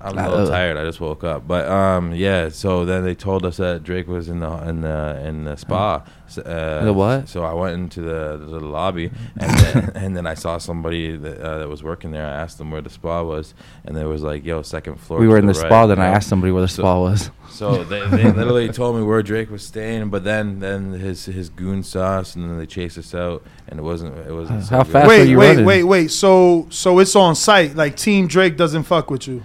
I'm 0.02 0.18
a 0.18 0.30
little 0.30 0.48
Uh, 0.48 0.52
tired. 0.52 0.78
I 0.78 0.84
just 0.84 1.00
woke 1.00 1.24
up, 1.24 1.48
but 1.48 1.66
um, 1.70 2.14
yeah. 2.14 2.50
So 2.50 2.84
then 2.84 3.06
they 3.06 3.16
told 3.16 3.46
us 3.46 3.56
that 3.58 3.84
Drake 3.84 4.08
was 4.08 4.28
in 4.28 4.40
the 4.42 4.52
in 4.68 4.82
the 4.82 5.22
in 5.26 5.46
the 5.46 5.56
spa. 5.56 6.04
S- 6.38 6.46
Uh, 6.46 6.82
The 6.86 6.94
what? 6.94 7.30
So 7.30 7.44
I 7.44 7.54
went 7.54 7.74
into 7.76 8.02
the 8.02 8.38
the 8.38 8.60
lobby, 8.60 9.12
and 9.40 9.52
then 9.60 9.92
and 9.96 10.18
then 10.18 10.26
I 10.28 10.34
saw 10.36 10.58
somebody 10.58 11.16
that, 11.18 11.38
uh, 11.40 11.58
that 11.60 11.70
was 11.70 11.82
working 11.84 12.12
there. 12.12 12.26
I 12.26 12.32
asked 12.44 12.58
them 12.58 12.72
where 12.72 12.82
the 12.82 12.90
spa 12.90 13.22
was, 13.24 13.54
and 13.86 13.96
they 13.96 14.04
was 14.06 14.22
like, 14.24 14.44
"Yo, 14.46 14.62
second 14.62 15.00
floor." 15.00 15.20
We 15.20 15.28
were 15.28 15.38
in 15.38 15.46
the 15.48 15.54
the 15.54 15.60
right," 15.62 15.68
spa, 15.70 15.88
then 15.88 16.00
I 16.00 16.08
asked 16.08 16.28
somebody 16.30 16.52
where 16.52 16.62
the 16.64 16.68
spa 16.68 17.00
was. 17.00 17.32
So 17.50 17.84
they, 17.84 18.00
they 18.10 18.32
literally 18.40 18.70
told 18.70 18.96
me 18.96 19.04
where 19.04 19.22
Drake 19.22 19.52
was 19.52 19.64
staying, 19.66 20.10
but 20.10 20.24
then 20.24 20.60
then 20.60 20.92
his 20.94 21.26
his 21.26 21.50
goon 21.50 21.84
saw 21.84 22.20
us, 22.20 22.36
and 22.36 22.50
then 22.50 22.58
they 22.58 22.66
chased 22.66 22.98
us 22.98 23.14
out, 23.14 23.44
and 23.68 23.80
it 23.80 23.84
wasn't 23.84 24.18
it 24.28 24.32
wasn't. 24.34 24.64
so 24.64 24.76
How 24.78 24.84
good. 24.84 24.92
fast 24.94 25.08
wait, 25.08 25.22
are 25.22 25.26
you 25.26 25.38
wait, 25.38 25.50
running? 25.50 25.66
wait, 25.66 25.84
wait. 25.84 26.12
So 26.12 26.68
so 26.70 27.00
it's 27.00 27.16
on 27.16 27.36
site. 27.36 27.76
Like 27.76 27.96
Team 27.96 28.28
Drake 28.28 28.58
doesn't 28.58 28.84
fuck 28.84 29.10
with 29.12 29.28
you. 29.28 29.44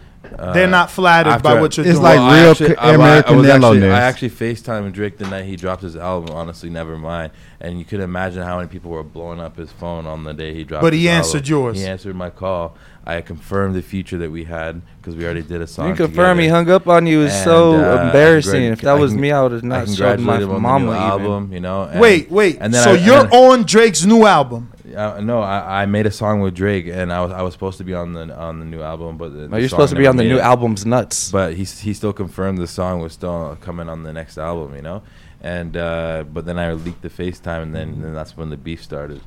They're 0.53 0.67
Uh, 0.67 0.71
not 0.71 0.91
flattered 0.91 1.43
by 1.43 1.53
after- 1.53 1.61
what 1.61 1.77
you're 1.77 1.85
doing. 1.85 1.97
It's 1.97 2.01
doing. 2.01 2.17
like 2.17 2.21
I 2.21 2.41
real 2.43 2.51
actually- 2.51 2.69
c- 2.69 2.75
I- 2.77 2.87
I- 2.87 2.91
I 2.91 2.95
American 2.95 3.37
was 3.39 3.49
actually- 3.49 3.79
yellowness. 3.81 3.95
I 3.95 4.03
actually 4.03 4.31
FaceTimed 4.31 4.93
Drake 4.93 5.19
the 5.19 5.27
night 5.29 5.45
he 5.45 5.57
dropped 5.57 5.83
his 5.83 5.97
album. 5.97 6.35
Honestly, 6.37 6.71
never 6.71 6.97
mind. 6.97 7.33
And 7.61 7.79
you 7.79 7.85
could 7.85 8.01
imagine 8.01 8.43
how 8.43 8.57
many 8.57 8.69
people 8.69 8.91
were 8.91 9.03
blowing 9.03 9.41
up 9.41 9.57
his 9.57 9.71
phone 9.73 10.07
on 10.07 10.25
the 10.25 10.33
day 10.35 10.55
he 10.55 10.65
dropped. 10.65 10.83
But 10.83 10.93
he 10.93 11.01
his 11.07 11.11
answered 11.11 11.37
album. 11.45 11.51
yours. 11.51 11.79
He 11.81 11.87
answered 11.87 12.15
my 12.17 12.31
call. 12.31 12.77
I 13.07 13.23
confirmed 13.23 13.75
the 13.75 13.81
feature 13.81 14.19
that 14.19 14.31
we 14.31 14.45
had 14.45 14.83
because 15.01 15.17
we 15.17 15.25
already 15.25 15.41
did 15.41 15.63
a 15.63 15.67
song. 15.67 15.89
You 15.89 15.95
confirm 15.95 16.39
he 16.41 16.49
hung 16.49 16.71
up 16.71 16.87
on 16.87 17.07
you 17.07 17.23
is 17.23 17.33
And, 17.35 17.45
so 17.45 17.75
uh, 17.75 17.79
I 18.03 18.07
embarrassing. 18.07 18.61
congrat- 18.61 18.73
If 18.73 18.81
that 18.83 18.91
I 18.91 18.95
was 18.95 19.13
con- 19.13 19.21
me, 19.23 19.33
I 19.33 19.43
would 19.43 19.53
have 19.53 19.65
not 19.65 19.89
showed 19.89 20.21
my 20.21 20.37
congratulated 20.37 20.43
him 20.43 20.51
on 20.51 20.55
the 20.57 20.61
mama 20.61 20.91
even. 20.93 21.03
album. 21.03 21.51
You 21.53 21.61
know. 21.61 21.85
and- 21.91 22.01
wait, 22.01 22.31
wait. 22.31 22.59
And 22.61 22.75
then 22.75 22.85
so 22.85 22.91
I, 22.93 22.95
you're 22.97 23.25
and 23.25 23.33
on 23.33 23.63
Drake's 23.65 24.05
new 24.05 24.27
album. 24.27 24.69
Uh, 24.97 25.21
no, 25.21 25.41
I, 25.41 25.83
I 25.83 25.87
made 25.87 26.07
a 26.07 26.11
song 26.11 26.41
with 26.41 26.55
Drake, 26.55 26.87
and 26.87 27.13
I 27.13 27.21
was 27.23 27.33
I 27.33 27.43
was 27.43 27.53
supposed 27.53 27.79
to 27.79 27.85
be 27.85 27.95
on 27.95 28.13
the 28.13 28.35
on 28.37 28.59
the 28.61 28.65
new 28.67 28.83
album, 28.83 29.17
but 29.17 29.33
the, 29.33 29.41
No, 29.41 29.49
the 29.49 29.61
you're 29.61 29.69
song 29.69 29.79
supposed 29.79 29.91
to 29.95 29.99
be 29.99 30.07
on 30.07 30.17
the 30.17 30.25
new 30.25 30.39
it. 30.39 30.43
album's 30.43 30.85
nuts. 30.87 31.31
But 31.31 31.55
he 31.55 31.65
he 31.65 31.93
still 31.95 32.13
confirmed 32.13 32.59
the 32.59 32.67
song 32.67 33.01
was 33.01 33.13
still 33.13 33.57
coming 33.61 33.89
on 33.89 34.03
the 34.03 34.13
next 34.13 34.39
album, 34.39 34.75
you 34.77 34.83
know. 34.83 35.03
And 35.41 35.77
uh, 35.77 36.25
but 36.33 36.47
then 36.47 36.59
I 36.59 36.73
leaked 36.73 37.03
the 37.03 37.11
FaceTime, 37.11 37.63
and 37.63 37.75
then 37.75 38.01
then 38.03 38.15
that's 38.15 38.37
when 38.37 38.51
the 38.51 38.57
beef 38.57 38.83
started. 38.83 39.21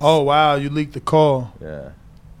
Oh 0.00 0.22
wow, 0.22 0.54
you 0.56 0.70
leaked 0.70 0.94
the 0.94 1.00
call. 1.00 1.52
Yeah, 1.60 1.90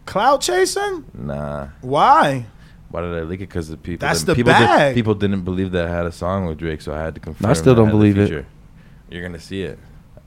Cloud 0.06 0.40
chasing? 0.40 1.04
nah. 1.14 1.68
Why? 1.80 2.46
Why 2.90 3.02
did 3.02 3.14
I 3.14 3.20
leak 3.22 3.40
it? 3.40 3.48
Because 3.50 3.68
the 3.68 3.76
people 3.76 4.06
That's 4.08 4.20
didn't- 4.20 4.28
the 4.28 4.34
people, 4.36 4.52
did- 4.54 4.66
bag. 4.66 4.94
people 4.94 5.14
didn't 5.14 5.42
believe 5.42 5.72
that 5.72 5.86
I 5.86 5.90
had 5.90 6.06
a 6.06 6.12
song 6.12 6.46
with 6.46 6.56
Drake, 6.58 6.80
so 6.80 6.94
I 6.94 6.98
had 6.98 7.14
to 7.16 7.20
confirm. 7.20 7.50
I 7.50 7.52
still 7.52 7.74
that 7.74 7.80
don't 7.80 7.88
had 7.88 7.92
believe 7.92 8.16
it. 8.18 8.46
You're 9.10 9.22
gonna 9.22 9.38
see 9.40 9.62
it. 9.62 9.78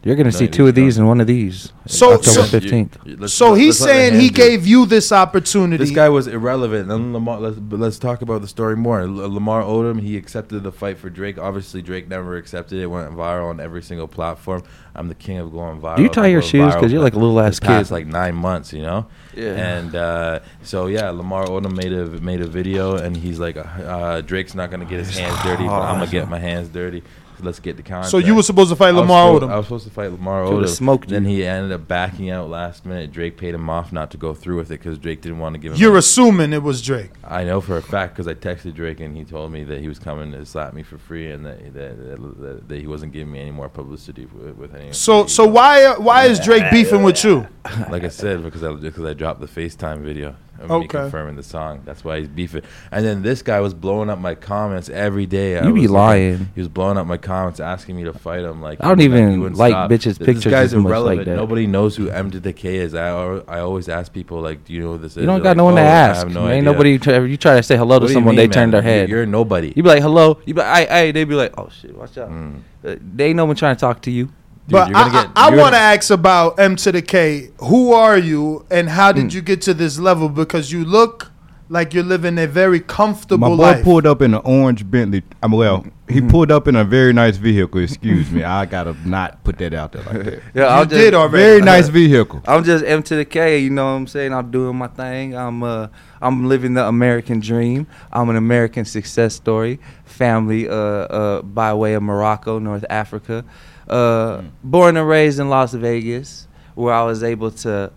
You're 0.04 0.16
gonna 0.16 0.32
No, 0.32 0.36
see 0.38 0.48
two 0.48 0.68
of 0.68 0.74
don't. 0.74 0.84
these 0.86 0.98
and 0.98 1.08
one 1.08 1.22
of 1.22 1.28
these. 1.28 1.74
So- 1.86 2.14
October 2.14 2.42
so- 2.42 2.44
fifteenth. 2.44 2.98
You- 3.06 3.18
let's- 3.20 3.34
So 3.36 3.54
he's 3.54 3.80
let's 3.80 3.82
let 3.82 3.88
the 3.88 3.94
saying 3.94 4.20
he 4.20 4.30
do 4.30 4.36
gave 4.36 4.66
you 4.66 4.88
this 4.88 5.12
opportunity. 5.12 5.84
This 5.84 5.94
guy 5.94 6.10
was 6.10 6.26
irrelevant. 6.26 6.88
Then 6.88 7.14
Lamar, 7.14 7.40
let's 7.40 7.58
let's 7.70 8.00
talk 8.00 8.24
about 8.24 8.42
the 8.42 8.48
story 8.48 8.76
more. 8.76 9.02
L- 9.02 9.08
Lamar 9.10 9.62
Odom, 9.62 10.02
he 10.02 10.18
accepted 10.18 10.64
the 10.64 10.72
fight 10.72 10.98
for 10.98 11.12
Drake. 11.12 11.38
Obviously, 11.38 11.84
Drake 11.84 12.10
never 12.10 12.36
accepted 12.36 12.80
it. 12.80 12.88
Went 12.88 13.12
viral 13.16 13.50
on 13.52 13.60
every 13.60 13.84
single 13.84 14.08
platform. 14.08 14.64
I'm 14.96 15.08
the 15.08 15.16
king 15.16 15.38
of 15.38 15.52
going 15.52 15.80
viral. 15.80 15.98
Do 15.98 16.02
you 16.04 16.10
tie 16.10 16.28
your 16.28 16.42
shoes? 16.42 16.74
because 16.74 16.92
you're 16.92 17.02
like 17.04 17.14
a 17.14 17.20
little 17.20 17.36
the 17.36 17.44
ass 17.44 17.60
past, 17.60 17.90
kid. 17.90 17.94
like 17.94 18.08
nine 18.08 18.36
months, 18.36 18.74
you 18.74 18.82
know. 18.82 19.06
Yeah. 19.36 19.52
And 19.54 19.96
uh, 19.96 20.40
so 20.64 20.88
yeah, 20.88 21.12
Lamar 21.12 21.46
Odom 21.46 21.76
made 21.76 21.94
a 21.94 22.06
made 22.22 22.42
a 22.42 22.48
video, 22.48 22.96
and 22.96 23.16
he's 23.16 23.40
like, 23.40 23.56
uh, 23.56 24.22
Drake's 24.22 24.56
not 24.56 24.72
gonna 24.72 24.86
get 24.86 25.00
his 25.00 25.16
hands 25.16 25.38
dirty, 25.44 25.66
but 25.66 25.74
I'm 25.80 26.00
gonna 26.00 26.10
get 26.12 26.28
my 26.28 26.40
hands 26.40 26.70
dirty. 26.70 27.04
So 27.42 27.46
let's 27.48 27.60
get 27.60 27.78
the 27.78 27.84
contract. 27.84 28.10
So 28.12 28.18
you 28.20 28.36
were 28.36 28.44
supposed 28.44 28.70
to 28.70 28.76
fight 28.76 28.92
Lamar 28.94 29.34
supposed- 29.34 29.44
Odom. 29.44 29.52
I 29.52 29.58
was 29.58 29.66
supposed 29.66 29.86
to 29.86 29.92
fight 29.92 30.12
Lamar 30.12 30.46
Should've 30.46 30.64
Odom. 30.66 30.70
smoked 30.70 31.10
then 31.10 31.26
he 31.26 31.46
ended 31.46 31.72
up 31.72 31.88
backing 31.88 32.30
out 32.30 32.50
last 32.50 32.86
minute. 32.86 33.12
Drake 33.12 33.38
paid 33.38 33.56
him 33.56 33.70
off 33.70 33.92
not 33.92 34.12
to 34.12 34.18
go 34.18 34.34
through 34.34 34.58
with 34.58 34.68
it 34.72 34.80
because 34.80 34.98
Drake 35.00 35.22
didn't 35.22 35.40
want 35.40 35.54
to 35.56 35.60
give 35.60 35.74
him. 35.74 35.80
You're 35.80 35.92
any- 35.92 36.00
assuming 36.00 36.54
it 36.54 36.62
was 36.64 36.82
Drake. 36.82 37.12
I 37.24 37.44
know 37.44 37.60
for 37.62 37.78
a 37.78 37.82
fact 37.82 38.14
because 38.16 38.28
I 38.28 38.34
texted 38.36 38.76
Drake 38.76 39.00
and 39.00 39.18
he 39.18 39.24
told 39.24 39.52
me 39.52 39.64
that 39.64 39.80
he 39.80 39.88
was 39.88 39.98
coming 40.00 40.32
to 40.34 40.46
slap 40.46 40.74
me 40.74 40.84
for 40.84 40.98
free 40.98 41.32
and 41.32 41.46
that 41.46 41.74
that, 41.74 41.98
that, 41.98 42.42
that, 42.42 42.70
that 42.70 42.80
he 42.80 42.88
wasn't 42.88 43.12
giving 43.14 43.32
me 43.32 43.40
any 43.40 43.52
more 43.52 43.70
publicity 43.70 44.26
with, 44.26 44.56
with 44.56 44.76
any. 44.76 44.94
So 44.94 45.26
so 45.26 45.46
why 45.46 45.96
why 45.98 46.26
is 46.26 46.40
Drake 46.40 46.70
beefing 46.72 47.04
with 47.04 47.24
you? 47.24 47.48
like 47.90 48.04
I 48.04 48.10
said, 48.10 48.44
because 48.44 48.64
I 48.64 48.74
because 48.74 49.06
I 49.06 49.14
dropped 49.14 49.40
the 49.42 49.48
FaceTime 49.48 50.02
video 50.02 50.36
of 50.62 50.70
me 50.70 50.76
Okay. 50.78 50.88
confirming 50.88 51.36
the 51.36 51.44
song. 51.44 51.82
That's 51.86 52.04
why 52.04 52.20
he's 52.20 52.28
beefing. 52.28 52.62
And 52.92 53.06
then 53.06 53.22
this 53.22 53.42
guy 53.42 53.60
was 53.60 53.74
blowing 53.74 54.10
up 54.10 54.20
my 54.20 54.36
comments 54.36 54.90
every 54.90 55.26
day. 55.26 55.58
I 55.58 55.66
You 55.68 55.74
be 55.74 55.82
was 55.82 55.92
like- 55.92 56.00
lying. 56.02 56.50
he 56.56 56.62
was 56.62 56.68
blowing 56.68 56.98
up 56.98 57.08
my 57.08 57.18
comments, 57.18 57.60
asking 57.60 57.96
me 57.98 58.04
to 58.06 58.14
fight 58.14 58.42
him. 58.42 58.62
Like 58.62 58.78
I 58.82 58.88
don't 58.88 59.02
even 59.02 59.54
like 59.54 59.72
stop. 59.72 59.90
bitches' 59.92 60.18
This 60.18 60.18
pictures 60.20 60.46
guy's 60.52 60.74
as 60.74 60.76
much 60.76 60.84
like 60.84 60.92
irrelevant. 60.92 61.26
that. 61.28 61.36
Nobody 61.36 61.68
knows 61.68 61.96
who 61.96 62.10
M 62.10 62.32
to 62.32 62.40
the 62.40 62.54
K 62.54 62.76
is. 62.78 62.94
I 62.96 63.10
I 63.48 63.60
always 63.60 63.90
ask 63.90 64.14
people 64.14 64.42
like, 64.42 64.66
do 64.66 64.74
you 64.74 64.82
know 64.82 64.94
who 64.94 64.98
this 65.00 65.12
is? 65.12 65.18
You 65.18 65.26
don't 65.26 65.36
They're 65.36 65.44
got 65.44 65.50
like, 65.52 65.58
no 65.58 65.64
one 65.66 65.76
to 65.76 65.82
"Oh, 65.82 65.86
I 65.86 65.88
ask. 65.88 66.24
have 66.24 66.34
no 66.34 66.42
Ain't 66.42 66.50
idea." 66.50 66.62
nobody. 66.64 66.98
Try, 67.00 67.20
you 67.20 67.38
try 67.38 67.56
to 67.58 67.64
say 67.64 67.78
hello 67.78 67.96
What 67.96 68.00
to 68.02 68.08
do 68.08 68.14
someone, 68.14 68.36
mean, 68.36 68.48
they 68.50 68.54
turn 68.54 68.72
their 68.72 68.82
head. 68.82 69.10
You're 69.10 69.26
nobody. 69.26 69.74
You 69.76 69.84
be 69.84 69.90
like 69.90 70.02
hello. 70.02 70.38
You 70.46 70.54
be 70.54 70.60
like, 70.62 70.90
I, 70.92 71.00
I. 71.00 71.12
They 71.12 71.24
be 71.24 71.36
like, 71.36 71.54
oh 71.58 71.70
shit, 71.70 71.96
watch 71.98 72.18
out. 72.18 72.30
Mm. 72.30 72.60
Uh, 72.86 72.96
they 73.16 73.28
ain't 73.28 73.36
no 73.38 73.46
one 73.46 73.56
trying 73.56 73.76
to 73.76 73.80
talk 73.80 74.02
to 74.04 74.12
you. 74.12 74.30
But 74.68 74.88
you're 74.90 74.94
gonna 74.94 75.18
I, 75.18 75.22
get- 75.24 75.32
I, 75.36 75.50
you're 75.50 75.60
want 75.60 75.74
to 75.74 75.80
ask 75.80 76.10
about 76.12 76.60
M 76.60 76.76
to 76.78 76.92
the 76.92 77.02
K. 77.02 77.52
Who 77.60 77.94
are 77.94 78.18
you, 78.18 78.66
and 78.72 78.90
how 78.90 79.12
Hmm. 79.12 79.20
did 79.22 79.34
you 79.34 79.42
get 79.42 79.62
to 79.64 79.74
this 79.74 80.00
level? 80.00 80.30
Because 80.30 80.72
you 80.72 80.86
look 80.86 81.32
like 81.68 81.94
you're 81.94 82.04
living 82.04 82.38
a 82.38 82.46
very 82.48 82.82
comfortable 82.82 83.50
My 83.52 83.56
boy 83.56 83.62
life. 83.78 83.84
pulled 83.86 84.06
up 84.06 84.22
in 84.22 84.34
an 84.34 84.42
orange 84.44 84.90
Bentley. 84.90 85.24
I'm 85.42 85.54
well. 85.54 85.86
He 86.10 86.20
Mm-hmm. 86.20 86.28
pulled 86.30 86.52
up 86.52 86.68
in 86.68 86.76
a 86.76 86.84
very 86.84 87.14
nice 87.14 87.38
vehicle. 87.38 87.80
Excuse 87.80 88.30
me. 88.30 88.44
I 88.44 88.66
gotta 88.66 88.94
not 89.08 89.42
put 89.46 89.58
that 89.60 89.74
out 89.74 89.94
there 89.94 90.04
like 90.04 90.24
that. 90.26 90.42
Yeah, 90.54 90.64
I'll 90.66 90.86
just, 90.86 91.32
Very 91.32 91.62
nice 91.62 91.88
vehicle. 91.88 92.42
I'm 92.46 92.66
just 92.66 92.84
M 92.84 93.02
to 93.04 93.16
the 93.16 93.24
K. 93.24 93.60
You 93.60 93.70
know 93.70 93.86
what 93.86 93.92
I'm 93.92 94.08
saying? 94.08 94.34
I'm 94.34 94.52
doing 94.52 94.76
my 94.76 94.88
thing. 94.88 95.34
I'm 95.36 95.64
uh, 95.64 95.88
I'm 96.22 96.50
living 96.50 96.74
the 96.74 96.86
American 96.86 97.40
dream. 97.40 97.88
I'm 98.12 98.30
an 98.30 98.36
American 98.36 98.84
success 98.84 99.34
story. 99.36 99.80
Family 100.04 100.68
uh, 100.68 100.74
uh, 100.76 101.42
by 101.42 101.74
way 101.74 101.94
of 101.94 102.04
Morocco, 102.04 102.60
North 102.60 102.84
Africa. 102.90 103.46
Uh, 103.88 104.44
Born 104.64 104.98
and 104.98 105.08
raised 105.08 105.40
in 105.40 105.50
Las 105.50 105.74
Vegas, 105.74 106.48
where 106.76 106.94
I 106.94 107.04
was 107.04 107.24
able 107.24 107.52
to 107.52 107.92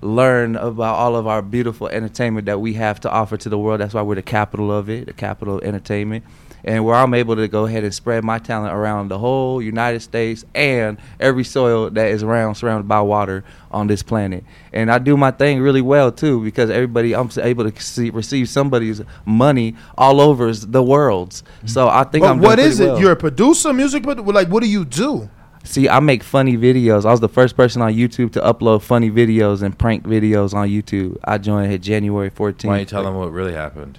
learn 0.00 0.56
about 0.56 0.96
all 0.96 1.16
of 1.16 1.26
our 1.26 1.42
beautiful 1.42 1.88
entertainment 1.88 2.46
that 2.46 2.60
we 2.60 2.74
have 2.74 3.00
to 3.00 3.10
offer 3.10 3.36
to 3.36 3.48
the 3.48 3.58
world. 3.58 3.80
That's 3.80 3.94
why 3.94 4.02
we're 4.02 4.16
the 4.16 4.22
capital 4.22 4.72
of 4.72 4.90
it, 4.90 5.06
the 5.06 5.12
capital 5.12 5.58
of 5.58 5.64
entertainment. 5.64 6.24
And 6.64 6.84
where 6.84 6.94
I'm 6.94 7.12
able 7.14 7.36
to 7.36 7.48
go 7.48 7.66
ahead 7.66 7.82
and 7.84 7.92
spread 7.92 8.22
my 8.22 8.38
talent 8.38 8.72
around 8.74 9.08
the 9.08 9.18
whole 9.18 9.60
United 9.60 10.00
States 10.00 10.44
and 10.54 10.98
every 11.18 11.44
soil 11.44 11.90
that 11.90 12.08
is 12.08 12.22
around 12.22 12.54
surrounded 12.54 12.86
by 12.86 13.00
water 13.00 13.44
on 13.70 13.88
this 13.88 14.02
planet. 14.02 14.44
And 14.72 14.90
I 14.90 14.98
do 14.98 15.16
my 15.16 15.32
thing 15.32 15.60
really 15.60 15.82
well 15.82 16.12
too 16.12 16.42
because 16.42 16.70
everybody 16.70 17.14
I'm 17.14 17.30
able 17.40 17.70
to 17.70 17.82
see, 17.82 18.10
receive 18.10 18.48
somebody's 18.48 19.02
money 19.24 19.74
all 19.98 20.20
over 20.20 20.52
the 20.52 20.82
worlds. 20.82 21.42
So 21.66 21.88
I 21.88 22.04
think 22.04 22.22
but 22.22 22.30
I'm. 22.30 22.38
what 22.38 22.56
doing 22.56 22.68
is 22.68 22.76
pretty 22.76 22.88
it? 22.90 22.92
well. 22.92 23.00
You're 23.02 23.12
a 23.12 23.16
producer, 23.16 23.72
music, 23.72 24.04
but 24.04 24.24
like, 24.24 24.48
what 24.48 24.62
do 24.62 24.68
you 24.68 24.84
do? 24.84 25.28
See, 25.64 25.88
I 25.88 26.00
make 26.00 26.22
funny 26.24 26.56
videos. 26.56 27.04
I 27.04 27.12
was 27.12 27.20
the 27.20 27.28
first 27.28 27.56
person 27.56 27.82
on 27.82 27.92
YouTube 27.94 28.32
to 28.32 28.40
upload 28.40 28.82
funny 28.82 29.10
videos 29.10 29.62
and 29.62 29.78
prank 29.78 30.04
videos 30.04 30.54
on 30.54 30.68
YouTube. 30.68 31.16
I 31.24 31.38
joined 31.38 31.72
it 31.72 31.78
January 31.78 32.30
14th. 32.30 32.64
Why 32.64 32.72
don't 32.72 32.80
you 32.80 32.86
tell 32.86 33.04
them 33.04 33.14
what 33.14 33.30
really 33.30 33.52
happened? 33.52 33.98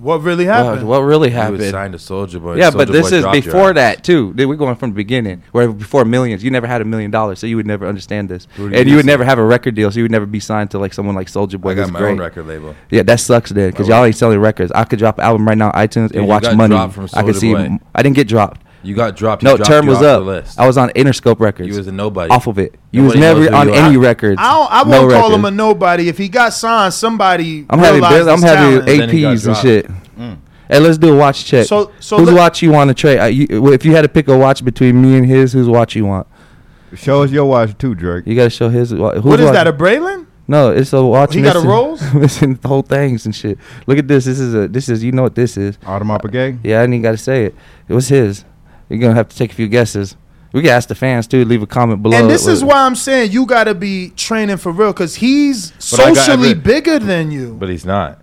What 0.00 0.22
really 0.22 0.46
What, 0.46 0.54
happened? 0.54 0.88
what 0.88 1.00
really 1.00 1.28
You 1.28 1.34
happened? 1.34 1.58
was 1.58 1.70
signed 1.70 1.92
to 1.92 1.98
Soulja 1.98 2.40
Boy. 2.40 2.56
Yeah, 2.56 2.70
Soulja 2.70 2.76
but 2.76 2.88
this 2.88 3.10
Boy 3.10 3.16
is 3.16 3.44
before 3.44 3.72
that 3.74 4.04
too. 4.04 4.32
We're 4.36 4.54
going 4.56 4.76
from 4.76 4.90
the 4.90 4.94
beginning, 4.96 5.42
where 5.52 5.70
before 5.72 6.04
millions, 6.04 6.42
you 6.44 6.50
never 6.50 6.66
had 6.66 6.80
a 6.80 6.84
million 6.84 7.10
dollars, 7.10 7.38
so 7.38 7.46
you 7.46 7.56
would 7.56 7.66
never 7.66 7.86
understand 7.86 8.28
this, 8.28 8.46
Who 8.56 8.66
and 8.66 8.76
you 8.86 8.90
you 8.92 8.96
would 8.96 9.06
never 9.06 9.24
have 9.24 9.38
a 9.38 9.44
record 9.44 9.74
deal, 9.74 9.90
so 9.90 9.98
you 9.98 10.04
would 10.04 10.10
never 10.12 10.26
be 10.26 10.40
signed 10.40 10.70
to 10.72 10.78
like 10.78 10.94
someone 10.94 11.14
like 11.14 11.26
Soulja 11.28 11.60
Boy. 11.60 11.70
I 11.70 11.74
got 11.74 11.90
my 11.90 11.98
great. 11.98 12.12
own 12.12 12.18
record 12.18 12.46
label. 12.46 12.74
Yeah, 12.90 13.02
that 13.02 13.20
sucks 13.20 13.50
then, 13.50 13.70
because 13.70 13.88
Oh, 13.90 13.94
y'all 13.96 14.04
ain't 14.04 14.16
selling 14.16 14.38
records. 14.38 14.72
I 14.72 14.84
could 14.84 14.98
drop 14.98 15.18
an 15.18 15.24
album 15.24 15.46
right 15.46 15.58
now, 15.58 15.66
on 15.70 15.72
iTunes, 15.72 16.08
Dude, 16.08 16.16
and 16.16 16.24
you 16.24 16.28
watch 16.28 16.54
money. 16.54 16.76
from 16.90 17.08
I 17.14 17.22
could 17.22 17.36
see. 17.36 17.52
Boy. 17.54 17.78
I 17.94 18.02
didn't 18.02 18.16
get 18.16 18.28
dropped. 18.28 18.62
You 18.88 18.94
got 18.94 19.16
dropped. 19.16 19.42
He 19.42 19.48
No, 19.48 19.56
dropped 19.56 19.68
term 19.70 19.84
you 19.84 19.90
was 19.90 19.98
off 19.98 20.20
up. 20.20 20.24
list. 20.24 20.58
I 20.58 20.66
was 20.66 20.78
on 20.78 20.88
Interscope 20.90 21.40
Records. 21.40 21.68
You 21.68 21.76
was 21.76 21.86
a 21.86 21.92
nobody. 21.92 22.30
Off 22.32 22.46
of 22.46 22.58
it. 22.58 22.74
You 22.90 23.04
was 23.04 23.14
Nobody 23.14 23.20
knows 23.20 23.50
never 23.50 23.56
on 23.56 23.68
you 23.68 23.74
any 23.74 23.96
are. 23.96 24.00
records. 24.00 24.36
I, 24.40 24.52
don't, 24.52 24.72
I 24.72 24.90
No 24.90 25.00
won't 25.06 25.12
call 25.12 25.34
him 25.34 25.44
a 25.44 25.50
nobody. 25.50 26.08
If 26.08 26.16
he 26.18 26.28
got 26.28 26.54
signed, 26.54 26.94
somebody. 26.94 27.66
I'm 27.68 27.78
having 27.78 28.00
realized 28.00 28.28
I'm 28.28 28.40
having 28.40 28.80
talent. 28.80 28.86
Then 28.86 29.08
he 29.10 29.20
got 29.22 29.28
APs 29.28 29.32
and 29.34 29.42
dropped. 29.42 29.62
shit. 29.62 29.86
Mm. 30.18 30.38
Hey, 30.70 30.78
let's 30.80 30.98
do 30.98 31.14
a 31.14 31.16
watch 31.16 31.44
check. 31.44 31.66
So- 31.66 31.90
so 32.00 32.18
whose 32.18 32.32
watch 32.32 32.62
you 32.62 32.70
want 32.72 32.88
to 32.88 32.94
trade? 32.94 33.18
Uh, 33.18 33.24
you, 33.26 33.72
if 33.72 33.84
you 33.84 33.92
had 33.94 34.02
to 34.02 34.08
pick 34.08 34.28
a 34.28 34.36
watch 34.36 34.64
between 34.64 35.00
me 35.00 35.16
and 35.18 35.26
his, 35.26 35.52
whose 35.52 35.68
watch 35.68 35.94
you 35.94 36.06
want? 36.06 36.26
Show 36.94 37.22
us 37.22 37.30
your 37.30 37.44
watch 37.44 37.76
too, 37.76 37.94
Drake. 37.94 38.26
You 38.26 38.34
gotta 38.34 38.48
show 38.50 38.70
his. 38.70 38.94
wa- 38.94 39.18
What 39.20 39.38
is 39.40 39.46
watch? 39.46 39.54
that? 39.54 39.66
A 39.66 39.72
Braylon? 39.72 40.24
No, 40.50 40.70
it's 40.70 40.94
a 40.94 41.04
watch. 41.04 41.34
He 41.34 41.42
got 41.42 41.56
a 41.56 41.58
missing- 41.58 41.70
Rolls? 41.70 42.14
missing 42.14 42.54
the 42.54 42.68
whole 42.68 42.80
things 42.80 43.26
and 43.26 43.34
shit. 43.34 43.58
Look 43.86 43.98
at 43.98 44.08
this. 44.08 44.24
This 44.24 44.40
is 44.40 44.54
a. 44.54 44.66
This 44.68 44.88
is. 44.88 45.04
You 45.04 45.12
know 45.12 45.22
what 45.22 45.34
this 45.34 45.58
is? 45.58 45.76
Audemars 45.78 46.22
Piguet. 46.22 46.60
Yeah, 46.64 46.78
I 46.78 46.82
didn't 46.84 46.94
even 46.94 47.02
got 47.02 47.10
to 47.12 47.18
say 47.18 47.44
it. 47.44 47.54
It 47.86 47.92
was 47.92 48.08
his. 48.08 48.44
You're 48.88 48.98
gonna 49.00 49.14
have 49.14 49.28
to 49.28 49.36
take 49.36 49.52
a 49.52 49.54
few 49.54 49.68
guesses. 49.68 50.16
We 50.52 50.62
can 50.62 50.70
ask 50.70 50.88
the 50.88 50.94
fans 50.94 51.26
too. 51.26 51.44
Leave 51.44 51.62
a 51.62 51.66
comment 51.66 52.02
below. 52.02 52.16
And 52.18 52.30
this 52.30 52.46
is 52.46 52.64
why 52.64 52.86
I'm 52.86 52.96
saying 52.96 53.32
you 53.32 53.44
got 53.44 53.64
to 53.64 53.74
be 53.74 54.10
training 54.16 54.56
for 54.56 54.72
real 54.72 54.92
because 54.94 55.16
he's 55.16 55.72
But 55.90 56.00
I 56.00 56.14
got 56.14 56.16
socially 56.24 56.50
every- 56.52 56.62
bigger 56.62 56.98
than 56.98 57.30
you. 57.30 57.54
But 57.58 57.68
he's 57.68 57.84
not. 57.84 58.22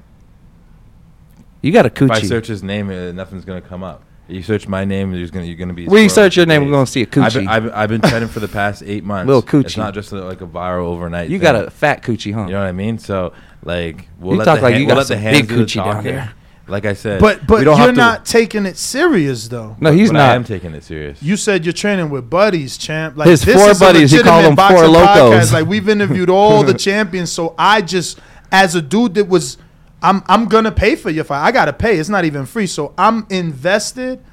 you 1.62 1.72
got 1.72 1.86
a 1.86 1.90
coochie. 1.90 2.18
If 2.18 2.24
I 2.24 2.28
search 2.28 2.48
his 2.48 2.64
name, 2.64 2.90
uh, 2.90 3.12
nothing's 3.12 3.46
gonna 3.46 3.62
come 3.62 3.84
up. 3.84 4.02
You 4.28 4.42
search 4.42 4.68
my 4.68 4.86
name, 4.86 5.12
there's 5.12 5.30
gonna 5.30 5.46
you're 5.46 5.56
gonna 5.56 5.74
be. 5.74 5.88
We 5.88 6.10
search 6.10 6.36
your 6.36 6.46
for 6.46 6.50
name, 6.50 6.66
we're 6.66 6.72
gonna 6.72 6.88
see 6.88 7.02
a 7.02 7.04
I've 7.04 7.10
coochie. 7.12 7.48
I've, 7.48 7.64
been- 7.64 7.72
I've 7.74 7.90
been 7.90 8.02
trending 8.02 8.30
for 8.30 8.40
the 8.40 8.48
past 8.60 8.82
eight 8.84 9.04
months. 9.04 9.28
Little 9.28 9.44
coochie. 9.44 9.66
It's 9.66 9.78
not 9.78 9.94
just 9.94 10.12
a, 10.12 10.16
like 10.24 10.42
a 10.42 10.48
viral 10.48 10.86
overnight. 10.86 11.30
You 11.30 11.38
thing. 11.38 11.44
got 11.44 11.56
a 11.56 11.70
fat 11.70 12.02
coochie, 12.02 12.34
huh? 12.34 12.46
You 12.46 12.54
know 12.54 12.60
what 12.60 12.68
I 12.68 12.72
mean? 12.72 12.98
So 12.98 13.34
like, 13.64 14.08
we'll 14.20 14.32
You 14.34 14.38
let 14.40 14.46
talk 14.46 14.56
the 14.58 14.62
like 14.64 14.72
hand- 14.74 14.82
you 14.82 14.88
we'll 14.88 14.96
got 14.96 15.02
let 15.02 15.08
the 15.10 15.14
some 15.14 15.22
hands 15.22 15.38
big 15.42 15.48
do 15.50 15.56
the 15.58 15.64
coochie 15.66 15.76
down 15.76 15.94
talking. 15.98 16.12
there. 16.12 16.34
Like 16.68 16.86
I 16.86 16.94
said, 16.94 17.22
But 17.22 17.46
but 17.46 17.60
we 17.60 17.64
don't 17.66 17.78
you're 17.78 17.86
have 17.88 17.96
to- 17.96 18.02
not 18.02 18.26
taking 18.26 18.66
it 18.66 18.76
serious 18.78 19.48
though. 19.50 19.76
No, 19.80 19.92
he's 19.92 20.10
but 20.10 20.14
not. 20.18 20.30
I 20.32 20.36
am 20.36 20.44
taking 20.44 20.74
it 20.74 20.84
serious. 20.84 21.22
You 21.22 21.38
said 21.38 21.64
you're 21.64 21.74
training 21.74 22.10
with 22.10 22.28
buddies, 22.30 22.76
champ. 22.78 23.16
Like 23.18 23.28
His 23.28 23.42
this 23.44 23.56
four 23.56 23.70
is 23.70 23.80
a 23.80 23.86
buddies, 23.86 24.10
he 24.12 24.18
legitimate 24.18 24.32
called 24.32 24.46
them 24.46 24.56
boxing 24.56 24.78
four 24.80 24.88
locos. 24.88 25.50
podcast. 25.50 25.54
Like 25.54 25.68
we've 25.68 25.88
interviewed 25.88 26.30
all 26.30 26.64
the 26.64 26.74
champions, 26.88 27.32
so 27.32 27.54
I 27.58 27.82
just, 27.82 28.20
as 28.52 28.74
a 28.74 28.82
dude 28.82 29.14
that 29.14 29.28
was, 29.28 29.58
I'm 30.02 30.24
I'm 30.28 30.46
gonna 30.48 30.72
pay 30.72 30.96
for 30.96 31.12
your 31.12 31.24
fight. 31.24 31.46
I 31.46 31.52
gotta 31.52 31.72
pay. 31.74 31.98
It's 32.00 32.10
not 32.10 32.26
even 32.26 32.46
free, 32.48 32.66
so 32.68 32.94
I'm 32.98 33.28
invested. 33.30 34.24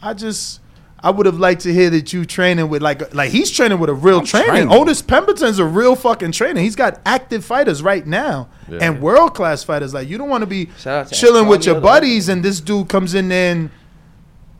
I 0.00 0.14
just. 0.14 0.60
I 1.04 1.10
would 1.10 1.26
have 1.26 1.38
liked 1.40 1.62
to 1.62 1.72
hear 1.72 1.90
that 1.90 2.12
you 2.12 2.24
training 2.24 2.68
with 2.68 2.80
like 2.80 3.12
like 3.12 3.30
he's 3.32 3.50
training 3.50 3.80
with 3.80 3.90
a 3.90 3.94
real 3.94 4.20
I'm 4.20 4.24
trainer. 4.24 4.46
training. 4.46 4.70
Otis 4.72 5.02
Pemberton's 5.02 5.58
a 5.58 5.64
real 5.64 5.96
fucking 5.96 6.30
trainer. 6.32 6.60
He's 6.60 6.76
got 6.76 7.00
active 7.04 7.44
fighters 7.44 7.82
right 7.82 8.06
now 8.06 8.48
Yeah. 8.68 8.78
and 8.82 9.02
world 9.02 9.34
class 9.34 9.64
fighters. 9.64 9.92
Like 9.92 10.08
you 10.08 10.16
don't 10.16 10.28
want 10.28 10.42
to 10.42 10.46
be 10.46 10.68
Shout 10.78 11.06
out 11.06 11.08
to 11.08 11.14
chilling 11.14 11.48
with 11.48 11.66
your 11.66 11.80
buddies 11.80 12.28
and 12.28 12.44
this 12.44 12.60
dude 12.60 12.88
comes 12.88 13.14
in 13.14 13.32
and 13.32 13.70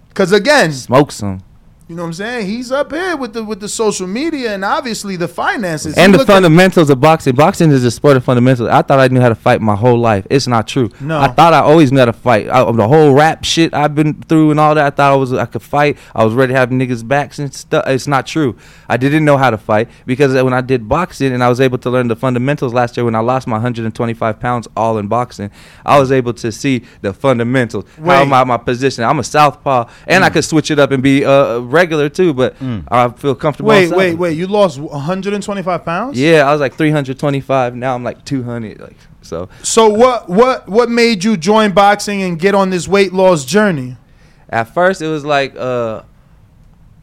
because 0.09 0.33
again 0.33 0.73
smokes 0.73 1.15
some. 1.17 1.43
You 1.89 1.97
know 1.97 2.03
what 2.03 2.09
I'm 2.09 2.13
saying? 2.13 2.47
He's 2.47 2.71
up 2.71 2.93
here 2.93 3.17
with 3.17 3.33
the 3.33 3.43
with 3.43 3.61
the 3.61 3.69
social 3.69 4.07
media 4.07 4.55
and 4.55 4.65
obviously 4.65 5.17
the 5.17 5.27
finances. 5.27 5.97
And 5.99 6.13
You 6.13 6.19
the 6.19 6.25
fundamentals 6.27 6.91
of 6.91 7.01
boxing. 7.01 7.35
Boxing 7.35 7.71
is 7.71 7.85
a 7.85 7.91
sport 7.91 8.17
of 8.17 8.25
fundamentals. 8.25 8.69
I 8.69 8.83
thought 8.83 9.01
I 9.01 9.09
knew 9.09 9.21
how 9.21 9.29
to 9.29 9.35
fight 9.35 9.61
my 9.61 9.75
whole 9.75 9.99
life. 9.99 10.25
It's 10.31 10.47
not 10.47 10.69
true. 10.69 10.91
No. 11.01 11.19
I 11.21 11.29
thought 11.29 11.53
I 11.53 11.59
always 11.59 11.91
knew 11.91 11.99
how 11.99 12.05
to 12.05 12.13
fight. 12.13 12.49
I, 12.49 12.71
the 12.71 12.87
whole 12.87 13.15
rap 13.15 13.45
shit 13.45 13.75
I've 13.75 13.95
been 13.95 14.15
through 14.23 14.53
and 14.53 14.61
all 14.61 14.75
that. 14.77 14.87
I 14.87 14.91
thought 14.91 15.13
I 15.13 15.17
was 15.17 15.33
I 15.33 15.47
could 15.47 15.63
fight. 15.63 15.99
I 16.15 16.25
was 16.25 16.35
ready 16.35 16.53
to 16.53 16.59
have 16.59 16.71
niggas 16.71 17.07
backs 17.07 17.41
and 17.41 17.53
stuff. 17.53 17.85
It's 17.89 18.07
not 18.07 18.27
true. 18.27 18.57
I 18.89 18.97
didn't 18.97 19.25
know 19.25 19.37
how 19.37 19.51
to 19.51 19.59
fight 19.59 19.89
because 20.07 20.35
when 20.35 20.53
I 20.53 20.61
did 20.61 20.89
boxing 20.89 21.33
and 21.33 21.43
I 21.43 21.49
was 21.49 21.61
able 21.61 21.79
to 21.79 21.91
learn 21.91 22.07
the 22.07 22.17
fundamentals 22.17 22.73
last 22.73 22.97
year 22.97 23.05
when 23.05 23.17
I 23.17 23.21
lost 23.21 23.49
my 23.49 23.57
125 23.57 24.39
pounds 24.39 24.69
all 24.77 24.99
in 24.99 25.09
boxing, 25.09 25.51
I 25.85 25.99
was 25.99 26.13
able 26.13 26.33
to 26.35 26.53
see 26.53 26.85
the 27.01 27.13
fundamentals. 27.13 27.87
How 27.97 28.21
Wait. 28.21 28.29
my 28.29 28.45
my 28.45 28.57
position. 28.57 29.03
I'm 29.03 29.19
a 29.19 29.25
southpaw 29.25 29.91
and 30.07 30.25
I 30.25 30.31
could 30.31 30.45
switch 30.45 30.71
it 30.71 30.79
up 30.79 30.93
and 30.93 31.03
be 31.03 31.25
uh, 31.25 31.59
regular 31.73 32.09
too. 32.09 32.33
But 32.35 32.55
I 32.89 33.09
feel 33.09 33.35
comfortable. 33.35 33.71
Wait, 33.71 33.91
on 33.93 33.99
wait, 33.99 34.15
wait! 34.15 34.37
You 34.37 34.47
lost 34.47 34.79
125 34.79 35.85
pounds. 35.85 36.19
Yeah, 36.19 36.49
I 36.49 36.53
was 36.53 36.61
like 36.61 36.75
325. 36.75 37.75
Now 37.75 37.95
I'm 37.95 38.05
like 38.05 38.25
200. 38.25 38.81
Like 38.81 38.97
so. 39.23 39.49
So 39.63 39.89
what 39.89 40.29
what 40.29 40.69
what 40.69 40.89
made 40.91 41.25
you 41.25 41.37
join 41.37 41.73
boxing 41.73 42.23
and 42.23 42.39
get 42.39 42.55
on 42.55 42.71
this 42.71 42.87
weight 42.87 43.13
loss 43.13 43.45
journey? 43.45 43.97
At 44.49 44.65
first, 44.75 45.01
it 45.01 45.09
was 45.09 45.25
like 45.25 45.57
uh, 45.57 46.03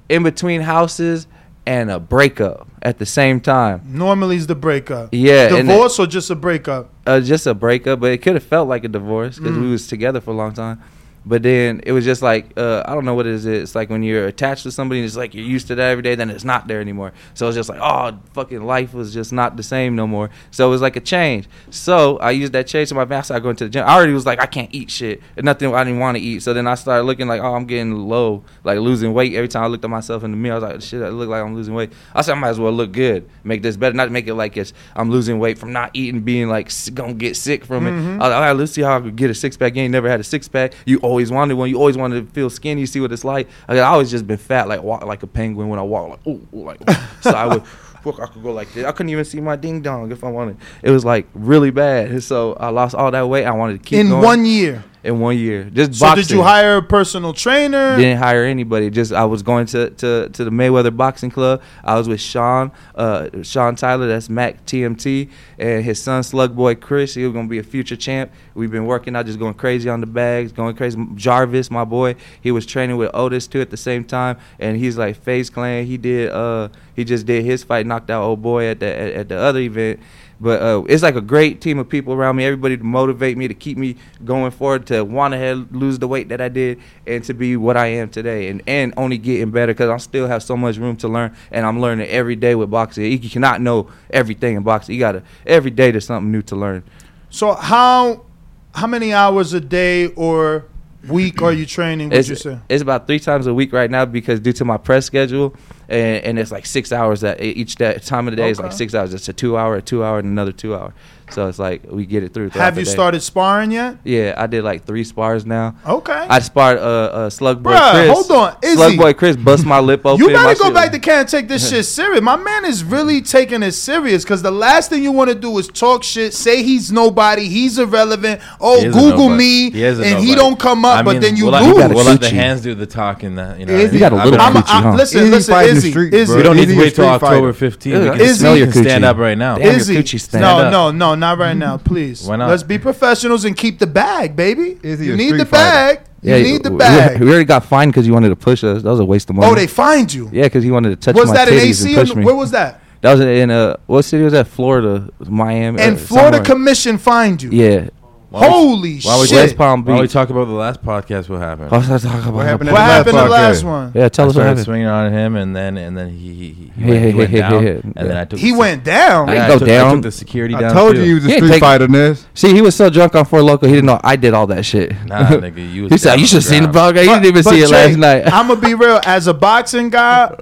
in 0.08 0.24
between 0.24 0.62
houses 0.62 1.28
and 1.66 1.92
a 1.92 2.00
breakup 2.00 2.68
at 2.82 2.98
the 3.00 3.06
same 3.06 3.40
time. 3.40 3.82
Normally, 3.86 4.38
it's 4.38 4.46
the 4.46 4.56
breakup. 4.56 5.10
Yeah, 5.12 5.56
and 5.56 5.68
divorce 5.68 6.00
or 6.00 6.08
just 6.08 6.30
a 6.30 6.36
breakup. 6.36 6.90
Uh, 7.06 7.20
just 7.20 7.46
a 7.48 7.54
breakup, 7.54 8.00
but 8.00 8.12
it 8.12 8.20
could 8.20 8.36
have 8.36 8.44
felt 8.44 8.68
like 8.68 8.84
a 8.84 8.88
divorce 8.88 9.38
because 9.38 9.56
Mm. 9.58 9.62
we 9.62 9.72
was 9.72 9.88
together 9.88 10.22
for 10.22 10.32
a 10.32 10.36
long 10.36 10.54
time. 10.54 10.82
But 11.30 11.44
then 11.44 11.82
it 11.86 11.92
was 11.92 12.04
just 12.04 12.24
like 12.24 12.54
uh, 12.58 12.82
I 12.88 12.96
don't 12.96 13.06
know 13.06 13.14
what 13.14 13.28
it 13.28 13.34
is. 13.34 13.46
It's 13.46 13.76
like 13.76 13.92
when 13.92 14.02
you're 14.02 14.26
attached 14.26 14.64
to 14.64 14.72
somebody, 14.72 15.00
and 15.02 15.06
it's 15.06 15.16
like 15.16 15.36
you're 15.36 15.46
used 15.46 15.68
to 15.68 15.76
that 15.76 15.92
every 15.92 16.02
day. 16.02 16.16
Then 16.16 16.32
it's 16.32 16.44
not 16.44 16.68
there 16.68 16.82
anymore. 16.82 17.14
So 17.36 17.48
it's 17.48 17.56
just 17.56 17.70
like 17.70 17.80
oh, 17.80 18.18
fucking 18.34 18.64
life 18.64 18.96
was 18.96 19.14
just 19.14 19.32
not 19.32 19.56
the 19.56 19.62
same 19.62 19.96
no 19.96 20.08
more. 20.08 20.32
So 20.50 20.68
it 20.68 20.72
was 20.72 20.82
like 20.82 20.96
a 20.96 21.00
change. 21.00 21.48
So 21.70 22.18
I 22.18 22.32
used 22.32 22.52
that 22.54 22.66
change 22.66 22.90
to 22.90 22.96
my 22.96 23.04
advantage. 23.04 23.20
I 23.20 23.26
started 23.26 23.44
going 23.44 23.56
to 23.58 23.66
the 23.66 23.70
gym. 23.70 23.86
I 23.86 23.96
already 23.96 24.14
was 24.14 24.26
like 24.26 24.42
I 24.42 24.48
can't 24.48 24.74
eat 24.74 24.90
shit. 24.90 25.22
And 25.38 25.46
nothing 25.46 25.72
I 25.76 25.84
didn't 25.84 26.00
want 26.00 26.18
to 26.18 26.24
eat. 26.24 26.42
So 26.42 26.54
then 26.56 26.66
I 26.66 26.74
started 26.74 27.04
looking 27.04 27.28
like 27.28 27.42
oh 27.42 27.54
I'm 27.54 27.66
getting 27.66 27.96
low, 27.96 28.44
like 28.64 28.80
losing 28.80 29.14
weight. 29.14 29.36
Every 29.36 29.48
time 29.48 29.64
I 29.64 29.68
looked 29.68 29.84
at 29.84 29.90
myself 29.92 30.24
in 30.24 30.32
the 30.32 30.38
mirror, 30.38 30.56
I 30.56 30.60
was 30.60 30.74
like 30.74 30.82
shit, 30.82 31.04
I 31.04 31.10
look 31.10 31.30
like 31.30 31.44
I'm 31.44 31.54
losing 31.54 31.76
weight. 31.76 31.94
I 32.16 32.22
said 32.24 32.32
I 32.32 32.40
might 32.40 32.50
as 32.50 32.60
well 32.60 32.72
look 32.72 32.92
good, 32.92 33.30
make 33.44 33.62
this 33.62 33.78
better, 33.78 33.94
not 33.94 34.10
make 34.10 34.28
it 34.28 34.34
like 34.34 34.58
it's 34.58 34.74
I'm 34.96 35.12
losing 35.12 35.38
weight 35.38 35.60
from 35.60 35.74
not 35.74 35.92
eating, 35.94 36.22
being 36.22 36.50
like 36.50 36.72
gonna 36.96 37.14
get 37.14 37.36
sick 37.36 37.66
from 37.66 37.86
it. 37.86 37.92
Mhm. 37.92 38.14
I 38.16 38.18
was 38.18 38.20
like, 38.20 38.34
all 38.34 38.42
right, 38.42 38.52
let's 38.54 38.72
see 38.72 38.82
how 38.82 38.98
I 38.98 39.02
could 39.02 39.16
get 39.16 39.30
a 39.30 39.36
six 39.36 39.56
pack. 39.58 39.76
You 39.76 39.84
ain't 39.84 39.92
never 39.92 40.10
had 40.10 40.20
a 40.20 40.24
six 40.24 40.48
pack. 40.48 40.74
You 40.86 40.98
always 41.00 41.19
wanted 41.30 41.56
one. 41.56 41.70
You 41.70 41.78
always 41.78 41.98
wanted 41.98 42.26
to 42.28 42.34
feel 42.34 42.50
skinny. 42.50 42.82
You 42.82 42.88
see 42.88 43.00
what 43.02 43.12
it's 43.12 43.26
like. 43.26 43.48
I, 43.68 43.76
I 43.78 43.88
always 43.88 44.10
just 44.10 44.26
been 44.26 44.38
fat, 44.38 44.68
like 44.68 44.82
walk 44.82 45.04
like 45.06 45.24
a 45.24 45.28
penguin 45.28 45.68
when 45.70 45.80
I 45.80 45.84
walk, 45.84 46.10
like 46.12 46.28
ooh, 46.28 46.48
like. 46.54 46.82
ooh. 46.90 46.94
so 47.22 47.32
I 47.32 47.46
would. 47.48 47.64
I 48.06 48.28
could 48.28 48.42
go 48.42 48.54
like 48.54 48.72
this. 48.74 48.86
I 48.86 48.94
couldn't 48.94 49.10
even 49.10 49.26
see 49.26 49.42
my 49.42 49.58
ding 49.58 49.82
dong 49.82 50.10
if 50.12 50.24
I 50.24 50.30
wanted. 50.30 50.56
It 50.82 50.90
was 50.90 51.04
like 51.04 51.28
really 51.34 51.70
bad. 51.70 52.10
And 52.12 52.24
so 52.24 52.54
I 52.54 52.70
lost 52.70 52.96
all 52.96 53.12
that 53.12 53.28
weight. 53.28 53.44
I 53.44 53.52
wanted 53.52 53.74
to 53.74 53.80
keep 53.90 54.00
In 54.00 54.08
going. 54.10 54.24
one 54.24 54.46
year. 54.46 54.84
In 55.04 55.20
one 55.20 55.38
year. 55.38 55.64
Just 55.66 55.96
So 55.96 56.06
boxing. 56.06 56.24
did 56.24 56.32
you 56.32 56.42
hire 56.42 56.78
a 56.78 56.82
personal 56.84 57.34
trainer? 57.34 57.96
Didn't 57.96 58.18
hire 58.18 58.44
anybody. 58.44 58.90
Just 58.90 59.14
I 59.14 59.26
was 59.26 59.42
going 59.42 59.66
to, 59.68 59.90
to, 59.92 60.30
to 60.30 60.44
the 60.44 60.50
Mayweather 60.50 60.96
Boxing 60.96 61.32
Club. 61.32 61.62
I 61.84 61.96
was 61.98 62.08
with 62.10 62.20
Sean, 62.20 62.72
uh, 62.96 63.30
Sean 63.44 63.76
Tyler. 63.76 64.08
That's 64.08 64.30
Mac 64.30 64.66
TMT, 64.66 65.30
and 65.58 65.84
his 65.84 66.02
son 66.02 66.24
Slug 66.24 66.56
Boy 66.56 66.76
Chris. 66.76 67.14
He 67.14 67.24
was 67.24 67.34
gonna 67.34 67.48
be 67.48 67.60
a 67.60 67.64
future 67.64 67.96
champ. 67.96 68.32
We've 68.54 68.72
been 68.72 68.86
working 68.86 69.16
out, 69.16 69.26
just 69.26 69.40
going 69.40 69.54
crazy 69.54 69.90
on 69.90 70.02
the 70.02 70.08
bags, 70.08 70.52
going 70.52 70.76
crazy. 70.76 71.00
Jarvis, 71.16 71.72
my 71.72 71.86
boy, 71.86 72.16
he 72.42 72.52
was 72.52 72.66
training 72.66 72.98
with 72.98 73.12
Otis 73.14 73.48
too 73.48 73.62
at 73.62 73.70
the 73.70 73.78
same 73.78 74.04
time, 74.04 74.38
and 74.60 74.78
he's 74.78 74.98
like 74.98 75.16
Face 75.16 75.50
Clan. 75.50 75.86
He 75.86 75.98
did, 75.98 76.30
uh, 76.32 76.70
he 76.96 77.06
just 77.06 77.26
did 77.26 77.46
his 77.46 77.64
fight, 77.64 77.86
knocked 77.86 78.10
out 78.10 78.22
old 78.24 78.42
boy 78.42 78.66
at 78.66 78.80
the 78.82 78.88
at, 78.88 79.14
at 79.14 79.30
the 79.30 79.38
other 79.38 79.60
event. 79.60 80.00
But 80.42 80.62
uh, 80.62 80.84
it's 80.88 81.04
like 81.04 81.16
a 81.16 81.22
great 81.22 81.60
team 81.60 81.80
of 81.80 81.90
people 81.90 82.14
around 82.14 82.38
me. 82.38 82.46
Everybody 82.46 82.78
to 82.78 82.84
motivate 82.84 83.38
me 83.38 83.48
to 83.48 83.54
keep 83.54 83.78
me 83.78 83.98
going 84.24 84.52
forward, 84.52 84.88
to 84.88 85.04
want 85.04 85.34
to 85.34 85.68
lose 85.72 86.00
the 86.00 86.08
weight 86.08 86.30
that 86.30 86.40
I 86.40 86.48
did, 86.48 86.80
and 87.06 87.24
to 87.26 87.34
be 87.34 87.58
what 87.58 87.76
I 87.76 87.88
am 87.88 88.10
today, 88.10 88.48
and 88.48 88.62
and 88.66 88.94
only 88.96 89.18
getting 89.18 89.52
better 89.52 89.74
because 89.74 89.90
I 89.90 89.98
still 89.98 90.28
have 90.28 90.42
so 90.42 90.56
much 90.56 90.78
room 90.78 90.96
to 90.98 91.08
learn, 91.10 91.36
and 91.52 91.66
I'm 91.66 91.82
learning 91.82 92.08
every 92.08 92.36
day 92.38 92.56
with 92.56 92.70
boxing. 92.70 93.12
You 93.12 93.30
cannot 93.30 93.62
know 93.62 93.90
everything 94.12 94.56
in 94.56 94.64
boxing. 94.64 94.96
You 94.96 95.00
gotta 95.02 95.24
every 95.46 95.72
day 95.72 95.92
there's 95.92 96.06
something 96.06 96.32
new 96.32 96.42
to 96.44 96.56
learn. 96.56 96.84
So 97.30 97.54
how 97.54 98.26
how 98.74 98.88
many 98.88 99.14
hours 99.14 99.52
a 99.54 99.60
day 99.60 100.08
or 100.08 100.66
week 101.08 101.42
are 101.42 101.52
you 101.52 101.66
training? 101.66 102.10
Would 102.10 102.18
It's, 102.18 102.30
you 102.30 102.36
say? 102.36 102.60
it's 102.70 102.82
about 102.82 103.08
three 103.08 103.20
times 103.20 103.48
a 103.48 103.54
week 103.54 103.74
right 103.74 103.90
now 103.90 104.06
because 104.06 104.40
due 104.40 104.54
to 104.54 104.66
my 104.66 104.78
press 104.78 105.06
schedule, 105.06 105.54
and, 105.90 106.24
and 106.26 106.40
it's 106.40 106.52
like 106.52 106.66
six 106.66 106.92
hours 106.92 107.22
that 107.22 107.42
each 107.42 107.76
day, 107.76 107.96
time 108.00 108.28
of 108.28 108.32
the 108.32 108.38
day 108.38 108.50
is 108.50 108.60
like 108.60 108.72
six 108.72 108.94
hours. 108.96 109.14
It's 109.14 109.28
a 109.30 109.34
two 109.34 109.58
hour, 109.58 109.76
a 109.76 109.82
two 109.82 110.04
hour, 110.04 110.20
and 110.20 110.28
another 110.28 110.52
two 110.52 110.76
hour. 110.76 110.94
So 111.32 111.48
it's 111.48 111.60
like 111.60 111.84
we 111.88 112.08
get 112.08 112.24
it 112.24 112.34
through. 112.34 112.50
throughout 112.50 112.66
Have 112.66 112.76
the 112.76 112.82
you 112.82 112.86
day. 112.86 112.92
started 112.92 113.22
sparring 113.22 113.70
yet? 113.70 113.98
Yeah, 114.04 114.34
I 114.36 114.48
did 114.48 114.64
like 114.64 114.86
three 114.86 115.04
spars 115.04 115.46
now. 115.46 115.76
Okay. 115.86 116.12
I 116.12 116.40
sparred 116.40 116.80
uh, 116.80 116.82
uh 116.82 117.30
Slug 117.30 117.62
Boy 117.62 117.70
Bruh, 117.74 117.92
Chris. 117.92 118.10
hold 118.12 118.32
on, 118.32 118.58
Izzy. 118.64 118.76
Slug 118.76 118.98
Boy 118.98 119.14
Chris 119.14 119.38
bust 119.38 119.64
my 119.64 119.80
lip 119.80 120.02
open. 120.08 120.20
You 120.26 120.34
My 120.34 120.42
gotta 120.56 120.58
go 120.58 120.74
back 120.74 120.92
was- 120.92 121.00
to 121.00 121.06
Can't 121.06 121.30
take 121.30 121.48
this 121.48 121.70
shit 121.70 121.86
serious. 121.98 122.22
My 122.24 122.36
man 122.36 122.66
is 122.66 122.84
really 122.84 123.22
taking 123.22 123.62
it 123.62 123.74
serious 123.74 124.24
because 124.24 124.42
the 124.42 124.50
last 124.50 124.90
thing 124.90 125.04
you 125.04 125.12
want 125.12 125.30
to 125.30 125.36
do 125.36 125.56
is 125.60 125.68
talk 125.68 126.04
shit, 126.04 126.34
say 126.34 126.64
he's 126.64 126.92
nobody, 126.92 127.48
he's 127.48 127.78
irrelevant. 127.78 128.42
Oh, 128.60 128.80
He 128.80 128.86
Google 128.88 129.30
nobody. 129.30 129.38
me, 129.38 129.70
He 129.70 129.84
is 129.84 130.00
a 130.00 130.06
and 130.08 130.24
he 130.24 130.34
don't 130.34 130.60
come 130.60 130.84
up, 130.84 130.98
I 130.98 131.04
but 131.04 131.22
then 131.22 131.36
you 131.36 131.46
we'll 131.46 131.62
lose. 131.64 131.78
Let, 131.78 131.90
we'll 131.92 132.06
let 132.06 132.22
the 132.22 132.30
hands 132.32 132.62
do 132.62 132.74
the 132.74 132.88
talking. 132.88 133.36
That 133.36 133.60
you 133.60 133.68
know. 133.68 133.74
what 133.74 133.82
I 133.82 133.84
Izzy 133.84 133.92
mean? 133.94 134.00
got 134.00 134.14
a 134.14 134.16
I've 134.16 134.26
little 134.26 134.40
been- 134.40 134.64
coochie, 134.64 134.64
I'm 134.74 134.84
a- 134.86 134.92
huh? 134.94 134.98
listen, 134.98 135.20
Izzy 135.22 135.30
listen, 135.30 135.54
fighting 135.54 135.76
the 135.76 135.79
Izzy, 135.80 135.92
street, 135.92 136.14
Izzy. 136.14 136.26
bro. 136.32 136.38
We 136.38 136.44
don't 136.44 136.56
need 136.56 136.64
Izzy 136.70 136.76
to 136.76 136.82
wait 136.82 136.96
till 136.96 137.06
October 137.06 137.54
fighter. 137.54 137.72
15th. 137.78 137.86
We 137.86 138.10
can, 138.12 138.22
Izzy- 138.22 138.50
we 138.54 138.60
can 138.62 138.72
stand 138.72 139.06
up 139.06 139.18
right 139.18 139.38
now. 139.38 139.58
Izzy, 139.58 140.18
Stand 140.18 140.42
no, 140.42 140.58
up. 140.60 140.72
no, 140.72 140.92
no, 140.92 141.16
not 141.16 141.38
right 141.38 141.56
now, 141.58 141.78
please. 141.78 142.26
Why 142.28 142.36
not? 142.36 142.50
Let's 142.50 142.64
be 142.64 142.78
professionals 142.78 143.46
and 143.46 143.56
keep 143.58 143.80
the 143.80 143.88
bag, 143.88 144.36
baby. 144.36 144.78
Izzy 144.84 145.08
you 145.08 145.14
a 145.14 145.18
need 145.18 145.32
the 145.34 145.46
fighter. 145.46 146.00
bag. 146.00 146.00
You 146.22 146.44
need 146.44 146.64
the 146.64 146.72
bag. 146.72 147.20
We 147.20 147.30
already 147.30 147.46
got 147.46 147.66
fined 147.66 147.92
because 147.94 148.06
you 148.06 148.14
wanted 148.14 148.30
to 148.30 148.36
push 148.36 148.64
us. 148.64 148.84
That 148.84 148.90
was 148.90 149.00
a 149.00 149.06
waste 149.06 149.30
of 149.30 149.36
money. 149.38 149.52
Oh, 149.52 149.56
they 149.56 149.68
fined 149.68 150.14
you. 150.14 150.30
Yeah, 150.32 150.44
because 150.44 150.64
he 150.64 150.72
wanted 150.72 150.90
to 150.90 150.96
touch 150.98 151.16
Was 151.16 151.30
my 151.30 151.36
that 151.36 151.48
in 151.48 151.54
titties 151.56 151.86
AC 151.86 151.90
and 151.90 151.98
or 151.98 152.02
push 152.02 152.16
me. 152.16 152.26
where 152.26 152.36
was 152.36 152.52
that? 152.52 152.82
That 153.02 153.12
was 153.14 153.22
in 153.22 153.50
uh, 153.50 153.78
what 153.86 154.02
city 154.04 154.24
was 154.24 154.34
that? 154.34 154.48
Florida, 154.48 155.10
Miami. 155.22 155.80
And 155.82 155.96
uh, 155.96 156.00
Florida 156.00 156.38
somewhere. 156.38 156.44
Commission 156.56 156.98
fined 156.98 157.42
you. 157.42 157.50
Yeah. 157.52 157.90
Holy 158.32 159.00
Why 159.00 159.20
we 159.20 159.26
shit. 159.28 159.32
West 159.32 159.34
West 159.34 159.58
Palm 159.58 159.84
Why 159.84 160.02
we 160.02 160.08
talk 160.08 160.30
about 160.30 160.46
the 160.46 160.52
last 160.54 160.84
podcast? 160.84 161.30
What 161.30 161.40
happened? 161.42 161.72
What 161.72 161.88
was 161.90 162.06
I 162.06 162.10
talking 162.10 162.22
about? 162.30 162.34
What 162.36 162.46
happened 162.46 162.70
in 162.70 162.74
What 162.76 162.82
the 162.82 162.86
last 162.88 162.98
happened 162.98 163.18
the 163.18 163.30
last 163.30 163.64
one? 163.64 163.92
Yeah, 163.96 164.10
tell 164.10 164.26
I 164.26 164.30
us 164.30 164.36
what 164.36 164.46
happened. 164.46 164.66
swinging 164.66 164.86
on 164.88 165.12
him, 165.12 165.36
and 165.36 165.56
then 165.56 165.78
and 165.78 165.98
then 165.98 166.10
he 166.10 166.34
he, 166.34 166.52
he, 166.54 166.72
he 166.76 166.86
went, 166.86 167.06
he 167.06 167.14
went 167.16 167.30
hey, 167.32 167.36
hey, 167.38 167.42
down, 167.42 167.64
hey, 167.64 167.74
hey. 167.74 167.82
and 167.84 167.94
then 168.10 168.18
I 168.18 168.26
took 168.26 168.40
He 168.40 168.52
went 168.52 168.84
down. 168.84 169.30
I 169.30 169.32
I, 169.32 169.36
didn't 169.36 169.44
I 169.44 169.48
go 169.48 169.60
took, 169.60 169.68
I 169.68 169.72
down. 169.72 169.94
took 169.96 170.04
the 170.04 170.12
security 170.12 170.54
I 170.56 170.60
down. 170.62 170.74
told 170.74 170.96
too. 170.96 171.02
you 171.02 171.08
he 171.08 171.14
was 171.16 171.26
a 171.26 171.30
street 171.32 171.50
take- 171.50 171.60
fighter, 171.60 171.88
Ness. 171.88 172.28
See, 172.36 172.54
he 172.54 172.62
was 172.62 172.76
so 172.76 172.90
drunk 172.92 173.16
on 173.16 173.26
Four 173.26 173.42
Loco, 173.42 173.66
he 173.66 173.74
didn't 173.74 173.88
know 173.88 174.00
I 174.04 174.16
did 174.16 174.36
all 174.36 174.46
that 174.48 174.64
shit. 174.64 174.92
Nah, 175.06 175.24
nigga, 175.30 175.74
you 175.74 175.84
was 175.84 175.92
he 175.94 175.98
said, 175.98 176.20
"You 176.20 176.28
should 176.28 176.36
have 176.36 176.44
the 176.44 176.50
seen 176.50 176.64
the 176.64 176.70
ground." 176.70 176.98
podcast. 176.98 177.04
You 177.06 177.10
didn't 177.14 177.26
even 177.26 177.44
see 177.44 177.62
it 177.64 177.70
last 177.70 177.98
night." 177.98 178.24
I'm 178.32 178.48
gonna 178.48 178.62
be 178.62 178.76
real. 178.76 179.00
As 179.06 179.26
a 179.26 179.34
boxing 179.34 179.90
guy, 179.90 180.36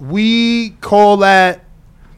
we 0.00 0.70
call 0.80 1.18
that 1.18 1.60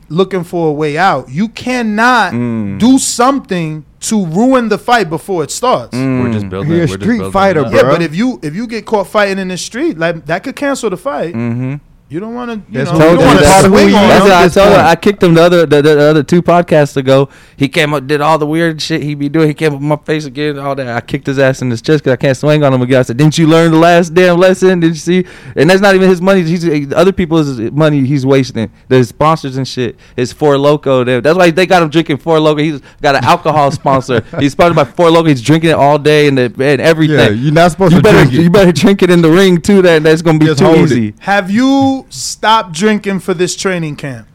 looking 0.09 0.45
for 0.45 0.69
a 0.69 0.73
way 0.73 0.97
out. 0.97 1.29
You 1.29 1.49
cannot 1.49 2.33
Mm. 2.33 2.79
do 2.79 2.97
something 2.99 3.85
to 4.09 4.27
ruin 4.27 4.69
the 4.69 4.79
fight 4.79 5.11
before 5.11 5.43
it 5.43 5.51
starts. 5.51 5.97
We're 5.97 6.33
just 6.33 6.49
building. 6.49 6.71
He 6.71 6.77
a 6.77 6.81
we're 6.81 6.87
just 6.87 7.01
street 7.01 7.19
building 7.19 7.33
fighter, 7.33 7.61
it 7.61 7.67
up. 7.67 7.73
Yeah, 7.73 7.83
but 7.83 8.03
if 8.03 8.15
you 8.15 8.39
if 8.43 8.55
you 8.55 8.67
get 8.67 8.87
caught 8.87 9.09
fighting 9.09 9.39
in 9.39 9.49
the 9.49 9.59
street, 9.59 9.99
like 9.99 10.27
that 10.27 10.45
could 10.45 10.57
cancel 10.57 10.91
the 10.91 10.97
fight. 10.97 11.35
Mm-hmm. 11.35 11.77
You 12.09 12.21
don't 12.21 12.35
want 12.35 12.53
to. 12.67 12.73
That's 12.73 12.93
know, 12.93 12.99
what- 12.99 13.11
you 13.35 13.41
that's 13.41 13.67
swing 13.67 13.89
who 13.89 13.97
on 13.97 14.03
he 14.05 14.09
That's 14.09 14.23
what 14.25 14.33
I 14.33 14.49
told 14.49 14.79
him. 14.79 14.87
I 14.87 14.95
kicked 14.95 15.23
him 15.25 15.35
the 15.35 15.43
other 15.43 15.67
the, 15.67 15.83
the, 15.83 15.95
the 15.97 16.03
other 16.03 16.23
two 16.23 16.41
podcasts 16.41 16.97
ago. 16.97 17.29
He 17.57 17.67
came 17.69 17.93
up, 17.95 18.07
did 18.07 18.21
all 18.21 18.39
the 18.39 18.47
weird 18.47 18.81
shit 18.81 19.03
he 19.03 19.17
be 19.17 19.29
doing. 19.29 19.49
He 19.49 19.55
came 19.55 19.75
up 19.75 19.81
my 19.81 19.97
face 19.97 20.25
again, 20.25 20.57
all 20.57 20.77
that. 20.77 20.87
I 20.87 21.01
kicked 21.01 21.27
his 21.27 21.41
ass 21.41 21.63
in 21.63 21.71
his 21.71 21.83
chest 21.83 22.05
because 22.05 22.13
I 22.13 22.17
can't 22.17 22.37
swing 22.37 22.63
on 22.63 22.73
him 22.73 22.81
again. 22.81 23.01
I 23.01 23.03
said, 23.03 23.17
"Didn't 23.17 23.37
you 23.39 23.49
learn 23.49 23.73
the 23.73 23.79
last 23.79 24.15
damn 24.15 24.39
lesson? 24.39 24.79
Did 24.79 24.91
you 24.91 24.95
see?" 24.95 25.27
And 25.57 25.69
that's 25.69 25.81
not 25.81 25.97
even 25.97 26.09
his 26.09 26.23
money. 26.23 26.43
He's 26.45 26.93
other 26.93 27.11
people's 27.11 27.59
money. 27.59 28.07
He's 28.07 28.25
wasting. 28.25 28.71
The 28.87 29.03
sponsors 29.03 29.57
and 29.57 29.67
shit. 29.67 29.97
His 30.15 30.33
Four 30.33 30.59
Loco. 30.59 31.03
That's 31.03 31.37
why 31.37 31.51
they 31.51 31.67
got 31.67 31.83
him 31.83 31.89
drinking 31.89 32.19
Four 32.19 32.39
Loco. 32.39 32.63
He's 32.63 32.81
got 33.03 33.17
an 33.17 33.25
alcohol 33.25 33.73
sponsor. 33.73 34.21
He's 34.39 34.53
sponsored 34.53 34.77
by 34.77 34.85
Four 34.85 35.11
Loco. 35.11 35.29
He's 35.29 35.43
drinking 35.43 35.71
it 35.71 35.77
all 35.77 35.99
day 35.99 36.29
and, 36.29 36.39
the, 36.39 36.45
and 36.45 36.81
everything. 36.81 37.17
Yeah, 37.19 37.31
you're 37.31 37.53
not 37.53 37.73
supposed 37.73 37.95
you 37.95 37.99
to 37.99 38.03
better, 38.05 38.19
drink 38.23 38.35
it. 38.39 38.43
You 38.45 38.51
better 38.51 38.71
drink 38.73 39.03
it 39.03 39.11
in 39.11 39.23
the 39.23 39.31
ring 39.31 39.61
too. 39.61 39.83
That 39.83 40.05
that's 40.05 40.23
gonna 40.23 40.39
be 40.39 40.47
Just 40.47 40.61
too 40.61 40.67
hold 40.67 40.79
it. 40.79 40.85
easy. 40.93 41.15
Have 41.19 41.51
you 41.51 41.96
stopped 42.11 42.73
drinking 42.73 43.21
for 43.21 43.33
this 43.35 43.57
training 43.57 43.97
camp? 43.97 44.29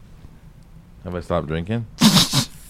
Have 1.04 1.14
I 1.14 1.20
stopped 1.20 1.46
drinking? 1.48 1.86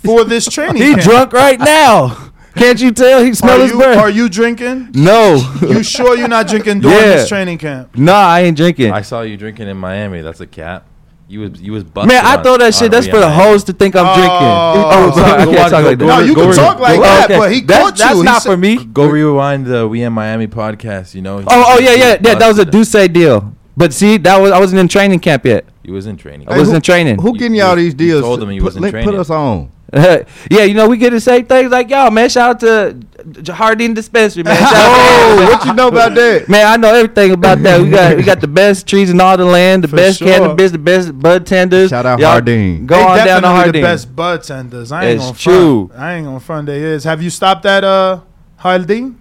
For 0.05 0.25
this 0.25 0.47
training 0.47 0.83
He 0.83 0.95
camp. 0.95 1.03
drunk 1.03 1.33
right 1.33 1.61
now. 1.61 2.31
Can't 2.57 2.81
you 2.81 2.91
tell? 2.91 3.23
He 3.25 3.35
smell 3.35 3.59
Are 3.61 3.63
his 3.63 3.71
you, 3.71 3.79
breath. 3.79 3.99
are 3.99 4.11
you 4.11 4.29
drinking? 4.29 4.89
no. 4.95 5.37
You 5.63 5.83
sure 5.85 6.17
you're 6.17 6.27
not 6.29 6.49
drinking 6.49 6.81
during 6.81 6.97
Yeah. 6.97 7.17
this 7.17 7.29
training 7.29 7.59
camp? 7.59 7.97
Nah, 7.97 8.13
I 8.13 8.41
ain't 8.41 8.57
drinking. 8.57 8.93
I 8.93 9.03
saw 9.03 9.21
you 9.23 9.37
drinking 9.37 9.69
in 9.69 9.77
Miami. 9.77 10.21
That's 10.23 10.41
a 10.41 10.47
cap. 10.47 10.87
You 11.29 11.41
was 11.49 11.63
you 11.63 11.73
was 11.73 11.85
busted. 11.85 12.09
Man, 12.13 12.25
I 12.27 12.37
on- 12.37 12.43
throw 12.43 12.59
that 12.59 12.75
shit. 12.75 12.87
on 12.87 12.91
That's 12.91 13.07
for 13.07 13.21
the 13.21 13.29
Miami. 13.29 13.43
hoes 13.45 13.65
to 13.65 13.73
think 13.73 13.95
I'm 13.95 14.07
Oh. 14.07 14.15
drinking. 14.15 14.31
Oh, 14.33 14.91
oh 14.93 15.11
sorry, 15.17 15.31
I 15.41 15.45
go 15.45 15.51
can't 15.53 15.57
watch- 15.63 15.71
talk 15.71 15.85
like 15.85 15.99
go- 15.99 16.07
that. 16.07 16.19
No, 16.19 16.25
you 16.27 16.35
go 16.35 16.41
can 16.43 16.51
re- 16.51 16.57
talk 16.57 16.81
like 16.81 16.97
go- 16.97 17.03
that, 17.03 17.25
okay. 17.31 17.39
but 17.39 17.53
he 17.53 17.61
That's, 17.61 17.81
caught 17.83 17.97
that's 17.97 18.11
you. 18.11 18.17
He 18.19 18.23
not 18.25 18.43
said- 18.43 18.51
for 18.51 18.57
me. 18.57 18.85
Go 18.85 19.07
rewind 19.07 19.67
the 19.67 19.87
We 19.89 20.03
in 20.03 20.13
Miami 20.13 20.47
podcast. 20.49 21.15
You 21.15 21.23
know. 21.23 21.39
Oh, 21.39 21.45
oh 21.49 21.79
yeah, 21.79 21.93
yeah, 21.95 22.19
yeah. 22.21 22.35
That 22.35 22.49
was 22.49 22.59
a 22.59 22.67
busted. 22.67 22.73
Duce 22.73 23.09
deal. 23.13 23.55
But 23.77 23.93
see, 23.93 24.19
that 24.19 24.39
was 24.41 24.51
I 24.53 24.59
wasn't 24.59 24.81
in 24.81 24.89
training 24.89 25.21
camp 25.21 25.47
yet. 25.47 25.65
He 25.83 25.91
was 25.91 26.07
in 26.07 26.17
training. 26.17 26.49
I 26.49 26.57
wasn't 26.59 26.77
in 26.77 26.83
training. 26.83 27.21
Who 27.21 27.33
You- 27.33 27.39
getting 27.39 27.55
you- 27.55 27.63
y'all 27.63 27.77
these 27.77 27.93
you 27.93 27.99
deals? 27.99 28.23
told 28.23 28.43
him 28.43 28.51
he 28.51 28.59
put, 28.59 28.65
wasn't 28.67 28.83
link- 28.83 28.95
put 28.95 29.03
training. 29.05 29.21
us 29.21 29.31
on. 29.31 29.71
yeah, 29.95 30.63
you 30.63 30.73
know 30.73 30.89
we 30.89 30.97
get 30.97 31.11
to 31.11 31.21
say 31.21 31.43
things 31.43 31.71
like, 31.71 31.91
"Yo, 31.91 32.11
man, 32.11 32.29
shout 32.31 32.51
out 32.51 32.61
to 32.61 32.97
J- 33.43 33.53
Hardin 33.53 33.93
Dispensary, 33.93 34.43
man." 34.43 34.57
Shout 34.57 34.73
out 34.75 34.89
Oh, 34.89 35.37
to- 35.39 35.45
what 35.53 35.67
you 35.67 35.75
know 35.75 35.89
about 35.89 36.15
that? 36.15 36.49
Man, 36.49 36.67
I 36.67 36.77
know 36.79 36.95
everything 36.95 37.33
about 37.33 37.63
that. 37.63 37.79
We 37.81 37.91
got 37.91 38.17
we 38.17 38.23
got 38.23 38.41
the 38.41 38.49
best 38.49 38.87
trees 38.87 39.11
in 39.11 39.21
all 39.21 39.37
the 39.37 39.45
land, 39.45 39.85
the 39.85 39.89
For 39.89 39.97
best 39.97 40.19
sure. 40.21 40.29
cannabis, 40.29 40.71
the 40.73 40.79
best 40.79 41.19
bud 41.19 41.45
tenders. 41.47 41.91
Shout 41.91 42.07
out 42.07 42.21
Y'all 42.21 42.31
Hardin. 42.31 42.87
Go 42.87 42.97
They 42.97 43.03
on 43.03 43.09
down 43.09 43.19
to 43.19 43.25
definitely 43.27 43.49
Hardin. 43.57 43.73
the 43.73 43.81
best 43.83 44.17
bud 44.17 44.43
tenders. 44.43 44.93
I 44.93 45.05
ain't 45.05 45.17
It's 45.17 45.25
gonna 45.27 45.37
true. 45.39 45.89
Front. 45.89 46.03
I 46.03 46.15
ain't 46.15 46.27
gonna 46.27 46.41
front. 46.41 46.67
They 46.69 46.83
is. 46.83 47.05
Have 47.05 47.21
you 47.23 47.29
stopped 47.31 47.67
at 47.67 47.85
uh 47.85 48.21
Hardin? 48.57 49.17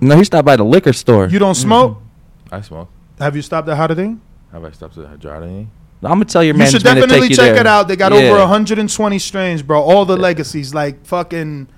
No, 0.00 0.16
he 0.16 0.22
stopped 0.24 0.46
by 0.46 0.54
the 0.54 0.64
liquor 0.64 0.92
store. 0.92 1.26
You 1.26 1.40
don't 1.40 1.56
smoke? 1.56 2.00
I 2.52 2.60
smoke. 2.60 2.88
Have 3.18 3.36
you 3.36 3.42
stopped 3.42 3.68
at 3.68 3.76
Hardin? 3.76 4.20
Have 4.52 4.64
I 4.64 4.70
stopped 4.70 4.98
at 4.98 5.18
Jardine? 5.18 5.70
I'm 6.02 6.10
gonna 6.10 6.24
tell 6.26 6.44
your 6.44 6.54
man. 6.54 6.66
You 6.66 6.72
should 6.72 6.82
definitely 6.82 7.30
check 7.30 7.56
it 7.58 7.66
out. 7.66 7.88
They 7.88 7.96
got 7.96 8.12
Yeah. 8.12 8.18
over 8.30 8.40
120 8.40 9.18
strains, 9.18 9.62
bro. 9.62 9.80
All 9.80 10.04
the 10.04 10.16
legacies, 10.16 10.74
like 10.74 11.06
fucking 11.06 11.68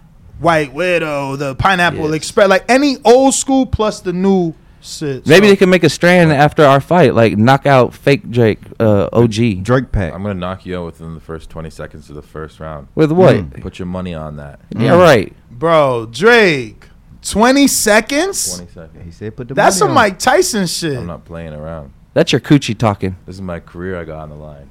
White 0.41 0.75
Widow, 0.75 1.37
the 1.37 1.55
Pineapple 1.55 2.07
Yes. 2.07 2.15
Express, 2.15 2.49
like 2.49 2.65
any 2.69 2.97
old 3.05 3.35
school 3.35 3.67
plus 3.67 4.01
the 4.01 4.13
new 4.13 4.55
shit. 4.81 5.27
Maybe 5.27 5.47
So- 5.47 5.51
they 5.53 5.57
can 5.57 5.71
make 5.71 5.85
a 5.85 5.89
strand 5.89 6.33
after 6.33 6.65
our 6.65 6.81
fight, 6.81 7.15
like 7.15 7.39
knock 7.39 7.67
out 7.67 7.95
fake 7.95 8.29
Drake, 8.31 8.59
uh, 8.81 9.09
OG. 9.13 9.63
Drake 9.63 9.93
pack. 9.93 10.13
I'm 10.13 10.23
gonna 10.23 10.35
knock 10.35 10.67
you 10.67 10.77
out 10.79 10.87
within 10.87 11.15
the 11.15 11.21
first 11.21 11.49
20 11.49 11.71
seconds 11.71 12.09
of 12.11 12.17
the 12.17 12.23
first 12.23 12.59
round. 12.59 12.89
With 12.97 13.13
what? 13.13 13.61
Put 13.61 13.79
your 13.79 13.87
money 13.87 14.13
on 14.15 14.37
that. 14.37 14.59
Yeah, 14.77 14.97
right. 14.97 15.33
bro, 15.51 16.07
Drake, 16.11 16.89
20 17.31 17.67
seconds. 17.67 18.57
20 18.57 18.73
seconds. 18.73 19.05
He 19.05 19.11
said 19.11 19.37
put 19.37 19.49
the 19.49 19.55
That's 19.55 19.75
money 19.77 19.79
some 19.79 19.89
on. 19.91 19.95
Mike 19.95 20.19
Tyson 20.19 20.67
shit. 20.67 20.99
I'm 20.99 21.07
not 21.07 21.25
playing 21.25 21.53
around. 21.55 21.93
That's 22.15 22.33
your 22.33 22.41
coochie 22.41 22.77
talking. 22.77 23.17
This 23.27 23.37
is 23.37 23.43
my 23.43 23.61
career. 23.61 23.99
I 24.01 24.05
got 24.05 24.21
on 24.21 24.29
the 24.31 24.35
line. 24.37 24.71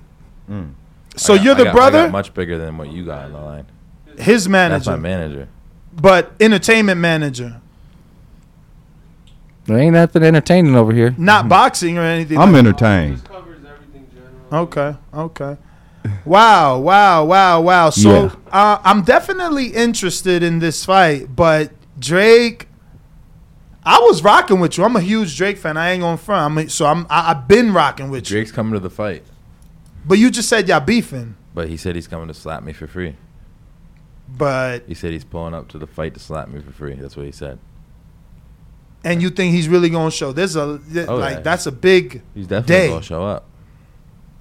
Mm. 0.50 0.72
So 1.16 1.34
I 1.34 1.38
got- 1.38 1.44
you're 1.46 1.54
I 1.56 1.58
the 1.58 1.64
got- 1.66 1.70
I 1.70 1.74
brother, 1.74 2.04
got 2.04 2.12
much 2.12 2.34
bigger 2.34 2.58
than 2.58 2.78
what 2.78 2.92
you 2.92 3.06
got 3.06 3.26
on 3.26 3.32
the 3.34 3.40
line. 3.40 3.66
his 4.18 4.48
manager. 4.50 4.78
That's 4.86 4.88
my 4.88 4.96
manager. 4.98 5.48
but 5.96 6.32
entertainment 6.40 7.00
manager, 7.00 7.62
There 9.66 9.78
ain't 9.80 9.94
nothing 9.94 10.24
entertaining 10.24 10.76
over 10.76 10.92
here. 10.94 11.14
not 11.18 11.48
boxing 11.50 11.98
or 11.98 12.02
anything. 12.04 12.38
I'm 12.38 12.52
like- 12.52 12.60
entertained. 12.60 13.22
Okay, 14.54 14.96
okay. 15.14 15.58
Wow, 16.24 16.80
wow, 16.80 17.26
wow, 17.26 17.62
wow. 17.62 17.90
So 17.90 18.32
uh, 18.52 18.78
I'm 18.84 19.02
definitely 19.02 19.68
interested 19.68 20.44
in 20.44 20.60
this 20.60 20.86
fight, 20.86 21.36
but 21.36 21.72
Drake, 21.98 22.68
I 23.84 24.00
was 24.00 24.24
rocking 24.24 24.60
with 24.60 24.78
you. 24.78 24.84
I'm 24.84 24.96
a 24.96 25.02
huge 25.02 25.36
Drake 25.38 25.58
fan. 25.58 25.78
I 25.78 25.92
ain't 25.92 26.02
gonna 26.02 26.18
front. 26.18 26.42
I'm 26.52 26.66
a, 26.66 26.70
so 26.70 26.86
I'm 26.86 27.06
I, 27.10 27.32
I've 27.32 27.48
been 27.48 27.74
rocking 27.74 28.10
with 28.10 28.30
you. 28.30 28.38
Drake's 28.38 28.52
coming 28.52 28.74
to 28.74 28.80
the 28.80 28.90
fight, 28.90 29.24
But 30.06 30.18
you 30.18 30.30
just 30.32 30.50
said 30.50 30.68
y'all 30.68 30.80
beefing. 30.80 31.36
but 31.54 31.70
he 31.70 31.78
said 31.78 31.96
he's 31.96 32.08
coming 32.08 32.28
to 32.28 32.34
slap 32.34 32.64
me 32.64 32.74
for 32.74 32.88
free. 32.88 33.16
But 34.28 34.84
He 34.88 34.94
said 34.96 35.12
he's 35.12 35.24
pulling 35.24 35.54
up 35.54 35.68
to 35.70 35.78
the 35.78 35.88
fight 35.88 36.14
to 36.16 36.20
slap 36.20 36.48
me 36.50 36.60
for 36.62 36.72
free. 36.72 36.96
That's 36.96 37.16
what 37.16 37.26
he 37.26 37.32
said. 37.32 37.60
and 39.04 39.22
you 39.22 39.30
think 39.30 39.54
he's 39.54 39.68
really 39.70 39.90
gonna 39.90 40.10
show. 40.12 40.32
There's 40.32 40.56
a 40.56 40.80
Oh, 41.08 41.16
like 41.18 41.36
yeah. 41.36 41.40
that's 41.42 41.68
a 41.68 41.72
big 41.72 42.24
He's 42.34 42.48
definitely 42.48 42.76
day. 42.76 42.90
gonna 42.90 43.04
show 43.04 43.24
up. 43.24 43.46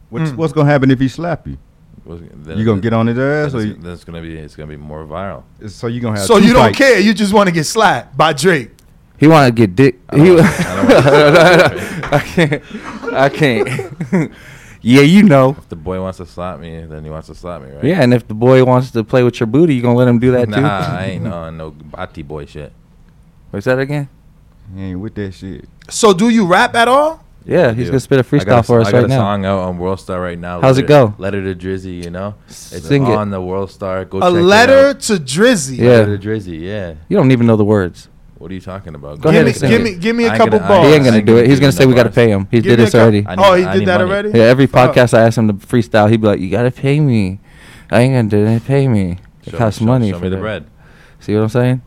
What's, 0.09 0.31
Mm. 0.31 0.37
what's 0.37 0.53
gonna 0.55 0.71
happen 0.71 0.91
if 0.91 0.99
he 1.01 1.09
slap 1.09 1.47
you? 1.47 1.59
What's- 2.05 2.23
You 2.59 2.65
gonna 2.65 2.81
get 2.81 2.93
on 2.93 3.07
his 3.07 3.19
ass, 3.19 3.53
then 3.53 3.61
or 3.61 3.65
it's- 3.65 3.77
you- 3.79 3.83
then 3.83 3.93
it's 3.93 4.05
gonna 4.05 4.21
be 4.21 4.37
it's 4.37 4.55
gonna 4.57 4.69
be 4.69 4.77
more 4.77 5.05
viral. 5.05 5.43
So 5.69 5.87
you 5.87 6.01
gonna 6.01 6.19
have 6.19 6.27
So 6.27 6.39
two 6.39 6.47
you 6.47 6.53
don't 6.53 6.63
fights. 6.65 6.79
care. 6.79 6.99
You 7.01 7.15
just 7.15 7.33
want 7.33 7.49
to 7.49 7.53
get 7.53 7.65
slapped 7.65 8.17
by 8.17 8.33
Drake. 8.33 8.71
He 9.19 9.27
want 9.27 9.47
to 9.47 9.53
get 9.53 9.75
dick. 9.77 10.01
I 10.11 10.17
He, 10.19 10.39
I 10.39 12.09
I 12.13 12.19
can't. 12.21 12.63
I 13.15 13.29
can't. 13.29 13.69
yeah, 14.83 15.01
you 15.03 15.23
know. 15.23 15.51
If 15.59 15.69
the 15.69 15.77
boy 15.77 16.01
wants 16.03 16.19
to 16.19 16.27
slap 16.27 16.61
me, 16.61 16.85
then 16.85 17.05
he 17.05 17.11
wants 17.11 17.29
to 17.29 17.35
slap 17.35 17.63
me, 17.63 17.71
right? 17.71 17.85
Yeah, 17.85 18.03
and 18.03 18.13
if 18.13 18.27
the 18.29 18.35
boy 18.35 18.65
wants 18.65 18.91
to 18.91 19.05
play 19.05 19.23
with 19.23 19.39
your 19.41 19.47
booty, 19.47 19.75
you 19.75 19.83
gonna 19.83 19.97
let 19.97 20.09
him 20.09 20.19
do 20.19 20.33
that 20.33 20.47
too? 20.53 20.61
Nah, 20.61 20.97
I 20.99 21.05
ain't 21.07 21.27
on 21.27 21.57
no 21.63 21.71
bati 21.71 22.23
boy 22.23 22.45
shit. 22.47 22.73
What's 23.51 23.67
that 23.67 23.79
again? 23.79 24.09
He 24.75 24.83
ain't 24.83 25.01
with 25.01 25.15
that 25.15 25.33
shit. 25.33 25.69
So 25.89 26.13
do 26.13 26.29
you 26.29 26.45
rap 26.47 26.75
at 26.75 26.89
all? 26.89 27.25
Yeah, 27.47 27.69
he's 27.73 27.85
Dude, 27.85 27.87
gonna 27.89 28.01
spit 28.01 28.21
a 28.21 28.23
freestyle 28.25 28.47
got 28.47 28.67
for 28.67 28.81
us 28.81 28.89
I 28.89 28.93
got 28.93 28.97
right 28.99 29.05
a 29.05 29.09
now. 29.09 29.19
song 29.19 29.45
out 29.45 29.59
on 29.61 29.79
World 29.79 30.01
Star 30.01 30.19
right 30.21 30.39
now. 30.39 30.61
How's 30.63 30.79
it 30.79 30.89
Letter- 30.89 31.09
go? 31.09 31.15
Letter 31.19 31.55
to 31.55 31.67
Drizzy, 31.67 32.03
you 32.03 32.11
know. 32.11 32.35
It's 32.49 32.57
Sing 32.87 33.07
it. 33.07 33.15
on 33.15 33.31
the 33.31 33.41
World 33.41 33.71
Star. 33.71 34.05
Go 34.07 34.19
A 34.19 34.21
check 34.23 34.31
it 34.31 34.43
letter 34.43 34.87
out. 34.89 35.01
to 35.01 35.13
Drizzy. 35.15 35.77
Yeah. 35.79 35.89
Letter 35.91 36.17
to 36.19 36.29
Drizzy, 36.29 36.61
yeah. 36.61 36.95
You 37.09 37.17
don't 37.19 37.31
even 37.33 37.47
know 37.47 37.57
the 37.57 37.65
words. 37.65 38.09
What 38.39 38.51
are 38.51 38.55
you 38.55 38.61
talking 38.61 38.95
about? 38.95 39.21
Go 39.21 39.31
Give 39.31 39.43
ahead 39.43 39.45
me- 39.45 39.51
and 39.51 39.59
sing 39.59 39.71
give 39.71 39.81
it. 39.81 39.85
me- 39.85 39.95
give 39.97 40.17
me 40.17 40.25
a 40.25 40.29
I 40.29 40.31
ain't 40.33 40.39
couple 40.39 40.59
gonna- 40.59 40.73
I 40.73 40.77
bars. 40.79 40.89
He 40.89 40.95
ain't 40.95 41.05
gonna 41.05 41.23
do 41.23 41.37
it. 41.37 41.47
He's 41.49 41.61
gonna 41.61 41.73
say 41.73 41.87
we 41.87 41.95
gotta 41.95 42.11
pay 42.11 42.31
him. 42.31 42.49
He 42.51 42.59
Give 42.59 42.65
did 42.65 42.69
me 42.79 42.83
a 42.83 42.87
this 42.87 42.93
cou- 42.93 42.99
already. 43.01 43.27
I 43.27 43.35
Oh, 43.37 43.55
he 43.55 43.65
I 43.65 43.73
did 43.75 43.79
need 43.81 43.89
that 43.89 43.99
money. 44.01 44.11
already. 44.11 44.29
Yeah, 44.31 44.45
every 44.45 44.67
Fuck. 44.67 44.95
podcast 44.95 45.15
I 45.17 45.23
ask 45.23 45.37
him 45.39 45.49
to 45.49 45.55
freestyle, 45.55 46.11
he'd 46.11 46.21
be 46.21 46.27
like, 46.27 46.41
"You 46.41 46.51
gotta 46.51 46.71
pay 46.71 46.99
me. 47.01 47.41
I 47.91 48.01
ain't 48.01 48.15
gonna 48.15 48.29
do 48.29 48.47
it. 48.51 48.65
Pay 48.67 48.89
me. 48.89 49.19
It 49.47 49.51
Show- 49.53 49.59
costs 49.59 49.79
show- 49.81 49.85
money 49.87 50.11
show 50.11 50.19
for 50.19 50.25
me 50.25 50.31
the 50.31 50.37
that." 50.37 50.43
bread. 50.43 50.65
See 51.21 51.35
what 51.35 51.43
I'm 51.43 51.49
saying? 51.51 51.83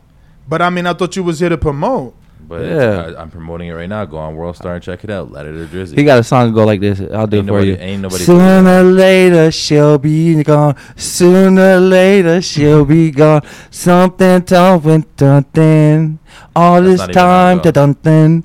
But 0.48 0.62
I 0.62 0.70
mean, 0.70 0.86
I 0.86 0.94
thought 0.94 1.14
you 1.16 1.22
was 1.22 1.40
here 1.40 1.48
to 1.50 1.58
promote. 1.58 2.14
But 2.48 2.62
Yeah. 2.64 3.12
I, 3.16 3.20
I'm 3.22 3.30
promoting 3.30 3.68
it 3.68 3.72
right 3.72 3.88
now. 3.88 4.06
Go 4.06 4.16
on 4.16 4.34
World 4.34 4.56
Star 4.56 4.74
and 4.74 4.82
check 4.82 5.04
it 5.04 5.10
out. 5.10 5.30
Letter 5.30 5.52
to 5.52 5.66
Drizzy. 5.70 5.96
He 5.98 6.04
got 6.04 6.18
a 6.18 6.22
song 6.24 6.48
to 6.48 6.54
go 6.54 6.64
like 6.64 6.80
this. 6.80 6.98
I'll 6.98 7.26
do 7.26 7.36
Ain't 7.38 7.46
it 7.48 7.52
for 7.52 7.52
nobody- 7.52 7.68
you. 7.68 7.76
ain't 7.76 8.02
nobody 8.02 8.24
Sooner 8.24 8.80
or 8.80 8.82
later 8.84 9.50
she'll 9.52 9.98
be 9.98 10.42
gone. 10.42 10.74
Sooner 10.96 11.74
or 11.76 11.80
later 11.80 12.40
she'll 12.40 12.86
be 12.86 13.10
gone. 13.10 13.42
Something 13.70 14.40
done 14.40 15.04
dun 15.16 15.44
dun. 15.52 16.18
All 16.56 16.80
That's 16.82 17.06
this 17.06 17.14
time 17.14 17.60
to 17.60 17.68
it 17.68 17.74
dun 17.74 17.96
dun. 18.02 18.44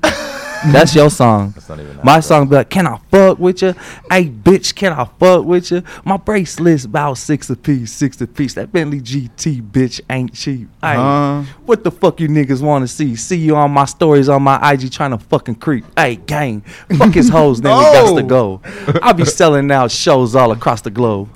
That's 0.72 0.94
your 0.94 1.10
song. 1.10 1.50
That's 1.54 1.68
not 1.68 1.80
even 1.80 1.96
how 1.96 2.02
My 2.02 2.18
it 2.18 2.22
song 2.22 2.48
be 2.48 2.56
like, 2.56 2.70
can 2.70 2.86
I 2.86 2.98
fuck 3.10 3.38
with 3.38 3.62
you? 3.62 3.74
Hey, 4.10 4.26
bitch, 4.28 4.74
can 4.74 4.92
I 4.92 5.04
fuck 5.04 5.44
with 5.44 5.70
you? 5.70 5.82
My 6.04 6.16
bracelet's 6.16 6.84
about 6.84 7.18
six 7.18 7.50
a 7.50 7.56
piece, 7.56 7.92
six 7.92 8.20
a 8.20 8.26
piece. 8.26 8.54
That 8.54 8.72
Bentley 8.72 9.00
GT, 9.00 9.62
bitch, 9.62 10.00
ain't 10.08 10.32
cheap. 10.34 10.68
Hey, 10.82 10.94
Huh? 10.94 11.42
what 11.66 11.84
the 11.84 11.90
fuck 11.90 12.20
you 12.20 12.28
niggas 12.28 12.62
want 12.62 12.82
to 12.82 12.88
see? 12.88 13.14
See 13.16 13.36
you 13.38 13.56
on 13.56 13.70
my 13.70 13.84
stories 13.84 14.28
on 14.28 14.42
my 14.42 14.72
IG 14.72 14.90
trying 14.90 15.10
to 15.10 15.18
fucking 15.18 15.56
creep. 15.56 15.84
Hey, 15.98 16.16
gang, 16.16 16.62
fuck 16.96 17.12
his 17.12 17.28
hoes, 17.28 17.60
then 17.60 17.76
we 17.76 17.84
got 17.84 18.16
to 18.16 18.22
go. 18.22 18.60
I 19.02 19.12
be 19.12 19.24
selling 19.24 19.70
out 19.70 19.90
shows 19.90 20.34
all 20.34 20.52
across 20.52 20.80
the 20.80 20.90
globe. 20.90 21.28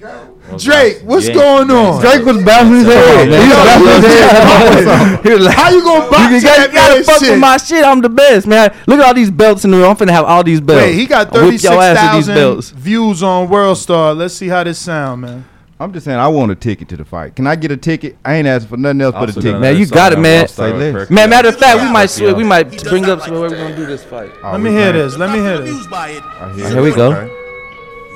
Drake, 0.56 1.00
what's 1.04 1.28
Yeah. 1.28 1.34
going 1.34 1.70
on? 1.70 2.00
Drake 2.00 2.24
was 2.24 2.42
bouncing 2.44 2.74
his 2.76 2.86
head. 2.86 3.28
He 3.28 3.34
was 3.34 3.48
bouncing 3.48 4.02
his 4.02 4.84
head. 4.86 5.20
He 5.22 5.30
was 5.34 5.44
like, 5.44 5.54
How 5.56 5.70
you 5.70 5.82
gonna 5.82 6.10
box 6.10 6.32
you 6.32 6.40
to 6.40 6.46
got- 6.46 6.56
that 6.56 6.68
you 6.68 6.74
gotta 6.74 7.04
fuck 7.04 7.18
shit? 7.20 7.30
with 7.32 7.40
my 7.40 7.56
shit. 7.58 7.84
I'm 7.84 8.00
the 8.00 8.08
best, 8.08 8.46
man. 8.46 8.72
Look 8.86 9.00
at 9.00 9.06
all 9.06 9.14
these 9.14 9.30
belts 9.30 9.64
in 9.64 9.70
the 9.72 9.76
room. 9.76 9.90
I'm 9.90 9.96
finna 9.96 10.10
have 10.10 10.24
all 10.24 10.42
these 10.44 10.60
belts. 10.60 10.82
Wait, 10.84 10.94
he 10.94 11.06
got 11.06 11.26
I'll 11.26 11.32
whip 11.32 11.60
thirty 11.60 11.62
your 11.62 11.72
six 11.72 11.98
ass 11.98 12.16
with 12.16 12.26
these 12.26 12.34
belts. 12.34 12.68
thousand 12.70 12.78
views 12.82 13.22
on 13.22 13.48
World 13.50 13.76
Star. 13.78 14.14
Let's 14.14 14.34
see 14.34 14.48
how 14.48 14.64
this 14.64 14.78
sound, 14.78 15.22
man. 15.22 15.44
I'm 15.80 15.92
just 15.92 16.06
saying, 16.06 16.18
I 16.18 16.26
want 16.26 16.50
a 16.50 16.56
ticket 16.56 16.88
to 16.88 16.96
the 16.96 17.04
fight. 17.04 17.36
Can 17.36 17.46
I 17.46 17.54
get 17.54 17.70
a 17.70 17.76
ticket? 17.76 18.16
I 18.24 18.34
ain't 18.34 18.48
asking 18.48 18.68
for 18.68 18.76
nothing 18.78 19.00
else 19.00 19.12
but 19.14 19.30
a 19.30 19.32
ticket. 19.32 19.60
Man, 19.60 19.76
you 19.76 19.86
got 19.86 20.12
it, 20.12 20.18
man. 20.18 20.48
Say 20.48 20.72
with 20.72 21.08
Man, 21.08 21.30
matter 21.30 21.50
of 21.50 21.56
fact, 21.58 21.80
we 21.80 21.88
might 21.92 22.10
Perky 22.10 22.32
we 22.34 22.42
it. 22.42 22.46
might 22.46 22.82
bring 22.84 23.04
up 23.04 23.28
where 23.30 23.40
we're 23.42 23.50
gonna 23.50 23.76
do 23.76 23.86
this 23.86 24.02
fight. 24.02 24.30
Oh, 24.42 24.52
Let 24.52 24.60
me 24.60 24.70
oh, 24.70 24.72
hear 24.72 24.92
this. 24.92 25.16
Let 25.16 25.30
me 25.30 25.38
hear 25.38 25.58
this. 25.58 25.68
Confused 25.68 25.90
by 25.90 26.08
it. 26.10 26.22
I 26.24 26.50
Oh, 26.50 26.54
here 26.54 26.82
we 26.82 26.90
go. 26.92 27.30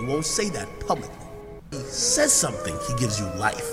You 0.00 0.06
won't 0.06 0.24
say 0.24 0.48
that 0.50 0.68
publicly. 0.80 1.14
He 1.92 1.98
says 1.98 2.32
something, 2.32 2.74
he 2.88 2.94
gives 2.94 3.20
you 3.20 3.26
life. 3.38 3.68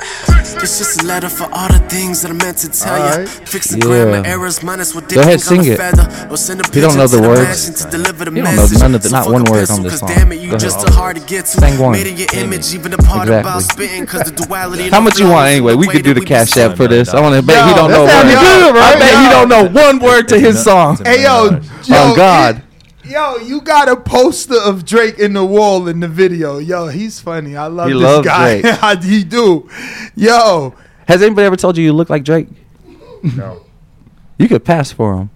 It's 0.62 0.78
just 0.78 1.02
a 1.02 1.06
letter 1.06 1.28
for 1.28 1.44
all 1.52 1.68
the 1.68 1.78
things 1.88 2.22
that 2.22 2.30
I 2.30 2.34
meant 2.34 2.58
to 2.58 2.68
tell 2.68 2.96
you. 2.96 3.04
Alright. 3.04 3.28
Fix 3.28 3.68
the 3.70 3.78
Yeah. 3.78 3.84
grammar 3.84 4.22
errors, 4.26 4.62
minus 4.62 4.94
what 4.94 5.08
Go 5.08 5.20
ahead, 5.20 5.40
didn't 5.40 5.42
sing 5.42 5.64
it. 5.64 5.80
Or 6.30 6.36
send 6.36 6.60
a 6.60 6.64
He 6.72 6.80
don't 6.80 6.96
know 6.96 7.06
the 7.06 7.20
words. 7.20 7.70
to 7.82 7.90
deliver 7.90 8.24
the 8.26 8.30
He 8.30 8.40
don't 8.40 8.56
know 8.56 8.62
message. 8.62 8.78
none 8.78 8.94
of 8.94 9.02
the- 9.02 9.08
So 9.08 9.16
not 9.16 9.24
fuck 9.24 9.32
one 9.32 9.46
a 9.48 9.50
word 9.50 9.60
pistol, 9.60 9.76
on 9.78 9.82
this 9.84 9.92
'cause 9.92 10.00
song. 10.00 10.08
Damn 10.14 10.32
it, 10.32 10.40
you 10.40 10.50
Go 10.52 10.56
just 10.58 10.76
ahead. 10.78 10.88
a 10.90 10.92
hard 10.92 11.16
to 11.16 11.22
get 11.22 11.46
to. 11.46 11.60
Sing 11.60 11.78
one. 11.78 11.92
Made 11.92 12.06
it 12.06 12.16
your 12.18 12.28
image, 12.44 12.72
even 12.74 12.90
the 12.92 12.98
part 12.98 13.28
Exactly. 13.28 13.50
about 13.50 13.62
spitting, 13.62 14.06
cause 14.06 14.22
the 14.22 14.30
duality. 14.32 14.88
How 14.90 15.00
much 15.00 15.18
you 15.18 15.28
want 15.28 15.48
anyway? 15.48 15.74
We 15.74 15.86
could 15.88 16.02
do 16.04 16.14
the 16.14 16.20
cash 16.24 16.56
app 16.56 16.76
for 16.76 16.86
this. 16.88 17.08
I 17.12 17.20
want 17.20 17.34
to 17.36 17.42
bet 17.42 17.66
he 17.68 17.74
don't 17.74 17.90
know. 17.90 18.06
that 18.06 18.12
sounded 18.12 18.36
words. 18.36 18.48
good, 18.48 18.76
I 18.76 18.78
right? 18.90 18.98
bet 18.98 19.18
he 19.24 19.28
don't 19.30 19.48
know 19.48 19.64
one 19.82 19.98
word 19.98 20.28
to 20.28 20.38
his 20.38 20.62
song. 20.68 20.98
Hey 21.04 21.22
yo, 21.22 21.58
yo, 21.84 21.96
On 21.96 22.16
God. 22.16 22.62
Yo, 23.06 23.36
you 23.36 23.60
got 23.60 23.88
a 23.88 23.96
poster 23.96 24.58
of 24.58 24.84
Drake 24.84 25.18
in 25.18 25.34
the 25.34 25.44
wall 25.44 25.86
in 25.88 26.00
the 26.00 26.08
video. 26.08 26.58
Yo, 26.58 26.88
he's 26.88 27.20
funny. 27.20 27.54
I 27.56 27.66
love 27.66 27.88
He 27.88 27.92
this 27.94 28.02
loves 28.02 28.26
guy. 28.26 28.60
Drake. 28.62 29.02
he 29.02 29.24
do. 29.24 29.68
Yo, 30.14 30.74
Has 31.06 31.20
anybody 31.22 31.44
ever 31.46 31.56
told 31.56 31.76
you 31.76 31.84
you 31.84 31.92
look 31.92 32.08
like 32.08 32.24
Drake? 32.24 32.48
No. 33.36 33.60
You 34.38 34.48
could 34.48 34.64
pass 34.64 34.90
for 34.90 35.16
him. 35.18 35.30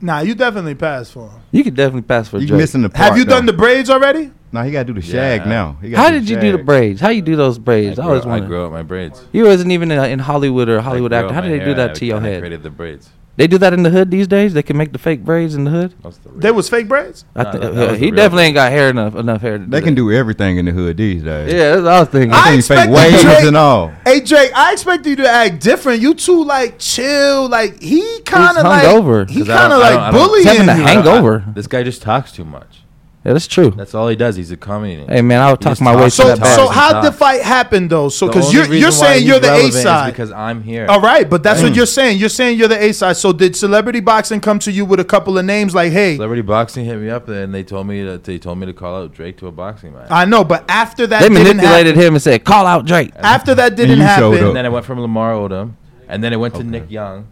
nah, 0.00 0.20
you 0.20 0.34
definitely 0.34 0.74
pass 0.74 1.10
for 1.10 1.28
him. 1.30 1.40
You 1.52 1.62
could 1.64 1.74
definitely 1.76 2.02
pass 2.02 2.28
for 2.28 2.38
You 2.38 2.46
Drake. 2.48 2.60
missing 2.60 2.82
the 2.82 2.90
part. 2.90 3.08
Have 3.08 3.18
you 3.18 3.24
done 3.24 3.46
the 3.46 3.52
braids 3.52 3.88
already? 3.88 4.32
No, 4.52 4.62
he 4.62 4.70
got 4.70 4.86
to 4.86 4.92
do 4.92 5.00
the 5.00 5.06
shag 5.06 5.40
Yeah. 5.42 5.48
now. 5.48 5.76
He 5.80 5.90
gotta 5.90 6.02
How 6.02 6.10
did 6.10 6.28
you 6.28 6.38
do 6.40 6.52
the 6.52 6.58
shag. 6.58 6.66
braids? 6.66 7.00
How 7.00 7.08
you 7.10 7.22
do 7.22 7.34
those 7.36 7.58
braids? 7.58 7.98
I, 7.98 8.02
I 8.02 8.04
grew, 8.06 8.10
always 8.14 8.24
I 8.26 8.28
wanted. 8.28 8.46
grew 8.48 8.64
out 8.66 8.72
my 8.72 8.82
braids. 8.82 9.24
You 9.32 9.44
wasn't 9.44 9.70
even 9.72 9.90
in, 9.90 9.98
in 10.04 10.18
Hollywood 10.18 10.68
or 10.68 10.80
Hollywood 10.80 11.10
grew 11.12 11.18
actor. 11.18 11.28
out 11.28 11.34
How 11.34 11.40
my 11.40 11.48
did 11.48 11.60
they 11.60 11.64
do 11.64 11.70
hair 11.70 11.74
that 11.76 11.90
and 11.90 11.98
to 11.98 12.04
I- 12.04 12.08
your 12.08 12.16
and 12.18 12.26
I 12.26 12.28
head? 12.30 12.40
created 12.40 12.62
the 12.64 12.70
braids. 12.70 13.10
They 13.36 13.48
do 13.48 13.58
that 13.58 13.72
in 13.72 13.82
the 13.82 13.90
hood 13.90 14.12
these 14.12 14.28
days. 14.28 14.54
They 14.54 14.62
can 14.62 14.76
make 14.76 14.92
the 14.92 14.98
fake 14.98 15.24
braids 15.24 15.56
in 15.56 15.64
the 15.64 15.70
hood. 15.72 15.94
That's 16.04 16.18
the 16.18 16.30
real. 16.30 16.40
They 16.40 16.50
was 16.52 16.68
fake 16.68 16.86
braids. 16.86 17.24
I 17.34 17.42
Nah, 17.42 17.50
thi- 17.52 17.58
that- 17.58 17.70
uh, 17.70 17.74
that 17.74 17.98
he 17.98 18.10
definitely 18.12 18.28
braids. 18.28 18.40
ain't 18.46 18.54
got 18.54 18.70
hair 18.72 18.90
enough 18.90 19.16
enough 19.16 19.40
hair. 19.40 19.58
To 19.58 19.64
They 19.66 19.80
do 19.80 19.84
can 19.86 19.94
do 19.96 20.12
everything 20.12 20.56
in 20.58 20.66
the 20.66 20.70
hood 20.70 20.96
these 20.98 21.22
days. 21.24 21.52
Yeah, 21.52 21.70
that's 21.76 21.82
what 21.82 21.92
I 21.92 22.00
was 22.00 22.08
thinking. 22.10 22.32
I 22.32 22.36
They 22.36 22.42
can 22.42 22.50
fake 22.62 22.78
expected 22.78 22.94
waves 22.94 23.22
Drake- 23.22 23.44
and 23.44 23.56
all. 23.56 23.92
Hey 24.04 24.20
Drake, 24.20 24.52
I 24.54 24.72
expect 24.72 25.04
you 25.06 25.16
to 25.16 25.28
act 25.28 25.60
different. 25.60 26.00
You 26.00 26.14
two 26.14 26.44
like 26.44 26.76
chill. 26.78 27.48
Like 27.48 27.82
he 27.82 28.20
kind 28.20 28.56
of 28.56 28.62
like 28.64 28.84
hungover. 28.86 29.28
he 29.28 29.40
'Cause 29.40 29.50
I 29.50 29.56
kind 29.56 29.72
of 29.72 29.78
like 29.80 29.92
don't- 29.94 30.00
I 30.02 30.10
don't- 30.12 30.20
bullying 30.28 30.46
He's 30.46 30.56
having 30.56 30.68
a 30.68 30.74
hangover. 30.86 31.44
This 31.54 31.66
guy 31.66 31.82
just 31.82 32.02
talks 32.02 32.30
too 32.30 32.44
much. 32.44 32.83
Yeah, 33.24 33.32
that's 33.32 33.46
true. 33.46 33.70
That's 33.70 33.94
all 33.94 34.08
he 34.08 34.16
does. 34.16 34.36
He's 34.36 34.50
a 34.50 34.56
comedian. 34.56 35.08
Hey 35.08 35.22
man, 35.22 35.40
I 35.40 35.50
would 35.50 35.58
He 35.58 35.64
talk 35.64 35.80
my 35.80 35.96
way 35.96 36.02
talks 36.02 36.16
to 36.16 36.22
So 36.22 36.28
that 36.28 36.38
and 36.38 36.46
so 36.48 36.68
how 36.68 36.88
and 36.90 36.96
would 36.98 37.06
the 37.10 37.16
fight 37.16 37.40
happen 37.40 37.88
though? 37.88 38.10
So 38.10 38.26
because 38.26 38.52
you're 38.52 38.70
you're 38.74 38.90
saying 38.90 39.26
you're 39.26 39.40
the 39.40 39.50
A 39.50 39.70
side. 39.70 40.10
because 40.10 40.30
I'm 40.30 40.62
here. 40.62 40.86
All 40.90 41.00
right, 41.00 41.28
but 41.28 41.42
that's 41.42 41.62
what 41.62 41.74
you're 41.74 41.86
saying. 41.86 42.18
You're 42.18 42.28
saying 42.28 42.58
you're 42.58 42.68
the 42.68 42.82
A 42.82 42.92
side. 42.92 43.16
So 43.16 43.32
did 43.32 43.56
celebrity 43.56 44.00
boxing 44.00 44.40
come 44.40 44.58
to 44.58 44.70
you 44.70 44.84
with 44.84 45.00
a 45.00 45.04
couple 45.04 45.38
of 45.38 45.44
names 45.46 45.74
like, 45.74 45.90
hey, 45.90 46.16
Celebrity 46.16 46.42
boxing 46.42 46.84
hit 46.84 46.98
me 46.98 47.08
up 47.08 47.26
and 47.28 47.54
they 47.54 47.62
told 47.64 47.86
me 47.86 48.02
that 48.04 48.24
they 48.24 48.38
told 48.38 48.58
me 48.58 48.66
to 48.66 48.74
call 48.74 48.94
out 49.02 49.14
Drake 49.14 49.38
to 49.38 49.46
a 49.46 49.52
boxing 49.52 49.94
match. 49.94 50.08
I 50.10 50.26
know, 50.26 50.44
but 50.44 50.64
after 50.68 51.06
that 51.06 51.22
They 51.22 51.28
didn't 51.30 51.56
manipulated 51.56 51.94
happen, 51.96 52.08
him 52.08 52.14
and 52.16 52.22
said, 52.22 52.44
"Call 52.44 52.66
out 52.66 52.84
Drake." 52.84 53.12
after 53.16 53.54
that 53.54 53.74
didn't 53.74 53.98
you 53.98 54.04
happen, 54.04 54.34
and 54.34 54.54
then 54.56 54.66
it 54.66 54.70
went 54.72 54.84
from 54.84 55.00
Lamar 55.00 55.32
Odom, 55.32 55.72
and 56.08 56.22
then 56.22 56.34
it 56.34 56.36
went 56.36 56.54
to 56.56 56.62
Nick 56.62 56.90
Young, 56.90 57.26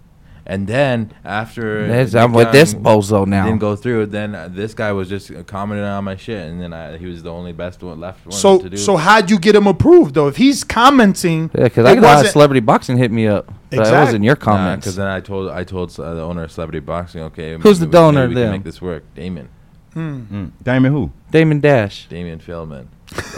and 0.47 0.67
then 0.67 1.13
after 1.25 1.87
That's- 1.87 2.15
I'm 2.15 2.33
with 2.33 2.53
this 2.53 2.75
bozo 2.75 3.27
now. 3.27 3.45
Didn't 3.47 3.61
go 3.61 3.77
through. 3.77 4.07
Then 4.07 4.35
uh, 4.35 4.49
this 4.51 4.75
guy 4.75 4.93
was 4.93 5.09
just 5.09 5.31
uh, 5.31 5.43
commenting 5.45 5.85
on 5.85 6.05
my 6.05 6.17
shit, 6.17 6.49
and 6.51 6.61
then 6.61 6.73
I, 6.73 6.97
he 6.99 7.07
was 7.07 7.23
the 7.23 7.31
only 7.33 7.53
best 7.53 7.83
one 7.83 8.01
left 8.01 8.27
one 8.27 8.33
so 8.33 8.59
to 8.61 8.71
do. 8.71 8.77
so 8.77 8.97
how'd 8.97 9.31
you 9.31 9.39
get 9.39 9.55
him 9.55 9.67
approved 9.67 10.15
though? 10.15 10.29
If 10.29 10.37
he's 10.37 10.65
commenting, 10.65 11.51
Yeah, 11.55 11.65
because 11.65 11.87
it 11.87 11.91
I 11.91 11.95
know 11.95 12.09
how 12.09 12.15
wasn't- 12.17 12.33
celebrity 12.33 12.61
boxing 12.61 12.97
hit 12.99 13.11
me 13.13 13.27
up. 13.29 13.47
But 13.47 13.77
That 13.77 13.81
Exact- 13.81 14.05
wasn't 14.07 14.25
your 14.25 14.35
because 14.35 14.45
comments. 14.55 14.95
then 14.97 15.07
I 15.07 15.21
told 15.21 15.51
I 15.51 15.65
told 15.65 15.99
uh, 15.99 16.15
the 16.15 16.23
owner 16.23 16.43
of 16.45 16.53
Celebrity 16.53 16.81
Boxing, 16.81 17.23
okay, 17.23 17.57
Who's 17.57 17.79
the 17.79 17.87
maybe 17.87 17.89
we- 17.89 17.93
donor 17.93 18.21
maybe 18.23 18.29
we 18.29 18.35
can 18.35 18.43
then? 18.43 18.51
make 18.53 18.65
this 18.65 18.83
work, 18.83 19.05
Damon, 19.15 19.49
Mm. 19.95 20.51
Damon 20.63 20.93
who? 20.93 21.11
Damon 21.31 21.61
Dash. 21.61 22.07
Damon 22.09 22.39
Feldman. 22.39 22.89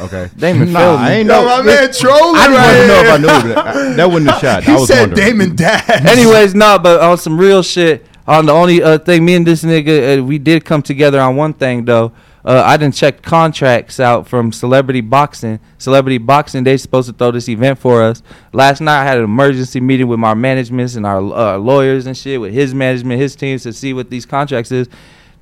Okay. 0.00 0.30
Damon 0.36 0.72
Nah, 0.72 0.78
Feldman. 0.80 1.06
I 1.06 1.12
ain't 1.14 1.28
Yo, 1.28 1.40
know. 1.40 1.44
my 1.46 1.62
man 1.62 1.92
trolling 1.92 2.36
I 2.36 2.46
just 2.46 2.50
right 2.50 2.66
wanted 2.66 2.80
to 2.80 2.86
know 2.86 3.00
if 3.00 3.06
I 3.06 3.10
here. 3.10 3.18
knew 3.18 3.54
that. 3.54 3.66
I- 3.66 3.92
that 3.94 4.10
wasn't 4.10 4.30
a 4.30 4.32
shot. 4.40 4.64
He 4.64 4.72
I 4.72 4.74
was 4.76 4.88
said 4.88 5.00
wondering. 5.10 5.26
Damon 5.28 5.56
Dash. 5.56 5.88
Anyways, 6.06 6.54
no, 6.54 6.78
but 6.78 7.00
on 7.00 7.18
some 7.18 7.38
real 7.38 7.62
shit, 7.62 8.06
on 8.26 8.46
the 8.46 8.52
only 8.52 8.82
uh, 8.82 8.98
thing, 8.98 9.24
me 9.24 9.34
and 9.34 9.46
this 9.46 9.64
nigga, 9.64 10.20
uh, 10.20 10.24
we 10.24 10.38
did 10.38 10.64
come 10.64 10.80
together 10.82 11.20
on 11.20 11.36
one 11.36 11.52
thing 11.54 11.84
though. 11.84 12.12
Uh, 12.44 12.62
I 12.64 12.76
didn't 12.76 12.94
check 12.94 13.22
contracts 13.22 13.98
out 13.98 14.28
from 14.28 14.52
Celebrity 14.52 15.00
Boxing. 15.00 15.60
Celebrity 15.78 16.18
Boxing, 16.18 16.62
they 16.62 16.76
supposed 16.76 17.08
to 17.08 17.14
throw 17.14 17.30
this 17.30 17.48
event 17.48 17.78
for 17.78 18.02
us. 18.02 18.22
Last 18.52 18.82
night 18.82 19.00
I 19.00 19.04
had 19.04 19.16
an 19.16 19.24
emergency 19.24 19.80
meeting 19.80 20.08
with 20.08 20.18
my 20.18 20.34
managements 20.34 20.94
and 20.94 21.06
our 21.06 21.20
uh, 21.20 21.56
lawyers 21.56 22.06
and 22.06 22.14
shit, 22.16 22.38
with 22.40 22.52
his 22.52 22.74
management, 22.74 23.18
his 23.18 23.34
teams 23.34 23.62
to 23.62 23.72
see 23.72 23.94
what 23.94 24.10
these 24.10 24.26
contracts 24.26 24.70
is. 24.70 24.88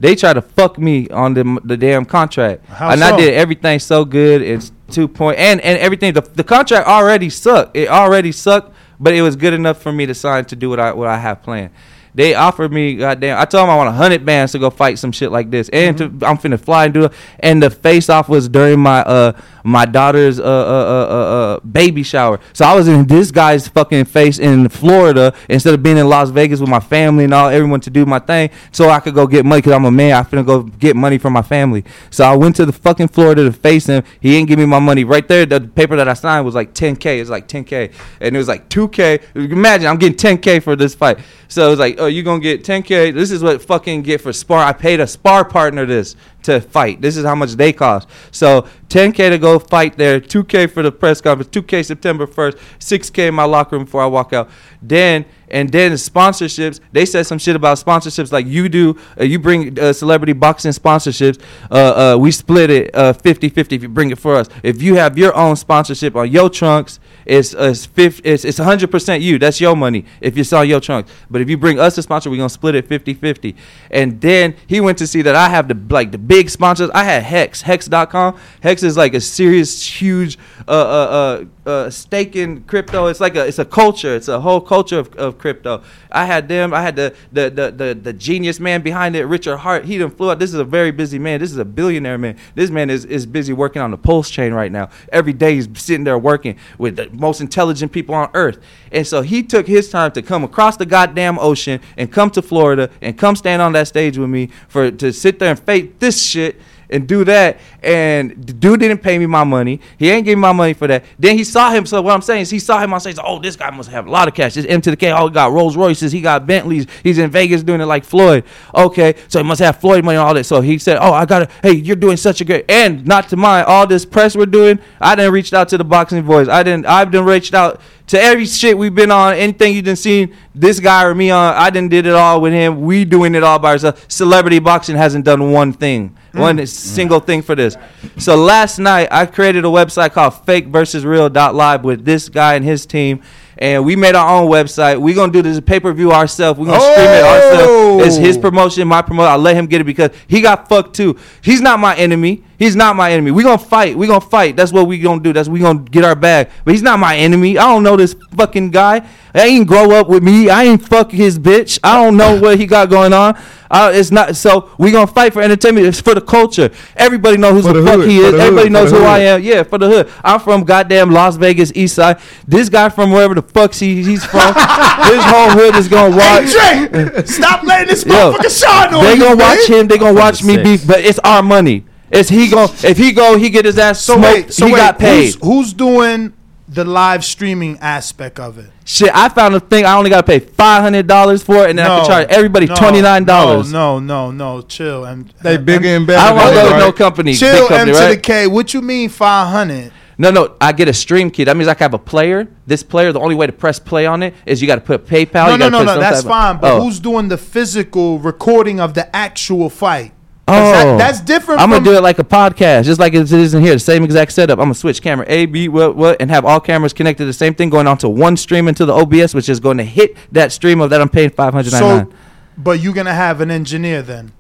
They 0.01 0.15
try 0.17 0.33
to 0.33 0.43
fuck 0.43 0.79
me 0.79 1.09
on 1.09 1.35
the 1.35 1.61
the 1.65 1.77
damn 1.77 2.05
contract, 2.05 2.67
How 2.67 2.91
and 2.91 3.01
so? 3.01 3.07
I 3.07 3.17
did 3.17 3.35
everything 3.35 3.79
so 3.79 4.05
good. 4.05 4.43
It's 4.43 4.73
two 4.91 5.09
point 5.09 5.39
and 5.39 5.61
and 5.61 5.79
everything. 5.79 6.13
The, 6.13 6.23
the 6.23 6.45
contract 6.45 6.89
already 6.89 7.31
sucked. 7.31 7.77
It 7.77 7.89
already 7.89 8.33
sucked, 8.33 8.75
but 8.99 9.15
it 9.15 9.23
was 9.23 9.37
good 9.37 9.53
enough 9.55 9.81
for 9.81 9.93
me 9.93 10.07
to 10.07 10.15
sign 10.15 10.45
to 10.47 10.57
do 10.57 10.71
what 10.71 10.81
I 10.81 10.93
what 10.93 11.09
I 11.09 11.19
have 11.19 11.43
planned. 11.43 11.71
They 12.15 12.35
offered 12.35 12.73
me, 12.73 12.97
goddamn. 12.97 13.39
I 13.39 13.47
told 13.47 13.63
them 13.63 13.71
I 13.71 13.77
want 13.77 13.89
a 13.89 13.93
hundred 13.93 14.25
bands 14.25 14.53
to 14.53 14.59
go 14.59 14.69
fight 14.69 14.99
some 14.99 15.13
shit 15.13 15.33
like 15.33 15.51
this, 15.51 15.71
and 15.71 15.97
to, 15.97 16.05
I'm 16.05 16.37
finna 16.37 16.61
fly 16.61 16.85
and 16.85 16.95
do 16.95 17.05
it. 17.05 17.13
And 17.41 17.63
the 17.63 17.71
face 17.71 18.11
off 18.11 18.29
was 18.29 18.49
during 18.49 18.81
my 18.81 19.01
uh 19.01 19.33
my 19.65 19.87
daughter's 19.87 20.39
uh, 20.39 20.43
uh 20.43 20.47
uh 20.47 21.07
uh 21.09 21.55
uh 21.55 21.61
baby 21.61 22.03
shower. 22.03 22.39
So 22.53 22.67
I 22.67 22.75
was 22.75 22.87
in 22.89 23.07
this 23.07 23.31
guy's 23.31 23.67
fucking 23.69 24.07
face 24.07 24.39
in 24.39 24.69
Florida 24.69 25.35
instead 25.49 25.73
of 25.73 25.83
being 25.83 25.97
in 25.97 26.09
Las 26.09 26.29
Vegas 26.31 26.61
with 26.61 26.69
my 26.69 26.81
family 26.81 27.25
and 27.25 27.33
all 27.33 27.49
everyone 27.49 27.81
to 27.81 27.91
do 27.91 28.05
my 28.05 28.19
thing, 28.19 28.51
so 28.73 28.91
I 28.91 29.01
could 29.01 29.15
go 29.15 29.27
get 29.27 29.47
money 29.47 29.63
because 29.63 29.73
I'm 29.73 29.87
a 29.87 29.91
man. 29.91 30.13
I 30.13 30.23
finna 30.23 30.45
go 30.45 30.65
get 30.65 30.97
money 30.97 31.17
from 31.17 31.33
my 31.33 31.43
family. 31.43 31.83
So 32.11 32.25
I 32.25 32.37
went 32.37 32.57
to 32.57 32.67
the 32.67 32.73
fucking 32.73 33.09
Florida 33.09 33.45
to 33.45 33.53
face 33.53 33.87
him. 33.87 34.05
He 34.21 34.33
didn't 34.33 34.49
give 34.49 34.59
me 34.59 34.67
my 34.67 34.81
money 34.81 35.05
right 35.05 35.27
there. 35.27 35.47
The 35.47 35.63
paper 35.63 35.97
that 35.97 36.09
I 36.09 36.15
signed 36.15 36.45
was 36.45 36.55
like 36.55 36.75
10k. 36.75 37.21
It's 37.21 37.31
like 37.31 37.49
10k, 37.49 37.93
and 38.21 38.37
it 38.37 38.39
was 38.39 38.49
like 38.49 38.69
2k. 38.69 39.35
Imagine 39.51 39.87
I'm 39.87 39.97
getting 39.97 40.19
10k 40.19 40.63
for 40.63 40.77
this 40.77 40.95
fight. 40.95 41.19
So 41.49 41.67
it 41.67 41.71
was 41.71 41.79
like, 41.79 41.99
oh, 42.03 42.07
you 42.07 42.23
gonna 42.23 42.41
get 42.41 42.65
10k? 42.65 43.15
This 43.15 43.31
is 43.31 43.43
what 43.43 43.63
fucking 43.63 44.03
get 44.03 44.21
for 44.21 44.33
spar. 44.33 44.65
I 44.65 44.73
paid 44.73 45.01
a 45.01 45.07
spar 45.07 45.45
partner 45.45 45.87
this 45.87 46.17
to 46.43 46.61
fight. 46.61 47.01
This 47.01 47.17
is 47.17 47.25
how 47.25 47.35
much 47.35 47.53
they 47.53 47.73
cost. 47.73 48.09
So 48.31 48.69
10k 48.89 49.31
to 49.31 49.39
go 49.39 49.59
fight 49.59 49.97
there, 49.97 50.21
2k 50.21 50.71
for 50.71 50.83
the 50.83 50.93
press 50.93 51.21
conference, 51.21 51.51
2k 51.51 51.85
September 51.85 52.27
1st, 52.27 52.59
6k 52.79 53.29
in 53.29 53.35
my 53.35 53.45
locker 53.45 53.77
room 53.77 53.85
before 53.85 54.03
I 54.03 54.07
walk 54.07 54.33
out. 54.33 54.51
Then 54.83 55.25
and 55.53 55.71
then 55.71 55.93
sponsorships, 55.93 56.81
they 56.93 57.05
said 57.05 57.27
some 57.27 57.39
shit 57.39 57.55
about 57.55 57.77
sponsorships 57.77 58.33
like 58.33 58.47
you 58.47 58.71
do. 58.71 58.99
Uh, 59.21 59.25
you 59.25 59.39
bring 59.39 59.79
uh, 59.79 59.93
celebrity 59.93 60.33
boxing 60.33 60.73
sponsorships. 60.73 61.41
Uh, 61.71 62.15
uh, 62.15 62.19
we 62.19 62.31
split 62.33 62.71
it 62.71 62.95
uh, 62.95 63.13
50-50 63.13 63.73
if 63.73 63.83
you 63.83 63.89
bring 63.89 64.11
it 64.11 64.19
for 64.19 64.35
us. 64.35 64.49
If 64.63 64.81
you 64.81 64.95
have 64.97 65.19
your 65.19 65.37
own 65.37 65.57
sponsorship 65.57 66.17
on 66.17 66.33
your 66.33 66.49
trunks, 66.49 66.99
it's 67.27 67.55
uh, 67.55 67.69
it's, 67.71 67.85
50, 67.85 68.29
it's 68.29 68.45
it's 68.45 68.59
100% 68.59 69.21
you. 69.21 69.39
That's 69.39 69.61
your 69.61 69.77
money 69.77 70.07
if 70.21 70.37
you 70.37 70.43
sell 70.43 70.65
your 70.65 70.81
trunks. 70.81 71.13
But 71.31 71.43
if 71.43 71.51
you 71.51 71.59
bring 71.59 71.79
us 71.79 71.99
a 71.99 72.03
sponsor, 72.03 72.31
we're 72.31 72.39
going 72.39 72.49
to 72.49 72.55
split 72.55 72.75
it 72.75 72.89
50-50. 72.89 73.55
And 73.91 74.21
then 74.21 74.57
he 74.67 74.81
went 74.81 74.99
to 74.99 75.07
see 75.07 75.21
that 75.23 75.35
I 75.35 75.51
have 75.51 75.69
the 75.69 75.79
like 75.95 76.13
the 76.13 76.19
big 76.19 76.49
sponsors. 76.49 76.91
I 76.95 77.05
had 77.05 77.23
Hex, 77.23 77.61
hex.com. 77.63 78.39
Hex 78.63 78.83
is 78.83 78.97
like 78.97 79.13
a 79.15 79.21
serious 79.21 79.85
huge 79.85 80.39
uh 80.67 80.71
uh 80.71 81.45
uh, 81.67 81.69
uh 81.69 81.91
stake 81.91 82.37
in 82.37 82.63
crypto. 82.65 83.07
It's 83.07 83.21
like 83.21 83.37
a 83.37 83.47
it's 83.47 83.59
a 83.59 83.65
culture. 83.65 84.17
It's 84.17 84.29
a 84.29 84.41
whole 84.41 84.61
culture 84.61 84.99
of, 84.99 85.15
of 85.17 85.39
crypto. 85.43 85.83
I 86.11 86.25
had 86.25 86.49
them. 86.49 86.73
I 86.73 86.81
had 86.81 86.97
the 86.97 87.15
the, 87.33 87.51
the 87.51 87.71
the 87.71 87.95
the 87.95 88.13
genius 88.15 88.59
man 88.59 88.81
behind 88.81 89.15
it, 89.15 89.25
Richard 89.27 89.59
Heart. 89.59 89.85
He 89.85 89.99
done 89.99 90.11
flew 90.11 90.31
out. 90.31 90.39
This 90.39 90.55
is 90.55 90.61
a 90.61 90.65
very 90.65 90.93
busy 90.93 91.19
man. 91.19 91.41
This 91.41 91.51
is 91.51 91.59
a 91.59 91.65
billionaire 91.65 92.17
man. 92.17 92.39
This 92.55 92.71
man 92.71 92.89
is 92.89 93.05
is 93.05 93.27
busy 93.27 93.53
working 93.53 93.83
on 93.83 93.91
the 93.91 93.99
PulseChain 93.99 94.55
right 94.55 94.73
now. 94.73 94.89
Every 95.11 95.35
day 95.35 95.57
he's 95.57 95.69
sitting 95.75 96.05
there 96.05 96.17
working 96.17 96.57
with 96.79 96.97
the 96.97 97.11
most 97.11 97.43
intelligent 97.43 97.93
people 97.93 98.15
on 98.15 98.31
earth. 98.33 98.59
And 98.91 99.07
so 99.07 99.21
he 99.21 99.43
took 99.43 99.67
his 99.67 99.91
time 99.91 100.13
to 100.13 100.23
come 100.23 100.45
across 100.45 100.77
the 100.77 100.87
goddamn 100.87 101.39
ocean 101.39 101.81
and 101.99 102.11
come 102.11 102.31
to 102.31 102.41
Florida 102.41 102.89
and 103.03 103.19
come 103.19 103.37
stand 103.37 103.61
on 103.61 103.73
that 103.73 103.89
stage 103.89 104.17
with 104.17 104.31
me 104.31 104.49
for 104.69 104.91
to 104.91 105.13
sit 105.13 105.39
there 105.39 105.51
and 105.51 105.59
fake 105.59 105.99
this 105.99 106.23
shit 106.25 106.61
and 106.93 107.09
do 107.09 107.25
that. 107.25 107.59
And 107.83 108.31
the 108.31 108.53
dude 108.53 108.81
didn't 108.81 109.03
pay 109.03 109.19
me 109.19 109.27
my 109.27 109.45
money. 109.45 109.81
He 109.99 110.11
ain't 110.11 110.25
give 110.25 110.39
me 110.39 110.43
my 110.43 110.53
money 110.53 110.73
for 110.73 110.87
that. 110.87 111.05
Then 111.19 111.37
he 111.37 111.45
saw 111.45 111.71
him. 111.71 111.87
So 111.87 112.01
what 112.03 112.15
I'm 112.15 112.23
saying 112.23 112.43
is 112.43 112.51
he 112.51 112.59
saw 112.59 112.79
him 112.79 112.93
on 112.93 113.01
stage. 113.01 113.17
Oh, 113.23 113.39
this 113.39 113.57
guy 113.57 113.71
must 113.71 113.91
have 113.91 114.07
a 114.07 114.11
lot 114.11 114.29
of 114.29 114.35
cash. 114.35 114.55
This 114.55 114.67
M 114.67 114.81
to 114.83 114.91
the 114.91 114.97
K. 114.97 115.11
Oh, 115.11 115.29
he 115.29 115.35
got 115.35 115.53
Rolls 115.53 115.77
Royces. 115.77 116.13
He 116.13 116.21
got 116.21 116.47
Bentleys. 116.47 116.87
He's 117.03 117.19
in 117.19 117.31
Vegas 117.31 117.63
doing 117.63 117.81
it 117.81 117.87
like 117.87 118.05
Floyd. 118.05 118.45
Okay, 118.75 119.15
so 119.29 119.41
he 119.41 119.45
must 119.45 119.61
have 119.61 119.81
Floyd 119.81 120.05
money 120.05 120.17
and 120.17 120.27
all 120.27 120.35
that. 120.35 120.45
So 120.45 120.61
he 120.61 120.79
said, 120.79 120.99
Oh, 121.01 121.13
I 121.13 121.27
got 121.27 121.41
to, 121.41 121.49
hey, 121.63 121.73
you're 121.73 121.97
doing 121.97 122.17
such 122.17 122.41
a 122.41 122.45
great. 122.45 122.71
And 122.71 123.07
not 123.07 123.29
to 123.31 123.37
mind, 123.37 123.67
all 123.67 123.87
this 123.87 124.05
press 124.05 124.37
we're 124.37 124.47
doing, 124.47 124.79
I 125.01 125.15
didn't 125.15 125.33
reach 125.33 125.53
out 125.53 125.69
to 125.71 125.79
the 125.79 125.85
boxing 125.85 126.23
voice. 126.23 126.49
I 126.49 126.63
didn't, 126.63 126.87
I've 126.87 127.11
done 127.11 127.25
reached 127.25 127.55
out 127.55 127.81
to 128.09 128.21
every 128.21 128.45
shit 128.45 128.77
we've 128.77 128.95
been 128.95 129.11
on, 129.11 129.35
anything 129.35 129.75
you 129.75 129.81
done 129.81 129.97
seen 129.97 130.37
this 130.55 130.81
guy 130.81 131.05
or 131.05 131.15
me 131.15 131.31
on, 131.31 131.55
I 131.55 131.71
didn't 131.71 131.91
did 131.91 132.07
it 132.07 132.13
all 132.13 132.41
with 132.41 132.53
him. 132.53 132.83
We 132.83 133.05
doing 133.05 133.35
it 133.35 133.43
all 133.43 133.59
by 133.59 133.73
ourselves. 133.73 134.05
Celebrity 134.09 134.59
boxing 134.59 134.97
hasn't 134.97 135.25
done 135.25 135.51
one 135.51 135.73
thing, 135.73 136.17
one 136.33 136.59
hmm. 136.59 136.65
single 136.65 137.21
thing 137.21 137.43
for 137.43 137.55
this. 137.55 137.77
So 138.19 138.37
last 138.37 138.79
night 138.79 139.09
I 139.11 139.27
created 139.27 139.65
a 139.65 139.69
website 139.69 140.13
called 140.13 140.45
Fake 140.45 140.67
versus 140.69 141.05
Real 141.05 141.29
Live 141.29 141.85
with 141.85 142.05
this 142.05 142.29
guy 142.29 142.55
and 142.55 142.65
his 142.65 142.87
team. 142.87 143.23
And 143.59 143.85
we 143.85 143.97
made 143.97 144.15
our 144.15 144.29
own 144.29 144.51
website. 144.51 145.01
We're 145.01 145.15
gonna 145.15 145.33
do 145.33 145.43
this 145.43 145.61
pay 145.61 145.79
per 145.79 145.93
view 145.93 146.11
ourselves. 146.11 146.59
We're 146.59 146.67
gonna 146.67 146.81
stream 146.81 147.11
it 147.11 147.23
ourselves. 147.23 148.07
It's 148.07 148.17
his 148.17 148.37
oh! 148.37 148.41
promotion, 148.41 148.89
my 148.89 149.03
promotion. 149.03 149.31
I 149.31 149.37
let 149.37 149.55
him 149.55 149.67
get 149.67 149.81
it 149.81 149.85
because 149.85 150.11
he 150.27 150.41
got 150.41 150.69
fucked 150.69 150.97
too. 150.97 151.19
He's 151.43 151.61
not 151.61 151.79
my 151.79 151.95
enemy. 151.95 152.43
He's 152.59 152.75
not 152.75 152.97
my 152.97 153.13
enemy. 153.13 153.31
We're 153.31 153.45
gonna 153.45 153.59
fight. 153.59 153.97
We're 153.97 154.09
gonna 154.09 154.21
fight. 154.21 154.57
That's 154.57 154.73
what 154.73 154.89
we 154.89 154.99
gonna 154.99 155.21
do. 155.21 155.33
That's 155.33 155.49
we 155.49 155.61
gonna 155.61 155.81
get 155.81 156.03
our 156.03 156.15
bag. 156.15 156.49
But 156.65 156.73
he's 156.73 156.83
not 156.83 156.99
my 156.99 157.17
enemy. 157.17 157.59
I 157.59 157.65
don't 157.67 157.83
know 157.83 157.97
this 157.97 158.17
fucking 158.37 158.71
guy. 158.71 159.07
I 159.35 159.47
ain't 159.47 159.67
grow 159.67 159.91
up 159.93 160.09
with 160.09 160.23
me. 160.23 160.51
I 160.51 160.65
ain't 160.65 160.83
fuck 160.87 161.11
his 161.11 161.39
bitch. 161.39 161.79
I 161.83 162.03
don't 162.03 162.17
know 162.17 162.39
what 162.41 162.59
he 162.59 162.67
got 162.67 162.91
going 162.91 163.13
on. 163.13 163.39
Uh, 163.71 163.91
it's 163.95 164.11
not 164.11 164.37
so 164.37 164.69
we 164.79 164.91
gonna 164.91 165.07
fight 165.07 165.33
for 165.33 165.41
entertainment. 165.41 165.87
It's 165.87 166.01
for 166.01 166.15
the 166.15 166.21
culture. 166.21 166.71
Everybody 166.95 167.39
knows 167.39 167.65
who 167.65 167.73
the, 167.73 167.81
the 167.81 167.87
fuck 167.87 168.01
hood, 168.01 168.09
he 168.11 168.19
is. 168.19 168.35
Everybody 168.35 168.65
hood, 168.67 168.73
knows 168.73 168.91
who 168.91 168.99
the 168.99 169.05
I 169.07 169.19
am. 169.21 169.43
Yeah, 169.43 169.63
for 169.63 169.79
the 169.79 169.89
hood. 169.89 170.11
I'm 170.23 170.41
from 170.41 170.65
goddamn 170.65 171.11
Las 171.11 171.37
Vegas 171.37 171.73
East 171.75 171.95
Side. 171.95 172.21
This 172.47 172.69
guy 172.69 172.91
from 172.91 173.11
wherever 173.13 173.35
the 173.35 173.41
fuck 173.41 173.73
he, 173.73 174.03
he's 174.03 174.25
from. 174.27 174.41
his 174.49 175.25
whole 175.25 175.51
hood 175.51 175.77
is 175.77 175.89
gonna 175.89 176.15
watch. 176.15 176.53
Hey, 176.53 176.89
Drake, 176.89 177.27
stop 177.27 177.63
letting 177.65 177.89
this 177.89 178.05
Yo, 178.05 178.13
motherfucker 178.13 178.61
shine 178.61 178.95
on 178.95 179.05
they 179.05 179.15
you, 179.15 179.21
gonna 179.21 179.37
man. 179.37 179.57
watch 179.57 179.67
him. 179.71 179.89
They 179.89 179.97
gonna 179.97 180.19
watch 180.21 180.45
me 180.45 180.63
beef, 180.63 180.87
but 180.87 181.01
it's 181.01 181.19
our 181.21 181.43
money. 181.43 181.87
It's 182.11 182.29
he 182.29 182.51
go 182.51 182.65
if 182.65 182.99
he 182.99 183.13
go 183.13 183.39
he 183.39 183.49
get 183.49 183.65
his 183.65 183.79
ass 183.79 184.03
So 184.03 184.17
smoked. 184.19 184.35
wait, 184.35 184.53
so 184.53 184.67
he 184.67 184.73
wait, 184.75 184.79
got 184.79 184.99
paid. 184.99 185.35
Who's, 185.37 185.43
who's 185.43 185.73
doing 185.73 186.35
the 186.73 186.85
live 186.85 187.25
streaming 187.25 187.79
aspect 187.81 188.39
of 188.41 188.59
it? 188.59 188.71
Shit, 188.85 189.11
I 189.15 189.29
found 189.29 189.55
a 189.55 189.61
thing. 189.61 189.85
I 189.85 189.97
only 189.97 190.11
gotta 190.11 190.27
pay 190.27 190.39
five 190.41 190.83
hundred 190.83 191.07
dollars 191.07 191.43
for 191.43 191.65
it, 191.65 191.71
and 191.71 191.79
then 191.79 191.91
I 191.91 191.99
can 191.99 192.07
charge 192.07 192.29
everybody 192.31 192.67
no, 192.67 192.75
twenty 192.75 193.01
nine 193.01 193.25
dollars. 193.25 193.73
No, 193.73 193.99
no, 193.99 194.31
no, 194.31 194.57
no, 194.59 194.63
chill. 194.63 195.05
And 195.05 195.33
They 195.43 195.57
bigger 195.57 195.89
and 195.89 196.07
better 196.07 196.21
I 196.21 196.29
don't 196.29 196.37
want 196.37 196.49
to 196.49 196.55
than 196.55 196.65
go 196.71 196.75
us, 196.77 196.81
no 196.81 196.93
company. 196.93 197.35
chill. 197.35 197.69
big 197.69 197.69
company, 197.69 197.91
M 197.99 198.09
to 198.11 198.15
the 198.17 198.21
K. 198.21 198.47
What 198.47 198.75
you 198.75 198.83
mean 198.83 199.09
five 199.09 199.49
hundred? 199.49 199.93
No, 200.19 200.31
no, 200.31 200.57
I 200.61 200.73
get 200.73 200.89
a 200.89 200.93
stream 200.93 201.31
kit. 201.31 201.47
That 201.47 201.57
means 201.57 201.69
I 201.69 201.75
can 201.75 201.85
have 201.87 201.95
a 201.95 201.99
player. 201.99 202.47
This 202.67 202.83
player, 202.83 203.13
the 203.13 203.19
only 203.19 203.35
way 203.35 203.47
to 203.47 203.53
press 203.53 203.79
play 203.79 204.07
on 204.07 204.23
it 204.23 204.35
is 204.47 204.61
you 204.61 204.69
got 204.69 204.77
to 204.77 204.81
put 204.83 205.07
PayPal. 205.07 205.47
No, 205.47 205.53
you 205.53 205.59
no, 205.59 205.69
no, 205.71 205.79
put 205.79 205.87
no. 205.87 205.99
That's 206.01 206.19
type 206.23 206.25
of- 206.27 206.31
fine. 206.31 206.57
But 206.59 206.73
Oh. 206.75 206.83
who's 206.85 207.01
doing 207.01 207.29
the 207.29 207.39
physical 207.39 208.19
recording 208.19 208.79
of 208.79 208.95
the 208.95 209.15
actual 209.17 209.69
fight? 209.71 210.13
'Cause 210.49 210.73
that- 210.73 210.87
Oh, 210.87 210.99
that's 210.99 211.21
different. 211.21 211.61
I'm 211.61 211.71
gonna 211.71 211.85
do 211.85 211.95
it 211.97 212.03
like 212.03 212.19
a 212.19 212.25
podcast, 212.25 212.85
just 212.85 212.99
like 212.99 213.15
it 213.15 213.31
is 213.31 213.55
in 213.55 213.63
here. 213.63 213.75
The 213.75 213.79
same 213.79 214.03
exact 214.05 214.33
setup. 214.33 214.59
I'm 214.59 214.65
gonna 214.65 214.75
switch 214.75 215.01
camera 215.01 215.25
A, 215.29 215.47
B, 215.47 215.69
what, 215.69 215.97
what, 215.97 216.21
and 216.21 216.31
have 216.31 216.45
all 216.45 216.61
cameras 216.61 216.93
connected. 216.93 217.27
The 217.27 217.33
same 217.33 217.55
thing 217.55 217.71
going 217.71 217.87
onto 217.87 218.09
one 218.09 218.37
stream 218.37 218.67
into 218.69 218.85
the 218.85 218.93
OBS, 218.93 219.35
which 219.35 219.49
is 219.49 219.61
going 219.61 219.79
to 219.79 219.85
hit 219.85 220.17
that 220.33 220.51
stream 220.53 220.81
of 220.81 220.91
that 220.91 221.01
I'm 221.01 221.09
paying 221.09 221.31
five 221.31 221.55
hundred 221.55 221.73
ninety 221.73 222.11
So, 222.11 222.17
but 222.59 222.81
you're 222.81 222.93
gonna 222.93 223.15
have 223.15 223.41
an 223.41 223.51
engineer 223.51 224.03
then. 224.03 224.33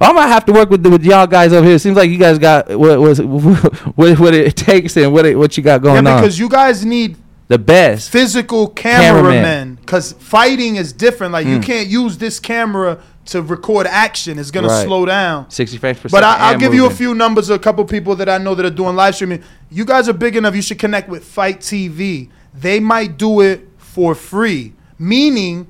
I'm 0.00 0.14
gonna 0.14 0.28
have 0.28 0.44
to 0.44 0.52
work 0.52 0.68
with 0.68 0.82
the, 0.82 0.90
with 0.90 1.02
y'all 1.04 1.26
guys 1.26 1.54
over 1.54 1.64
here. 1.66 1.76
It 1.76 1.80
seems 1.80 1.96
like 1.96 2.10
you 2.10 2.18
guys 2.18 2.38
got 2.38 2.68
what 2.78 3.00
was 3.00 3.20
what, 3.94 4.18
what 4.20 4.34
it 4.34 4.54
takes 4.54 4.96
and 4.98 5.12
what 5.12 5.24
it, 5.24 5.38
what 5.38 5.56
you 5.56 5.62
got 5.62 5.80
going 5.80 6.04
yeah, 6.04 6.16
on. 6.16 6.20
because 6.22 6.38
you 6.38 6.50
guys 6.50 6.84
need 6.84 7.16
the 7.48 7.58
best 7.58 8.10
physical 8.10 8.68
cameramen. 8.68 9.76
Because 9.76 10.12
fighting 10.18 10.76
is 10.76 10.92
different. 10.92 11.32
Like 11.32 11.46
you 11.46 11.58
Mm. 11.58 11.62
can't 11.62 11.88
use 11.88 12.18
this 12.18 12.40
camera 12.40 12.98
to 13.26 13.42
record 13.42 13.86
action. 13.88 14.38
It's 14.38 14.50
gonna 14.50 14.68
Right. 14.68 14.84
slow 14.86 15.04
down. 15.06 15.46
sixty 15.50 15.78
frames 15.78 15.98
per 15.98 16.08
But 16.08 16.22
second. 16.22 16.24
I, 16.42 16.46
I'll 16.46 16.52
and 16.52 16.60
give 16.60 16.74
you 16.74 16.86
a 16.86 16.90
few 16.90 17.14
numbers. 17.14 17.48
of 17.50 17.56
A 17.56 17.58
couple 17.58 17.84
people 17.84 18.14
that 18.16 18.28
I 18.28 18.38
know 18.38 18.54
that 18.54 18.64
are 18.66 18.70
doing 18.70 18.94
live 18.96 19.14
streaming. 19.14 19.42
You 19.70 19.84
guys 19.84 20.08
are 20.08 20.12
big 20.12 20.36
enough. 20.36 20.54
You 20.54 20.62
should 20.62 20.78
connect 20.78 21.08
with 21.08 21.24
FITE 21.24 21.60
TV. 21.60 22.28
They 22.58 22.80
might 22.80 23.16
do 23.18 23.40
it 23.40 23.68
for 23.78 24.14
free, 24.14 24.74
meaning 24.98 25.66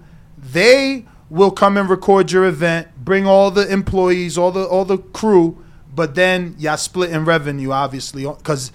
they 0.53 1.05
will 1.29 1.51
come 1.51 1.77
and 1.77 1.89
record 1.91 2.31
your 2.31 2.45
event, 2.45 2.89
bring 3.05 3.27
all 3.27 3.51
the 3.51 3.67
employees, 3.71 4.39
all 4.39 4.51
the 4.53 4.65
all 4.65 4.85
the 4.85 4.99
crew, 4.99 5.57
but 5.95 6.15
then 6.15 6.55
y'all 6.59 6.77
split 6.77 7.11
in 7.11 7.25
revenue, 7.25 7.71
obviously, 7.73 8.25
because 8.25 8.71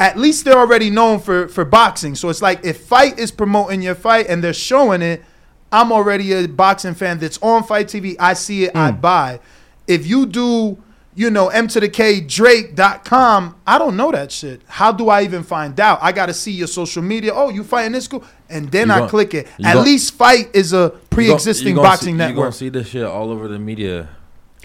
at 0.00 0.16
least 0.16 0.46
they're 0.46 0.58
already 0.58 0.90
known 0.90 1.20
for 1.20 1.46
for 1.46 1.64
boxing. 1.64 2.16
So 2.16 2.30
it's 2.30 2.42
like 2.42 2.64
if 2.64 2.80
FITE 2.80 3.18
is 3.18 3.30
promoting 3.30 3.82
your 3.82 3.94
fight 3.94 4.26
and 4.28 4.42
they're 4.42 4.54
showing 4.54 5.02
it, 5.02 5.22
I'm 5.70 5.92
already 5.92 6.32
a 6.32 6.48
boxing 6.48 6.94
fan 6.94 7.18
that's 7.18 7.38
on 7.42 7.62
FITE 7.62 7.86
TV. 7.86 8.16
I 8.18 8.32
see 8.32 8.64
it, 8.64 8.74
I 8.74 8.90
hmm. 8.90 9.00
buy. 9.00 9.40
If 9.86 10.06
you 10.06 10.24
do, 10.26 10.78
you 11.14 11.30
know, 11.30 11.48
M 11.48 11.68
to 11.68 11.80
the 11.80 11.88
K 11.88 12.20
Drake.com, 12.20 13.56
I 13.66 13.78
don't 13.78 13.96
know 13.96 14.10
that 14.10 14.32
shit. 14.32 14.62
How 14.66 14.90
do 14.90 15.10
I 15.10 15.22
even 15.22 15.42
find 15.42 15.78
out? 15.78 15.98
I 16.00 16.12
gotta 16.12 16.32
see 16.32 16.52
your 16.52 16.68
social 16.68 17.02
media. 17.02 17.32
Oh, 17.34 17.50
you 17.50 17.62
fighting 17.62 17.92
this 17.92 18.06
school? 18.06 18.24
And 18.48 18.70
then 18.72 18.88
You 18.88 18.94
I 18.94 18.98
gon- 19.00 19.08
click 19.10 19.34
it. 19.34 19.48
you 19.58 19.66
At 19.66 19.74
gon- 19.74 19.84
least 19.84 20.14
FITE 20.14 20.48
is 20.54 20.72
a 20.72 20.90
pre-existing 21.10 21.68
You 21.68 21.74
gon- 21.74 21.82
you 21.82 21.84
gon' 21.84 21.90
boxing 21.92 22.18
see, 22.18 22.26
You 22.28 22.34
gonna 22.34 22.52
see 22.52 22.68
this 22.70 22.88
shit 22.88 23.04
all 23.04 23.30
over 23.30 23.48
the 23.48 23.58
media. 23.58 24.08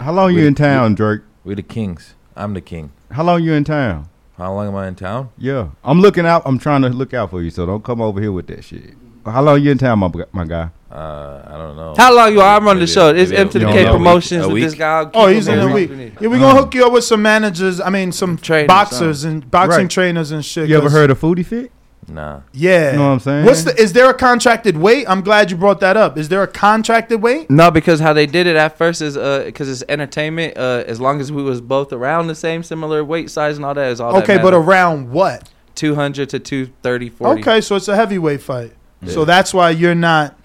How 0.00 0.12
long 0.12 0.32
you 0.34 0.46
in 0.46 0.54
town, 0.54 0.92
we- 0.92 0.96
Drake? 0.96 1.20
We 1.44 1.54
the 1.54 1.62
kings. 1.62 2.14
I'm 2.34 2.54
the 2.54 2.60
king. 2.62 2.90
How 3.10 3.22
long 3.22 3.42
you 3.42 3.52
in 3.52 3.64
town? 3.64 4.08
How 4.38 4.52
long 4.52 4.68
am 4.68 4.76
I 4.76 4.88
in 4.88 4.94
town? 4.94 5.30
Yeah, 5.38 5.68
I'm 5.82 6.00
looking 6.00 6.26
out. 6.26 6.42
I'm 6.44 6.58
trying 6.58 6.82
to 6.82 6.88
look 6.90 7.14
out 7.14 7.30
for 7.30 7.40
you, 7.42 7.50
so 7.50 7.64
don't 7.64 7.82
come 7.82 8.00
over 8.00 8.20
here 8.20 8.32
with 8.32 8.46
that 8.48 8.64
shit. 8.64 8.94
How 9.24 9.42
long 9.42 9.60
you 9.60 9.70
in 9.72 9.78
town, 9.78 9.98
my 9.98 10.10
my 10.32 10.44
guy? 10.44 10.70
Uh, 10.90 11.42
I 11.46 11.56
don't 11.58 11.74
know. 11.76 11.94
How 11.96 12.14
long 12.14 12.32
you 12.32 12.40
are? 12.40 12.56
I'm 12.56 12.64
running 12.64 12.80
the 12.82 12.86
show. 12.86 13.12
It's 13.14 13.30
maybe 13.30 13.40
M 13.40 13.48
to 13.48 13.58
the 13.58 13.68
a- 13.68 13.72
K 13.72 13.80
a 13.80 13.84
week- 13.86 13.92
Promotions. 13.92 14.44
a 14.44 14.48
with 14.48 14.62
this 14.62 14.72
week? 14.72 14.78
guy. 14.78 15.10
Oh, 15.14 15.26
he's 15.26 15.48
in 15.48 15.58
a 15.58 15.64
on 15.64 15.72
week. 15.72 15.88
what 15.90 15.98
we 15.98 16.04
need. 16.04 16.16
Yeah, 16.20 16.28
we're 16.28 16.38
gonna 16.38 16.58
hook 16.60 16.74
you 16.74 16.86
up 16.86 16.92
with 16.92 17.02
some 17.04 17.22
managers. 17.22 17.80
I 17.80 17.90
mean, 17.90 18.12
some 18.12 18.36
Trainers, 18.36 18.68
boxers 18.68 19.24
and 19.24 19.50
boxing 19.50 19.82
Right. 19.84 19.90
trainers 19.90 20.30
and 20.30 20.44
shit. 20.44 20.68
You 20.68 20.76
ever 20.76 20.90
heard 20.90 21.10
of 21.10 21.18
Foodie 21.20 21.44
Fit? 21.44 21.72
Nah. 22.08 22.42
Yeah. 22.52 22.92
You 22.92 22.98
know 22.98 23.06
what 23.06 23.12
I'm 23.14 23.20
saying? 23.20 23.44
What's 23.46 23.64
the? 23.64 23.74
Is 23.80 23.92
there 23.92 24.08
a 24.08 24.14
contracted 24.14 24.76
weight? 24.76 25.08
I'm 25.08 25.22
glad 25.22 25.50
you 25.50 25.56
brought 25.56 25.80
that 25.80 25.96
up. 25.96 26.16
Is 26.16 26.28
there 26.28 26.42
a 26.42 26.48
contracted 26.48 27.20
weight? 27.20 27.50
No, 27.50 27.70
because 27.70 27.98
how 28.00 28.12
they 28.12 28.26
did 28.26 28.46
it 28.46 28.54
at 28.54 28.78
first 28.78 29.02
is 29.02 29.16
uh 29.16 29.42
because 29.44 29.68
it's 29.68 29.82
entertainment. 29.88 30.56
Uh, 30.56 30.84
as 30.86 31.00
long 31.00 31.20
as 31.20 31.32
we 31.32 31.42
was 31.42 31.60
both 31.60 31.92
around 31.92 32.28
the 32.28 32.34
same 32.34 32.62
similar 32.62 33.04
weight 33.04 33.30
size 33.30 33.56
and 33.56 33.64
all 33.64 33.74
that 33.74 33.90
is 33.90 34.00
all. 34.00 34.16
Okay, 34.18 34.38
but 34.38 34.54
around 34.54 35.10
what? 35.10 35.50
two 35.76 35.94
hundred 35.94 36.30
to 36.30 36.40
230, 36.40 37.10
40. 37.10 37.40
Okay, 37.40 37.60
so 37.60 37.76
it's 37.76 37.86
a 37.86 37.94
heavyweight 37.94 38.40
fight. 38.40 38.72
So 39.06 39.24
that's 39.24 39.54
why 39.54 39.70
you're 39.70 39.94
not. 39.94 40.36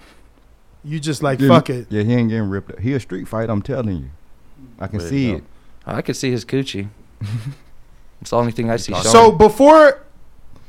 You 0.84 1.00
just 1.00 1.22
like 1.22 1.40
Yeah, 1.40 1.48
fuck 1.48 1.70
it. 1.70 1.86
Yeah, 1.90 2.02
he 2.02 2.12
ain't 2.12 2.28
getting 2.28 2.48
ripped. 2.48 2.80
He 2.80 2.92
a 2.92 3.00
street 3.00 3.26
fight. 3.26 3.48
I'm 3.50 3.62
telling 3.62 3.96
you. 3.96 4.10
I 4.78 4.88
can 4.88 4.98
Where'd 4.98 5.10
see 5.10 5.30
it 5.30 5.36
it. 5.36 5.44
I 5.86 6.02
can 6.02 6.14
see 6.14 6.30
his 6.30 6.44
coochie. 6.44 6.88
it's 8.20 8.30
the 8.30 8.36
only 8.36 8.52
thing 8.52 8.70
I 8.70 8.76
see. 8.76 8.94
So 8.94 9.32
before, 9.32 10.04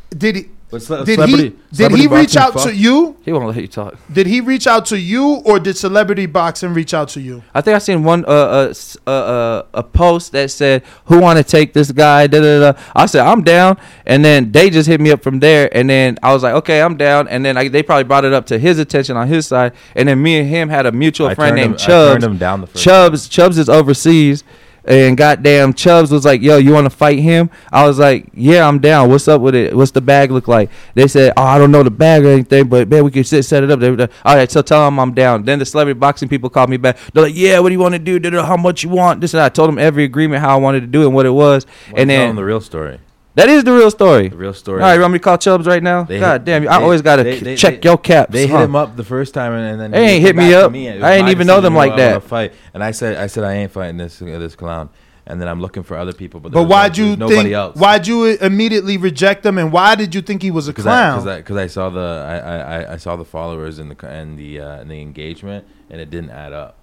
did 0.09 0.35
he? 0.35 0.49
What's 0.73 0.87
that, 0.87 1.05
Did 1.05 1.15
celebrity- 1.15 1.55
he? 1.71 1.77
Did 1.77 1.91
he 1.91 2.07
reach 2.07 2.35
out 2.35 2.53
fuck? 2.53 2.63
to 2.63 2.75
you? 2.75 3.15
He 3.23 3.31
won't 3.31 3.45
let 3.45 3.55
you 3.57 3.67
talk. 3.67 3.93
Did 4.11 4.25
he 4.25 4.41
reach 4.41 4.65
out 4.65 4.87
to 4.87 4.99
you, 4.99 5.35
or 5.45 5.59
did 5.59 5.77
celebrity 5.77 6.25
boxing 6.25 6.73
reach 6.73 6.95
out 6.95 7.09
to 7.09 7.21
you? 7.21 7.43
I 7.53 7.61
think 7.61 7.75
I 7.75 7.77
seen 7.77 8.03
one 8.03 8.25
uh, 8.25 8.29
uh, 8.29 8.73
uh, 9.05 9.09
uh, 9.11 9.63
a 9.75 9.83
post 9.83 10.31
that 10.31 10.49
said, 10.49 10.81
"Who 11.05 11.19
want 11.19 11.37
to 11.37 11.43
take 11.43 11.73
this 11.73 11.91
guy?" 11.91 12.25
Da, 12.25 12.39
da, 12.41 12.59
da. 12.71 12.79
I 12.95 13.05
said, 13.05 13.21
"I'm 13.25 13.43
down," 13.43 13.77
and 14.07 14.25
then 14.25 14.51
they 14.51 14.71
just 14.71 14.87
hit 14.89 14.99
me 14.99 15.11
up 15.11 15.21
from 15.21 15.39
there, 15.39 15.69
and 15.77 15.87
then 15.87 16.17
I 16.23 16.33
was 16.33 16.41
like, 16.41 16.55
"Okay, 16.55 16.81
I'm 16.81 16.97
down," 16.97 17.27
and 17.27 17.45
then 17.45 17.55
I, 17.55 17.67
they 17.67 17.83
probably 17.83 18.05
brought 18.05 18.25
it 18.25 18.33
up 18.33 18.47
to 18.47 18.57
his 18.57 18.79
attention 18.79 19.15
on 19.15 19.27
his 19.27 19.45
side, 19.45 19.73
and 19.95 20.09
then 20.09 20.21
me 20.23 20.39
and 20.39 20.49
him 20.49 20.69
had 20.69 20.87
a 20.87 20.91
mutual 20.91 21.27
I 21.27 21.35
friend 21.35 21.55
named 21.55 21.65
him- 21.67 21.73
I 21.73 21.77
Chubbs. 21.85 22.11
turned 22.13 22.23
him 22.23 22.37
down 22.39 22.61
the 22.61 22.67
first 22.67 22.83
Chubbs, 22.83 23.29
Chubbs 23.29 23.57
is 23.59 23.69
overseas. 23.69 24.43
And 24.85 25.15
goddamn, 25.15 25.73
Chubbs 25.73 26.11
was 26.11 26.25
like, 26.25 26.41
"Yo, 26.41 26.57
you 26.57 26.73
want 26.73 26.85
to 26.85 26.89
fight 26.89 27.19
him?" 27.19 27.49
I 27.71 27.87
was 27.87 27.99
like, 27.99 28.27
"Yeah, 28.33 28.67
I'm 28.67 28.79
down. 28.79 29.09
What's 29.09 29.27
up 29.27 29.39
with 29.41 29.55
it? 29.55 29.75
What's 29.75 29.91
the 29.91 30.01
bag 30.01 30.31
look 30.31 30.47
like?" 30.47 30.69
They 30.93 31.07
said, 31.07 31.33
"Oh, 31.37 31.43
I 31.43 31.57
don't 31.57 31.71
know 31.71 31.83
the 31.83 31.91
bag 31.91 32.25
or 32.25 32.29
anything, 32.29 32.67
but 32.67 32.89
man, 32.89 33.05
we 33.05 33.11
can 33.11 33.23
sit 33.23 33.43
set 33.43 33.63
it 33.63 33.71
up." 33.71 33.79
They 33.79 33.89
were 33.89 33.97
like, 33.97 34.11
All 34.25 34.35
right, 34.35 34.51
so 34.51 34.61
tell 34.61 34.83
them 34.85 34.99
I'm 34.99 35.13
down. 35.13 35.45
Then 35.45 35.59
the 35.59 35.65
celebrity 35.65 35.97
boxing 35.97 36.27
people 36.27 36.49
called 36.49 36.69
me 36.69 36.77
back. 36.77 36.97
They're 37.13 37.23
like, 37.23 37.35
"Yeah, 37.35 37.59
what 37.59 37.69
do 37.69 37.73
you 37.73 37.79
want 37.79 37.93
to 37.93 37.99
do? 37.99 38.19
How 38.41 38.57
much 38.57 38.83
you 38.83 38.89
want?" 38.89 39.21
This 39.21 39.33
and. 39.33 39.41
I 39.41 39.49
told 39.49 39.69
them 39.69 39.77
every 39.77 40.03
agreement 40.03 40.41
how 40.41 40.53
I 40.53 40.59
wanted 40.59 40.81
to 40.81 40.87
do 40.87 41.03
it 41.03 41.05
and 41.05 41.15
what 41.15 41.25
it 41.25 41.31
was, 41.31 41.65
Well, 41.91 42.01
and 42.01 42.09
then 42.09 42.35
the 42.35 42.43
real 42.43 42.61
story. 42.61 42.99
That 43.35 43.49
is 43.49 43.63
the 43.63 43.73
real 43.73 43.89
story. 43.89 44.27
The 44.29 44.37
real 44.37 44.53
story. 44.53 44.81
All 44.81 44.87
right, 44.89 44.93
you 44.93 45.01
want 45.01 45.13
me 45.13 45.19
to 45.19 45.23
call 45.23 45.37
Chubbs 45.39 45.65
right 45.65 45.81
now? 45.81 46.03
They 46.03 46.19
God 46.19 46.41
hit- 46.41 46.45
damn, 46.45 46.61
I 46.69 46.77
they- 46.77 46.83
always 46.83 47.01
gotta 47.01 47.23
they- 47.23 47.39
they- 47.39 47.55
check 47.55 47.81
they- 47.81 47.89
your 47.89 47.97
caps. 47.97 48.31
They 48.31 48.45
huh? 48.47 48.57
hit 48.59 48.63
him 48.65 48.75
up 48.75 48.95
the 48.95 49.03
first 49.03 49.33
time, 49.33 49.53
and, 49.53 49.71
and 49.71 49.81
then 49.81 49.91
They 49.91 50.05
he 50.07 50.13
ain't 50.15 50.21
hit 50.25 50.35
me 50.35 50.53
up. 50.53 50.71
me. 50.71 50.87
I 50.89 51.15
ain't 51.15 51.29
even 51.29 51.47
know 51.47 51.59
them 51.59 51.73
like 51.75 51.93
who 51.93 51.97
I 52.01 52.03
wanna 52.05 52.13
that. 52.19 52.23
Fight, 52.23 52.53
and 52.75 52.83
I 52.83 52.91
said, 52.91 53.17
I 53.17 53.25
said 53.27 53.43
I 53.43 53.53
ain't 53.55 53.71
fighting 53.71 53.97
this 53.97 54.21
uh, 54.21 54.25
this 54.25 54.55
clown, 54.55 54.89
and 55.25 55.41
then 55.41 55.47
I'm 55.47 55.59
looking 55.61 55.81
for 55.81 55.97
other 55.97 56.13
people. 56.13 56.41
But, 56.41 56.51
But 56.51 56.63
why'd 56.65 56.95
no- 56.95 57.03
you 57.05 57.15
nobody 57.15 57.35
think? 57.41 57.53
else? 57.53 57.75
Why'd 57.75 58.05
you 58.05 58.25
immediately 58.25 58.97
reject 58.97 59.43
him, 59.43 59.57
and 59.57 59.71
why 59.71 59.95
did 59.95 60.13
you 60.13 60.21
think 60.21 60.43
he 60.43 60.51
was 60.51 60.67
a 60.67 60.71
Because 60.71 60.83
clown? 60.83 61.27
I, 61.27 61.37
because 61.37 61.57
I, 61.57 61.65
saw 61.65 61.89
the 61.89 61.99
I, 61.99 62.37
I, 62.37 62.57
I- 62.83 62.93
I 62.93 62.97
saw 62.97 63.15
the 63.15 63.25
followers 63.25 63.79
and 63.79 63.89
the 63.89 64.07
and 64.07 64.37
the 64.37 64.59
uh, 64.59 64.81
and 64.81 64.91
the 64.91 65.01
engagement, 65.01 65.65
and 65.89 65.99
it 65.99 66.11
didn't 66.11 66.29
add 66.29 66.53
up. 66.53 66.77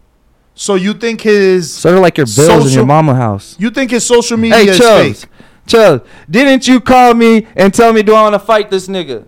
so 0.57 0.75
you 0.75 0.95
think 0.95 1.21
his 1.21 1.73
Sort 1.73 1.95
of 1.95 2.01
like 2.01 2.17
your 2.19 2.27
bills 2.27 2.67
in 2.67 2.73
your 2.77 2.87
mama 2.87 3.15
house. 3.15 3.55
You 3.61 3.71
think 3.71 3.93
his 3.93 4.05
social 4.05 4.37
media 4.37 4.57
Hey, 4.59 4.69
is 4.69 4.79
Chubbs, 4.79 5.21
fake? 5.25 5.31
Chubbs, 5.71 6.09
didn't 6.29 6.67
you 6.67 6.81
call 6.81 7.15
me 7.15 7.47
and 7.55 7.73
tell 7.73 7.93
me 7.93 8.03
do 8.03 8.15
I 8.15 8.23
want 8.23 8.35
to 8.35 8.41
fight 8.41 8.71
this 8.71 8.89
nigga? 8.89 9.25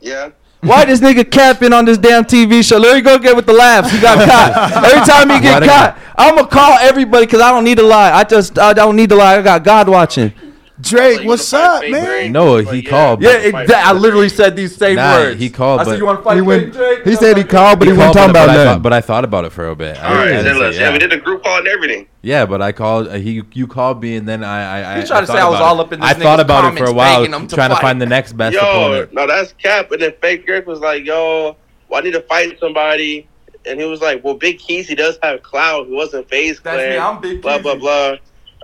Yeah. 0.00 0.30
Why 0.60 0.84
this 0.86 1.00
nigga 1.00 1.30
capping 1.30 1.72
on 1.72 1.84
this 1.84 1.98
damn 1.98 2.24
TV 2.24 2.66
show? 2.66 2.78
Let 2.78 2.94
me 2.94 3.02
go 3.02 3.18
get 3.18 3.36
with 3.36 3.44
the 3.44 3.52
laughs. 3.52 3.90
He 3.90 4.00
got 4.00 4.16
caught. 4.26 4.84
Every 4.84 5.04
time 5.06 5.28
he 5.28 5.40
get 5.40 5.62
caught, 5.62 5.98
I'm 6.16 6.36
gonna 6.36 6.48
call 6.48 6.78
everybody 6.78 7.26
because 7.26 7.40
I 7.40 7.50
don't 7.50 7.64
need 7.64 7.76
to 7.78 7.82
lie. 7.82 8.12
I 8.12 8.24
just 8.24 8.58
I 8.58 8.72
don't 8.72 8.96
need 8.96 9.10
to 9.10 9.16
lie. 9.16 9.36
I 9.36 9.42
got 9.42 9.62
God 9.62 9.88
watching. 9.88 10.32
Drake, 10.80 11.24
what's 11.24 11.52
up, 11.52 11.82
man? 11.88 12.32
No, 12.32 12.56
he 12.56 12.82
called. 12.82 13.22
Yeah, 13.22 13.36
it, 13.38 13.54
I 13.70 13.92
literally 13.92 14.28
said 14.28 14.56
these 14.56 14.74
same 14.74 14.96
Nah, 14.96 15.18
words. 15.18 15.40
he 15.40 15.48
called, 15.48 15.80
I 15.80 15.84
said 15.84 15.90
but 15.92 15.98
you 15.98 16.04
want 16.06 16.18
to 16.18 16.24
fight 16.24 16.34
he 16.34 16.40
went- 16.40 16.72
Drake? 16.72 17.04
He 17.04 17.14
said 17.14 17.36
he 17.36 17.44
called, 17.44 17.78
but 17.78 17.86
he, 17.86 17.94
wasn't 17.94 18.14
talking 18.14 18.30
about 18.30 18.48
I 18.50 18.54
nothing. 18.64 18.82
but 18.82 18.92
I 18.92 19.00
thought 19.00 19.24
about 19.24 19.44
it 19.44 19.50
for 19.50 19.68
a 19.68 19.76
bit. 19.76 19.96
I 20.02 20.08
All 20.08 20.14
right, 20.16 20.26
didn't 20.30 20.44
then 20.46 20.58
let's. 20.58 20.76
yeah. 20.76 20.86
Yeah, 20.88 20.92
we 20.92 20.98
did 20.98 21.12
a 21.12 21.16
group 21.18 21.44
call 21.44 21.58
and 21.58 21.68
everything. 21.68 22.08
Yeah, 22.22 22.44
but 22.44 22.60
I 22.60 22.72
called. 22.72 23.06
Uh, 23.06 23.12
he 23.14 23.42
you 23.52 23.68
called 23.68 24.02
me, 24.02 24.16
and 24.16 24.26
then 24.28 24.42
I 24.42 24.80
I. 24.80 24.94
I 24.94 24.98
You 25.00 25.06
tried 25.06 25.20
to 25.20 25.26
say 25.28 25.38
I 25.38 25.48
was 25.48 25.60
all 25.60 25.80
up 25.80 25.92
in 25.92 26.00
this 26.00 26.10
I 26.10 26.14
thought 26.14 26.40
about 26.40 26.72
it 26.72 26.76
for 26.78 26.86
a 26.86 26.92
while, 26.92 27.20
begging 27.20 27.34
him 27.34 27.46
to 27.46 27.54
trying 27.54 27.70
to 27.70 27.76
find 27.76 28.00
the 28.02 28.06
next 28.06 28.32
best 28.32 28.54
yo, 28.56 29.06
no, 29.12 29.26
that's 29.28 29.52
cap. 29.52 29.92
And 29.92 30.02
then 30.02 30.12
Fake 30.20 30.44
Eric 30.48 30.66
was 30.66 30.80
like, 30.80 31.04
yo, 31.04 31.56
I 31.94 32.00
need 32.00 32.12
to 32.14 32.22
fight 32.22 32.58
somebody. 32.58 33.28
And 33.66 33.80
he 33.80 33.86
was 33.86 34.00
like, 34.00 34.22
well, 34.24 34.34
Big 34.34 34.58
Keezy 34.58 34.96
does 34.96 35.18
have 35.22 35.42
clout. 35.42 35.86
He 35.86 35.92
wasn't 35.94 36.28
phase 36.28 36.60
That's 36.60 36.76
clan. 36.76 36.90
me, 36.90 36.98
I'm 36.98 37.20
Big 37.20 37.40
Blah, 37.40 37.58
blah, 37.60 37.76
blah. 37.76 38.16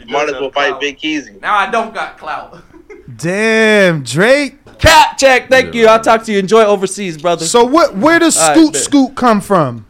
He 0.06 0.12
Might 0.12 0.28
as 0.28 0.34
well 0.34 0.50
fight. 0.50 0.80
Big 0.80 0.98
Keezy. 0.98 1.40
Now 1.40 1.56
I 1.56 1.70
don't 1.70 1.94
got 1.94 2.18
clout. 2.18 2.62
Damn, 3.16 4.02
Drake. 4.02 4.56
Cat 4.78 5.18
check. 5.18 5.48
Thank 5.50 5.74
you. 5.74 5.86
I'll 5.86 6.00
talk 6.00 6.24
to 6.24 6.32
you. 6.32 6.38
Enjoy 6.38 6.62
overseas, 6.64 7.18
brother. 7.18 7.44
So 7.44 7.64
what? 7.64 7.96
Where 7.96 8.18
does 8.18 8.38
All 8.38 8.48
right, 8.48 8.56
Scoot 8.56 8.72
bet. 8.72 8.82
Scoot 8.82 9.14
come 9.14 9.40
from? 9.40 9.86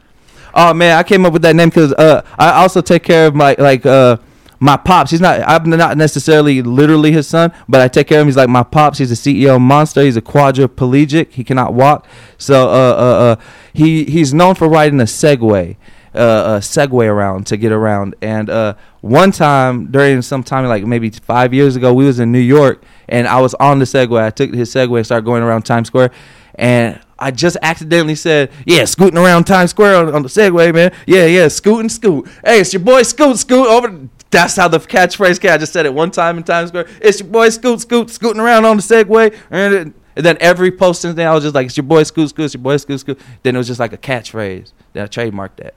Oh 0.52 0.74
man, 0.74 0.98
I 0.98 1.02
came 1.02 1.24
up 1.24 1.32
with 1.32 1.42
that 1.42 1.54
name 1.54 1.68
because 1.68 1.92
uh, 1.92 2.22
I 2.38 2.52
also 2.62 2.80
take 2.80 3.04
care 3.04 3.26
of 3.28 3.34
my 3.34 3.54
like 3.58 3.86
uh, 3.86 4.16
my 4.58 4.76
pops. 4.76 5.10
He's 5.10 5.20
not 5.20 5.40
I'm 5.46 5.68
not 5.70 5.96
necessarily 5.96 6.62
literally 6.62 7.12
his 7.12 7.26
son, 7.28 7.52
but 7.68 7.80
I 7.80 7.88
take 7.88 8.08
care 8.08 8.18
of 8.18 8.22
him. 8.22 8.28
He's 8.28 8.36
like 8.36 8.48
my 8.48 8.62
pops. 8.62 8.98
He's 8.98 9.10
a 9.10 9.14
CEO 9.14 9.60
Monster. 9.60 10.02
He's 10.02 10.16
a 10.16 10.22
quadriplegic. 10.22 11.32
He 11.32 11.44
cannot 11.44 11.72
walk. 11.72 12.06
So 12.38 12.68
uh, 12.68 12.72
uh, 12.72 12.74
uh, 12.74 13.36
he 13.72 14.04
he's 14.04 14.34
known 14.34 14.54
for 14.54 14.68
riding 14.68 15.00
a 15.00 15.04
Segway. 15.04 15.76
Uh, 16.12 16.58
a 16.58 16.60
Segway 16.60 17.06
around 17.06 17.46
to 17.46 17.56
get 17.56 17.70
around, 17.70 18.16
and 18.20 18.50
uh, 18.50 18.74
one 19.00 19.32
time 19.32 19.90
during 19.90 20.22
some 20.22 20.42
time 20.42 20.66
like 20.66 20.84
maybe 20.84 21.10
five 21.10 21.54
years 21.54 21.76
ago, 21.76 21.92
we 21.94 22.04
was 22.04 22.20
in 22.20 22.32
New 22.32 22.38
York, 22.38 22.84
and 23.08 23.26
I 23.26 23.40
was 23.40 23.54
on 23.54 23.78
the 23.78 23.84
Segway. 23.84 24.22
I 24.22 24.30
took 24.30 24.52
his 24.52 24.72
Segway 24.72 24.98
and 24.98 25.06
started 25.06 25.24
going 25.24 25.42
around 25.42 25.62
Times 25.62 25.86
Square, 25.88 26.10
and 26.56 27.00
I 27.18 27.30
just 27.30 27.56
accidentally 27.62 28.14
said, 28.14 28.50
"Yeah, 28.66 28.84
scooting 28.84 29.18
around 29.18 29.44
Times 29.44 29.70
Square 29.70 29.96
on, 29.96 30.14
on 30.14 30.22
the 30.22 30.28
Segway, 30.28 30.72
man. 30.74 30.92
Yeah, 31.06 31.26
yeah, 31.26 31.48
scooting, 31.48 31.88
scoot. 31.88 32.28
Hey, 32.44 32.60
it's 32.60 32.72
your 32.72 32.80
boy 32.82 33.02
Scoot, 33.02 33.38
Scoot 33.38 33.66
over." 33.66 34.08
That's 34.30 34.54
how 34.54 34.68
the 34.68 34.78
catchphrase 34.78 35.40
came. 35.40 35.50
I 35.52 35.58
just 35.58 35.72
said 35.72 35.86
it 35.86 35.92
one 35.94 36.10
time 36.12 36.36
in 36.36 36.44
Times 36.44 36.68
Square. 36.68 36.86
It's 37.00 37.18
your 37.20 37.28
boy 37.28 37.48
Scoot, 37.48 37.80
Scoot, 37.80 38.10
scooting 38.10 38.40
around 38.40 38.64
on 38.64 38.76
the 38.76 38.82
Segway, 38.82 39.34
and, 39.50 39.74
it- 39.74 39.92
and 40.16 40.26
then 40.26 40.36
every 40.40 40.70
post 40.72 41.02
since 41.02 41.14
then, 41.14 41.26
I 41.26 41.34
was 41.34 41.42
just 41.44 41.54
like, 41.54 41.66
"It's 41.66 41.76
your 41.76 41.84
boy 41.84 42.02
Scoot, 42.02 42.28
Scoot, 42.28 42.44
it's 42.46 42.54
your 42.54 42.62
boy 42.62 42.76
Scoot, 42.76 43.00
Scoot." 43.00 43.18
Then 43.42 43.54
it 43.54 43.58
was 43.58 43.66
just 43.66 43.80
like 43.80 43.92
a 43.92 43.98
catchphrase. 43.98 44.72
Then 44.92 45.04
I 45.04 45.06
trademarked 45.06 45.56
that. 45.56 45.74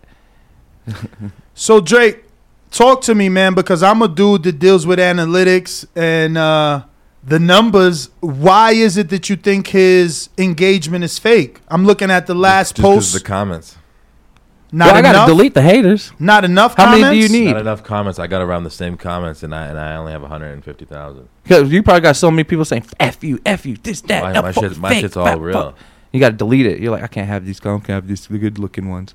So 1.54 1.80
Drake, 1.80 2.26
talk 2.74 3.02
to 3.04 3.16
me, 3.16 3.30
man, 3.30 3.54
because 3.54 3.82
I'm 3.82 4.02
a 4.02 4.08
dude 4.10 4.44
that 4.44 4.60
deals 4.60 4.86
with 4.86 5.00
analytics 5.00 5.86
and 5.96 6.38
uh, 6.38 6.84
the 7.24 7.40
numbers. 7.40 8.10
Why 8.20 8.72
is 8.72 8.98
it 8.98 9.08
that 9.10 9.30
you 9.30 9.38
think 9.38 9.68
his 9.68 10.30
engagement 10.38 11.04
is 11.06 11.18
fake? 11.20 11.62
I'm 11.70 11.86
looking 11.86 12.12
at 12.12 12.28
the 12.28 12.36
last 12.36 12.76
Just 12.76 12.82
'cause 12.82 12.96
post. 12.96 13.14
the 13.14 13.20
comments. 13.22 13.78
Not 14.76 14.88
Well, 14.88 14.96
I 14.96 15.00
enough. 15.00 15.14
gotta 15.14 15.32
delete 15.32 15.54
the 15.54 15.62
haters. 15.62 16.12
Not 16.18 16.44
enough. 16.44 16.76
How 16.76 16.86
many 16.90 16.98
do 17.02 17.04
comments? 17.06 17.32
you 17.32 17.40
need? 17.46 17.52
Not 17.52 17.62
enough 17.62 17.84
comments. 17.84 18.18
I 18.18 18.26
got 18.26 18.42
around 18.42 18.64
the 18.64 18.72
same 18.72 18.98
comments, 18.98 19.44
and 19.44 19.54
I 19.54 19.68
and 19.68 19.80
I 19.80 19.96
only 19.98 20.12
have 20.12 20.24
150,000. 20.24 21.30
Because 21.44 21.72
you 21.72 21.84
probably 21.84 22.02
got 22.02 22.16
so 22.16 22.32
many 22.32 22.44
people 22.44 22.66
saying 22.66 22.84
"f 23.00 23.24
you, 23.24 23.40
f 23.46 23.68
you," 23.68 23.78
this, 23.84 24.02
that. 24.02 24.24
My- 24.24 24.32
that, 24.34 24.44
my 24.44 24.52
fuck, 24.52 24.64
shit- 24.64 24.78
my 24.80 24.90
fake, 24.90 25.02
shit's 25.02 25.16
all 25.16 25.28
fuck, 25.28 25.40
real. 25.40 25.54
fuck. 25.54 25.78
You 26.12 26.20
got 26.20 26.30
to 26.30 26.36
delete 26.36 26.66
it. 26.66 26.80
You're 26.80 26.92
like, 26.92 27.04
I 27.04 27.08
can't 27.08 27.28
have 27.28 27.46
these. 27.46 27.60
I 27.60 27.64
can't 27.66 27.88
have 27.88 28.08
these 28.08 28.26
the 28.26 28.38
good 28.40 28.58
looking 28.58 28.90
ones. 28.90 29.14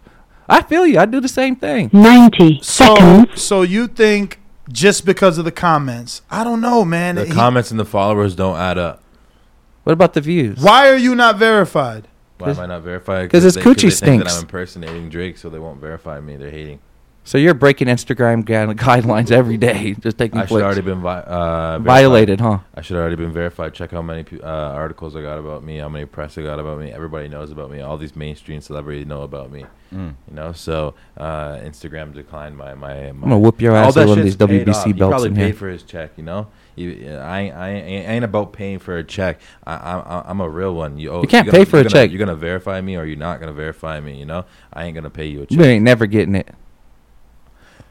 I 0.49 0.63
feel 0.63 0.87
you. 0.87 0.99
I 0.99 1.07
do 1.07 1.21
the 1.21 1.29
same 1.29 1.57
thing. 1.57 1.91
Ninety 1.93 2.61
so, 2.63 3.27
So 3.35 3.63
you 3.63 3.87
think 3.87 4.41
just 4.71 5.05
because 5.05 5.39
of 5.39 5.45
the 5.45 5.53
comments? 5.53 6.23
I 6.31 6.45
don't 6.45 6.61
know, 6.61 6.85
man. 6.85 7.17
The 7.17 7.27
He- 7.27 7.33
comments 7.33 7.71
and 7.71 7.79
the 7.79 7.85
followers 7.85 8.35
don't 8.35 8.57
add 8.57 8.79
up. 8.79 9.03
What 9.85 9.93
about 9.93 10.15
the 10.15 10.21
views? 10.21 10.59
why 10.61 10.89
are 10.89 10.97
you 10.97 11.15
not 11.15 11.39
verified? 11.39 12.09
Why 12.39 12.51
am 12.51 12.61
I 12.61 12.67
not 12.67 12.83
verified? 12.83 13.23
Because 13.25 13.45
it's 13.45 13.57
coochie 13.57 13.99
they 13.99 14.07
think 14.07 14.25
that. 14.25 14.33
I'm 14.33 14.43
impersonating 14.43 15.09
Drake, 15.09 15.39
so 15.39 15.49
they 15.51 15.59
won't 15.59 15.81
verify 15.81 16.21
me. 16.21 16.37
They're 16.37 16.51
hating. 16.51 16.79
So 17.29 17.37
you're 17.37 17.53
breaking 17.53 17.89
Instagram 17.89 18.43
guide- 18.43 18.75
guidelines 18.79 19.31
every 19.31 19.59
day, 19.59 19.93
just 20.01 20.17
taking 20.17 20.41
I 20.41 20.47
should 20.47 20.63
already 20.63 20.81
been 20.81 21.03
vi- 21.03 21.21
uh, 21.21 21.79
verified. 21.79 21.85
violated, 21.85 22.41
huh? 22.41 22.61
I 22.75 22.81
should 22.81 22.95
have 22.95 23.03
already 23.03 23.17
been 23.17 23.35
verified. 23.35 23.75
Check 23.75 23.91
how 23.91 24.01
many 24.01 24.23
pe- 24.23 24.41
uh, 24.41 24.47
articles 24.49 25.15
I 25.15 25.21
got 25.21 25.39
about 25.39 25.63
me, 25.63 25.77
how 25.77 25.91
many 25.91 26.07
press 26.07 26.39
I 26.39 26.43
got 26.43 26.59
about 26.59 26.79
me. 26.81 26.91
Everybody 26.91 27.29
knows 27.29 27.51
about 27.51 27.71
me. 27.71 27.81
All 27.83 27.99
these 27.99 28.17
mainstream 28.17 28.63
celebrities 28.63 29.05
know 29.05 29.21
about 29.25 29.53
me. 29.53 29.67
Mm. 29.95 30.15
You 30.27 30.35
know, 30.35 30.53
so 30.53 30.95
uh, 31.19 31.57
Instagram 31.57 32.15
declined 32.15 32.57
my 32.57 32.73
my. 32.75 32.95
my 32.95 33.09
I'm 33.11 33.21
gonna 33.21 33.39
whoop 33.39 33.61
your 33.61 33.77
ass 33.77 33.95
with 33.95 34.09
one 34.09 34.19
of 34.21 34.25
shit's 34.25 34.39
these 34.39 34.49
WBC 34.65 34.75
off. 34.75 34.85
He 34.87 34.93
belts 34.95 35.11
probably 35.13 35.29
in 35.29 35.35
paid 35.35 35.45
here. 35.45 35.55
for 35.55 35.69
his 35.69 35.83
check. 35.83 36.13
You 36.17 36.25
know, 36.25 36.47
you, 36.77 37.15
I 37.15 37.41
ain't, 37.41 37.55
I 37.55 37.69
ain't, 37.73 38.09
I 38.09 38.13
ain't 38.13 38.25
about 38.25 38.55
paying 38.55 38.79
for 38.79 38.97
a 38.97 39.05
check. 39.05 39.39
I, 39.67 39.75
I, 39.75 40.31
I'm 40.31 40.41
a 40.41 40.49
real 40.49 40.75
one. 40.75 40.97
You, 40.99 41.11
owe, 41.11 41.21
You 41.21 41.29
can't 41.29 41.45
gonna- 41.45 41.59
pay 41.59 41.67
for 41.67 41.77
a 41.77 41.83
gonna- 41.83 41.91
check. 41.91 42.11
You're 42.11 42.21
gonna 42.21 42.37
verify 42.37 42.81
me, 42.81 42.97
or 42.97 43.05
you're 43.05 43.19
not 43.19 43.39
gonna 43.39 43.53
verify 43.53 44.01
me. 44.01 44.17
You 44.19 44.25
know, 44.25 44.47
I 44.73 44.85
ain't 44.87 44.95
gonna 44.95 45.11
pay 45.11 45.27
you 45.27 45.43
a 45.43 45.47
check. 45.47 45.59
You 45.59 45.63
ain't 45.67 45.85
never 45.85 46.07
getting 46.07 46.35
it. 46.35 46.49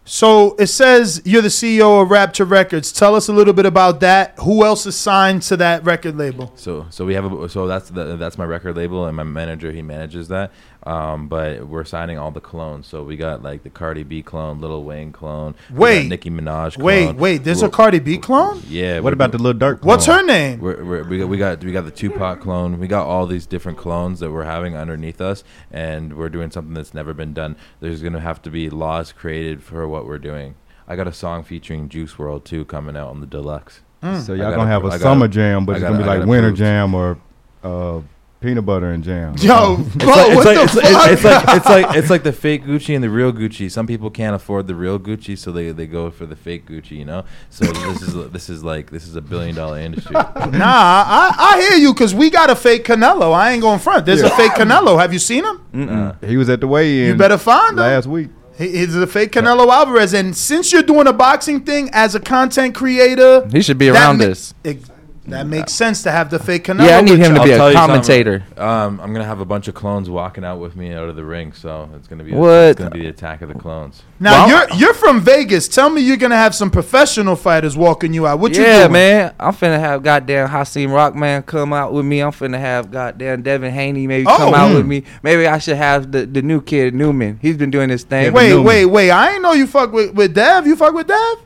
So 0.10 0.56
it 0.56 0.68
says 0.68 1.22
you're 1.26 1.42
the 1.42 1.50
CEO 1.50 2.02
of 2.02 2.10
Rapture 2.10 2.46
Records. 2.46 2.94
Tell 2.94 3.14
us 3.14 3.28
a 3.28 3.34
little 3.34 3.52
bit 3.54 3.66
about 3.66 4.00
that. 4.00 4.36
Who 4.40 4.64
else 4.64 4.86
is 4.86 4.96
signed 4.96 5.42
to 5.44 5.58
that 5.58 5.84
record 5.84 6.16
label? 6.16 6.54
So 6.56 6.86
so 6.90 7.06
we 7.06 7.14
have 7.14 7.26
a 7.30 7.50
so 7.50 7.68
that's 7.68 7.90
the, 7.90 8.16
that's 8.16 8.38
my 8.38 8.46
record 8.46 8.78
label 8.78 9.06
and 9.06 9.18
my 9.18 9.24
manager 9.24 9.70
he 9.74 9.82
manages 9.82 10.30
that. 10.30 10.52
Um, 10.88 11.28
but 11.28 11.68
we're 11.68 11.84
signing 11.84 12.18
all 12.18 12.32
the 12.32 12.40
clones. 12.40 12.88
So 12.88 13.04
we 13.04 13.18
got 13.18 13.44
like 13.44 13.64
the 13.64 13.70
Cardi 13.70 14.04
B 14.04 14.24
clone, 14.24 14.62
Lil 14.62 14.84
Wayne 14.86 15.12
clone, 15.12 15.54
we 15.70 15.74
got 15.74 15.80
Wait. 15.82 16.08
Nicki 16.08 16.30
Minaj. 16.30 16.76
Clone. 16.76 16.86
Wait, 16.86 17.16
wait. 17.18 17.44
There's 17.44 17.62
a 17.62 17.66
We're- 17.66 17.74
Cardi 17.74 18.00
B 18.00 18.18
clone. 18.18 18.62
Yeah. 18.70 19.02
What 19.02 19.12
about 19.12 19.32
do- 19.32 19.38
the 19.38 19.44
Lil 19.44 19.54
Durk? 19.56 19.84
What's 19.84 20.06
her 20.06 20.24
name? 20.24 20.62
We're, 20.62 20.84
we're, 20.84 21.04
we 21.04 21.18
got 21.20 21.28
we 21.28 21.38
got 21.38 21.64
we 21.64 21.72
got 21.74 21.84
the 21.86 21.92
Tupac 21.92 22.40
clone. 22.40 22.80
We 22.80 22.88
got 22.88 23.06
all 23.06 23.26
these 23.28 23.46
different 23.46 23.78
clones 23.78 24.22
that 24.22 24.32
we're 24.32 24.46
having 24.46 24.78
underneath 24.78 25.20
us, 25.20 25.44
and 25.72 26.16
we're 26.18 26.30
doing 26.30 26.52
something 26.52 26.74
that's 26.74 26.94
never 26.94 27.14
been 27.14 27.34
done. 27.34 27.58
There's 27.82 28.02
gonna 28.02 28.22
have 28.22 28.42
to 28.44 28.50
be 28.50 28.70
laws 28.70 29.12
created 29.12 29.62
for 29.64 29.88
what 29.90 30.06
we're 30.08 30.20
doing. 30.20 30.56
I 30.88 30.96
got 30.96 31.08
a 31.08 31.14
song 31.14 31.44
featuring 31.44 31.90
Juice 31.90 32.14
WRLD 32.14 32.46
too 32.46 32.64
coming 32.64 32.96
out 32.96 33.10
on 33.10 33.20
the 33.20 33.28
deluxe. 33.28 33.82
Mm. 34.02 34.22
So 34.22 34.34
y'all 34.34 34.52
got 34.52 34.58
gonna 34.58 34.70
have 34.72 34.84
appro- 34.84 34.92
a 34.92 34.94
I 34.94 34.98
got- 35.00 35.02
summer 35.02 35.28
jam, 35.28 35.66
but 35.66 35.74
I 35.74 35.76
it's 35.80 35.84
gonna 35.84 35.98
be 35.98 36.06
like 36.06 36.26
winter 36.26 36.52
jam 36.54 36.94
or 36.96 37.18
uh, 37.62 38.00
peanut 38.40 38.66
butter 38.66 38.92
and 38.92 39.04
jam. 39.04 39.36
Yo, 39.40 39.78
It's 39.80 39.96
bro, 39.96 40.08
like, 40.10 40.36
what 40.36 40.38
it's, 40.38 40.46
like, 40.46 40.56
the 40.56 40.64
it's, 40.64 40.74
fuck? 40.74 40.94
like, 40.94 41.12
it's 41.12 41.24
like 41.24 41.56
it's 41.58 41.66
like 41.70 41.96
it's 41.96 42.10
like 42.10 42.24
the 42.24 42.32
fake 42.34 42.64
Gucci 42.66 42.94
and 42.96 43.04
the 43.04 43.10
real 43.10 43.32
Gucci. 43.32 43.70
Some 43.72 43.88
people 43.88 44.10
can't 44.10 44.36
afford 44.36 44.68
the 44.68 44.76
real 44.76 45.00
Gucci, 45.00 45.38
so 45.38 45.52
they, 45.52 45.72
they 45.72 45.88
go 45.88 46.10
for 46.12 46.26
the 46.26 46.36
fake 46.36 46.68
Gucci. 46.68 46.92
You 46.92 47.06
know, 47.06 47.26
so 47.50 47.66
this 47.66 48.02
is 48.02 48.32
this 48.32 48.50
is 48.50 48.64
like 48.64 48.92
this 48.92 49.08
is 49.08 49.16
a 49.16 49.22
billion 49.22 49.56
dollar 49.56 49.80
industry. 49.80 50.14
Nah, 50.14 50.24
I, 50.34 51.36
I 51.38 51.62
hear 51.62 51.78
you 51.78 51.94
because 51.94 52.14
we 52.14 52.30
got 52.30 52.50
a 52.50 52.56
fake 52.56 52.84
Canelo. 52.86 53.34
I 53.34 53.52
ain't 53.52 53.62
going 53.62 53.80
front. 53.80 54.06
There's 54.06 54.22
a 54.22 54.30
fake 54.32 54.52
Canelo. 54.54 55.00
Have 55.00 55.14
you 55.14 55.20
seen 55.20 55.44
him? 55.44 55.66
Mm-mm. 55.74 56.24
He 56.24 56.38
was 56.38 56.50
at 56.50 56.60
the 56.62 56.68
weigh-in. 56.68 57.08
You 57.08 57.16
better 57.16 57.38
find 57.38 57.72
him. 57.72 57.78
last 57.78 58.08
week. 58.08 58.30
He's 58.58 58.96
a 58.96 59.06
fake 59.06 59.34
Canelo 59.34 59.72
Alvarez. 59.72 60.16
And 60.16 60.36
since 60.36 60.72
you're 60.74 60.82
doing 60.82 61.06
a 61.06 61.14
boxing 61.14 61.64
thing 61.64 61.92
as 61.94 62.16
a 62.16 62.20
content 62.20 62.74
creator, 62.74 63.48
He 63.52 63.62
should 63.62 63.78
be 63.78 63.90
around 63.90 64.18
ma- 64.18 64.26
this. 64.26 64.56
ex- 64.66 64.90
that 65.28 65.46
makes 65.48 65.74
sense 65.74 66.04
to 66.04 66.12
have 66.12 66.30
the 66.30 66.40
fake 66.40 66.66
Canelo. 66.66 66.88
Yeah, 66.88 66.98
I 66.98 67.02
need 67.02 67.20
him 67.20 67.34
to 67.34 67.36
y'all. 67.36 67.44
be 67.46 67.52
a 67.52 67.58
tell 67.58 67.70
you 67.70 67.76
something. 67.78 67.94
commentator. 67.94 68.44
Um, 68.58 69.00
I'm 69.02 69.14
gonna 69.14 69.26
have 69.26 69.40
a 69.40 69.46
bunch 69.46 69.68
of 69.68 69.76
clones 69.76 70.10
walking 70.10 70.44
out 70.44 70.60
with 70.60 70.76
me 70.76 70.94
out 70.94 71.10
of 71.10 71.16
the 71.16 71.24
ring, 71.24 71.54
so 71.54 71.90
it's 71.96 72.08
gonna 72.08 72.24
be 72.24 72.32
What? 72.34 72.50
it's 72.50 72.78
gonna 72.80 72.92
be 72.92 73.02
the 73.02 73.08
attack 73.10 73.42
of 73.42 73.50
the 73.50 73.56
clones. 73.56 74.04
Now 74.20 74.48
you're 74.48 74.68
you're 74.78 74.94
from 74.94 75.22
Vegas. 75.22 75.68
Tell 75.68 75.90
me 75.90 76.02
you're 76.02 76.18
gonna 76.18 76.36
have 76.38 76.56
some 76.56 76.72
professional 76.72 77.36
fighters 77.36 77.78
walking 77.78 78.14
you 78.14 78.26
out. 78.26 78.40
What 78.40 78.56
you 78.56 78.64
yeah, 78.64 78.80
doing? 78.82 78.94
man. 78.94 79.34
I'm 79.40 79.54
finna 79.54 79.80
have 79.80 80.02
goddamn 80.04 80.50
Hasim 80.50 80.92
Rahman 80.92 81.44
come 81.44 81.74
out 81.74 81.94
with 81.94 82.06
me. 82.06 82.22
I'm 82.22 82.32
finna 82.32 82.60
have 82.60 82.90
goddamn 82.92 83.42
Devin 83.44 83.72
Haney 83.74 84.08
maybe 84.08 84.26
come 84.26 84.54
Oh. 84.54 84.56
out 84.56 84.72
Mm. 84.72 84.76
with 84.78 84.86
me. 84.88 85.04
Maybe 85.24 85.46
I 85.48 85.58
should 85.60 85.78
have 85.78 86.12
the, 86.12 86.26
the 86.26 86.42
new 86.42 86.62
kid 86.62 86.94
Newman. 86.96 87.40
He's 87.42 87.58
been 87.58 87.70
doing 87.72 87.90
this 87.90 88.04
thing. 88.04 88.34
Wait, 88.34 88.56
wait, 88.56 88.86
wait. 88.86 89.12
I 89.12 89.34
ain't 89.34 89.42
know 89.42 89.54
you 89.54 89.68
fuck 89.68 89.92
with, 89.92 90.14
with 90.14 90.34
Dev. 90.34 90.66
You 90.66 90.76
fuck 90.76 90.94
with 90.94 91.08
Dev? 91.08 91.38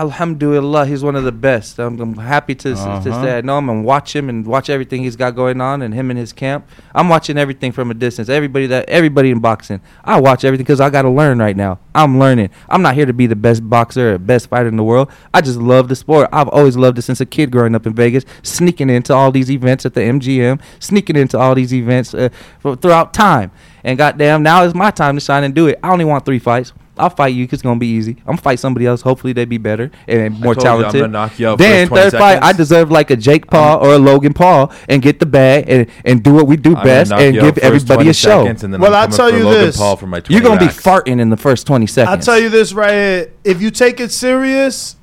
Alhamdulillah, 0.00 0.86
he's 0.86 1.02
one 1.04 1.14
of 1.14 1.24
the 1.24 1.32
best. 1.32 1.78
I'm, 1.78 2.00
I'm 2.00 2.16
happy 2.16 2.54
to, 2.54 2.72
Uh-huh. 2.72 3.02
say 3.02 3.36
I 3.36 3.40
know 3.42 3.58
him 3.58 3.68
and 3.68 3.84
watch 3.84 4.16
him 4.16 4.30
and 4.30 4.46
watch 4.46 4.70
everything 4.70 5.02
he's 5.02 5.14
got 5.14 5.32
going 5.36 5.60
on 5.60 5.82
and 5.82 5.92
him 5.92 6.08
and 6.10 6.18
his 6.18 6.32
camp. 6.32 6.66
I'm 6.94 7.10
watching 7.10 7.36
everything 7.36 7.70
from 7.70 7.90
a 7.90 7.94
distance. 7.94 8.30
Everybody 8.30 8.66
that 8.68 8.88
everybody 8.88 9.30
in 9.30 9.40
boxing, 9.40 9.82
I 10.02 10.18
watch 10.18 10.42
everything 10.42 10.64
because 10.64 10.80
I 10.80 10.88
got 10.88 11.02
to 11.02 11.10
learn 11.10 11.38
right 11.38 11.54
now. 11.54 11.80
I'm 11.94 12.18
learning. 12.18 12.48
I'm 12.70 12.80
not 12.80 12.94
here 12.94 13.04
to 13.04 13.12
be 13.12 13.26
the 13.26 13.36
best 13.36 13.68
boxer 13.68 14.14
or 14.14 14.18
best 14.18 14.48
fighter 14.48 14.68
in 14.68 14.76
the 14.76 14.84
world. 14.84 15.10
I 15.34 15.42
just 15.42 15.58
love 15.58 15.88
the 15.88 15.96
sport. 15.96 16.30
I've 16.32 16.48
always 16.48 16.78
loved 16.78 16.98
it 16.98 17.02
since 17.02 17.20
a 17.20 17.26
kid 17.26 17.50
growing 17.50 17.74
up 17.74 17.86
in 17.86 17.92
Vegas, 17.94 18.24
sneaking 18.42 18.88
into 18.88 19.12
all 19.14 19.30
these 19.30 19.50
events 19.50 19.84
at 19.84 19.92
the 19.92 20.00
MGM, 20.00 20.62
sneaking 20.78 21.16
into 21.16 21.38
all 21.38 21.54
these 21.54 21.74
events 21.74 22.14
uh, 22.14 22.30
throughout 22.80 23.12
time. 23.12 23.50
And 23.84 23.98
goddamn, 23.98 24.42
now 24.42 24.62
is 24.64 24.74
my 24.74 24.90
time 24.90 25.16
to 25.16 25.20
shine 25.20 25.44
and 25.44 25.54
do 25.54 25.66
it. 25.66 25.78
I 25.82 25.90
only 25.90 26.06
want 26.06 26.24
three 26.24 26.38
fights. 26.38 26.72
I'll 27.00 27.10
fight 27.10 27.34
you 27.34 27.46
'cause 27.46 27.54
it's 27.54 27.62
gonna 27.62 27.78
be 27.80 27.88
easy. 27.88 28.12
I'm 28.20 28.32
gonna 28.32 28.38
fight 28.38 28.58
somebody 28.60 28.86
else. 28.86 29.00
Hopefully 29.02 29.32
they 29.32 29.44
be 29.44 29.58
better 29.58 29.90
and 30.06 30.38
more 30.40 30.54
told 30.54 30.64
you 30.64 30.70
I'm 30.70 30.78
talented. 30.80 31.00
gonna 31.02 31.12
knock 31.12 31.38
you 31.38 31.48
out 31.48 31.58
then 31.58 31.88
first 31.88 31.90
20 31.90 32.10
third 32.10 32.18
fight, 32.18 32.38
I 32.42 32.52
deserve 32.52 32.90
like 32.90 33.10
a 33.10 33.16
Jake 33.16 33.46
Paul 33.50 33.78
or 33.84 33.94
a 33.94 33.98
Logan 33.98 34.32
Paul 34.32 34.70
and 34.88 35.02
get 35.02 35.18
the 35.20 35.26
bag 35.26 35.64
and, 35.68 35.86
and 36.04 36.22
do 36.22 36.32
what 36.32 36.46
we 36.46 36.56
do 36.56 36.76
I'm 36.76 36.84
best 36.84 37.12
and 37.12 37.34
give 37.34 37.58
everybody 37.58 38.08
a 38.08 38.12
show. 38.14 38.42
seconds, 38.44 38.62
and 38.64 38.72
then 38.74 38.80
Well, 38.80 38.94
I'm 38.94 39.02
I'll 39.10 39.16
tell 39.16 39.30
you 39.32 39.44
Logan 39.44 39.60
this. 39.66 39.76
Paul 39.76 39.96
for 39.96 40.06
my 40.06 40.20
You're 40.28 40.40
gonna 40.40 40.58
be 40.60 40.66
racks. 40.66 40.80
farting 40.82 41.20
in 41.20 41.30
the 41.30 41.36
first 41.36 41.66
20 41.66 41.86
seconds. 41.86 42.28
I'll 42.28 42.34
tell 42.34 42.42
you 42.42 42.48
this 42.50 42.72
right 42.72 42.90
here. 42.92 43.26
If 43.44 43.60
you 43.62 43.70
take 43.70 44.00
it 44.00 44.12
serious, 44.12 44.96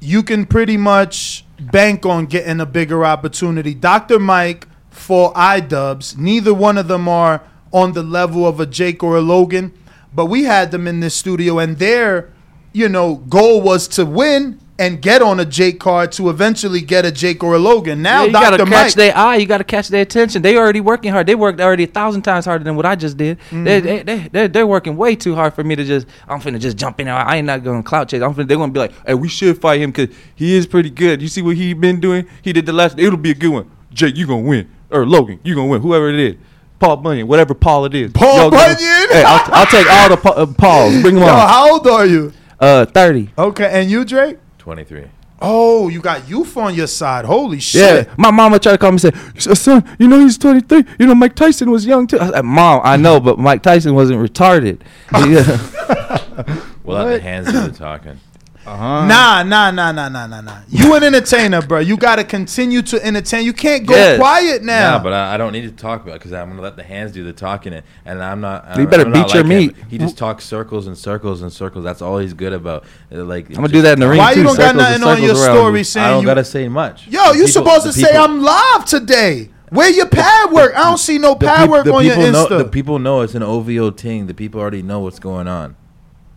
you 0.00 0.22
can 0.22 0.46
pretty 0.46 0.76
much 0.76 1.44
bank 1.60 2.04
on 2.04 2.26
getting 2.26 2.60
a 2.60 2.66
bigger 2.66 3.04
opportunity. 3.04 3.72
Dr. 3.74 4.18
Mike 4.18 4.66
for 4.90 5.32
iDubbbz, 5.34 6.18
neither 6.18 6.52
one 6.52 6.76
of 6.78 6.88
them 6.88 7.08
are 7.08 7.42
on 7.72 7.92
the 7.92 8.02
level 8.02 8.46
of 8.46 8.60
a 8.60 8.66
Jake 8.66 9.02
or 9.02 9.16
a 9.16 9.20
Logan, 9.20 9.72
but 10.14 10.26
we 10.26 10.44
had 10.44 10.70
them 10.70 10.86
in 10.86 11.00
this 11.00 11.14
studio 11.14 11.58
and 11.58 11.78
their, 11.78 12.30
you 12.72 12.88
know, 12.88 13.16
goal 13.16 13.60
was 13.60 13.88
to 13.88 14.04
win 14.04 14.58
and 14.78 15.00
get 15.02 15.22
on 15.22 15.38
a 15.38 15.44
Jake 15.44 15.78
card 15.78 16.10
to 16.12 16.28
eventually 16.30 16.80
get 16.80 17.04
a 17.04 17.12
Jake 17.12 17.44
or 17.44 17.54
a 17.54 17.58
Logan. 17.58 18.02
Now 18.02 18.20
Yeah, 18.22 18.26
you 18.26 18.32
gotta 18.32 18.64
catch 18.66 18.94
their 18.94 19.16
eye. 19.16 19.36
You 19.36 19.46
gotta 19.46 19.62
catch 19.64 19.88
their 19.88 20.02
attention. 20.02 20.42
They 20.42 20.56
already 20.56 20.80
working 20.80 21.12
hard. 21.12 21.26
They 21.26 21.34
worked 21.34 21.60
already 21.60 21.84
a 21.84 21.88
thousand 21.88 22.22
times 22.22 22.46
harder 22.46 22.64
than 22.64 22.74
what 22.74 22.86
I 22.86 22.96
just 22.96 23.16
did. 23.16 23.38
They, 23.50 23.56
Mhm. 23.56 23.64
they, 23.84 24.02
they, 24.02 24.28
they're, 24.32 24.48
they're 24.48 24.66
working 24.66 24.96
way 24.96 25.14
too 25.14 25.34
hard 25.34 25.54
for 25.54 25.62
me 25.62 25.76
to 25.76 25.84
just. 25.84 26.06
I'm 26.26 26.40
finna 26.40 26.58
just 26.58 26.76
jump 26.78 26.98
in 27.00 27.06
there. 27.06 27.14
I 27.14 27.36
ain't 27.36 27.46
not 27.46 27.62
going 27.62 27.82
to 27.82 27.88
clout 27.88 28.08
chase. 28.08 28.22
I'm 28.22 28.34
finna. 28.34 28.48
They're 28.48 28.56
gonna 28.56 28.72
be 28.72 28.80
like, 28.80 28.92
hey, 29.06 29.14
we 29.14 29.28
should 29.28 29.60
fight 29.60 29.80
him 29.80 29.92
because 29.92 30.14
he 30.34 30.56
is 30.56 30.66
pretty 30.66 30.90
good. 30.90 31.20
You 31.22 31.28
see 31.28 31.42
what 31.42 31.56
he 31.56 31.74
been 31.74 32.00
doing? 32.00 32.26
He 32.40 32.52
did 32.52 32.66
the 32.66 32.72
last. 32.72 32.98
It'll 32.98 33.18
be 33.18 33.30
a 33.30 33.34
good 33.36 33.50
one. 33.52 33.70
Jake, 33.92 34.16
you 34.16 34.26
gonna 34.26 34.40
win. 34.48 34.68
Or 34.90 35.06
Logan, 35.06 35.38
you 35.44 35.54
gonna 35.54 35.68
win. 35.68 35.80
Whoever 35.82 36.08
it 36.08 36.18
is. 36.18 36.36
Paul 36.82 36.96
Bunyan, 36.96 37.28
whatever 37.28 37.54
Paul 37.54 37.84
it 37.84 37.94
is. 37.94 38.10
Paul 38.12 38.36
Yo, 38.36 38.50
go- 38.50 38.56
Bunyan? 38.56 38.76
Hey, 39.10 39.22
I'll, 39.24 39.54
I'll 39.54 39.66
take 39.66 39.88
all 39.88 40.08
the 40.08 40.16
pa- 40.16 40.30
uh, 40.30 40.46
Pauls. 40.46 41.00
Bring 41.00 41.14
them 41.14 41.22
Yo, 41.22 41.30
on. 41.30 41.48
how 41.48 41.72
old 41.74 41.86
are 41.86 42.04
you? 42.06 42.32
Uh, 42.58 42.84
thirty. 42.86 43.30
Okay, 43.38 43.68
and 43.70 43.88
you, 43.88 44.04
Drake? 44.04 44.38
23. 44.58 45.04
Oh, 45.40 45.88
you 45.88 46.00
got 46.00 46.28
youth 46.28 46.56
on 46.56 46.74
your 46.74 46.88
side. 46.88 47.24
Holy 47.24 47.60
shit. 47.60 48.06
Yeah, 48.08 48.14
my 48.18 48.32
mama 48.32 48.58
tried 48.58 48.72
to 48.72 48.78
call 48.78 48.90
me 48.92 48.98
and 49.02 49.40
say, 49.42 49.54
"Son, 49.54 49.84
you 49.98 50.08
know 50.08 50.18
he's 50.20 50.36
23. 50.38 50.84
You 50.98 51.06
know 51.06 51.14
Mike 51.14 51.34
Tyson 51.36 51.70
was 51.70 51.86
young 51.86 52.06
too." 52.08 52.18
I 52.18 52.30
said, 52.30 52.42
"Mom, 52.44 52.80
I 52.84 52.96
know, 52.96 53.20
but 53.20 53.38
Mike 53.38 53.62
Tyson 53.62 53.94
wasn't 53.94 54.18
retarded." 54.20 54.80
Yeah. 55.12 56.60
We'll 56.84 56.96
let 56.96 57.12
the 57.16 57.20
hands 57.20 57.46
do 57.52 57.60
the 57.60 57.70
talking. 57.70 58.18
Uh-huh. 58.64 59.06
Nah, 59.06 59.42
nah, 59.42 59.70
nah, 59.72 59.90
nah, 59.92 60.08
nah, 60.08 60.26
nah, 60.26 60.40
nah. 60.40 60.58
You 60.68 60.94
an 60.94 61.02
entertainer, 61.02 61.60
bro. 61.62 61.80
You 61.80 61.96
got 61.96 62.16
to 62.16 62.24
continue 62.24 62.80
to 62.82 63.04
entertain. 63.04 63.44
You 63.44 63.52
can't 63.52 63.84
go 63.86 63.94
Yes. 63.94 64.18
quiet 64.18 64.62
now. 64.62 64.98
Nah, 64.98 65.02
but 65.02 65.12
I, 65.12 65.34
I 65.34 65.36
don't 65.36 65.52
need 65.52 65.62
to 65.62 65.72
talk 65.72 66.02
about 66.02 66.12
it 66.14 66.18
because 66.20 66.32
I'm 66.32 66.48
gonna 66.50 66.62
let 66.62 66.76
the 66.76 66.82
hands 66.84 67.10
do 67.12 67.24
the 67.24 67.32
talking, 67.32 67.72
and, 67.72 67.82
and 68.04 68.22
I'm 68.22 68.40
not. 68.40 68.64
You 68.76 68.82
I'm- 68.82 68.86
better 68.90 69.02
I'm 69.04 69.10
not 69.12 69.26
beat 69.26 69.34
your 69.34 69.42
like 69.44 69.52
him. 69.52 69.58
meat. 69.66 69.76
He 69.88 69.98
just 69.98 70.16
talks 70.16 70.44
circles 70.44 70.86
and 70.86 70.96
circles 70.96 71.42
and 71.42 71.52
circles. 71.52 71.82
That's 71.84 72.00
all 72.02 72.18
he's 72.18 72.34
good 72.34 72.52
about. 72.52 72.84
Uh, 73.12 73.24
Like 73.24 73.50
I'm 73.50 73.58
I'ma 73.58 73.66
do 73.66 73.82
that 73.82 73.94
in 73.94 74.00
the 74.00 74.08
ring, 74.08 74.18
Why 74.18 74.34
too. 74.34 74.40
you 74.40 74.46
don't 74.46 74.56
got 74.56 74.68
Circles 74.76 74.84
and 74.92 75.00
nothing 75.02 75.08
on 75.16 75.22
your 75.22 75.34
circles 75.34 75.46
around 75.48 75.56
story 75.56 75.78
you. 75.80 75.84
saying 75.84 76.06
I 76.06 76.10
don't 76.10 76.20
you? 76.22 76.26
gotta 76.26 76.44
say 76.44 76.68
much. 76.68 77.08
Yo, 77.08 77.24
you 77.26 77.32
people- 77.32 77.48
supposed 77.48 77.86
the 77.86 77.92
to 77.92 77.98
say 77.98 78.16
I'm 78.16 78.40
live 78.42 78.84
today. 78.84 79.50
Where 79.70 79.90
your 79.90 80.06
pad 80.06 80.52
work? 80.52 80.74
I 80.76 80.84
don't 80.84 80.98
see 80.98 81.16
no 81.18 81.34
pad 81.34 81.60
peop- 81.62 81.70
work 81.70 81.86
on 81.86 82.04
your 82.04 82.14
people 82.14 82.30
know, 82.32 82.46
Insta. 82.46 82.58
The 82.58 82.64
people 82.68 82.98
know 82.98 83.22
it's 83.22 83.34
an 83.34 83.42
OVO 83.42 83.90
thing. 83.90 84.26
The 84.26 84.34
people 84.34 84.60
already 84.60 84.82
know 84.82 85.00
what's 85.00 85.18
going 85.18 85.48
on. 85.48 85.76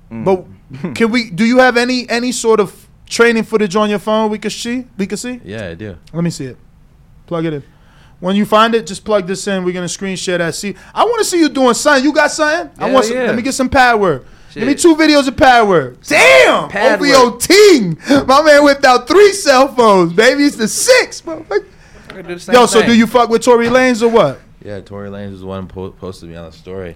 But 0.10 0.46
can 0.96 1.12
we? 1.12 1.30
Do 1.30 1.46
you 1.46 1.60
have 1.60 1.78
any 1.78 2.10
any 2.10 2.32
sort 2.32 2.60
of 2.60 2.88
training 3.08 3.44
footage 3.44 3.76
on 3.76 3.90
your 3.90 4.00
phone 4.00 4.32
we 4.32 4.40
could 4.40 4.52
see? 4.52 4.86
We 4.98 5.08
could 5.08 5.20
see. 5.20 5.40
Yeah, 5.44 5.68
I 5.70 5.74
do. 5.76 5.98
Let 6.14 6.24
me 6.24 6.30
see 6.30 6.46
it. 6.46 6.58
Plug 7.28 7.46
it 7.46 7.54
in. 7.54 7.64
When 8.20 8.36
you 8.36 8.46
find 8.46 8.74
it, 8.74 8.88
just 8.88 9.04
plug 9.04 9.28
this 9.28 9.48
in. 9.48 9.64
We're 9.64 9.74
gonna 9.74 9.90
screen 9.90 10.16
share 10.16 10.38
that. 10.38 10.56
See, 10.56 10.76
I 10.94 11.04
want 11.04 11.20
to 11.20 11.26
see 11.26 11.40
you 11.40 11.50
doing 11.50 11.74
something. 11.74 12.04
You 12.04 12.14
got 12.14 12.32
something? 12.32 12.72
I 12.82 12.90
want. 12.92 13.06
Some, 13.06 13.18
yeah. 13.18 13.24
Let 13.26 13.36
me 13.36 13.42
get 13.42 13.54
some 13.54 13.70
pad 13.70 14.00
work. 14.00 14.26
Give 14.54 14.66
me 14.68 14.74
two 14.76 14.96
videos 14.96 15.28
of 15.28 15.36
pad 15.36 15.68
work. 15.68 16.02
Damn, 16.04 16.70
Pad 16.70 17.02
OVO 17.02 17.38
ting. 17.38 17.98
My 18.26 18.42
man 18.42 18.64
whipped 18.64 18.86
out 18.86 19.06
three 19.06 19.34
cell 19.34 19.68
phones. 19.76 20.14
Baby, 20.14 20.46
it's 20.46 20.56
the 20.56 20.68
six. 20.70 21.20
bro. 21.20 21.46
Yo, 22.54 22.66
so 22.66 22.82
do 22.86 22.96
you 22.96 23.06
fuck 23.06 23.30
with 23.30 23.44
Tory 23.44 23.68
Lanez 23.68 24.02
or 24.02 24.08
what? 24.08 24.40
Yeah, 24.64 24.80
Tory 24.80 25.10
Lanez 25.10 25.32
was 25.32 25.42
the 25.42 25.46
one 25.46 25.68
po- 25.68 25.92
posted 25.92 26.30
me 26.30 26.36
on 26.38 26.46
the 26.46 26.52
story. 26.56 26.96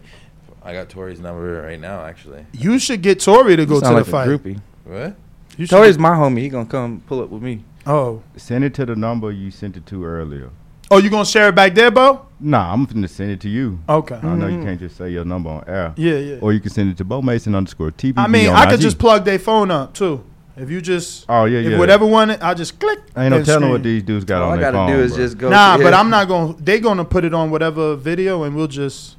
I 0.63 0.73
got 0.73 0.89
Tory's 0.89 1.19
number 1.19 1.61
right 1.63 1.79
now, 1.79 2.03
actually. 2.05 2.45
You 2.53 2.79
should 2.79 3.01
get 3.01 3.19
Tory 3.19 3.55
to 3.55 3.65
go 3.65 3.75
You 3.75 3.79
to 3.81 3.85
sound 3.85 3.95
the 3.97 3.99
like 4.01 4.07
a 4.07 4.11
fight. 4.11 4.27
groupie. 4.27 4.61
What? 4.85 5.15
You 5.57 5.65
should 5.65 5.75
Tory's 5.75 5.95
get- 5.97 6.01
my 6.01 6.09
homie. 6.11 6.39
He 6.39 6.49
gonna 6.49 6.65
come 6.65 7.01
pull 7.07 7.21
up 7.21 7.29
with 7.29 7.41
me. 7.41 7.63
Oh, 7.87 8.21
Send 8.37 8.63
it 8.63 8.73
to 8.75 8.85
the 8.85 8.95
number 8.95 9.31
you 9.31 9.51
sent 9.51 9.77
it 9.77 9.85
to 9.87 10.03
earlier. 10.05 10.49
oh, 10.91 10.97
you 10.97 11.09
gonna 11.09 11.25
share 11.25 11.49
it 11.49 11.55
back 11.55 11.75
there, 11.75 11.89
Bo? 11.91 12.21
Nah, 12.39 12.73
I'm 12.73 12.85
finna 12.87 13.09
send 13.09 13.31
it 13.31 13.39
to 13.41 13.49
you. 13.49 13.79
Okay. 13.87 14.19
I 14.21 14.35
know 14.35 14.47
you 14.47 14.57
Mhm. 14.57 14.63
can't 14.63 14.79
just 14.79 14.97
say 14.97 15.09
your 15.11 15.25
number 15.25 15.49
on 15.49 15.63
air. 15.67 15.93
Yeah, 15.97 16.13
yeah. 16.15 16.35
Or 16.41 16.51
you 16.53 16.59
can 16.59 16.71
send 16.71 16.89
it 16.91 16.97
to 16.97 17.03
Bo 17.03 17.21
Mason 17.21 17.53
underscore 17.55 17.91
TV. 17.91 18.13
I 18.17 18.27
mean, 18.27 18.49
on 18.49 18.55
I 18.55 18.65
could 18.65 18.75
IG. 18.75 18.81
just 18.81 18.97
plug 18.99 19.23
their 19.25 19.39
phone 19.39 19.71
up 19.71 19.93
too. 19.93 20.21
If 20.57 20.69
you 20.69 20.81
just, 20.81 21.25
Oh 21.29 21.45
yeah, 21.45 21.59
if 21.59 21.71
yeah. 21.71 21.77
whatever 21.77 22.05
one, 22.05 22.31
I 22.31 22.53
just 22.53 22.79
click. 22.79 22.99
Ain't 23.17 23.29
no 23.31 23.37
and 23.37 23.45
telling 23.45 23.61
screen. 23.61 23.71
what 23.71 23.83
these 23.83 24.03
dudes 24.03 24.25
got 24.25 24.41
All 24.41 24.51
on 24.51 24.57
I 24.57 24.61
their 24.61 24.71
gotta 24.73 24.87
phone. 24.91 24.97
do 24.97 25.03
is 25.03 25.13
bro. 25.15 25.23
just 25.25 25.37
go. 25.37 25.49
Nah, 25.49 25.77
to 25.77 25.83
but 25.83 25.93
his- 25.93 25.99
I'm 25.99 26.09
not 26.09 26.27
going. 26.27 26.55
to 26.55 26.61
They 26.63 26.79
gonna 26.81 27.05
put 27.05 27.23
it 27.23 27.33
on 27.33 27.49
whatever 27.49 27.95
video, 27.95 28.43
and 28.43 28.55
we'll 28.55 28.67
just 28.67 29.15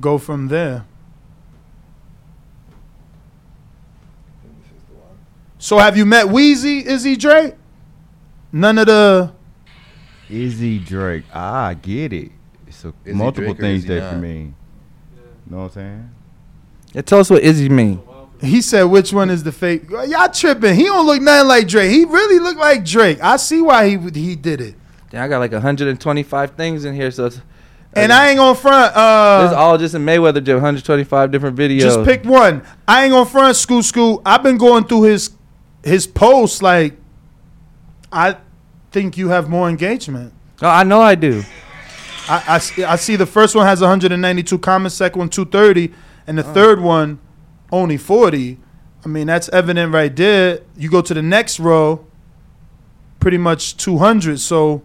go 0.00 0.18
from 0.18 0.48
there. 0.48 0.84
So 5.58 5.78
have 5.78 5.96
you 5.96 6.04
met 6.04 6.28
Wheezy? 6.28 6.84
Izzy 6.84 7.16
Drake? 7.16 7.54
None 8.50 8.78
of 8.78 8.86
the. 8.86 9.32
Izzy 10.28 10.78
Drake. 10.80 11.24
Ah, 11.32 11.66
I 11.66 11.74
get 11.74 12.12
it. 12.12 12.32
So 12.70 12.92
Izzy 13.04 13.16
multiple 13.16 13.54
Drake 13.54 13.60
things 13.60 13.84
Izzy 13.84 13.94
that 13.94 14.00
not? 14.00 14.10
can 14.10 14.20
mean. 14.20 14.54
Know 15.46 15.56
what 15.58 15.62
I'm 15.64 15.70
saying? 15.70 16.10
Yeah, 16.92 17.02
tell 17.02 17.20
us 17.20 17.30
what 17.30 17.42
Izzy 17.42 17.68
mean. 17.68 18.02
He 18.40 18.60
said, 18.60 18.84
"Which 18.84 19.12
one 19.12 19.30
is 19.30 19.44
the 19.44 19.52
fake?" 19.52 19.88
Y'all 19.88 20.28
tripping? 20.28 20.74
He 20.74 20.84
don't 20.84 21.06
look 21.06 21.22
nothing 21.22 21.46
like 21.46 21.68
Drake. 21.68 21.92
He 21.92 22.04
really 22.04 22.40
look 22.40 22.56
like 22.56 22.84
Drake. 22.84 23.20
I 23.22 23.36
see 23.36 23.60
why 23.60 23.88
he 23.88 23.98
he 24.20 24.34
did 24.34 24.60
it. 24.60 24.74
Damn, 25.10 25.22
I 25.22 25.28
got 25.28 25.38
like 25.38 25.52
125 25.52 26.50
things 26.52 26.84
in 26.84 26.94
here, 26.94 27.10
so 27.10 27.26
it's, 27.26 27.40
And 27.94 28.12
I 28.12 28.28
ain't 28.30 28.38
gonna 28.38 28.54
front. 28.54 28.96
Uh, 28.96 29.42
It's 29.46 29.54
all 29.54 29.76
just 29.76 29.94
in 29.94 30.02
Mayweather 30.04 30.42
gym. 30.42 30.56
125 30.56 31.30
different 31.30 31.56
videos. 31.56 31.80
Just 31.80 32.04
pick 32.04 32.24
one. 32.24 32.62
I 32.88 33.04
ain't 33.04 33.12
gonna 33.12 33.28
front 33.28 33.56
school 33.56 33.82
school. 33.82 34.22
I've 34.24 34.42
been 34.42 34.56
going 34.56 34.84
through 34.84 35.02
his 35.04 35.30
his 35.84 36.06
posts 36.06 36.62
like 36.62 36.94
I 38.10 38.36
think 38.92 39.16
you 39.16 39.28
have 39.28 39.48
more 39.48 39.68
engagement. 39.68 40.32
Oh, 40.62 40.68
I 40.68 40.84
know 40.84 41.00
I 41.00 41.14
do. 41.14 41.42
I, 42.28 42.60
I, 42.86 42.92
I 42.92 42.96
see 42.96 43.16
the 43.16 43.26
first 43.26 43.54
one 43.54 43.66
has 43.66 43.80
192 43.80 44.58
comments, 44.58 44.94
second 44.94 45.18
one 45.18 45.28
230, 45.28 45.92
and 46.26 46.38
the 46.38 46.42
third 46.44 46.80
one 46.80 47.18
only 47.72 47.96
40. 47.96 48.58
I 49.04 49.08
mean, 49.08 49.26
that's 49.26 49.48
evident 49.48 49.92
right 49.92 50.14
there. 50.14 50.60
You 50.76 50.88
go 50.88 51.02
to 51.02 51.12
the 51.14 51.22
next 51.22 51.58
row, 51.58 52.06
pretty 53.18 53.38
much 53.38 53.76
200. 53.76 54.38
So 54.38 54.82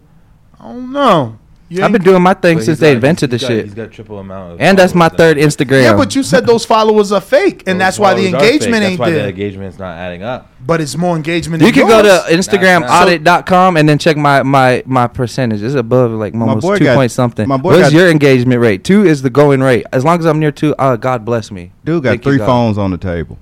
I 0.59 0.63
don't 0.73 0.91
know. 0.91 1.37
You 1.69 1.83
I've 1.83 1.91
been 1.91 2.01
doing 2.01 2.21
my 2.21 2.33
thing 2.33 2.57
But 2.59 2.63
since 2.63 2.77
he's 2.77 2.79
they 2.79 2.91
got- 2.91 2.95
invented 2.95 3.29
the 3.29 3.35
he's 3.35 3.41
got- 3.41 3.47
shit. 3.49 3.65
he's 3.65 3.73
got 3.73 3.91
triple 3.91 4.19
amount 4.19 4.53
of 4.53 4.61
and 4.61 4.77
that's 4.77 4.95
my 4.95 5.09
followers 5.09 5.17
third 5.17 5.67
Instagram. 5.67 5.83
Yeah, 5.83 5.95
but 5.97 6.15
you 6.15 6.23
said 6.23 6.45
those 6.47 6.63
followers 6.63 7.11
are 7.11 7.19
fake, 7.19 7.63
and 7.67 7.79
that's 7.81 7.99
why 7.99 8.13
the 8.13 8.31
Followers 8.31 8.33
are 8.35 8.39
fake. 8.39 8.53
engagement 8.53 8.81
That's 8.81 8.91
ain't 8.91 8.99
why 9.01 9.09
there. 9.11 9.23
the 9.23 9.29
engagement's 9.29 9.77
not 9.79 9.97
adding 9.97 10.23
up. 10.23 10.49
but 10.65 10.79
it's 10.79 10.95
more 10.95 11.15
engagement. 11.17 11.61
You 11.61 11.67
than 11.67 11.73
can 11.73 11.87
go 11.89 12.01
yours. 12.01 12.23
to 12.25 12.31
Instagram 12.57 12.87
audit.com 12.87 13.75
and 13.75 13.87
then 13.89 13.97
check 13.97 14.15
my 14.15 14.43
my 14.43 14.81
my 14.85 15.07
percentage. 15.07 15.61
It's 15.61 15.75
above 15.75 16.11
like 16.11 16.33
almost 16.33 16.65
two 16.77 16.85
got- 16.85 16.95
point 16.95 17.11
something. 17.11 17.47
my 17.49 17.57
boy 17.57 17.71
What's 17.71 17.81
got- 17.81 17.91
your 17.91 18.09
engagement 18.09 18.61
rate? 18.61 18.85
Two 18.85 19.05
is 19.05 19.21
the 19.21 19.29
going 19.29 19.61
rate. 19.61 19.85
As 19.91 20.05
long 20.05 20.19
as 20.19 20.25
I'm 20.25 20.39
near 20.39 20.51
two, 20.51 20.73
uh, 20.79 20.95
God 20.95 21.25
bless 21.25 21.51
me. 21.51 21.73
Dude 21.83 22.03
got 22.03 22.11
Thank 22.11 22.25
you, 22.25 22.31
three 22.31 22.37
God. 22.37 22.45
phones 22.45 22.77
on 22.77 22.91
the 22.91 22.97
table. 22.97 23.37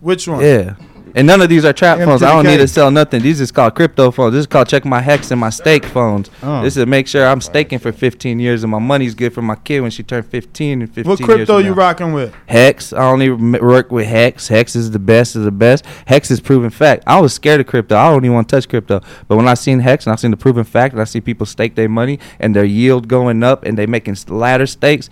Which 0.00 0.28
one? 0.28 0.40
Yeah. 0.44 0.74
And 1.16 1.28
none 1.28 1.40
of 1.40 1.48
these 1.48 1.64
are 1.64 1.72
trap 1.72 1.98
phones. 1.98 2.22
I 2.22 2.32
don't 2.32 2.44
need 2.44 2.56
to 2.56 2.66
sell 2.66 2.90
nothing. 2.90 3.22
These 3.22 3.40
is 3.40 3.52
called 3.52 3.76
crypto 3.76 4.10
phones. 4.10 4.32
This 4.32 4.40
is 4.40 4.46
called 4.48 4.68
check 4.68 4.84
my 4.84 5.00
hex 5.00 5.30
and 5.30 5.40
my 5.40 5.50
stake 5.50 5.84
phones. 5.84 6.28
Oh. 6.42 6.62
This 6.62 6.76
is 6.76 6.82
to 6.82 6.86
make 6.86 7.06
sure 7.06 7.24
I'm 7.26 7.40
staking 7.40 7.78
for 7.78 7.92
15 7.92 8.40
years 8.40 8.64
and 8.64 8.70
my 8.72 8.80
money's 8.80 9.14
good 9.14 9.32
for 9.32 9.40
my 9.40 9.54
kid 9.54 9.80
when 9.80 9.92
she 9.92 10.02
turned 10.02 10.26
15 10.26 10.82
and 10.82 10.92
15 10.92 11.08
What 11.08 11.22
crypto 11.22 11.58
you 11.58 11.70
now. 11.70 11.76
rocking 11.76 12.12
with? 12.12 12.34
Hex. 12.46 12.92
I 12.92 13.04
only 13.04 13.30
work 13.30 13.92
with 13.92 14.06
Hex. 14.06 14.48
Hex 14.48 14.74
is 14.74 14.90
the 14.90 14.98
best 14.98 15.36
of 15.36 15.44
the 15.44 15.52
best. 15.52 15.86
Hex 16.06 16.32
is 16.32 16.40
proven 16.40 16.70
fact. 16.70 17.04
I 17.06 17.20
was 17.20 17.32
scared 17.32 17.60
of 17.60 17.66
crypto. 17.68 17.96
I 17.96 18.10
don't 18.10 18.24
even 18.24 18.34
want 18.34 18.48
to 18.48 18.56
touch 18.56 18.68
crypto. 18.68 19.00
But 19.28 19.36
when 19.36 19.46
I 19.46 19.54
seen 19.54 19.78
Hex 19.78 20.06
and 20.06 20.12
I 20.12 20.16
seen 20.16 20.32
the 20.32 20.36
proven 20.36 20.64
fact 20.64 20.94
and 20.94 21.00
I 21.00 21.04
see 21.04 21.20
people 21.20 21.46
stake 21.46 21.76
their 21.76 21.88
money 21.88 22.18
and 22.40 22.56
their 22.56 22.64
yield 22.64 23.06
going 23.06 23.44
up 23.44 23.64
and 23.64 23.78
they 23.78 23.86
making 23.86 24.16
ladder 24.28 24.66
stakes, 24.66 25.10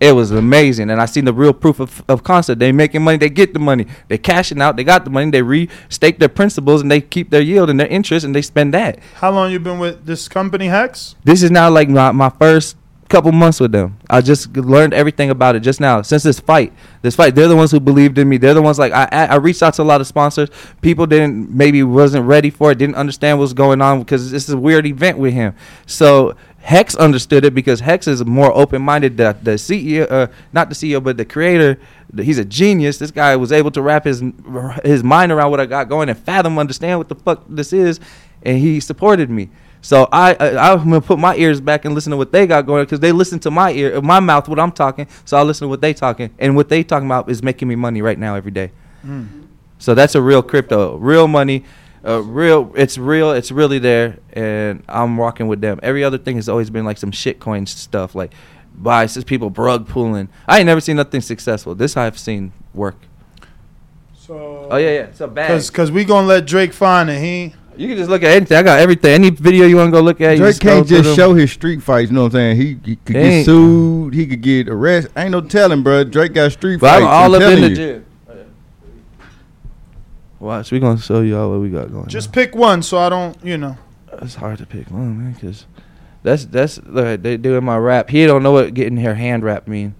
it 0.00 0.12
was 0.12 0.30
amazing. 0.30 0.88
And 0.90 1.00
I 1.00 1.04
seen 1.04 1.26
the 1.26 1.32
real 1.32 1.52
proof 1.52 1.78
of, 1.78 2.02
of 2.08 2.24
concept. 2.24 2.58
They 2.58 2.72
making 2.72 3.02
money. 3.02 3.18
They 3.18 3.28
get 3.28 3.52
the 3.52 3.60
money. 3.60 3.86
They 4.08 4.16
cashing 4.16 4.60
out. 4.62 4.76
They 4.76 4.84
got 4.84 5.04
the 5.04 5.10
money. 5.10 5.30
They 5.30 5.42
re-stake 5.42 6.18
their 6.18 6.30
principles 6.30 6.80
and 6.80 6.90
they 6.90 7.02
keep 7.02 7.28
their 7.28 7.42
yield 7.42 7.68
and 7.68 7.78
their 7.78 7.86
interest 7.86 8.24
and 8.24 8.34
they 8.34 8.42
spend 8.42 8.72
that. 8.72 8.98
How 9.16 9.30
long 9.30 9.52
you 9.52 9.60
been 9.60 9.78
with 9.78 10.06
this 10.06 10.26
company, 10.26 10.66
Hex? 10.66 11.16
This 11.22 11.42
is 11.42 11.50
now 11.50 11.68
like 11.70 11.90
my, 11.90 12.12
my 12.12 12.30
first 12.30 12.76
couple 13.10 13.32
months 13.32 13.60
with 13.60 13.72
them. 13.72 13.98
I 14.08 14.20
just 14.22 14.56
learned 14.56 14.94
everything 14.94 15.30
about 15.30 15.56
it 15.56 15.60
just 15.60 15.80
now 15.80 16.00
since 16.00 16.22
this 16.22 16.40
fight. 16.40 16.72
This 17.02 17.16
fight, 17.16 17.34
they're 17.34 17.48
the 17.48 17.56
ones 17.56 17.72
who 17.72 17.80
believed 17.80 18.16
in 18.18 18.28
me. 18.28 18.38
They're 18.38 18.54
the 18.54 18.62
ones 18.62 18.78
like 18.78 18.92
I 18.92 19.08
I 19.10 19.24
I 19.26 19.34
reached 19.36 19.62
out 19.62 19.74
to 19.74 19.82
a 19.82 19.84
lot 19.84 20.00
of 20.00 20.06
sponsors. 20.06 20.48
People 20.80 21.06
didn't 21.06 21.50
maybe 21.50 21.82
wasn't 21.82 22.24
ready 22.26 22.50
for 22.50 22.70
it, 22.70 22.78
didn't 22.78 22.94
understand 22.94 23.38
what's 23.38 23.52
going 23.52 23.82
on 23.82 23.98
because 23.98 24.30
this 24.30 24.48
is 24.48 24.54
a 24.54 24.58
weird 24.58 24.86
event 24.86 25.18
with 25.18 25.34
him. 25.34 25.54
So 25.86 26.36
Hex 26.62 26.94
understood 26.94 27.44
it 27.44 27.54
because 27.54 27.80
Hex 27.80 28.06
is 28.06 28.24
more 28.24 28.52
open 28.54 28.82
minded. 28.82 29.16
The 29.16 29.36
the 29.42 29.52
CEO, 29.52 30.10
uh, 30.10 30.26
not 30.52 30.68
the 30.68 30.74
CEO, 30.74 31.02
but 31.02 31.16
the 31.16 31.24
creator. 31.24 31.78
He's 32.16 32.38
a 32.38 32.44
genius. 32.44 32.98
This 32.98 33.10
guy 33.10 33.34
was 33.36 33.50
able 33.50 33.70
to 33.72 33.82
wrap 33.82 34.04
his 34.04 34.22
his 34.84 35.02
mind 35.02 35.32
around 35.32 35.50
what 35.50 35.60
I 35.60 35.66
got 35.66 35.88
going 35.88 36.08
and 36.08 36.18
fathom, 36.18 36.58
understand 36.58 36.98
what 36.98 37.08
the 37.08 37.14
fuck 37.14 37.44
this 37.48 37.72
is, 37.72 37.98
and 38.42 38.58
he 38.58 38.78
supported 38.80 39.30
me. 39.30 39.48
So 39.82 40.06
I, 40.12 40.34
I 40.34 40.72
I'm 40.72 40.84
gonna 40.84 41.00
put 41.00 41.18
my 41.18 41.34
ears 41.36 41.60
back 41.60 41.86
and 41.86 41.94
listen 41.94 42.10
to 42.10 42.16
what 42.18 42.30
they 42.32 42.46
got 42.46 42.66
going 42.66 42.84
because 42.84 43.00
they 43.00 43.12
listen 43.12 43.38
to 43.40 43.50
my 43.50 43.72
ear, 43.72 44.00
my 44.02 44.20
mouth, 44.20 44.46
what 44.46 44.60
I'm 44.60 44.72
talking. 44.72 45.06
So 45.24 45.38
I 45.38 45.42
listen 45.42 45.64
to 45.64 45.68
what 45.68 45.80
they 45.80 45.94
talking, 45.94 46.30
and 46.38 46.56
what 46.56 46.68
they 46.68 46.82
talking 46.84 47.06
about 47.06 47.30
is 47.30 47.42
making 47.42 47.68
me 47.68 47.74
money 47.76 48.02
right 48.02 48.18
now 48.18 48.34
every 48.34 48.50
day. 48.50 48.70
So 49.78 49.94
that's 49.94 50.14
a 50.14 50.20
real 50.20 50.42
crypto, 50.42 50.96
real 50.98 51.26
money, 51.26 51.64
uh, 52.06 52.22
real. 52.22 52.72
It's 52.76 52.96
real. 52.98 53.32
It's 53.32 53.50
really 53.52 53.78
there, 53.78 54.18
and 54.32 54.82
I'm 54.88 55.18
rocking 55.20 55.48
with 55.48 55.60
them. 55.60 55.78
Every 55.82 56.02
other 56.04 56.18
thing 56.18 56.36
has 56.36 56.48
always 56.48 56.70
been 56.70 56.84
like 56.84 56.98
some 56.98 57.10
shitcoin 57.10 57.68
stuff, 57.68 58.14
like 58.14 58.32
buy 58.74 59.06
just 59.06 59.26
people 59.26 59.50
rug 59.50 59.86
pulling. 59.88 60.28
I 60.48 60.58
ain't 60.58 60.66
never 60.66 60.80
seen 60.80 60.96
nothing 60.96 61.20
successful. 61.20 61.74
This 61.74 61.96
I've 61.96 62.18
seen 62.18 62.52
work. 62.74 62.96
So 64.14 64.68
Oh 64.70 64.76
yeah, 64.76 64.86
yeah. 64.90 65.00
It's 65.02 65.20
a 65.20 65.28
bag. 65.28 65.48
Cause, 65.48 65.70
cause 65.70 65.90
we 65.90 66.04
gonna 66.04 66.26
let 66.26 66.46
Drake 66.46 66.72
find 66.72 67.10
it. 67.10 67.20
He 67.20 67.54
You 67.76 67.88
can 67.88 67.96
just 67.96 68.08
look 68.10 68.22
at 68.22 68.30
anything. 68.30 68.56
I 68.56 68.62
got 68.62 68.78
everything. 68.78 69.12
Any 69.12 69.30
video 69.30 69.66
you 69.66 69.76
want 69.76 69.88
to 69.88 69.92
go 69.92 70.00
look 70.02 70.20
at, 70.20 70.32
you 70.32 70.38
Drake 70.38 70.54
scroll 70.56 70.74
can't 70.76 70.86
just 70.88 71.04
them. 71.04 71.16
show 71.16 71.34
his 71.34 71.50
street 71.50 71.82
fights. 71.82 72.10
You 72.10 72.14
know 72.16 72.22
what 72.22 72.26
I'm 72.28 72.32
saying? 72.32 72.56
He, 72.56 72.78
he 72.84 72.96
could 72.96 73.16
They 73.16 73.30
get 73.38 73.44
sued. 73.46 74.14
He 74.14 74.26
could 74.26 74.40
get 74.40 74.68
arrested. 74.68 75.12
Ain't 75.16 75.32
no 75.32 75.40
telling, 75.40 75.82
bro. 75.82 76.04
Drake 76.04 76.32
got 76.34 76.52
street 76.52 76.80
But 76.80 76.94
I'm 76.94 77.02
fights. 77.02 77.10
all 77.12 77.34
up 77.34 77.42
in 77.42 77.48
telling 77.48 77.62
the 77.62 77.68
you. 77.70 77.76
gym. 77.76 78.06
Watch, 80.40 80.72
we 80.72 80.80
gonna 80.80 80.98
show 80.98 81.20
you 81.20 81.38
all 81.38 81.50
what 81.50 81.60
we 81.60 81.68
got 81.68 81.92
going. 81.92 82.08
just 82.08 82.32
pick 82.32 82.54
one, 82.54 82.82
so 82.82 82.98
I 82.98 83.10
don't, 83.10 83.36
you 83.44 83.58
know. 83.58 83.76
It's 84.22 84.34
hard 84.34 84.58
to 84.58 84.66
pick 84.66 84.90
one, 84.90 85.22
man, 85.22 85.32
because 85.34 85.66
that's 86.22 86.46
that's 86.46 86.78
look, 86.82 87.22
they 87.22 87.36
doing 87.36 87.62
my 87.62 87.76
rap. 87.76 88.08
He 88.08 88.26
don't 88.26 88.42
know 88.42 88.52
what 88.52 88.72
getting 88.74 88.96
her 88.98 89.14
hand 89.14 89.44
wrap 89.44 89.68
mean. 89.68 89.94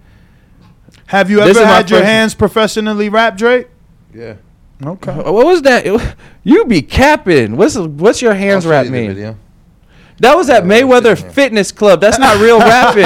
Have 1.07 1.31
you 1.31 1.41
This 1.41 1.57
ever 1.57 1.67
had 1.67 1.91
your 1.91 2.03
hands 2.03 2.35
professionally 2.35 3.09
wrapped, 3.09 3.39
Drake? 3.39 3.69
Yeah. 4.15 4.37
Okay. 4.85 5.15
What 5.15 5.47
was 5.47 5.63
that? 5.63 6.17
You 6.43 6.65
be 6.65 6.81
capping. 6.81 7.59
What's 7.59 7.77
what's 7.77 8.23
your 8.23 8.33
hands 8.33 8.65
I'll 8.65 8.73
wrap 8.73 8.87
you 8.87 8.91
the 8.93 9.09
mean? 9.09 9.39
Video. 10.21 10.31
That 10.31 10.37
was 10.37 10.51
at 10.51 10.65
Mayweather 10.65 11.33
Fitness 11.33 11.73
Club. 11.73 12.01
That's 12.01 12.19
not 12.19 12.41
real 12.41 12.59
rapping. 12.59 13.03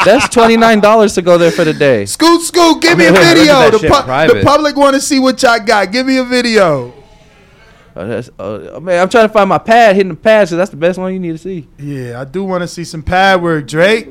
That's 0.04 0.28
twenty 0.28 0.56
nine 0.56 0.80
dollars 0.80 1.14
to 1.14 1.22
go 1.22 1.38
there 1.38 1.50
for 1.50 1.64
the 1.64 1.74
day. 1.74 2.06
Scoot, 2.06 2.42
scoot, 2.42 2.82
give 2.82 2.98
me 2.98 3.06
a 3.06 3.12
video. 3.12 3.70
The, 3.70 3.78
pu- 3.78 4.34
the 4.34 4.42
public 4.44 4.76
want 4.76 4.94
to 4.94 5.00
see 5.00 5.18
what 5.18 5.42
y'all 5.42 5.60
got. 5.60 5.92
Give 5.92 6.06
me 6.06 6.16
a 6.18 6.24
video. 6.24 6.94
Uh, 7.96 8.04
that's, 8.04 8.30
uh, 8.38 8.78
man, 8.80 9.02
I'm 9.02 9.08
trying 9.08 9.26
to 9.26 9.32
find 9.32 9.48
my 9.48 9.58
pad, 9.58 9.96
hitting 9.96 10.10
the 10.10 10.16
pad, 10.16 10.48
so 10.48 10.56
that's 10.56 10.70
the 10.70 10.76
best 10.76 10.98
one 11.00 11.12
you 11.12 11.18
need 11.18 11.32
to 11.32 11.38
see. 11.38 11.66
Yeah, 11.78 12.20
I 12.20 12.24
do 12.24 12.44
want 12.44 12.62
to 12.62 12.68
see 12.68 12.84
some 12.84 13.02
pad 13.02 13.42
work, 13.42 13.66
Drake. 13.66 14.08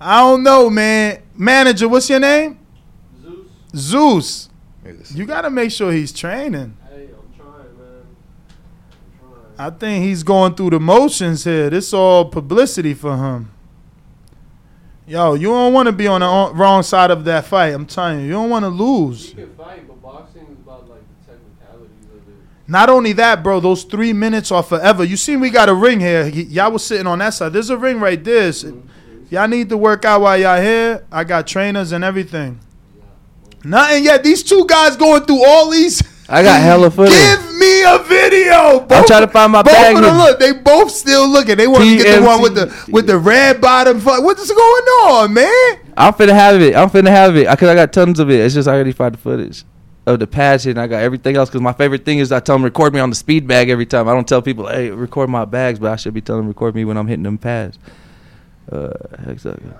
I 0.00 0.20
don't 0.20 0.42
know, 0.42 0.70
man. 0.70 1.20
Manager, 1.36 1.86
what's 1.88 2.08
your 2.08 2.20
name? 2.20 2.58
Zeus. 3.76 4.48
Zeus. 4.86 5.14
You 5.14 5.26
got 5.26 5.42
to 5.42 5.50
make 5.50 5.70
sure 5.70 5.92
he's 5.92 6.12
training. 6.12 6.77
I 9.58 9.70
think 9.70 10.04
he's 10.04 10.22
going 10.22 10.54
through 10.54 10.70
the 10.70 10.80
motions 10.80 11.42
here. 11.44 11.68
This 11.68 11.92
all 11.92 12.24
publicity 12.26 12.94
for 12.94 13.16
him. 13.16 13.50
Yo, 15.06 15.34
you 15.34 15.48
don't 15.48 15.72
want 15.72 15.86
to 15.86 15.92
be 15.92 16.06
on 16.06 16.20
the 16.20 16.54
wrong 16.54 16.82
side 16.82 17.10
of 17.10 17.24
that 17.24 17.46
fight. 17.46 17.72
I'm 17.72 17.86
telling 17.86 18.20
you, 18.20 18.26
you 18.26 18.32
don't 18.32 18.50
want 18.50 18.64
to 18.64 18.68
lose. 18.68 19.34
We 19.34 19.42
can 19.42 19.54
fight, 19.54 19.88
but 19.88 20.02
boxing 20.02 20.42
is 20.42 20.58
about, 20.58 20.88
like, 20.88 21.00
Not 22.68 22.90
only 22.90 23.14
that, 23.14 23.42
bro, 23.42 23.58
those 23.58 23.84
three 23.84 24.12
minutes 24.12 24.52
are 24.52 24.62
forever. 24.62 25.02
You 25.02 25.16
see, 25.16 25.36
we 25.36 25.48
got 25.48 25.70
a 25.70 25.74
ring 25.74 25.98
here. 25.98 26.28
Y'all 26.28 26.70
was 26.70 26.84
sitting 26.84 27.06
on 27.06 27.18
that 27.20 27.30
side. 27.30 27.54
There's 27.54 27.70
a 27.70 27.78
ring 27.78 27.98
right 27.98 28.22
there. 28.22 28.52
So 28.52 28.82
y'all 29.30 29.48
need 29.48 29.70
to 29.70 29.78
work 29.78 30.04
out 30.04 30.20
while 30.20 30.38
y'all 30.38 30.60
here. 30.60 31.04
I 31.10 31.24
got 31.24 31.46
trainers 31.46 31.92
and 31.92 32.04
everything. 32.04 32.60
Nothing 33.64 34.04
yet. 34.04 34.22
These 34.22 34.42
two 34.42 34.66
guys 34.66 34.94
going 34.96 35.22
through 35.24 35.44
all 35.44 35.70
these. 35.70 36.02
I 36.28 36.42
got 36.42 36.60
hella 36.60 36.90
footage. 36.92 37.14
Give 37.14 37.47
me 37.58 37.82
a 37.82 37.98
video. 37.98 38.80
Both, 38.80 39.06
trying 39.06 39.26
to 39.26 39.32
find 39.32 39.52
my 39.52 39.62
both 39.62 39.72
bag 39.72 39.96
of 39.96 40.02
them 40.02 40.16
look. 40.16 40.38
They 40.38 40.52
both 40.52 40.90
still 40.90 41.28
looking. 41.28 41.56
They 41.56 41.66
want 41.66 41.84
to 41.84 41.96
get 41.96 42.20
the 42.20 42.26
one 42.26 42.40
with 42.42 42.54
the 42.54 42.90
with 42.90 43.06
the 43.06 43.18
red 43.18 43.60
bottom. 43.60 44.00
Fuck, 44.00 44.22
What's 44.22 44.50
going 44.50 44.60
on, 44.60 45.34
man? 45.34 45.78
I'm 45.96 46.12
finna 46.12 46.34
have 46.34 46.60
it. 46.60 46.76
I'm 46.76 46.90
finna 46.90 47.08
have 47.08 47.36
it 47.36 47.48
I, 47.48 47.54
because 47.54 47.68
I 47.68 47.74
got 47.74 47.92
tons 47.92 48.20
of 48.20 48.30
it. 48.30 48.40
It's 48.40 48.54
just 48.54 48.68
I 48.68 48.74
already 48.74 48.92
find 48.92 49.14
the 49.14 49.18
footage 49.18 49.64
of 50.06 50.18
the 50.20 50.26
pads 50.26 50.64
and 50.66 50.78
I 50.78 50.86
got 50.86 51.02
everything 51.02 51.36
else. 51.36 51.48
Because 51.48 51.60
my 51.60 51.72
favorite 51.72 52.04
thing 52.04 52.18
is 52.18 52.32
I 52.32 52.40
tell 52.40 52.54
them 52.54 52.64
record 52.64 52.94
me 52.94 53.00
on 53.00 53.10
the 53.10 53.16
speed 53.16 53.46
bag 53.46 53.68
every 53.68 53.86
time. 53.86 54.08
I 54.08 54.14
don't 54.14 54.26
tell 54.26 54.42
people, 54.42 54.66
hey, 54.66 54.90
record 54.90 55.28
my 55.28 55.44
bags, 55.44 55.78
but 55.78 55.92
I 55.92 55.96
should 55.96 56.14
be 56.14 56.20
telling 56.20 56.42
them 56.42 56.48
record 56.48 56.74
me 56.74 56.84
when 56.84 56.96
I'm 56.96 57.06
hitting 57.06 57.24
them 57.24 57.38
pads. 57.38 57.78
Uh, 58.70 58.90
exactly. 59.26 59.70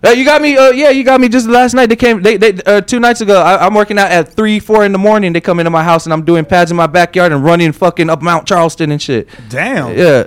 Hey, 0.00 0.14
you 0.14 0.24
got 0.24 0.40
me. 0.40 0.56
Uh, 0.56 0.70
yeah, 0.70 0.90
you 0.90 1.02
got 1.02 1.20
me. 1.20 1.28
Just 1.28 1.48
last 1.48 1.74
night 1.74 1.86
they 1.86 1.96
came. 1.96 2.22
They, 2.22 2.36
they 2.36 2.52
uh, 2.64 2.80
two 2.80 3.00
nights 3.00 3.20
ago. 3.20 3.42
I, 3.42 3.66
I'm 3.66 3.74
working 3.74 3.98
out 3.98 4.12
at 4.12 4.32
three, 4.32 4.60
four 4.60 4.84
in 4.84 4.92
the 4.92 4.98
morning. 4.98 5.32
They 5.32 5.40
come 5.40 5.58
into 5.58 5.70
my 5.70 5.82
house 5.82 6.06
and 6.06 6.12
I'm 6.12 6.24
doing 6.24 6.44
pads 6.44 6.70
in 6.70 6.76
my 6.76 6.86
backyard 6.86 7.32
and 7.32 7.42
running 7.42 7.72
fucking 7.72 8.08
up 8.08 8.22
Mount 8.22 8.46
Charleston 8.46 8.92
and 8.92 9.02
shit. 9.02 9.28
Damn. 9.48 9.96
Yeah. 9.98 10.26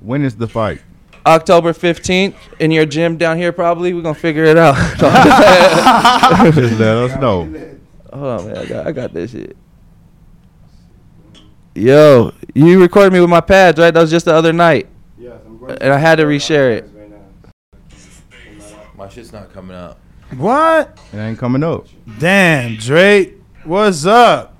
When 0.00 0.24
is 0.24 0.36
the 0.36 0.48
fight? 0.48 0.80
October 1.26 1.74
15th 1.74 2.34
in 2.60 2.70
your 2.70 2.86
gym 2.86 3.18
down 3.18 3.36
here. 3.36 3.52
Probably 3.52 3.92
we're 3.92 4.00
gonna 4.00 4.14
figure 4.14 4.44
it 4.44 4.56
out. 4.56 4.74
Just 6.54 6.78
let 6.78 6.96
us 6.96 7.20
know. 7.20 7.44
Hold 8.10 8.40
on, 8.40 8.46
man. 8.46 8.56
I 8.56 8.64
got, 8.64 8.86
I 8.86 8.92
got 8.92 9.12
this 9.12 9.32
shit. 9.32 9.54
Yo, 11.74 12.32
you 12.54 12.80
recorded 12.80 13.12
me 13.12 13.20
with 13.20 13.28
my 13.28 13.42
pads, 13.42 13.78
right? 13.78 13.92
That 13.92 14.00
was 14.00 14.10
just 14.10 14.24
the 14.24 14.34
other 14.34 14.52
night. 14.52 14.88
Yes, 15.16 15.40
I'm 15.46 15.62
And 15.64 15.92
I 15.92 15.98
had 15.98 16.16
to 16.16 16.24
reshare 16.24 16.76
it. 16.76 16.90
My 18.98 19.08
shit's 19.08 19.32
not 19.32 19.52
coming 19.52 19.76
up. 19.76 19.96
What? 20.36 20.98
It 21.12 21.18
ain't 21.18 21.38
coming 21.38 21.62
up. 21.62 21.86
Damn, 22.18 22.74
Drake. 22.74 23.36
What's 23.62 24.04
up? 24.04 24.56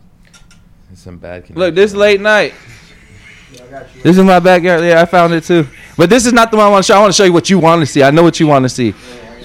It's 0.92 1.02
some 1.02 1.18
bad. 1.18 1.50
Look, 1.56 1.74
this 1.74 1.92
late 1.92 2.20
night. 2.20 2.54
This 4.04 4.16
is 4.16 4.22
my 4.22 4.38
backyard. 4.38 4.84
Yeah, 4.84 5.02
I 5.02 5.06
found 5.06 5.34
it 5.34 5.42
too. 5.42 5.66
But 5.96 6.08
this 6.08 6.24
is 6.24 6.32
not 6.32 6.52
the 6.52 6.56
one 6.56 6.66
I 6.66 6.68
want 6.70 6.84
to 6.84 6.86
show. 6.86 6.96
I 6.96 7.00
want 7.00 7.12
to 7.12 7.16
show 7.16 7.24
you 7.24 7.32
what 7.32 7.50
you 7.50 7.58
want 7.58 7.80
to 7.80 7.86
see. 7.86 8.04
I 8.04 8.12
know 8.12 8.22
what 8.22 8.38
you 8.38 8.46
want 8.46 8.64
to 8.64 8.68
see. 8.68 8.94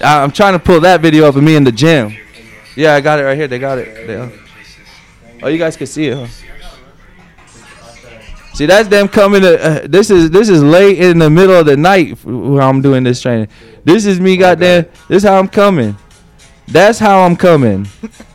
I, 0.00 0.22
I'm 0.22 0.30
trying 0.30 0.52
to 0.52 0.60
pull 0.60 0.78
that 0.82 1.00
video 1.00 1.26
up 1.28 1.34
of 1.34 1.42
me 1.42 1.56
in 1.56 1.64
the 1.64 1.72
gym. 1.72 2.16
Yeah, 2.76 2.94
I 2.94 3.00
got 3.00 3.18
it 3.18 3.24
right 3.24 3.36
here. 3.36 3.48
They 3.48 3.58
got 3.58 3.78
it. 3.78 4.06
They- 4.06 4.14
uh, 4.16 4.30
oh, 5.42 5.48
you 5.48 5.58
guys 5.58 5.76
can 5.76 5.88
see 5.88 6.06
it, 6.06 6.16
huh? 6.16 6.53
See, 8.54 8.66
that's 8.66 8.88
them 8.88 9.08
coming. 9.08 9.42
To, 9.42 9.64
uh, 9.64 9.86
this 9.88 10.10
is 10.10 10.30
this 10.30 10.48
is 10.48 10.62
late 10.62 11.00
in 11.00 11.18
the 11.18 11.28
middle 11.28 11.58
of 11.58 11.66
the 11.66 11.76
night 11.76 12.16
where 12.24 12.62
I'm 12.62 12.80
doing 12.80 13.02
this 13.02 13.20
training. 13.20 13.48
This 13.84 14.06
is 14.06 14.20
me, 14.20 14.36
goddamn. 14.36 14.84
This 15.08 15.24
is 15.24 15.28
how 15.28 15.38
I'm 15.38 15.48
coming. 15.48 15.96
That's 16.68 17.00
how 17.00 17.22
I'm 17.22 17.34
coming. 17.36 17.88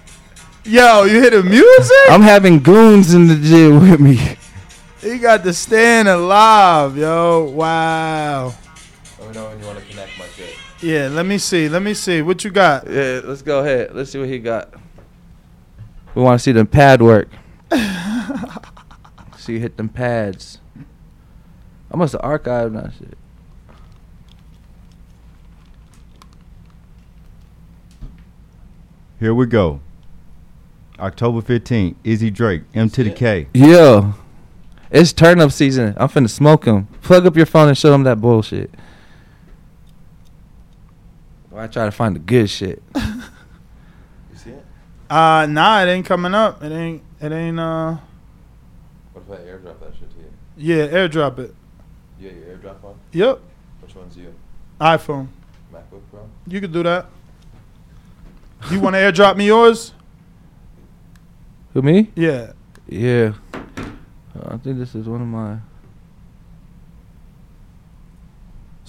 Yo, 0.66 1.06
you 1.06 1.22
hear 1.22 1.32
the 1.32 1.42
music? 1.42 1.98
I'm 2.10 2.22
having 2.22 2.60
goons 2.60 3.14
in 3.14 3.28
the 3.28 3.36
gym 3.36 3.90
with 3.90 4.00
me. 4.02 4.20
He 5.02 5.18
got 5.18 5.44
the 5.44 5.54
stand 5.54 6.10
alive, 6.10 6.98
yo. 6.98 7.46
Wow. 7.46 8.54
Let 9.18 9.28
me 9.30 9.34
know 9.34 9.50
when 9.50 9.60
you 9.60 9.66
want 9.66 9.80
to 9.80 9.86
connect 9.86 10.20
my 10.20 10.26
shit. 10.28 10.54
Yeah, 10.82 11.08
let 11.08 11.26
me 11.26 11.38
see. 11.38 11.70
Let 11.70 11.82
me 11.82 11.94
see. 11.94 12.22
What 12.22 12.44
you 12.44 12.52
got? 12.52 12.86
Yeah, 12.86 13.22
let's 13.24 13.42
go 13.42 13.62
ahead. 13.62 13.96
Let's 13.96 14.12
see 14.12 14.20
what 14.20 14.28
he 14.28 14.40
got. 14.40 14.74
We 16.14 16.22
want 16.22 16.38
to 16.38 16.44
see 16.44 16.52
the 16.52 16.66
pad 16.66 17.02
work. 17.02 17.30
see 19.50 19.56
you 19.56 19.60
hit 19.60 19.78
them 19.78 19.90
pads. 19.90 20.60
I 21.92 21.98
must 21.98 22.14
have 22.14 22.22
archived 22.22 22.74
that 22.74 22.94
shit. 22.94 23.18
Here 29.20 29.34
we 29.34 29.48
go. 29.48 29.82
October 31.00 31.42
15th, 31.42 31.96
Izzy 32.04 32.30
Drake, 32.30 32.62
M 32.76 32.90
to 32.92 33.04
the 33.04 33.10
K. 33.10 33.48
Yeah. 33.54 34.14
It's 34.92 35.14
turn 35.14 35.42
up 35.42 35.52
season. 35.52 35.96
I'm 35.98 36.10
finna 36.10 36.30
smoke 36.30 36.66
him. 36.66 36.86
Plug 37.02 37.26
up 37.26 37.36
your 37.36 37.46
phone 37.48 37.70
and 37.70 37.78
show 37.78 37.90
them 37.90 38.04
that 38.04 38.22
bullshit. 38.22 38.72
Why 41.50 41.64
I 41.64 41.68
try 41.68 41.86
to 41.86 41.92
find 41.92 42.16
the 42.16 42.20
good 42.20 42.50
shit. 42.50 42.84
You 44.32 44.38
see 44.38 44.52
it? 44.52 44.66
Uh 45.10 45.48
nah, 45.48 45.82
it 45.84 45.88
ain't 45.88 46.06
coming 46.06 46.36
up. 46.36 46.64
It 46.64 46.72
ain't 46.72 47.02
it 47.20 47.32
ain't 47.32 47.60
uh 47.60 47.98
What 49.30 49.42
if 49.42 49.46
I 49.46 49.52
airdrop 49.52 49.80
that 49.82 49.94
shit 49.94 50.10
to 50.10 50.18
you? 50.18 50.32
yeah, 50.58 50.88
airdrop 50.88 51.38
it. 51.38 51.54
You 52.20 52.30
got 52.30 52.38
your 52.40 52.58
airdrop 52.58 52.84
on? 52.84 53.00
Yep. 53.12 53.40
Which 53.82 53.96
one's 53.96 54.18
you? 54.18 54.34
iPhone. 54.82 55.28
MacBook 55.72 56.02
Pro? 56.10 56.28
You 56.48 56.60
could 56.60 56.74
do 56.74 56.82
that. 56.82 57.06
You 58.72 58.80
want 58.80 58.96
to 58.96 59.00
airdrop 59.00 59.38
me 59.38 59.46
yours? 59.46 59.94
Who 61.76 61.84
me? 61.84 62.10
Yeah. 62.16 62.54
Yeah. 62.88 63.34
Uh, 63.54 64.48
I 64.48 64.58
think 64.58 64.80
this 64.80 64.96
is 64.96 65.08
one 65.08 65.22
of 65.22 65.28
my. 65.28 65.60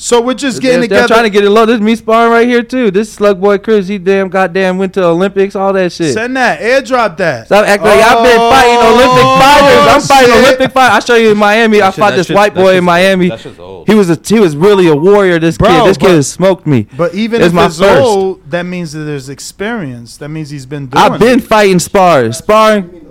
So 0.01 0.23
we're 0.23 0.33
just 0.33 0.63
getting 0.63 0.81
they're, 0.81 0.85
together. 0.89 1.01
They're 1.01 1.09
trying 1.09 1.25
to 1.25 1.31
get 1.31 1.45
it 1.45 1.51
low. 1.51 1.67
This 1.67 1.75
is 1.75 1.81
me 1.83 1.95
sparring 1.95 2.33
right 2.33 2.49
here 2.49 2.63
too. 2.63 2.91
This 2.91 3.13
slug 3.13 3.39
boy 3.39 3.59
Chris, 3.59 3.87
he 3.87 3.99
damn 3.99 4.31
goddamn 4.31 4.79
went 4.79 4.95
to 4.95 5.05
Olympics, 5.05 5.55
all 5.55 5.75
that 5.75 5.93
shit. 5.93 6.15
Send 6.15 6.35
that. 6.39 6.59
Airdrop 6.61 7.19
that. 7.19 7.45
Stop 7.47 7.67
acting 7.67 7.87
like 7.87 8.01
I've 8.01 8.25
been 8.25 8.39
fighting 8.39 8.79
oh, 8.81 8.95
Olympic 8.95 9.27
fighters. 9.45 9.93
I'm 9.93 10.01
fighting 10.01 10.31
Oh, 10.33 10.37
shit. 10.37 10.47
Olympic 10.47 10.73
fight. 10.73 10.91
I 10.91 10.99
show 11.01 11.17
you 11.17 11.33
in 11.33 11.37
Miami. 11.37 11.83
I 11.83 11.91
shit- 11.91 11.99
fought 11.99 12.15
this 12.15 12.29
shit- 12.29 12.35
white 12.37 12.55
boy 12.55 12.79
in 12.79 12.85
Miami. 12.85 13.29
that 13.29 13.41
shit's 13.41 13.59
old. 13.59 13.87
He 13.89 13.95
was 13.95 14.09
a 14.09 14.19
he 14.25 14.41
was 14.41 14.57
really 14.57 14.89
a 14.89 14.97
warrior. 14.97 15.39
This 15.39 15.59
Bro, 15.59 15.69
kid. 15.69 15.87
This 15.91 15.99
but- 15.99 16.07
kid 16.07 16.15
has 16.15 16.29
smoked 16.33 16.67
me. 16.67 16.87
But 16.97 17.15
even 17.15 17.43
It's 17.43 17.49
if 17.49 17.53
my 17.55 17.67
it's 17.67 17.79
first. 17.79 18.01
old, 18.03 18.51
that 18.51 18.65
means 18.65 18.93
that 18.93 19.01
there's 19.01 19.29
experience. 19.29 20.17
That 20.17 20.31
means 20.31 20.49
he's 20.49 20.65
been 20.65 20.87
doing. 20.87 21.05
I've 21.05 21.21
been 21.21 21.41
it. 21.41 21.45
fighting 21.45 21.79
spars. 21.79 22.39
Sparring. 22.39 23.07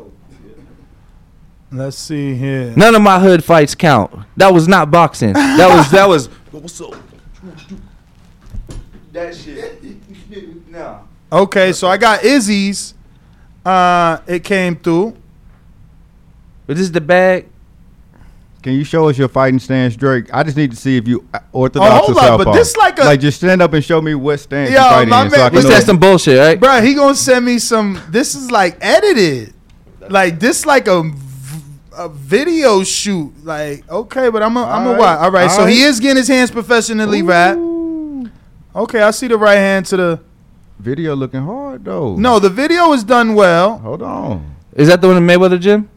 Let's 1.71 1.97
see 1.97 2.33
here. 2.33 2.73
None 2.75 2.95
of 2.95 3.03
my 3.03 3.19
hood 3.19 3.43
fights 3.43 3.75
count. 3.75 4.11
That 4.37 4.51
was 4.55 4.67
not 4.67 4.89
boxing. 4.89 5.33
That 5.33 5.69
was 5.77 5.91
that 5.91 6.09
was. 6.09 6.27
What's 6.51 6.81
up? 6.81 6.93
That 9.11 9.35
shit. 9.35 9.83
No. 10.69 11.01
Okay, 11.31 11.73
so 11.73 11.87
I 11.87 11.97
got 11.97 12.23
Izzy's. 12.23 12.93
Uh, 13.65 14.17
it 14.27 14.43
came 14.43 14.75
through. 14.75 15.15
But 16.65 16.75
this 16.77 16.81
is 16.83 16.91
the 16.91 17.01
bag. 17.01 17.47
Can 18.61 18.73
you 18.73 18.83
show 18.83 19.07
us 19.09 19.17
your 19.17 19.27
fighting 19.29 19.59
stance, 19.59 19.95
Drake? 19.95 20.33
I 20.33 20.43
just 20.43 20.57
need 20.57 20.71
to 20.71 20.77
see 20.77 20.97
if 20.97 21.07
you 21.07 21.25
uh, 21.33 21.39
orthodox 21.53 21.91
Oh, 21.91 21.97
hold 21.97 22.09
or 22.09 22.19
up, 22.19 22.25
southpaw. 22.25 22.43
but 22.45 22.53
this 22.57 22.75
like 22.75 22.99
a- 22.99 23.03
like 23.05 23.19
just 23.21 23.37
stand 23.37 23.61
up 23.61 23.71
and 23.73 23.83
show 23.83 24.01
me 24.01 24.15
what 24.15 24.37
stance 24.39 24.69
Yo, 24.71 24.75
you're 24.75 24.83
fighting 24.89 25.09
my 25.09 25.23
in, 25.25 25.29
so 25.29 25.37
man- 25.37 25.45
I 25.45 25.49
can 25.49 25.55
What's. 25.55 25.67
That's 25.69 25.85
some 25.85 25.97
bullshit, 25.97 26.37
right? 26.39 26.59
Bro, 26.59 26.81
he 26.81 26.93
gonna 26.93 27.15
send 27.15 27.45
me 27.45 27.57
some. 27.59 28.01
This 28.09 28.35
is 28.35 28.51
like 28.51 28.77
edited. 28.81 29.53
Like 30.09 30.39
this, 30.39 30.65
like 30.65 30.87
a, 30.87 31.03
v- 31.03 31.11
a 31.99 32.09
video 32.09 32.83
shoot. 32.83 33.33
Like 33.43 33.87
okay, 33.89 34.29
but 34.29 34.41
I'm 34.41 34.55
a, 34.57 34.63
I'm 34.63 34.85
a 34.87 34.89
Alright, 34.91 34.99
watch. 34.99 35.19
All 35.19 35.31
right, 35.31 35.51
so 35.51 35.65
he 35.65 35.81
is 35.83 35.99
getting 35.99 36.17
his 36.17 36.27
hands 36.27 36.49
professionally 36.49 37.21
wrapped. 37.21 37.59
Okay, 38.75 39.01
I 39.01 39.11
see 39.11 39.27
the 39.27 39.37
right 39.37 39.55
hand 39.57 39.85
to 39.87 39.97
the. 39.97 40.19
Video 40.79 41.13
looking 41.13 41.41
hard 41.43 41.83
though. 41.83 42.15
No, 42.15 42.39
the 42.39 42.49
video 42.49 42.93
is 42.93 43.03
done 43.03 43.35
well. 43.35 43.79
Hold 43.79 44.01
on. 44.01 44.55
Is 44.75 44.87
that 44.87 45.01
the 45.01 45.07
one 45.09 45.17
in 45.17 45.23
Mayweather 45.27 45.59
gym? 45.59 45.89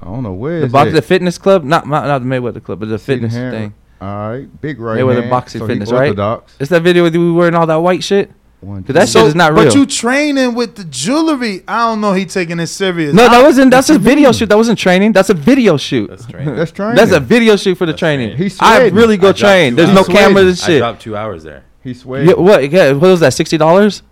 I 0.00 0.04
don't 0.04 0.22
know 0.22 0.32
where 0.32 0.60
The 0.60 0.66
is 0.66 0.72
box, 0.72 0.90
it? 0.90 0.92
the 0.92 1.02
fitness 1.02 1.38
club, 1.38 1.64
not 1.64 1.88
not 1.88 2.06
not 2.06 2.20
the 2.20 2.26
Mayweather 2.26 2.62
club, 2.62 2.78
but 2.78 2.88
the 2.88 2.98
See 3.00 3.06
fitness 3.06 3.34
hand? 3.34 3.52
thing. 3.52 3.74
All 4.00 4.30
right, 4.30 4.60
big 4.60 4.78
right 4.78 5.00
Mayweather 5.00 5.20
hand. 5.22 5.30
boxing 5.30 5.58
So 5.58 5.66
he 5.66 5.72
fitness, 5.72 5.90
right? 5.90 6.10
orthodox. 6.10 6.54
It's 6.60 6.70
that 6.70 6.82
video 6.82 7.02
with 7.02 7.16
we 7.16 7.32
wearing 7.32 7.54
all 7.56 7.66
that 7.66 7.76
white 7.76 8.04
shit. 8.04 8.30
One, 8.60 8.82
Cause 8.82 8.94
that 8.94 9.08
So- 9.08 9.20
shit 9.20 9.28
is 9.28 9.34
not 9.34 9.52
real. 9.52 9.64
But 9.66 9.74
you 9.74 9.86
training 9.86 10.54
with 10.54 10.74
the 10.76 10.84
jewelry. 10.84 11.62
I 11.68 11.78
don't 11.88 12.00
know. 12.00 12.12
He 12.14 12.24
taking 12.24 12.58
it 12.58 12.66
serious. 12.68 13.14
no, 13.14 13.28
that 13.28 13.42
wasn't. 13.42 13.70
That's 13.70 13.90
a 13.90 13.98
video 13.98 14.32
shoot. 14.32 14.48
That 14.48 14.56
wasn't 14.56 14.78
training. 14.78 15.12
That's 15.12 15.30
a 15.30 15.34
video 15.34 15.76
shoot. 15.76 16.08
That's 16.08 16.26
training. 16.26 16.56
That's 16.56 16.72
training. 16.78 16.96
That's 16.96 17.12
a 17.12 17.20
video 17.20 17.56
shoot 17.56 17.76
for 17.76 17.86
the 17.86 17.92
training. 17.92 18.36
He's 18.36 18.56
I 18.60 18.86
really 18.88 19.18
go 19.18 19.28
I 19.28 19.32
train. 19.32 19.72
two 19.72 19.76
There's 19.76 19.90
no 19.90 19.98
hours. 20.00 20.08
cameras 20.08 20.60
and 20.60 20.64
I 20.64 20.66
shit. 20.66 20.78
dropped 20.80 21.02
two 21.02 21.16
hours 21.16 21.42
there. 21.44 21.64
He 21.84 21.94
sweating. 21.94 22.30
Yeah, 22.30 22.34
what? 22.36 22.68
Yeah, 22.70 22.92
what 22.92 23.02
was 23.10 23.20
that? 23.20 23.34
Sixty 23.34 23.56
dollars? 23.58 24.02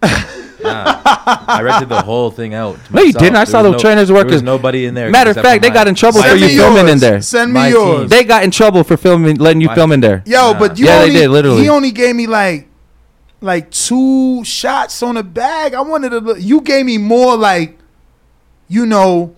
Nah, 0.63 1.01
I 1.47 1.61
rented 1.63 1.89
the 1.91 2.01
whole 2.03 2.31
thing 2.31 2.55
out. 2.55 2.79
No, 2.91 3.03
you 3.03 3.13
didn't. 3.13 3.35
I 3.37 3.41
There 3.41 3.47
saw 3.47 3.63
the 3.63 3.73
no- 3.73 3.79
trainers 3.79 4.09
There 4.09 4.17
workers. 4.17 4.33
was 4.35 4.43
nobody 4.43 4.87
in 4.87 4.95
there. 4.95 5.11
Matter 5.11 5.31
of 5.31 5.37
fact, 5.37 5.63
they 5.63 5.71
got 5.71 5.89
in 5.89 5.95
trouble 5.95 6.23
for 6.23 6.35
you 6.35 6.49
team. 6.49 6.59
filming 6.59 6.89
in 6.89 6.99
there. 6.99 7.21
Send 7.21 7.53
me 7.53 7.61
My 7.61 7.69
yours. 7.69 8.01
team. 8.01 8.09
They 8.09 8.25
got 8.25 8.45
in 8.45 8.51
trouble 8.51 8.83
for 8.85 8.97
filming, 8.97 9.37
letting 9.37 9.61
you 9.61 9.67
My- 9.69 9.75
film 9.75 9.93
in 9.93 10.01
there. 10.01 10.23
Yo, 10.25 10.53
Nah. 10.53 10.59
but 10.59 10.79
you 10.79 10.87
Yeah, 10.87 10.99
they 11.01 11.05
only, 11.09 11.15
did, 11.21 11.29
literally. 11.31 11.63
He 11.63 11.69
only 11.69 11.91
gave 11.91 12.15
me 12.17 12.27
like 12.27 12.69
like 13.45 13.71
two 13.71 14.43
shots 14.45 15.03
on 15.03 15.15
the 15.15 15.23
bag. 15.23 15.75
I 15.75 15.83
wanted 15.83 16.11
to 16.11 16.19
look. 16.19 16.39
You 16.41 16.61
gave 16.61 16.87
me 16.87 16.99
more 16.99 17.37
like, 17.37 17.79
you 18.69 18.87
know, 18.87 19.37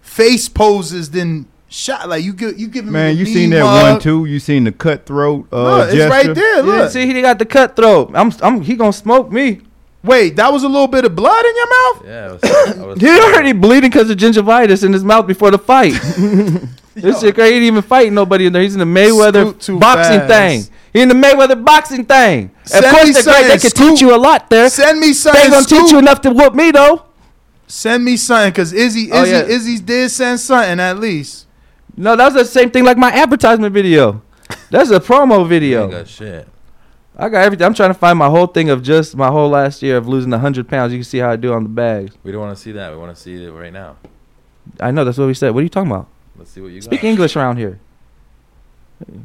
face 0.00 0.48
poses 0.48 1.10
than 1.10 1.46
shot. 1.68 2.08
Like 2.08 2.24
you 2.24 2.32
give 2.32 2.58
you 2.58 2.68
giving 2.68 2.92
Man, 2.92 3.10
me. 3.10 3.16
Man, 3.16 3.26
you 3.26 3.26
seen 3.32 3.50
that 3.50 3.62
mug. 3.62 3.92
one 3.92 4.00
too? 4.00 4.24
You 4.24 4.38
seen 4.38 4.64
the 4.64 4.72
cutthroat 4.72 5.48
uh, 5.52 5.62
Look, 5.62 5.88
it's 5.88 5.96
gesture? 5.96 6.08
right 6.10 6.34
there. 6.34 6.56
You 6.56 6.62
Look. 6.62 6.76
didn't 6.76 6.90
see 6.90 7.06
he 7.06 7.20
got 7.20 7.38
the 7.38 7.46
cutthroat. 7.46 8.12
I'm, 8.14 8.32
I'm, 8.42 8.60
he 8.62 8.76
gonna 8.76 8.92
smoke 8.92 9.30
me. 9.30 9.60
Wait, 10.02 10.36
that 10.36 10.50
was 10.52 10.62
a 10.64 10.68
little 10.68 10.86
bit 10.88 11.04
of 11.04 11.14
blood 11.14 11.44
in 11.44 11.56
your 11.56 11.68
mouth. 11.68 12.02
Yeah, 12.06 12.26
I 12.28 12.32
was, 12.32 12.78
I 12.78 12.86
was 12.86 13.00
He 13.00 13.08
already 13.08 13.52
bleeding 13.52 13.90
because 13.90 14.08
of 14.08 14.16
gingivitis 14.16 14.82
in 14.84 14.92
his 14.94 15.04
mouth 15.04 15.26
before 15.26 15.50
the 15.50 15.58
fight. 15.58 15.92
this 16.94 17.20
shit 17.20 17.34
crazy. 17.34 17.50
He 17.52 17.56
ain't 17.58 17.64
even 17.64 17.82
fighting 17.82 18.14
nobody 18.14 18.46
in 18.46 18.52
there. 18.52 18.62
He's 18.62 18.74
in 18.74 18.78
the 18.80 18.86
Mayweather 18.86 19.52
boxing 19.78 20.20
fast. 20.20 20.28
thing. 20.68 20.74
He 20.94 21.00
in 21.02 21.08
the 21.08 21.14
Mayweather 21.14 21.62
boxing 21.62 22.04
thing. 22.06 22.50
Send 22.64 22.84
of 22.86 22.90
course, 22.92 23.06
me 23.08 23.12
they're 23.12 23.22
great. 23.24 23.42
They 23.48 23.58
can 23.58 23.70
Scoop. 23.70 23.90
teach 23.90 24.00
you 24.00 24.14
a 24.14 24.16
lot 24.16 24.48
there. 24.48 24.70
Send 24.70 24.98
me 25.00 25.08
They 25.08 25.12
something. 25.12 25.42
ain't 25.42 25.52
gonna 25.52 25.66
teach 25.66 25.92
you 25.92 25.98
enough 25.98 26.20
to 26.22 26.30
whoop 26.30 26.54
me 26.54 26.70
though. 26.70 27.04
Send 27.66 28.02
me 28.04 28.16
something, 28.16 28.52
cause 28.52 28.72
Izzy, 28.72 29.12
oh, 29.12 29.22
Izzy, 29.22 29.34
Oh, 29.34 29.38
yeah. 29.38 29.44
Izzy 29.44 29.78
did 29.78 30.10
send 30.10 30.40
something 30.40 30.80
at 30.80 30.98
least. 30.98 31.46
No, 31.96 32.16
that 32.16 32.32
was 32.32 32.34
the 32.34 32.44
same 32.46 32.70
thing 32.70 32.84
like 32.84 32.96
my 32.96 33.10
advertisement 33.12 33.72
video. 33.74 34.22
That's 34.70 34.90
a 34.90 34.98
promo 34.98 35.34
You 35.34 35.40
ain't 35.42 35.48
video. 35.48 35.88
got 35.88 36.08
shit. 36.08 36.48
I 37.20 37.28
got 37.28 37.42
everything. 37.44 37.66
I'm 37.66 37.74
trying 37.74 37.90
to 37.90 37.94
find 37.98 38.18
my 38.18 38.28
whole 38.28 38.46
thing 38.46 38.70
of 38.70 38.82
just 38.82 39.14
my 39.16 39.28
whole 39.28 39.50
last 39.50 39.82
year 39.82 39.96
of 39.98 40.08
losing 40.08 40.30
100 40.30 40.68
pounds. 40.68 40.92
You 40.92 40.98
can 40.98 41.04
see 41.04 41.18
how 41.18 41.30
I 41.30 41.36
do 41.36 41.52
on 41.52 41.62
the 41.64 41.68
bags. 41.68 42.16
We 42.22 42.32
don't 42.32 42.40
want 42.40 42.56
to 42.56 42.62
see 42.62 42.72
that. 42.72 42.90
We 42.92 42.96
want 42.98 43.14
to 43.14 43.20
see 43.20 43.44
it 43.44 43.50
right 43.50 43.72
now. 43.72 43.96
I 44.80 44.90
know 44.90 45.04
that's 45.04 45.18
what 45.18 45.26
we 45.26 45.34
said. 45.34 45.50
What 45.50 45.60
are 45.60 45.62
you 45.64 45.68
talking 45.68 45.90
about? 45.90 46.06
Let's 46.36 46.50
see 46.50 46.60
what 46.62 46.72
you 46.72 46.80
Speak 46.80 47.02
got. 47.02 47.08
English 47.08 47.36
around 47.36 47.58
here. 47.58 47.78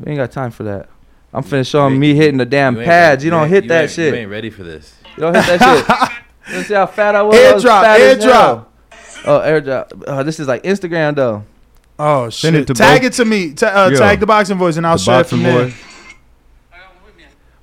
We 0.03 0.11
ain't 0.11 0.17
got 0.17 0.31
time 0.31 0.51
for 0.51 0.63
that. 0.63 0.89
I'm 1.33 1.43
finna 1.43 1.67
show 1.69 1.85
him 1.87 1.99
me 1.99 2.15
hitting 2.15 2.37
the 2.37 2.45
damn 2.45 2.77
you 2.77 2.83
pads. 2.83 3.19
ready- 3.19 3.25
You 3.25 3.31
don't 3.31 3.43
ain't- 3.43 3.51
hit 3.51 3.63
you 3.63 3.69
that 3.69 3.89
shit. 3.91 4.13
You 4.13 4.19
ain't 4.21 4.31
ready 4.31 4.49
for 4.49 4.63
this. 4.63 4.93
You 5.15 5.21
don't 5.21 5.33
hit 5.35 5.45
that 5.59 6.09
shit. 6.09 6.17
You 6.55 6.61
see 6.61 6.75
how 6.75 6.85
fat 6.85 7.15
I 7.15 7.23
was? 7.23 7.35
I 7.35 7.53
was 7.53 7.63
Airdrop, 7.63 7.81
fat 7.81 7.99
airdrop. 7.99 8.65
Oh, 9.25 9.39
airdrop. 9.39 10.03
Oh, 10.05 10.21
this 10.21 10.39
is 10.39 10.47
like 10.47 10.61
Instagram 10.61 11.15
though. 11.15 11.43
Oh 11.97 12.29
Send 12.29 12.53
shit! 12.53 12.61
it 12.61 12.67
to 12.67 12.73
tag 12.75 13.01
both- 13.01 13.07
it 13.07 13.13
to 13.15 13.25
me. 13.25 13.53
Ta- 13.53 13.65
uh, 13.85 13.89
Yeah. 13.91 13.97
Tag 13.97 14.19
the 14.19 14.27
boxing 14.27 14.57
voice, 14.59 14.77
and 14.77 14.85
I'll 14.85 14.97
The 14.97 15.03
share 15.03 15.15
it 15.15 15.17
boxing 15.23 15.37
from 15.39 15.43
there. 15.43 15.73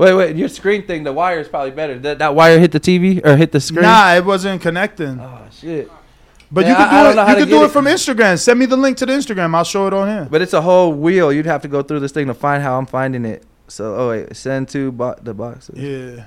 Wait, 0.03 0.15
wait. 0.15 0.37
Your 0.37 0.49
screen 0.49 0.85
thing, 0.85 1.05
the 1.05 1.13
wire 1.13 1.39
is 1.39 1.49
probably 1.49 1.71
better. 1.71 1.97
That, 1.97 2.19
that 2.19 2.35
wire 2.35 2.59
hit 2.59 2.73
the 2.73 2.81
TV 2.81 3.25
or 3.25 3.37
hit 3.37 3.53
the 3.53 3.61
screen? 3.61 3.83
Nah, 3.83 4.15
it 4.15 4.25
wasn't 4.25 4.61
connecting. 4.61 5.21
Oh 5.21 5.47
shit. 5.53 5.89
But 6.51 6.67
Yeah, 6.67 6.71
you 6.71 6.77
I- 6.77 6.83
I 6.83 7.15
can 7.15 7.15
do 7.15 7.21
it. 7.21 7.39
You 7.39 7.45
can 7.45 7.49
do 7.49 7.63
it 7.63 7.67
it. 7.67 7.71
from 7.71 7.85
Instagram. 7.85 8.37
Send 8.39 8.59
me 8.59 8.67
the 8.67 8.77
link 8.77 8.97
to 8.97 9.07
the 9.07 9.13
Instagram. 9.13 9.55
I'll 9.55 9.63
show 9.63 9.87
it 9.87 9.95
on 9.95 10.09
here. 10.09 10.27
But 10.29 10.43
it's 10.43 10.55
a 10.55 10.61
whole 10.61 10.93
wheel. 10.93 11.33
You'd 11.33 11.47
have 11.47 11.63
to 11.63 11.69
go 11.69 11.83
through 11.83 12.01
this 12.01 12.11
thing 12.11 12.27
to 12.27 12.35
find 12.35 12.65
how 12.65 12.77
I'm 12.79 12.87
finding 12.87 13.25
it. 13.25 13.45
So, 13.69 13.95
oh 13.95 14.09
wait, 14.11 14.35
send 14.37 14.69
to 14.71 14.91
bo- 14.91 15.15
the 15.23 15.35
boxes. 15.35 15.79
Yeah. 15.79 16.25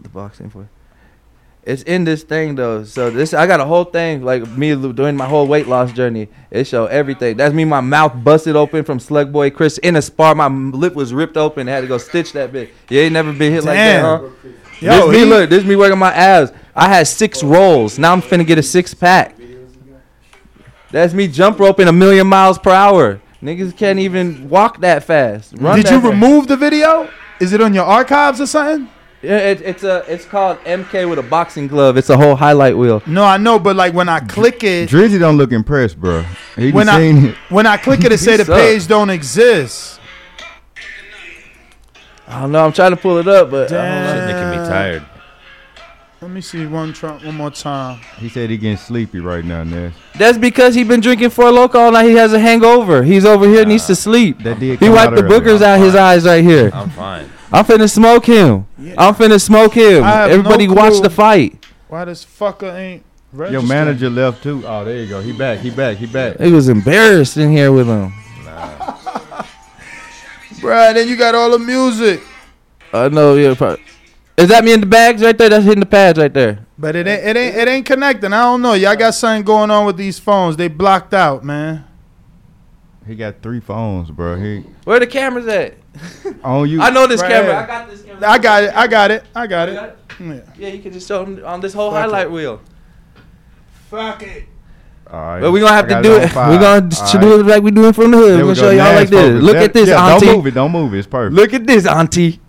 The 0.00 0.08
boxing 0.10 0.48
for. 0.50 0.68
It's 1.66 1.82
in 1.84 2.04
this 2.04 2.22
thing 2.22 2.56
though. 2.56 2.84
So 2.84 3.10
this 3.10 3.32
I 3.32 3.46
got 3.46 3.58
a 3.58 3.64
whole 3.64 3.84
thing 3.84 4.22
like 4.22 4.46
me 4.48 4.74
doing 4.92 5.16
my 5.16 5.26
whole 5.26 5.46
weight 5.46 5.66
loss 5.66 5.92
journey. 5.92 6.28
It 6.50 6.64
show 6.64 6.84
everything. 6.86 7.38
That's 7.38 7.54
me. 7.54 7.64
My 7.64 7.80
mouth 7.80 8.12
busted 8.22 8.54
open 8.54 8.84
from 8.84 9.00
Slug 9.00 9.32
Boy 9.32 9.50
Chris 9.50 9.78
in 9.78 9.96
a 9.96 10.02
spar. 10.02 10.34
My 10.34 10.48
lip 10.48 10.94
was 10.94 11.14
ripped 11.14 11.38
open. 11.38 11.66
I 11.68 11.72
had 11.72 11.80
to 11.80 11.86
go 11.86 11.96
stitch 11.96 12.32
that 12.32 12.52
bit. 12.52 12.70
You 12.90 13.00
ain't 13.00 13.14
never 13.14 13.32
been 13.32 13.52
hit 13.52 13.64
like 13.64 13.76
that, 13.76 14.02
huh? 14.02 14.28
Yo, 14.80 15.10
this 15.10 15.20
me 15.20 15.24
look. 15.24 15.48
This 15.48 15.64
me 15.64 15.76
working 15.76 15.98
my 15.98 16.12
abs. 16.12 16.52
I 16.76 16.88
had 16.88 17.06
six 17.06 17.42
rolls. 17.42 17.98
Now 17.98 18.12
I'm 18.12 18.20
finna 18.20 18.46
get 18.46 18.58
a 18.58 18.62
six 18.62 18.92
pack. 18.92 19.34
That's 20.90 21.14
me 21.14 21.28
jump 21.28 21.58
roping 21.58 21.88
a 21.88 21.92
million 21.92 22.26
miles 22.26 22.58
per 22.58 22.70
hour. 22.70 23.20
Niggas 23.42 23.76
can't 23.76 23.98
even 23.98 24.48
walk 24.48 24.80
that 24.80 25.04
fast. 25.04 25.54
Run 25.56 25.76
Did 25.76 25.86
that 25.86 25.92
you 25.92 26.00
fast. 26.00 26.12
remove 26.12 26.46
the 26.46 26.56
video? 26.56 27.10
Is 27.40 27.52
it 27.52 27.60
on 27.60 27.74
your 27.74 27.84
archives 27.84 28.40
or 28.40 28.46
something? 28.46 28.88
Yeah, 29.24 29.38
it, 29.38 29.62
it's 29.62 29.82
a 29.84 30.04
it's 30.06 30.24
called 30.26 30.58
MK 30.64 31.08
with 31.08 31.18
a 31.18 31.22
boxing 31.22 31.66
glove. 31.66 31.96
It's 31.96 32.10
a 32.10 32.16
whole 32.16 32.36
highlight 32.36 32.76
wheel. 32.76 33.02
No, 33.06 33.24
I 33.24 33.38
know, 33.38 33.58
but 33.58 33.74
like 33.74 33.94
when 33.94 34.08
I 34.08 34.20
click 34.20 34.62
it, 34.64 34.90
Drizzy 34.90 35.18
don't 35.18 35.38
look 35.38 35.50
impressed, 35.52 35.98
bro. 35.98 36.22
He 36.56 36.72
when 36.72 36.86
done 36.86 37.00
seen 37.00 37.16
I 37.24 37.28
it. 37.30 37.34
when 37.48 37.66
I 37.66 37.76
click 37.78 38.04
it, 38.04 38.12
it 38.12 38.18
say 38.26 38.36
the 38.36 38.44
suck. 38.44 38.56
page 38.58 38.86
don't 38.86 39.08
exist. 39.10 39.98
I 42.26 42.40
don't 42.42 42.52
know. 42.52 42.64
I'm 42.64 42.72
trying 42.72 42.90
to 42.90 42.96
pull 42.96 43.18
it 43.18 43.28
up, 43.28 43.50
but 43.50 43.72
I 43.72 43.76
don't 43.76 44.02
know. 44.04 44.26
Shit 44.26 44.34
making 44.34 44.50
me 44.62 44.68
tired. 44.68 45.06
Let 46.20 46.30
me 46.30 46.40
see 46.40 46.64
one 46.66 46.92
try, 46.94 47.12
one 47.22 47.34
more 47.34 47.50
time. 47.50 48.00
He 48.18 48.30
said 48.30 48.48
he 48.48 48.56
getting 48.56 48.78
sleepy 48.78 49.20
right 49.20 49.44
now, 49.44 49.62
Ness. 49.62 49.92
That's 50.18 50.38
because 50.38 50.74
he 50.74 50.82
been 50.82 51.00
drinking 51.00 51.30
Four 51.30 51.50
Loco 51.50 51.78
all 51.78 51.92
night. 51.92 52.06
He 52.06 52.14
has 52.14 52.32
a 52.32 52.38
hangover. 52.38 53.02
He's 53.02 53.26
over 53.26 53.46
here, 53.46 53.64
needs 53.66 53.86
to 53.88 53.94
sleep. 53.94 54.42
That 54.42 54.58
did 54.58 54.78
He 54.80 54.86
come 54.86 54.92
wiped 54.94 55.12
out 55.12 55.16
the 55.16 55.24
earlier. 55.24 55.40
boogers 55.40 55.60
out 55.62 55.78
his 55.80 55.94
eyes 55.94 56.24
right 56.24 56.42
here. 56.42 56.70
I'm 56.72 56.88
fine. 56.90 57.28
I'm 57.54 57.64
finna 57.64 57.88
smoke 57.88 58.26
him. 58.26 58.66
I'm 58.98 59.14
finna 59.14 59.40
smoke 59.40 59.74
him. 59.74 60.02
Everybody 60.02 60.66
no 60.66 60.74
watch 60.74 61.00
the 61.00 61.08
fight. 61.08 61.64
Why 61.86 62.04
this 62.04 62.24
fucker 62.24 62.74
ain't 62.74 63.04
registered? 63.32 63.52
Your 63.62 63.68
manager 63.68 64.10
left 64.10 64.42
too. 64.42 64.64
Oh, 64.66 64.84
there 64.84 64.96
you 64.98 65.08
go. 65.08 65.20
He 65.20 65.30
back. 65.32 65.60
He 65.60 65.70
back. 65.70 65.96
He 65.98 66.06
back. 66.06 66.40
He 66.40 66.50
was 66.50 66.68
embarrassed 66.68 67.36
in 67.36 67.52
here 67.52 67.70
with 67.70 67.86
him. 67.86 68.12
Nah. 68.44 68.96
Bruh, 70.60 70.94
then 70.94 71.06
you 71.06 71.16
got 71.16 71.36
all 71.36 71.50
the 71.52 71.58
music. 71.60 72.20
Uh, 72.92 73.04
I 73.04 73.08
know. 73.08 73.36
Yeah. 73.36 73.54
probably- 73.54 73.84
Is 74.36 74.48
that 74.48 74.64
me 74.64 74.72
in 74.72 74.80
the 74.80 74.86
bags 74.86 75.22
right 75.22 75.38
there? 75.38 75.48
That's 75.48 75.64
hitting 75.64 75.78
the 75.78 75.86
pads 75.86 76.18
right 76.18 76.34
there. 76.34 76.66
But 76.76 76.96
it 76.96 77.06
ain't 77.06 77.24
it 77.24 77.36
ain't 77.36 77.56
it 77.56 77.68
ain't 77.68 77.86
connecting. 77.86 78.32
I 78.32 78.42
don't 78.42 78.62
know. 78.62 78.72
Y'all 78.72 78.96
got 78.96 79.14
something 79.14 79.44
going 79.44 79.70
on 79.70 79.86
with 79.86 79.96
these 79.96 80.18
phones. 80.18 80.56
They 80.56 80.66
blocked 80.66 81.14
out, 81.14 81.44
man. 81.44 81.84
He 83.06 83.14
got 83.14 83.42
three 83.42 83.60
phones, 83.60 84.10
bro. 84.10 84.34
He 84.40 84.64
Where 84.82 84.98
the 84.98 85.06
cameras 85.06 85.46
at? 85.46 85.74
on 86.44 86.68
you. 86.68 86.80
I 86.80 86.90
know 86.90 87.06
this 87.06 87.20
Right 87.22 87.30
camera. 87.30 87.62
I 87.62 87.66
got 87.66 87.88
this 87.90 88.02
camera. 88.02 88.28
I 88.30 88.38
got 88.38 88.62
it. 88.64 88.76
I 88.76 88.86
got 88.86 89.10
it. 89.10 89.24
I 89.34 89.46
got 89.46 89.68
it. 89.68 89.74
got 89.74 89.88
it? 89.88 89.98
Yeah. 90.20 90.40
Yeah, 90.56 90.68
you 90.68 90.82
can 90.82 90.92
just 90.92 91.08
show 91.08 91.24
them 91.24 91.44
on 91.44 91.60
this 91.60 91.72
whole 91.74 91.90
Fuck 91.90 92.00
highlight 92.00 92.26
it. 92.26 92.30
wheel. 92.32 92.60
Fuck 93.90 94.22
it. 94.22 94.44
All 95.10 95.20
right. 95.20 95.40
But 95.40 95.52
we're 95.52 95.60
gonna 95.60 95.74
have 95.74 95.88
to 95.88 96.02
do 96.02 96.16
it. 96.16 96.28
five. 96.28 96.50
We 96.50 96.56
gonna 96.58 96.88
All 96.96 97.02
right. 97.12 97.20
do 97.20 97.40
it 97.40 97.46
like 97.46 97.62
we 97.62 97.70
doing 97.70 97.92
from 97.92 98.10
the 98.10 98.16
hood. 98.16 98.30
We're 98.40 98.46
we 98.48 98.54
gonna 98.54 98.54
show 98.54 98.70
y'all 98.70 98.84
Nas 98.92 99.00
like 99.00 99.08
this. 99.10 99.20
focus. 99.28 99.42
Look 99.44 99.52
That- 99.54 99.62
at 99.64 99.72
this, 99.74 99.88
yeah, 99.88 100.06
auntie. 100.14 100.26
Don't 100.26 100.36
move 100.36 100.46
it. 100.46 100.54
Don't 100.54 100.72
move 100.72 100.94
it. 100.94 100.98
It's 100.98 101.06
perfect. 101.06 101.34
Look 101.36 101.54
at 101.54 101.66
this, 101.66 101.86
auntie. 101.86 102.40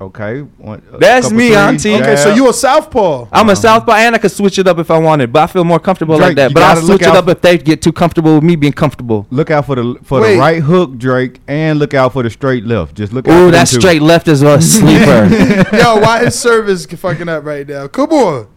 Okay. 0.00 0.40
One, 0.40 0.80
That's 1.00 1.30
me, 1.32 1.48
threes, 1.48 1.56
auntie. 1.56 1.94
Okay, 1.94 2.14
so 2.14 2.28
jab. 2.28 2.36
you 2.36 2.48
a 2.48 2.52
southpaw. 2.52 3.26
I'm 3.32 3.48
a 3.50 3.56
southpaw 3.56 3.94
and 3.94 4.14
I 4.14 4.18
could 4.18 4.30
switch 4.30 4.56
it 4.58 4.68
up 4.68 4.78
if 4.78 4.92
I 4.92 4.98
wanted, 4.98 5.32
but 5.32 5.42
I 5.42 5.46
feel 5.48 5.64
more 5.64 5.80
comfortable 5.80 6.16
like 6.16 6.36
that. 6.36 6.54
But 6.54 6.62
I'll 6.62 6.80
switch 6.80 7.02
it 7.02 7.08
up 7.08 7.26
if 7.26 7.40
they 7.40 7.58
get 7.58 7.82
too 7.82 7.92
comfortable 7.92 8.36
with 8.36 8.44
me 8.44 8.54
being 8.54 8.72
comfortable. 8.72 9.26
Look 9.30 9.50
out 9.50 9.66
for 9.66 9.74
the 9.74 9.98
for 10.04 10.20
Wait. 10.20 10.34
the 10.34 10.38
right 10.38 10.62
hook, 10.62 10.98
Drake, 10.98 11.40
and 11.48 11.80
look 11.80 11.94
out 11.94 12.12
for 12.12 12.22
the 12.22 12.30
straight 12.30 12.64
left. 12.64 12.94
Just 12.94 13.12
look 13.12 13.26
out. 13.26 13.32
Ooh, 13.32 13.34
for 13.34 13.42
them 13.46 13.50
that 13.52 13.66
two. 13.66 13.80
straight 13.80 14.00
left 14.02 14.28
is 14.28 14.42
a 14.42 14.60
sleeper. 14.62 15.26
Yo, 15.76 15.98
why 16.00 16.24
his 16.24 16.38
service 16.38 16.86
fucking 16.86 17.28
up 17.28 17.44
right 17.44 17.66
now? 17.66 17.88
Come 17.88 18.10
on. 18.10 18.48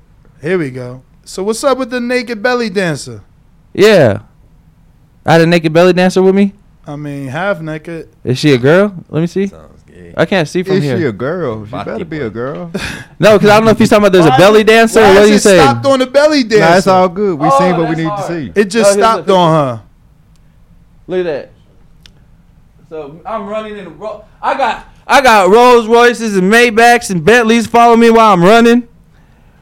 Here 0.42 0.60
we 0.60 0.70
go. 0.70 1.02
So 1.24 1.44
what's 1.44 1.64
up 1.64 1.78
with 1.80 1.90
the 1.90 2.00
naked 2.00 2.44
belly 2.44 2.70
dancer? 2.70 3.24
yeah. 3.74 4.24
I 5.24 5.34
had 5.34 5.42
a 5.42 5.46
naked 5.46 5.72
belly 5.72 5.94
dancer 5.94 6.20
with 6.24 6.34
me. 6.34 6.54
I 6.88 6.96
mean, 6.96 7.28
half 7.28 7.62
naked. 7.62 8.10
Is 8.24 8.40
she 8.40 8.54
a 8.54 8.58
girl? 8.58 8.96
Let 9.10 9.22
me 9.22 9.28
see. 9.28 9.46
Sounds 9.48 9.71
gay. 10.02 10.14
I 10.18 10.26
can't 10.26 10.48
see 10.48 10.64
from 10.64 10.78
Is 10.78 10.84
here. 10.84 10.98
she 10.98 11.06
a 11.06 11.12
girl? 11.12 11.66
She 11.66 11.72
Baki 11.72 11.86
better 11.86 12.06
be 12.06 12.20
boy. 12.20 12.26
a 12.26 12.30
girl. 12.30 12.72
no, 13.20 13.38
because 13.38 13.50
I 13.50 13.58
don't 13.58 13.66
know 13.66 13.72
if 13.72 13.80
he's 13.80 13.90
talking 13.90 14.04
about 14.06 14.14
there's 14.14 14.26
a 14.26 14.38
belly 14.38 14.64
dancer. 14.64 15.02
Why 15.02 15.12
Or 15.12 15.14
what 15.14 15.24
is 15.24 15.26
are 15.26 15.30
you 15.30 15.36
it 15.36 15.40
saying? 15.42 15.62
stopped 15.62 15.86
on 15.86 16.00
the 16.00 16.08
belly 16.08 16.44
dancer? 16.44 16.60
Nah, 16.70 16.78
it's 16.78 16.88
all 16.88 17.10
good. 17.10 17.40
We 17.40 17.48
Oh, 17.50 17.60
seen 17.60 17.72
what 17.78 17.82
we 17.82 17.86
that's 17.88 17.98
need 17.98 18.08
hard. 18.08 18.28
to 18.28 18.54
see. 18.54 18.60
It 18.60 18.66
just 18.66 18.76
No, 18.76 18.82
here's 18.84 18.96
stopped 19.14 19.28
the- 19.28 19.34
on 19.36 19.54
her. 19.54 19.84
Look 21.08 21.20
at 21.20 21.24
that. 21.24 21.52
So 22.90 23.22
I'm 23.26 23.48
running 23.48 23.78
in 23.78 23.86
the 23.86 23.92
ro- 23.92 24.26
I 24.42 24.58
got 24.58 24.88
I 25.08 25.22
got 25.22 25.50
Rolls 25.50 25.88
Royces 25.88 26.36
and 26.38 26.52
Maybachs 26.52 27.10
and 27.10 27.24
Bentleys 27.24 27.68
following 27.68 28.00
me 28.00 28.10
while 28.10 28.34
I'm 28.34 28.44
running. 28.44 28.88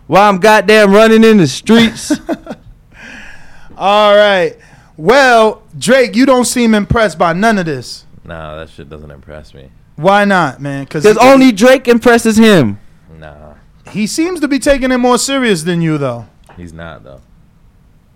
While 0.07 0.27
I'm 0.29 0.39
goddamn 0.39 0.91
running 0.91 1.23
in 1.23 1.37
the 1.37 1.47
streets. 1.47 2.11
All 3.77 4.15
right. 4.15 4.57
Well, 4.97 5.61
Drake, 5.77 6.15
you 6.15 6.25
don't 6.25 6.45
seem 6.45 6.73
impressed 6.73 7.17
by 7.17 7.33
none 7.33 7.57
of 7.57 7.65
this. 7.65 8.05
Nah, 8.25 8.57
that 8.57 8.69
shit 8.69 8.89
doesn't 8.89 9.09
impress 9.11 9.53
me. 9.53 9.69
Why 9.99 10.23
not, 10.23 10.61
man? 10.61 10.85
Because 10.85 11.05
only 11.17 11.51
Drake 11.51 11.87
impresses 11.89 12.37
him. 12.37 12.79
Nah, 13.17 13.55
he 13.91 14.07
seems 14.07 14.39
to 14.39 14.47
be 14.47 14.57
taking 14.59 14.91
it 14.91 14.97
more 14.97 15.17
serious 15.17 15.63
than 15.63 15.81
you, 15.81 15.97
though. 15.97 16.25
he's 16.55 16.71
not 16.71 17.03
though. 17.03 17.19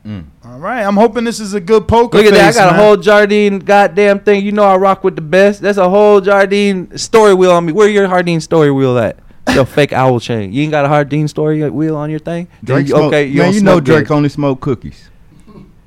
Mm. 0.05 0.25
All 0.45 0.59
right. 0.59 0.81
I'm 0.83 0.95
hoping 0.97 1.23
this 1.23 1.39
is 1.39 1.53
a 1.53 1.61
good 1.61 1.87
poker 1.87 2.17
Look 2.17 2.27
at 2.27 2.33
that. 2.33 2.41
I 2.41 2.45
face, 2.47 2.55
got 2.57 2.73
a 2.73 2.77
whole 2.77 2.97
Jardine 2.97 3.59
goddamn 3.59 4.19
thing. 4.19 4.45
You 4.45 4.51
know 4.51 4.63
I 4.63 4.75
rock 4.75 5.03
with 5.03 5.15
the 5.15 5.21
best. 5.21 5.61
That's 5.61 5.77
a 5.77 5.89
whole 5.89 6.19
Jardine 6.19 6.97
story 6.97 7.33
wheel 7.33 7.51
on 7.51 7.65
me. 7.65 7.71
Where 7.73 7.87
your 7.87 8.07
Jardine 8.07 8.41
story 8.41 8.69
wheel 8.71 8.97
at? 8.97 9.17
Your 9.53 9.65
fake 9.65 9.93
owl 9.93 10.19
chain. 10.19 10.51
You 10.51 10.63
ain't 10.63 10.71
got 10.71 10.83
a 10.85 10.89
Jardine 10.89 11.27
story 11.29 11.69
wheel 11.69 11.95
on 11.95 12.09
your 12.09 12.19
thing? 12.19 12.47
Drake 12.63 12.87
you- 12.87 12.95
smoke, 12.95 13.03
okay, 13.13 13.25
you 13.27 13.37
man, 13.39 13.45
don't 13.47 13.55
you 13.55 13.61
know 13.61 13.71
smoke 13.75 13.83
Drake 13.85 14.07
good. 14.07 14.13
only 14.13 14.29
smoke 14.29 14.59
cookies. 14.61 15.09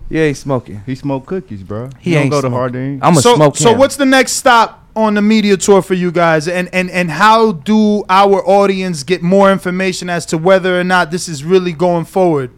You 0.08 0.20
ain't 0.20 0.36
smoking. 0.36 0.82
He 0.86 0.94
smoke 0.94 1.26
cookies, 1.26 1.62
bro. 1.62 1.90
He 1.98 2.10
He, 2.10 2.14
don't 2.14 2.22
ain't 2.24 2.30
go 2.30 2.36
to 2.38 2.48
smoking. 2.48 2.56
Hardin. 2.58 2.98
I'm 3.02 3.16
a 3.16 3.20
so, 3.20 3.34
smoke 3.34 3.56
so 3.56 3.72
him. 3.72 3.78
what's 3.78 3.96
the 3.96 4.06
next 4.06 4.32
stop 4.32 4.85
on 4.96 5.14
the 5.14 5.22
media 5.22 5.56
tour 5.56 5.82
for 5.82 5.94
you 5.94 6.10
guys 6.10 6.48
and, 6.48 6.68
and 6.72 6.90
and 6.90 7.10
how 7.10 7.52
do 7.52 8.02
our 8.08 8.42
audience 8.48 9.02
get 9.04 9.22
more 9.22 9.52
information 9.52 10.08
as 10.10 10.24
to 10.26 10.38
whether 10.38 10.80
or 10.80 10.84
not 10.84 11.10
this 11.10 11.28
is 11.28 11.44
really 11.44 11.72
going 11.72 12.04
forward 12.06 12.50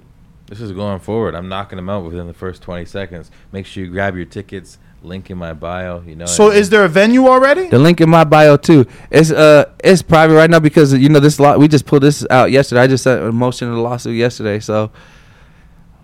This 0.46 0.60
is 0.62 0.72
going 0.72 1.00
forward. 1.00 1.34
I'm 1.34 1.48
knocking 1.50 1.76
them 1.76 1.90
out 1.90 2.04
within 2.04 2.26
the 2.26 2.32
first 2.32 2.62
20 2.62 2.86
seconds. 2.86 3.30
Make 3.52 3.66
sure 3.66 3.84
you 3.84 3.90
grab 3.90 4.16
your 4.16 4.24
tickets. 4.24 4.78
Link 5.02 5.30
in 5.30 5.36
my 5.36 5.52
bio. 5.52 6.00
You 6.02 6.16
know. 6.16 6.26
so 6.26 6.46
I 6.46 6.48
mean? 6.50 6.58
is 6.58 6.70
there 6.70 6.84
a 6.84 6.88
venue 6.88 7.26
already 7.28 7.68
The 7.68 7.78
link 7.78 8.00
in 8.00 8.08
my 8.08 8.24
bio 8.24 8.56
too. 8.56 8.86
It's 9.10 9.30
uh 9.30 9.66
it's 9.84 10.00
private 10.02 10.34
right 10.34 10.48
now 10.50 10.58
because 10.60 10.94
you 10.94 11.08
know 11.10 11.20
this 11.20 11.38
lot 11.38 11.58
we 11.58 11.68
just 11.68 11.84
pulled 11.86 12.02
this 12.02 12.24
out 12.30 12.50
yesterday. 12.50 12.80
I 12.80 12.86
just 12.86 13.04
sent 13.04 13.22
a 13.22 13.30
motion 13.30 13.68
of 13.68 13.74
the 13.74 13.80
lawsuit 13.80 14.16
yesterday, 14.16 14.58
so 14.58 14.90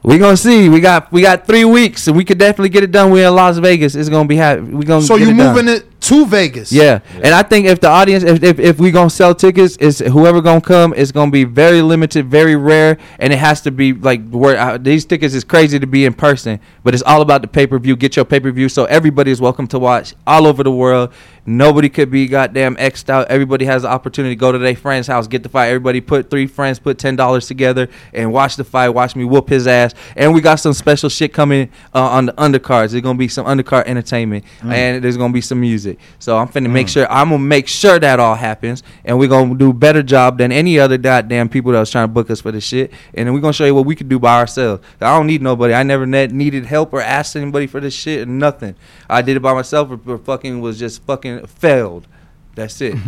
we 0.02 0.18
gonna 0.18 0.36
see. 0.36 0.68
We 0.68 0.80
got 0.80 1.10
we 1.10 1.22
got 1.22 1.46
three 1.46 1.64
weeks 1.64 2.06
and 2.06 2.16
we 2.16 2.24
could 2.24 2.38
definitely 2.38 2.68
get 2.68 2.84
it 2.84 2.90
done. 2.92 3.10
We're 3.10 3.26
in 3.28 3.34
Las 3.34 3.56
Vegas. 3.58 3.94
It's 3.94 4.10
gonna 4.10 4.28
be 4.28 4.36
happy. 4.36 4.60
We 4.60 4.84
gonna 4.84 5.02
so 5.02 5.16
get 5.16 5.28
you 5.28 5.34
it 5.34 5.36
done. 5.38 5.54
moving 5.54 5.68
it 5.74 5.93
to 6.04 6.26
vegas 6.26 6.70
Yeah. 6.70 7.00
and 7.14 7.34
I 7.34 7.42
think 7.42 7.66
if 7.66 7.80
the 7.80 7.88
audience, 7.88 8.24
if, 8.24 8.42
if, 8.42 8.58
if 8.58 8.78
we 8.78 8.90
gonna 8.90 9.08
sell 9.10 9.34
tickets, 9.34 9.76
is 9.78 10.00
whoever 10.00 10.40
gonna 10.42 10.60
come 10.60 10.92
is 10.92 11.10
gonna 11.12 11.30
be 11.30 11.44
very 11.44 11.80
limited, 11.82 12.26
very 12.26 12.56
rare, 12.56 12.98
and 13.18 13.32
it 13.32 13.38
has 13.38 13.60
to 13.62 13.70
be 13.70 13.92
like 13.94 14.28
where 14.30 14.58
uh, 14.58 14.76
these 14.78 15.04
tickets 15.06 15.34
is 15.34 15.44
crazy 15.44 15.78
to 15.78 15.86
be 15.86 16.04
in 16.04 16.12
person, 16.12 16.60
but 16.82 16.92
it's 16.94 17.02
all 17.04 17.22
about 17.22 17.40
the 17.42 17.48
pay 17.48 17.66
per 17.66 17.78
view. 17.78 17.96
Get 17.96 18.16
your 18.16 18.24
pay 18.24 18.38
per 18.40 18.50
view, 18.50 18.68
so 18.68 18.84
everybody 18.84 19.30
is 19.30 19.40
welcome 19.40 19.66
to 19.68 19.78
watch 19.78 20.14
all 20.26 20.46
over 20.46 20.62
the 20.62 20.72
world. 20.72 21.12
Nobody 21.46 21.90
could 21.90 22.10
be 22.10 22.26
goddamn 22.26 22.76
xed 22.76 23.10
out. 23.10 23.26
Everybody 23.28 23.66
has 23.66 23.82
the 23.82 23.88
opportunity 23.88 24.34
to 24.34 24.38
go 24.38 24.50
to 24.50 24.56
their 24.56 24.74
friend's 24.74 25.06
house, 25.06 25.26
get 25.26 25.42
the 25.42 25.50
fight. 25.50 25.66
Everybody 25.68 26.00
put 26.00 26.30
three 26.30 26.46
friends, 26.46 26.78
put 26.78 26.96
ten 26.98 27.16
dollars 27.16 27.46
together, 27.46 27.88
and 28.14 28.32
watch 28.32 28.56
the 28.56 28.64
fight. 28.64 28.88
Watch 28.90 29.14
me 29.14 29.24
whoop 29.24 29.48
his 29.50 29.66
ass. 29.66 29.94
And 30.16 30.32
we 30.34 30.40
got 30.40 30.54
some 30.56 30.72
special 30.72 31.08
shit 31.10 31.32
coming 31.34 31.70
uh, 31.94 32.00
on 32.02 32.26
the 32.26 32.32
undercards. 32.34 32.90
There's 32.90 33.02
gonna 33.02 33.18
be 33.18 33.28
some 33.28 33.44
undercard 33.46 33.84
entertainment, 33.86 34.44
Mm. 34.62 34.72
and 34.72 35.04
there's 35.04 35.16
gonna 35.18 35.32
be 35.34 35.40
some 35.42 35.60
music. 35.60 35.93
So 36.18 36.36
I'm 36.36 36.48
finna 36.48 36.70
make 36.70 36.86
mm. 36.86 36.92
sure 36.92 37.10
I'm 37.10 37.30
gonna 37.30 37.42
make 37.42 37.68
sure 37.68 37.98
that 37.98 38.20
all 38.20 38.34
happens, 38.34 38.82
and 39.04 39.18
we're 39.18 39.28
gonna 39.28 39.54
do 39.54 39.70
a 39.70 39.74
better 39.74 40.02
job 40.02 40.38
than 40.38 40.52
any 40.52 40.78
other 40.78 40.98
goddamn 40.98 41.48
people 41.48 41.72
that 41.72 41.80
was 41.80 41.90
trying 41.90 42.04
to 42.04 42.12
book 42.12 42.30
us 42.30 42.40
for 42.40 42.52
this 42.52 42.64
shit. 42.64 42.92
And 43.14 43.26
then 43.26 43.34
we're 43.34 43.40
gonna 43.40 43.52
show 43.52 43.64
you 43.64 43.74
what 43.74 43.86
we 43.86 43.94
can 43.94 44.08
do 44.08 44.18
by 44.18 44.38
ourselves. 44.38 44.82
I 45.00 45.16
don't 45.16 45.26
need 45.26 45.42
nobody. 45.42 45.74
I 45.74 45.82
never 45.82 46.06
ne- 46.06 46.28
needed 46.28 46.66
help 46.66 46.92
or 46.92 47.00
asked 47.00 47.36
anybody 47.36 47.66
for 47.66 47.80
this 47.80 47.94
shit 47.94 48.22
or 48.22 48.30
nothing. 48.30 48.74
I 49.08 49.22
did 49.22 49.36
it 49.36 49.40
by 49.40 49.54
myself, 49.54 49.90
or, 49.90 50.00
or 50.06 50.18
fucking 50.18 50.60
was 50.60 50.78
just 50.78 51.02
fucking 51.02 51.46
failed. 51.46 52.06
That's 52.54 52.80
it. 52.80 52.96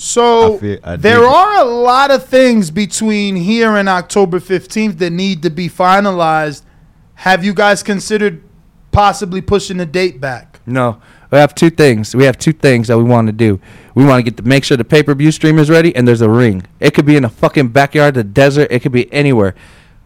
so 0.00 0.56
I 0.56 0.58
feel- 0.58 0.78
I 0.82 0.96
there 0.96 1.18
dig 1.18 1.28
are 1.28 1.60
a 1.60 1.64
lot 1.64 2.10
of 2.10 2.24
things 2.24 2.70
between 2.70 3.36
here 3.36 3.76
and 3.76 3.86
october 3.86 4.40
15th 4.40 4.96
that 4.96 5.10
need 5.10 5.42
to 5.42 5.50
be 5.50 5.68
finalized 5.68 6.62
have 7.16 7.44
you 7.44 7.52
guys 7.52 7.82
considered 7.82 8.42
possibly 8.92 9.42
pushing 9.42 9.76
the 9.76 9.84
date 9.84 10.18
back 10.18 10.60
No, 10.64 11.02
we 11.30 11.38
have 11.38 11.54
two 11.54 11.70
things. 11.70 12.14
We 12.14 12.24
have 12.24 12.38
two 12.38 12.52
things 12.52 12.88
that 12.88 12.98
we 12.98 13.04
want 13.04 13.28
to 13.28 13.32
do. 13.32 13.60
We 13.94 14.04
want 14.04 14.24
to 14.24 14.30
get 14.30 14.36
to 14.38 14.48
make 14.48 14.64
sure 14.64 14.76
the 14.76 14.84
pay 14.84 15.02
per 15.02 15.14
view 15.14 15.30
stream 15.30 15.58
is 15.58 15.70
ready, 15.70 15.94
and 15.94 16.06
there's 16.06 16.20
a 16.20 16.30
ring. 16.30 16.64
It 16.80 16.94
could 16.94 17.06
be 17.06 17.16
in 17.16 17.24
a 17.24 17.28
fucking 17.28 17.68
backyard, 17.68 18.14
the 18.14 18.24
desert. 18.24 18.68
It 18.70 18.80
could 18.80 18.92
be 18.92 19.12
anywhere. 19.12 19.54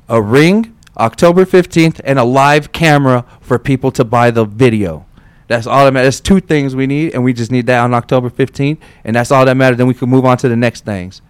A 0.08 0.20
ring, 0.20 0.76
October 0.96 1.44
fifteenth, 1.44 2.00
and 2.04 2.18
a 2.18 2.24
live 2.24 2.72
camera 2.72 3.24
for 3.40 3.58
people 3.58 3.90
to 3.92 4.04
buy 4.04 4.30
the 4.30 4.44
video. 4.44 5.06
That's 5.46 5.66
all 5.66 5.84
that 5.84 5.92
matters. 5.92 6.16
There's 6.16 6.20
two 6.20 6.40
things 6.40 6.74
we 6.74 6.86
need, 6.86 7.14
and 7.14 7.22
we 7.22 7.32
just 7.32 7.50
need 7.50 7.66
that 7.66 7.80
on 7.80 7.94
October 7.94 8.30
fifteenth, 8.30 8.80
and 9.04 9.16
that's 9.16 9.30
all 9.30 9.44
that 9.44 9.56
matters. 9.56 9.78
Then 9.78 9.86
we 9.86 9.94
can 9.94 10.08
move 10.08 10.24
on 10.24 10.36
to 10.38 10.48
the 10.48 10.56
next 10.56 10.84
things. 10.84 11.22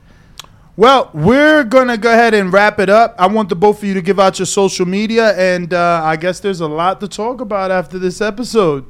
Well, 0.76 1.10
we're 1.14 1.62
gonna 1.62 1.96
go 1.96 2.12
ahead 2.12 2.34
and 2.34 2.52
wrap 2.52 2.80
it 2.80 2.88
up. 2.88 3.14
I 3.16 3.28
want 3.28 3.48
the 3.48 3.54
both 3.54 3.78
of 3.78 3.84
you 3.84 3.94
to 3.94 4.02
give 4.02 4.18
out 4.18 4.40
your 4.40 4.46
social 4.46 4.86
media, 4.86 5.36
and 5.36 5.72
uh, 5.72 6.00
I 6.02 6.16
guess 6.16 6.40
there's 6.40 6.60
a 6.60 6.66
lot 6.66 7.00
to 7.00 7.06
talk 7.06 7.40
about 7.40 7.70
after 7.70 7.98
this 7.98 8.20
episode. 8.20 8.84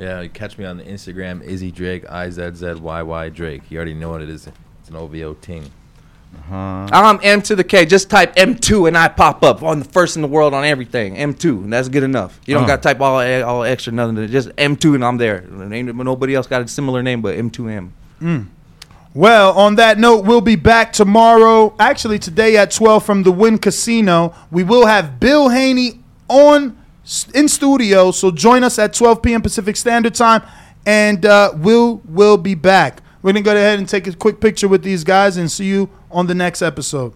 Yeah, 0.00 0.20
you 0.22 0.28
catch 0.28 0.56
me 0.58 0.64
on 0.64 0.78
the 0.78 0.84
Instagram, 0.84 1.42
Izzy 1.42 1.70
Drake, 1.70 2.08
I 2.10 2.30
Z 2.30 2.52
Z 2.54 2.74
Y 2.74 3.02
Y 3.02 3.28
Drake. 3.28 3.62
You 3.70 3.76
already 3.78 3.94
know 3.94 4.10
what 4.10 4.22
it 4.22 4.28
is. 4.30 4.48
It's 4.80 4.88
an 4.88 4.96
OVO 4.96 5.34
ting. 5.34 5.70
Uh-huh. 6.32 6.54
I'm 6.92 7.18
M 7.22 7.42
to 7.42 7.56
the 7.56 7.64
K. 7.64 7.84
Just 7.84 8.08
type 8.08 8.36
M2 8.36 8.86
and 8.86 8.96
I 8.96 9.08
pop 9.08 9.42
up 9.42 9.62
on 9.64 9.80
the 9.80 9.84
first 9.84 10.14
in 10.16 10.22
the 10.22 10.28
world 10.28 10.54
on 10.54 10.64
everything. 10.64 11.16
M2, 11.16 11.64
and 11.64 11.72
that's 11.72 11.88
good 11.88 12.04
enough. 12.04 12.40
You 12.46 12.54
don't 12.54 12.64
Uh. 12.64 12.68
got 12.68 12.76
to 12.76 12.82
type 12.82 13.00
all 13.00 13.16
all 13.44 13.64
extra 13.64 13.92
nothing. 13.92 14.26
Just 14.28 14.48
M2 14.56 14.94
and 14.94 15.04
I'm 15.04 15.16
there. 15.18 15.44
Ain't 15.72 15.94
nobody 15.94 16.34
else 16.36 16.46
got 16.46 16.62
a 16.62 16.68
similar 16.68 17.02
name 17.02 17.20
but 17.20 17.36
M2M. 17.36 17.90
Mm. 18.22 18.46
Well, 19.12 19.58
on 19.58 19.74
that 19.74 19.98
note, 19.98 20.24
we'll 20.24 20.40
be 20.40 20.54
back 20.54 20.92
tomorrow. 20.92 21.74
Actually, 21.80 22.20
today 22.20 22.56
at 22.56 22.70
12 22.70 23.04
from 23.04 23.24
the 23.24 23.32
Wynn 23.32 23.58
Casino. 23.58 24.32
We 24.52 24.62
will 24.62 24.86
have 24.86 25.18
Bill 25.18 25.48
Haney 25.48 25.98
on 26.28 26.76
in 27.34 27.48
studio, 27.48 28.10
so 28.10 28.30
join 28.30 28.64
us 28.64 28.78
at 28.78 28.94
12 28.94 29.22
p.m. 29.22 29.42
Pacific 29.42 29.76
Standard 29.76 30.14
Time, 30.14 30.42
and 30.86 31.24
uh, 31.26 31.52
we'll 31.56 32.00
will 32.04 32.36
be 32.36 32.54
back. 32.54 33.02
We're 33.22 33.32
gonna 33.32 33.42
go 33.42 33.52
ahead 33.52 33.78
and 33.78 33.88
take 33.88 34.06
a 34.06 34.12
quick 34.14 34.40
picture 34.40 34.68
with 34.68 34.82
these 34.82 35.04
guys, 35.04 35.36
and 35.36 35.50
see 35.50 35.66
you 35.66 35.90
on 36.10 36.26
the 36.26 36.34
next 36.34 36.62
episode. 36.62 37.14